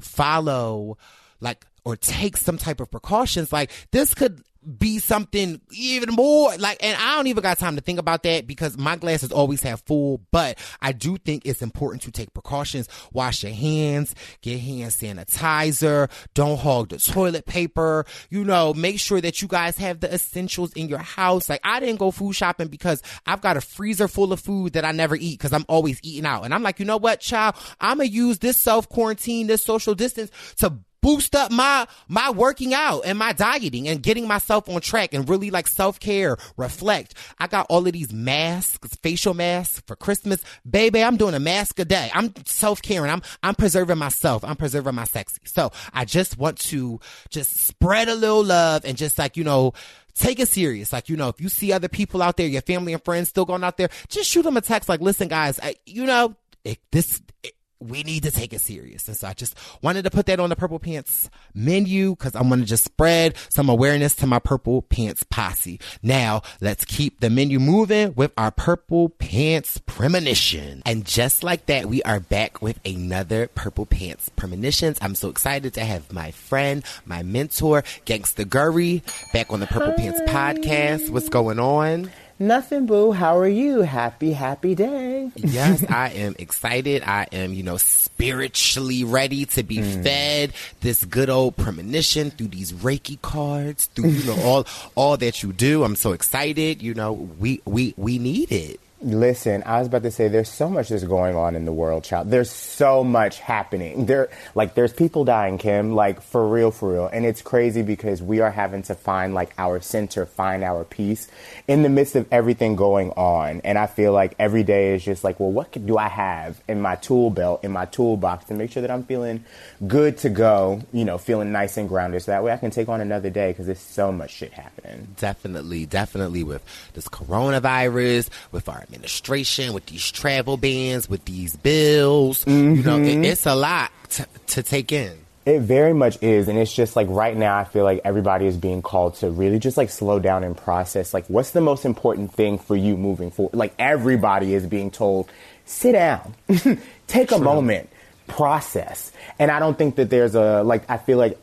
follow 0.01 0.99
like 1.41 1.67
or 1.85 1.97
take 1.97 2.37
some 2.37 2.59
type 2.59 2.81
of 2.81 2.91
precautions, 2.91 3.53
like 3.53 3.71
this 3.91 4.15
could 4.15 4.43
be 4.79 4.99
something 4.99 5.61
even 5.73 6.15
more 6.15 6.57
like 6.57 6.79
and 6.83 6.97
I 6.97 7.17
don't 7.17 7.27
even 7.27 7.43
got 7.43 7.59
time 7.59 7.77
to 7.77 7.83
think 7.83 7.99
about 7.99 8.23
that 8.23 8.47
because 8.47 8.79
my 8.79 8.97
glasses 8.97 9.33
always 9.33 9.63
have 9.63 9.81
full 9.83 10.21
but 10.31 10.59
I 10.81 10.93
do 10.93 11.17
think 11.17 11.45
it's 11.45 11.63
important 11.63 12.03
to 12.03 12.13
take 12.13 12.33
precautions. 12.33 12.89
Wash 13.13 13.43
your 13.43 13.53
hands 13.53 14.15
get 14.41 14.61
hand 14.61 14.93
sanitizer 14.93 16.11
don't 16.35 16.59
hog 16.59 16.91
the 16.91 16.99
toilet 16.99 17.47
paper. 17.47 18.05
You 18.31 18.45
know 18.45 18.73
make 18.75 19.01
sure 19.01 19.21
that 19.21 19.43
you 19.43 19.49
guys 19.49 19.77
have 19.79 20.01
the 20.01 20.13
essentials 20.13 20.73
in 20.75 20.89
your 20.89 20.99
house. 20.99 21.49
Like 21.49 21.61
I 21.65 21.81
didn't 21.81 21.99
go 21.99 22.11
food 22.11 22.35
shopping 22.35 22.69
because 22.69 23.03
I've 23.27 23.41
got 23.41 23.57
a 23.57 23.61
freezer 23.61 24.09
full 24.09 24.33
of 24.33 24.41
food 24.41 24.75
that 24.75 24.85
I 24.85 24.93
never 24.93 25.17
eat 25.17 25.39
because 25.39 25.53
I'm 25.53 25.67
always 25.69 25.99
eating 26.03 26.27
out. 26.27 26.45
And 26.45 26.55
I'm 26.55 26.63
like 26.63 26.79
you 26.79 26.85
know 26.85 26.99
what 26.99 27.21
child? 27.21 27.57
I'm 27.81 27.99
gonna 27.99 28.09
use 28.09 28.39
this 28.39 28.57
self 28.57 28.89
quarantine 28.89 29.49
this 29.49 29.63
social 29.63 29.95
distance 29.95 30.31
to 30.59 30.79
boost 31.03 31.35
up 31.35 31.51
my 31.51 31.87
my 32.09 32.31
working 32.31 32.73
out 32.73 33.03
and 33.05 33.19
my 33.19 33.33
dieting 33.33 33.89
and 33.89 34.03
getting 34.03 34.27
myself 34.27 34.69
on 34.69 34.81
track 34.81 35.13
and 35.13 35.29
really 35.29 35.51
like 35.51 35.67
self-care 35.67 36.37
reflect. 36.57 37.15
I 37.39 37.49
got 37.49 37.67
all 37.69 37.87
of 37.87 37.93
these 37.93 38.13
masks 38.13 38.97
facial 39.03 39.35
masks 39.35 39.83
for 39.87 39.97
christmas. 39.97 40.43
Baby 40.69 41.03
i'm 41.03 41.17
doing 41.17 41.35
a 41.35 41.41
mask 41.41 41.79
a 41.79 41.85
day. 41.85 42.11
I'm 42.15 42.33
self-caring. 42.47 43.11
I'm 43.11 43.23
i'm 43.43 43.55
preserving 43.55 43.99
myself. 43.99 44.45
I'm 44.45 44.57
preserving 44.57 44.95
my 44.95 45.05
sexy. 45.05 45.41
So 45.45 45.73
i 45.93 46.05
just 46.05 46.39
want 46.39 46.59
to 46.61 47.01
just 47.29 47.67
spread 47.67 48.09
a 48.09 48.15
little 48.15 48.45
love 48.45 48.85
and 48.85 48.97
just 48.97 49.19
like 49.19 49.37
you 49.37 49.45
know 49.45 49.75
take 50.15 50.41
it 50.41 50.49
serious. 50.49 50.93
Like, 50.93 51.09
you 51.09 51.17
know, 51.17 51.29
if 51.29 51.41
you 51.41 51.49
see 51.49 51.73
other 51.73 51.89
people 51.89 52.23
out 52.23 52.37
there, 52.37 52.47
your 52.47 52.63
family 52.63 52.93
and 52.93 53.03
friends 53.03 53.29
still 53.29 53.45
going 53.45 53.65
out 53.65 53.77
there, 53.77 53.89
just 54.09 54.31
shoot 54.31 54.43
them 54.43 54.57
a 54.57 54.61
text 54.61 54.89
like, 54.89 55.01
listen, 55.01 55.29
guys, 55.29 55.59
I, 55.63 55.77
you 55.87 56.05
know, 56.05 56.37
it, 56.65 56.79
this, 56.91 57.23
it, 57.43 57.55
we 57.89 58.03
need 58.03 58.23
to 58.25 58.31
take 58.31 58.53
it 58.53 58.61
serious. 58.61 59.09
And 59.09 59.17
so 59.17 59.29
I 59.29 59.33
just 59.33 59.57
wanted 59.83 60.05
to 60.05 60.11
put 60.11 60.27
that 60.27 60.41
on 60.41 60.51
the 60.51 60.57
Purple 60.57 60.79
Pants 60.79 61.31
menu 61.55 62.11
because 62.11 62.35
I 62.35 62.43
want 62.43 62.63
to 62.63 62.67
just 62.67 62.85
spread 62.85 63.35
some 63.49 63.69
awareness 63.69 64.15
to 64.17 64.27
my 64.27 64.39
Purple 64.39 64.83
Pants 64.83 65.25
posse. 65.25 65.81
Now 66.03 66.43
let's 66.61 66.85
keep 66.85 67.21
the 67.21 67.31
menu 67.31 67.59
moving 67.59 68.15
with 68.15 68.33
our 68.37 68.51
Purple 68.51 69.09
Pants 69.09 69.79
premonition. 69.87 70.83
And 70.87 71.05
just 71.05 71.43
like 71.43 71.67
that, 71.67 71.87
we 71.87 72.03
are 72.03 72.21
back 72.21 72.63
with 72.63 72.79
another 72.85 73.49
Purple 73.49 73.87
Pants 73.87 74.29
premonitions. 74.31 74.99
I'm 75.01 75.15
so 75.15 75.29
excited 75.29 75.75
to 75.75 75.85
have 75.85 76.13
my 76.13 76.31
friend, 76.31 76.85
my 77.05 77.23
mentor, 77.23 77.83
Gangsta 78.07 78.49
Gurry, 78.49 79.03
back 79.33 79.53
on 79.53 79.61
the 79.61 79.67
Purple 79.67 79.91
Hi. 79.91 79.97
Pants 79.97 80.21
podcast. 80.23 81.11
What's 81.11 81.29
going 81.29 81.59
on? 81.59 82.11
Nothing, 82.43 82.87
boo. 82.87 83.13
How 83.13 83.39
are 83.39 83.47
you? 83.47 83.83
Happy, 83.83 84.33
happy 84.33 84.75
day. 84.75 85.31
yes, 85.37 85.85
I 85.89 86.09
am 86.09 86.35
excited. 86.41 87.05
I 87.05 87.29
am, 87.31 87.55
you 87.55 87.63
know, 87.63 87.77
spiritually 87.77 89.05
ready 89.05 89.45
to 89.47 89.63
be 89.63 89.77
mm. 89.77 90.03
fed 90.03 90.53
this 90.81 91.05
good 91.05 91.31
old 91.31 91.57
premonition 91.57 92.33
through 92.33 92.49
these 92.49 92.73
Reiki 92.73 93.23
cards, 93.23 93.87
through, 93.95 94.11
you 94.11 94.27
know, 94.27 94.43
all, 94.43 94.67
all 94.97 95.17
that 95.19 95.45
you 95.45 95.53
do. 95.53 95.85
I'm 95.85 95.95
so 95.95 96.11
excited. 96.11 96.83
You 96.83 96.95
know, 96.95 97.13
we, 97.13 97.63
we, 97.65 97.95
we 97.97 98.19
need 98.19 98.51
it. 98.51 98.81
Listen, 99.03 99.65
I 99.67 99.81
was 99.81 99.89
about 99.89 100.05
to 100.05 100.13
say 100.13 100.29
there's 100.29 100.49
so 100.49 100.69
much 100.69 100.91
that's 100.91 101.03
going 101.03 101.35
on 101.35 101.57
in 101.57 101.65
the 101.65 101.73
world, 101.73 102.05
child. 102.05 102.31
There's 102.31 102.51
so 102.51 103.03
much 103.03 103.41
happening. 103.41 104.07
There 104.07 104.31
like 104.55 104.75
there's 104.75 104.93
people 104.93 105.25
dying, 105.25 105.59
Kim, 105.59 105.95
like 105.95 106.23
for 106.23 106.47
real, 106.47 106.71
for 106.71 106.93
real. 106.93 107.07
And 107.07 107.27
it's 107.27 107.43
crazy 107.43 107.83
because 107.83 108.23
we 108.23 108.39
are 108.41 108.51
having 108.51 108.83
to 108.85 108.95
find 108.95 109.35
like 109.35 109.55
our 109.59 109.81
center, 109.81 110.25
find 110.25 110.63
our 110.63 110.85
peace 110.85 111.27
in 111.67 111.83
the 111.83 111.89
midst 111.89 112.15
of 112.15 112.29
everything 112.31 112.77
going 112.77 113.11
on. 113.13 113.61
And 113.65 113.77
I 113.77 113.89
feel 113.89 114.13
like 114.13 114.37
every 114.39 114.63
day 114.63 114.95
is 114.95 115.05
just 115.05 115.25
like, 115.25 115.41
well, 115.41 115.51
what 115.51 115.73
do 115.73 115.99
I 115.99 116.09
have 116.09 116.63
in 116.69 116.81
my 116.81 116.95
tool 116.95 117.31
belt, 117.31 117.65
in 117.65 117.73
my 117.73 117.87
toolbox 117.87 118.45
to 118.47 118.55
make 118.55 118.71
sure 118.71 118.83
that 118.83 118.91
I'm 118.91 119.03
feeling 119.03 119.45
good 119.85 120.19
to 120.19 120.29
go, 120.29 120.81
you 120.93 121.05
know, 121.05 121.19
feeling 121.19 121.51
nice 121.51 121.77
and 121.77 121.89
grounded 121.89 122.23
so 122.23 122.31
that 122.31 122.45
way 122.45 122.53
I 122.53 122.57
can 122.57 122.71
take 122.71 122.89
on 122.89 123.01
another 123.01 123.31
day 123.31 123.51
because 123.51 123.67
there's 123.67 123.81
so 123.81 124.13
much 124.13 124.31
shit 124.31 124.53
happening. 124.53 125.09
Definitely, 125.19 125.87
definitely 125.87 126.45
with 126.45 126.63
this 126.95 127.09
coronavirus, 127.09 128.29
with 128.53 128.69
our 128.69 128.85
administration, 128.93 129.73
with 129.73 129.87
these 129.87 130.11
travel 130.11 130.57
bans, 130.57 131.09
with 131.09 131.25
these 131.25 131.57
bills. 131.57 132.45
Mm-hmm. 132.45 132.75
You 132.77 132.83
know, 132.83 132.97
it, 132.99 133.07
mm-hmm. 133.07 133.25
it's 133.25 133.47
a 133.47 133.55
lot 133.55 133.91
t- 134.09 134.25
to 134.49 134.63
take 134.63 134.93
in. 134.93 135.19
It 135.45 135.61
very 135.61 135.93
much 135.93 136.23
is. 136.23 136.47
And 136.49 136.57
it's 136.59 136.73
just 136.73 136.95
like 136.95 137.09
right 137.11 137.37
now, 137.37 137.57
I 137.57 137.65
feel 137.65 137.85
like 137.85 138.01
everybody 138.05 138.47
is 138.47 138.57
being 138.57 138.81
called 138.81 139.17
to 139.17 139.31
really 139.31 139.59
just 139.59 139.77
like 139.77 139.91
slow 139.91 140.21
down 140.21 140.45
and 140.45 140.57
process. 140.57 141.13
Like, 141.13 141.27
what's 141.27 141.51
the 141.51 141.61
most 141.61 141.85
important 141.85 142.33
thing 142.33 142.59
for 142.59 142.77
you 142.77 142.97
moving 142.97 143.31
forward? 143.31 143.55
Like, 143.55 143.75
everybody 143.79 144.55
is 144.55 144.67
being 144.67 144.91
told, 144.91 145.29
sit 145.65 145.93
down, 145.93 146.35
take 147.09 147.33
a 147.33 147.39
moment, 147.39 147.91
process. 148.29 149.11
And 149.39 149.51
I 149.51 149.59
don't 149.59 149.77
think 149.77 149.97
that 149.97 150.11
there's 150.11 150.37
a, 150.37 150.63
like, 150.63 150.89
I 150.89 150.97
feel 150.97 151.19
like 151.19 151.39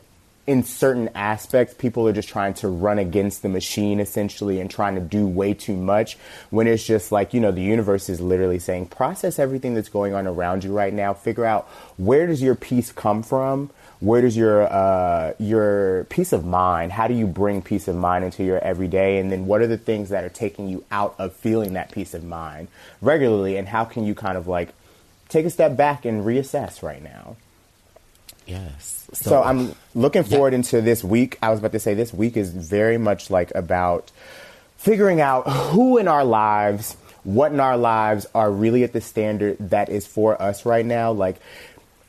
in 0.50 0.64
certain 0.64 1.08
aspects, 1.14 1.74
people 1.74 2.08
are 2.08 2.12
just 2.12 2.28
trying 2.28 2.54
to 2.54 2.66
run 2.66 2.98
against 2.98 3.42
the 3.42 3.48
machine 3.48 4.00
essentially 4.00 4.58
and 4.58 4.68
trying 4.68 4.96
to 4.96 5.00
do 5.00 5.24
way 5.24 5.54
too 5.54 5.76
much 5.76 6.18
when 6.50 6.66
it's 6.66 6.84
just 6.84 7.12
like, 7.12 7.32
you 7.32 7.38
know, 7.38 7.52
the 7.52 7.62
universe 7.62 8.08
is 8.08 8.20
literally 8.20 8.58
saying, 8.58 8.86
process 8.86 9.38
everything 9.38 9.74
that's 9.74 9.88
going 9.88 10.12
on 10.12 10.26
around 10.26 10.64
you 10.64 10.72
right 10.72 10.92
now. 10.92 11.14
Figure 11.14 11.44
out 11.44 11.68
where 11.98 12.26
does 12.26 12.42
your 12.42 12.56
peace 12.56 12.90
come 12.90 13.22
from? 13.22 13.70
Where 14.00 14.20
does 14.22 14.36
your 14.36 14.62
uh, 14.62 15.34
your 15.38 16.02
peace 16.10 16.32
of 16.32 16.44
mind? 16.44 16.90
How 16.90 17.06
do 17.06 17.14
you 17.14 17.28
bring 17.28 17.62
peace 17.62 17.86
of 17.86 17.94
mind 17.94 18.24
into 18.24 18.42
your 18.42 18.58
everyday? 18.58 19.18
And 19.18 19.30
then 19.30 19.46
what 19.46 19.60
are 19.60 19.68
the 19.68 19.78
things 19.78 20.08
that 20.08 20.24
are 20.24 20.30
taking 20.30 20.68
you 20.68 20.84
out 20.90 21.14
of 21.20 21.32
feeling 21.32 21.74
that 21.74 21.92
peace 21.92 22.12
of 22.12 22.24
mind 22.24 22.66
regularly? 23.00 23.56
And 23.56 23.68
how 23.68 23.84
can 23.84 24.04
you 24.04 24.16
kind 24.16 24.36
of 24.36 24.48
like 24.48 24.70
take 25.28 25.46
a 25.46 25.50
step 25.50 25.76
back 25.76 26.04
and 26.04 26.24
reassess 26.24 26.82
right 26.82 27.04
now? 27.04 27.36
Yes. 28.46 28.99
So, 29.12 29.30
so 29.30 29.42
I'm 29.42 29.74
looking 29.94 30.22
forward 30.24 30.52
yeah. 30.52 30.58
into 30.58 30.80
this 30.80 31.02
week. 31.02 31.38
I 31.42 31.50
was 31.50 31.58
about 31.58 31.72
to 31.72 31.80
say 31.80 31.94
this 31.94 32.14
week 32.14 32.36
is 32.36 32.50
very 32.50 32.98
much 32.98 33.30
like 33.30 33.52
about 33.54 34.10
figuring 34.76 35.20
out 35.20 35.48
who 35.48 35.98
in 35.98 36.08
our 36.08 36.24
lives, 36.24 36.96
what 37.24 37.52
in 37.52 37.60
our 37.60 37.76
lives 37.76 38.26
are 38.34 38.50
really 38.50 38.84
at 38.84 38.92
the 38.92 39.00
standard 39.00 39.56
that 39.58 39.88
is 39.88 40.06
for 40.06 40.40
us 40.40 40.64
right 40.64 40.86
now. 40.86 41.12
Like, 41.12 41.36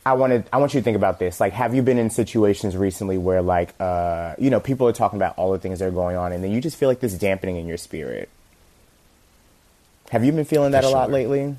I 0.04 0.14
wanted, 0.14 0.44
I 0.52 0.56
want 0.56 0.74
you 0.74 0.80
to 0.80 0.84
think 0.84 0.96
about 0.96 1.18
this. 1.18 1.38
Like, 1.38 1.52
have 1.52 1.74
you 1.74 1.82
been 1.82 1.98
in 1.98 2.10
situations 2.10 2.76
recently 2.76 3.18
where, 3.18 3.40
like, 3.42 3.74
uh, 3.78 4.34
you 4.38 4.50
know, 4.50 4.58
people 4.58 4.88
are 4.88 4.92
talking 4.92 5.16
about 5.16 5.38
all 5.38 5.52
the 5.52 5.58
things 5.58 5.78
that 5.78 5.86
are 5.86 5.92
going 5.92 6.16
on, 6.16 6.32
and 6.32 6.42
then 6.42 6.50
you 6.50 6.60
just 6.60 6.76
feel 6.76 6.88
like 6.88 7.00
this 7.00 7.14
dampening 7.14 7.56
in 7.56 7.68
your 7.68 7.76
spirit? 7.76 8.28
Have 10.10 10.24
you 10.24 10.32
been 10.32 10.44
feeling 10.44 10.72
that 10.72 10.82
for 10.82 10.88
a 10.88 10.90
sure. 10.90 10.98
lot 10.98 11.10
lately? 11.10 11.56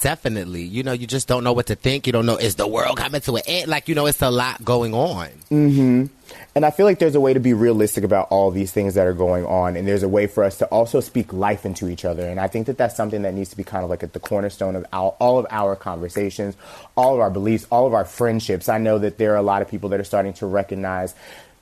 Definitely. 0.00 0.62
You 0.62 0.82
know, 0.82 0.92
you 0.92 1.06
just 1.06 1.28
don't 1.28 1.44
know 1.44 1.52
what 1.52 1.66
to 1.66 1.74
think. 1.74 2.06
You 2.06 2.12
don't 2.12 2.26
know, 2.26 2.36
is 2.36 2.56
the 2.56 2.66
world 2.66 2.96
coming 2.96 3.20
to 3.22 3.36
an 3.36 3.42
end? 3.46 3.68
Like, 3.68 3.88
you 3.88 3.94
know, 3.94 4.06
it's 4.06 4.22
a 4.22 4.30
lot 4.30 4.64
going 4.64 4.94
on. 4.94 5.28
Mm-hmm. 5.50 6.06
And 6.54 6.64
I 6.64 6.70
feel 6.70 6.86
like 6.86 6.98
there's 6.98 7.14
a 7.14 7.20
way 7.20 7.34
to 7.34 7.40
be 7.40 7.54
realistic 7.54 8.04
about 8.04 8.28
all 8.30 8.50
these 8.50 8.72
things 8.72 8.94
that 8.94 9.06
are 9.06 9.12
going 9.12 9.44
on. 9.44 9.76
And 9.76 9.86
there's 9.86 10.02
a 10.02 10.08
way 10.08 10.26
for 10.26 10.44
us 10.44 10.58
to 10.58 10.66
also 10.66 11.00
speak 11.00 11.32
life 11.32 11.66
into 11.66 11.88
each 11.88 12.04
other. 12.04 12.26
And 12.26 12.40
I 12.40 12.46
think 12.46 12.66
that 12.66 12.78
that's 12.78 12.96
something 12.96 13.22
that 13.22 13.34
needs 13.34 13.50
to 13.50 13.56
be 13.56 13.64
kind 13.64 13.84
of 13.84 13.90
like 13.90 14.02
at 14.02 14.12
the 14.12 14.20
cornerstone 14.20 14.76
of 14.76 14.86
all 14.92 15.38
of 15.38 15.46
our 15.50 15.76
conversations, 15.76 16.56
all 16.96 17.14
of 17.14 17.20
our 17.20 17.30
beliefs, 17.30 17.66
all 17.70 17.86
of 17.86 17.94
our 17.94 18.04
friendships. 18.04 18.68
I 18.68 18.78
know 18.78 18.98
that 18.98 19.18
there 19.18 19.32
are 19.32 19.36
a 19.36 19.42
lot 19.42 19.60
of 19.62 19.68
people 19.68 19.90
that 19.90 20.00
are 20.00 20.04
starting 20.04 20.32
to 20.34 20.46
recognize 20.46 21.14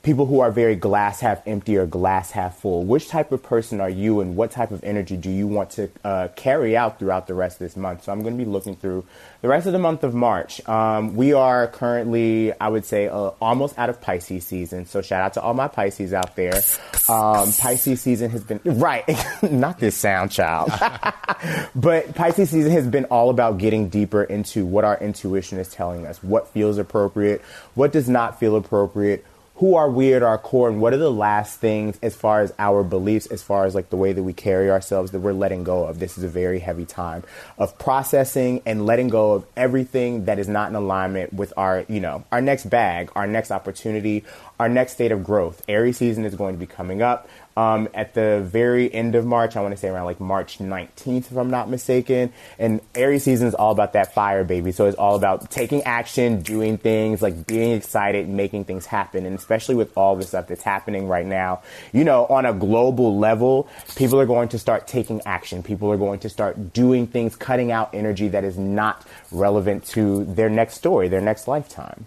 people 0.02 0.26
who 0.26 0.40
are 0.40 0.50
very 0.50 0.76
glass 0.76 1.20
half 1.20 1.46
empty 1.46 1.76
or 1.76 1.84
glass 1.84 2.30
half 2.30 2.56
full. 2.58 2.84
Which 2.84 3.08
type 3.08 3.32
of 3.32 3.42
person 3.42 3.80
are 3.80 3.90
you, 3.90 4.20
and 4.20 4.36
what 4.36 4.50
type 4.50 4.70
of 4.70 4.82
energy 4.84 5.16
do 5.16 5.30
you 5.30 5.46
want 5.46 5.70
to 5.70 5.90
uh, 6.04 6.28
carry 6.36 6.76
out 6.76 6.98
throughout 6.98 7.26
the 7.26 7.34
rest 7.34 7.56
of 7.56 7.58
this 7.60 7.76
month? 7.76 8.04
So 8.04 8.12
I'm 8.12 8.22
going 8.22 8.38
to 8.38 8.44
be 8.44 8.48
looking 8.48 8.76
through 8.76 9.04
the 9.42 9.48
rest 9.48 9.66
of 9.66 9.72
the 9.72 9.78
month 9.78 10.04
of 10.04 10.14
March. 10.14 10.66
Um, 10.68 11.16
we 11.16 11.32
are 11.32 11.66
currently, 11.66 12.52
I 12.60 12.68
would 12.68 12.84
say, 12.84 13.08
uh, 13.08 13.30
almost 13.40 13.76
out 13.78 13.90
of 13.90 14.00
Pisces 14.00 14.46
season. 14.46 14.86
So 14.86 15.02
shout 15.02 15.22
out 15.22 15.34
to 15.34 15.42
all 15.42 15.54
my 15.54 15.68
Pisces 15.68 16.14
out 16.14 16.36
there. 16.36 16.62
Um, 17.08 17.52
Pisces 17.52 18.00
season 18.00 18.30
has 18.30 18.44
been 18.44 18.60
right, 18.64 19.04
not 19.42 19.80
this 19.80 19.96
sound, 19.96 20.30
child, 20.30 20.70
but 21.74 22.14
Pisces 22.14 22.50
season 22.50 22.70
has 22.72 22.86
been 22.86 23.06
all 23.06 23.30
about 23.30 23.58
getting 23.58 23.88
deeper 23.88 24.22
into 24.22 24.64
what 24.64 24.84
our 24.84 24.96
intuition 24.98 25.58
is 25.58 25.68
telling 25.68 26.06
us, 26.06 26.22
what 26.22 26.48
feels 26.48 26.78
appropriate, 26.78 27.42
what 27.74 27.92
does 27.92 28.08
not 28.08 28.38
feel 28.38 28.54
appropriate 28.54 29.24
who 29.58 29.74
are 29.74 29.90
we 29.90 30.14
at 30.14 30.22
our 30.22 30.38
core 30.38 30.68
and 30.68 30.80
what 30.80 30.92
are 30.92 30.98
the 30.98 31.10
last 31.10 31.58
things 31.58 31.98
as 32.00 32.14
far 32.14 32.42
as 32.42 32.52
our 32.60 32.84
beliefs 32.84 33.26
as 33.26 33.42
far 33.42 33.66
as 33.66 33.74
like 33.74 33.90
the 33.90 33.96
way 33.96 34.12
that 34.12 34.22
we 34.22 34.32
carry 34.32 34.70
ourselves 34.70 35.10
that 35.10 35.18
we're 35.18 35.32
letting 35.32 35.64
go 35.64 35.84
of? 35.84 35.98
This 35.98 36.16
is 36.16 36.22
a 36.22 36.28
very 36.28 36.60
heavy 36.60 36.84
time 36.84 37.24
of 37.58 37.76
processing 37.76 38.62
and 38.64 38.86
letting 38.86 39.08
go 39.08 39.32
of 39.32 39.44
everything 39.56 40.26
that 40.26 40.38
is 40.38 40.48
not 40.48 40.68
in 40.70 40.76
alignment 40.76 41.32
with 41.32 41.52
our 41.56 41.84
you 41.88 41.98
know 41.98 42.24
our 42.30 42.40
next 42.40 42.70
bag 42.70 43.10
our 43.16 43.26
next 43.26 43.50
opportunity 43.50 44.24
our 44.60 44.68
next 44.68 44.92
state 44.92 45.12
of 45.12 45.24
growth. 45.24 45.62
Aries 45.68 45.96
season 45.96 46.24
is 46.24 46.34
going 46.34 46.54
to 46.54 46.58
be 46.60 46.66
coming 46.66 47.02
up 47.02 47.28
um, 47.58 47.88
at 47.92 48.14
the 48.14 48.40
very 48.46 48.92
end 48.94 49.16
of 49.16 49.26
March. 49.26 49.56
I 49.56 49.62
want 49.62 49.74
to 49.74 49.76
say 49.76 49.88
around 49.88 50.04
like 50.04 50.20
March 50.20 50.58
19th, 50.58 51.32
if 51.32 51.36
I'm 51.36 51.50
not 51.50 51.68
mistaken. 51.68 52.32
And 52.56 52.80
Aries 52.94 53.24
season 53.24 53.48
is 53.48 53.54
all 53.54 53.72
about 53.72 53.94
that 53.94 54.14
fire, 54.14 54.44
baby. 54.44 54.70
So 54.70 54.86
it's 54.86 54.96
all 54.96 55.16
about 55.16 55.50
taking 55.50 55.82
action, 55.82 56.40
doing 56.40 56.78
things, 56.78 57.20
like 57.20 57.48
being 57.48 57.72
excited, 57.72 58.28
making 58.28 58.66
things 58.66 58.86
happen. 58.86 59.26
And 59.26 59.36
especially 59.36 59.74
with 59.74 59.90
all 59.98 60.14
the 60.14 60.22
stuff 60.22 60.46
that's 60.46 60.62
happening 60.62 61.08
right 61.08 61.26
now, 61.26 61.62
you 61.92 62.04
know, 62.04 62.26
on 62.26 62.46
a 62.46 62.52
global 62.52 63.18
level, 63.18 63.68
people 63.96 64.20
are 64.20 64.26
going 64.26 64.50
to 64.50 64.58
start 64.60 64.86
taking 64.86 65.20
action. 65.26 65.64
People 65.64 65.90
are 65.90 65.96
going 65.96 66.20
to 66.20 66.28
start 66.28 66.72
doing 66.72 67.08
things, 67.08 67.34
cutting 67.34 67.72
out 67.72 67.92
energy 67.92 68.28
that 68.28 68.44
is 68.44 68.56
not 68.56 69.04
relevant 69.32 69.84
to 69.86 70.24
their 70.26 70.48
next 70.48 70.74
story, 70.74 71.08
their 71.08 71.20
next 71.20 71.48
lifetime. 71.48 72.06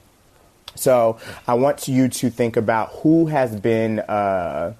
So 0.75 1.19
I 1.45 1.55
want 1.55 1.89
you 1.89 2.07
to 2.07 2.29
think 2.29 2.55
about 2.55 2.91
who 3.01 3.25
has 3.25 3.53
been, 3.59 3.99
uh, 3.99 4.75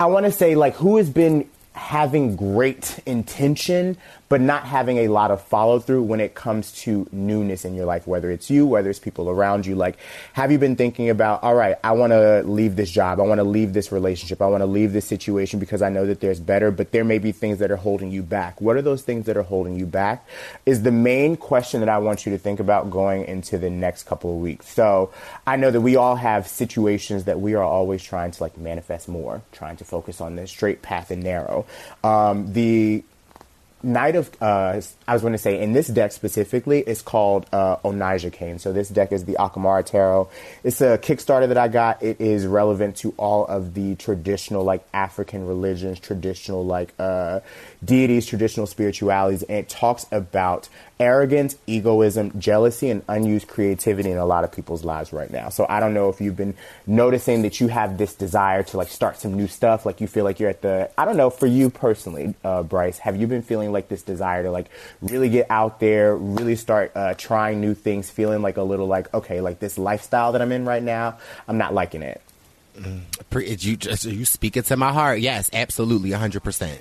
I 0.00 0.06
want 0.06 0.24
to 0.24 0.32
say 0.32 0.54
like 0.54 0.76
who 0.76 0.96
has 0.96 1.10
been 1.10 1.46
having 1.74 2.34
great 2.34 3.00
intention 3.04 3.98
but 4.30 4.40
not 4.40 4.64
having 4.64 4.98
a 4.98 5.08
lot 5.08 5.32
of 5.32 5.42
follow 5.42 5.80
through 5.80 6.04
when 6.04 6.20
it 6.20 6.34
comes 6.34 6.70
to 6.70 7.06
newness 7.10 7.64
in 7.64 7.74
your 7.74 7.84
life, 7.84 8.06
whether 8.06 8.30
it's 8.30 8.48
you, 8.48 8.64
whether 8.64 8.88
it's 8.88 9.00
people 9.00 9.28
around 9.28 9.66
you. 9.66 9.74
Like, 9.74 9.98
have 10.34 10.52
you 10.52 10.58
been 10.58 10.76
thinking 10.76 11.10
about, 11.10 11.42
all 11.42 11.56
right, 11.56 11.76
I 11.82 11.92
want 11.92 12.12
to 12.12 12.42
leave 12.44 12.76
this 12.76 12.92
job, 12.92 13.18
I 13.18 13.24
want 13.24 13.40
to 13.40 13.44
leave 13.44 13.72
this 13.72 13.90
relationship, 13.90 14.40
I 14.40 14.46
want 14.46 14.60
to 14.62 14.66
leave 14.66 14.92
this 14.92 15.04
situation 15.04 15.58
because 15.58 15.82
I 15.82 15.88
know 15.88 16.06
that 16.06 16.20
there's 16.20 16.38
better, 16.38 16.70
but 16.70 16.92
there 16.92 17.04
may 17.04 17.18
be 17.18 17.32
things 17.32 17.58
that 17.58 17.72
are 17.72 17.76
holding 17.76 18.12
you 18.12 18.22
back. 18.22 18.60
What 18.60 18.76
are 18.76 18.82
those 18.82 19.02
things 19.02 19.26
that 19.26 19.36
are 19.36 19.42
holding 19.42 19.74
you 19.74 19.84
back? 19.84 20.24
Is 20.64 20.84
the 20.84 20.92
main 20.92 21.36
question 21.36 21.80
that 21.80 21.88
I 21.88 21.98
want 21.98 22.24
you 22.24 22.30
to 22.30 22.38
think 22.38 22.60
about 22.60 22.88
going 22.88 23.24
into 23.24 23.58
the 23.58 23.68
next 23.68 24.04
couple 24.04 24.32
of 24.32 24.40
weeks. 24.40 24.68
So 24.68 25.12
I 25.44 25.56
know 25.56 25.72
that 25.72 25.80
we 25.80 25.96
all 25.96 26.14
have 26.14 26.46
situations 26.46 27.24
that 27.24 27.40
we 27.40 27.54
are 27.54 27.64
always 27.64 28.00
trying 28.00 28.30
to 28.30 28.42
like 28.42 28.56
manifest 28.56 29.08
more, 29.08 29.42
trying 29.50 29.76
to 29.78 29.84
focus 29.84 30.20
on 30.20 30.36
the 30.36 30.46
straight 30.46 30.82
path 30.82 31.10
and 31.10 31.24
narrow. 31.24 31.66
Um, 32.04 32.52
the 32.52 33.02
Knight 33.82 34.16
of, 34.16 34.30
uh, 34.42 34.80
I 35.08 35.12
was 35.12 35.22
going 35.22 35.32
to 35.32 35.38
say, 35.38 35.60
in 35.62 35.72
this 35.72 35.86
deck 35.86 36.12
specifically, 36.12 36.80
it's 36.80 37.00
called 37.02 37.46
uh, 37.52 37.76
Onija 37.78 38.32
Cane. 38.32 38.58
So 38.58 38.72
this 38.72 38.88
deck 38.88 39.10
is 39.10 39.24
the 39.24 39.36
Akamara 39.38 39.84
Tarot. 39.84 40.28
It's 40.62 40.80
a 40.80 40.98
Kickstarter 40.98 41.48
that 41.48 41.56
I 41.56 41.68
got. 41.68 42.02
It 42.02 42.20
is 42.20 42.46
relevant 42.46 42.96
to 42.96 43.14
all 43.16 43.46
of 43.46 43.72
the 43.74 43.94
traditional, 43.94 44.64
like, 44.64 44.84
African 44.92 45.46
religions, 45.46 45.98
traditional, 45.98 46.64
like, 46.64 46.92
uh, 46.98 47.40
deities, 47.84 48.26
traditional 48.26 48.66
spiritualities, 48.66 49.42
and 49.44 49.58
it 49.58 49.68
talks 49.68 50.06
about 50.12 50.68
arrogance, 50.98 51.56
egoism, 51.66 52.38
jealousy, 52.38 52.90
and 52.90 53.02
unused 53.08 53.48
creativity 53.48 54.10
in 54.10 54.18
a 54.18 54.26
lot 54.26 54.44
of 54.44 54.52
people's 54.52 54.84
lives 54.84 55.12
right 55.12 55.30
now. 55.30 55.48
So 55.48 55.64
I 55.68 55.80
don't 55.80 55.94
know 55.94 56.10
if 56.10 56.20
you've 56.20 56.36
been 56.36 56.54
noticing 56.86 57.42
that 57.42 57.58
you 57.58 57.68
have 57.68 57.96
this 57.96 58.14
desire 58.14 58.62
to 58.64 58.76
like 58.76 58.88
start 58.88 59.16
some 59.16 59.32
new 59.34 59.48
stuff, 59.48 59.86
like 59.86 60.00
you 60.00 60.06
feel 60.06 60.24
like 60.24 60.38
you're 60.38 60.50
at 60.50 60.60
the, 60.60 60.90
I 60.98 61.06
don't 61.06 61.16
know, 61.16 61.30
for 61.30 61.46
you 61.46 61.70
personally, 61.70 62.34
uh, 62.44 62.62
Bryce, 62.62 62.98
have 62.98 63.16
you 63.16 63.26
been 63.26 63.42
feeling 63.42 63.72
like 63.72 63.88
this 63.88 64.02
desire 64.02 64.42
to 64.42 64.50
like 64.50 64.66
really 65.00 65.30
get 65.30 65.46
out 65.50 65.80
there, 65.80 66.14
really 66.14 66.56
start 66.56 66.92
uh, 66.94 67.14
trying 67.14 67.60
new 67.60 67.74
things, 67.74 68.10
feeling 68.10 68.42
like 68.42 68.58
a 68.58 68.62
little 68.62 68.86
like, 68.86 69.12
okay, 69.14 69.40
like 69.40 69.58
this 69.58 69.78
lifestyle 69.78 70.32
that 70.32 70.42
I'm 70.42 70.52
in 70.52 70.66
right 70.66 70.82
now, 70.82 71.18
I'm 71.48 71.56
not 71.56 71.72
liking 71.72 72.02
it. 72.02 72.20
Mm. 72.78 73.02
You, 73.64 74.10
you 74.12 74.24
speak 74.24 74.56
it 74.56 74.66
to 74.66 74.76
my 74.76 74.92
heart. 74.92 75.20
Yes, 75.20 75.50
absolutely, 75.52 76.10
100%. 76.10 76.80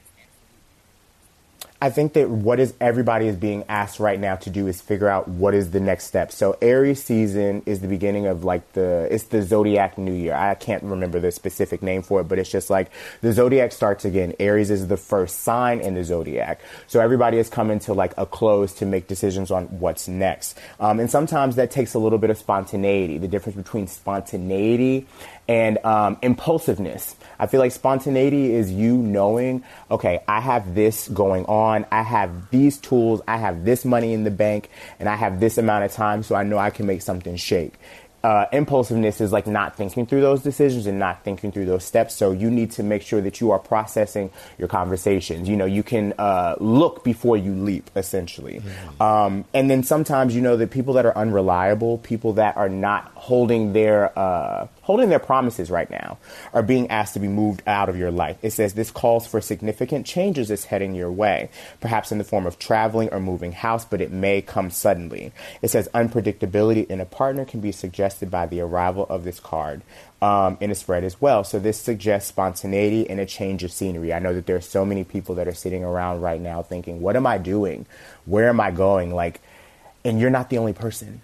I 1.82 1.90
think 1.90 2.12
that 2.14 2.30
what 2.30 2.60
is 2.60 2.74
everybody 2.82 3.28
is 3.28 3.38
being 3.38 3.64
asked 3.70 4.02
right 4.02 4.20
now 4.20 4.36
to 4.38 4.50
do 4.50 4.68
is 4.68 4.82
figure 4.82 5.08
out 5.08 5.30
what 5.30 5.54
is 5.54 5.72
the 5.72 5.80
next 5.80 6.08
step. 6.08 6.30
So 6.30 6.58
Aries 6.62 7.02
season 7.02 7.64
is 7.66 7.80
the 7.80 7.88
beginning 7.88 8.26
of 8.26 8.44
like 8.44 8.74
the 8.74 9.08
it's 9.10 9.26
the 9.26 9.42
zodiac 9.42 9.98
new 9.98 10.14
year. 10.14 10.34
I 10.34 10.56
can't 10.56 10.84
remember 10.84 11.22
the 11.22 11.32
specific 11.32 11.82
name 11.82 12.02
for 12.02 12.20
it, 12.20 12.26
but 12.26 12.38
it's 12.38 12.52
just 12.52 12.70
like 12.70 12.92
the 13.22 13.32
zodiac 13.32 13.72
starts 13.72 14.04
again. 14.04 14.34
Aries 14.42 14.70
is 14.70 14.90
the 14.90 14.98
first 14.98 15.40
sign 15.40 15.80
in 15.80 15.94
the 15.94 16.04
zodiac. 16.04 16.60
So 16.88 17.00
everybody 17.00 17.38
is 17.38 17.48
coming 17.48 17.80
to 17.80 17.94
like 17.94 18.14
a 18.18 18.26
close 18.26 18.74
to 18.76 18.86
make 18.86 19.08
decisions 19.08 19.50
on 19.50 19.68
what's 19.80 20.10
next. 20.10 20.60
Um, 20.82 21.00
and 21.00 21.10
sometimes 21.10 21.56
that 21.56 21.72
takes 21.72 21.94
a 21.94 22.00
little 22.00 22.20
bit 22.20 22.30
of 22.30 22.38
spontaneity. 22.38 23.20
The 23.20 23.30
difference 23.30 23.56
between 23.56 23.88
spontaneity 23.88 25.08
and 25.48 25.84
um, 25.86 26.18
impulsiveness. 26.22 27.16
I 27.40 27.48
feel 27.48 27.60
like 27.60 27.72
spontaneity 27.72 28.54
is 28.54 28.72
you 28.72 28.98
knowing, 28.98 29.64
okay, 29.90 30.20
I 30.28 30.42
have 30.42 30.76
this 30.76 31.08
going 31.08 31.46
on, 31.46 31.86
I 31.92 32.04
have 32.04 32.50
these 32.52 32.78
tools, 32.78 33.22
I 33.28 33.38
have 33.38 33.66
this 33.66 33.86
money 33.86 34.14
in 34.14 34.24
the 34.24 34.32
bank, 34.32 34.70
and 35.00 35.08
I 35.08 35.16
have 35.16 35.40
this 35.40 35.58
amount 35.58 35.86
of 35.86 35.92
time, 35.94 36.24
so 36.24 36.36
I 36.36 36.44
know 36.44 36.58
I 36.58 36.70
can 36.70 36.86
make 36.86 37.02
something 37.02 37.36
shake 37.36 37.74
uh, 38.24 38.46
impulsiveness 38.52 39.22
is 39.22 39.32
like 39.32 39.48
not 39.48 39.76
thinking 39.76 40.06
through 40.06 40.22
those 40.22 40.42
decisions 40.42 40.86
and 40.88 41.00
not 41.00 41.24
thinking 41.24 41.52
through 41.52 41.66
those 41.66 41.86
steps. 41.86 42.16
So 42.16 42.32
you 42.32 42.52
need 42.52 42.72
to 42.72 42.84
make 42.84 43.02
sure 43.02 43.22
that 43.22 43.40
you 43.40 43.52
are 43.52 43.60
processing 43.60 44.30
your 44.58 44.68
conversations. 44.68 45.48
You 45.48 45.56
know, 45.56 45.66
you 45.66 45.84
can 45.84 46.14
uh, 46.18 46.56
look 46.60 47.04
before 47.04 47.38
you 47.38 47.54
leap, 47.54 47.90
essentially. 47.96 48.60
Mm-hmm. 48.60 49.02
Um, 49.02 49.46
and 49.54 49.70
then 49.70 49.84
sometimes 49.84 50.36
you 50.36 50.42
know 50.42 50.58
that 50.58 50.72
people 50.72 50.96
that 50.96 51.06
are 51.06 51.18
unreliable, 51.18 52.00
people 52.00 52.34
that 52.34 52.58
are 52.58 52.70
not 52.70 53.12
holding 53.20 53.74
their 53.74 54.18
uh, 54.18 54.68
holding 54.82 55.10
their 55.10 55.20
promises 55.20 55.70
right 55.70 55.90
now, 55.90 56.18
are 56.54 56.64
being 56.64 56.90
asked 56.90 57.14
to 57.14 57.20
be 57.20 57.28
moved 57.28 57.62
out 57.68 57.90
of 57.90 57.98
your 57.98 58.12
life. 58.12 58.38
It 58.42 58.52
says 58.52 58.74
this 58.74 58.90
calls 58.90 59.28
for 59.28 59.42
significant 59.42 60.06
changes 60.06 60.48
that's 60.48 60.64
heading 60.64 60.96
your 60.96 61.12
way, 61.12 61.50
perhaps 61.82 62.12
in 62.12 62.18
the 62.18 62.24
form 62.24 62.46
of 62.46 62.58
traveling 62.58 63.10
or 63.12 63.20
moving 63.20 63.52
house, 63.52 63.86
but 63.86 64.02
it 64.02 64.12
may 64.12 64.42
come 64.42 64.70
suddenly. 64.70 65.32
It 65.62 65.68
says 65.68 65.90
unpredictability 65.94 66.88
in 66.88 67.02
a 67.02 67.06
partner 67.06 67.46
can 67.46 67.60
be 67.60 67.72
suggested 67.72 68.32
by 68.32 68.46
the 68.48 68.62
arrival 68.62 69.06
of 69.10 69.24
this 69.24 69.40
card 69.40 69.82
um, 70.22 70.58
in 70.60 70.72
a 70.72 70.76
spread 70.76 71.04
as 71.04 71.22
well. 71.22 71.44
So 71.44 71.60
this 71.60 71.80
suggests 71.80 72.30
spontaneity 72.30 73.10
and 73.10 73.20
a 73.20 73.26
change 73.26 73.64
of 73.64 73.72
scenery. 73.72 74.14
I 74.14 74.20
know 74.20 74.34
that 74.34 74.46
there 74.46 74.56
are 74.56 74.62
so 74.62 74.86
many 74.86 75.04
people 75.04 75.36
that 75.36 75.48
are 75.48 75.54
sitting 75.54 75.84
around 75.84 76.22
right 76.22 76.42
now 76.42 76.64
thinking, 76.64 77.02
"What 77.02 77.16
am 77.16 77.28
I 77.28 77.38
doing? 77.38 77.86
Where 78.26 78.50
am 78.50 78.60
I 78.60 78.72
going?" 78.72 79.14
Like, 79.14 79.42
and 80.06 80.20
you're 80.20 80.30
not 80.30 80.50
the 80.50 80.58
only 80.58 80.74
person. 80.74 81.22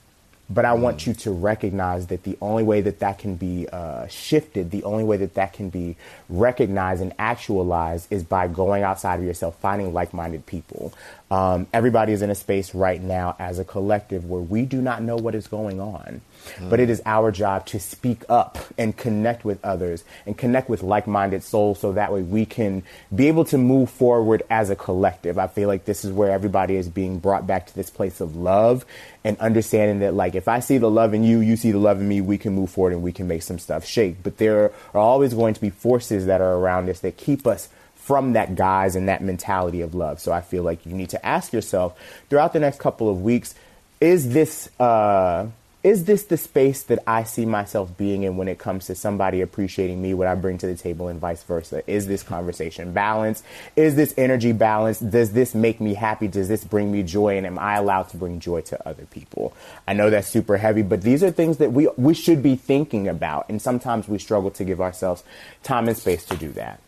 But 0.50 0.66
I 0.66 0.74
want 0.74 1.08
you 1.08 1.14
to 1.14 1.32
recognize 1.32 2.08
that 2.08 2.24
the 2.24 2.38
only 2.40 2.64
way 2.64 2.82
that 2.82 3.00
that 3.00 3.18
can 3.18 3.36
be 3.36 3.68
uh, 3.72 4.08
shifted, 4.08 4.70
the 4.72 4.84
only 4.84 5.04
way 5.04 5.18
that 5.18 5.34
that 5.34 5.54
can 5.54 5.70
be 5.70 5.96
recognized 6.30 7.02
and 7.02 7.14
actualized 7.18 8.12
is 8.12 8.24
by 8.24 8.48
going 8.48 8.84
outside 8.84 9.20
of 9.20 9.26
yourself, 9.26 9.60
finding 9.60 9.94
like 9.94 10.14
minded 10.14 10.46
people. 10.46 10.94
Um, 11.32 11.66
everybody 11.74 12.14
is 12.14 12.22
in 12.22 12.30
a 12.30 12.36
space 12.36 12.76
right 12.76 13.02
now 13.02 13.36
as 13.40 13.58
a 13.58 13.66
collective 13.66 14.30
where 14.30 14.42
we 14.42 14.66
do 14.66 14.80
not 14.80 15.02
know 15.02 15.16
what 15.16 15.34
is 15.34 15.48
going 15.48 15.80
on. 15.80 16.22
Mm. 16.58 16.70
But 16.70 16.80
it 16.80 16.92
is 16.92 17.02
our 17.06 17.32
job 17.32 17.66
to 17.68 17.80
speak 17.80 18.24
up 18.30 18.60
and 18.78 18.96
connect 18.96 19.44
with 19.44 19.64
others 19.66 20.04
and 20.28 20.38
connect 20.38 20.70
with 20.70 20.84
like 20.84 21.08
minded 21.08 21.42
souls 21.42 21.80
so 21.80 21.94
that 21.94 22.14
way 22.14 22.22
we 22.22 22.46
can 22.46 22.84
be 23.14 23.28
able 23.28 23.46
to 23.46 23.58
move 23.58 23.90
forward 23.90 24.44
as 24.52 24.70
a 24.70 24.76
collective. 24.76 25.40
I 25.40 25.48
feel 25.48 25.68
like 25.68 25.86
this 25.86 26.06
is 26.06 26.12
where 26.12 26.30
everybody 26.30 26.76
is 26.76 26.88
being 26.88 27.18
brought 27.18 27.48
back 27.48 27.66
to 27.68 27.76
this 27.76 27.90
place 27.90 28.22
of 28.22 28.36
love 28.36 28.86
and 29.24 29.36
understanding 29.40 30.00
that, 30.00 30.14
like, 30.14 30.36
if 30.36 30.48
I 30.48 30.60
see 30.60 30.78
the 30.78 30.92
love 30.92 31.16
in 31.16 31.24
you, 31.24 31.40
you 31.40 31.56
see 31.56 31.72
the 31.72 31.80
love 31.80 32.00
in 32.00 32.08
me, 32.08 32.22
we 32.22 32.38
can 32.38 32.54
move 32.54 32.70
forward 32.70 32.94
and 32.94 33.02
we 33.02 33.12
can 33.12 33.28
make 33.28 33.42
some 33.42 33.58
stuff 33.58 33.84
shake. 33.84 34.22
But 34.22 34.38
there 34.38 34.72
are 34.94 35.02
always 35.02 35.34
going 35.34 35.56
to 35.56 35.62
be 35.62 35.72
forces 35.72 36.28
that 36.28 36.42
are 36.42 36.54
around 36.54 36.88
us 36.90 37.00
that 37.00 37.18
keep 37.18 37.48
us 37.48 37.70
from 38.06 38.34
that 38.34 38.56
guise 38.56 38.96
and 38.96 39.10
that 39.10 39.24
mentality 39.24 39.82
of 39.82 39.96
love. 39.96 40.20
So 40.20 40.32
I 40.32 40.42
feel 40.42 40.62
like 40.62 40.86
you 40.86 40.94
need 40.94 41.10
to 41.10 41.26
ask 41.26 41.52
yourself 41.52 42.00
throughout 42.30 42.54
the 42.54 42.60
next 42.60 42.80
couple 42.80 43.10
of 43.10 43.24
weeks, 43.24 43.56
is 44.00 44.30
this 44.32 44.70
uh, 44.80 45.48
is 45.82 46.06
this 46.06 46.24
the 46.24 46.38
space 46.38 46.84
that 46.84 47.00
I 47.08 47.24
see 47.24 47.46
myself 47.46 47.98
being 47.98 48.22
in 48.22 48.38
when 48.38 48.48
it 48.48 48.60
comes 48.60 48.86
to 48.88 48.96
somebody 48.96 49.42
appreciating 49.42 50.00
me, 50.02 50.14
what 50.14 50.28
I 50.28 50.36
bring 50.36 50.60
to 50.60 50.68
the 50.68 50.76
table, 50.76 51.08
and 51.08 51.20
vice 51.20 51.42
versa? 51.42 51.84
Is 51.90 52.06
this 52.06 52.22
conversation 52.22 52.92
balanced? 52.92 53.44
Is 53.76 53.96
this 53.96 54.14
energy 54.18 54.52
balanced? 54.52 55.10
Does 55.10 55.32
this 55.32 55.56
make 55.56 55.82
me 55.82 55.96
happy? 55.96 56.28
Does 56.28 56.48
this 56.48 56.64
bring 56.64 56.92
me 56.92 57.02
joy? 57.02 57.38
And 57.38 57.46
am 57.48 57.58
I 57.58 57.76
allowed 57.76 58.10
to 58.10 58.18
bring 58.18 58.40
joy 58.40 58.62
to 58.62 58.88
other 58.88 59.06
people? 59.06 59.54
I 59.88 59.94
know 59.94 60.12
that's 60.12 60.28
super 60.28 60.58
heavy, 60.58 60.84
but 60.84 61.02
these 61.02 61.24
are 61.24 61.32
things 61.32 61.58
that 61.58 61.72
we, 61.72 61.88
we 61.98 62.14
should 62.14 62.44
be 62.44 62.56
thinking 62.56 63.08
about. 63.08 63.48
And 63.50 63.60
sometimes 63.60 64.08
we 64.08 64.20
struggle 64.20 64.52
to 64.52 64.64
give 64.64 64.80
ourselves 64.80 65.24
time 65.64 65.88
and 65.88 65.98
space 65.98 66.26
to 66.26 66.38
do 66.38 66.52
that. 66.54 66.80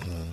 Mm. 0.00 0.26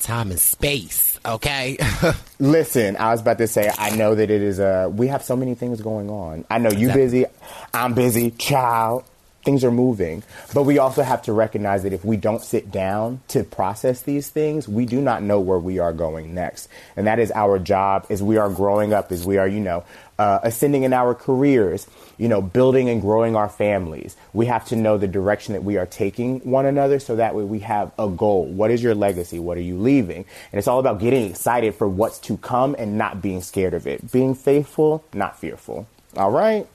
Time 0.00 0.30
and 0.30 0.40
space, 0.40 1.18
okay? 1.26 1.76
Listen, 2.38 2.96
I 2.96 3.10
was 3.10 3.20
about 3.20 3.38
to 3.38 3.48
say, 3.48 3.70
I 3.76 3.90
know 3.96 4.14
that 4.14 4.30
it 4.30 4.42
is 4.42 4.58
a. 4.60 4.88
We 4.88 5.08
have 5.08 5.22
so 5.24 5.34
many 5.36 5.54
things 5.54 5.80
going 5.80 6.08
on. 6.08 6.44
I 6.48 6.58
know 6.58 6.70
you 6.70 6.92
busy, 6.92 7.26
I'm 7.74 7.94
busy, 7.94 8.30
child. 8.30 9.04
Things 9.44 9.64
are 9.64 9.70
moving, 9.70 10.22
but 10.52 10.64
we 10.64 10.78
also 10.78 11.02
have 11.02 11.22
to 11.22 11.32
recognize 11.32 11.82
that 11.84 11.92
if 11.92 12.04
we 12.04 12.16
don't 12.18 12.42
sit 12.42 12.70
down 12.70 13.22
to 13.28 13.44
process 13.44 14.02
these 14.02 14.28
things, 14.28 14.68
we 14.68 14.84
do 14.84 15.00
not 15.00 15.22
know 15.22 15.40
where 15.40 15.58
we 15.58 15.78
are 15.78 15.92
going 15.92 16.34
next, 16.34 16.68
and 16.96 17.06
that 17.06 17.18
is 17.18 17.30
our 17.32 17.58
job 17.58 18.04
as 18.10 18.22
we 18.22 18.36
are 18.36 18.50
growing 18.50 18.92
up, 18.92 19.10
as 19.10 19.24
we 19.24 19.38
are, 19.38 19.48
you 19.48 19.60
know, 19.60 19.84
uh, 20.18 20.40
ascending 20.42 20.82
in 20.82 20.92
our 20.92 21.14
careers, 21.14 21.86
you 22.16 22.28
know, 22.28 22.42
building 22.42 22.88
and 22.88 23.00
growing 23.00 23.36
our 23.36 23.48
families. 23.48 24.16
We 24.32 24.46
have 24.46 24.64
to 24.66 24.76
know 24.76 24.98
the 24.98 25.06
direction 25.06 25.54
that 25.54 25.62
we 25.62 25.76
are 25.76 25.86
taking 25.86 26.40
one 26.40 26.66
another 26.66 26.98
so 26.98 27.16
that 27.16 27.34
way 27.34 27.44
we 27.44 27.60
have 27.60 27.92
a 27.98 28.08
goal. 28.08 28.46
What 28.46 28.70
is 28.70 28.82
your 28.82 28.94
legacy? 28.94 29.38
What 29.38 29.56
are 29.56 29.62
you 29.62 29.78
leaving? 29.78 30.24
And 30.52 30.58
it's 30.58 30.68
all 30.68 30.80
about 30.80 30.98
getting 30.98 31.30
excited 31.30 31.74
for 31.74 31.88
what's 31.88 32.18
to 32.20 32.36
come 32.36 32.74
and 32.78 32.98
not 32.98 33.22
being 33.22 33.42
scared 33.42 33.74
of 33.74 33.86
it. 33.86 34.10
Being 34.10 34.34
faithful, 34.34 35.04
not 35.14 35.38
fearful. 35.38 35.86
All 36.16 36.30
right? 36.30 36.66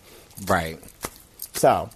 Right. 0.46 0.80
So, 1.54 1.90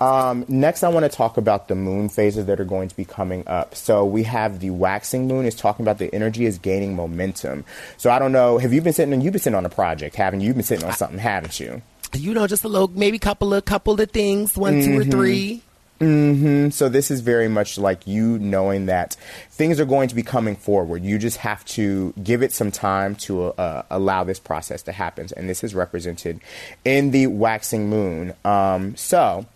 um, 0.00 0.44
next, 0.48 0.82
I 0.82 0.88
want 0.88 1.10
to 1.10 1.14
talk 1.14 1.36
about 1.36 1.68
the 1.68 1.74
moon 1.74 2.08
phases 2.08 2.46
that 2.46 2.60
are 2.60 2.64
going 2.64 2.88
to 2.88 2.96
be 2.96 3.04
coming 3.04 3.44
up. 3.46 3.74
So 3.74 4.04
we 4.04 4.24
have 4.24 4.60
the 4.60 4.70
waxing 4.70 5.28
moon 5.28 5.46
is 5.46 5.54
talking 5.54 5.84
about 5.84 5.98
the 5.98 6.12
energy 6.14 6.46
is 6.46 6.58
gaining 6.58 6.96
momentum. 6.96 7.64
So 7.96 8.10
I 8.10 8.18
don't 8.18 8.32
know. 8.32 8.58
Have 8.58 8.72
you 8.72 8.80
been 8.80 8.92
sitting? 8.92 9.20
You've 9.20 9.32
been 9.32 9.42
sitting 9.42 9.56
on 9.56 9.66
a 9.66 9.70
project, 9.70 10.16
haven't 10.16 10.40
you? 10.40 10.48
You've 10.48 10.56
been 10.56 10.64
sitting 10.64 10.86
on 10.86 10.94
something, 10.94 11.18
haven't 11.18 11.60
you? 11.60 11.82
You 12.12 12.34
know, 12.34 12.46
just 12.46 12.64
a 12.64 12.68
little, 12.68 12.88
maybe 12.88 13.16
a 13.16 13.20
couple 13.20 13.54
of 13.54 13.64
couple 13.64 14.00
of 14.00 14.10
things, 14.10 14.56
one, 14.56 14.74
mm-hmm. 14.74 14.92
two, 14.92 14.98
or 14.98 15.02
mm-hmm. 15.02 15.10
three. 15.10 15.62
Mm-hmm. 16.00 16.70
So 16.70 16.88
this 16.88 17.10
is 17.10 17.20
very 17.20 17.48
much 17.48 17.78
like 17.78 18.06
you 18.06 18.38
knowing 18.38 18.86
that 18.86 19.16
things 19.50 19.78
are 19.78 19.84
going 19.84 20.08
to 20.08 20.14
be 20.14 20.22
coming 20.22 20.56
forward. 20.56 21.04
You 21.04 21.18
just 21.18 21.38
have 21.38 21.64
to 21.66 22.12
give 22.22 22.42
it 22.42 22.52
some 22.52 22.70
time 22.70 23.14
to 23.16 23.44
uh, 23.52 23.84
allow 23.90 24.24
this 24.24 24.40
process 24.40 24.82
to 24.82 24.92
happen, 24.92 25.28
and 25.36 25.48
this 25.48 25.62
is 25.62 25.74
represented 25.74 26.40
in 26.84 27.12
the 27.12 27.28
waxing 27.28 27.88
moon. 27.88 28.34
Um, 28.44 28.96
so, 28.96 29.46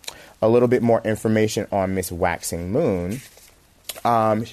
a 0.41 0.49
little 0.49 0.67
bit 0.67 0.81
more 0.81 1.01
information 1.01 1.67
on 1.71 1.95
Miss 1.95 2.11
Waxing 2.11 2.71
Moon. 2.71 3.21
Um, 4.03 4.45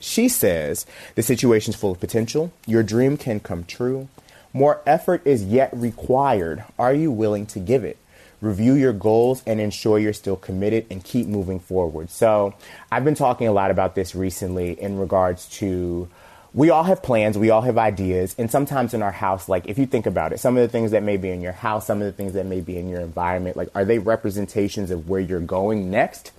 she 0.00 0.28
says 0.28 0.86
the 1.14 1.22
situation's 1.22 1.76
full 1.76 1.92
of 1.92 2.00
potential. 2.00 2.52
Your 2.66 2.82
dream 2.82 3.16
can 3.16 3.40
come 3.40 3.64
true. 3.64 4.08
More 4.52 4.80
effort 4.86 5.26
is 5.26 5.44
yet 5.44 5.70
required. 5.72 6.64
Are 6.78 6.94
you 6.94 7.10
willing 7.10 7.46
to 7.46 7.58
give 7.58 7.84
it? 7.84 7.98
Review 8.40 8.74
your 8.74 8.92
goals 8.92 9.42
and 9.46 9.60
ensure 9.60 9.98
you're 9.98 10.12
still 10.12 10.36
committed 10.36 10.86
and 10.90 11.02
keep 11.02 11.26
moving 11.26 11.58
forward. 11.58 12.10
So, 12.10 12.54
I've 12.92 13.04
been 13.04 13.14
talking 13.14 13.48
a 13.48 13.52
lot 13.52 13.70
about 13.70 13.94
this 13.94 14.14
recently 14.14 14.78
in 14.80 14.98
regards 14.98 15.48
to 15.60 16.08
we 16.54 16.70
all 16.70 16.84
have 16.84 17.02
plans, 17.02 17.36
we 17.36 17.50
all 17.50 17.62
have 17.62 17.76
ideas, 17.76 18.36
and 18.38 18.48
sometimes 18.48 18.94
in 18.94 19.02
our 19.02 19.10
house, 19.10 19.48
like 19.48 19.66
if 19.66 19.76
you 19.76 19.86
think 19.86 20.06
about 20.06 20.32
it, 20.32 20.38
some 20.38 20.56
of 20.56 20.62
the 20.62 20.68
things 20.68 20.92
that 20.92 21.02
may 21.02 21.16
be 21.16 21.30
in 21.30 21.40
your 21.40 21.52
house, 21.52 21.86
some 21.86 22.00
of 22.00 22.06
the 22.06 22.12
things 22.12 22.34
that 22.34 22.46
may 22.46 22.60
be 22.60 22.78
in 22.78 22.88
your 22.88 23.00
environment, 23.00 23.56
like 23.56 23.68
are 23.74 23.84
they 23.84 23.98
representations 23.98 24.92
of 24.92 25.08
where 25.08 25.20
you're 25.20 25.40
going 25.40 25.90
next? 25.90 26.30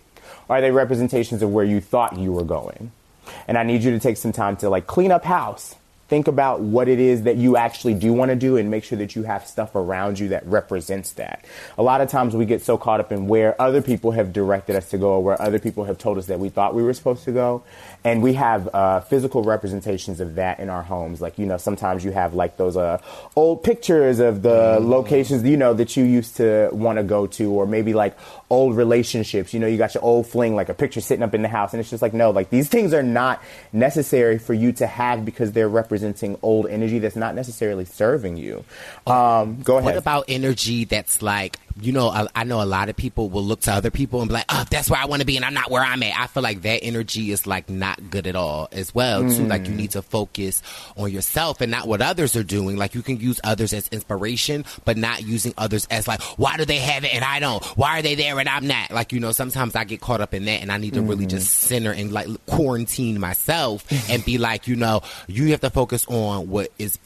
Or 0.47 0.55
are 0.55 0.61
they 0.61 0.71
representations 0.71 1.41
of 1.41 1.51
where 1.51 1.65
you 1.65 1.81
thought 1.81 2.17
you 2.17 2.31
were 2.31 2.45
going? 2.45 2.91
And 3.47 3.57
I 3.57 3.63
need 3.63 3.83
you 3.83 3.91
to 3.91 3.99
take 3.99 4.15
some 4.15 4.31
time 4.31 4.55
to 4.57 4.69
like 4.69 4.87
clean 4.87 5.11
up 5.11 5.25
house 5.25 5.75
think 6.07 6.27
about 6.27 6.61
what 6.61 6.87
it 6.87 6.99
is 6.99 7.23
that 7.23 7.35
you 7.35 7.57
actually 7.57 7.95
do 7.95 8.13
want 8.13 8.29
to 8.29 8.35
do 8.35 8.57
and 8.57 8.69
make 8.69 8.83
sure 8.83 8.97
that 8.97 9.15
you 9.15 9.23
have 9.23 9.47
stuff 9.47 9.73
around 9.73 10.19
you 10.19 10.29
that 10.29 10.45
represents 10.45 11.13
that. 11.13 11.43
A 11.77 11.83
lot 11.83 12.01
of 12.01 12.09
times 12.09 12.35
we 12.35 12.45
get 12.45 12.61
so 12.61 12.77
caught 12.77 12.99
up 12.99 13.11
in 13.11 13.27
where 13.27 13.59
other 13.59 13.81
people 13.81 14.11
have 14.11 14.31
directed 14.31 14.75
us 14.75 14.89
to 14.89 14.99
go 14.99 15.13
or 15.13 15.23
where 15.23 15.41
other 15.41 15.57
people 15.57 15.85
have 15.85 15.97
told 15.97 16.19
us 16.19 16.27
that 16.27 16.39
we 16.39 16.49
thought 16.49 16.75
we 16.75 16.83
were 16.83 16.93
supposed 16.93 17.23
to 17.23 17.31
go. 17.31 17.63
And 18.03 18.21
we 18.21 18.33
have 18.33 18.69
uh, 18.71 18.99
physical 18.99 19.41
representations 19.41 20.19
of 20.19 20.35
that 20.35 20.59
in 20.59 20.69
our 20.69 20.83
homes. 20.83 21.21
Like, 21.21 21.39
you 21.39 21.47
know, 21.47 21.57
sometimes 21.57 22.05
you 22.05 22.11
have 22.11 22.35
like 22.35 22.55
those 22.55 22.77
uh, 22.77 23.01
old 23.35 23.63
pictures 23.63 24.19
of 24.19 24.43
the 24.43 24.77
mm-hmm. 24.77 24.87
locations, 24.87 25.43
you 25.43 25.57
know, 25.57 25.73
that 25.73 25.97
you 25.97 26.03
used 26.03 26.37
to 26.37 26.69
want 26.71 26.99
to 26.99 27.03
go 27.03 27.25
to, 27.25 27.51
or 27.51 27.65
maybe 27.65 27.93
like 27.93 28.15
old 28.51 28.77
relationships. 28.77 29.55
You 29.55 29.59
know, 29.59 29.65
you 29.65 29.79
got 29.79 29.95
your 29.95 30.03
old 30.03 30.27
fling, 30.27 30.55
like 30.55 30.69
a 30.69 30.75
picture 30.75 31.01
sitting 31.01 31.23
up 31.23 31.33
in 31.33 31.41
the 31.41 31.47
house. 31.47 31.73
And 31.73 31.79
it's 31.79 31.89
just 31.89 32.03
like, 32.03 32.13
no, 32.13 32.29
like 32.29 32.51
these 32.51 32.69
things 32.69 32.93
are 32.93 33.01
not 33.01 33.41
necessary 33.73 34.37
for 34.37 34.53
you 34.53 34.71
to 34.73 34.85
have 34.85 35.25
because 35.25 35.51
they're 35.51 35.67
representing 35.67 35.94
representing 35.95 36.37
old 36.41 36.67
energy 36.67 36.99
that's 36.99 37.15
not 37.15 37.35
necessarily 37.35 37.85
serving 37.85 38.35
you. 38.35 38.65
Um, 39.07 39.61
go 39.61 39.77
ahead. 39.77 39.85
What 39.85 39.97
about 39.97 40.25
energy 40.27 40.83
that's 40.83 41.21
like, 41.21 41.57
you 41.81 41.91
know, 41.91 42.09
I, 42.09 42.27
I, 42.35 42.43
know 42.43 42.61
a 42.61 42.65
lot 42.65 42.89
of 42.89 42.95
people 42.95 43.29
will 43.29 43.43
look 43.43 43.61
to 43.61 43.71
other 43.71 43.89
people 43.89 44.21
and 44.21 44.29
be 44.29 44.33
like, 44.33 44.45
oh, 44.49 44.65
that's 44.69 44.89
where 44.89 44.99
I 44.99 45.05
want 45.05 45.21
to 45.21 45.25
be 45.25 45.35
and 45.35 45.45
I'm 45.45 45.53
not 45.53 45.71
where 45.71 45.83
I'm 45.83 46.03
at. 46.03 46.17
I 46.17 46.27
feel 46.27 46.43
like 46.43 46.61
that 46.61 46.83
energy 46.83 47.31
is 47.31 47.47
like 47.47 47.69
not 47.69 48.09
good 48.09 48.27
at 48.27 48.35
all 48.35 48.67
as 48.71 48.93
well, 48.93 49.23
mm. 49.23 49.35
too. 49.35 49.47
Like 49.47 49.67
you 49.67 49.73
need 49.73 49.91
to 49.91 50.01
focus 50.01 50.61
on 50.97 51.11
yourself 51.11 51.61
and 51.61 51.71
not 51.71 51.87
what 51.87 52.01
others 52.01 52.35
are 52.35 52.43
doing. 52.43 52.77
Like 52.77 52.93
you 52.93 53.01
can 53.01 53.19
use 53.19 53.39
others 53.43 53.73
as 53.73 53.87
inspiration, 53.87 54.65
but 54.83 54.97
not 54.97 55.23
using 55.23 55.53
others 55.57 55.87
as 55.89 56.07
like, 56.07 56.21
why 56.37 56.57
do 56.57 56.65
they 56.65 56.79
have 56.79 57.03
it 57.03 57.13
and 57.13 57.23
I 57.23 57.39
don't? 57.39 57.63
Why 57.77 57.99
are 57.99 58.01
they 58.01 58.15
there 58.15 58.39
and 58.39 58.49
I'm 58.49 58.67
not? 58.67 58.91
Like, 58.91 59.11
you 59.11 59.19
know, 59.19 59.31
sometimes 59.31 59.75
I 59.75 59.85
get 59.85 60.01
caught 60.01 60.21
up 60.21 60.33
in 60.33 60.45
that 60.45 60.61
and 60.61 60.71
I 60.71 60.77
need 60.77 60.93
to 60.93 61.01
mm. 61.01 61.09
really 61.09 61.25
just 61.25 61.51
center 61.51 61.91
and 61.91 62.11
like 62.11 62.27
quarantine 62.45 63.19
myself 63.19 63.85
and 64.09 64.23
be 64.23 64.37
like, 64.37 64.67
you 64.67 64.75
know, 64.75 65.01
you 65.27 65.51
have 65.51 65.61
to 65.61 65.69
focus 65.69 65.85
focus 65.85 66.05
on 66.07 66.49
what 66.49 66.71
is 66.79 66.97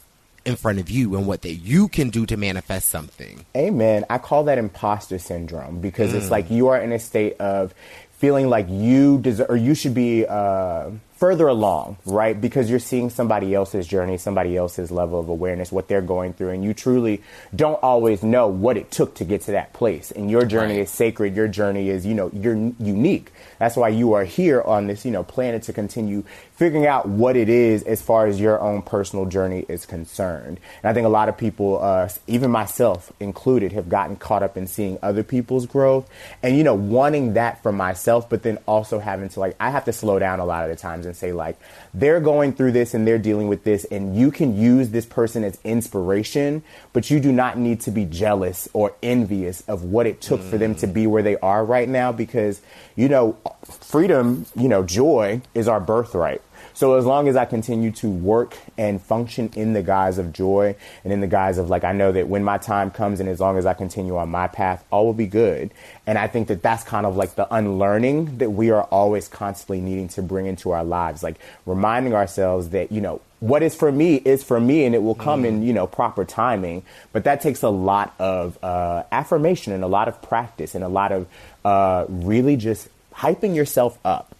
in 0.50 0.58
front 0.58 0.80
of 0.80 0.90
you 0.90 1.16
and 1.16 1.26
what 1.26 1.44
that 1.44 1.53
you 1.53 1.88
can 1.88 2.10
do 2.10 2.26
to 2.26 2.36
manifest 2.36 2.90
something. 2.90 3.45
Amen. 3.56 4.06
I 4.10 4.18
call 4.18 4.44
that 4.45 4.58
imposter 4.58 5.19
syndrome 5.19 5.80
because 5.80 6.11
mm. 6.11 6.16
it's 6.16 6.30
like 6.30 6.52
you 6.52 6.68
are 6.68 6.82
in 6.82 6.92
a 6.92 7.00
state 7.00 7.38
of 7.40 7.74
feeling 8.19 8.50
like 8.50 8.68
you 8.69 9.18
deserve 9.19 9.50
or 9.50 9.56
you 9.56 9.74
should 9.74 9.94
be 9.94 10.26
uh, 10.26 10.90
further 11.14 11.48
along, 11.48 11.98
right? 12.06 12.40
Because 12.40 12.69
you're 12.69 12.80
seeing 12.80 13.10
somebody 13.10 13.56
else's 13.56 13.88
journey, 13.88 14.18
somebody 14.18 14.58
else's 14.58 14.92
level 14.92 15.22
of 15.22 15.30
awareness, 15.30 15.72
what 15.72 15.88
they're 15.88 16.02
going 16.02 16.34
through, 16.34 16.50
and 16.50 16.64
you 16.64 16.74
truly 16.74 17.22
don't 17.56 17.82
always 17.82 18.22
know 18.22 18.48
what 18.48 18.76
it 18.76 18.92
took 18.92 19.16
to 19.16 19.24
get 19.24 19.42
to 19.44 19.52
that 19.52 19.72
place. 19.72 20.11
And 20.11 20.30
your 20.30 20.45
journey 20.45 20.76
right. 20.76 20.84
is 20.84 20.90
sacred. 20.90 21.34
Your 21.34 21.48
journey 21.48 21.90
is, 21.90 22.06
you 22.06 22.14
know, 22.14 22.30
you're 22.34 22.56
unique. 22.80 23.32
That's 23.59 23.75
why 23.75 23.89
you 23.89 24.13
are 24.13 24.23
here 24.23 24.61
on 24.61 24.88
this, 24.88 25.05
you 25.05 25.11
know, 25.11 25.23
planet 25.23 25.63
to 25.63 25.73
continue 25.73 26.23
figuring 26.53 26.88
out 26.88 27.07
what 27.07 27.35
it 27.35 27.49
is 27.49 27.83
as 27.83 28.01
far 28.01 28.25
as 28.25 28.39
your 28.39 28.59
own 28.59 28.81
personal 28.81 29.25
journey 29.25 29.65
is 29.69 29.85
concerned. 29.85 30.59
And 30.81 30.89
I 30.89 30.93
think 30.93 31.05
a 31.05 31.09
lot 31.09 31.29
of 31.29 31.38
people, 31.38 31.79
uh, 31.81 32.09
even 32.27 32.51
myself 32.51 33.11
included, 33.19 33.73
have 33.73 33.89
gotten 33.89 34.15
caught 34.15 34.43
up 34.43 34.57
in 34.57 34.67
seeing 34.67 34.97
other 35.01 35.23
people's 35.23 35.65
growth 35.65 36.09
and, 36.41 36.57
you 36.57 36.63
know, 36.63 36.73
wanting 36.73 37.33
that 37.33 37.61
for 37.61 37.71
myself, 37.71 38.29
but 38.29 38.43
then 38.43 38.57
also 38.65 38.99
having 38.99 39.29
to, 39.29 39.39
like, 39.39 39.55
I 39.59 39.69
have 39.69 39.85
to 39.85 39.93
slow 39.93 40.19
down 40.19 40.39
a 40.39 40.45
lot 40.45 40.63
of 40.63 40.69
the 40.69 40.75
times 40.75 41.05
and 41.05 41.15
say, 41.15 41.33
like, 41.33 41.57
they're 41.93 42.19
going 42.19 42.53
through 42.53 42.72
this 42.74 42.93
and 42.93 43.08
they're 43.08 43.18
dealing 43.18 43.48
with 43.48 43.64
this, 43.64 43.85
and 43.85 44.16
you 44.16 44.32
can 44.32 44.56
use 44.56 44.90
this 44.90 45.06
person 45.06 45.43
as 45.43 45.59
inspiration, 45.64 46.64
but 46.93 47.09
you 47.09 47.19
do 47.19 47.32
not 47.32 47.58
need 47.58 47.82
to 47.82 47.92
be 47.92 48.06
jealous 48.06 48.68
or 48.74 48.95
envious 49.01 49.61
of 49.61 49.84
what 49.84 50.06
it 50.06 50.22
took 50.22 50.42
mm. 50.42 50.50
for 50.50 50.58
them 50.58 50.76
to 50.76 50.88
be 50.88 51.08
where 51.08 51.24
they 51.24 51.38
are 51.38 51.66
right 51.66 51.90
now 51.90 52.11
because, 52.11 52.61
you 52.95 53.09
know, 53.09 53.38
freedom, 53.64 54.45
you 54.56 54.68
know, 54.68 54.84
joy 54.84 55.42
is 55.53 55.68
our 55.68 55.80
birthright. 55.80 56.42
So 56.80 56.93
as 56.93 57.06
long 57.06 57.27
as 57.27 57.35
I 57.35 57.43
continue 57.43 57.91
to 57.91 58.08
work 58.08 58.56
and 58.77 59.01
function 59.01 59.51
in 59.58 59.74
the 59.74 59.83
guise 59.83 60.17
of 60.17 60.32
joy 60.32 60.77
and 61.03 61.11
in 61.11 61.19
the 61.19 61.27
guise 61.27 61.58
of 61.58 61.69
like, 61.69 61.83
I 61.83 61.91
know 61.91 62.14
that 62.14 62.30
when 62.30 62.41
my 62.41 62.58
time 62.58 62.90
comes 62.90 63.19
and 63.19 63.27
as 63.27 63.41
long 63.41 63.58
as 63.58 63.66
I 63.66 63.74
continue 63.74 64.16
on 64.16 64.30
my 64.30 64.48
path, 64.48 64.85
all 64.90 65.06
will 65.06 65.14
be 65.14 65.27
good. 65.27 65.72
And 66.08 66.17
I 66.17 66.27
think 66.27 66.48
that 66.48 66.61
that's 66.61 66.85
kind 66.85 67.06
of 67.06 67.17
like 67.17 67.35
the 67.35 67.53
unlearning 67.53 68.38
that 68.38 68.51
we 68.51 68.72
are 68.72 68.83
always 68.83 69.27
constantly 69.27 69.82
needing 69.82 70.08
to 70.08 70.22
bring 70.22 70.45
into 70.45 70.72
our 70.72 70.85
lives, 70.85 71.22
like 71.22 71.35
reminding 71.66 72.14
ourselves 72.14 72.69
that, 72.69 72.93
you 72.93 73.01
know, 73.01 73.19
what 73.41 73.61
is 73.61 73.75
for 73.75 73.91
me 73.91 74.16
is 74.16 74.41
for 74.41 74.58
me 74.58 74.85
and 74.85 74.95
it 74.95 75.03
will 75.03 75.16
come 75.16 75.43
mm. 75.43 75.48
in 75.48 75.64
you 75.64 75.72
know 75.72 75.88
proper 75.88 76.25
timing 76.25 76.83
but 77.14 77.24
that 77.24 77.40
takes 77.40 77.64
a 77.64 77.69
lot 77.69 78.14
of 78.19 78.61
uh, 78.61 79.03
affirmation 79.14 79.72
and 79.72 79.82
a 79.82 79.88
lot 79.88 80.09
of 80.09 80.22
practice 80.22 80.75
and 80.75 80.83
a 80.83 80.90
lot 80.90 81.14
of 81.14 81.25
uh, 81.64 82.03
really 82.09 82.58
just 82.58 82.90
hyping 83.14 83.56
yourself 83.56 83.98
up 84.03 84.35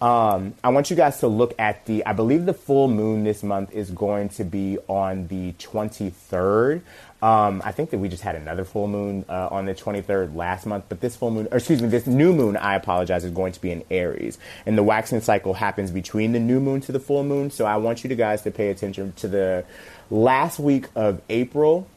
um, 0.00 0.54
I 0.62 0.68
want 0.68 0.90
you 0.90 0.96
guys 0.96 1.18
to 1.20 1.28
look 1.28 1.54
at 1.58 1.86
the, 1.86 2.06
I 2.06 2.12
believe 2.12 2.46
the 2.46 2.54
full 2.54 2.86
moon 2.86 3.24
this 3.24 3.42
month 3.42 3.72
is 3.72 3.90
going 3.90 4.28
to 4.30 4.44
be 4.44 4.78
on 4.86 5.26
the 5.26 5.52
23rd. 5.54 6.82
Um, 7.20 7.60
I 7.64 7.72
think 7.72 7.90
that 7.90 7.98
we 7.98 8.08
just 8.08 8.22
had 8.22 8.36
another 8.36 8.64
full 8.64 8.86
moon 8.86 9.24
uh, 9.28 9.48
on 9.50 9.66
the 9.66 9.74
23rd 9.74 10.36
last 10.36 10.66
month, 10.66 10.84
but 10.88 11.00
this 11.00 11.16
full 11.16 11.32
moon, 11.32 11.48
or 11.50 11.56
excuse 11.56 11.82
me, 11.82 11.88
this 11.88 12.06
new 12.06 12.32
moon, 12.32 12.56
I 12.56 12.76
apologize, 12.76 13.24
is 13.24 13.32
going 13.32 13.52
to 13.54 13.60
be 13.60 13.72
in 13.72 13.82
Aries. 13.90 14.38
And 14.66 14.78
the 14.78 14.84
waxing 14.84 15.20
cycle 15.20 15.54
happens 15.54 15.90
between 15.90 16.30
the 16.30 16.38
new 16.38 16.60
moon 16.60 16.80
to 16.82 16.92
the 16.92 17.00
full 17.00 17.24
moon. 17.24 17.50
So 17.50 17.64
I 17.64 17.76
want 17.78 18.04
you 18.04 18.08
to 18.08 18.14
guys 18.14 18.42
to 18.42 18.52
pay 18.52 18.70
attention 18.70 19.14
to 19.16 19.26
the 19.26 19.64
last 20.10 20.60
week 20.60 20.86
of 20.94 21.20
April 21.28 21.88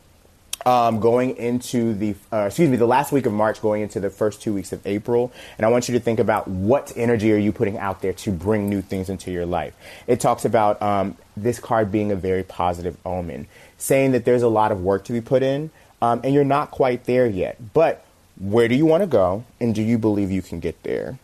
um, 0.66 1.00
going 1.00 1.38
into 1.38 1.94
the, 1.94 2.16
uh, 2.32 2.46
excuse 2.48 2.70
me, 2.70 2.78
the 2.78 2.86
last 2.86 3.12
week 3.12 3.26
of 3.26 3.34
March, 3.34 3.62
going 3.62 3.82
into 3.82 4.00
the 4.00 4.10
first 4.10 4.42
two 4.42 4.54
weeks 4.54 4.72
of 4.72 4.86
April. 4.86 5.32
And 5.58 5.66
I 5.66 5.70
want 5.70 5.88
you 5.88 5.94
to 5.94 6.00
think 6.00 6.20
about 6.20 6.48
what 6.48 6.94
energy 6.96 7.32
are 7.34 7.38
you 7.38 7.52
putting 7.52 7.78
out 7.78 8.02
there 8.02 8.14
to 8.14 8.32
bring 8.32 8.70
new 8.70 8.82
things 8.82 9.10
into 9.10 9.32
your 9.32 9.46
life. 9.46 9.76
It 10.08 10.20
talks 10.20 10.46
about 10.46 10.82
um, 10.82 11.18
this 11.36 11.60
card 11.60 11.92
being 11.92 12.12
a 12.12 12.16
very 12.16 12.44
positive 12.44 12.98
omen, 13.06 13.48
saying 13.78 14.12
that 14.12 14.26
there's 14.26 14.44
a 14.44 14.50
lot 14.50 14.72
of 14.72 14.82
work 14.82 15.06
to 15.06 15.14
be 15.14 15.22
put 15.22 15.44
in, 15.44 15.72
um, 16.02 16.22
and 16.24 16.34
you're 16.34 16.44
not 16.44 16.72
quite 16.72 17.06
there 17.06 17.28
yet. 17.28 17.74
But 17.74 18.06
where 18.40 18.68
do 18.68 18.76
you 18.76 18.86
want 18.86 19.02
to 19.02 19.08
go, 19.08 19.44
and 19.60 19.74
do 19.74 19.82
you 19.82 19.98
believe 19.98 20.32
you 20.32 20.42
can 20.42 20.60
get 20.60 20.82
there? 20.84 21.20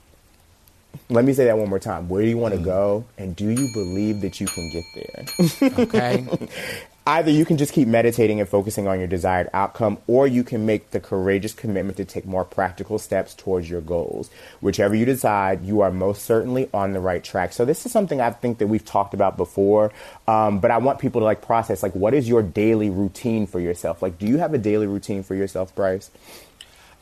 Let 1.09 1.25
me 1.25 1.33
say 1.33 1.45
that 1.45 1.57
one 1.57 1.69
more 1.69 1.79
time. 1.79 2.09
Where 2.09 2.21
do 2.21 2.27
you 2.27 2.37
want 2.37 2.53
to 2.53 2.59
mm. 2.59 2.65
go, 2.65 3.05
and 3.17 3.35
do 3.35 3.49
you 3.49 3.71
believe 3.73 4.21
that 4.21 4.41
you 4.41 4.47
can 4.47 4.69
get 4.69 4.83
there? 4.95 5.79
Okay. 5.79 6.27
Either 7.07 7.31
you 7.31 7.45
can 7.45 7.55
just 7.55 7.71
keep 7.71 7.87
meditating 7.87 8.41
and 8.41 8.49
focusing 8.49 8.85
on 8.85 8.99
your 8.99 9.07
desired 9.07 9.49
outcome, 9.53 9.97
or 10.07 10.27
you 10.27 10.43
can 10.43 10.65
make 10.65 10.91
the 10.91 10.99
courageous 10.99 11.53
commitment 11.53 11.95
to 11.95 12.03
take 12.03 12.25
more 12.25 12.43
practical 12.43 12.99
steps 12.99 13.33
towards 13.33 13.69
your 13.69 13.79
goals. 13.79 14.29
Whichever 14.59 14.93
you 14.93 15.05
decide, 15.05 15.63
you 15.63 15.79
are 15.79 15.89
most 15.89 16.25
certainly 16.25 16.69
on 16.73 16.91
the 16.91 16.99
right 16.99 17.23
track. 17.23 17.53
So 17.53 17.63
this 17.63 17.85
is 17.85 17.93
something 17.93 18.19
I 18.19 18.31
think 18.31 18.57
that 18.57 18.67
we've 18.67 18.83
talked 18.83 19.13
about 19.13 19.37
before, 19.37 19.93
um, 20.27 20.59
but 20.59 20.69
I 20.69 20.79
want 20.79 20.99
people 20.99 21.21
to 21.21 21.25
like 21.25 21.41
process 21.41 21.81
like 21.81 21.95
what 21.95 22.13
is 22.13 22.27
your 22.27 22.43
daily 22.43 22.89
routine 22.89 23.47
for 23.47 23.61
yourself? 23.61 24.01
Like, 24.01 24.17
do 24.17 24.25
you 24.25 24.39
have 24.39 24.53
a 24.53 24.57
daily 24.57 24.85
routine 24.85 25.23
for 25.23 25.33
yourself, 25.33 25.73
Bryce? 25.73 26.11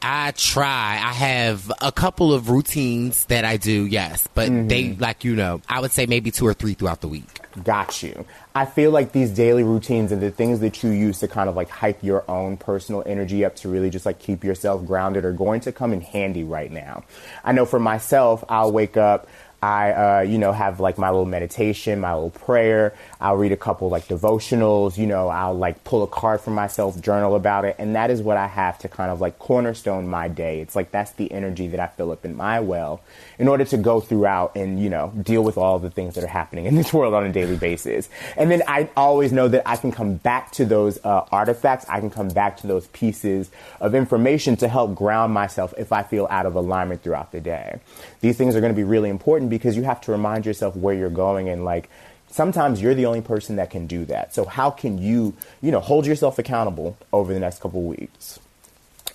I 0.08 0.34
try. 0.38 1.02
I 1.02 1.14
have 1.14 1.72
a 1.82 1.92
couple 1.92 2.32
of 2.32 2.52
routines 2.52 3.26
that 3.26 3.44
I 3.44 3.58
do, 3.58 3.88
yes, 3.88 4.28
but 4.36 4.52
mm-hmm. 4.52 4.68
they, 4.68 4.94
like 4.94 5.24
you 5.24 5.36
know, 5.36 5.62
I 5.68 5.80
would 5.82 5.92
say 5.92 6.06
maybe 6.06 6.30
two 6.30 6.46
or 6.46 6.54
three 6.54 6.76
throughout 6.76 7.02
the 7.02 7.08
week. 7.08 7.42
Got 7.64 8.04
you. 8.04 8.24
I 8.54 8.66
feel 8.66 8.92
like 8.92 9.14
these 9.14 9.32
daily 9.32 9.64
routines 9.64 10.12
and 10.12 10.22
the 10.22 10.30
things 10.30 10.60
that 10.60 10.84
you 10.84 10.92
use 10.92 11.20
to 11.20 11.28
kind 11.28 11.50
of 11.50 11.56
like 11.56 11.70
hype 11.70 12.04
your 12.04 12.24
own 12.30 12.58
personal 12.58 13.02
energy 13.06 13.44
up 13.44 13.56
to 13.58 13.70
really 13.70 13.90
just 13.90 14.06
like 14.06 14.20
keep 14.20 14.44
yourself 14.44 14.86
grounded 14.86 15.26
are 15.26 15.34
going 15.34 15.62
to 15.62 15.72
come 15.72 15.92
in 15.92 16.02
handy 16.02 16.44
right 16.44 16.72
now. 16.72 17.04
I 17.44 17.54
know 17.54 17.66
for 17.66 17.80
myself, 17.80 18.44
I'll 18.48 18.72
wake 18.72 18.98
up, 18.98 19.28
I, 19.66 19.92
uh, 19.94 20.22
you 20.22 20.38
know, 20.38 20.52
have 20.52 20.80
like 20.80 21.00
my 21.00 21.10
little 21.10 21.26
meditation, 21.26 22.00
my 22.00 22.14
little 22.14 22.30
prayer. 22.30 22.94
I'll 23.20 23.36
read 23.36 23.52
a 23.52 23.58
couple 23.58 23.90
like 23.90 24.08
devotionals, 24.08 24.96
you 24.96 25.08
know, 25.08 25.28
I'll 25.28 25.58
like 25.58 25.84
pull 25.84 26.04
a 26.04 26.08
card 26.08 26.42
for 26.42 26.52
myself, 26.52 27.02
journal 27.02 27.36
about 27.36 27.66
it. 27.66 27.76
And 27.80 27.96
that 27.96 28.12
is 28.12 28.22
what 28.22 28.38
I 28.38 28.46
have 28.46 28.78
to 28.80 28.88
kind 28.88 29.10
of 29.10 29.22
like 29.22 29.40
cornerstone 29.40 30.08
my 30.08 30.28
day. 30.28 30.60
It's 30.60 30.76
like 30.76 30.92
that's 30.92 31.14
the 31.14 31.32
energy 31.32 31.68
that 31.70 31.80
I 31.80 31.88
fill 31.88 32.12
up 32.12 32.26
in 32.26 32.36
my 32.36 32.60
well 32.60 33.02
in 33.40 33.48
order 33.48 33.66
to 33.66 33.78
go 33.78 34.00
throughout 34.00 34.56
and, 34.56 34.80
you 34.80 34.88
know, 34.88 35.12
deal 35.20 35.44
with 35.44 35.58
all 35.58 35.80
the 35.80 35.90
things 35.90 36.14
that 36.14 36.24
are 36.24 36.28
happening 36.28 36.68
in 36.68 36.76
this 36.76 36.94
world 36.94 37.16
on 37.16 37.26
a 37.26 37.32
daily 37.32 37.58
basis. 37.58 38.08
And 38.38 38.52
then 38.52 38.62
I 38.68 38.88
always 38.96 39.32
know 39.32 39.48
that 39.48 39.68
I 39.68 39.78
can 39.78 39.92
come 39.92 40.18
back 40.18 40.52
to 40.52 40.66
those 40.66 41.04
uh, 41.04 41.26
artifacts. 41.32 41.88
I 41.90 42.02
can 42.02 42.12
come 42.12 42.28
back 42.28 42.58
to 42.58 42.68
those 42.68 42.86
pieces 42.90 43.50
of 43.82 43.96
information 43.96 44.58
to 44.58 44.68
help 44.68 44.94
ground 44.94 45.34
myself 45.34 45.74
if 45.76 45.92
I 45.92 46.04
feel 46.04 46.28
out 46.30 46.46
of 46.46 46.54
alignment 46.54 47.02
throughout 47.02 47.32
the 47.32 47.42
day. 47.42 47.80
These 48.22 48.38
things 48.38 48.56
are 48.56 48.62
going 48.62 48.74
to 48.74 48.78
be 48.78 48.84
really 48.84 49.10
important 49.10 49.55
because 49.58 49.76
you 49.78 49.84
have 49.84 50.02
to 50.02 50.12
remind 50.12 50.46
yourself 50.46 50.76
where 50.76 50.94
you're 50.96 51.10
going 51.10 51.48
and 51.50 51.64
like 51.64 51.90
sometimes 52.30 52.82
you're 52.82 52.94
the 52.96 53.06
only 53.06 53.22
person 53.22 53.56
that 53.56 53.70
can 53.70 53.88
do 53.88 54.04
that. 54.06 54.34
So 54.34 54.44
how 54.46 54.70
can 54.70 54.98
you, 54.98 55.34
you 55.62 55.72
know, 55.72 55.80
hold 55.80 56.06
yourself 56.06 56.38
accountable 56.40 56.98
over 57.14 57.34
the 57.34 57.40
next 57.40 57.62
couple 57.62 57.82
weeks? 57.84 58.40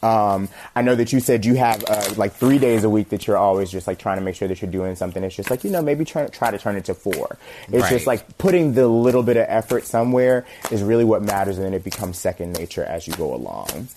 Um, 0.02 0.48
I 0.74 0.80
know 0.80 0.94
that 0.94 1.12
you 1.12 1.20
said 1.20 1.44
you 1.44 1.56
have 1.56 1.84
uh, 1.86 2.14
like 2.16 2.32
three 2.32 2.58
days 2.58 2.84
a 2.84 2.88
week 2.88 3.10
that 3.10 3.26
you're 3.26 3.36
always 3.36 3.70
just 3.70 3.86
like 3.86 3.98
trying 3.98 4.16
to 4.16 4.22
make 4.24 4.34
sure 4.34 4.48
that 4.48 4.62
you're 4.62 4.70
doing 4.70 4.96
something. 4.96 5.22
It's 5.22 5.36
just 5.36 5.50
like 5.50 5.62
you 5.62 5.68
know 5.70 5.82
maybe 5.82 6.06
try 6.06 6.26
try 6.28 6.50
to 6.50 6.56
turn 6.58 6.76
it 6.76 6.86
to 6.86 6.94
four. 6.94 7.36
It's 7.68 7.82
Right. 7.82 7.90
just 7.90 8.06
like 8.06 8.38
putting 8.38 8.72
the 8.72 8.88
little 8.88 9.22
bit 9.22 9.36
of 9.36 9.44
effort 9.46 9.84
somewhere 9.84 10.46
is 10.70 10.82
really 10.82 11.04
what 11.04 11.20
matters, 11.22 11.58
and 11.58 11.66
then 11.66 11.74
it 11.74 11.84
becomes 11.84 12.16
second 12.16 12.54
nature 12.54 12.82
as 12.82 13.06
you 13.06 13.12
go 13.12 13.34
along. 13.34 13.88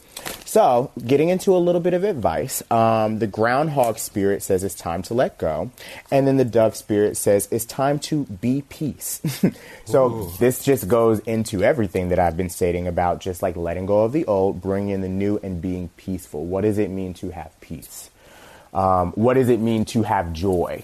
So, 0.45 0.91
getting 1.05 1.29
into 1.29 1.55
a 1.55 1.57
little 1.57 1.81
bit 1.81 1.93
of 1.93 2.03
advice, 2.03 2.61
um, 2.69 3.19
the 3.19 3.27
groundhog 3.27 3.97
spirit 3.97 4.43
says 4.43 4.63
it's 4.63 4.75
time 4.75 5.01
to 5.03 5.13
let 5.13 5.37
go, 5.37 5.71
and 6.11 6.27
then 6.27 6.37
the 6.37 6.45
dove 6.45 6.75
spirit 6.75 7.17
says 7.17 7.47
it's 7.51 7.65
time 7.65 7.97
to 7.99 8.25
be 8.25 8.63
peace. 8.69 9.21
so, 9.85 10.25
this 10.39 10.63
just 10.63 10.87
goes 10.87 11.19
into 11.21 11.63
everything 11.63 12.09
that 12.09 12.19
I've 12.19 12.37
been 12.37 12.51
stating 12.51 12.87
about 12.87 13.19
just 13.19 13.41
like 13.41 13.55
letting 13.55 13.85
go 13.85 14.03
of 14.03 14.11
the 14.11 14.25
old, 14.25 14.61
bringing 14.61 14.89
in 14.89 15.01
the 15.01 15.09
new, 15.09 15.39
and 15.41 15.61
being 15.61 15.89
peaceful. 15.97 16.45
What 16.45 16.61
does 16.61 16.77
it 16.77 16.89
mean 16.91 17.13
to 17.15 17.31
have 17.31 17.59
peace? 17.59 18.11
Um, 18.73 19.11
what 19.13 19.35
does 19.35 19.49
it 19.49 19.59
mean 19.59 19.85
to 19.85 20.03
have 20.03 20.33
joy? 20.33 20.83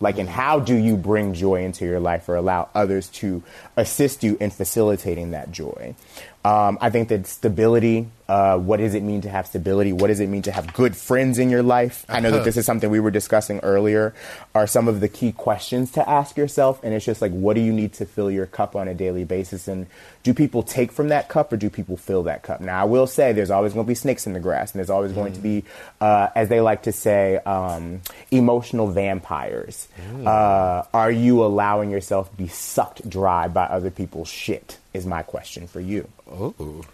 Like, 0.00 0.18
and 0.18 0.28
how 0.28 0.60
do 0.60 0.74
you 0.74 0.96
bring 0.96 1.34
joy 1.34 1.64
into 1.64 1.84
your 1.84 2.00
life 2.00 2.28
or 2.28 2.34
allow 2.34 2.68
others 2.74 3.08
to 3.10 3.42
assist 3.76 4.22
you 4.22 4.36
in 4.40 4.50
facilitating 4.50 5.30
that 5.30 5.52
joy? 5.52 5.94
Um, 6.44 6.76
I 6.78 6.90
think 6.90 7.08
that 7.08 7.26
stability, 7.26 8.06
uh, 8.28 8.58
what 8.58 8.76
does 8.76 8.94
it 8.94 9.02
mean 9.02 9.22
to 9.22 9.30
have 9.30 9.46
stability? 9.46 9.94
What 9.94 10.08
does 10.08 10.20
it 10.20 10.28
mean 10.28 10.42
to 10.42 10.52
have 10.52 10.74
good 10.74 10.94
friends 10.94 11.38
in 11.38 11.48
your 11.48 11.62
life? 11.62 12.04
I 12.06 12.20
know 12.20 12.30
that 12.32 12.44
this 12.44 12.58
is 12.58 12.66
something 12.66 12.90
we 12.90 13.00
were 13.00 13.10
discussing 13.10 13.60
earlier, 13.60 14.14
are 14.54 14.66
some 14.66 14.86
of 14.86 15.00
the 15.00 15.08
key 15.08 15.32
questions 15.32 15.92
to 15.92 16.06
ask 16.06 16.36
yourself. 16.36 16.84
And 16.84 16.92
it's 16.92 17.06
just 17.06 17.22
like, 17.22 17.32
what 17.32 17.54
do 17.54 17.62
you 17.62 17.72
need 17.72 17.94
to 17.94 18.04
fill 18.04 18.30
your 18.30 18.44
cup 18.44 18.76
on 18.76 18.88
a 18.88 18.94
daily 18.94 19.24
basis? 19.24 19.68
And 19.68 19.86
do 20.22 20.34
people 20.34 20.62
take 20.62 20.92
from 20.92 21.08
that 21.08 21.30
cup 21.30 21.50
or 21.50 21.56
do 21.56 21.70
people 21.70 21.96
fill 21.96 22.24
that 22.24 22.42
cup? 22.42 22.60
Now, 22.60 22.78
I 22.78 22.84
will 22.84 23.06
say 23.06 23.32
there's 23.32 23.50
always 23.50 23.72
going 23.72 23.86
to 23.86 23.88
be 23.88 23.94
snakes 23.94 24.26
in 24.26 24.34
the 24.34 24.40
grass, 24.40 24.72
and 24.72 24.78
there's 24.78 24.90
always 24.90 25.12
going 25.12 25.32
to 25.32 25.40
be, 25.40 25.64
uh, 25.98 26.28
as 26.34 26.50
they 26.50 26.60
like 26.60 26.82
to 26.82 26.92
say, 26.92 27.36
um, 27.38 28.02
emotional 28.30 28.88
vampires. 28.88 29.88
Uh, 30.26 30.82
are 30.92 31.10
you 31.10 31.42
allowing 31.42 31.90
yourself 31.90 32.30
to 32.30 32.36
be 32.36 32.48
sucked 32.48 33.08
dry 33.08 33.48
by 33.48 33.64
other 33.64 33.90
people's 33.90 34.28
shit? 34.28 34.76
Is 34.94 35.04
my 35.04 35.22
question 35.22 35.66
for 35.66 35.80
you. 35.80 36.08
Ooh. 36.30 36.84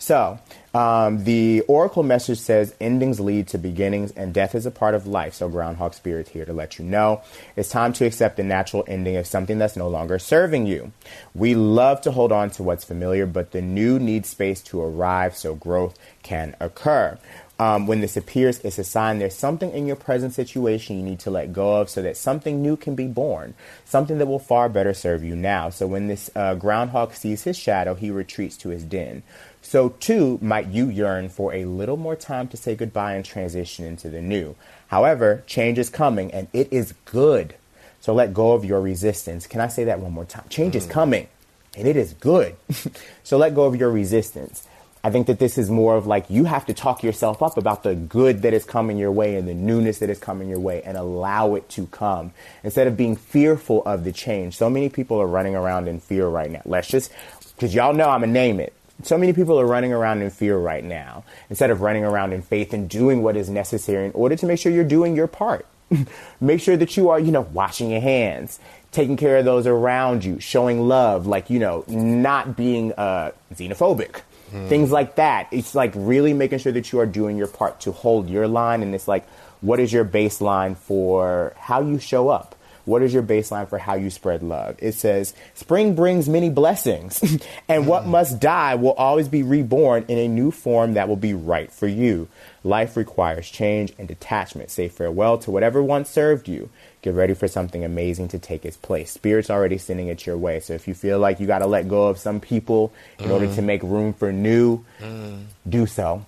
So, 0.00 0.38
um, 0.72 1.24
the 1.24 1.60
oracle 1.68 2.02
message 2.02 2.38
says 2.38 2.74
endings 2.80 3.20
lead 3.20 3.48
to 3.48 3.58
beginnings 3.58 4.12
and 4.12 4.32
death 4.32 4.54
is 4.54 4.64
a 4.64 4.70
part 4.70 4.94
of 4.94 5.06
life. 5.06 5.34
So, 5.34 5.50
Groundhog 5.50 5.92
Spirit's 5.92 6.30
here 6.30 6.46
to 6.46 6.54
let 6.54 6.78
you 6.78 6.86
know 6.86 7.20
it's 7.54 7.68
time 7.68 7.92
to 7.92 8.06
accept 8.06 8.38
the 8.38 8.42
natural 8.42 8.82
ending 8.88 9.18
of 9.18 9.26
something 9.26 9.58
that's 9.58 9.76
no 9.76 9.88
longer 9.88 10.18
serving 10.18 10.66
you. 10.66 10.92
We 11.34 11.54
love 11.54 12.00
to 12.02 12.12
hold 12.12 12.32
on 12.32 12.48
to 12.52 12.62
what's 12.62 12.82
familiar, 12.82 13.26
but 13.26 13.50
the 13.50 13.60
new 13.60 13.98
needs 13.98 14.30
space 14.30 14.62
to 14.62 14.80
arrive 14.80 15.36
so 15.36 15.54
growth 15.54 15.98
can 16.22 16.56
occur. 16.60 17.18
Um, 17.60 17.86
when 17.86 18.00
this 18.00 18.16
appears, 18.16 18.58
it's 18.60 18.78
a 18.78 18.84
sign 18.84 19.18
there's 19.18 19.36
something 19.36 19.70
in 19.72 19.86
your 19.86 19.94
present 19.94 20.32
situation 20.32 20.96
you 20.96 21.02
need 21.02 21.18
to 21.20 21.30
let 21.30 21.52
go 21.52 21.78
of 21.78 21.90
so 21.90 22.00
that 22.00 22.16
something 22.16 22.62
new 22.62 22.74
can 22.74 22.94
be 22.94 23.06
born, 23.06 23.52
something 23.84 24.16
that 24.16 24.24
will 24.24 24.38
far 24.38 24.70
better 24.70 24.94
serve 24.94 25.22
you 25.22 25.36
now. 25.36 25.68
So 25.68 25.86
when 25.86 26.06
this 26.06 26.30
uh, 26.34 26.54
groundhog 26.54 27.12
sees 27.12 27.42
his 27.42 27.58
shadow, 27.58 27.94
he 27.94 28.10
retreats 28.10 28.56
to 28.58 28.70
his 28.70 28.82
den. 28.82 29.22
So 29.60 29.90
too 29.90 30.38
might 30.40 30.68
you 30.68 30.88
yearn 30.88 31.28
for 31.28 31.52
a 31.52 31.66
little 31.66 31.98
more 31.98 32.16
time 32.16 32.48
to 32.48 32.56
say 32.56 32.74
goodbye 32.74 33.12
and 33.12 33.26
transition 33.26 33.84
into 33.84 34.08
the 34.08 34.22
new. 34.22 34.56
However, 34.88 35.44
change 35.46 35.78
is 35.78 35.90
coming 35.90 36.32
and 36.32 36.48
it 36.54 36.72
is 36.72 36.94
good. 37.04 37.56
So 38.00 38.14
let 38.14 38.32
go 38.32 38.52
of 38.52 38.64
your 38.64 38.80
resistance. 38.80 39.46
Can 39.46 39.60
I 39.60 39.68
say 39.68 39.84
that 39.84 40.00
one 40.00 40.12
more 40.12 40.24
time? 40.24 40.46
Change 40.48 40.76
is 40.76 40.86
coming 40.86 41.28
and 41.76 41.86
it 41.86 41.98
is 41.98 42.14
good. 42.14 42.56
so 43.22 43.36
let 43.36 43.54
go 43.54 43.64
of 43.64 43.76
your 43.76 43.90
resistance. 43.90 44.66
I 45.02 45.10
think 45.10 45.28
that 45.28 45.38
this 45.38 45.56
is 45.56 45.70
more 45.70 45.96
of 45.96 46.06
like 46.06 46.28
you 46.28 46.44
have 46.44 46.66
to 46.66 46.74
talk 46.74 47.02
yourself 47.02 47.42
up 47.42 47.56
about 47.56 47.82
the 47.82 47.94
good 47.94 48.42
that 48.42 48.52
is 48.52 48.64
coming 48.64 48.98
your 48.98 49.12
way 49.12 49.36
and 49.36 49.48
the 49.48 49.54
newness 49.54 49.98
that 49.98 50.10
is 50.10 50.18
coming 50.18 50.50
your 50.50 50.60
way 50.60 50.82
and 50.82 50.98
allow 50.98 51.54
it 51.54 51.68
to 51.70 51.86
come 51.86 52.32
instead 52.62 52.86
of 52.86 52.98
being 52.98 53.16
fearful 53.16 53.82
of 53.84 54.04
the 54.04 54.12
change. 54.12 54.56
So 54.56 54.68
many 54.68 54.90
people 54.90 55.20
are 55.20 55.26
running 55.26 55.54
around 55.54 55.88
in 55.88 56.00
fear 56.00 56.28
right 56.28 56.50
now. 56.50 56.60
Let's 56.66 56.88
just, 56.88 57.10
because 57.56 57.74
y'all 57.74 57.94
know 57.94 58.10
I'm 58.10 58.20
going 58.20 58.30
to 58.30 58.34
name 58.34 58.60
it. 58.60 58.74
So 59.02 59.16
many 59.16 59.32
people 59.32 59.58
are 59.58 59.64
running 59.64 59.94
around 59.94 60.20
in 60.20 60.28
fear 60.28 60.58
right 60.58 60.84
now 60.84 61.24
instead 61.48 61.70
of 61.70 61.80
running 61.80 62.04
around 62.04 62.34
in 62.34 62.42
faith 62.42 62.74
and 62.74 62.88
doing 62.88 63.22
what 63.22 63.36
is 63.36 63.48
necessary 63.48 64.04
in 64.04 64.12
order 64.12 64.36
to 64.36 64.44
make 64.44 64.58
sure 64.58 64.70
you're 64.70 64.84
doing 64.84 65.16
your 65.16 65.26
part. 65.26 65.66
make 66.40 66.60
sure 66.60 66.76
that 66.76 66.96
you 66.98 67.08
are, 67.08 67.18
you 67.18 67.32
know, 67.32 67.40
washing 67.40 67.90
your 67.90 68.02
hands, 68.02 68.60
taking 68.92 69.16
care 69.16 69.38
of 69.38 69.46
those 69.46 69.66
around 69.66 70.24
you, 70.24 70.38
showing 70.40 70.86
love, 70.86 71.26
like, 71.26 71.48
you 71.48 71.58
know, 71.58 71.84
not 71.88 72.54
being 72.56 72.92
uh, 72.92 73.32
xenophobic. 73.54 74.20
Things 74.68 74.90
like 74.90 75.16
that. 75.16 75.48
It's 75.50 75.74
like 75.74 75.92
really 75.94 76.32
making 76.32 76.58
sure 76.58 76.72
that 76.72 76.92
you 76.92 77.00
are 77.00 77.06
doing 77.06 77.36
your 77.36 77.46
part 77.46 77.80
to 77.80 77.92
hold 77.92 78.28
your 78.28 78.48
line. 78.48 78.82
And 78.82 78.94
it's 78.94 79.08
like, 79.08 79.28
what 79.60 79.80
is 79.80 79.92
your 79.92 80.04
baseline 80.04 80.76
for 80.76 81.54
how 81.56 81.82
you 81.82 81.98
show 81.98 82.28
up? 82.28 82.56
What 82.84 83.02
is 83.02 83.12
your 83.12 83.22
baseline 83.22 83.68
for 83.68 83.78
how 83.78 83.94
you 83.94 84.10
spread 84.10 84.42
love? 84.42 84.76
It 84.78 84.92
says, 84.92 85.34
Spring 85.54 85.94
brings 85.94 86.28
many 86.28 86.50
blessings, 86.50 87.38
and 87.68 87.86
what 87.86 88.04
mm. 88.04 88.08
must 88.08 88.40
die 88.40 88.74
will 88.74 88.94
always 88.94 89.28
be 89.28 89.42
reborn 89.42 90.04
in 90.08 90.18
a 90.18 90.26
new 90.26 90.50
form 90.50 90.94
that 90.94 91.08
will 91.08 91.16
be 91.16 91.34
right 91.34 91.70
for 91.70 91.86
you. 91.86 92.28
Life 92.64 92.96
requires 92.96 93.48
change 93.48 93.92
and 93.98 94.08
detachment. 94.08 94.70
Say 94.70 94.88
farewell 94.88 95.38
to 95.38 95.50
whatever 95.50 95.82
once 95.82 96.10
served 96.10 96.48
you. 96.48 96.70
Get 97.02 97.14
ready 97.14 97.32
for 97.34 97.48
something 97.48 97.82
amazing 97.84 98.28
to 98.28 98.38
take 98.38 98.64
its 98.66 98.76
place. 98.76 99.10
Spirit's 99.10 99.48
already 99.48 99.78
sending 99.78 100.08
it 100.08 100.26
your 100.26 100.36
way. 100.36 100.60
So 100.60 100.74
if 100.74 100.86
you 100.86 100.92
feel 100.94 101.18
like 101.18 101.40
you 101.40 101.46
got 101.46 101.60
to 101.60 101.66
let 101.66 101.88
go 101.88 102.08
of 102.08 102.18
some 102.18 102.40
people 102.40 102.92
in 103.18 103.30
order 103.30 103.46
to 103.46 103.60
mm. 103.62 103.64
make 103.64 103.82
room 103.82 104.12
for 104.12 104.32
new, 104.32 104.84
mm. 105.00 105.44
do 105.66 105.86
so. 105.86 106.26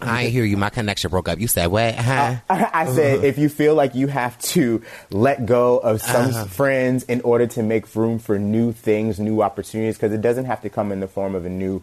I 0.00 0.24
hear 0.24 0.44
you. 0.44 0.56
My 0.56 0.70
connection 0.70 1.10
broke 1.10 1.28
up. 1.28 1.38
You 1.38 1.46
said 1.46 1.66
what? 1.66 1.94
Uh, 1.96 2.02
huh? 2.02 2.36
I 2.72 2.86
said, 2.92 3.22
if 3.24 3.38
you 3.38 3.48
feel 3.48 3.76
like 3.76 3.94
you 3.94 4.08
have 4.08 4.36
to 4.40 4.82
let 5.10 5.46
go 5.46 5.78
of 5.78 6.02
some 6.02 6.30
Uh-huh. 6.30 6.44
friends 6.46 7.04
in 7.04 7.20
order 7.20 7.46
to 7.46 7.62
make 7.62 7.94
room 7.94 8.18
for 8.18 8.36
new 8.38 8.72
things, 8.72 9.20
new 9.20 9.42
opportunities, 9.42 9.96
because 9.96 10.12
it 10.12 10.20
doesn't 10.20 10.46
have 10.46 10.62
to 10.62 10.70
come 10.70 10.90
in 10.90 10.98
the 10.98 11.06
form 11.06 11.36
of 11.36 11.46
a 11.46 11.48
new 11.50 11.82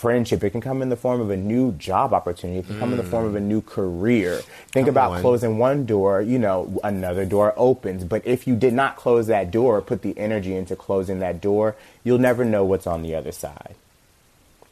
friendship. 0.00 0.42
It 0.42 0.50
can 0.50 0.62
come 0.62 0.80
in 0.80 0.88
the 0.88 0.96
form 0.96 1.20
of 1.20 1.30
a 1.30 1.36
new 1.36 1.72
job 1.72 2.14
opportunity. 2.14 2.60
It 2.60 2.66
can 2.66 2.78
come 2.78 2.92
in 2.92 2.96
the 2.96 3.04
form 3.04 3.26
of 3.26 3.36
a 3.36 3.38
mm. 3.38 3.44
new 3.44 3.60
career. 3.60 4.40
Think 4.72 4.86
Come 4.86 4.94
about 4.94 5.12
on. 5.12 5.20
closing 5.20 5.58
one 5.58 5.84
door, 5.84 6.22
you 6.22 6.38
know, 6.38 6.80
another 6.82 7.26
door 7.26 7.52
opens. 7.56 8.04
But 8.04 8.26
if 8.26 8.46
you 8.46 8.56
did 8.56 8.72
not 8.72 8.96
close 8.96 9.26
that 9.26 9.50
door, 9.50 9.82
put 9.82 10.00
the 10.00 10.18
energy 10.18 10.54
into 10.54 10.74
closing 10.74 11.18
that 11.18 11.40
door, 11.40 11.76
you'll 12.02 12.18
never 12.18 12.44
know 12.44 12.64
what's 12.64 12.86
on 12.86 13.02
the 13.02 13.14
other 13.14 13.32
side. 13.32 13.74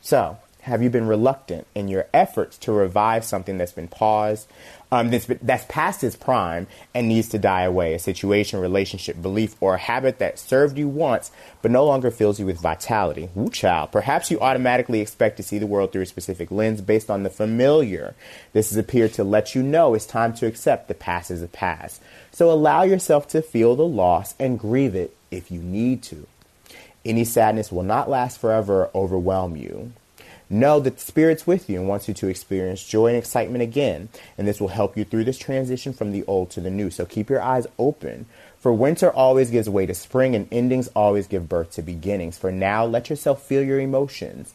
So, 0.00 0.39
have 0.62 0.82
you 0.82 0.90
been 0.90 1.06
reluctant 1.06 1.66
in 1.74 1.88
your 1.88 2.06
efforts 2.12 2.58
to 2.58 2.72
revive 2.72 3.24
something 3.24 3.58
that's 3.58 3.72
been 3.72 3.88
paused, 3.88 4.48
um, 4.90 5.10
that's, 5.10 5.26
that's 5.42 5.64
past 5.68 6.02
its 6.02 6.16
prime 6.16 6.66
and 6.94 7.08
needs 7.08 7.28
to 7.28 7.38
die 7.38 7.62
away? 7.62 7.94
A 7.94 7.98
situation, 7.98 8.60
relationship, 8.60 9.20
belief, 9.22 9.54
or 9.60 9.74
a 9.74 9.78
habit 9.78 10.18
that 10.18 10.38
served 10.38 10.76
you 10.76 10.88
once 10.88 11.30
but 11.62 11.70
no 11.70 11.84
longer 11.84 12.10
fills 12.10 12.38
you 12.38 12.46
with 12.46 12.60
vitality. 12.60 13.28
Woo, 13.34 13.50
child. 13.50 13.92
Perhaps 13.92 14.30
you 14.30 14.40
automatically 14.40 15.00
expect 15.00 15.36
to 15.36 15.42
see 15.42 15.58
the 15.58 15.66
world 15.66 15.92
through 15.92 16.02
a 16.02 16.06
specific 16.06 16.50
lens 16.50 16.80
based 16.80 17.10
on 17.10 17.22
the 17.22 17.30
familiar. 17.30 18.14
This 18.52 18.70
has 18.70 18.78
appeared 18.78 19.12
to 19.14 19.24
let 19.24 19.54
you 19.54 19.62
know 19.62 19.94
it's 19.94 20.06
time 20.06 20.34
to 20.34 20.46
accept 20.46 20.88
the 20.88 20.94
past 20.94 21.30
as 21.30 21.42
a 21.42 21.48
past. 21.48 22.00
So 22.30 22.50
allow 22.50 22.82
yourself 22.82 23.26
to 23.28 23.42
feel 23.42 23.74
the 23.74 23.86
loss 23.86 24.34
and 24.38 24.58
grieve 24.58 24.94
it 24.94 25.16
if 25.30 25.50
you 25.50 25.60
need 25.60 26.02
to. 26.04 26.26
Any 27.04 27.24
sadness 27.24 27.72
will 27.72 27.82
not 27.82 28.10
last 28.10 28.40
forever 28.40 28.86
or 28.86 29.02
overwhelm 29.02 29.56
you. 29.56 29.92
Know 30.51 30.81
that 30.81 30.97
the 30.97 31.05
Spirit's 31.05 31.47
with 31.47 31.68
you 31.68 31.78
and 31.78 31.89
wants 31.89 32.09
you 32.09 32.15
to 32.15 32.28
experience 32.28 32.83
joy 32.83 33.09
and 33.09 33.17
excitement 33.17 33.62
again, 33.62 34.09
and 34.39 34.49
this 34.49 34.60
will 34.60 34.68
help 34.68 34.97
you 34.97 35.05
through 35.05 35.25
this 35.25 35.36
transition 35.36 35.93
from 35.93 36.10
the 36.10 36.25
old 36.25 36.51
to 36.51 36.62
the 36.62 36.70
new. 36.70 36.89
So 36.91 37.05
keep 37.05 37.28
your 37.28 37.43
eyes 37.43 37.67
open. 37.78 38.25
For 38.59 38.73
winter 38.73 39.10
always 39.10 39.51
gives 39.51 39.68
way 39.68 39.85
to 39.85 39.94
spring, 39.94 40.35
and 40.35 40.49
endings 40.51 40.89
always 40.97 41.27
give 41.27 41.51
birth 41.51 41.73
to 41.73 41.83
beginnings. 41.83 42.39
For 42.39 42.51
now, 42.51 42.86
let 42.86 43.10
yourself 43.10 43.43
feel 43.43 43.62
your 43.62 43.78
emotions, 43.78 44.55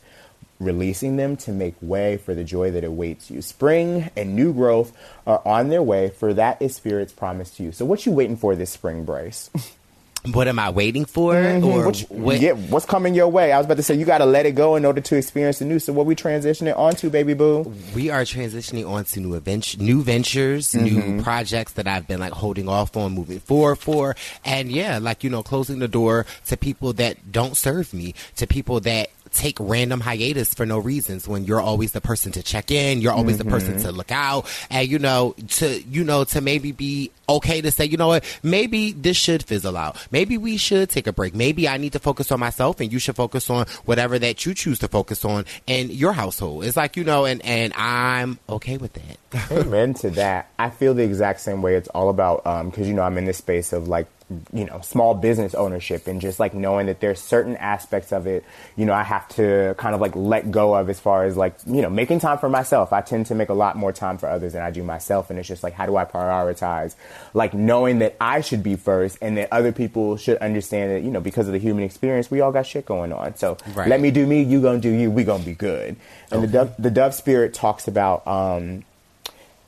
releasing 0.60 1.18
them 1.18 1.38
to 1.38 1.52
make 1.52 1.76
way 1.80 2.18
for 2.18 2.34
the 2.34 2.44
joy 2.44 2.72
that 2.72 2.84
awaits 2.84 3.30
you. 3.30 3.44
Spring 3.44 4.10
and 4.16 4.36
new 4.36 4.52
growth 4.52 4.98
are 5.28 5.44
on 5.46 5.70
their 5.70 5.84
way, 5.84 6.10
for 6.10 6.34
that 6.34 6.60
is 6.60 6.76
Spirit's 6.76 7.14
promise 7.14 7.52
to 7.52 7.64
you. 7.64 7.72
So, 7.72 7.86
what 7.86 8.06
you 8.08 8.12
waiting 8.12 8.38
for 8.38 8.56
this 8.56 8.72
spring, 8.72 9.06
Bryce? 9.06 9.52
What 10.32 10.48
am 10.48 10.58
I 10.58 10.70
waiting 10.70 11.04
for? 11.04 11.36
Or 11.38 11.42
Mm-hmm. 11.44 11.86
What 11.86 12.00
you- 12.02 12.08
what? 12.08 12.40
yeah, 12.40 12.52
what's 12.54 12.86
coming 12.86 13.14
your 13.14 13.28
way? 13.28 13.52
I 13.52 13.58
was 13.58 13.66
about 13.66 13.76
to 13.78 13.84
say 13.84 13.94
you 13.96 14.06
got 14.06 14.20
to 14.20 14.26
let 14.26 14.46
it 14.46 14.54
go 14.54 14.76
in 14.78 14.86
order 14.86 15.02
to 15.02 15.18
experience 15.18 15.60
the 15.60 15.66
new. 15.66 15.80
So 15.80 15.92
what 15.92 16.06
we 16.06 16.16
transitioning 16.16 16.78
onto, 16.78 17.10
baby 17.10 17.34
boo? 17.34 17.74
We 17.94 18.10
are 18.10 18.22
transitioning 18.22 18.90
on 18.90 19.04
to 19.06 19.20
new 19.20 19.36
advent- 19.36 19.80
new 19.80 20.02
ventures, 20.02 20.72
Mm-hmm. 20.72 21.18
new 21.18 21.22
projects 21.24 21.74
that 21.74 21.88
I've 21.88 22.08
been 22.08 22.22
like 22.22 22.32
holding 22.32 22.70
off 22.70 22.96
on 22.96 23.12
moving 23.12 23.40
forward 23.42 23.76
for. 23.78 24.16
And 24.46 24.72
yeah, 24.72 24.98
like, 25.00 25.24
you 25.26 25.30
know, 25.30 25.44
closing 25.44 25.80
the 25.80 25.90
door 25.90 26.26
to 26.48 26.56
people 26.56 26.94
that 26.94 27.32
don't 27.34 27.58
serve 27.58 27.94
me, 27.94 28.16
to 28.38 28.48
people 28.48 28.80
that 28.82 29.10
take 29.34 29.58
random 29.60 30.00
hiatus 30.00 30.54
for 30.54 30.66
no 30.66 30.80
reasons 30.80 31.28
when 31.28 31.46
you're 31.46 31.62
always 31.62 31.92
the 31.92 32.02
person 32.02 32.32
to 32.34 32.44
check 32.44 32.72
in, 32.72 33.02
you're 33.02 33.14
always 33.14 33.38
the 33.38 33.46
person 33.46 33.74
Mm-hmm. 33.74 33.84
to 33.84 33.92
look 33.92 34.12
out, 34.12 34.46
and 34.70 34.88
you 34.90 35.00
know 35.00 35.36
to 35.48 35.82
you 35.84 36.04
know 36.04 36.24
to 36.26 36.42
maybe 36.42 36.72
be 36.72 37.12
okay 37.28 37.62
to 37.62 37.72
say, 37.72 37.86
you 37.86 37.98
know 37.98 38.08
what, 38.08 38.24
maybe 38.44 38.92
this 38.92 39.16
should 39.16 39.44
fizzle 39.44 39.78
out. 39.78 39.96
Maybe 40.12 40.38
we 40.38 40.58
should 40.58 40.90
take 40.90 41.08
a 41.08 41.14
break. 41.14 41.34
Maybe 41.34 41.68
I 41.68 41.78
need 41.78 41.94
to 41.94 42.00
focus 42.00 42.32
on 42.32 42.40
myself, 42.40 42.80
and 42.82 42.92
you 42.92 43.00
should 43.00 43.16
focus 43.16 43.50
on 43.50 43.66
whatever 43.86 44.20
that 44.20 44.46
you 44.46 44.54
choose 44.54 44.80
to 44.80 44.88
focus 44.88 45.24
on 45.26 45.46
in 45.66 45.90
your 45.92 46.14
household. 46.14 46.66
It's 46.66 46.76
like 46.78 46.98
you 46.98 47.04
know, 47.04 47.26
and 47.26 47.44
and 47.46 47.74
I'm 47.76 48.38
okay 48.50 48.78
with 48.78 48.94
that. 48.94 49.52
Amen 49.52 49.94
to 49.96 50.10
that. 50.12 50.50
I 50.60 50.70
feel 50.70 50.94
the 50.94 51.04
exact 51.04 51.40
same 51.40 51.62
way. 51.62 51.76
It's 51.76 51.90
all 51.90 52.10
about 52.10 52.44
because 52.66 52.88
you 52.88 52.94
know 52.94 53.04
I'm 53.04 53.18
in 53.18 53.26
this 53.26 53.38
space 53.38 53.74
of 53.74 53.88
like 53.88 54.08
you 54.54 54.66
know 54.66 54.80
small 54.82 55.14
business 55.14 55.54
ownership 55.56 56.08
and 56.08 56.22
just 56.22 56.40
like 56.40 56.54
knowing 56.54 56.88
that 56.88 57.00
there's 57.00 57.20
certain 57.20 57.56
aspects 57.58 58.12
of 58.12 58.28
it 58.28 58.44
you 58.76 58.86
know 58.86 58.94
I 58.94 59.04
have 59.04 59.28
to 59.30 59.76
kind 59.78 59.94
of 59.96 60.02
like 60.02 60.16
let 60.16 60.52
go 60.52 60.76
of 60.76 60.90
as 60.90 61.00
far 61.00 61.26
as 61.26 61.36
like 61.38 61.56
you 61.66 61.82
know 61.82 61.90
making 61.90 62.20
time 62.20 62.38
for 62.38 62.50
myself. 62.50 62.94
I 62.94 63.02
tend 63.02 63.26
to 63.28 63.36
make 63.36 63.50
a 63.50 63.54
lot 63.54 63.76
more 63.78 63.92
time 63.92 64.18
for 64.18 64.28
others 64.30 64.54
than 64.54 64.62
I 64.62 64.72
do 64.72 64.84
myself, 64.84 65.30
and 65.30 65.38
it's 65.40 65.48
just 65.48 65.64
like 65.64 65.74
how 65.74 65.86
do 65.86 65.96
I 65.98 66.06
prioritize? 66.06 66.96
Like 67.34 67.54
knowing 67.54 68.00
that 68.00 68.16
I 68.20 68.42
should 68.42 68.64
be 68.64 68.76
first, 68.76 69.18
and 69.22 69.38
that 69.38 69.50
other 69.52 69.72
people 69.72 70.18
should 70.18 70.38
understand 70.38 70.92
that 70.92 71.04
you 71.04 71.12
know 71.12 71.22
because 71.22 71.48
of 71.48 71.54
the 71.54 71.60
human 71.60 71.84
experience, 71.84 72.30
we 72.32 72.42
all 72.42 72.52
got 72.52 72.66
shit 72.66 72.86
going 72.86 73.14
on. 73.14 73.36
So 73.36 73.58
Right. 73.74 73.88
let 73.88 74.00
me 74.02 74.12
do 74.12 74.26
me, 74.26 74.44
you 74.44 74.62
gonna 74.62 74.80
do 74.80 74.90
you. 74.92 75.10
We 75.12 75.24
gonna 75.24 75.44
be 75.44 75.54
good. 75.56 75.96
And 76.32 76.44
the 76.44 76.48
dove, 76.48 76.76
the 76.80 76.92
dove 76.92 77.14
spirit 77.14 77.54
talks 77.54 77.88
about. 77.88 78.26
um 78.28 78.84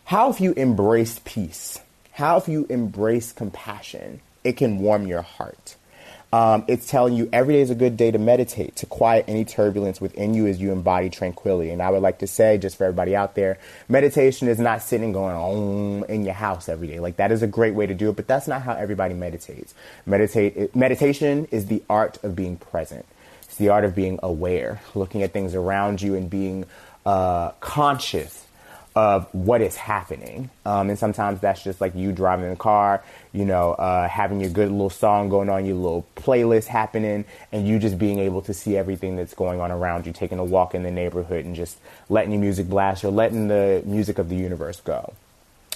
how 0.06 0.30
if 0.30 0.40
you 0.40 0.53
embraced 0.56 1.26
peace? 1.26 1.80
How 2.11 2.38
if 2.38 2.48
you 2.48 2.68
embrace 2.69 3.32
compassion? 3.32 4.22
It 4.45 4.56
can 4.56 4.80
warm 4.80 5.07
your 5.07 5.24
heart. 5.24 5.75
Um, 6.32 6.65
it's 6.67 6.88
telling 6.88 7.14
you 7.14 7.30
every 7.32 7.53
day 7.53 7.61
is 7.61 7.69
a 7.69 7.75
good 7.75 7.95
day 7.95 8.11
to 8.11 8.19
meditate, 8.19 8.75
to 8.77 8.85
quiet 8.85 9.25
any 9.27 9.45
turbulence 9.45 10.01
within 10.01 10.33
you 10.33 10.48
as 10.48 10.59
you 10.59 10.72
embody 10.74 11.09
tranquility. 11.09 11.69
And 11.69 11.82
I 11.82 11.90
would 11.90 12.01
like 12.01 12.19
to 12.19 12.27
say, 12.27 12.57
just 12.57 12.77
for 12.77 12.83
everybody 12.83 13.15
out 13.15 13.35
there, 13.35 13.57
meditation 13.88 14.49
is 14.49 14.59
not 14.59 14.82
sitting 14.82 15.14
going 15.14 15.35
on 15.35 16.09
in 16.09 16.25
your 16.25 16.33
house 16.33 16.67
every 16.67 16.88
day. 16.88 16.99
Like 16.99 17.17
that 17.17 17.32
is 17.32 17.41
a 17.41 17.48
great 17.48 17.74
way 17.74 17.88
to 17.88 17.93
do 17.93 18.09
it, 18.09 18.17
but 18.17 18.27
that's 18.27 18.48
not 18.48 18.64
how 18.64 18.74
everybody 18.74 19.14
meditates. 19.14 19.74
Meditate, 20.06 20.75
meditation 20.75 21.48
is 21.51 21.67
the 21.67 21.82
art 21.90 22.22
of 22.24 22.35
being 22.35 22.57
present. 22.57 23.06
It's 23.43 23.56
the 23.56 23.69
art 23.69 23.85
of 23.85 23.95
being 23.95 24.19
aware, 24.22 24.82
looking 24.93 25.24
at 25.24 25.32
things 25.32 25.56
around 25.56 26.01
you 26.01 26.15
and 26.15 26.30
being 26.30 26.65
uh, 27.06 27.51
conscious 27.61 28.44
of 28.95 29.27
what 29.33 29.61
is 29.61 29.75
happening. 29.75 30.49
Um, 30.65 30.90
and 30.90 30.98
sometimes 30.98 31.41
that's 31.41 31.61
just 31.61 31.82
like 31.82 31.95
you 31.95 32.14
driving 32.14 32.45
in 32.45 32.51
the 32.51 32.57
car, 32.57 33.03
you 33.33 33.43
know, 33.43 33.74
uh, 33.74 34.07
having 34.07 34.40
your 34.40 34.49
good 34.49 34.72
little 34.72 34.90
song 34.90 35.27
going 35.27 35.49
on, 35.49 35.65
your 35.65 35.75
little 35.75 36.06
playlist 36.15 36.67
happening, 36.67 37.25
and 37.51 37.67
you 37.67 37.77
just 37.77 37.99
being 37.99 38.19
able 38.19 38.41
to 38.43 38.53
see 38.53 38.77
everything 38.77 39.17
that's 39.17 39.33
going 39.33 39.59
on 39.59 39.69
around 39.69 40.06
you, 40.06 40.14
taking 40.14 40.40
a 40.40 40.45
walk 40.45 40.74
in 40.74 40.83
the 40.83 40.91
neighborhood 40.91 41.43
and 41.43 41.56
just 41.56 41.77
letting 42.07 42.32
your 42.32 42.40
music 42.40 42.69
blast 42.69 43.03
or 43.03 43.11
letting 43.11 43.49
the 43.49 43.83
music 43.85 44.17
of 44.17 44.30
the 44.30 44.38
universe 44.38 44.80
go. 44.80 45.14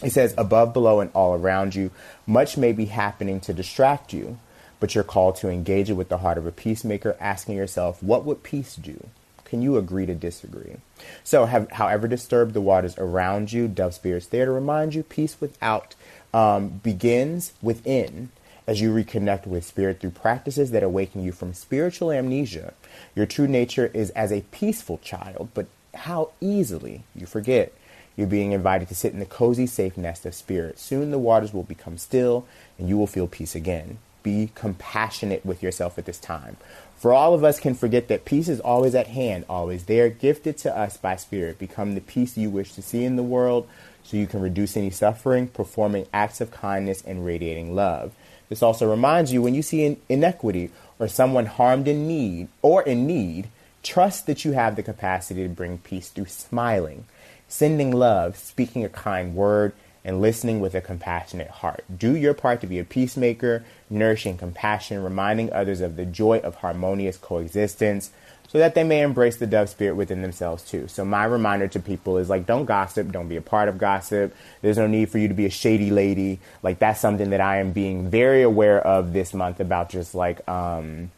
It 0.02 0.12
says, 0.12 0.34
above, 0.38 0.72
below, 0.72 1.02
and 1.02 1.12
all 1.14 1.34
around 1.34 1.76
you, 1.76 1.92
much 2.26 2.56
may 2.56 2.72
be 2.72 2.86
happening 2.86 3.42
to 3.42 3.54
distract 3.54 4.14
you, 4.14 4.40
but 4.80 4.96
you're 4.96 5.04
called 5.04 5.36
to 5.38 5.50
engage 5.50 5.90
it 5.90 5.94
with 5.94 6.08
the 6.08 6.20
heart 6.20 6.38
of 6.38 6.48
a 6.48 6.54
peacemaker, 6.54 7.18
asking 7.20 7.58
yourself, 7.58 8.02
what 8.02 8.24
would 8.24 8.44
peace 8.44 8.78
do? 8.78 9.10
Can 9.50 9.64
you 9.64 9.78
agree 9.78 10.06
to 10.06 10.14
disagree? 10.14 10.76
So, 11.24 11.46
have, 11.46 11.72
however 11.72 12.08
disturbed 12.08 12.54
the 12.54 12.62
waters 12.62 12.96
around 13.00 13.52
you, 13.52 13.68
Dove 13.68 13.96
Spirit's 13.96 14.28
there 14.28 14.46
to 14.46 14.52
remind 14.52 14.94
you 14.94 15.02
peace 15.02 15.42
without 15.42 15.96
um, 16.34 16.70
begins 16.84 17.54
within 17.62 18.30
as 18.68 18.80
you 18.80 18.94
reconnect 18.94 19.48
with 19.48 19.66
spirit 19.66 20.00
through 20.00 20.12
practices 20.12 20.70
that 20.70 20.84
awaken 20.84 21.24
you 21.24 21.32
from 21.32 21.56
spiritual 21.56 22.12
amnesia. 22.12 22.72
Your 23.16 23.26
true 23.26 23.48
nature 23.48 23.90
is 23.96 24.12
as 24.12 24.32
a 24.32 24.42
peaceful 24.52 25.00
child, 25.00 25.50
but 25.56 25.66
how 25.96 26.30
easily 26.40 27.02
you 27.16 27.26
forget. 27.26 27.74
You're 28.16 28.28
being 28.28 28.52
invited 28.52 28.88
to 28.90 28.96
sit 28.96 29.14
in 29.14 29.20
the 29.20 29.26
cozy, 29.26 29.66
safe 29.66 29.98
nest 29.98 30.28
of 30.28 30.36
spirit. 30.36 30.78
Soon 30.78 31.10
the 31.10 31.18
waters 31.18 31.52
will 31.52 31.64
become 31.64 31.98
still 31.98 32.46
and 32.78 32.88
you 32.88 32.96
will 32.96 33.08
feel 33.08 33.28
peace 33.28 33.56
again. 33.56 33.98
Be 34.22 34.52
compassionate 34.54 35.44
with 35.44 35.64
yourself 35.64 35.98
at 35.98 36.06
this 36.06 36.20
time. 36.20 36.58
For 37.00 37.14
all 37.14 37.34
of 37.34 37.46
us 37.46 37.62
can 37.62 37.76
forget 37.76 38.10
that 38.10 38.26
peace 38.26 38.50
is 38.50 38.60
always 38.60 38.94
at 38.94 39.08
hand, 39.08 39.46
always 39.48 39.86
there, 39.86 40.10
gifted 40.10 40.58
to 40.58 40.78
us 40.78 40.98
by 40.98 41.16
spirit. 41.16 41.58
Become 41.58 41.96
the 41.96 42.02
peace 42.02 42.38
you 42.38 42.50
wish 42.50 42.74
to 42.74 42.82
see 42.82 43.06
in 43.06 43.16
the 43.16 43.24
world 43.24 43.70
so 44.04 44.18
you 44.18 44.28
can 44.28 44.42
reduce 44.42 44.76
any 44.76 44.90
suffering, 44.90 45.48
performing 45.48 46.08
acts 46.12 46.42
of 46.42 46.52
kindness 46.52 47.02
and 47.08 47.26
radiating 47.26 47.74
love. 47.74 48.14
This 48.50 48.62
also 48.62 48.90
reminds 48.90 49.32
you 49.32 49.42
when 49.42 49.56
you 49.56 49.62
see 49.62 49.86
in- 49.86 50.02
inequity 50.10 50.72
or 51.00 51.08
someone 51.08 51.46
harmed 51.46 51.88
in 51.88 52.06
need 52.06 52.50
or 52.62 52.84
in 52.84 53.08
need, 53.08 53.48
trust 53.82 54.26
that 54.26 54.44
you 54.44 54.52
have 54.52 54.76
the 54.76 54.84
capacity 54.84 55.44
to 55.44 55.50
bring 55.50 55.78
peace 55.78 56.10
through 56.10 56.26
smiling, 56.26 57.06
sending 57.48 57.92
love, 57.92 58.36
speaking 58.36 58.84
a 58.84 58.90
kind 58.90 59.36
word, 59.36 59.72
and 60.10 60.20
listening 60.20 60.60
with 60.60 60.74
a 60.74 60.82
compassionate 60.82 61.52
heart. 61.52 61.84
Do 61.96 62.16
your 62.18 62.34
part 62.34 62.62
to 62.62 62.68
be 62.68 62.80
a 62.80 62.84
peacemaker, 62.84 63.64
nourishing 63.92 64.38
compassion, 64.38 65.04
reminding 65.04 65.54
others 65.54 65.82
of 65.82 65.98
the 65.98 66.06
joy 66.06 66.40
of 66.40 66.56
harmonious 66.56 67.16
coexistence 67.16 68.10
so 68.48 68.58
that 68.58 68.74
they 68.74 68.84
may 68.84 69.04
embrace 69.04 69.38
the 69.38 69.46
dove 69.46 69.70
spirit 69.70 69.94
within 69.94 70.24
themselves 70.24 70.64
too. 70.64 70.88
So 70.88 71.06
my 71.06 71.26
reminder 71.26 71.68
to 71.68 71.80
people 71.80 72.18
is 72.18 72.28
like 72.28 72.48
don't 72.48 72.66
gossip, 72.66 73.12
don't 73.12 73.28
be 73.28 73.36
a 73.36 73.42
part 73.42 73.70
of 73.70 73.78
gossip. 73.78 74.36
There's 74.64 74.80
no 74.80 74.88
need 74.88 75.10
for 75.10 75.20
you 75.20 75.28
to 75.28 75.36
be 75.36 75.46
a 75.46 75.52
shady 75.52 75.92
lady. 75.92 76.40
Like 76.64 76.80
that's 76.80 77.00
something 77.00 77.30
that 77.30 77.42
I 77.42 77.58
am 77.58 77.72
being 77.72 78.10
very 78.10 78.42
aware 78.42 78.82
of 78.82 79.14
this 79.14 79.36
month 79.36 79.60
about 79.60 79.90
just 79.90 80.16
like 80.16 80.48
um 80.50 81.12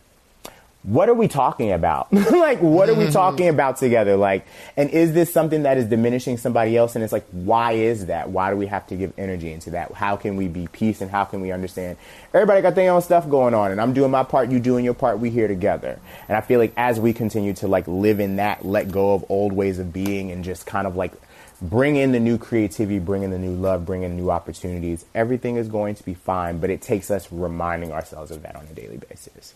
what 0.84 1.10
are 1.10 1.14
we 1.14 1.28
talking 1.28 1.72
about? 1.72 2.12
like, 2.14 2.60
what 2.60 2.90
are 2.90 2.96
we 2.96 3.04
mm-hmm. 3.04 3.14
talking 3.14 3.50
about 3.50 3.78
together? 3.78 4.18
Like, 4.18 4.48
and 4.76 4.90
is 4.90 5.14
this 5.14 5.32
something 5.32 5.64
that 5.64 5.78
is 5.78 5.86
diminishing 5.86 6.38
somebody 6.38 6.76
else? 6.76 6.96
And 6.96 7.04
it's 7.04 7.14
like, 7.14 7.26
why 7.32 7.74
is 7.74 8.08
that? 8.08 8.32
Why 8.32 8.50
do 8.50 8.58
we 8.58 8.66
have 8.68 8.88
to 8.88 8.96
give 8.96 9.14
energy 9.18 9.54
into 9.54 9.72
that? 9.72 9.92
How 9.94 10.16
can 10.16 10.38
we 10.38 10.48
be 10.48 10.68
peace 10.68 11.02
and 11.02 11.12
how 11.12 11.24
can 11.26 11.42
we 11.42 11.52
understand 11.52 11.98
everybody 12.34 12.62
got 12.62 12.76
their 12.76 12.92
own 12.92 13.02
stuff 13.02 13.30
going 13.30 13.54
on 13.54 13.72
and 13.72 13.80
I'm 13.80 13.94
doing 13.94 14.10
my 14.10 14.24
part, 14.24 14.50
you 14.50 14.60
doing 14.60 14.84
your 14.84 14.94
part, 14.94 15.20
we 15.20 15.30
here 15.30 15.48
together. 15.48 16.00
And 16.28 16.36
I 16.36 16.42
feel 16.42 16.60
like 16.60 16.74
as 16.76 17.00
we 17.00 17.14
continue 17.14 17.54
to 17.56 17.68
like 17.68 17.88
live 17.88 18.20
in 18.20 18.38
that, 18.38 18.66
let 18.66 18.92
go 18.92 19.14
of 19.14 19.26
old 19.30 19.54
ways 19.54 19.78
of 19.78 19.94
being 19.94 20.32
and 20.32 20.44
just 20.44 20.66
kind 20.66 20.88
of 20.88 20.96
like 20.96 21.14
bring 21.62 21.96
in 21.96 22.12
the 22.12 22.20
new 22.20 22.40
creativity, 22.40 22.98
bring 22.98 23.22
in 23.22 23.30
the 23.30 23.38
new 23.38 23.54
love, 23.54 23.86
bring 23.86 24.02
in 24.02 24.18
new 24.18 24.32
opportunities, 24.32 25.06
everything 25.14 25.58
is 25.58 25.68
going 25.68 25.94
to 25.94 26.04
be 26.04 26.16
fine. 26.16 26.58
But 26.58 26.72
it 26.72 26.82
takes 26.82 27.12
us 27.12 27.32
reminding 27.32 27.92
ourselves 27.92 28.32
of 28.32 28.42
that 28.42 28.56
on 28.56 28.66
a 28.66 28.74
daily 28.74 28.98
basis. 28.98 29.54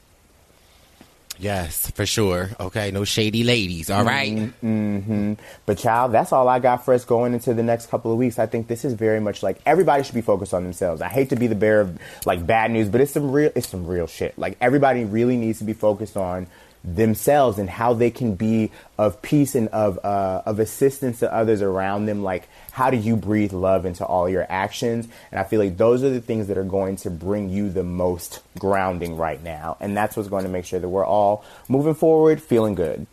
Yes, 1.38 1.90
for 1.92 2.06
sure. 2.06 2.52
Okay, 2.60 2.92
no 2.92 3.04
shady 3.04 3.44
ladies. 3.44 3.90
All 3.90 4.04
right. 4.04 4.32
Mm-hmm. 4.32 4.98
Mm-hmm. 4.98 5.34
But 5.66 5.78
child, 5.78 6.12
that's 6.12 6.32
all 6.32 6.48
I 6.48 6.60
got 6.60 6.86
for 6.86 6.94
us 6.94 7.06
going 7.06 7.34
into 7.34 7.54
the 7.54 7.64
next 7.64 7.90
couple 7.90 8.12
of 8.12 8.18
weeks. 8.18 8.40
I 8.40 8.46
think 8.46 8.68
this 8.68 8.86
is 8.86 8.94
very 8.94 9.20
much 9.20 9.44
like 9.44 9.60
everybody 9.66 10.04
should 10.04 10.16
be 10.16 10.22
focused 10.22 10.54
on 10.54 10.64
themselves. 10.64 11.02
I 11.02 11.10
hate 11.10 11.30
to 11.30 11.36
be 11.36 11.48
the 11.48 11.56
bearer 11.56 11.82
of 11.82 12.00
like 12.26 12.46
bad 12.46 12.72
news, 12.72 12.90
but 12.90 13.02
it's 13.02 13.12
some 13.12 13.32
real 13.32 13.52
it's 13.56 13.68
some 13.68 13.86
real 13.86 14.08
shit. 14.08 14.38
Like 14.38 14.58
everybody 14.62 15.04
really 15.06 15.38
needs 15.38 15.60
to 15.60 15.66
be 15.66 15.74
focused 15.74 16.18
on 16.18 16.48
themselves 16.86 17.58
and 17.58 17.70
how 17.70 17.94
they 17.94 18.12
can 18.12 18.36
be 18.36 18.72
of 18.98 19.22
peace 19.22 19.56
and 19.56 19.68
of 19.70 20.00
uh, 20.04 20.44
of 20.46 20.60
assistance 20.60 21.20
to 21.20 21.34
others 21.34 21.62
around 21.62 22.06
them. 22.06 22.24
Like 22.24 22.48
how 22.72 22.90
do 22.90 22.98
you 22.98 23.16
breathe 23.16 23.54
love 23.54 23.86
into 23.86 24.06
all 24.06 24.30
your 24.30 24.46
actions? 24.50 25.08
And 25.32 25.40
I 25.40 25.44
feel 25.44 25.60
like 25.60 25.78
those 25.78 26.04
are 26.04 26.10
the 26.10 26.22
things 26.22 26.48
that 26.48 26.58
are 26.58 26.64
going 26.64 26.98
to 26.98 27.10
bring 27.10 27.50
you 27.50 27.70
the 27.70 27.84
most 27.84 28.42
grounding 28.60 29.18
right 29.18 29.42
now. 29.42 29.78
And 29.80 29.96
that's 29.96 30.18
what's 30.18 30.30
going 30.30 30.44
to 30.44 30.50
make 30.50 30.66
sure 30.66 30.80
that 30.80 30.90
we're 30.90 31.06
all 31.06 31.46
moving 31.70 31.96
forward, 31.96 32.42
feeling 32.42 32.76
good. 32.76 33.08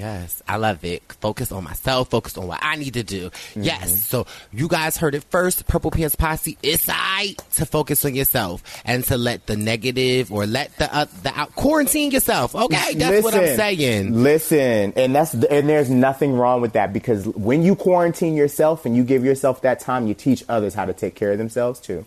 Yes, 0.00 0.42
I 0.48 0.56
love 0.56 0.82
it. 0.82 1.02
Focus 1.20 1.52
on 1.52 1.62
myself, 1.62 2.08
focus 2.08 2.38
on 2.38 2.46
what 2.46 2.60
I 2.62 2.76
need 2.76 2.94
to 2.94 3.02
do. 3.02 3.28
Mm-hmm. 3.28 3.64
Yes, 3.64 4.02
so 4.02 4.26
you 4.50 4.66
guys 4.66 4.96
heard 4.96 5.14
it 5.14 5.22
first. 5.24 5.66
Purple 5.66 5.90
Pants 5.90 6.16
Posse, 6.16 6.56
it's 6.62 6.88
I 6.88 7.36
to 7.56 7.66
focus 7.66 8.02
on 8.06 8.14
yourself 8.14 8.62
and 8.86 9.04
to 9.04 9.18
let 9.18 9.46
the 9.46 9.58
negative 9.58 10.32
or 10.32 10.46
let 10.46 10.74
the 10.78 10.94
uh, 10.94 11.04
the 11.22 11.38
out 11.38 11.54
quarantine 11.54 12.12
yourself. 12.12 12.54
Okay, 12.54 12.94
that's 12.94 13.22
what 13.22 13.34
I'm 13.34 13.54
saying. 13.56 14.22
Listen, 14.22 14.94
and 14.96 15.14
that's 15.14 15.34
and 15.34 15.68
there's 15.68 15.90
nothing 15.90 16.32
wrong 16.32 16.62
with 16.62 16.72
that 16.72 16.94
because 16.94 17.26
when 17.28 17.62
you 17.62 17.76
quarantine 17.76 18.36
yourself 18.36 18.86
and 18.86 18.96
you 18.96 19.04
give 19.04 19.22
yourself 19.22 19.60
that 19.62 19.80
time, 19.80 20.06
you 20.06 20.14
teach 20.14 20.42
others 20.48 20.72
how 20.72 20.86
to 20.86 20.94
take 20.94 21.14
care 21.14 21.32
of 21.32 21.36
themselves 21.36 21.78
too. 21.78 22.06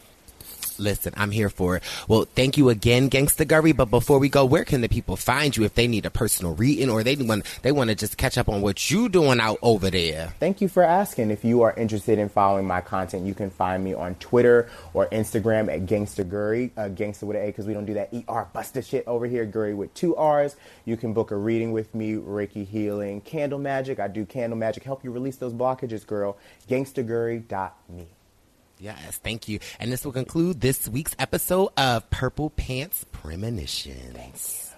Listen, 0.79 1.13
I'm 1.17 1.31
here 1.31 1.49
for 1.49 1.77
it. 1.77 1.83
Well, 2.07 2.25
thank 2.35 2.57
you 2.57 2.69
again, 2.69 3.09
Gangsta 3.09 3.47
Gurry. 3.47 3.71
But 3.71 3.85
before 3.85 4.19
we 4.19 4.29
go, 4.29 4.45
where 4.45 4.65
can 4.65 4.81
the 4.81 4.89
people 4.89 5.15
find 5.15 5.55
you 5.55 5.63
if 5.63 5.75
they 5.75 5.87
need 5.87 6.05
a 6.05 6.09
personal 6.09 6.55
reading 6.55 6.89
or 6.89 7.03
they 7.03 7.15
want 7.15 7.45
they 7.61 7.71
want 7.71 7.89
to 7.89 7.95
just 7.95 8.17
catch 8.17 8.37
up 8.37 8.49
on 8.49 8.61
what 8.61 8.89
you 8.89 9.09
doing 9.09 9.39
out 9.39 9.59
over 9.61 9.89
there? 9.89 10.33
Thank 10.39 10.61
you 10.61 10.67
for 10.67 10.83
asking. 10.83 11.31
If 11.31 11.43
you 11.43 11.61
are 11.61 11.73
interested 11.73 12.19
in 12.19 12.29
following 12.29 12.65
my 12.65 12.81
content, 12.81 13.25
you 13.25 13.33
can 13.33 13.49
find 13.49 13.83
me 13.83 13.93
on 13.93 14.15
Twitter 14.15 14.69
or 14.93 15.07
Instagram 15.07 15.73
at 15.73 15.85
Gangsta 15.85 16.27
Gurry, 16.27 16.71
uh, 16.77 16.89
Gangsta 16.89 17.23
with 17.23 17.37
an 17.37 17.43
A 17.43 17.47
because 17.47 17.65
we 17.65 17.73
don't 17.73 17.85
do 17.85 17.93
that 17.95 18.13
ER 18.13 18.47
buster 18.53 18.81
shit 18.81 19.07
over 19.07 19.25
here. 19.25 19.45
Gurry 19.45 19.73
with 19.73 19.93
two 19.93 20.15
R's. 20.15 20.55
You 20.85 20.97
can 20.97 21.13
book 21.13 21.31
a 21.31 21.35
reading 21.35 21.71
with 21.71 21.93
me, 21.93 22.13
Reiki 22.13 22.67
healing, 22.67 23.21
candle 23.21 23.59
magic. 23.59 23.99
I 23.99 24.07
do 24.07 24.25
candle 24.25 24.57
magic, 24.57 24.83
help 24.83 25.03
you 25.03 25.11
release 25.11 25.37
those 25.37 25.53
blockages, 25.53 26.05
girl. 26.05 26.37
Gangstagurry.me. 26.69 28.07
Yes, 28.79 29.17
thank 29.17 29.47
you. 29.47 29.59
And 29.79 29.91
this 29.91 30.03
will 30.03 30.11
conclude 30.11 30.61
this 30.61 30.87
week's 30.89 31.15
episode 31.17 31.69
of 31.77 32.09
Purple 32.09 32.49
Pants 32.49 33.05
Premonitions. 33.11 34.72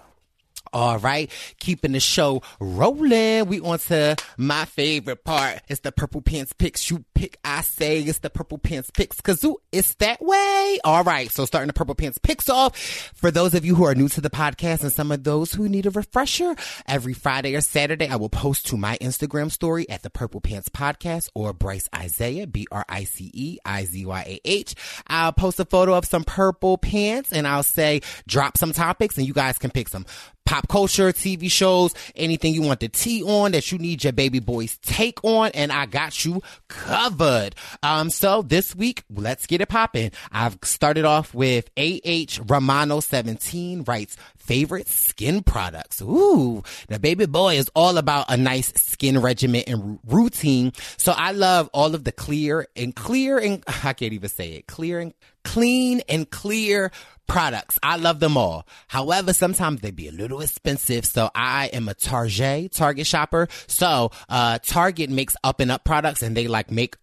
All 0.72 0.98
right, 0.98 1.30
keeping 1.58 1.92
the 1.92 2.00
show 2.00 2.42
rolling. 2.60 3.46
We 3.46 3.60
on 3.60 3.78
to 3.78 4.16
my 4.36 4.64
favorite 4.64 5.24
part. 5.24 5.62
It's 5.68 5.80
the 5.80 5.92
purple 5.92 6.22
pants 6.22 6.52
picks. 6.52 6.90
You 6.90 7.04
pick, 7.14 7.38
I 7.44 7.62
say 7.62 8.00
it's 8.00 8.18
the 8.20 8.30
purple 8.30 8.58
pants 8.58 8.90
picks. 8.90 9.20
Kazoo, 9.20 9.56
it's 9.72 9.94
that 9.96 10.20
way. 10.20 10.78
All 10.84 11.04
right, 11.04 11.30
so 11.30 11.44
starting 11.44 11.68
the 11.68 11.72
purple 11.72 11.94
pants 11.94 12.18
picks 12.18 12.48
off. 12.48 12.76
For 13.14 13.30
those 13.30 13.54
of 13.54 13.64
you 13.64 13.74
who 13.74 13.84
are 13.84 13.94
new 13.94 14.08
to 14.10 14.20
the 14.20 14.30
podcast 14.30 14.82
and 14.82 14.92
some 14.92 15.12
of 15.12 15.24
those 15.24 15.52
who 15.52 15.68
need 15.68 15.86
a 15.86 15.90
refresher, 15.90 16.54
every 16.86 17.14
Friday 17.14 17.54
or 17.54 17.60
Saturday 17.60 18.08
I 18.08 18.16
will 18.16 18.28
post 18.28 18.66
to 18.68 18.76
my 18.76 18.96
Instagram 18.98 19.50
story 19.50 19.88
at 19.88 20.02
the 20.02 20.10
Purple 20.10 20.40
Pants 20.40 20.68
Podcast 20.68 21.30
or 21.34 21.52
Bryce 21.52 21.88
Isaiah 21.94 22.46
B 22.46 22.66
R 22.70 22.84
I 22.88 23.04
C 23.04 23.30
E 23.32 23.58
I 23.64 23.84
Z 23.84 24.04
Y 24.04 24.22
A 24.26 24.40
H. 24.44 24.74
I'll 25.06 25.32
post 25.32 25.60
a 25.60 25.64
photo 25.64 25.94
of 25.94 26.04
some 26.04 26.24
purple 26.24 26.78
pants 26.78 27.32
and 27.32 27.46
I'll 27.46 27.62
say 27.62 28.00
drop 28.26 28.56
some 28.56 28.72
topics 28.72 29.18
and 29.18 29.26
you 29.26 29.32
guys 29.32 29.58
can 29.58 29.70
pick 29.70 29.88
some 29.88 30.06
pop 30.46 30.68
culture, 30.68 31.12
TV 31.12 31.50
shows, 31.50 31.92
anything 32.14 32.54
you 32.54 32.62
want 32.62 32.80
the 32.80 32.88
tea 32.88 33.22
on 33.22 33.52
that 33.52 33.70
you 33.70 33.78
need 33.78 34.02
your 34.04 34.12
baby 34.12 34.38
boy's 34.38 34.78
take 34.78 35.22
on, 35.22 35.50
and 35.52 35.70
I 35.70 35.84
got 35.86 36.24
you 36.24 36.42
covered. 36.68 37.54
Um, 37.82 38.08
so 38.08 38.42
this 38.42 38.74
week, 38.74 39.02
let's 39.14 39.46
get 39.46 39.60
it 39.60 39.68
popping. 39.68 40.12
I've 40.32 40.58
started 40.62 41.04
off 41.04 41.34
with 41.34 41.68
AH 41.76 42.40
Romano 42.46 43.00
17 43.00 43.84
writes 43.84 44.16
favorite 44.46 44.88
skin 44.88 45.42
products. 45.42 46.00
Ooh, 46.00 46.62
the 46.88 46.98
baby 46.98 47.26
boy 47.26 47.56
is 47.56 47.70
all 47.74 47.98
about 47.98 48.26
a 48.28 48.36
nice 48.36 48.72
skin 48.76 49.20
regimen 49.20 49.64
and 49.66 49.98
routine. 50.06 50.72
So 50.96 51.12
I 51.12 51.32
love 51.32 51.68
all 51.72 51.94
of 51.94 52.04
the 52.04 52.12
clear 52.12 52.66
and 52.76 52.94
clear 52.94 53.38
and 53.38 53.62
I 53.84 53.92
can't 53.92 54.12
even 54.12 54.28
say 54.28 54.52
it. 54.52 54.66
Clear 54.66 55.00
and 55.00 55.14
clean 55.44 56.02
and 56.08 56.28
clear 56.30 56.90
products. 57.26 57.78
I 57.82 57.96
love 57.96 58.20
them 58.20 58.36
all. 58.36 58.66
However, 58.88 59.32
sometimes 59.32 59.80
they 59.80 59.90
be 59.90 60.08
a 60.08 60.12
little 60.12 60.40
expensive. 60.40 61.04
So 61.04 61.30
I 61.34 61.66
am 61.66 61.88
a 61.88 61.94
Target, 61.94 62.72
Target 62.72 63.06
shopper. 63.06 63.48
So, 63.66 64.10
uh, 64.28 64.58
Target 64.62 65.10
makes 65.10 65.36
up 65.42 65.60
and 65.60 65.70
up 65.70 65.84
products 65.84 66.22
and 66.22 66.36
they 66.36 66.46
like 66.46 66.70
make 66.70 66.96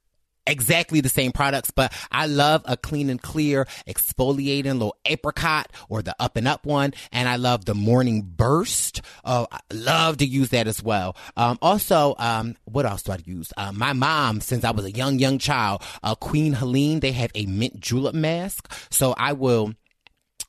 exactly 0.46 1.02
the 1.02 1.10
same 1.10 1.32
products, 1.32 1.72
but 1.72 1.94
I 2.12 2.26
love 2.26 2.64
a 2.66 2.78
clean 2.78 3.10
and 3.10 3.22
clear 3.22 3.68
exfoliating 3.88 4.74
little 4.74 4.96
apricot 5.06 5.72
or 5.90 6.02
the 6.02 6.16
up 6.20 6.36
and 6.38 6.48
up 6.48 6.66
one. 6.66 6.94
And 7.12 7.28
I 7.30 7.38
love 7.38 7.66
the 7.66 7.76
morning 7.76 8.22
burst. 8.22 9.02
Oh, 9.24 9.48
I 9.52 9.60
love 9.72 10.18
to 10.18 10.26
use 10.26 10.50
that 10.50 10.68
as 10.68 10.82
well. 10.84 11.16
Um, 11.38 11.58
also, 11.62 12.16
um, 12.18 12.56
what 12.66 12.86
else 12.86 13.04
do 13.04 13.12
I 13.14 13.20
use? 13.26 13.52
Uh, 13.58 13.72
my 13.72 13.94
mom, 13.94 14.42
since 14.42 14.64
I 14.64 14.72
was 14.72 14.86
a 14.86 14.92
young, 14.92 15.20
young 15.20 15.38
child, 15.38 15.82
uh, 16.04 16.16
Queen 16.16 16.54
Helene, 16.54 17.00
they 17.00 17.12
have 17.12 17.32
a 17.36 17.46
mint 17.46 17.80
julep 17.80 18.16
mask. 18.16 18.72
So 18.90 19.14
I 19.18 19.34
will 19.34 19.74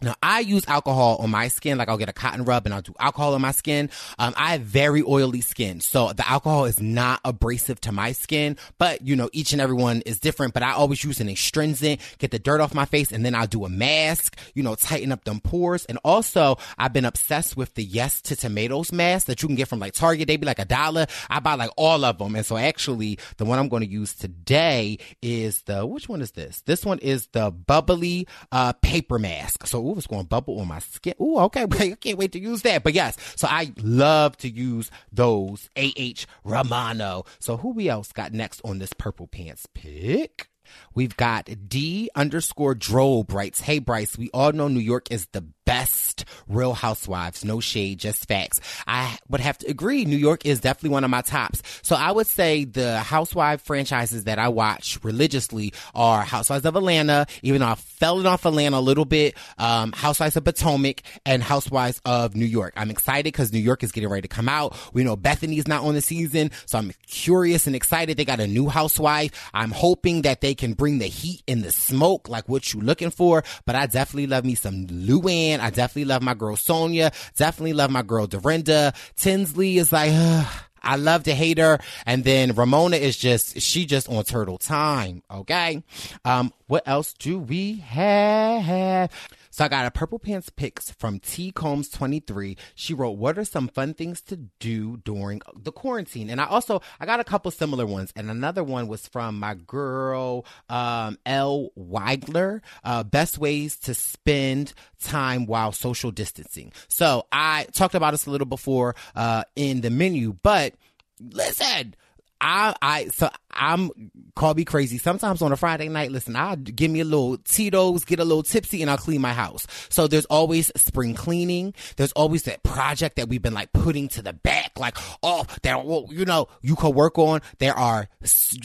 now 0.03 0.15
I 0.23 0.41
use 0.41 0.67
alcohol 0.69 1.17
on 1.21 1.31
my 1.31 1.49
skin, 1.49 1.79
like 1.79 1.89
I'll 1.89 1.99
get 1.99 2.09
a 2.09 2.13
cotton 2.13 2.45
rub 2.45 2.67
and 2.67 2.75
I'll 2.75 2.83
do 2.83 2.95
alcohol 2.99 3.35
on 3.35 3.41
my 3.41 3.53
skin. 3.53 3.91
Um, 4.19 4.35
I 4.37 4.53
have 4.53 4.63
very 4.63 5.03
oily 5.03 5.41
skin, 5.41 5.81
so 5.81 6.13
the 6.13 6.29
alcohol 6.29 6.65
is 6.65 6.81
not 6.81 7.21
abrasive 7.25 7.81
to 7.83 7.93
my 7.93 8.13
skin, 8.13 8.57
but 8.79 9.07
you 9.07 9.17
know, 9.17 9.31
each 9.33 9.53
and 9.53 9.61
every 9.61 9.77
one 9.77 10.03
is 10.03 10.21
different, 10.21 10.55
but 10.55 10.63
I 10.63 10.73
always 10.73 11.03
use 11.05 11.21
an 11.21 11.29
astringent, 11.29 12.01
get 12.19 12.31
the 12.31 12.39
dirt 12.39 12.61
off 12.61 12.75
my 12.75 12.85
face, 12.85 13.13
and 13.13 13.25
then 13.25 13.35
I'll 13.35 13.47
do 13.47 13.65
a 13.65 13.69
mask, 13.69 14.37
you 14.55 14.63
know, 14.63 14.75
tighten 14.75 15.13
up 15.13 15.25
them 15.25 15.41
pores. 15.41 15.85
And 15.87 15.99
also, 16.05 16.59
I've 16.79 16.93
been 16.93 17.05
obsessed 17.05 17.57
with 17.57 17.75
the 17.75 17.85
Yes 17.85 18.21
to 18.23 18.37
Tomatoes 18.37 18.93
mask 18.93 19.27
that 19.27 19.43
you 19.43 19.49
can 19.49 19.57
get 19.57 19.69
from 19.69 19.79
like 19.79 19.93
Target. 19.93 20.29
They 20.29 20.37
be 20.37 20.47
like 20.47 20.59
a 20.59 20.65
dollar. 20.65 21.07
I 21.31 21.41
buy 21.41 21.55
like 21.55 21.71
all 21.77 22.05
of 22.05 22.19
them. 22.19 22.35
And 22.35 22.45
so 22.45 22.57
actually, 22.57 23.19
the 23.37 23.45
one 23.45 23.59
I'm 23.59 23.69
going 23.69 23.83
to 23.83 23.89
use 23.89 24.15
today 24.15 24.99
is 25.23 25.63
the, 25.63 25.87
which 25.87 26.09
one 26.09 26.23
is 26.23 26.33
this? 26.33 26.63
This 26.67 26.85
one 26.85 26.99
is 26.99 27.29
the 27.29 27.51
bubbly, 27.51 28.27
uh, 28.53 28.73
paper 28.75 29.19
mask. 29.19 29.67
So, 29.67 29.94
ooh, 29.95 29.99
it's 29.99 30.07
going 30.07 30.23
to 30.23 30.29
bubble 30.29 30.61
on 30.61 30.69
my 30.69 30.79
skin. 30.79 31.15
Ooh, 31.21 31.39
okay. 31.39 31.63
I 31.71 31.95
can't 31.95 32.19
wait 32.19 32.33
to 32.33 32.41
use 32.41 32.63
that. 32.63 32.83
But 32.83 32.95
yes, 32.95 33.17
so 33.37 33.47
I 33.49 33.73
love 33.83 34.37
to 34.39 34.49
use 34.49 34.91
those 35.13 35.69
AH 35.77 36.25
Romano. 36.45 37.25
So 37.39 37.57
who 37.57 37.71
we 37.71 37.89
else 37.89 38.13
got 38.13 38.33
next 38.33 38.61
on 38.65 38.79
this 38.79 38.93
purple 38.93 39.27
pants 39.27 39.67
pick? 39.75 40.49
We've 40.95 41.17
got 41.17 41.49
D 41.69 42.11
underscore 42.15 42.75
Drobe 42.75 43.33
writes, 43.33 43.61
Hey 43.61 43.79
Bryce, 43.79 44.17
we 44.17 44.31
all 44.33 44.53
know 44.53 44.69
New 44.69 44.81
York 44.81 45.11
is 45.11 45.27
the 45.33 45.45
best 45.65 46.25
real 46.47 46.75
housewives. 46.75 47.45
No 47.45 47.61
shade, 47.61 47.99
just 47.99 48.29
facts. 48.29 48.61
I 48.87 49.17
would 49.29 49.41
have 49.41 49.59
to 49.59 49.67
agree. 49.67 50.05
New 50.05 50.17
York 50.17 50.45
is 50.45 50.61
definitely 50.61 50.91
one 50.91 51.05
of 51.05 51.11
my 51.11 51.23
tops. 51.23 51.63
So 51.83 51.97
I 51.97 52.13
would 52.13 52.27
say 52.27 52.65
the 52.65 52.99
housewife 53.01 53.63
franchises 53.63 54.25
that 54.25 54.39
I 54.39 54.49
watch 54.49 54.99
religiously 55.03 55.73
are 55.95 56.23
Housewives 56.23 56.67
of 56.67 56.77
Atlanta, 56.77 57.27
even 57.43 57.61
though 57.61 57.69
I 57.69 57.75
fell 57.75 58.21
in 58.21 58.27
off 58.27 58.45
Atlanta 58.45 58.79
a 58.79 58.81
little 58.81 59.05
bit, 59.05 59.37
um, 59.59 59.93
Housewives 59.93 60.37
of 60.37 60.45
Potomac 60.45 61.03
and 61.25 61.43
Housewives 61.43 62.01
of 62.05 62.35
New 62.37 62.45
York. 62.45 62.75
I'm 62.77 62.91
excited 62.91 63.25
because 63.25 63.53
New 63.53 63.61
York 63.61 63.83
is 63.83 63.93
getting 63.93 64.11
ready 64.11 64.23
to 64.23 64.29
come 64.29 64.49
out. 64.49 64.77
We 64.93 65.05
know 65.05 65.17
Bethenny's 65.17 65.67
not 65.67 65.85
on 65.85 65.95
the 65.95 66.03
season, 66.03 66.51
so 66.67 66.79
I'm 66.79 66.93
curious 67.07 67.67
and 67.67 67.75
excited. 67.75 68.17
They 68.17 68.25
got 68.25 68.41
a 68.41 68.47
new 68.47 68.69
housewife. 68.69 69.51
I'm 69.55 69.71
hoping 69.71 70.23
that 70.23 70.41
they 70.41 70.55
can 70.55 70.75
bring 70.75 70.84
the 70.93 71.07
heat 71.07 71.43
and 71.49 71.63
the 71.63 71.73
smoke 71.73 72.29
like 72.29 72.49
what 72.49 72.73
you 72.73 72.81
looking 72.81 73.11
for, 73.11 73.43
but 73.65 73.75
I 73.75 73.87
definitely 73.87 74.27
love 74.27 74.45
me 74.45 74.55
some 74.55 74.87
Luann. 74.87 75.61
I 75.61 75.71
definitely 75.71 76.05
love 76.07 76.23
my 76.23 76.35
girl 76.35 76.57
Sonja. 76.57 77.13
Definitely 77.37 77.73
love 77.73 77.91
my 77.91 78.03
girl 78.03 78.27
Dorinda. 78.27 78.93
Tinsley 79.17 79.79
is 79.79 79.93
like, 79.93 80.11
ugh. 80.13 80.47
I 80.87 80.97
love 80.97 81.25
to 81.25 81.35
hate 81.35 81.57
her. 81.57 81.79
And 82.05 82.25
then 82.25 82.55
Ramona 82.55 82.97
is 82.97 83.17
just, 83.17 83.59
she 83.61 83.87
just 83.87 84.09
on 84.09 84.23
turtle 84.25 84.59
time. 84.59 85.23
Okay. 85.31 85.83
Um, 86.27 86.53
what 86.67 86.83
else 86.87 87.15
do 87.15 87.39
we 87.39 87.77
have? 87.77 89.11
So 89.55 89.65
I 89.65 89.69
got 89.69 89.87
a 89.87 89.93
purple 89.93 90.19
pants 90.19 90.51
pics 90.51 90.91
from 90.91 91.21
T 91.21 91.53
Combs 91.53 91.89
23. 91.89 92.57
She 92.75 92.93
wrote, 92.93 93.13
what 93.13 93.39
are 93.39 93.45
some 93.45 93.69
fun 93.69 93.95
things 93.95 94.21
to 94.23 94.37
do 94.59 94.97
during 94.97 95.43
the 95.57 95.71
quarantine? 95.71 96.29
And 96.29 96.41
I 96.41 96.47
also, 96.47 96.83
I 96.99 97.07
got 97.07 97.21
a 97.21 97.25
couple 97.25 97.53
similar 97.53 97.87
ones. 97.87 98.13
And 98.17 98.33
another 98.33 98.65
one 98.65 98.89
was 98.89 99.07
from 99.07 99.39
my 99.39 99.55
girl, 99.55 100.45
um, 100.69 101.19
L 101.25 101.69
Weigler, 101.79 102.63
uh, 102.83 103.05
best 103.05 103.39
ways 103.39 103.77
to 103.77 103.95
spend 103.95 104.73
time 105.01 105.47
while 105.47 105.71
social 105.71 106.11
distancing. 106.11 106.73
So 106.89 107.29
I 107.31 107.69
talked 107.73 107.95
about 107.95 108.11
this 108.11 108.27
a 108.27 108.31
little 108.33 108.49
before, 108.49 108.97
uh, 109.15 109.45
in 109.55 109.83
the 109.83 109.91
menu, 109.91 110.37
but 110.43 110.75
listen, 111.21 111.95
I, 112.41 112.75
I, 112.83 113.07
so 113.07 113.31
I'm 113.55 113.91
call 114.35 114.55
me 114.55 114.65
crazy. 114.65 114.99
Sometimes 114.99 115.43
on 115.43 115.53
a 115.53 115.57
Friday 115.57 115.89
night, 115.89 116.11
listen, 116.11 116.37
I'll 116.37 116.57
give 116.57 116.91
me 116.91 117.01
a 117.01 117.05
little 117.05 117.39
Tito's, 117.39 118.05
get 118.05 118.19
a 118.19 118.25
little 118.25 118.43
tipsy, 118.43 118.83
and 118.83 118.91
I'll 118.91 118.97
clean 118.97 119.21
my 119.21 119.33
house. 119.33 119.67
So 119.89 120.07
there's 120.09 120.25
always 120.27 120.73
spring 120.77 121.15
cleaning. 121.15 121.75
There's 121.97 122.13
always 122.13 122.43
that 122.45 122.63
project 122.63 123.17
that 123.17 123.29
we've 123.29 123.43
been 123.43 123.55
like 123.55 123.73
putting 123.73 124.09
to 124.09 124.23
the 124.23 124.33
back, 124.33 124.79
like, 124.79 124.97
oh, 125.23 125.45
well, 125.65 126.07
you 126.11 126.25
know, 126.25 126.49
you 126.63 126.77
could 126.77 126.95
work 126.95 127.19
on. 127.19 127.41
There 127.59 127.75
are, 127.75 128.09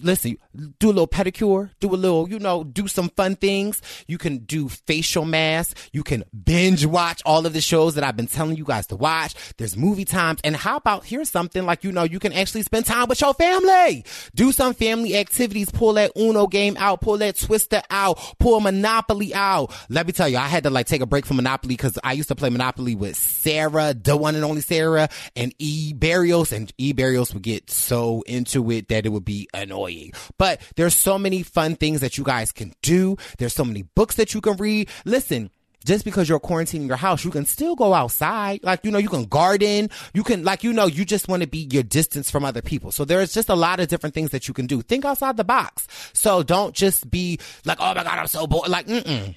listen, 0.02 0.38
do 0.80 0.88
a 0.88 0.94
little 0.94 1.08
pedicure, 1.08 1.70
do 1.80 1.94
a 1.94 1.96
little, 1.96 2.28
you 2.30 2.40
know, 2.40 2.64
do 2.64 2.88
some 2.88 3.10
fun 3.10 3.36
things. 3.36 3.82
You 4.08 4.18
can 4.18 4.40
do 4.40 4.70
facial 4.70 5.26
masks. 5.26 5.90
You 5.94 6.04
can 6.04 6.24
binge 6.44 6.86
watch 6.86 7.22
all 7.26 7.46
of 7.46 7.54
the 7.54 7.62
shows 7.62 7.96
that 7.96 8.04
I've 8.04 8.18
been 8.18 8.28
telling 8.28 8.58
you 8.58 8.66
guys 8.66 8.88
to 8.88 8.96
watch. 8.96 9.36
There's 9.58 9.78
movie 9.78 10.06
times. 10.06 10.40
And 10.44 10.56
how 10.56 10.78
about 10.78 11.06
here's 11.06 11.30
something 11.30 11.66
like, 11.66 11.84
you 11.84 11.92
know, 11.92 12.04
you 12.04 12.20
can 12.20 12.34
actually 12.34 12.64
spend 12.64 12.86
time 12.86 13.08
with 13.08 13.22
your 13.22 13.34
family. 13.34 14.04
Do 14.34 14.52
some 14.52 14.74
family 14.80 15.18
activities. 15.18 15.70
Pull 15.70 15.94
that 15.94 16.12
Uno 16.18 16.48
game 16.48 16.76
out. 16.78 17.02
Pull 17.02 17.18
that 17.20 17.38
Twister 17.38 17.82
out. 17.90 18.18
Pull 18.40 18.62
Monopoly 18.62 19.34
out. 19.34 19.74
Let 19.90 20.08
me 20.08 20.14
tell 20.14 20.30
you, 20.30 20.38
I 20.38 20.48
had 20.48 20.64
to 20.64 20.70
like 20.70 20.88
take 20.88 21.02
a 21.02 21.06
break 21.06 21.26
from 21.26 21.36
Monopoly 21.36 21.76
because 21.76 22.00
I 22.04 22.14
used 22.14 22.30
to 22.30 22.36
play 22.36 22.50
Monopoly 22.50 22.96
with 22.96 23.16
Sarah, 23.18 23.94
the 23.94 24.18
one 24.18 24.36
and 24.36 24.44
only 24.44 24.62
Sarah, 24.62 25.10
and 25.36 25.54
E 25.60 25.94
Barrios, 25.94 26.52
and 26.52 26.72
E 26.78 26.94
Barrios 26.94 27.34
would 27.34 27.44
get 27.44 27.70
so 27.70 28.24
into 28.26 28.72
it 28.72 28.88
that 28.88 29.06
it 29.06 29.10
would 29.10 29.26
be 29.26 29.48
annoying. 29.54 30.14
But 30.38 30.62
there's 30.76 30.96
so 30.96 31.20
many 31.20 31.44
fun 31.44 31.76
things 31.76 32.02
that 32.02 32.18
you 32.18 32.24
guys 32.24 32.52
can 32.52 32.74
do. 32.82 33.18
There's 33.38 33.54
so 33.54 33.66
many 33.66 33.84
books 33.84 34.16
that 34.16 34.34
you 34.34 34.42
can 34.42 34.58
read. 34.58 34.90
Listen, 35.06 35.52
just 35.86 36.06
because 36.06 36.28
you're 36.28 36.40
quarantining 36.40 36.88
your 36.88 36.98
house, 36.98 37.24
you 37.24 37.32
can 37.32 37.46
still 37.46 37.76
go 37.76 37.94
outside. 37.94 38.62
Like, 38.64 38.82
you 38.84 38.92
know, 38.92 38.98
you 38.98 39.10
can 39.10 39.26
garden. 39.26 39.90
You 40.14 40.24
can, 40.24 40.44
like, 40.44 40.64
you 40.64 40.74
know, 40.74 40.86
you 40.86 41.06
just 41.06 41.28
want 41.28 41.42
to 41.42 41.48
be 41.48 41.68
your 41.72 41.84
distance 41.84 42.30
from 42.30 42.44
other 42.44 42.62
people. 42.62 42.92
So 42.92 43.06
there's 43.06 43.34
just 43.34 43.50
a 43.50 43.56
lot 43.56 43.80
of 43.80 43.88
different 43.88 44.14
things 44.14 44.32
that 44.32 44.48
you 44.48 44.54
can 44.54 44.68
do. 44.68 44.82
Think 44.82 45.06
outside 45.06 45.38
the 45.38 45.44
box. 45.44 45.88
So 46.14 46.44
don't 46.44 46.76
just 46.76 47.10
be 47.10 47.40
like, 47.66 47.78
oh 47.80 47.94
my 47.94 48.04
God, 48.04 48.20
I'm 48.20 48.28
so 48.28 48.48
bored. 48.48 48.70
Like, 48.70 48.88
mm-mm. 48.88 49.36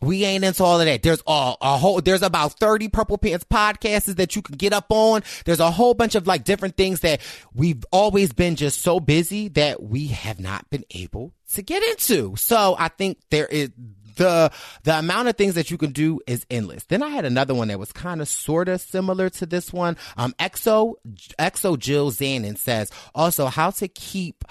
We 0.00 0.24
ain't 0.24 0.44
into 0.44 0.62
all 0.62 0.78
of 0.78 0.86
that. 0.86 1.02
There's 1.02 1.22
all 1.26 1.56
a 1.60 1.78
whole, 1.78 2.00
there's 2.00 2.22
about 2.22 2.58
30 2.58 2.88
Purple 2.88 3.18
Pants 3.18 3.46
podcasts 3.50 4.14
that 4.16 4.36
you 4.36 4.42
can 4.42 4.56
get 4.56 4.72
up 4.72 4.86
on. 4.90 5.22
There's 5.44 5.60
a 5.60 5.70
whole 5.70 5.94
bunch 5.94 6.14
of 6.14 6.26
like 6.26 6.44
different 6.44 6.76
things 6.76 7.00
that 7.00 7.20
we've 7.54 7.84
always 7.90 8.32
been 8.32 8.56
just 8.56 8.82
so 8.82 9.00
busy 9.00 9.48
that 9.48 9.82
we 9.82 10.08
have 10.08 10.38
not 10.38 10.68
been 10.68 10.84
able 10.90 11.32
to 11.54 11.62
get 11.62 11.82
into. 11.82 12.36
So 12.36 12.76
I 12.78 12.88
think 12.88 13.18
there 13.30 13.46
is, 13.46 13.70
the 14.16 14.50
the 14.82 14.98
amount 14.98 15.28
of 15.28 15.36
things 15.36 15.54
that 15.54 15.70
you 15.70 15.78
can 15.78 15.92
do 15.92 16.20
is 16.26 16.44
endless. 16.50 16.84
Then 16.84 17.02
I 17.02 17.08
had 17.08 17.24
another 17.24 17.54
one 17.54 17.68
that 17.68 17.78
was 17.78 17.92
kind 17.92 18.20
of 18.20 18.28
sort 18.28 18.68
of 18.68 18.80
similar 18.80 19.30
to 19.30 19.46
this 19.46 19.72
one. 19.72 19.96
Um, 20.16 20.34
Exo 20.38 20.94
Exo 21.38 21.78
Jill 21.78 22.10
Zanin 22.10 22.58
says 22.58 22.90
also 23.14 23.46
how 23.46 23.70
to 23.70 23.88
keep 23.88 24.44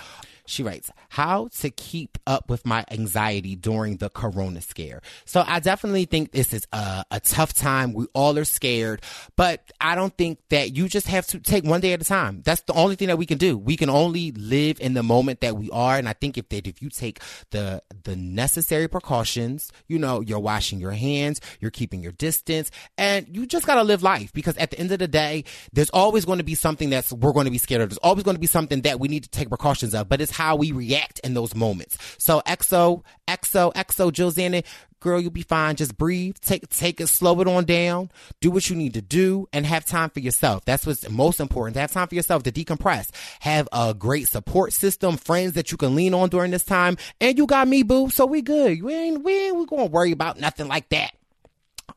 She 0.47 0.63
writes, 0.63 0.91
How 1.09 1.49
to 1.59 1.69
keep 1.69 2.17
up 2.27 2.49
with 2.49 2.65
my 2.65 2.85
anxiety 2.91 3.55
during 3.55 3.97
the 3.97 4.09
corona 4.09 4.61
scare. 4.61 5.01
So 5.25 5.43
I 5.45 5.59
definitely 5.59 6.05
think 6.05 6.31
this 6.31 6.53
is 6.53 6.67
a, 6.71 7.05
a 7.11 7.19
tough 7.19 7.53
time. 7.53 7.93
We 7.93 8.05
all 8.13 8.37
are 8.37 8.45
scared, 8.45 9.01
but 9.35 9.71
I 9.79 9.95
don't 9.95 10.15
think 10.17 10.39
that 10.49 10.75
you 10.75 10.87
just 10.87 11.07
have 11.07 11.27
to 11.27 11.39
take 11.39 11.63
one 11.63 11.81
day 11.81 11.93
at 11.93 12.01
a 12.01 12.05
time. 12.05 12.41
That's 12.43 12.61
the 12.61 12.73
only 12.73 12.95
thing 12.95 13.07
that 13.07 13.17
we 13.17 13.25
can 13.25 13.37
do. 13.37 13.57
We 13.57 13.77
can 13.77 13.89
only 13.89 14.31
live 14.31 14.79
in 14.79 14.93
the 14.93 15.03
moment 15.03 15.41
that 15.41 15.57
we 15.57 15.69
are. 15.71 15.97
And 15.97 16.07
I 16.07 16.13
think 16.13 16.37
if 16.37 16.49
that 16.49 16.67
if 16.67 16.81
you 16.81 16.89
take 16.89 17.21
the 17.51 17.81
the 18.03 18.15
necessary 18.15 18.87
precautions, 18.87 19.71
you 19.87 19.99
know, 19.99 20.21
you're 20.21 20.39
washing 20.39 20.79
your 20.79 20.91
hands, 20.91 21.41
you're 21.59 21.71
keeping 21.71 22.01
your 22.01 22.11
distance, 22.11 22.71
and 22.97 23.27
you 23.29 23.45
just 23.45 23.65
gotta 23.65 23.83
live 23.83 24.03
life 24.03 24.33
because 24.33 24.57
at 24.57 24.71
the 24.71 24.79
end 24.79 24.91
of 24.91 24.99
the 24.99 25.07
day, 25.07 25.43
there's 25.73 25.89
always 25.89 26.25
going 26.25 26.37
to 26.37 26.43
be 26.43 26.55
something 26.55 26.89
that's 26.89 27.11
we're 27.11 27.33
going 27.33 27.45
to 27.45 27.51
be 27.51 27.57
scared 27.57 27.81
of. 27.81 27.89
There's 27.89 27.97
always 27.99 28.23
going 28.23 28.35
to 28.35 28.41
be 28.41 28.47
something 28.47 28.81
that 28.81 28.99
we 28.99 29.07
need 29.07 29.23
to 29.23 29.29
take 29.29 29.49
precautions 29.49 29.93
of, 29.93 30.09
but 30.09 30.21
it's 30.21 30.34
how 30.35 30.57
we 30.57 30.71
react 30.73 31.19
in 31.19 31.33
those 31.33 31.55
moments. 31.55 31.97
So 32.17 32.41
XO, 32.45 33.03
XO, 33.27 33.73
XO, 33.73 34.11
Jill 34.11 34.31
Zanin, 34.31 34.65
girl, 34.99 35.21
you'll 35.21 35.31
be 35.31 35.43
fine. 35.43 35.75
Just 35.77 35.97
breathe, 35.97 36.35
take 36.41 36.67
take 36.69 36.99
it, 36.99 37.07
slow 37.07 37.39
it 37.39 37.47
on 37.47 37.63
down, 37.63 38.11
do 38.41 38.51
what 38.51 38.69
you 38.69 38.75
need 38.75 38.95
to 38.95 39.01
do, 39.01 39.47
and 39.53 39.65
have 39.65 39.85
time 39.85 40.09
for 40.09 40.19
yourself. 40.19 40.65
That's 40.65 40.85
what's 40.85 41.09
most 41.09 41.39
important. 41.39 41.75
To 41.75 41.81
have 41.81 41.91
time 41.91 42.07
for 42.07 42.15
yourself 42.15 42.43
to 42.43 42.51
decompress. 42.51 43.09
Have 43.39 43.69
a 43.71 43.93
great 43.93 44.27
support 44.27 44.73
system, 44.73 45.15
friends 45.15 45.53
that 45.53 45.71
you 45.71 45.77
can 45.77 45.95
lean 45.95 46.13
on 46.13 46.29
during 46.29 46.51
this 46.51 46.65
time, 46.65 46.97
and 47.21 47.37
you 47.37 47.45
got 47.45 47.67
me, 47.67 47.83
boo. 47.83 48.09
So 48.09 48.25
we 48.25 48.41
good. 48.41 48.83
We 48.83 48.93
ain't 48.93 49.23
we 49.23 49.47
ain't 49.47 49.55
we 49.55 49.65
gonna 49.65 49.85
worry 49.85 50.11
about 50.11 50.39
nothing 50.39 50.67
like 50.67 50.89
that. 50.89 51.13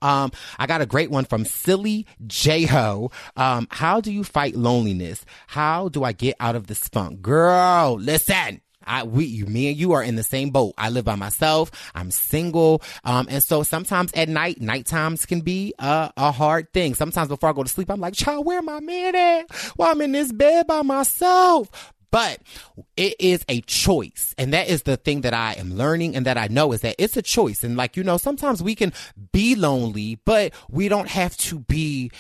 Um, 0.02 0.32
I 0.58 0.66
got 0.66 0.80
a 0.80 0.86
great 0.86 1.10
one 1.10 1.24
from 1.24 1.44
Silly 1.44 2.06
J 2.26 2.64
Ho. 2.64 3.10
Um, 3.36 3.66
how 3.70 4.00
do 4.00 4.12
you 4.12 4.24
fight 4.24 4.56
loneliness? 4.56 5.24
How 5.46 5.88
do 5.88 6.04
I 6.04 6.12
get 6.12 6.36
out 6.40 6.56
of 6.56 6.66
this 6.66 6.88
funk? 6.88 7.22
Girl, 7.22 7.96
listen. 7.98 8.60
I, 8.88 9.02
we, 9.02 9.26
you, 9.26 9.44
me 9.44 9.68
and 9.68 9.76
you 9.76 9.92
are 9.92 10.02
in 10.02 10.16
the 10.16 10.22
same 10.22 10.48
boat. 10.48 10.72
I 10.78 10.88
live 10.88 11.04
by 11.04 11.14
myself. 11.14 11.70
I'm 11.94 12.10
single. 12.10 12.82
Um, 13.04 13.26
and 13.28 13.42
so 13.42 13.62
sometimes 13.62 14.10
at 14.14 14.30
night, 14.30 14.62
night 14.62 14.86
times 14.86 15.26
can 15.26 15.42
be 15.42 15.74
a, 15.78 16.10
a 16.16 16.32
hard 16.32 16.72
thing. 16.72 16.94
Sometimes 16.94 17.28
before 17.28 17.50
I 17.50 17.52
go 17.52 17.62
to 17.62 17.68
sleep, 17.68 17.90
I'm 17.90 18.00
like, 18.00 18.14
child, 18.14 18.46
where 18.46 18.62
my 18.62 18.80
man 18.80 19.14
at? 19.14 19.74
Well, 19.76 19.90
I'm 19.90 20.00
in 20.00 20.12
this 20.12 20.32
bed 20.32 20.66
by 20.66 20.80
myself. 20.80 21.92
But 22.10 22.40
it 22.96 23.16
is 23.18 23.44
a 23.48 23.60
choice. 23.62 24.34
And 24.38 24.52
that 24.52 24.68
is 24.68 24.84
the 24.84 24.96
thing 24.96 25.22
that 25.22 25.34
I 25.34 25.54
am 25.54 25.74
learning 25.74 26.16
and 26.16 26.24
that 26.26 26.38
I 26.38 26.48
know 26.48 26.72
is 26.72 26.80
that 26.80 26.96
it's 26.98 27.16
a 27.16 27.22
choice. 27.22 27.62
And 27.62 27.76
like, 27.76 27.96
you 27.96 28.04
know, 28.04 28.16
sometimes 28.16 28.62
we 28.62 28.74
can 28.74 28.92
be 29.32 29.54
lonely, 29.54 30.18
but 30.24 30.52
we 30.70 30.88
don't 30.88 31.08
have 31.08 31.36
to 31.38 31.58
be 31.60 32.10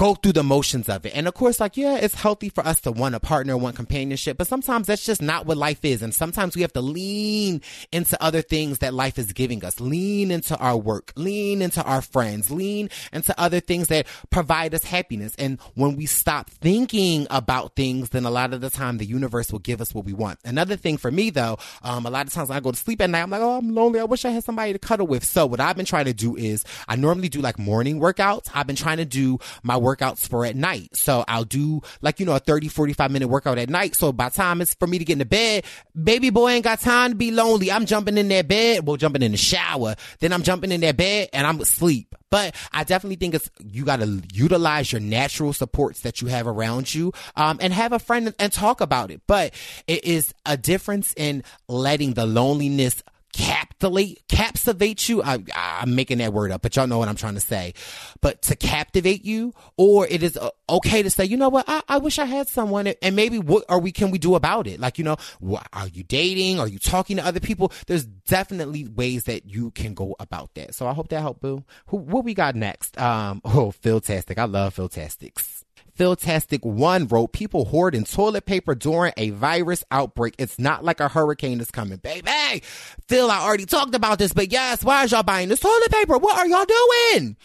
go 0.00 0.14
through 0.14 0.32
the 0.32 0.42
motions 0.42 0.88
of 0.88 1.04
it. 1.04 1.14
And 1.14 1.28
of 1.28 1.34
course, 1.34 1.60
like, 1.60 1.76
yeah, 1.76 1.96
it's 1.96 2.14
healthy 2.14 2.48
for 2.48 2.66
us 2.66 2.80
to 2.80 2.90
want 2.90 3.14
a 3.14 3.20
partner, 3.20 3.54
want 3.58 3.76
companionship, 3.76 4.38
but 4.38 4.46
sometimes 4.46 4.86
that's 4.86 5.04
just 5.04 5.20
not 5.20 5.44
what 5.44 5.58
life 5.58 5.84
is. 5.84 6.00
And 6.00 6.14
sometimes 6.14 6.56
we 6.56 6.62
have 6.62 6.72
to 6.72 6.80
lean 6.80 7.60
into 7.92 8.16
other 8.22 8.40
things 8.40 8.78
that 8.78 8.94
life 8.94 9.18
is 9.18 9.34
giving 9.34 9.62
us, 9.62 9.78
lean 9.78 10.30
into 10.30 10.56
our 10.56 10.78
work, 10.78 11.12
lean 11.16 11.60
into 11.60 11.82
our 11.84 12.00
friends, 12.00 12.50
lean 12.50 12.88
into 13.12 13.38
other 13.38 13.60
things 13.60 13.88
that 13.88 14.06
provide 14.30 14.72
us 14.72 14.84
happiness. 14.84 15.34
And 15.38 15.60
when 15.74 15.96
we 15.96 16.06
stop 16.06 16.48
thinking 16.48 17.26
about 17.28 17.76
things, 17.76 18.08
then 18.08 18.24
a 18.24 18.30
lot 18.30 18.54
of 18.54 18.62
the 18.62 18.70
time 18.70 18.96
the 18.96 19.04
universe 19.04 19.52
will 19.52 19.58
give 19.58 19.82
us 19.82 19.94
what 19.94 20.06
we 20.06 20.14
want. 20.14 20.38
Another 20.46 20.76
thing 20.76 20.96
for 20.96 21.10
me 21.10 21.28
though, 21.28 21.58
um, 21.82 22.06
a 22.06 22.10
lot 22.10 22.26
of 22.26 22.32
times 22.32 22.48
when 22.48 22.56
I 22.56 22.60
go 22.60 22.70
to 22.70 22.78
sleep 22.78 23.02
at 23.02 23.10
night, 23.10 23.20
I'm 23.20 23.28
like, 23.28 23.42
oh, 23.42 23.58
I'm 23.58 23.74
lonely. 23.74 24.00
I 24.00 24.04
wish 24.04 24.24
I 24.24 24.30
had 24.30 24.44
somebody 24.44 24.72
to 24.72 24.78
cuddle 24.78 25.06
with. 25.06 25.24
So 25.24 25.44
what 25.44 25.60
I've 25.60 25.76
been 25.76 25.84
trying 25.84 26.06
to 26.06 26.14
do 26.14 26.36
is 26.36 26.64
I 26.88 26.96
normally 26.96 27.28
do 27.28 27.42
like 27.42 27.58
morning 27.58 28.00
workouts. 28.00 28.48
I've 28.54 28.66
been 28.66 28.76
trying 28.76 28.96
to 28.96 29.04
do 29.04 29.38
my 29.62 29.76
work 29.76 29.89
workouts 29.90 30.28
for 30.28 30.44
at 30.44 30.56
night. 30.56 30.96
So 30.96 31.24
I'll 31.26 31.44
do 31.44 31.82
like, 32.00 32.20
you 32.20 32.26
know, 32.26 32.34
a 32.34 32.38
30, 32.38 32.68
45 32.68 33.10
minute 33.10 33.28
workout 33.28 33.58
at 33.58 33.68
night. 33.68 33.94
So 33.94 34.12
by 34.12 34.28
time 34.28 34.60
it's 34.60 34.74
for 34.74 34.86
me 34.86 34.98
to 34.98 35.04
get 35.04 35.14
into 35.14 35.24
bed, 35.24 35.64
baby 36.00 36.30
boy 36.30 36.50
ain't 36.50 36.64
got 36.64 36.80
time 36.80 37.10
to 37.10 37.16
be 37.16 37.30
lonely. 37.30 37.70
I'm 37.70 37.86
jumping 37.86 38.18
in 38.18 38.28
that 38.28 38.48
bed, 38.48 38.86
well, 38.86 38.96
jumping 38.96 39.22
in 39.22 39.32
the 39.32 39.38
shower. 39.38 39.96
Then 40.20 40.32
I'm 40.32 40.42
jumping 40.42 40.72
in 40.72 40.80
that 40.82 40.96
bed 40.96 41.28
and 41.32 41.46
I'm 41.46 41.60
asleep. 41.60 42.14
But 42.30 42.54
I 42.72 42.84
definitely 42.84 43.16
think 43.16 43.34
it's, 43.34 43.50
you 43.58 43.84
got 43.84 43.98
to 44.00 44.22
utilize 44.32 44.92
your 44.92 45.00
natural 45.00 45.52
supports 45.52 46.02
that 46.02 46.22
you 46.22 46.28
have 46.28 46.46
around 46.46 46.94
you, 46.94 47.12
um, 47.34 47.58
and 47.60 47.72
have 47.72 47.92
a 47.92 47.98
friend 47.98 48.32
and 48.38 48.52
talk 48.52 48.80
about 48.80 49.10
it. 49.10 49.20
But 49.26 49.52
it 49.88 50.04
is 50.04 50.32
a 50.46 50.56
difference 50.56 51.12
in 51.16 51.42
letting 51.68 52.12
the 52.14 52.26
loneliness 52.26 53.02
captivate 53.32 54.22
captivate 54.28 55.08
you. 55.08 55.22
I, 55.22 55.38
i'm 55.54 55.94
making 55.94 56.18
that 56.18 56.32
word 56.32 56.50
up 56.50 56.62
but 56.62 56.74
y'all 56.76 56.86
know 56.86 56.98
what 56.98 57.08
i'm 57.08 57.16
trying 57.16 57.34
to 57.34 57.40
say. 57.40 57.74
But 58.20 58.42
to 58.42 58.56
captivate 58.56 59.24
you 59.24 59.52
or 59.76 60.06
it 60.06 60.22
is 60.22 60.36
uh, 60.36 60.50
okay 60.68 61.02
to 61.02 61.10
say 61.10 61.24
you 61.24 61.36
know 61.36 61.48
what? 61.48 61.64
I, 61.68 61.82
I 61.88 61.98
wish 61.98 62.18
i 62.18 62.24
had 62.24 62.48
someone 62.48 62.88
and 62.88 63.16
maybe 63.16 63.38
what 63.38 63.64
are 63.68 63.78
we 63.78 63.92
can 63.92 64.10
we 64.10 64.18
do 64.18 64.34
about 64.34 64.66
it? 64.66 64.80
Like 64.80 64.98
you 64.98 65.04
know 65.04 65.16
what, 65.38 65.66
are 65.72 65.88
you 65.88 66.02
dating? 66.04 66.60
Are 66.60 66.68
you 66.68 66.78
talking 66.78 67.16
to 67.16 67.24
other 67.24 67.40
people? 67.40 67.72
There's 67.86 68.04
definitely 68.04 68.84
ways 68.86 69.24
that 69.24 69.46
you 69.46 69.70
can 69.72 69.94
go 69.94 70.16
about 70.20 70.54
that. 70.54 70.74
So 70.74 70.86
i 70.86 70.92
hope 70.92 71.08
that 71.08 71.20
helped 71.20 71.40
boo. 71.40 71.64
Who, 71.86 71.98
what 71.98 72.24
we 72.24 72.34
got 72.34 72.54
next? 72.54 72.98
Um 73.00 73.40
oh 73.44 73.70
phil 73.70 74.00
tastic 74.00 74.38
i 74.38 74.44
love 74.44 74.74
phil 74.74 74.88
tastics 74.88 75.59
Philtastic 75.96 76.64
One 76.64 77.06
wrote, 77.06 77.32
people 77.32 77.64
hoarding 77.66 78.04
toilet 78.04 78.46
paper 78.46 78.74
during 78.74 79.12
a 79.16 79.30
virus 79.30 79.84
outbreak. 79.90 80.34
It's 80.38 80.58
not 80.58 80.84
like 80.84 81.00
a 81.00 81.08
hurricane 81.08 81.60
is 81.60 81.70
coming. 81.70 81.98
Baby, 81.98 82.62
Phil, 83.08 83.30
I 83.30 83.40
already 83.40 83.66
talked 83.66 83.94
about 83.94 84.18
this, 84.18 84.32
but 84.32 84.52
yes, 84.52 84.84
why 84.84 85.04
is 85.04 85.12
y'all 85.12 85.22
buying 85.22 85.48
this 85.48 85.60
toilet 85.60 85.90
paper? 85.90 86.18
What 86.18 86.38
are 86.38 86.46
y'all 86.46 86.64
doing? 86.64 87.36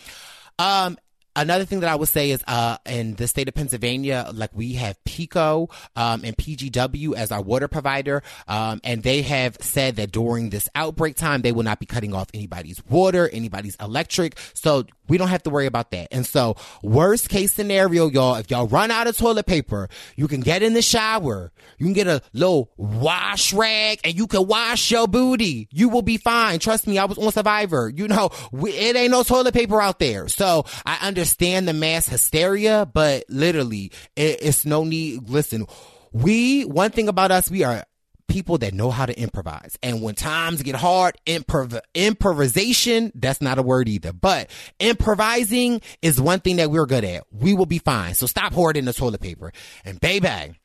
Um, 0.57 0.98
another 1.35 1.65
thing 1.65 1.81
that 1.81 1.89
I 1.89 1.95
would 1.95 2.09
say 2.09 2.31
is, 2.31 2.43
uh, 2.47 2.77
in 2.85 3.15
the 3.15 3.27
state 3.27 3.47
of 3.47 3.53
Pennsylvania, 3.53 4.30
like 4.33 4.51
we 4.53 4.73
have 4.73 4.97
PECO 5.05 5.69
um, 5.95 6.22
and 6.23 6.35
PGW 6.35 7.15
as 7.15 7.31
our 7.31 7.41
water 7.41 7.67
provider. 7.67 8.23
Um, 8.47 8.80
and 8.83 9.03
they 9.03 9.22
have 9.23 9.57
said 9.59 9.97
that 9.97 10.11
during 10.11 10.49
this 10.49 10.69
outbreak 10.75 11.15
time, 11.15 11.41
they 11.41 11.51
will 11.51 11.64
not 11.64 11.80
be 11.80 11.85
cutting 11.85 12.14
off 12.14 12.30
anybody's 12.33 12.83
water, 12.88 13.30
anybody's 13.30 13.75
electric. 13.75 14.38
So 14.53 14.85
we 15.07 15.17
don't 15.17 15.27
have 15.27 15.43
to 15.43 15.49
worry 15.49 15.65
about 15.65 15.91
that. 15.91 16.07
And 16.11 16.25
so 16.25 16.55
worst 16.81 17.30
case 17.30 17.53
scenario, 17.53 18.09
y'all, 18.09 18.35
if 18.35 18.49
y'all 18.49 18.67
run 18.67 18.91
out 18.91 19.07
of 19.07 19.17
toilet 19.17 19.45
paper, 19.45 19.89
you 20.15 20.27
can 20.27 20.41
get 20.41 20.64
in 20.64 20.73
the 20.73 20.81
shower. 20.81 21.51
You 21.77 21.85
can 21.85 21.93
get 21.93 22.07
a 22.07 22.22
little 22.33 22.72
wash 22.77 23.53
rag 23.53 23.99
and 24.03 24.15
you 24.15 24.27
can 24.27 24.47
wash 24.47 24.89
your 24.91 25.07
booty. 25.07 25.67
You 25.72 25.89
will 25.89 26.01
be 26.01 26.17
fine. 26.17 26.59
Trust 26.59 26.88
me. 26.88 26.97
I 26.97 27.05
was 27.05 27.17
on 27.17 27.31
Survivor. 27.31 27.91
You 27.93 28.07
know, 28.07 28.30
we, 28.51 28.72
it 28.72 28.95
ain't 28.95 29.11
no 29.11 29.23
toilet 29.23 29.53
paper 29.53 29.81
out 29.81 29.99
there. 29.99 30.27
So 30.27 30.65
I 30.85 31.07
understand 31.07 31.24
the 31.67 31.73
mass 31.73 32.07
hysteria, 32.07 32.85
but 32.91 33.25
literally 33.29 33.91
it, 34.15 34.39
it's 34.41 34.65
no 34.65 34.83
need. 34.83 35.29
Listen, 35.29 35.65
we, 36.11 36.63
one 36.63 36.91
thing 36.91 37.07
about 37.07 37.31
us, 37.31 37.49
we 37.51 37.63
are 37.63 37.83
people 38.27 38.57
that 38.59 38.73
know 38.73 38.89
how 38.89 39.05
to 39.05 39.17
improvise. 39.19 39.77
And 39.83 40.01
when 40.01 40.15
times 40.15 40.61
get 40.63 40.75
hard, 40.75 41.15
improv- 41.25 41.79
improvisation, 41.93 43.11
that's 43.15 43.41
not 43.41 43.59
a 43.59 43.61
word 43.61 43.87
either, 43.87 44.13
but 44.13 44.49
improvising 44.79 45.81
is 46.01 46.19
one 46.19 46.39
thing 46.39 46.55
that 46.57 46.71
we're 46.71 46.85
good 46.85 47.03
at. 47.03 47.25
We 47.31 47.53
will 47.53 47.65
be 47.65 47.79
fine. 47.79 48.15
So 48.15 48.25
stop 48.25 48.53
hoarding 48.53 48.85
the 48.85 48.93
toilet 48.93 49.21
paper. 49.21 49.51
And 49.83 49.99
baby, 49.99 50.55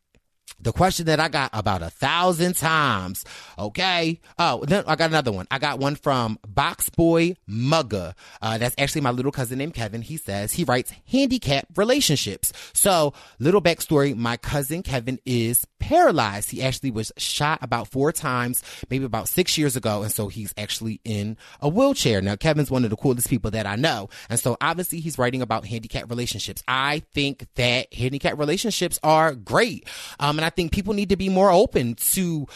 the 0.63 0.73
question 0.73 1.07
that 1.07 1.21
I 1.21 1.29
got 1.29 1.51
about 1.53 1.83
a 1.83 1.91
thousand 1.91 2.57
times. 2.57 3.25
Okay. 3.59 4.21
Oh, 4.39 4.65
then 4.67 4.85
I 4.87 4.97
got 4.97 5.11
another 5.11 5.33
one. 5.33 5.47
I 5.51 5.59
got 5.59 5.79
one 5.79 5.97
from 5.97 6.39
Box 6.47 6.91
Boy 6.91 7.37
Mugga. 7.49 8.15
Uh, 8.43 8.59
that's 8.59 8.75
actually 8.79 9.01
my 9.01 9.11
little 9.11 9.33
cousin 9.33 9.59
named 9.59 9.75
Kevin. 9.75 10.03
He 10.03 10.17
says 10.17 10.53
he 10.53 10.65
writes 10.65 10.93
handicap 11.11 11.67
relationships. 11.77 12.53
So 12.73 13.15
little 13.39 13.63
backstory. 13.63 14.17
My 14.17 14.37
cousin 14.37 14.83
Kevin 14.83 15.19
is 15.25 15.67
paralyzed. 15.79 16.51
He 16.51 16.63
actually 16.63 16.91
was 16.91 17.11
shot 17.17 17.59
about 17.63 17.89
four 17.89 18.13
times, 18.13 18.63
maybe 18.91 19.05
about 19.05 19.29
six 19.29 19.57
years 19.57 19.77
ago. 19.77 20.03
And 20.03 20.13
so 20.13 20.29
he's 20.29 20.55
actually 20.57 21.01
in 21.05 21.37
a 21.61 21.69
wheelchair. 21.69 22.21
Now, 22.21 22.37
Kevin's 22.37 22.71
one 22.71 22.85
of 22.85 22.91
the 22.91 22.97
coolest 22.97 23.29
people 23.29 23.51
that 23.53 23.67
I 23.67 23.77
know. 23.77 24.09
And 24.29 24.39
so 24.39 24.57
obviously 24.61 25.01
he's 25.01 25.19
writing 25.19 25.43
about 25.43 25.67
handicap 25.67 26.09
relationships. 26.11 26.63
I 26.69 27.03
think 27.15 27.47
that 27.57 27.93
handicap 27.95 28.39
relationships 28.39 28.99
are 29.03 29.35
great. 29.35 29.89
Um, 30.19 30.39
and 30.39 30.45
I 30.45 30.50
think 30.51 30.73
people 30.73 30.95
need 30.95 31.09
to 31.09 31.17
be 31.17 31.29
more 31.29 31.51
open 31.51 31.95
to 32.13 32.47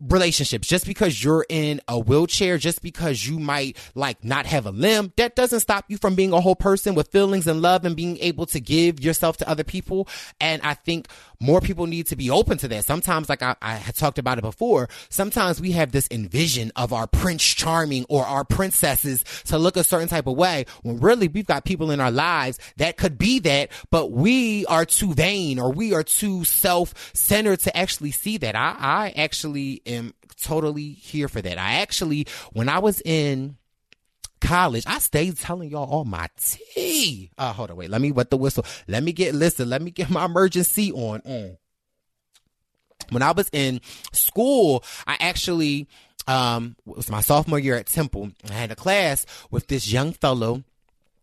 relationships. 0.00 0.68
Just 0.68 0.86
because 0.86 1.22
you're 1.22 1.46
in 1.48 1.80
a 1.88 1.98
wheelchair 1.98 2.58
just 2.58 2.82
because 2.82 3.26
you 3.26 3.38
might 3.38 3.76
like 3.94 4.22
not 4.24 4.46
have 4.46 4.66
a 4.66 4.70
limb 4.70 5.12
that 5.16 5.34
doesn't 5.34 5.60
stop 5.60 5.86
you 5.88 5.96
from 5.96 6.14
being 6.14 6.32
a 6.32 6.40
whole 6.40 6.56
person 6.56 6.94
with 6.94 7.08
feelings 7.08 7.46
and 7.46 7.62
love 7.62 7.84
and 7.84 7.96
being 7.96 8.18
able 8.18 8.46
to 8.46 8.60
give 8.60 9.00
yourself 9.00 9.36
to 9.38 9.48
other 9.48 9.64
people. 9.64 10.08
And 10.40 10.60
i 10.62 10.74
think 10.74 11.08
more 11.40 11.60
people 11.60 11.86
need 11.86 12.06
to 12.08 12.16
be 12.16 12.30
open 12.30 12.58
to 12.58 12.68
that. 12.68 12.84
Sometimes, 12.84 13.28
like 13.28 13.42
I, 13.42 13.56
I 13.60 13.74
had 13.74 13.94
talked 13.94 14.18
about 14.18 14.38
it 14.38 14.42
before, 14.42 14.88
sometimes 15.08 15.60
we 15.60 15.72
have 15.72 15.92
this 15.92 16.08
envision 16.10 16.72
of 16.76 16.92
our 16.92 17.06
Prince 17.06 17.42
Charming 17.42 18.06
or 18.08 18.24
our 18.24 18.44
princesses 18.44 19.24
to 19.44 19.58
look 19.58 19.76
a 19.76 19.84
certain 19.84 20.08
type 20.08 20.26
of 20.26 20.36
way 20.36 20.66
when 20.82 20.98
really 20.98 21.28
we've 21.28 21.46
got 21.46 21.64
people 21.64 21.90
in 21.90 22.00
our 22.00 22.10
lives 22.10 22.58
that 22.76 22.96
could 22.96 23.18
be 23.18 23.38
that, 23.40 23.70
but 23.90 24.10
we 24.10 24.66
are 24.66 24.84
too 24.84 25.14
vain 25.14 25.58
or 25.58 25.72
we 25.72 25.92
are 25.94 26.02
too 26.02 26.44
self-centered 26.44 27.60
to 27.60 27.76
actually 27.76 28.10
see 28.10 28.36
that. 28.38 28.56
I, 28.56 28.76
I 28.78 29.14
actually 29.16 29.82
am 29.86 30.14
totally 30.40 30.92
here 30.92 31.28
for 31.28 31.40
that. 31.42 31.58
I 31.58 31.74
actually, 31.74 32.26
when 32.52 32.68
I 32.68 32.78
was 32.78 33.00
in, 33.04 33.56
college, 34.40 34.84
I 34.86 34.98
stayed 34.98 35.38
telling 35.38 35.70
y'all 35.70 35.88
all 35.88 36.04
my 36.04 36.28
tea. 36.38 37.30
Uh, 37.38 37.52
hold 37.52 37.70
on, 37.70 37.76
wait. 37.76 37.90
Let 37.90 38.00
me 38.00 38.12
wet 38.12 38.30
the 38.30 38.36
whistle. 38.36 38.64
Let 38.88 39.02
me 39.02 39.12
get 39.12 39.34
listen. 39.34 39.68
Let 39.68 39.82
me 39.82 39.90
get 39.90 40.10
my 40.10 40.24
emergency 40.24 40.92
on. 40.92 41.20
Mm. 41.20 41.56
When 43.10 43.22
I 43.22 43.32
was 43.32 43.48
in 43.52 43.80
school, 44.12 44.82
I 45.06 45.16
actually, 45.20 45.86
um, 46.26 46.76
it 46.86 46.96
was 46.96 47.10
my 47.10 47.20
sophomore 47.20 47.58
year 47.58 47.76
at 47.76 47.86
Temple. 47.86 48.32
I 48.48 48.52
had 48.52 48.72
a 48.72 48.76
class 48.76 49.26
with 49.50 49.68
this 49.68 49.90
young 49.90 50.12
fellow 50.12 50.64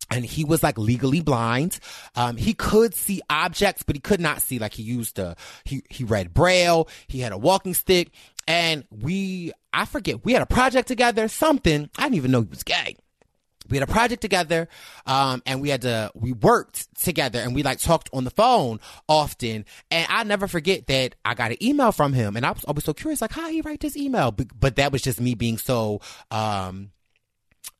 and 0.09 0.25
he 0.25 0.43
was 0.43 0.63
like 0.63 0.77
legally 0.77 1.21
blind. 1.21 1.79
Um, 2.15 2.37
he 2.37 2.53
could 2.53 2.93
see 2.93 3.21
objects, 3.29 3.83
but 3.83 3.95
he 3.95 3.99
could 3.99 4.19
not 4.19 4.41
see. 4.41 4.59
Like 4.59 4.73
he 4.73 4.83
used 4.83 5.19
a 5.19 5.35
he 5.63 5.83
he 5.89 6.03
read 6.03 6.33
braille. 6.33 6.87
He 7.07 7.19
had 7.19 7.31
a 7.31 7.37
walking 7.37 7.73
stick, 7.73 8.11
and 8.47 8.85
we 8.91 9.51
I 9.73 9.85
forget 9.85 10.23
we 10.23 10.33
had 10.33 10.41
a 10.41 10.47
project 10.47 10.87
together. 10.87 11.27
Something 11.27 11.89
I 11.97 12.03
didn't 12.03 12.15
even 12.15 12.31
know 12.31 12.41
he 12.41 12.47
was 12.47 12.63
gay. 12.63 12.97
We 13.69 13.77
had 13.77 13.87
a 13.87 13.91
project 13.91 14.21
together, 14.21 14.67
um, 15.05 15.41
and 15.45 15.61
we 15.61 15.69
had 15.69 15.81
to 15.81 16.11
we 16.15 16.33
worked 16.33 16.93
together, 16.99 17.39
and 17.39 17.55
we 17.55 17.63
like 17.63 17.79
talked 17.79 18.09
on 18.13 18.23
the 18.23 18.31
phone 18.31 18.79
often. 19.07 19.65
And 19.91 20.07
I 20.09 20.23
never 20.23 20.47
forget 20.47 20.87
that 20.87 21.15
I 21.23 21.33
got 21.33 21.51
an 21.51 21.63
email 21.63 21.91
from 21.91 22.13
him, 22.13 22.35
and 22.35 22.45
I 22.45 22.51
was 22.51 22.63
always 22.65 22.83
so 22.83 22.93
curious, 22.93 23.21
like 23.21 23.31
how 23.31 23.49
he 23.49 23.61
write 23.61 23.79
this 23.79 23.97
email. 23.97 24.31
But, 24.31 24.59
but 24.59 24.75
that 24.77 24.91
was 24.91 25.01
just 25.01 25.19
me 25.19 25.35
being 25.35 25.57
so 25.57 26.01
um 26.31 26.91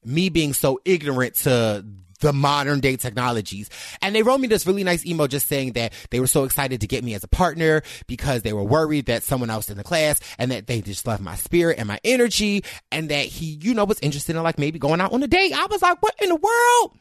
me 0.05 0.29
being 0.29 0.53
so 0.53 0.79
ignorant 0.85 1.35
to 1.35 1.85
the 2.23 2.33
modern 2.33 2.79
day 2.79 2.95
technologies. 2.95 3.69
And 4.01 4.15
they 4.15 4.23
wrote 4.23 4.39
me 4.39 4.47
this 4.47 4.65
really 4.65 4.83
nice 4.83 5.05
email 5.05 5.27
just 5.27 5.47
saying 5.47 5.73
that 5.73 5.93
they 6.09 6.19
were 6.19 6.27
so 6.27 6.45
excited 6.45 6.81
to 6.81 6.87
get 6.87 7.03
me 7.03 7.13
as 7.13 7.23
a 7.23 7.27
partner 7.27 7.83
because 8.07 8.41
they 8.41 8.53
were 8.53 8.63
worried 8.63 9.05
that 9.07 9.23
someone 9.23 9.49
else 9.49 9.69
in 9.69 9.77
the 9.77 9.83
class 9.83 10.19
and 10.39 10.49
that 10.51 10.65
they 10.65 10.81
just 10.81 11.05
loved 11.05 11.21
my 11.21 11.35
spirit 11.35 11.77
and 11.77 11.87
my 11.87 11.99
energy 12.03 12.63
and 12.91 13.09
that 13.09 13.25
he, 13.25 13.59
you 13.61 13.73
know, 13.73 13.85
was 13.85 13.99
interested 13.99 14.35
in 14.35 14.41
like 14.41 14.57
maybe 14.57 14.79
going 14.79 15.01
out 15.01 15.11
on 15.11 15.21
a 15.21 15.27
date. 15.27 15.53
I 15.53 15.67
was 15.69 15.81
like, 15.81 16.01
what 16.01 16.15
in 16.21 16.29
the 16.29 16.35
world? 16.35 16.97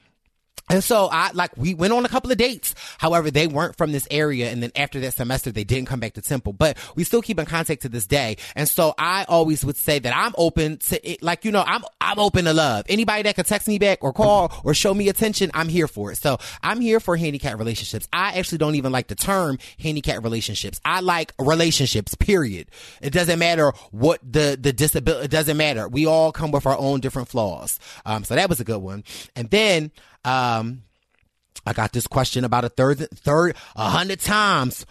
And 0.72 0.82
so 0.82 1.08
I 1.12 1.32
like 1.32 1.54
we 1.56 1.74
went 1.74 1.92
on 1.92 2.06
a 2.06 2.08
couple 2.08 2.30
of 2.30 2.38
dates. 2.38 2.74
However, 2.98 3.30
they 3.30 3.46
weren't 3.46 3.76
from 3.76 3.92
this 3.92 4.08
area. 4.10 4.50
And 4.50 4.62
then 4.62 4.72
after 4.74 5.00
that 5.00 5.12
semester, 5.12 5.52
they 5.52 5.64
didn't 5.64 5.86
come 5.86 6.00
back 6.00 6.14
to 6.14 6.22
Temple, 6.22 6.54
but 6.54 6.78
we 6.96 7.04
still 7.04 7.20
keep 7.20 7.38
in 7.38 7.44
contact 7.44 7.82
to 7.82 7.90
this 7.90 8.06
day. 8.06 8.38
And 8.56 8.66
so 8.66 8.94
I 8.96 9.24
always 9.28 9.64
would 9.66 9.76
say 9.76 9.98
that 9.98 10.16
I'm 10.16 10.32
open 10.38 10.78
to 10.78 11.10
it. 11.10 11.22
Like, 11.22 11.44
you 11.44 11.52
know, 11.52 11.62
I'm, 11.66 11.82
I'm 12.00 12.18
open 12.18 12.46
to 12.46 12.54
love. 12.54 12.86
Anybody 12.88 13.22
that 13.24 13.36
could 13.36 13.46
text 13.46 13.68
me 13.68 13.78
back 13.78 13.98
or 14.02 14.14
call 14.14 14.50
or 14.64 14.72
show 14.72 14.94
me 14.94 15.10
attention, 15.10 15.50
I'm 15.52 15.68
here 15.68 15.88
for 15.88 16.10
it. 16.10 16.16
So 16.16 16.38
I'm 16.62 16.80
here 16.80 17.00
for 17.00 17.16
handicap 17.16 17.58
relationships. 17.58 18.08
I 18.10 18.38
actually 18.38 18.58
don't 18.58 18.76
even 18.76 18.92
like 18.92 19.08
the 19.08 19.14
term 19.14 19.58
handicap 19.78 20.22
relationships. 20.22 20.80
I 20.86 21.00
like 21.00 21.34
relationships, 21.38 22.14
period. 22.14 22.68
It 23.02 23.10
doesn't 23.10 23.38
matter 23.38 23.72
what 23.90 24.20
the, 24.22 24.56
the 24.58 24.72
disability, 24.72 25.26
it 25.26 25.30
doesn't 25.30 25.56
matter. 25.56 25.86
We 25.86 26.06
all 26.06 26.32
come 26.32 26.50
with 26.50 26.64
our 26.64 26.78
own 26.78 27.00
different 27.00 27.28
flaws. 27.28 27.78
Um, 28.06 28.24
so 28.24 28.36
that 28.36 28.48
was 28.48 28.60
a 28.60 28.64
good 28.64 28.80
one. 28.80 29.04
And 29.36 29.50
then, 29.50 29.90
um, 30.24 30.82
I 31.66 31.72
got 31.72 31.92
this 31.92 32.06
question 32.06 32.44
about 32.44 32.64
a 32.64 32.68
third, 32.68 32.98
third, 32.98 33.56
a 33.76 33.90
hundred 33.90 34.20
times. 34.20 34.86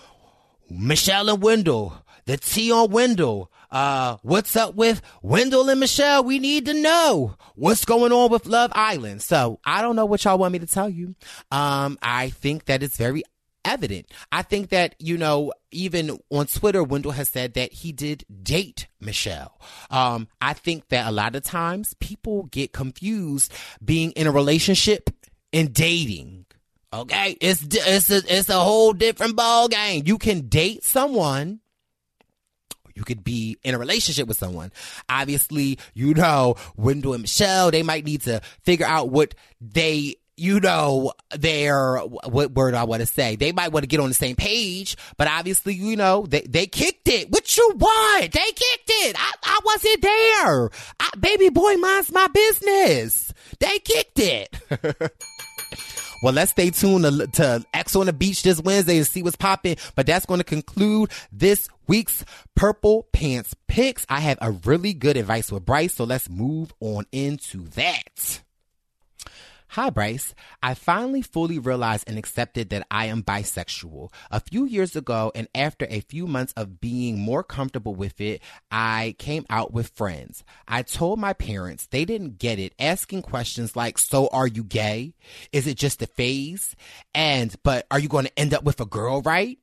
Michelle 0.69 1.29
and 1.29 1.41
Wendell, 1.41 1.93
the 2.25 2.37
T 2.37 2.71
on 2.71 2.91
Wendell. 2.91 3.51
Uh, 3.69 4.17
what's 4.21 4.55
up 4.55 4.75
with 4.75 5.01
Wendell 5.21 5.69
and 5.69 5.79
Michelle? 5.79 6.23
We 6.23 6.39
need 6.39 6.65
to 6.65 6.73
know 6.73 7.35
what's 7.55 7.85
going 7.85 8.11
on 8.11 8.29
with 8.29 8.45
Love 8.45 8.71
Island. 8.75 9.21
So 9.21 9.59
I 9.65 9.81
don't 9.81 9.95
know 9.95 10.05
what 10.05 10.23
y'all 10.23 10.37
want 10.37 10.53
me 10.53 10.59
to 10.59 10.67
tell 10.67 10.89
you. 10.89 11.15
Um, 11.51 11.97
I 12.01 12.29
think 12.29 12.65
that 12.65 12.83
it's 12.83 12.97
very 12.97 13.23
evident. 13.63 14.07
I 14.31 14.41
think 14.41 14.69
that, 14.69 14.95
you 14.99 15.17
know, 15.17 15.53
even 15.71 16.19
on 16.29 16.47
Twitter, 16.47 16.83
Wendell 16.83 17.11
has 17.11 17.29
said 17.29 17.53
that 17.53 17.71
he 17.71 17.91
did 17.91 18.25
date 18.43 18.87
Michelle. 18.99 19.59
Um, 19.89 20.27
I 20.41 20.53
think 20.53 20.89
that 20.89 21.07
a 21.07 21.11
lot 21.11 21.35
of 21.35 21.43
times 21.43 21.93
people 21.99 22.43
get 22.43 22.73
confused 22.73 23.53
being 23.83 24.11
in 24.11 24.27
a 24.27 24.31
relationship 24.31 25.09
and 25.53 25.73
dating. 25.73 26.45
Okay, 26.93 27.37
it's 27.39 27.63
it's 27.71 28.09
a, 28.09 28.21
it's 28.27 28.49
a 28.49 28.59
whole 28.59 28.91
different 28.91 29.35
ball 29.35 29.67
game. 29.69 30.03
You 30.05 30.17
can 30.17 30.47
date 30.49 30.83
someone. 30.83 31.61
You 32.93 33.03
could 33.03 33.23
be 33.23 33.57
in 33.63 33.73
a 33.73 33.79
relationship 33.79 34.27
with 34.27 34.37
someone. 34.37 34.73
Obviously, 35.07 35.79
you 35.93 36.13
know, 36.13 36.55
Wendell 36.75 37.13
and 37.13 37.21
Michelle, 37.21 37.71
they 37.71 37.83
might 37.83 38.03
need 38.03 38.23
to 38.23 38.41
figure 38.63 38.85
out 38.85 39.09
what 39.09 39.33
they 39.61 40.15
you 40.41 40.59
know, 40.59 41.13
their 41.37 41.97
what 41.99 42.53
word 42.53 42.73
I 42.73 42.85
want 42.85 43.01
to 43.01 43.05
say. 43.05 43.35
They 43.35 43.51
might 43.51 43.71
want 43.71 43.83
to 43.83 43.87
get 43.87 43.99
on 43.99 44.09
the 44.09 44.15
same 44.15 44.35
page, 44.35 44.97
but 45.15 45.27
obviously, 45.27 45.75
you 45.75 45.95
know, 45.95 46.25
they 46.27 46.41
they 46.41 46.65
kicked 46.65 47.07
it. 47.07 47.29
What 47.29 47.55
you 47.55 47.73
want? 47.75 48.31
They 48.31 48.39
kicked 48.39 48.89
it. 48.89 49.15
I, 49.19 49.33
I 49.43 49.59
wasn't 49.63 50.01
there. 50.01 50.69
I, 50.99 51.09
baby 51.19 51.49
boy 51.49 51.75
minds 51.75 52.11
my 52.11 52.27
business. 52.27 53.31
They 53.59 53.77
kicked 53.79 54.19
it. 54.19 54.57
Well, 56.21 56.33
let's 56.33 56.51
stay 56.51 56.69
tuned 56.69 57.03
to, 57.03 57.27
to 57.27 57.65
Ex 57.73 57.95
on 57.95 58.05
the 58.05 58.13
Beach 58.13 58.43
this 58.43 58.61
Wednesday 58.61 58.97
and 58.97 59.07
see 59.07 59.23
what's 59.23 59.35
popping. 59.35 59.77
But 59.95 60.05
that's 60.05 60.25
going 60.25 60.39
to 60.39 60.43
conclude 60.43 61.11
this 61.31 61.67
week's 61.87 62.23
Purple 62.55 63.07
Pants 63.11 63.55
picks. 63.67 64.05
I 64.07 64.19
have 64.19 64.37
a 64.41 64.51
really 64.51 64.93
good 64.93 65.17
advice 65.17 65.51
with 65.51 65.65
Bryce, 65.65 65.95
so 65.95 66.03
let's 66.03 66.29
move 66.29 66.73
on 66.79 67.05
into 67.11 67.67
that. 67.69 68.41
Hi, 69.75 69.89
Bryce. 69.89 70.35
I 70.61 70.73
finally 70.73 71.21
fully 71.21 71.57
realized 71.57 72.03
and 72.05 72.17
accepted 72.17 72.71
that 72.71 72.85
I 72.91 73.05
am 73.05 73.23
bisexual. 73.23 74.11
A 74.29 74.41
few 74.41 74.65
years 74.65 74.97
ago, 74.97 75.31
and 75.33 75.47
after 75.55 75.87
a 75.89 76.01
few 76.01 76.27
months 76.27 76.51
of 76.57 76.81
being 76.81 77.17
more 77.17 77.41
comfortable 77.41 77.95
with 77.95 78.19
it, 78.19 78.41
I 78.69 79.15
came 79.17 79.45
out 79.49 79.71
with 79.71 79.95
friends. 79.95 80.43
I 80.67 80.81
told 80.81 81.19
my 81.19 81.31
parents 81.31 81.87
they 81.87 82.03
didn't 82.03 82.37
get 82.37 82.59
it, 82.59 82.73
asking 82.79 83.21
questions 83.21 83.73
like, 83.73 83.97
So 83.97 84.27
are 84.33 84.45
you 84.45 84.65
gay? 84.65 85.13
Is 85.53 85.67
it 85.67 85.77
just 85.77 86.01
a 86.01 86.07
phase? 86.07 86.75
And, 87.15 87.55
but 87.63 87.87
are 87.89 87.99
you 87.99 88.09
going 88.09 88.25
to 88.25 88.37
end 88.37 88.53
up 88.53 88.65
with 88.65 88.81
a 88.81 88.85
girl, 88.85 89.21
right? 89.21 89.57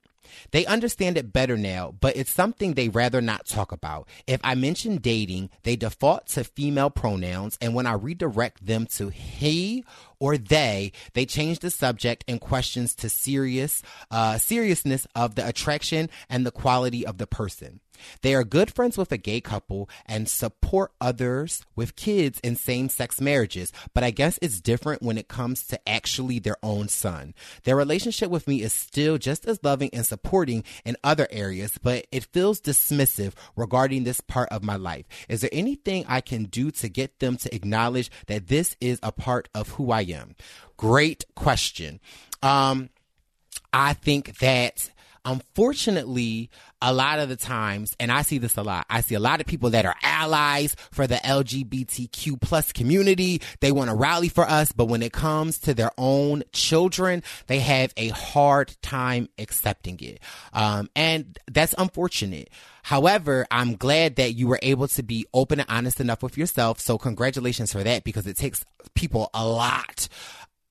They 0.51 0.67
understand 0.67 1.19
it 1.19 1.33
better 1.33 1.57
now, 1.57 1.95
but 2.01 2.17
it's 2.17 2.31
something 2.31 2.75
they 2.75 2.89
rather 2.89 3.21
not 3.21 3.47
talk 3.47 3.73
about. 3.73 4.09
If 4.27 4.41
I 4.45 4.55
mention 4.55 4.97
dating, 4.99 5.51
they 5.63 5.77
default 5.77 6.27
to 6.29 6.45
female 6.45 6.91
pronouns, 6.91 7.59
and 7.61 7.75
when 7.75 7.87
I 7.87 7.93
redirect 7.93 8.65
them 8.67 8.87
to 8.97 9.09
he 9.09 9.85
or 10.21 10.37
they, 10.37 10.93
they 11.15 11.27
change 11.27 11.61
the 11.61 11.71
subject 11.71 12.25
and 12.29 12.41
questions 12.41 12.95
to 12.97 13.09
serious 13.09 13.83
uh, 14.11 14.39
seriousness 14.39 15.07
of 15.15 15.35
the 15.35 15.47
attraction 15.47 16.11
and 16.29 16.45
the 16.45 16.51
quality 16.51 17.07
of 17.07 17.19
the 17.19 17.27
person. 17.27 17.81
They 18.23 18.35
are 18.35 18.45
good 18.45 18.73
friends 18.73 18.97
with 18.97 19.13
a 19.13 19.17
gay 19.17 19.41
couple 19.41 19.89
and 20.07 20.29
support 20.29 20.93
others 21.01 21.65
with 21.75 21.97
kids 21.97 22.41
in 22.41 22.57
same 22.57 22.89
sex 22.89 23.21
marriages, 23.21 23.73
but 23.95 24.05
I 24.05 24.11
guess 24.11 24.39
it's 24.41 24.61
different 24.61 25.03
when 25.03 25.19
it 25.19 25.29
comes 25.29 25.67
to 25.69 25.89
actually 25.89 26.39
their 26.39 26.57
own 26.63 26.89
son. 26.89 27.35
Their 27.65 27.77
relationship 27.77 28.31
with 28.31 28.49
me 28.49 28.63
is 28.63 28.73
still 28.73 29.19
just 29.19 29.47
as 29.47 29.63
loving 29.63 29.91
and 29.93 30.07
supporting 30.07 30.65
in 30.85 30.97
other 31.03 31.27
areas, 31.31 31.79
but 31.83 32.07
it 32.13 32.25
feels 32.33 32.61
dismissive 32.61 33.33
regarding 33.57 34.05
this 34.05 34.21
part 34.21 34.49
of 34.51 34.65
my 34.65 34.77
life. 34.77 35.07
Is 35.29 35.41
there 35.41 35.51
anything 35.53 36.05
I 36.09 36.21
can 36.21 36.45
do 36.45 36.71
to 36.71 36.89
get 36.89 37.19
them 37.19 37.37
to 37.39 37.55
acknowledge 37.55 38.11
that 38.27 38.49
this 38.49 38.77
is 38.81 38.99
a 39.03 39.13
part 39.13 39.49
of 39.55 39.71
who 39.71 39.91
I 39.91 40.01
am? 40.13 40.37
Great 40.77 41.25
question. 41.35 42.01
Um, 42.43 42.91
I 43.73 43.93
think 43.93 44.39
that 44.39 44.91
unfortunately, 45.25 46.51
a 46.81 46.93
lot 46.93 47.19
of 47.19 47.29
the 47.29 47.37
times, 47.37 47.97
and 47.99 48.13
I 48.13 48.23
see 48.23 48.39
this 48.39 48.57
a 48.57 48.63
lot, 48.63 48.87
I 48.89 49.01
see 49.01 49.15
a 49.15 49.21
lot 49.21 49.41
of 49.41 49.47
people 49.47 49.71
that 49.71 49.85
are 49.85 49.97
allies 50.03 50.77
for 50.91 51.07
the 51.07 51.17
LGBTQ 51.17 52.41
plus 52.41 52.73
community. 52.73 53.41
They 53.61 53.73
want 53.73 53.91
to 53.91 53.97
rally 53.97 54.29
for 54.29 54.45
us, 54.45 54.73
but 54.73 54.87
when 54.87 55.03
it 55.03 55.13
comes 55.13 55.59
to 55.61 55.75
their 55.75 55.91
own 55.99 56.45
children, 56.53 57.23
they 57.47 57.61
have 57.61 57.93
a 57.97 58.09
hard 58.09 58.77
time 58.83 59.29
accepting 59.39 59.99
it. 60.01 60.21
Um, 60.53 60.89
and 60.95 61.39
that's 61.51 61.75
unfortunate. 61.77 62.51
However, 62.83 63.47
I'm 63.51 63.77
glad 63.77 64.17
that 64.17 64.35
you 64.35 64.47
were 64.47 64.61
able 64.63 64.89
to 64.89 65.03
be 65.03 65.27
open 65.35 65.61
and 65.61 65.69
honest 65.69 66.01
enough 66.01 66.23
with 66.23 66.39
yourself. 66.39 66.81
So 66.81 66.97
congratulations 66.97 67.73
for 67.73 67.83
that 67.83 68.05
because 68.05 68.27
it 68.27 68.37
takes 68.37 68.65
people 68.95 69.29
a 69.35 69.47
lot 69.47 70.09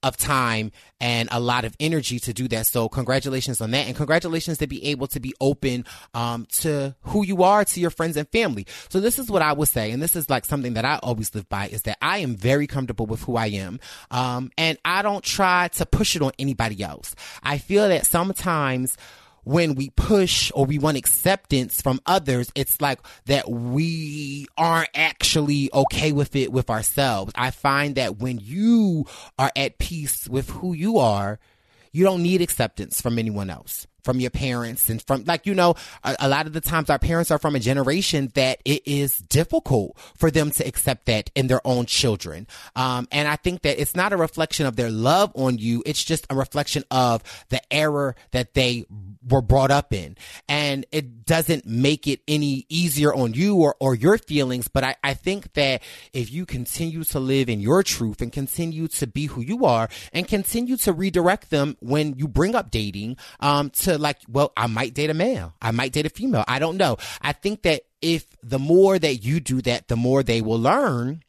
of 0.03 0.15
time 0.15 0.71
and 1.01 1.27
a 1.31 1.39
lot 1.39 1.65
of 1.65 1.75
energy 1.79 2.19
to 2.19 2.33
do 2.33 2.47
that. 2.47 2.65
So 2.67 2.87
congratulations 2.87 3.61
on 3.61 3.71
that. 3.71 3.87
And 3.87 3.95
congratulations 3.95 4.59
to 4.59 4.67
be 4.67 4.85
able 4.85 5.07
to 5.07 5.19
be 5.19 5.33
open, 5.41 5.85
um, 6.13 6.45
to 6.59 6.95
who 7.01 7.25
you 7.25 7.43
are, 7.43 7.65
to 7.65 7.79
your 7.79 7.89
friends 7.89 8.15
and 8.15 8.27
family. 8.29 8.67
So 8.89 8.99
this 8.99 9.19
is 9.19 9.29
what 9.29 9.41
I 9.41 9.53
would 9.53 9.67
say. 9.67 9.91
And 9.91 10.01
this 10.01 10.15
is 10.15 10.29
like 10.29 10.45
something 10.45 10.73
that 10.75 10.85
I 10.85 10.99
always 11.01 11.33
live 11.33 11.49
by 11.49 11.67
is 11.67 11.83
that 11.83 11.97
I 12.01 12.19
am 12.19 12.35
very 12.35 12.67
comfortable 12.67 13.05
with 13.05 13.21
who 13.23 13.35
I 13.35 13.47
am. 13.47 13.79
Um, 14.11 14.51
and 14.57 14.77
I 14.85 15.01
don't 15.01 15.23
try 15.23 15.69
to 15.69 15.85
push 15.85 16.15
it 16.15 16.21
on 16.21 16.31
anybody 16.37 16.83
else. 16.83 17.15
I 17.43 17.57
feel 17.57 17.87
that 17.87 18.05
sometimes, 18.05 18.97
when 19.47 19.75
we 19.75 19.89
push 19.91 20.51
or 20.53 20.65
we 20.65 20.77
want 20.77 20.97
acceptance 20.97 21.81
from 21.81 22.01
others, 22.05 22.51
it's 22.53 22.81
like 22.81 22.99
that 23.27 23.49
we 23.49 24.45
aren't 24.57 24.89
actually 24.93 25.69
okay 25.73 26.11
with 26.11 26.35
it 26.35 26.51
with 26.51 26.69
ourselves. 26.69 27.31
I 27.33 27.51
find 27.51 27.95
that 27.95 28.17
when 28.17 28.39
you 28.39 29.05
are 29.39 29.51
at 29.55 29.77
peace 29.77 30.27
with 30.27 30.49
who 30.49 30.73
you 30.73 30.97
are, 30.97 31.39
you 31.93 32.03
don't 32.03 32.23
need 32.23 32.41
acceptance 32.41 32.99
from 32.99 33.17
anyone 33.17 33.49
else 33.49 33.87
from 34.07 34.21
your 34.21 34.29
parents 34.29 34.89
and 34.89 35.01
from 35.01 35.25
like 35.25 35.45
you 35.45 35.53
know 35.53 35.75
a, 36.05 36.15
a, 36.21 36.29
lot 36.29 36.47
of 36.47 36.53
the 36.53 36.61
times 36.61 36.89
our 36.89 36.97
parents 36.97 37.29
are 37.29 37.37
from 37.37 37.57
a 37.57 37.59
generation 37.59 38.31
that 38.35 38.61
it 38.63 38.81
is 38.87 39.17
difficult 39.17 39.97
for 40.15 40.31
them 40.31 40.49
to 40.49 40.65
accept 40.65 41.07
that 41.07 41.29
in 41.35 41.47
their 41.47 41.59
own 41.67 41.85
children. 41.85 42.47
Um, 42.77 43.09
and 43.11 43.27
i 43.27 43.35
think 43.35 43.63
that 43.63 43.81
it's 43.81 43.97
not 43.97 44.13
a 44.13 44.17
reflection 44.17 44.65
of 44.65 44.77
their 44.77 44.89
love 44.89 45.33
on 45.35 45.57
you. 45.57 45.83
It's 45.85 46.05
just 46.05 46.25
a 46.29 46.35
reflection 46.35 46.85
of 46.89 47.21
the 47.49 47.61
error 47.69 48.15
that 48.31 48.53
they 48.53 48.85
were 49.27 49.41
brought 49.41 49.71
up 49.71 49.93
in. 49.93 50.15
And 50.47 50.85
it 50.91 51.25
doesn't 51.25 51.65
make 51.65 52.07
it 52.07 52.21
any 52.27 52.65
easier 52.69 53.13
on 53.13 53.33
you 53.33 53.55
or, 53.57 53.75
or 53.79 53.95
your 53.95 54.17
feelings. 54.17 54.67
But 54.67 54.83
I, 54.83 54.95
I 55.03 55.13
think 55.13 55.53
that 55.53 55.83
if 56.13 56.31
you 56.31 56.45
continue 56.45 57.03
to 57.05 57.19
live 57.19 57.49
in 57.49 57.59
your 57.59 57.83
truth 57.83 58.21
and 58.21 58.31
continue 58.31 58.87
to 58.87 59.07
be 59.07 59.25
who 59.25 59.41
you 59.41 59.65
are 59.65 59.89
and 60.13 60.27
continue 60.27 60.77
to 60.77 60.93
redirect 60.93 61.49
them 61.49 61.77
when 61.79 62.15
you 62.17 62.27
bring 62.27 62.55
up 62.55 62.71
dating 62.71 63.17
um, 63.39 63.69
to 63.71 63.96
like 63.97 64.17
well 64.27 64.51
i 64.57 64.67
might 64.67 64.93
date 64.93 65.09
a 65.09 65.13
male. 65.13 65.53
I 65.61 65.71
might 65.71 65.91
date 65.91 66.05
a 66.05 66.09
female. 66.09 66.43
I 66.47 66.59
don't 66.59 66.77
know. 66.77 66.97
I 67.21 67.33
think 67.33 67.63
that 67.63 67.83
if 68.01 68.25
the 68.43 68.59
more 68.59 68.97
that 68.97 69.15
you 69.17 69.39
do 69.39 69.61
that 69.63 69.87
the 69.87 69.95
more 69.95 70.23
they 70.23 70.41
will 70.41 70.59
learn 70.59 71.23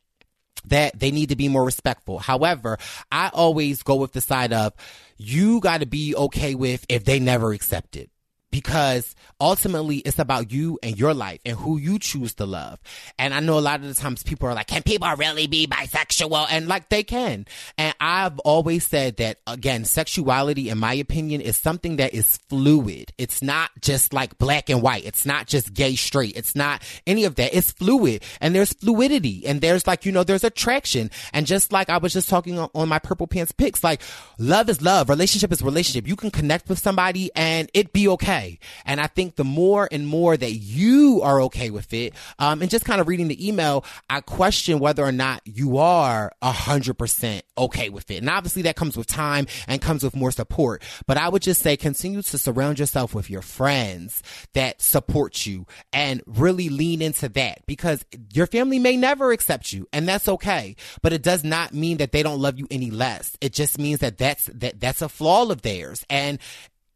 that 0.66 0.98
they 0.98 1.10
need 1.10 1.30
to 1.30 1.36
be 1.36 1.48
more 1.48 1.64
respectful. 1.64 2.18
However, 2.18 2.78
I 3.10 3.30
always 3.32 3.82
go 3.82 3.96
with 3.96 4.12
the 4.12 4.20
side 4.20 4.52
of 4.52 4.74
you 5.16 5.60
got 5.60 5.80
to 5.80 5.86
be 5.86 6.14
okay 6.14 6.54
with 6.54 6.84
if 6.88 7.04
they 7.04 7.18
never 7.18 7.52
accept 7.52 7.96
it 7.96 8.10
because 8.50 9.14
ultimately 9.40 9.98
it's 9.98 10.18
about 10.18 10.50
you 10.50 10.78
and 10.82 10.98
your 10.98 11.14
life 11.14 11.40
and 11.44 11.56
who 11.56 11.78
you 11.78 11.98
choose 11.98 12.34
to 12.34 12.46
love. 12.46 12.78
And 13.18 13.34
I 13.34 13.40
know 13.40 13.58
a 13.58 13.60
lot 13.60 13.80
of 13.80 13.86
the 13.86 13.94
times 13.94 14.22
people 14.22 14.48
are 14.48 14.54
like, 14.54 14.68
can 14.68 14.82
people 14.82 15.08
really 15.16 15.46
be 15.46 15.66
bisexual? 15.66 16.46
And 16.50 16.66
like 16.66 16.88
they 16.88 17.02
can. 17.02 17.46
And 17.76 17.94
I've 18.00 18.38
always 18.40 18.86
said 18.86 19.18
that 19.18 19.38
again, 19.46 19.84
sexuality 19.84 20.70
in 20.70 20.78
my 20.78 20.94
opinion 20.94 21.40
is 21.40 21.56
something 21.56 21.96
that 21.96 22.14
is 22.14 22.38
fluid. 22.48 23.12
It's 23.18 23.42
not 23.42 23.70
just 23.80 24.12
like 24.12 24.38
black 24.38 24.70
and 24.70 24.82
white. 24.82 25.04
It's 25.04 25.26
not 25.26 25.46
just 25.46 25.74
gay 25.74 25.94
straight. 25.94 26.36
It's 26.36 26.56
not 26.56 26.82
any 27.06 27.24
of 27.24 27.34
that. 27.36 27.56
It's 27.56 27.72
fluid 27.72 28.22
and 28.40 28.54
there's 28.54 28.72
fluidity 28.72 29.46
and 29.46 29.60
there's 29.60 29.86
like, 29.86 30.06
you 30.06 30.12
know, 30.12 30.24
there's 30.24 30.44
attraction. 30.44 31.10
And 31.32 31.46
just 31.46 31.72
like 31.72 31.90
I 31.90 31.98
was 31.98 32.12
just 32.12 32.28
talking 32.28 32.58
on, 32.58 32.88
my 32.88 32.98
purple 32.98 33.26
pants 33.26 33.52
pics, 33.52 33.84
like 33.84 34.00
love 34.38 34.70
is 34.70 34.80
love. 34.80 35.10
Relationship 35.10 35.52
is 35.52 35.60
relationship. 35.60 36.08
You 36.08 36.16
can 36.16 36.30
connect 36.30 36.70
with 36.70 36.78
somebody 36.78 37.30
and 37.34 37.70
it 37.74 37.92
be 37.92 38.08
okay 38.08 38.37
okay. 38.38 38.58
And 38.84 39.00
I 39.00 39.06
think 39.06 39.36
the 39.36 39.44
more 39.44 39.88
and 39.90 40.06
more 40.06 40.36
that 40.36 40.52
you 40.52 41.20
are 41.22 41.42
okay 41.42 41.70
with 41.70 41.92
it, 41.92 42.14
um, 42.38 42.62
and 42.62 42.70
just 42.70 42.84
kind 42.84 43.00
of 43.00 43.08
reading 43.08 43.28
the 43.28 43.48
email, 43.48 43.84
I 44.08 44.20
question 44.20 44.78
whether 44.78 45.04
or 45.04 45.12
not 45.12 45.42
you 45.44 45.78
are 45.78 46.32
a 46.42 46.52
hundred 46.52 46.94
percent 46.94 47.44
okay 47.56 47.88
with 47.88 48.10
it. 48.10 48.18
And 48.18 48.30
obviously 48.30 48.62
that 48.62 48.76
comes 48.76 48.96
with 48.96 49.06
time 49.06 49.46
and 49.66 49.80
comes 49.80 50.02
with 50.02 50.16
more 50.16 50.30
support. 50.30 50.82
But 51.06 51.18
I 51.18 51.28
would 51.28 51.42
just 51.42 51.62
say 51.62 51.76
continue 51.76 52.22
to 52.22 52.38
surround 52.38 52.78
yourself 52.78 53.14
with 53.14 53.30
your 53.30 53.42
friends 53.42 54.22
that 54.54 54.80
support 54.80 55.46
you 55.46 55.66
and 55.92 56.22
really 56.26 56.68
lean 56.68 57.02
into 57.02 57.28
that 57.30 57.62
because 57.66 58.04
your 58.32 58.46
family 58.46 58.78
may 58.78 58.96
never 58.96 59.32
accept 59.32 59.72
you 59.72 59.88
and 59.92 60.08
that's 60.08 60.28
okay. 60.28 60.76
But 61.02 61.12
it 61.12 61.22
does 61.22 61.44
not 61.44 61.74
mean 61.74 61.98
that 61.98 62.12
they 62.12 62.22
don't 62.22 62.40
love 62.40 62.58
you 62.58 62.66
any 62.70 62.90
less. 62.90 63.36
It 63.40 63.52
just 63.52 63.78
means 63.78 64.00
that 64.00 64.18
that's, 64.18 64.46
that, 64.54 64.80
that's 64.80 65.02
a 65.02 65.08
flaw 65.08 65.48
of 65.50 65.62
theirs. 65.62 66.04
And 66.10 66.38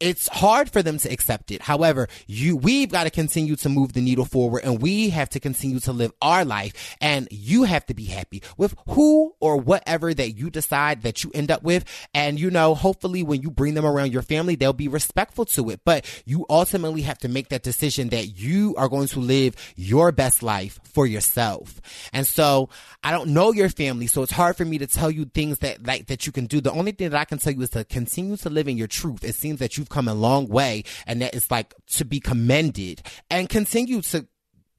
it's 0.02 0.26
hard 0.26 0.68
for 0.68 0.82
them 0.82 0.98
to 0.98 1.08
accept 1.08 1.52
it. 1.52 1.62
However, 1.62 2.08
you, 2.26 2.56
we've 2.56 2.90
got 2.90 3.04
to 3.04 3.10
continue 3.10 3.54
to 3.54 3.68
move 3.68 3.92
the 3.92 4.00
needle 4.00 4.24
forward 4.24 4.64
and 4.64 4.82
we 4.82 5.10
have 5.10 5.28
to 5.30 5.38
continue 5.38 5.78
to 5.78 5.92
live 5.92 6.12
our 6.20 6.44
life 6.44 6.96
and 7.00 7.28
you 7.30 7.62
have 7.62 7.86
to 7.86 7.94
be 7.94 8.06
happy 8.06 8.42
with 8.56 8.74
who 8.88 9.32
or 9.38 9.58
whatever 9.58 10.12
that 10.12 10.32
you 10.32 10.50
decide 10.50 11.02
that 11.02 11.22
you 11.22 11.30
end 11.34 11.52
up 11.52 11.62
with. 11.62 11.84
And, 12.12 12.40
you 12.40 12.50
know, 12.50 12.74
hopefully 12.74 13.22
when 13.22 13.42
you 13.42 13.50
bring 13.52 13.74
them 13.74 13.86
around 13.86 14.12
your 14.12 14.22
family, 14.22 14.56
they'll 14.56 14.72
be 14.72 14.88
respectful 14.88 15.44
to 15.44 15.70
it. 15.70 15.82
But 15.84 16.04
you 16.26 16.46
ultimately 16.50 17.02
have 17.02 17.18
to 17.18 17.28
make 17.28 17.50
that 17.50 17.62
decision 17.62 18.08
that 18.08 18.40
you 18.40 18.74
are 18.76 18.88
going 18.88 19.06
to 19.06 19.20
live 19.20 19.54
your 19.76 20.10
best 20.10 20.42
life 20.42 20.80
for 20.82 21.06
yourself. 21.06 21.80
And 22.12 22.26
so 22.26 22.70
I 23.04 23.12
don't 23.12 23.28
know 23.28 23.52
your 23.52 23.68
family. 23.68 24.08
So 24.08 24.22
it's 24.22 24.32
hard 24.32 24.56
for 24.56 24.64
me 24.64 24.78
to 24.78 24.88
tell 24.88 25.12
you 25.12 25.26
things 25.26 25.60
that 25.60 25.86
like, 25.86 26.08
that 26.08 26.26
you 26.26 26.32
can 26.32 26.46
do. 26.46 26.60
The 26.60 26.72
only 26.72 26.90
thing 26.90 27.10
that 27.10 27.20
I 27.20 27.24
can 27.24 27.38
tell 27.38 27.52
you 27.52 27.62
is 27.62 27.70
to 27.70 27.84
continue 27.84 28.36
to 28.38 28.50
live 28.50 28.66
in 28.66 28.76
your 28.76 28.88
truth. 28.88 29.22
It 29.22 29.36
seems 29.36 29.60
that 29.60 29.78
you've 29.78 29.91
come 29.92 30.08
a 30.08 30.14
long 30.14 30.48
way 30.48 30.84
and 31.06 31.22
that 31.22 31.34
it's 31.34 31.50
like 31.50 31.74
to 31.92 32.04
be 32.04 32.20
commended 32.20 33.02
and 33.30 33.48
continue 33.48 34.02
to 34.02 34.26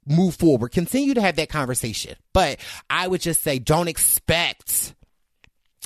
move 0.06 0.36
forward, 0.36 0.70
continue 0.72 1.14
to 1.14 1.22
have 1.22 1.36
that 1.38 1.50
conversation. 1.50 2.16
But 2.34 2.60
I 2.90 3.08
would 3.08 3.22
just 3.22 3.42
say 3.42 3.60
don't 3.60 3.88
expect 3.88 4.94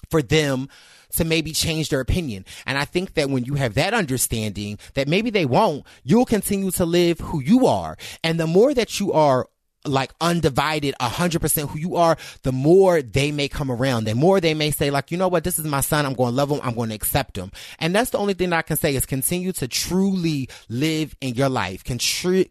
for 0.09 0.21
them 0.21 0.69
to 1.15 1.25
maybe 1.25 1.51
change 1.51 1.89
their 1.89 2.01
opinion. 2.01 2.45
And 2.65 2.77
I 2.77 2.85
think 2.85 3.13
that 3.13 3.29
when 3.29 3.45
you 3.45 3.55
have 3.55 3.75
that 3.75 3.93
understanding 3.93 4.77
that 4.95 5.07
maybe 5.07 5.29
they 5.29 5.45
won't, 5.45 5.85
you'll 6.03 6.25
continue 6.25 6.71
to 6.71 6.85
live 6.85 7.19
who 7.19 7.41
you 7.41 7.65
are. 7.67 7.97
And 8.23 8.39
the 8.39 8.47
more 8.47 8.73
that 8.73 8.99
you 8.99 9.13
are 9.13 9.47
like 9.87 10.11
undivided, 10.21 10.95
a 10.99 11.09
hundred 11.09 11.41
percent 11.41 11.69
who 11.69 11.79
you 11.79 11.95
are, 11.95 12.17
the 12.43 12.51
more 12.51 13.01
they 13.01 13.31
may 13.31 13.47
come 13.47 13.71
around. 13.71 14.05
The 14.05 14.15
more 14.15 14.39
they 14.39 14.53
may 14.53 14.71
say 14.71 14.89
like, 14.91 15.11
you 15.11 15.17
know 15.17 15.27
what, 15.27 15.43
this 15.43 15.59
is 15.59 15.65
my 15.65 15.81
son. 15.81 16.05
I'm 16.05 16.13
going 16.13 16.31
to 16.31 16.35
love 16.35 16.51
him. 16.51 16.59
I'm 16.63 16.75
going 16.75 16.89
to 16.89 16.95
accept 16.95 17.37
him. 17.37 17.51
And 17.79 17.95
that's 17.95 18.11
the 18.11 18.17
only 18.17 18.33
thing 18.33 18.53
I 18.53 18.61
can 18.61 18.77
say 18.77 18.95
is 18.95 19.05
continue 19.05 19.51
to 19.53 19.67
truly 19.67 20.49
live 20.69 21.15
in 21.21 21.35
your 21.35 21.49
life. 21.49 21.83
Continue 21.83 22.45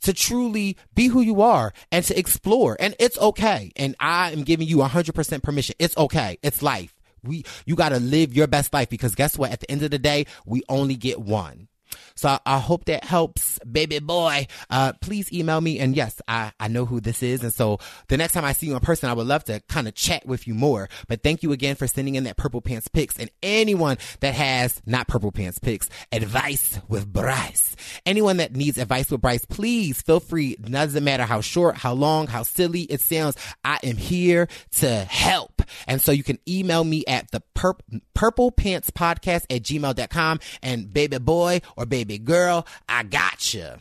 to 0.00 0.12
truly 0.12 0.76
be 0.94 1.06
who 1.06 1.20
you 1.20 1.40
are 1.42 1.72
and 1.92 2.04
to 2.04 2.18
explore. 2.18 2.76
And 2.78 2.94
it's 2.98 3.18
okay. 3.18 3.72
And 3.76 3.96
I 4.00 4.32
am 4.32 4.42
giving 4.42 4.68
you 4.68 4.82
a 4.82 4.88
hundred 4.88 5.14
percent 5.14 5.42
permission. 5.42 5.74
It's 5.78 5.96
okay. 5.96 6.38
It's 6.42 6.62
life. 6.62 6.94
We, 7.24 7.44
you 7.66 7.74
got 7.74 7.90
to 7.90 8.00
live 8.00 8.34
your 8.34 8.46
best 8.46 8.72
life 8.72 8.88
because 8.88 9.14
guess 9.14 9.36
what? 9.36 9.50
At 9.50 9.60
the 9.60 9.70
end 9.70 9.82
of 9.82 9.90
the 9.90 9.98
day, 9.98 10.26
we 10.46 10.62
only 10.68 10.94
get 10.94 11.20
one. 11.20 11.68
So 12.18 12.36
I, 12.44 12.58
hope 12.58 12.86
that 12.86 13.04
helps, 13.04 13.60
baby 13.60 14.00
boy. 14.00 14.48
Uh, 14.68 14.92
please 15.00 15.32
email 15.32 15.60
me. 15.60 15.78
And 15.78 15.94
yes, 15.94 16.20
I, 16.26 16.50
I 16.58 16.66
know 16.66 16.84
who 16.84 17.00
this 17.00 17.22
is. 17.22 17.44
And 17.44 17.52
so 17.52 17.78
the 18.08 18.16
next 18.16 18.32
time 18.32 18.44
I 18.44 18.54
see 18.54 18.66
you 18.66 18.74
in 18.74 18.80
person, 18.80 19.08
I 19.08 19.12
would 19.12 19.28
love 19.28 19.44
to 19.44 19.60
kind 19.68 19.86
of 19.86 19.94
chat 19.94 20.26
with 20.26 20.48
you 20.48 20.54
more. 20.54 20.88
But 21.06 21.22
thank 21.22 21.44
you 21.44 21.52
again 21.52 21.76
for 21.76 21.86
sending 21.86 22.16
in 22.16 22.24
that 22.24 22.36
purple 22.36 22.60
pants 22.60 22.88
pics 22.88 23.16
and 23.18 23.30
anyone 23.40 23.98
that 24.18 24.34
has 24.34 24.82
not 24.84 25.06
purple 25.06 25.30
pants 25.30 25.60
pics, 25.60 25.88
advice 26.10 26.80
with 26.88 27.06
Bryce. 27.06 27.76
Anyone 28.04 28.38
that 28.38 28.56
needs 28.56 28.78
advice 28.78 29.12
with 29.12 29.20
Bryce, 29.20 29.44
please 29.44 30.02
feel 30.02 30.18
free. 30.18 30.56
Doesn't 30.56 31.04
matter 31.04 31.22
how 31.22 31.40
short, 31.40 31.76
how 31.76 31.92
long, 31.92 32.26
how 32.26 32.42
silly 32.42 32.82
it 32.82 33.00
sounds. 33.00 33.36
I 33.64 33.78
am 33.84 33.96
here 33.96 34.48
to 34.78 34.88
help. 35.04 35.62
And 35.86 36.00
so 36.02 36.10
you 36.10 36.24
can 36.24 36.38
email 36.48 36.82
me 36.82 37.04
at 37.06 37.30
the 37.30 37.42
pur- 37.54 37.76
purple 38.14 38.50
pants 38.50 38.90
podcast 38.90 39.44
at 39.50 39.62
gmail.com 39.62 40.40
and 40.62 40.92
baby 40.92 41.18
boy 41.18 41.60
or 41.76 41.86
baby 41.86 42.07
girl, 42.16 42.66
I 42.88 43.02
got 43.02 43.52
you. 43.52 43.72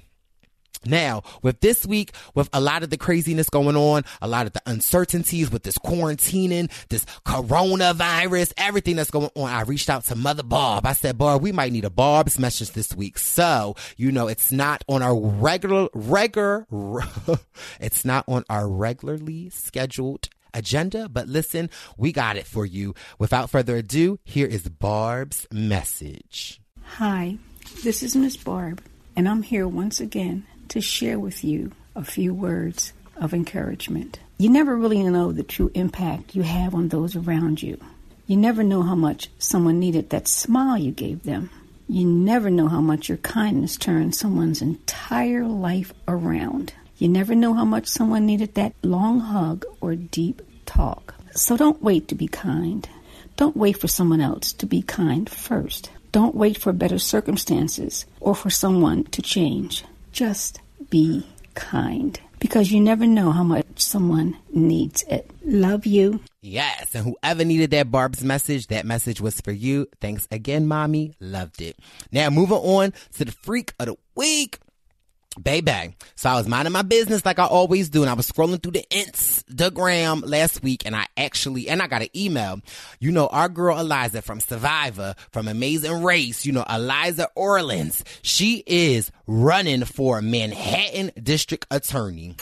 Now, 0.85 1.23
with 1.41 1.59
this 1.59 1.85
week, 1.85 2.11
with 2.35 2.49
a 2.53 2.61
lot 2.61 2.83
of 2.83 2.89
the 2.89 2.97
craziness 2.97 3.49
going 3.49 3.75
on, 3.75 4.03
a 4.22 4.27
lot 4.27 4.47
of 4.47 4.53
the 4.53 4.61
uncertainties 4.65 5.51
with 5.51 5.64
this 5.64 5.77
quarantining, 5.77 6.72
this 6.89 7.06
coronavirus, 7.25 8.53
everything 8.57 8.95
that's 8.95 9.11
going 9.11 9.30
on, 9.35 9.49
I 9.49 9.61
reached 9.61 9.89
out 9.89 10.06
to 10.06 10.15
Mother 10.15 10.43
Barb. 10.43 10.85
I 10.85 10.93
said, 10.93 11.17
Barb, 11.17 11.41
we 11.41 11.51
might 11.51 11.72
need 11.72 11.85
a 11.85 11.89
Barb's 11.89 12.39
message 12.39 12.72
this 12.72 12.95
week. 12.95 13.17
So, 13.17 13.75
you 13.97 14.11
know, 14.11 14.27
it's 14.27 14.51
not 14.51 14.83
on 14.88 15.01
our 15.01 15.19
regular, 15.19 15.89
regular, 15.93 16.65
it's 17.80 18.06
not 18.06 18.25
on 18.27 18.43
our 18.49 18.67
regularly 18.69 19.49
scheduled 19.49 20.30
agenda, 20.53 21.09
but 21.09 21.27
listen, 21.27 21.69
we 21.97 22.11
got 22.11 22.38
it 22.38 22.47
for 22.47 22.65
you. 22.65 22.93
Without 23.19 23.49
further 23.49 23.77
ado, 23.77 24.19
here 24.23 24.47
is 24.47 24.69
Barb's 24.69 25.47
message. 25.51 26.61
Hi, 26.83 27.38
this 27.83 28.03
is 28.03 28.15
Miss 28.15 28.37
Barb, 28.37 28.81
and 29.15 29.27
I'm 29.27 29.43
here 29.43 29.67
once 29.67 29.99
again 29.99 30.45
to 30.69 30.81
share 30.81 31.19
with 31.19 31.43
you 31.43 31.71
a 31.95 32.03
few 32.03 32.33
words 32.33 32.93
of 33.15 33.33
encouragement. 33.33 34.19
You 34.37 34.49
never 34.49 34.75
really 34.75 35.01
know 35.03 35.31
the 35.31 35.43
true 35.43 35.71
impact 35.73 36.35
you 36.35 36.43
have 36.43 36.75
on 36.75 36.89
those 36.89 37.15
around 37.15 37.61
you. 37.61 37.79
You 38.25 38.37
never 38.37 38.63
know 38.63 38.83
how 38.83 38.95
much 38.95 39.29
someone 39.39 39.79
needed 39.79 40.09
that 40.09 40.27
smile 40.27 40.77
you 40.77 40.91
gave 40.91 41.23
them. 41.23 41.49
You 41.87 42.05
never 42.05 42.49
know 42.49 42.67
how 42.67 42.81
much 42.81 43.09
your 43.09 43.17
kindness 43.19 43.77
turned 43.77 44.15
someone's 44.15 44.61
entire 44.61 45.45
life 45.45 45.93
around. 46.07 46.73
You 46.97 47.07
never 47.07 47.35
know 47.35 47.53
how 47.53 47.65
much 47.65 47.87
someone 47.87 48.25
needed 48.25 48.55
that 48.55 48.73
long 48.83 49.19
hug 49.19 49.65
or 49.81 49.95
deep 49.95 50.41
talk. 50.65 51.15
So 51.31 51.55
don't 51.55 51.81
wait 51.81 52.07
to 52.09 52.15
be 52.15 52.27
kind. 52.27 52.87
Don't 53.37 53.55
wait 53.55 53.77
for 53.77 53.87
someone 53.87 54.19
else 54.19 54.51
to 54.53 54.65
be 54.65 54.81
kind 54.81 55.29
first. 55.29 55.91
Don't 56.11 56.35
wait 56.35 56.57
for 56.57 56.73
better 56.73 56.99
circumstances 56.99 58.05
or 58.19 58.35
for 58.35 58.49
someone 58.49 59.03
to 59.05 59.21
change. 59.21 59.83
Just 60.11 60.59
be 60.89 61.27
kind 61.53 62.19
because 62.39 62.71
you 62.71 62.79
never 62.79 63.05
know 63.05 63.31
how 63.31 63.43
much 63.43 63.65
someone 63.77 64.37
needs 64.53 65.03
it. 65.03 65.29
Love 65.43 65.85
you. 65.85 66.19
Yes, 66.41 66.95
and 66.95 67.05
whoever 67.05 67.43
needed 67.43 67.71
that 67.71 67.91
Barb's 67.91 68.23
message, 68.23 68.67
that 68.67 68.85
message 68.85 69.19
was 69.19 69.41
for 69.41 69.51
you. 69.51 69.87
Thanks 69.99 70.27
again, 70.31 70.67
mommy. 70.67 71.13
Loved 71.19 71.61
it. 71.61 71.77
Now, 72.11 72.29
moving 72.29 72.57
on 72.57 72.93
to 73.15 73.25
the 73.25 73.31
freak 73.31 73.73
of 73.79 73.87
the 73.87 73.95
week. 74.15 74.59
Baby. 75.41 75.95
So 76.16 76.30
I 76.30 76.35
was 76.35 76.48
minding 76.48 76.72
my 76.72 76.82
business 76.82 77.25
like 77.25 77.40
I 77.40 77.45
always 77.45 77.90
do, 77.90 78.01
and 78.01 78.09
I 78.09 78.14
was 78.14 78.30
scrolling 78.30 78.61
through 78.61 78.74
the 78.74 78.85
Instagram 78.90 80.24
last 80.25 80.64
week, 80.64 80.85
and 80.85 80.95
I 80.95 81.07
actually, 81.16 81.69
and 81.69 81.82
I 81.82 81.88
got 81.88 82.01
an 82.01 82.09
email. 82.16 82.59
You 82.99 83.11
know, 83.11 83.27
our 83.27 83.49
girl 83.49 83.80
Eliza 83.80 84.22
from 84.22 84.40
Survivor, 84.40 85.16
from 85.32 85.48
Amazing 85.48 86.03
Race, 86.03 86.45
you 86.45 86.53
know, 86.53 86.66
Eliza 86.69 87.30
Orlins, 87.35 88.03
she 88.22 88.64
is 88.66 89.11
running 89.27 89.85
for 89.85 90.22
Manhattan 90.22 91.11
District 91.22 91.66
Attorney. 91.69 92.35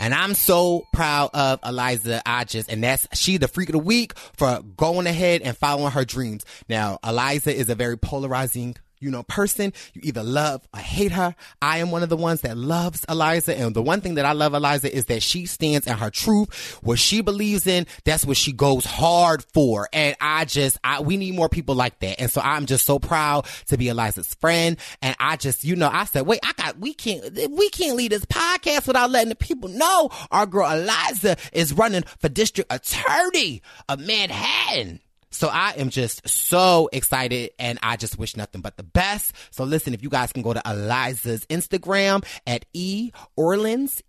And 0.00 0.14
I'm 0.14 0.34
so 0.34 0.86
proud 0.92 1.30
of 1.34 1.58
Eliza 1.64 2.22
Hodges, 2.24 2.68
and 2.68 2.84
that's 2.84 3.08
she 3.18 3.36
the 3.36 3.48
freak 3.48 3.68
of 3.68 3.72
the 3.72 3.78
week 3.78 4.16
for 4.36 4.62
going 4.76 5.08
ahead 5.08 5.42
and 5.42 5.56
following 5.56 5.90
her 5.90 6.04
dreams. 6.04 6.44
Now, 6.68 6.98
Eliza 7.04 7.52
is 7.52 7.68
a 7.68 7.74
very 7.74 7.98
polarizing 7.98 8.76
you 9.00 9.10
know, 9.10 9.22
person. 9.22 9.72
You 9.94 10.02
either 10.04 10.22
love 10.22 10.66
or 10.74 10.80
hate 10.80 11.12
her. 11.12 11.34
I 11.62 11.78
am 11.78 11.90
one 11.90 12.02
of 12.02 12.08
the 12.08 12.16
ones 12.16 12.42
that 12.42 12.56
loves 12.56 13.04
Eliza. 13.08 13.56
And 13.56 13.74
the 13.74 13.82
one 13.82 14.00
thing 14.00 14.14
that 14.14 14.24
I 14.24 14.32
love 14.32 14.54
Eliza 14.54 14.94
is 14.94 15.06
that 15.06 15.22
she 15.22 15.46
stands 15.46 15.86
in 15.86 15.96
her 15.96 16.10
truth. 16.10 16.78
What 16.82 16.98
she 16.98 17.20
believes 17.20 17.66
in, 17.66 17.86
that's 18.04 18.24
what 18.24 18.36
she 18.36 18.52
goes 18.52 18.84
hard 18.84 19.44
for. 19.52 19.88
And 19.92 20.16
I 20.20 20.44
just, 20.44 20.78
I, 20.84 21.00
we 21.00 21.16
need 21.16 21.34
more 21.34 21.48
people 21.48 21.74
like 21.74 21.98
that. 22.00 22.20
And 22.20 22.30
so 22.30 22.40
I'm 22.40 22.66
just 22.66 22.86
so 22.86 22.98
proud 22.98 23.46
to 23.66 23.76
be 23.76 23.88
Eliza's 23.88 24.34
friend. 24.34 24.76
And 25.02 25.16
I 25.18 25.36
just, 25.36 25.64
you 25.64 25.76
know, 25.76 25.90
I 25.92 26.04
said, 26.04 26.26
wait, 26.26 26.40
I 26.42 26.52
got, 26.52 26.78
we 26.78 26.94
can't, 26.94 27.24
we 27.50 27.68
can't 27.70 27.96
leave 27.96 28.10
this 28.10 28.24
podcast 28.24 28.86
without 28.86 29.10
letting 29.10 29.30
the 29.30 29.36
people 29.36 29.68
know 29.68 30.10
our 30.30 30.46
girl 30.46 30.70
Eliza 30.70 31.36
is 31.52 31.72
running 31.72 32.02
for 32.18 32.28
district 32.28 32.72
attorney 32.72 33.62
of 33.88 34.00
Manhattan. 34.00 35.00
So 35.30 35.48
I 35.48 35.74
am 35.76 35.90
just 35.90 36.28
so 36.28 36.88
excited 36.92 37.50
and 37.58 37.78
I 37.82 37.96
just 37.96 38.18
wish 38.18 38.36
nothing 38.36 38.60
but 38.60 38.76
the 38.76 38.82
best. 38.82 39.32
So 39.50 39.64
listen, 39.64 39.94
if 39.94 40.02
you 40.02 40.08
guys 40.08 40.32
can 40.32 40.42
go 40.42 40.52
to 40.52 40.62
Eliza's 40.64 41.44
Instagram 41.46 42.24
at 42.46 42.64
E 42.72 43.12
Orlins, 43.36 44.02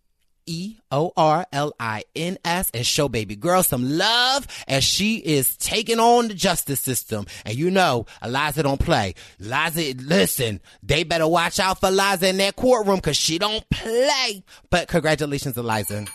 E 0.50 0.78
O 0.92 1.12
R 1.16 1.46
L 1.54 1.74
I 1.80 2.04
N 2.16 2.40
S 2.44 2.72
and 2.74 2.86
show 2.86 3.08
baby 3.08 3.36
girl 3.36 3.62
some 3.62 3.98
love 3.98 4.48
as 4.68 4.84
she 4.84 5.18
is 5.18 5.56
taking 5.58 6.00
on 6.00 6.30
the 6.30 6.34
justice 6.34 6.80
system. 6.80 7.28
And 7.46 7.56
you 7.56 7.70
know, 7.70 8.08
Eliza 8.24 8.64
don't 8.64 8.80
play. 8.80 9.14
Eliza, 9.40 9.94
listen, 9.98 10.60
they 10.82 11.04
better 11.04 11.28
watch 11.28 11.60
out 11.60 11.80
for 11.80 11.90
Eliza 11.90 12.30
in 12.30 12.38
that 12.38 12.56
courtroom 12.56 12.96
because 12.96 13.18
she 13.18 13.38
don't 13.38 13.64
play. 13.70 14.44
But 14.72 14.88
congratulations, 14.88 15.56
Eliza. 15.56 16.06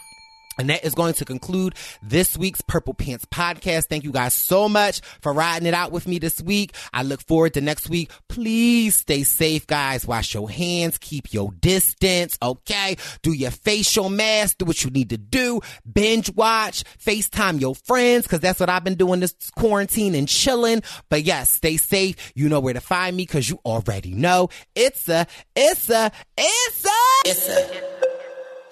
And 0.59 0.71
that 0.71 0.85
is 0.85 0.95
going 0.95 1.15
to 1.15 1.25
conclude 1.25 1.75
this 2.03 2.37
week's 2.37 2.61
Purple 2.61 2.95
Pants 2.95 3.25
podcast. 3.27 3.87
Thank 3.87 4.05
you 4.05 4.13
guys 4.13 4.35
so 4.35 4.69
much 4.69 5.01
for 5.21 5.33
riding 5.33 5.67
it 5.67 5.75
out 5.75 5.93
with 5.93 6.07
me 6.07 6.19
this 6.19 6.41
week. 6.41 6.75
I 6.93 7.03
look 7.03 7.21
forward 7.23 7.55
to 7.55 7.61
next 7.61 7.89
week. 7.89 8.11
Please 8.29 8.97
stay 8.97 9.23
safe, 9.23 9.67
guys. 9.67 10.07
Wash 10.07 10.35
your 10.35 10.51
hands. 10.51 10.99
Keep 10.99 11.33
your 11.33 11.53
distance. 11.53 12.39
Okay. 12.43 12.97
Do 13.23 13.33
your 13.33 13.51
facial 13.51 14.09
mask. 14.09 14.59
Do 14.59 14.65
what 14.65 14.85
you 14.85 14.91
need 14.91 15.11
to 15.11 15.19
do. 15.19 15.61
Binge 15.91 16.33
watch. 16.35 16.85
FaceTime 16.99 17.61
your 17.61 17.75
friends. 17.75 18.27
Cause 18.27 18.41
that's 18.41 18.61
what 18.61 18.71
I've 18.71 18.85
been 18.85 18.95
doing 18.95 19.21
this 19.21 19.35
quarantine 19.57 20.15
and 20.15 20.29
chilling. 20.29 20.83
But 21.09 21.25
yes, 21.25 21.51
stay 21.51 21.77
safe. 21.77 22.33
You 22.35 22.49
know 22.49 22.61
where 22.61 22.75
to 22.75 22.81
find 22.81 23.17
me 23.17 23.27
cause 23.27 23.49
you 23.49 23.59
already 23.65 24.15
know. 24.15 24.49
It's 24.75 25.09
a, 25.09 25.27
it's 25.57 25.91
a, 25.91 26.11
it's 26.37 26.85
a, 26.85 26.91
it's 27.25 27.49
a. 27.49 27.94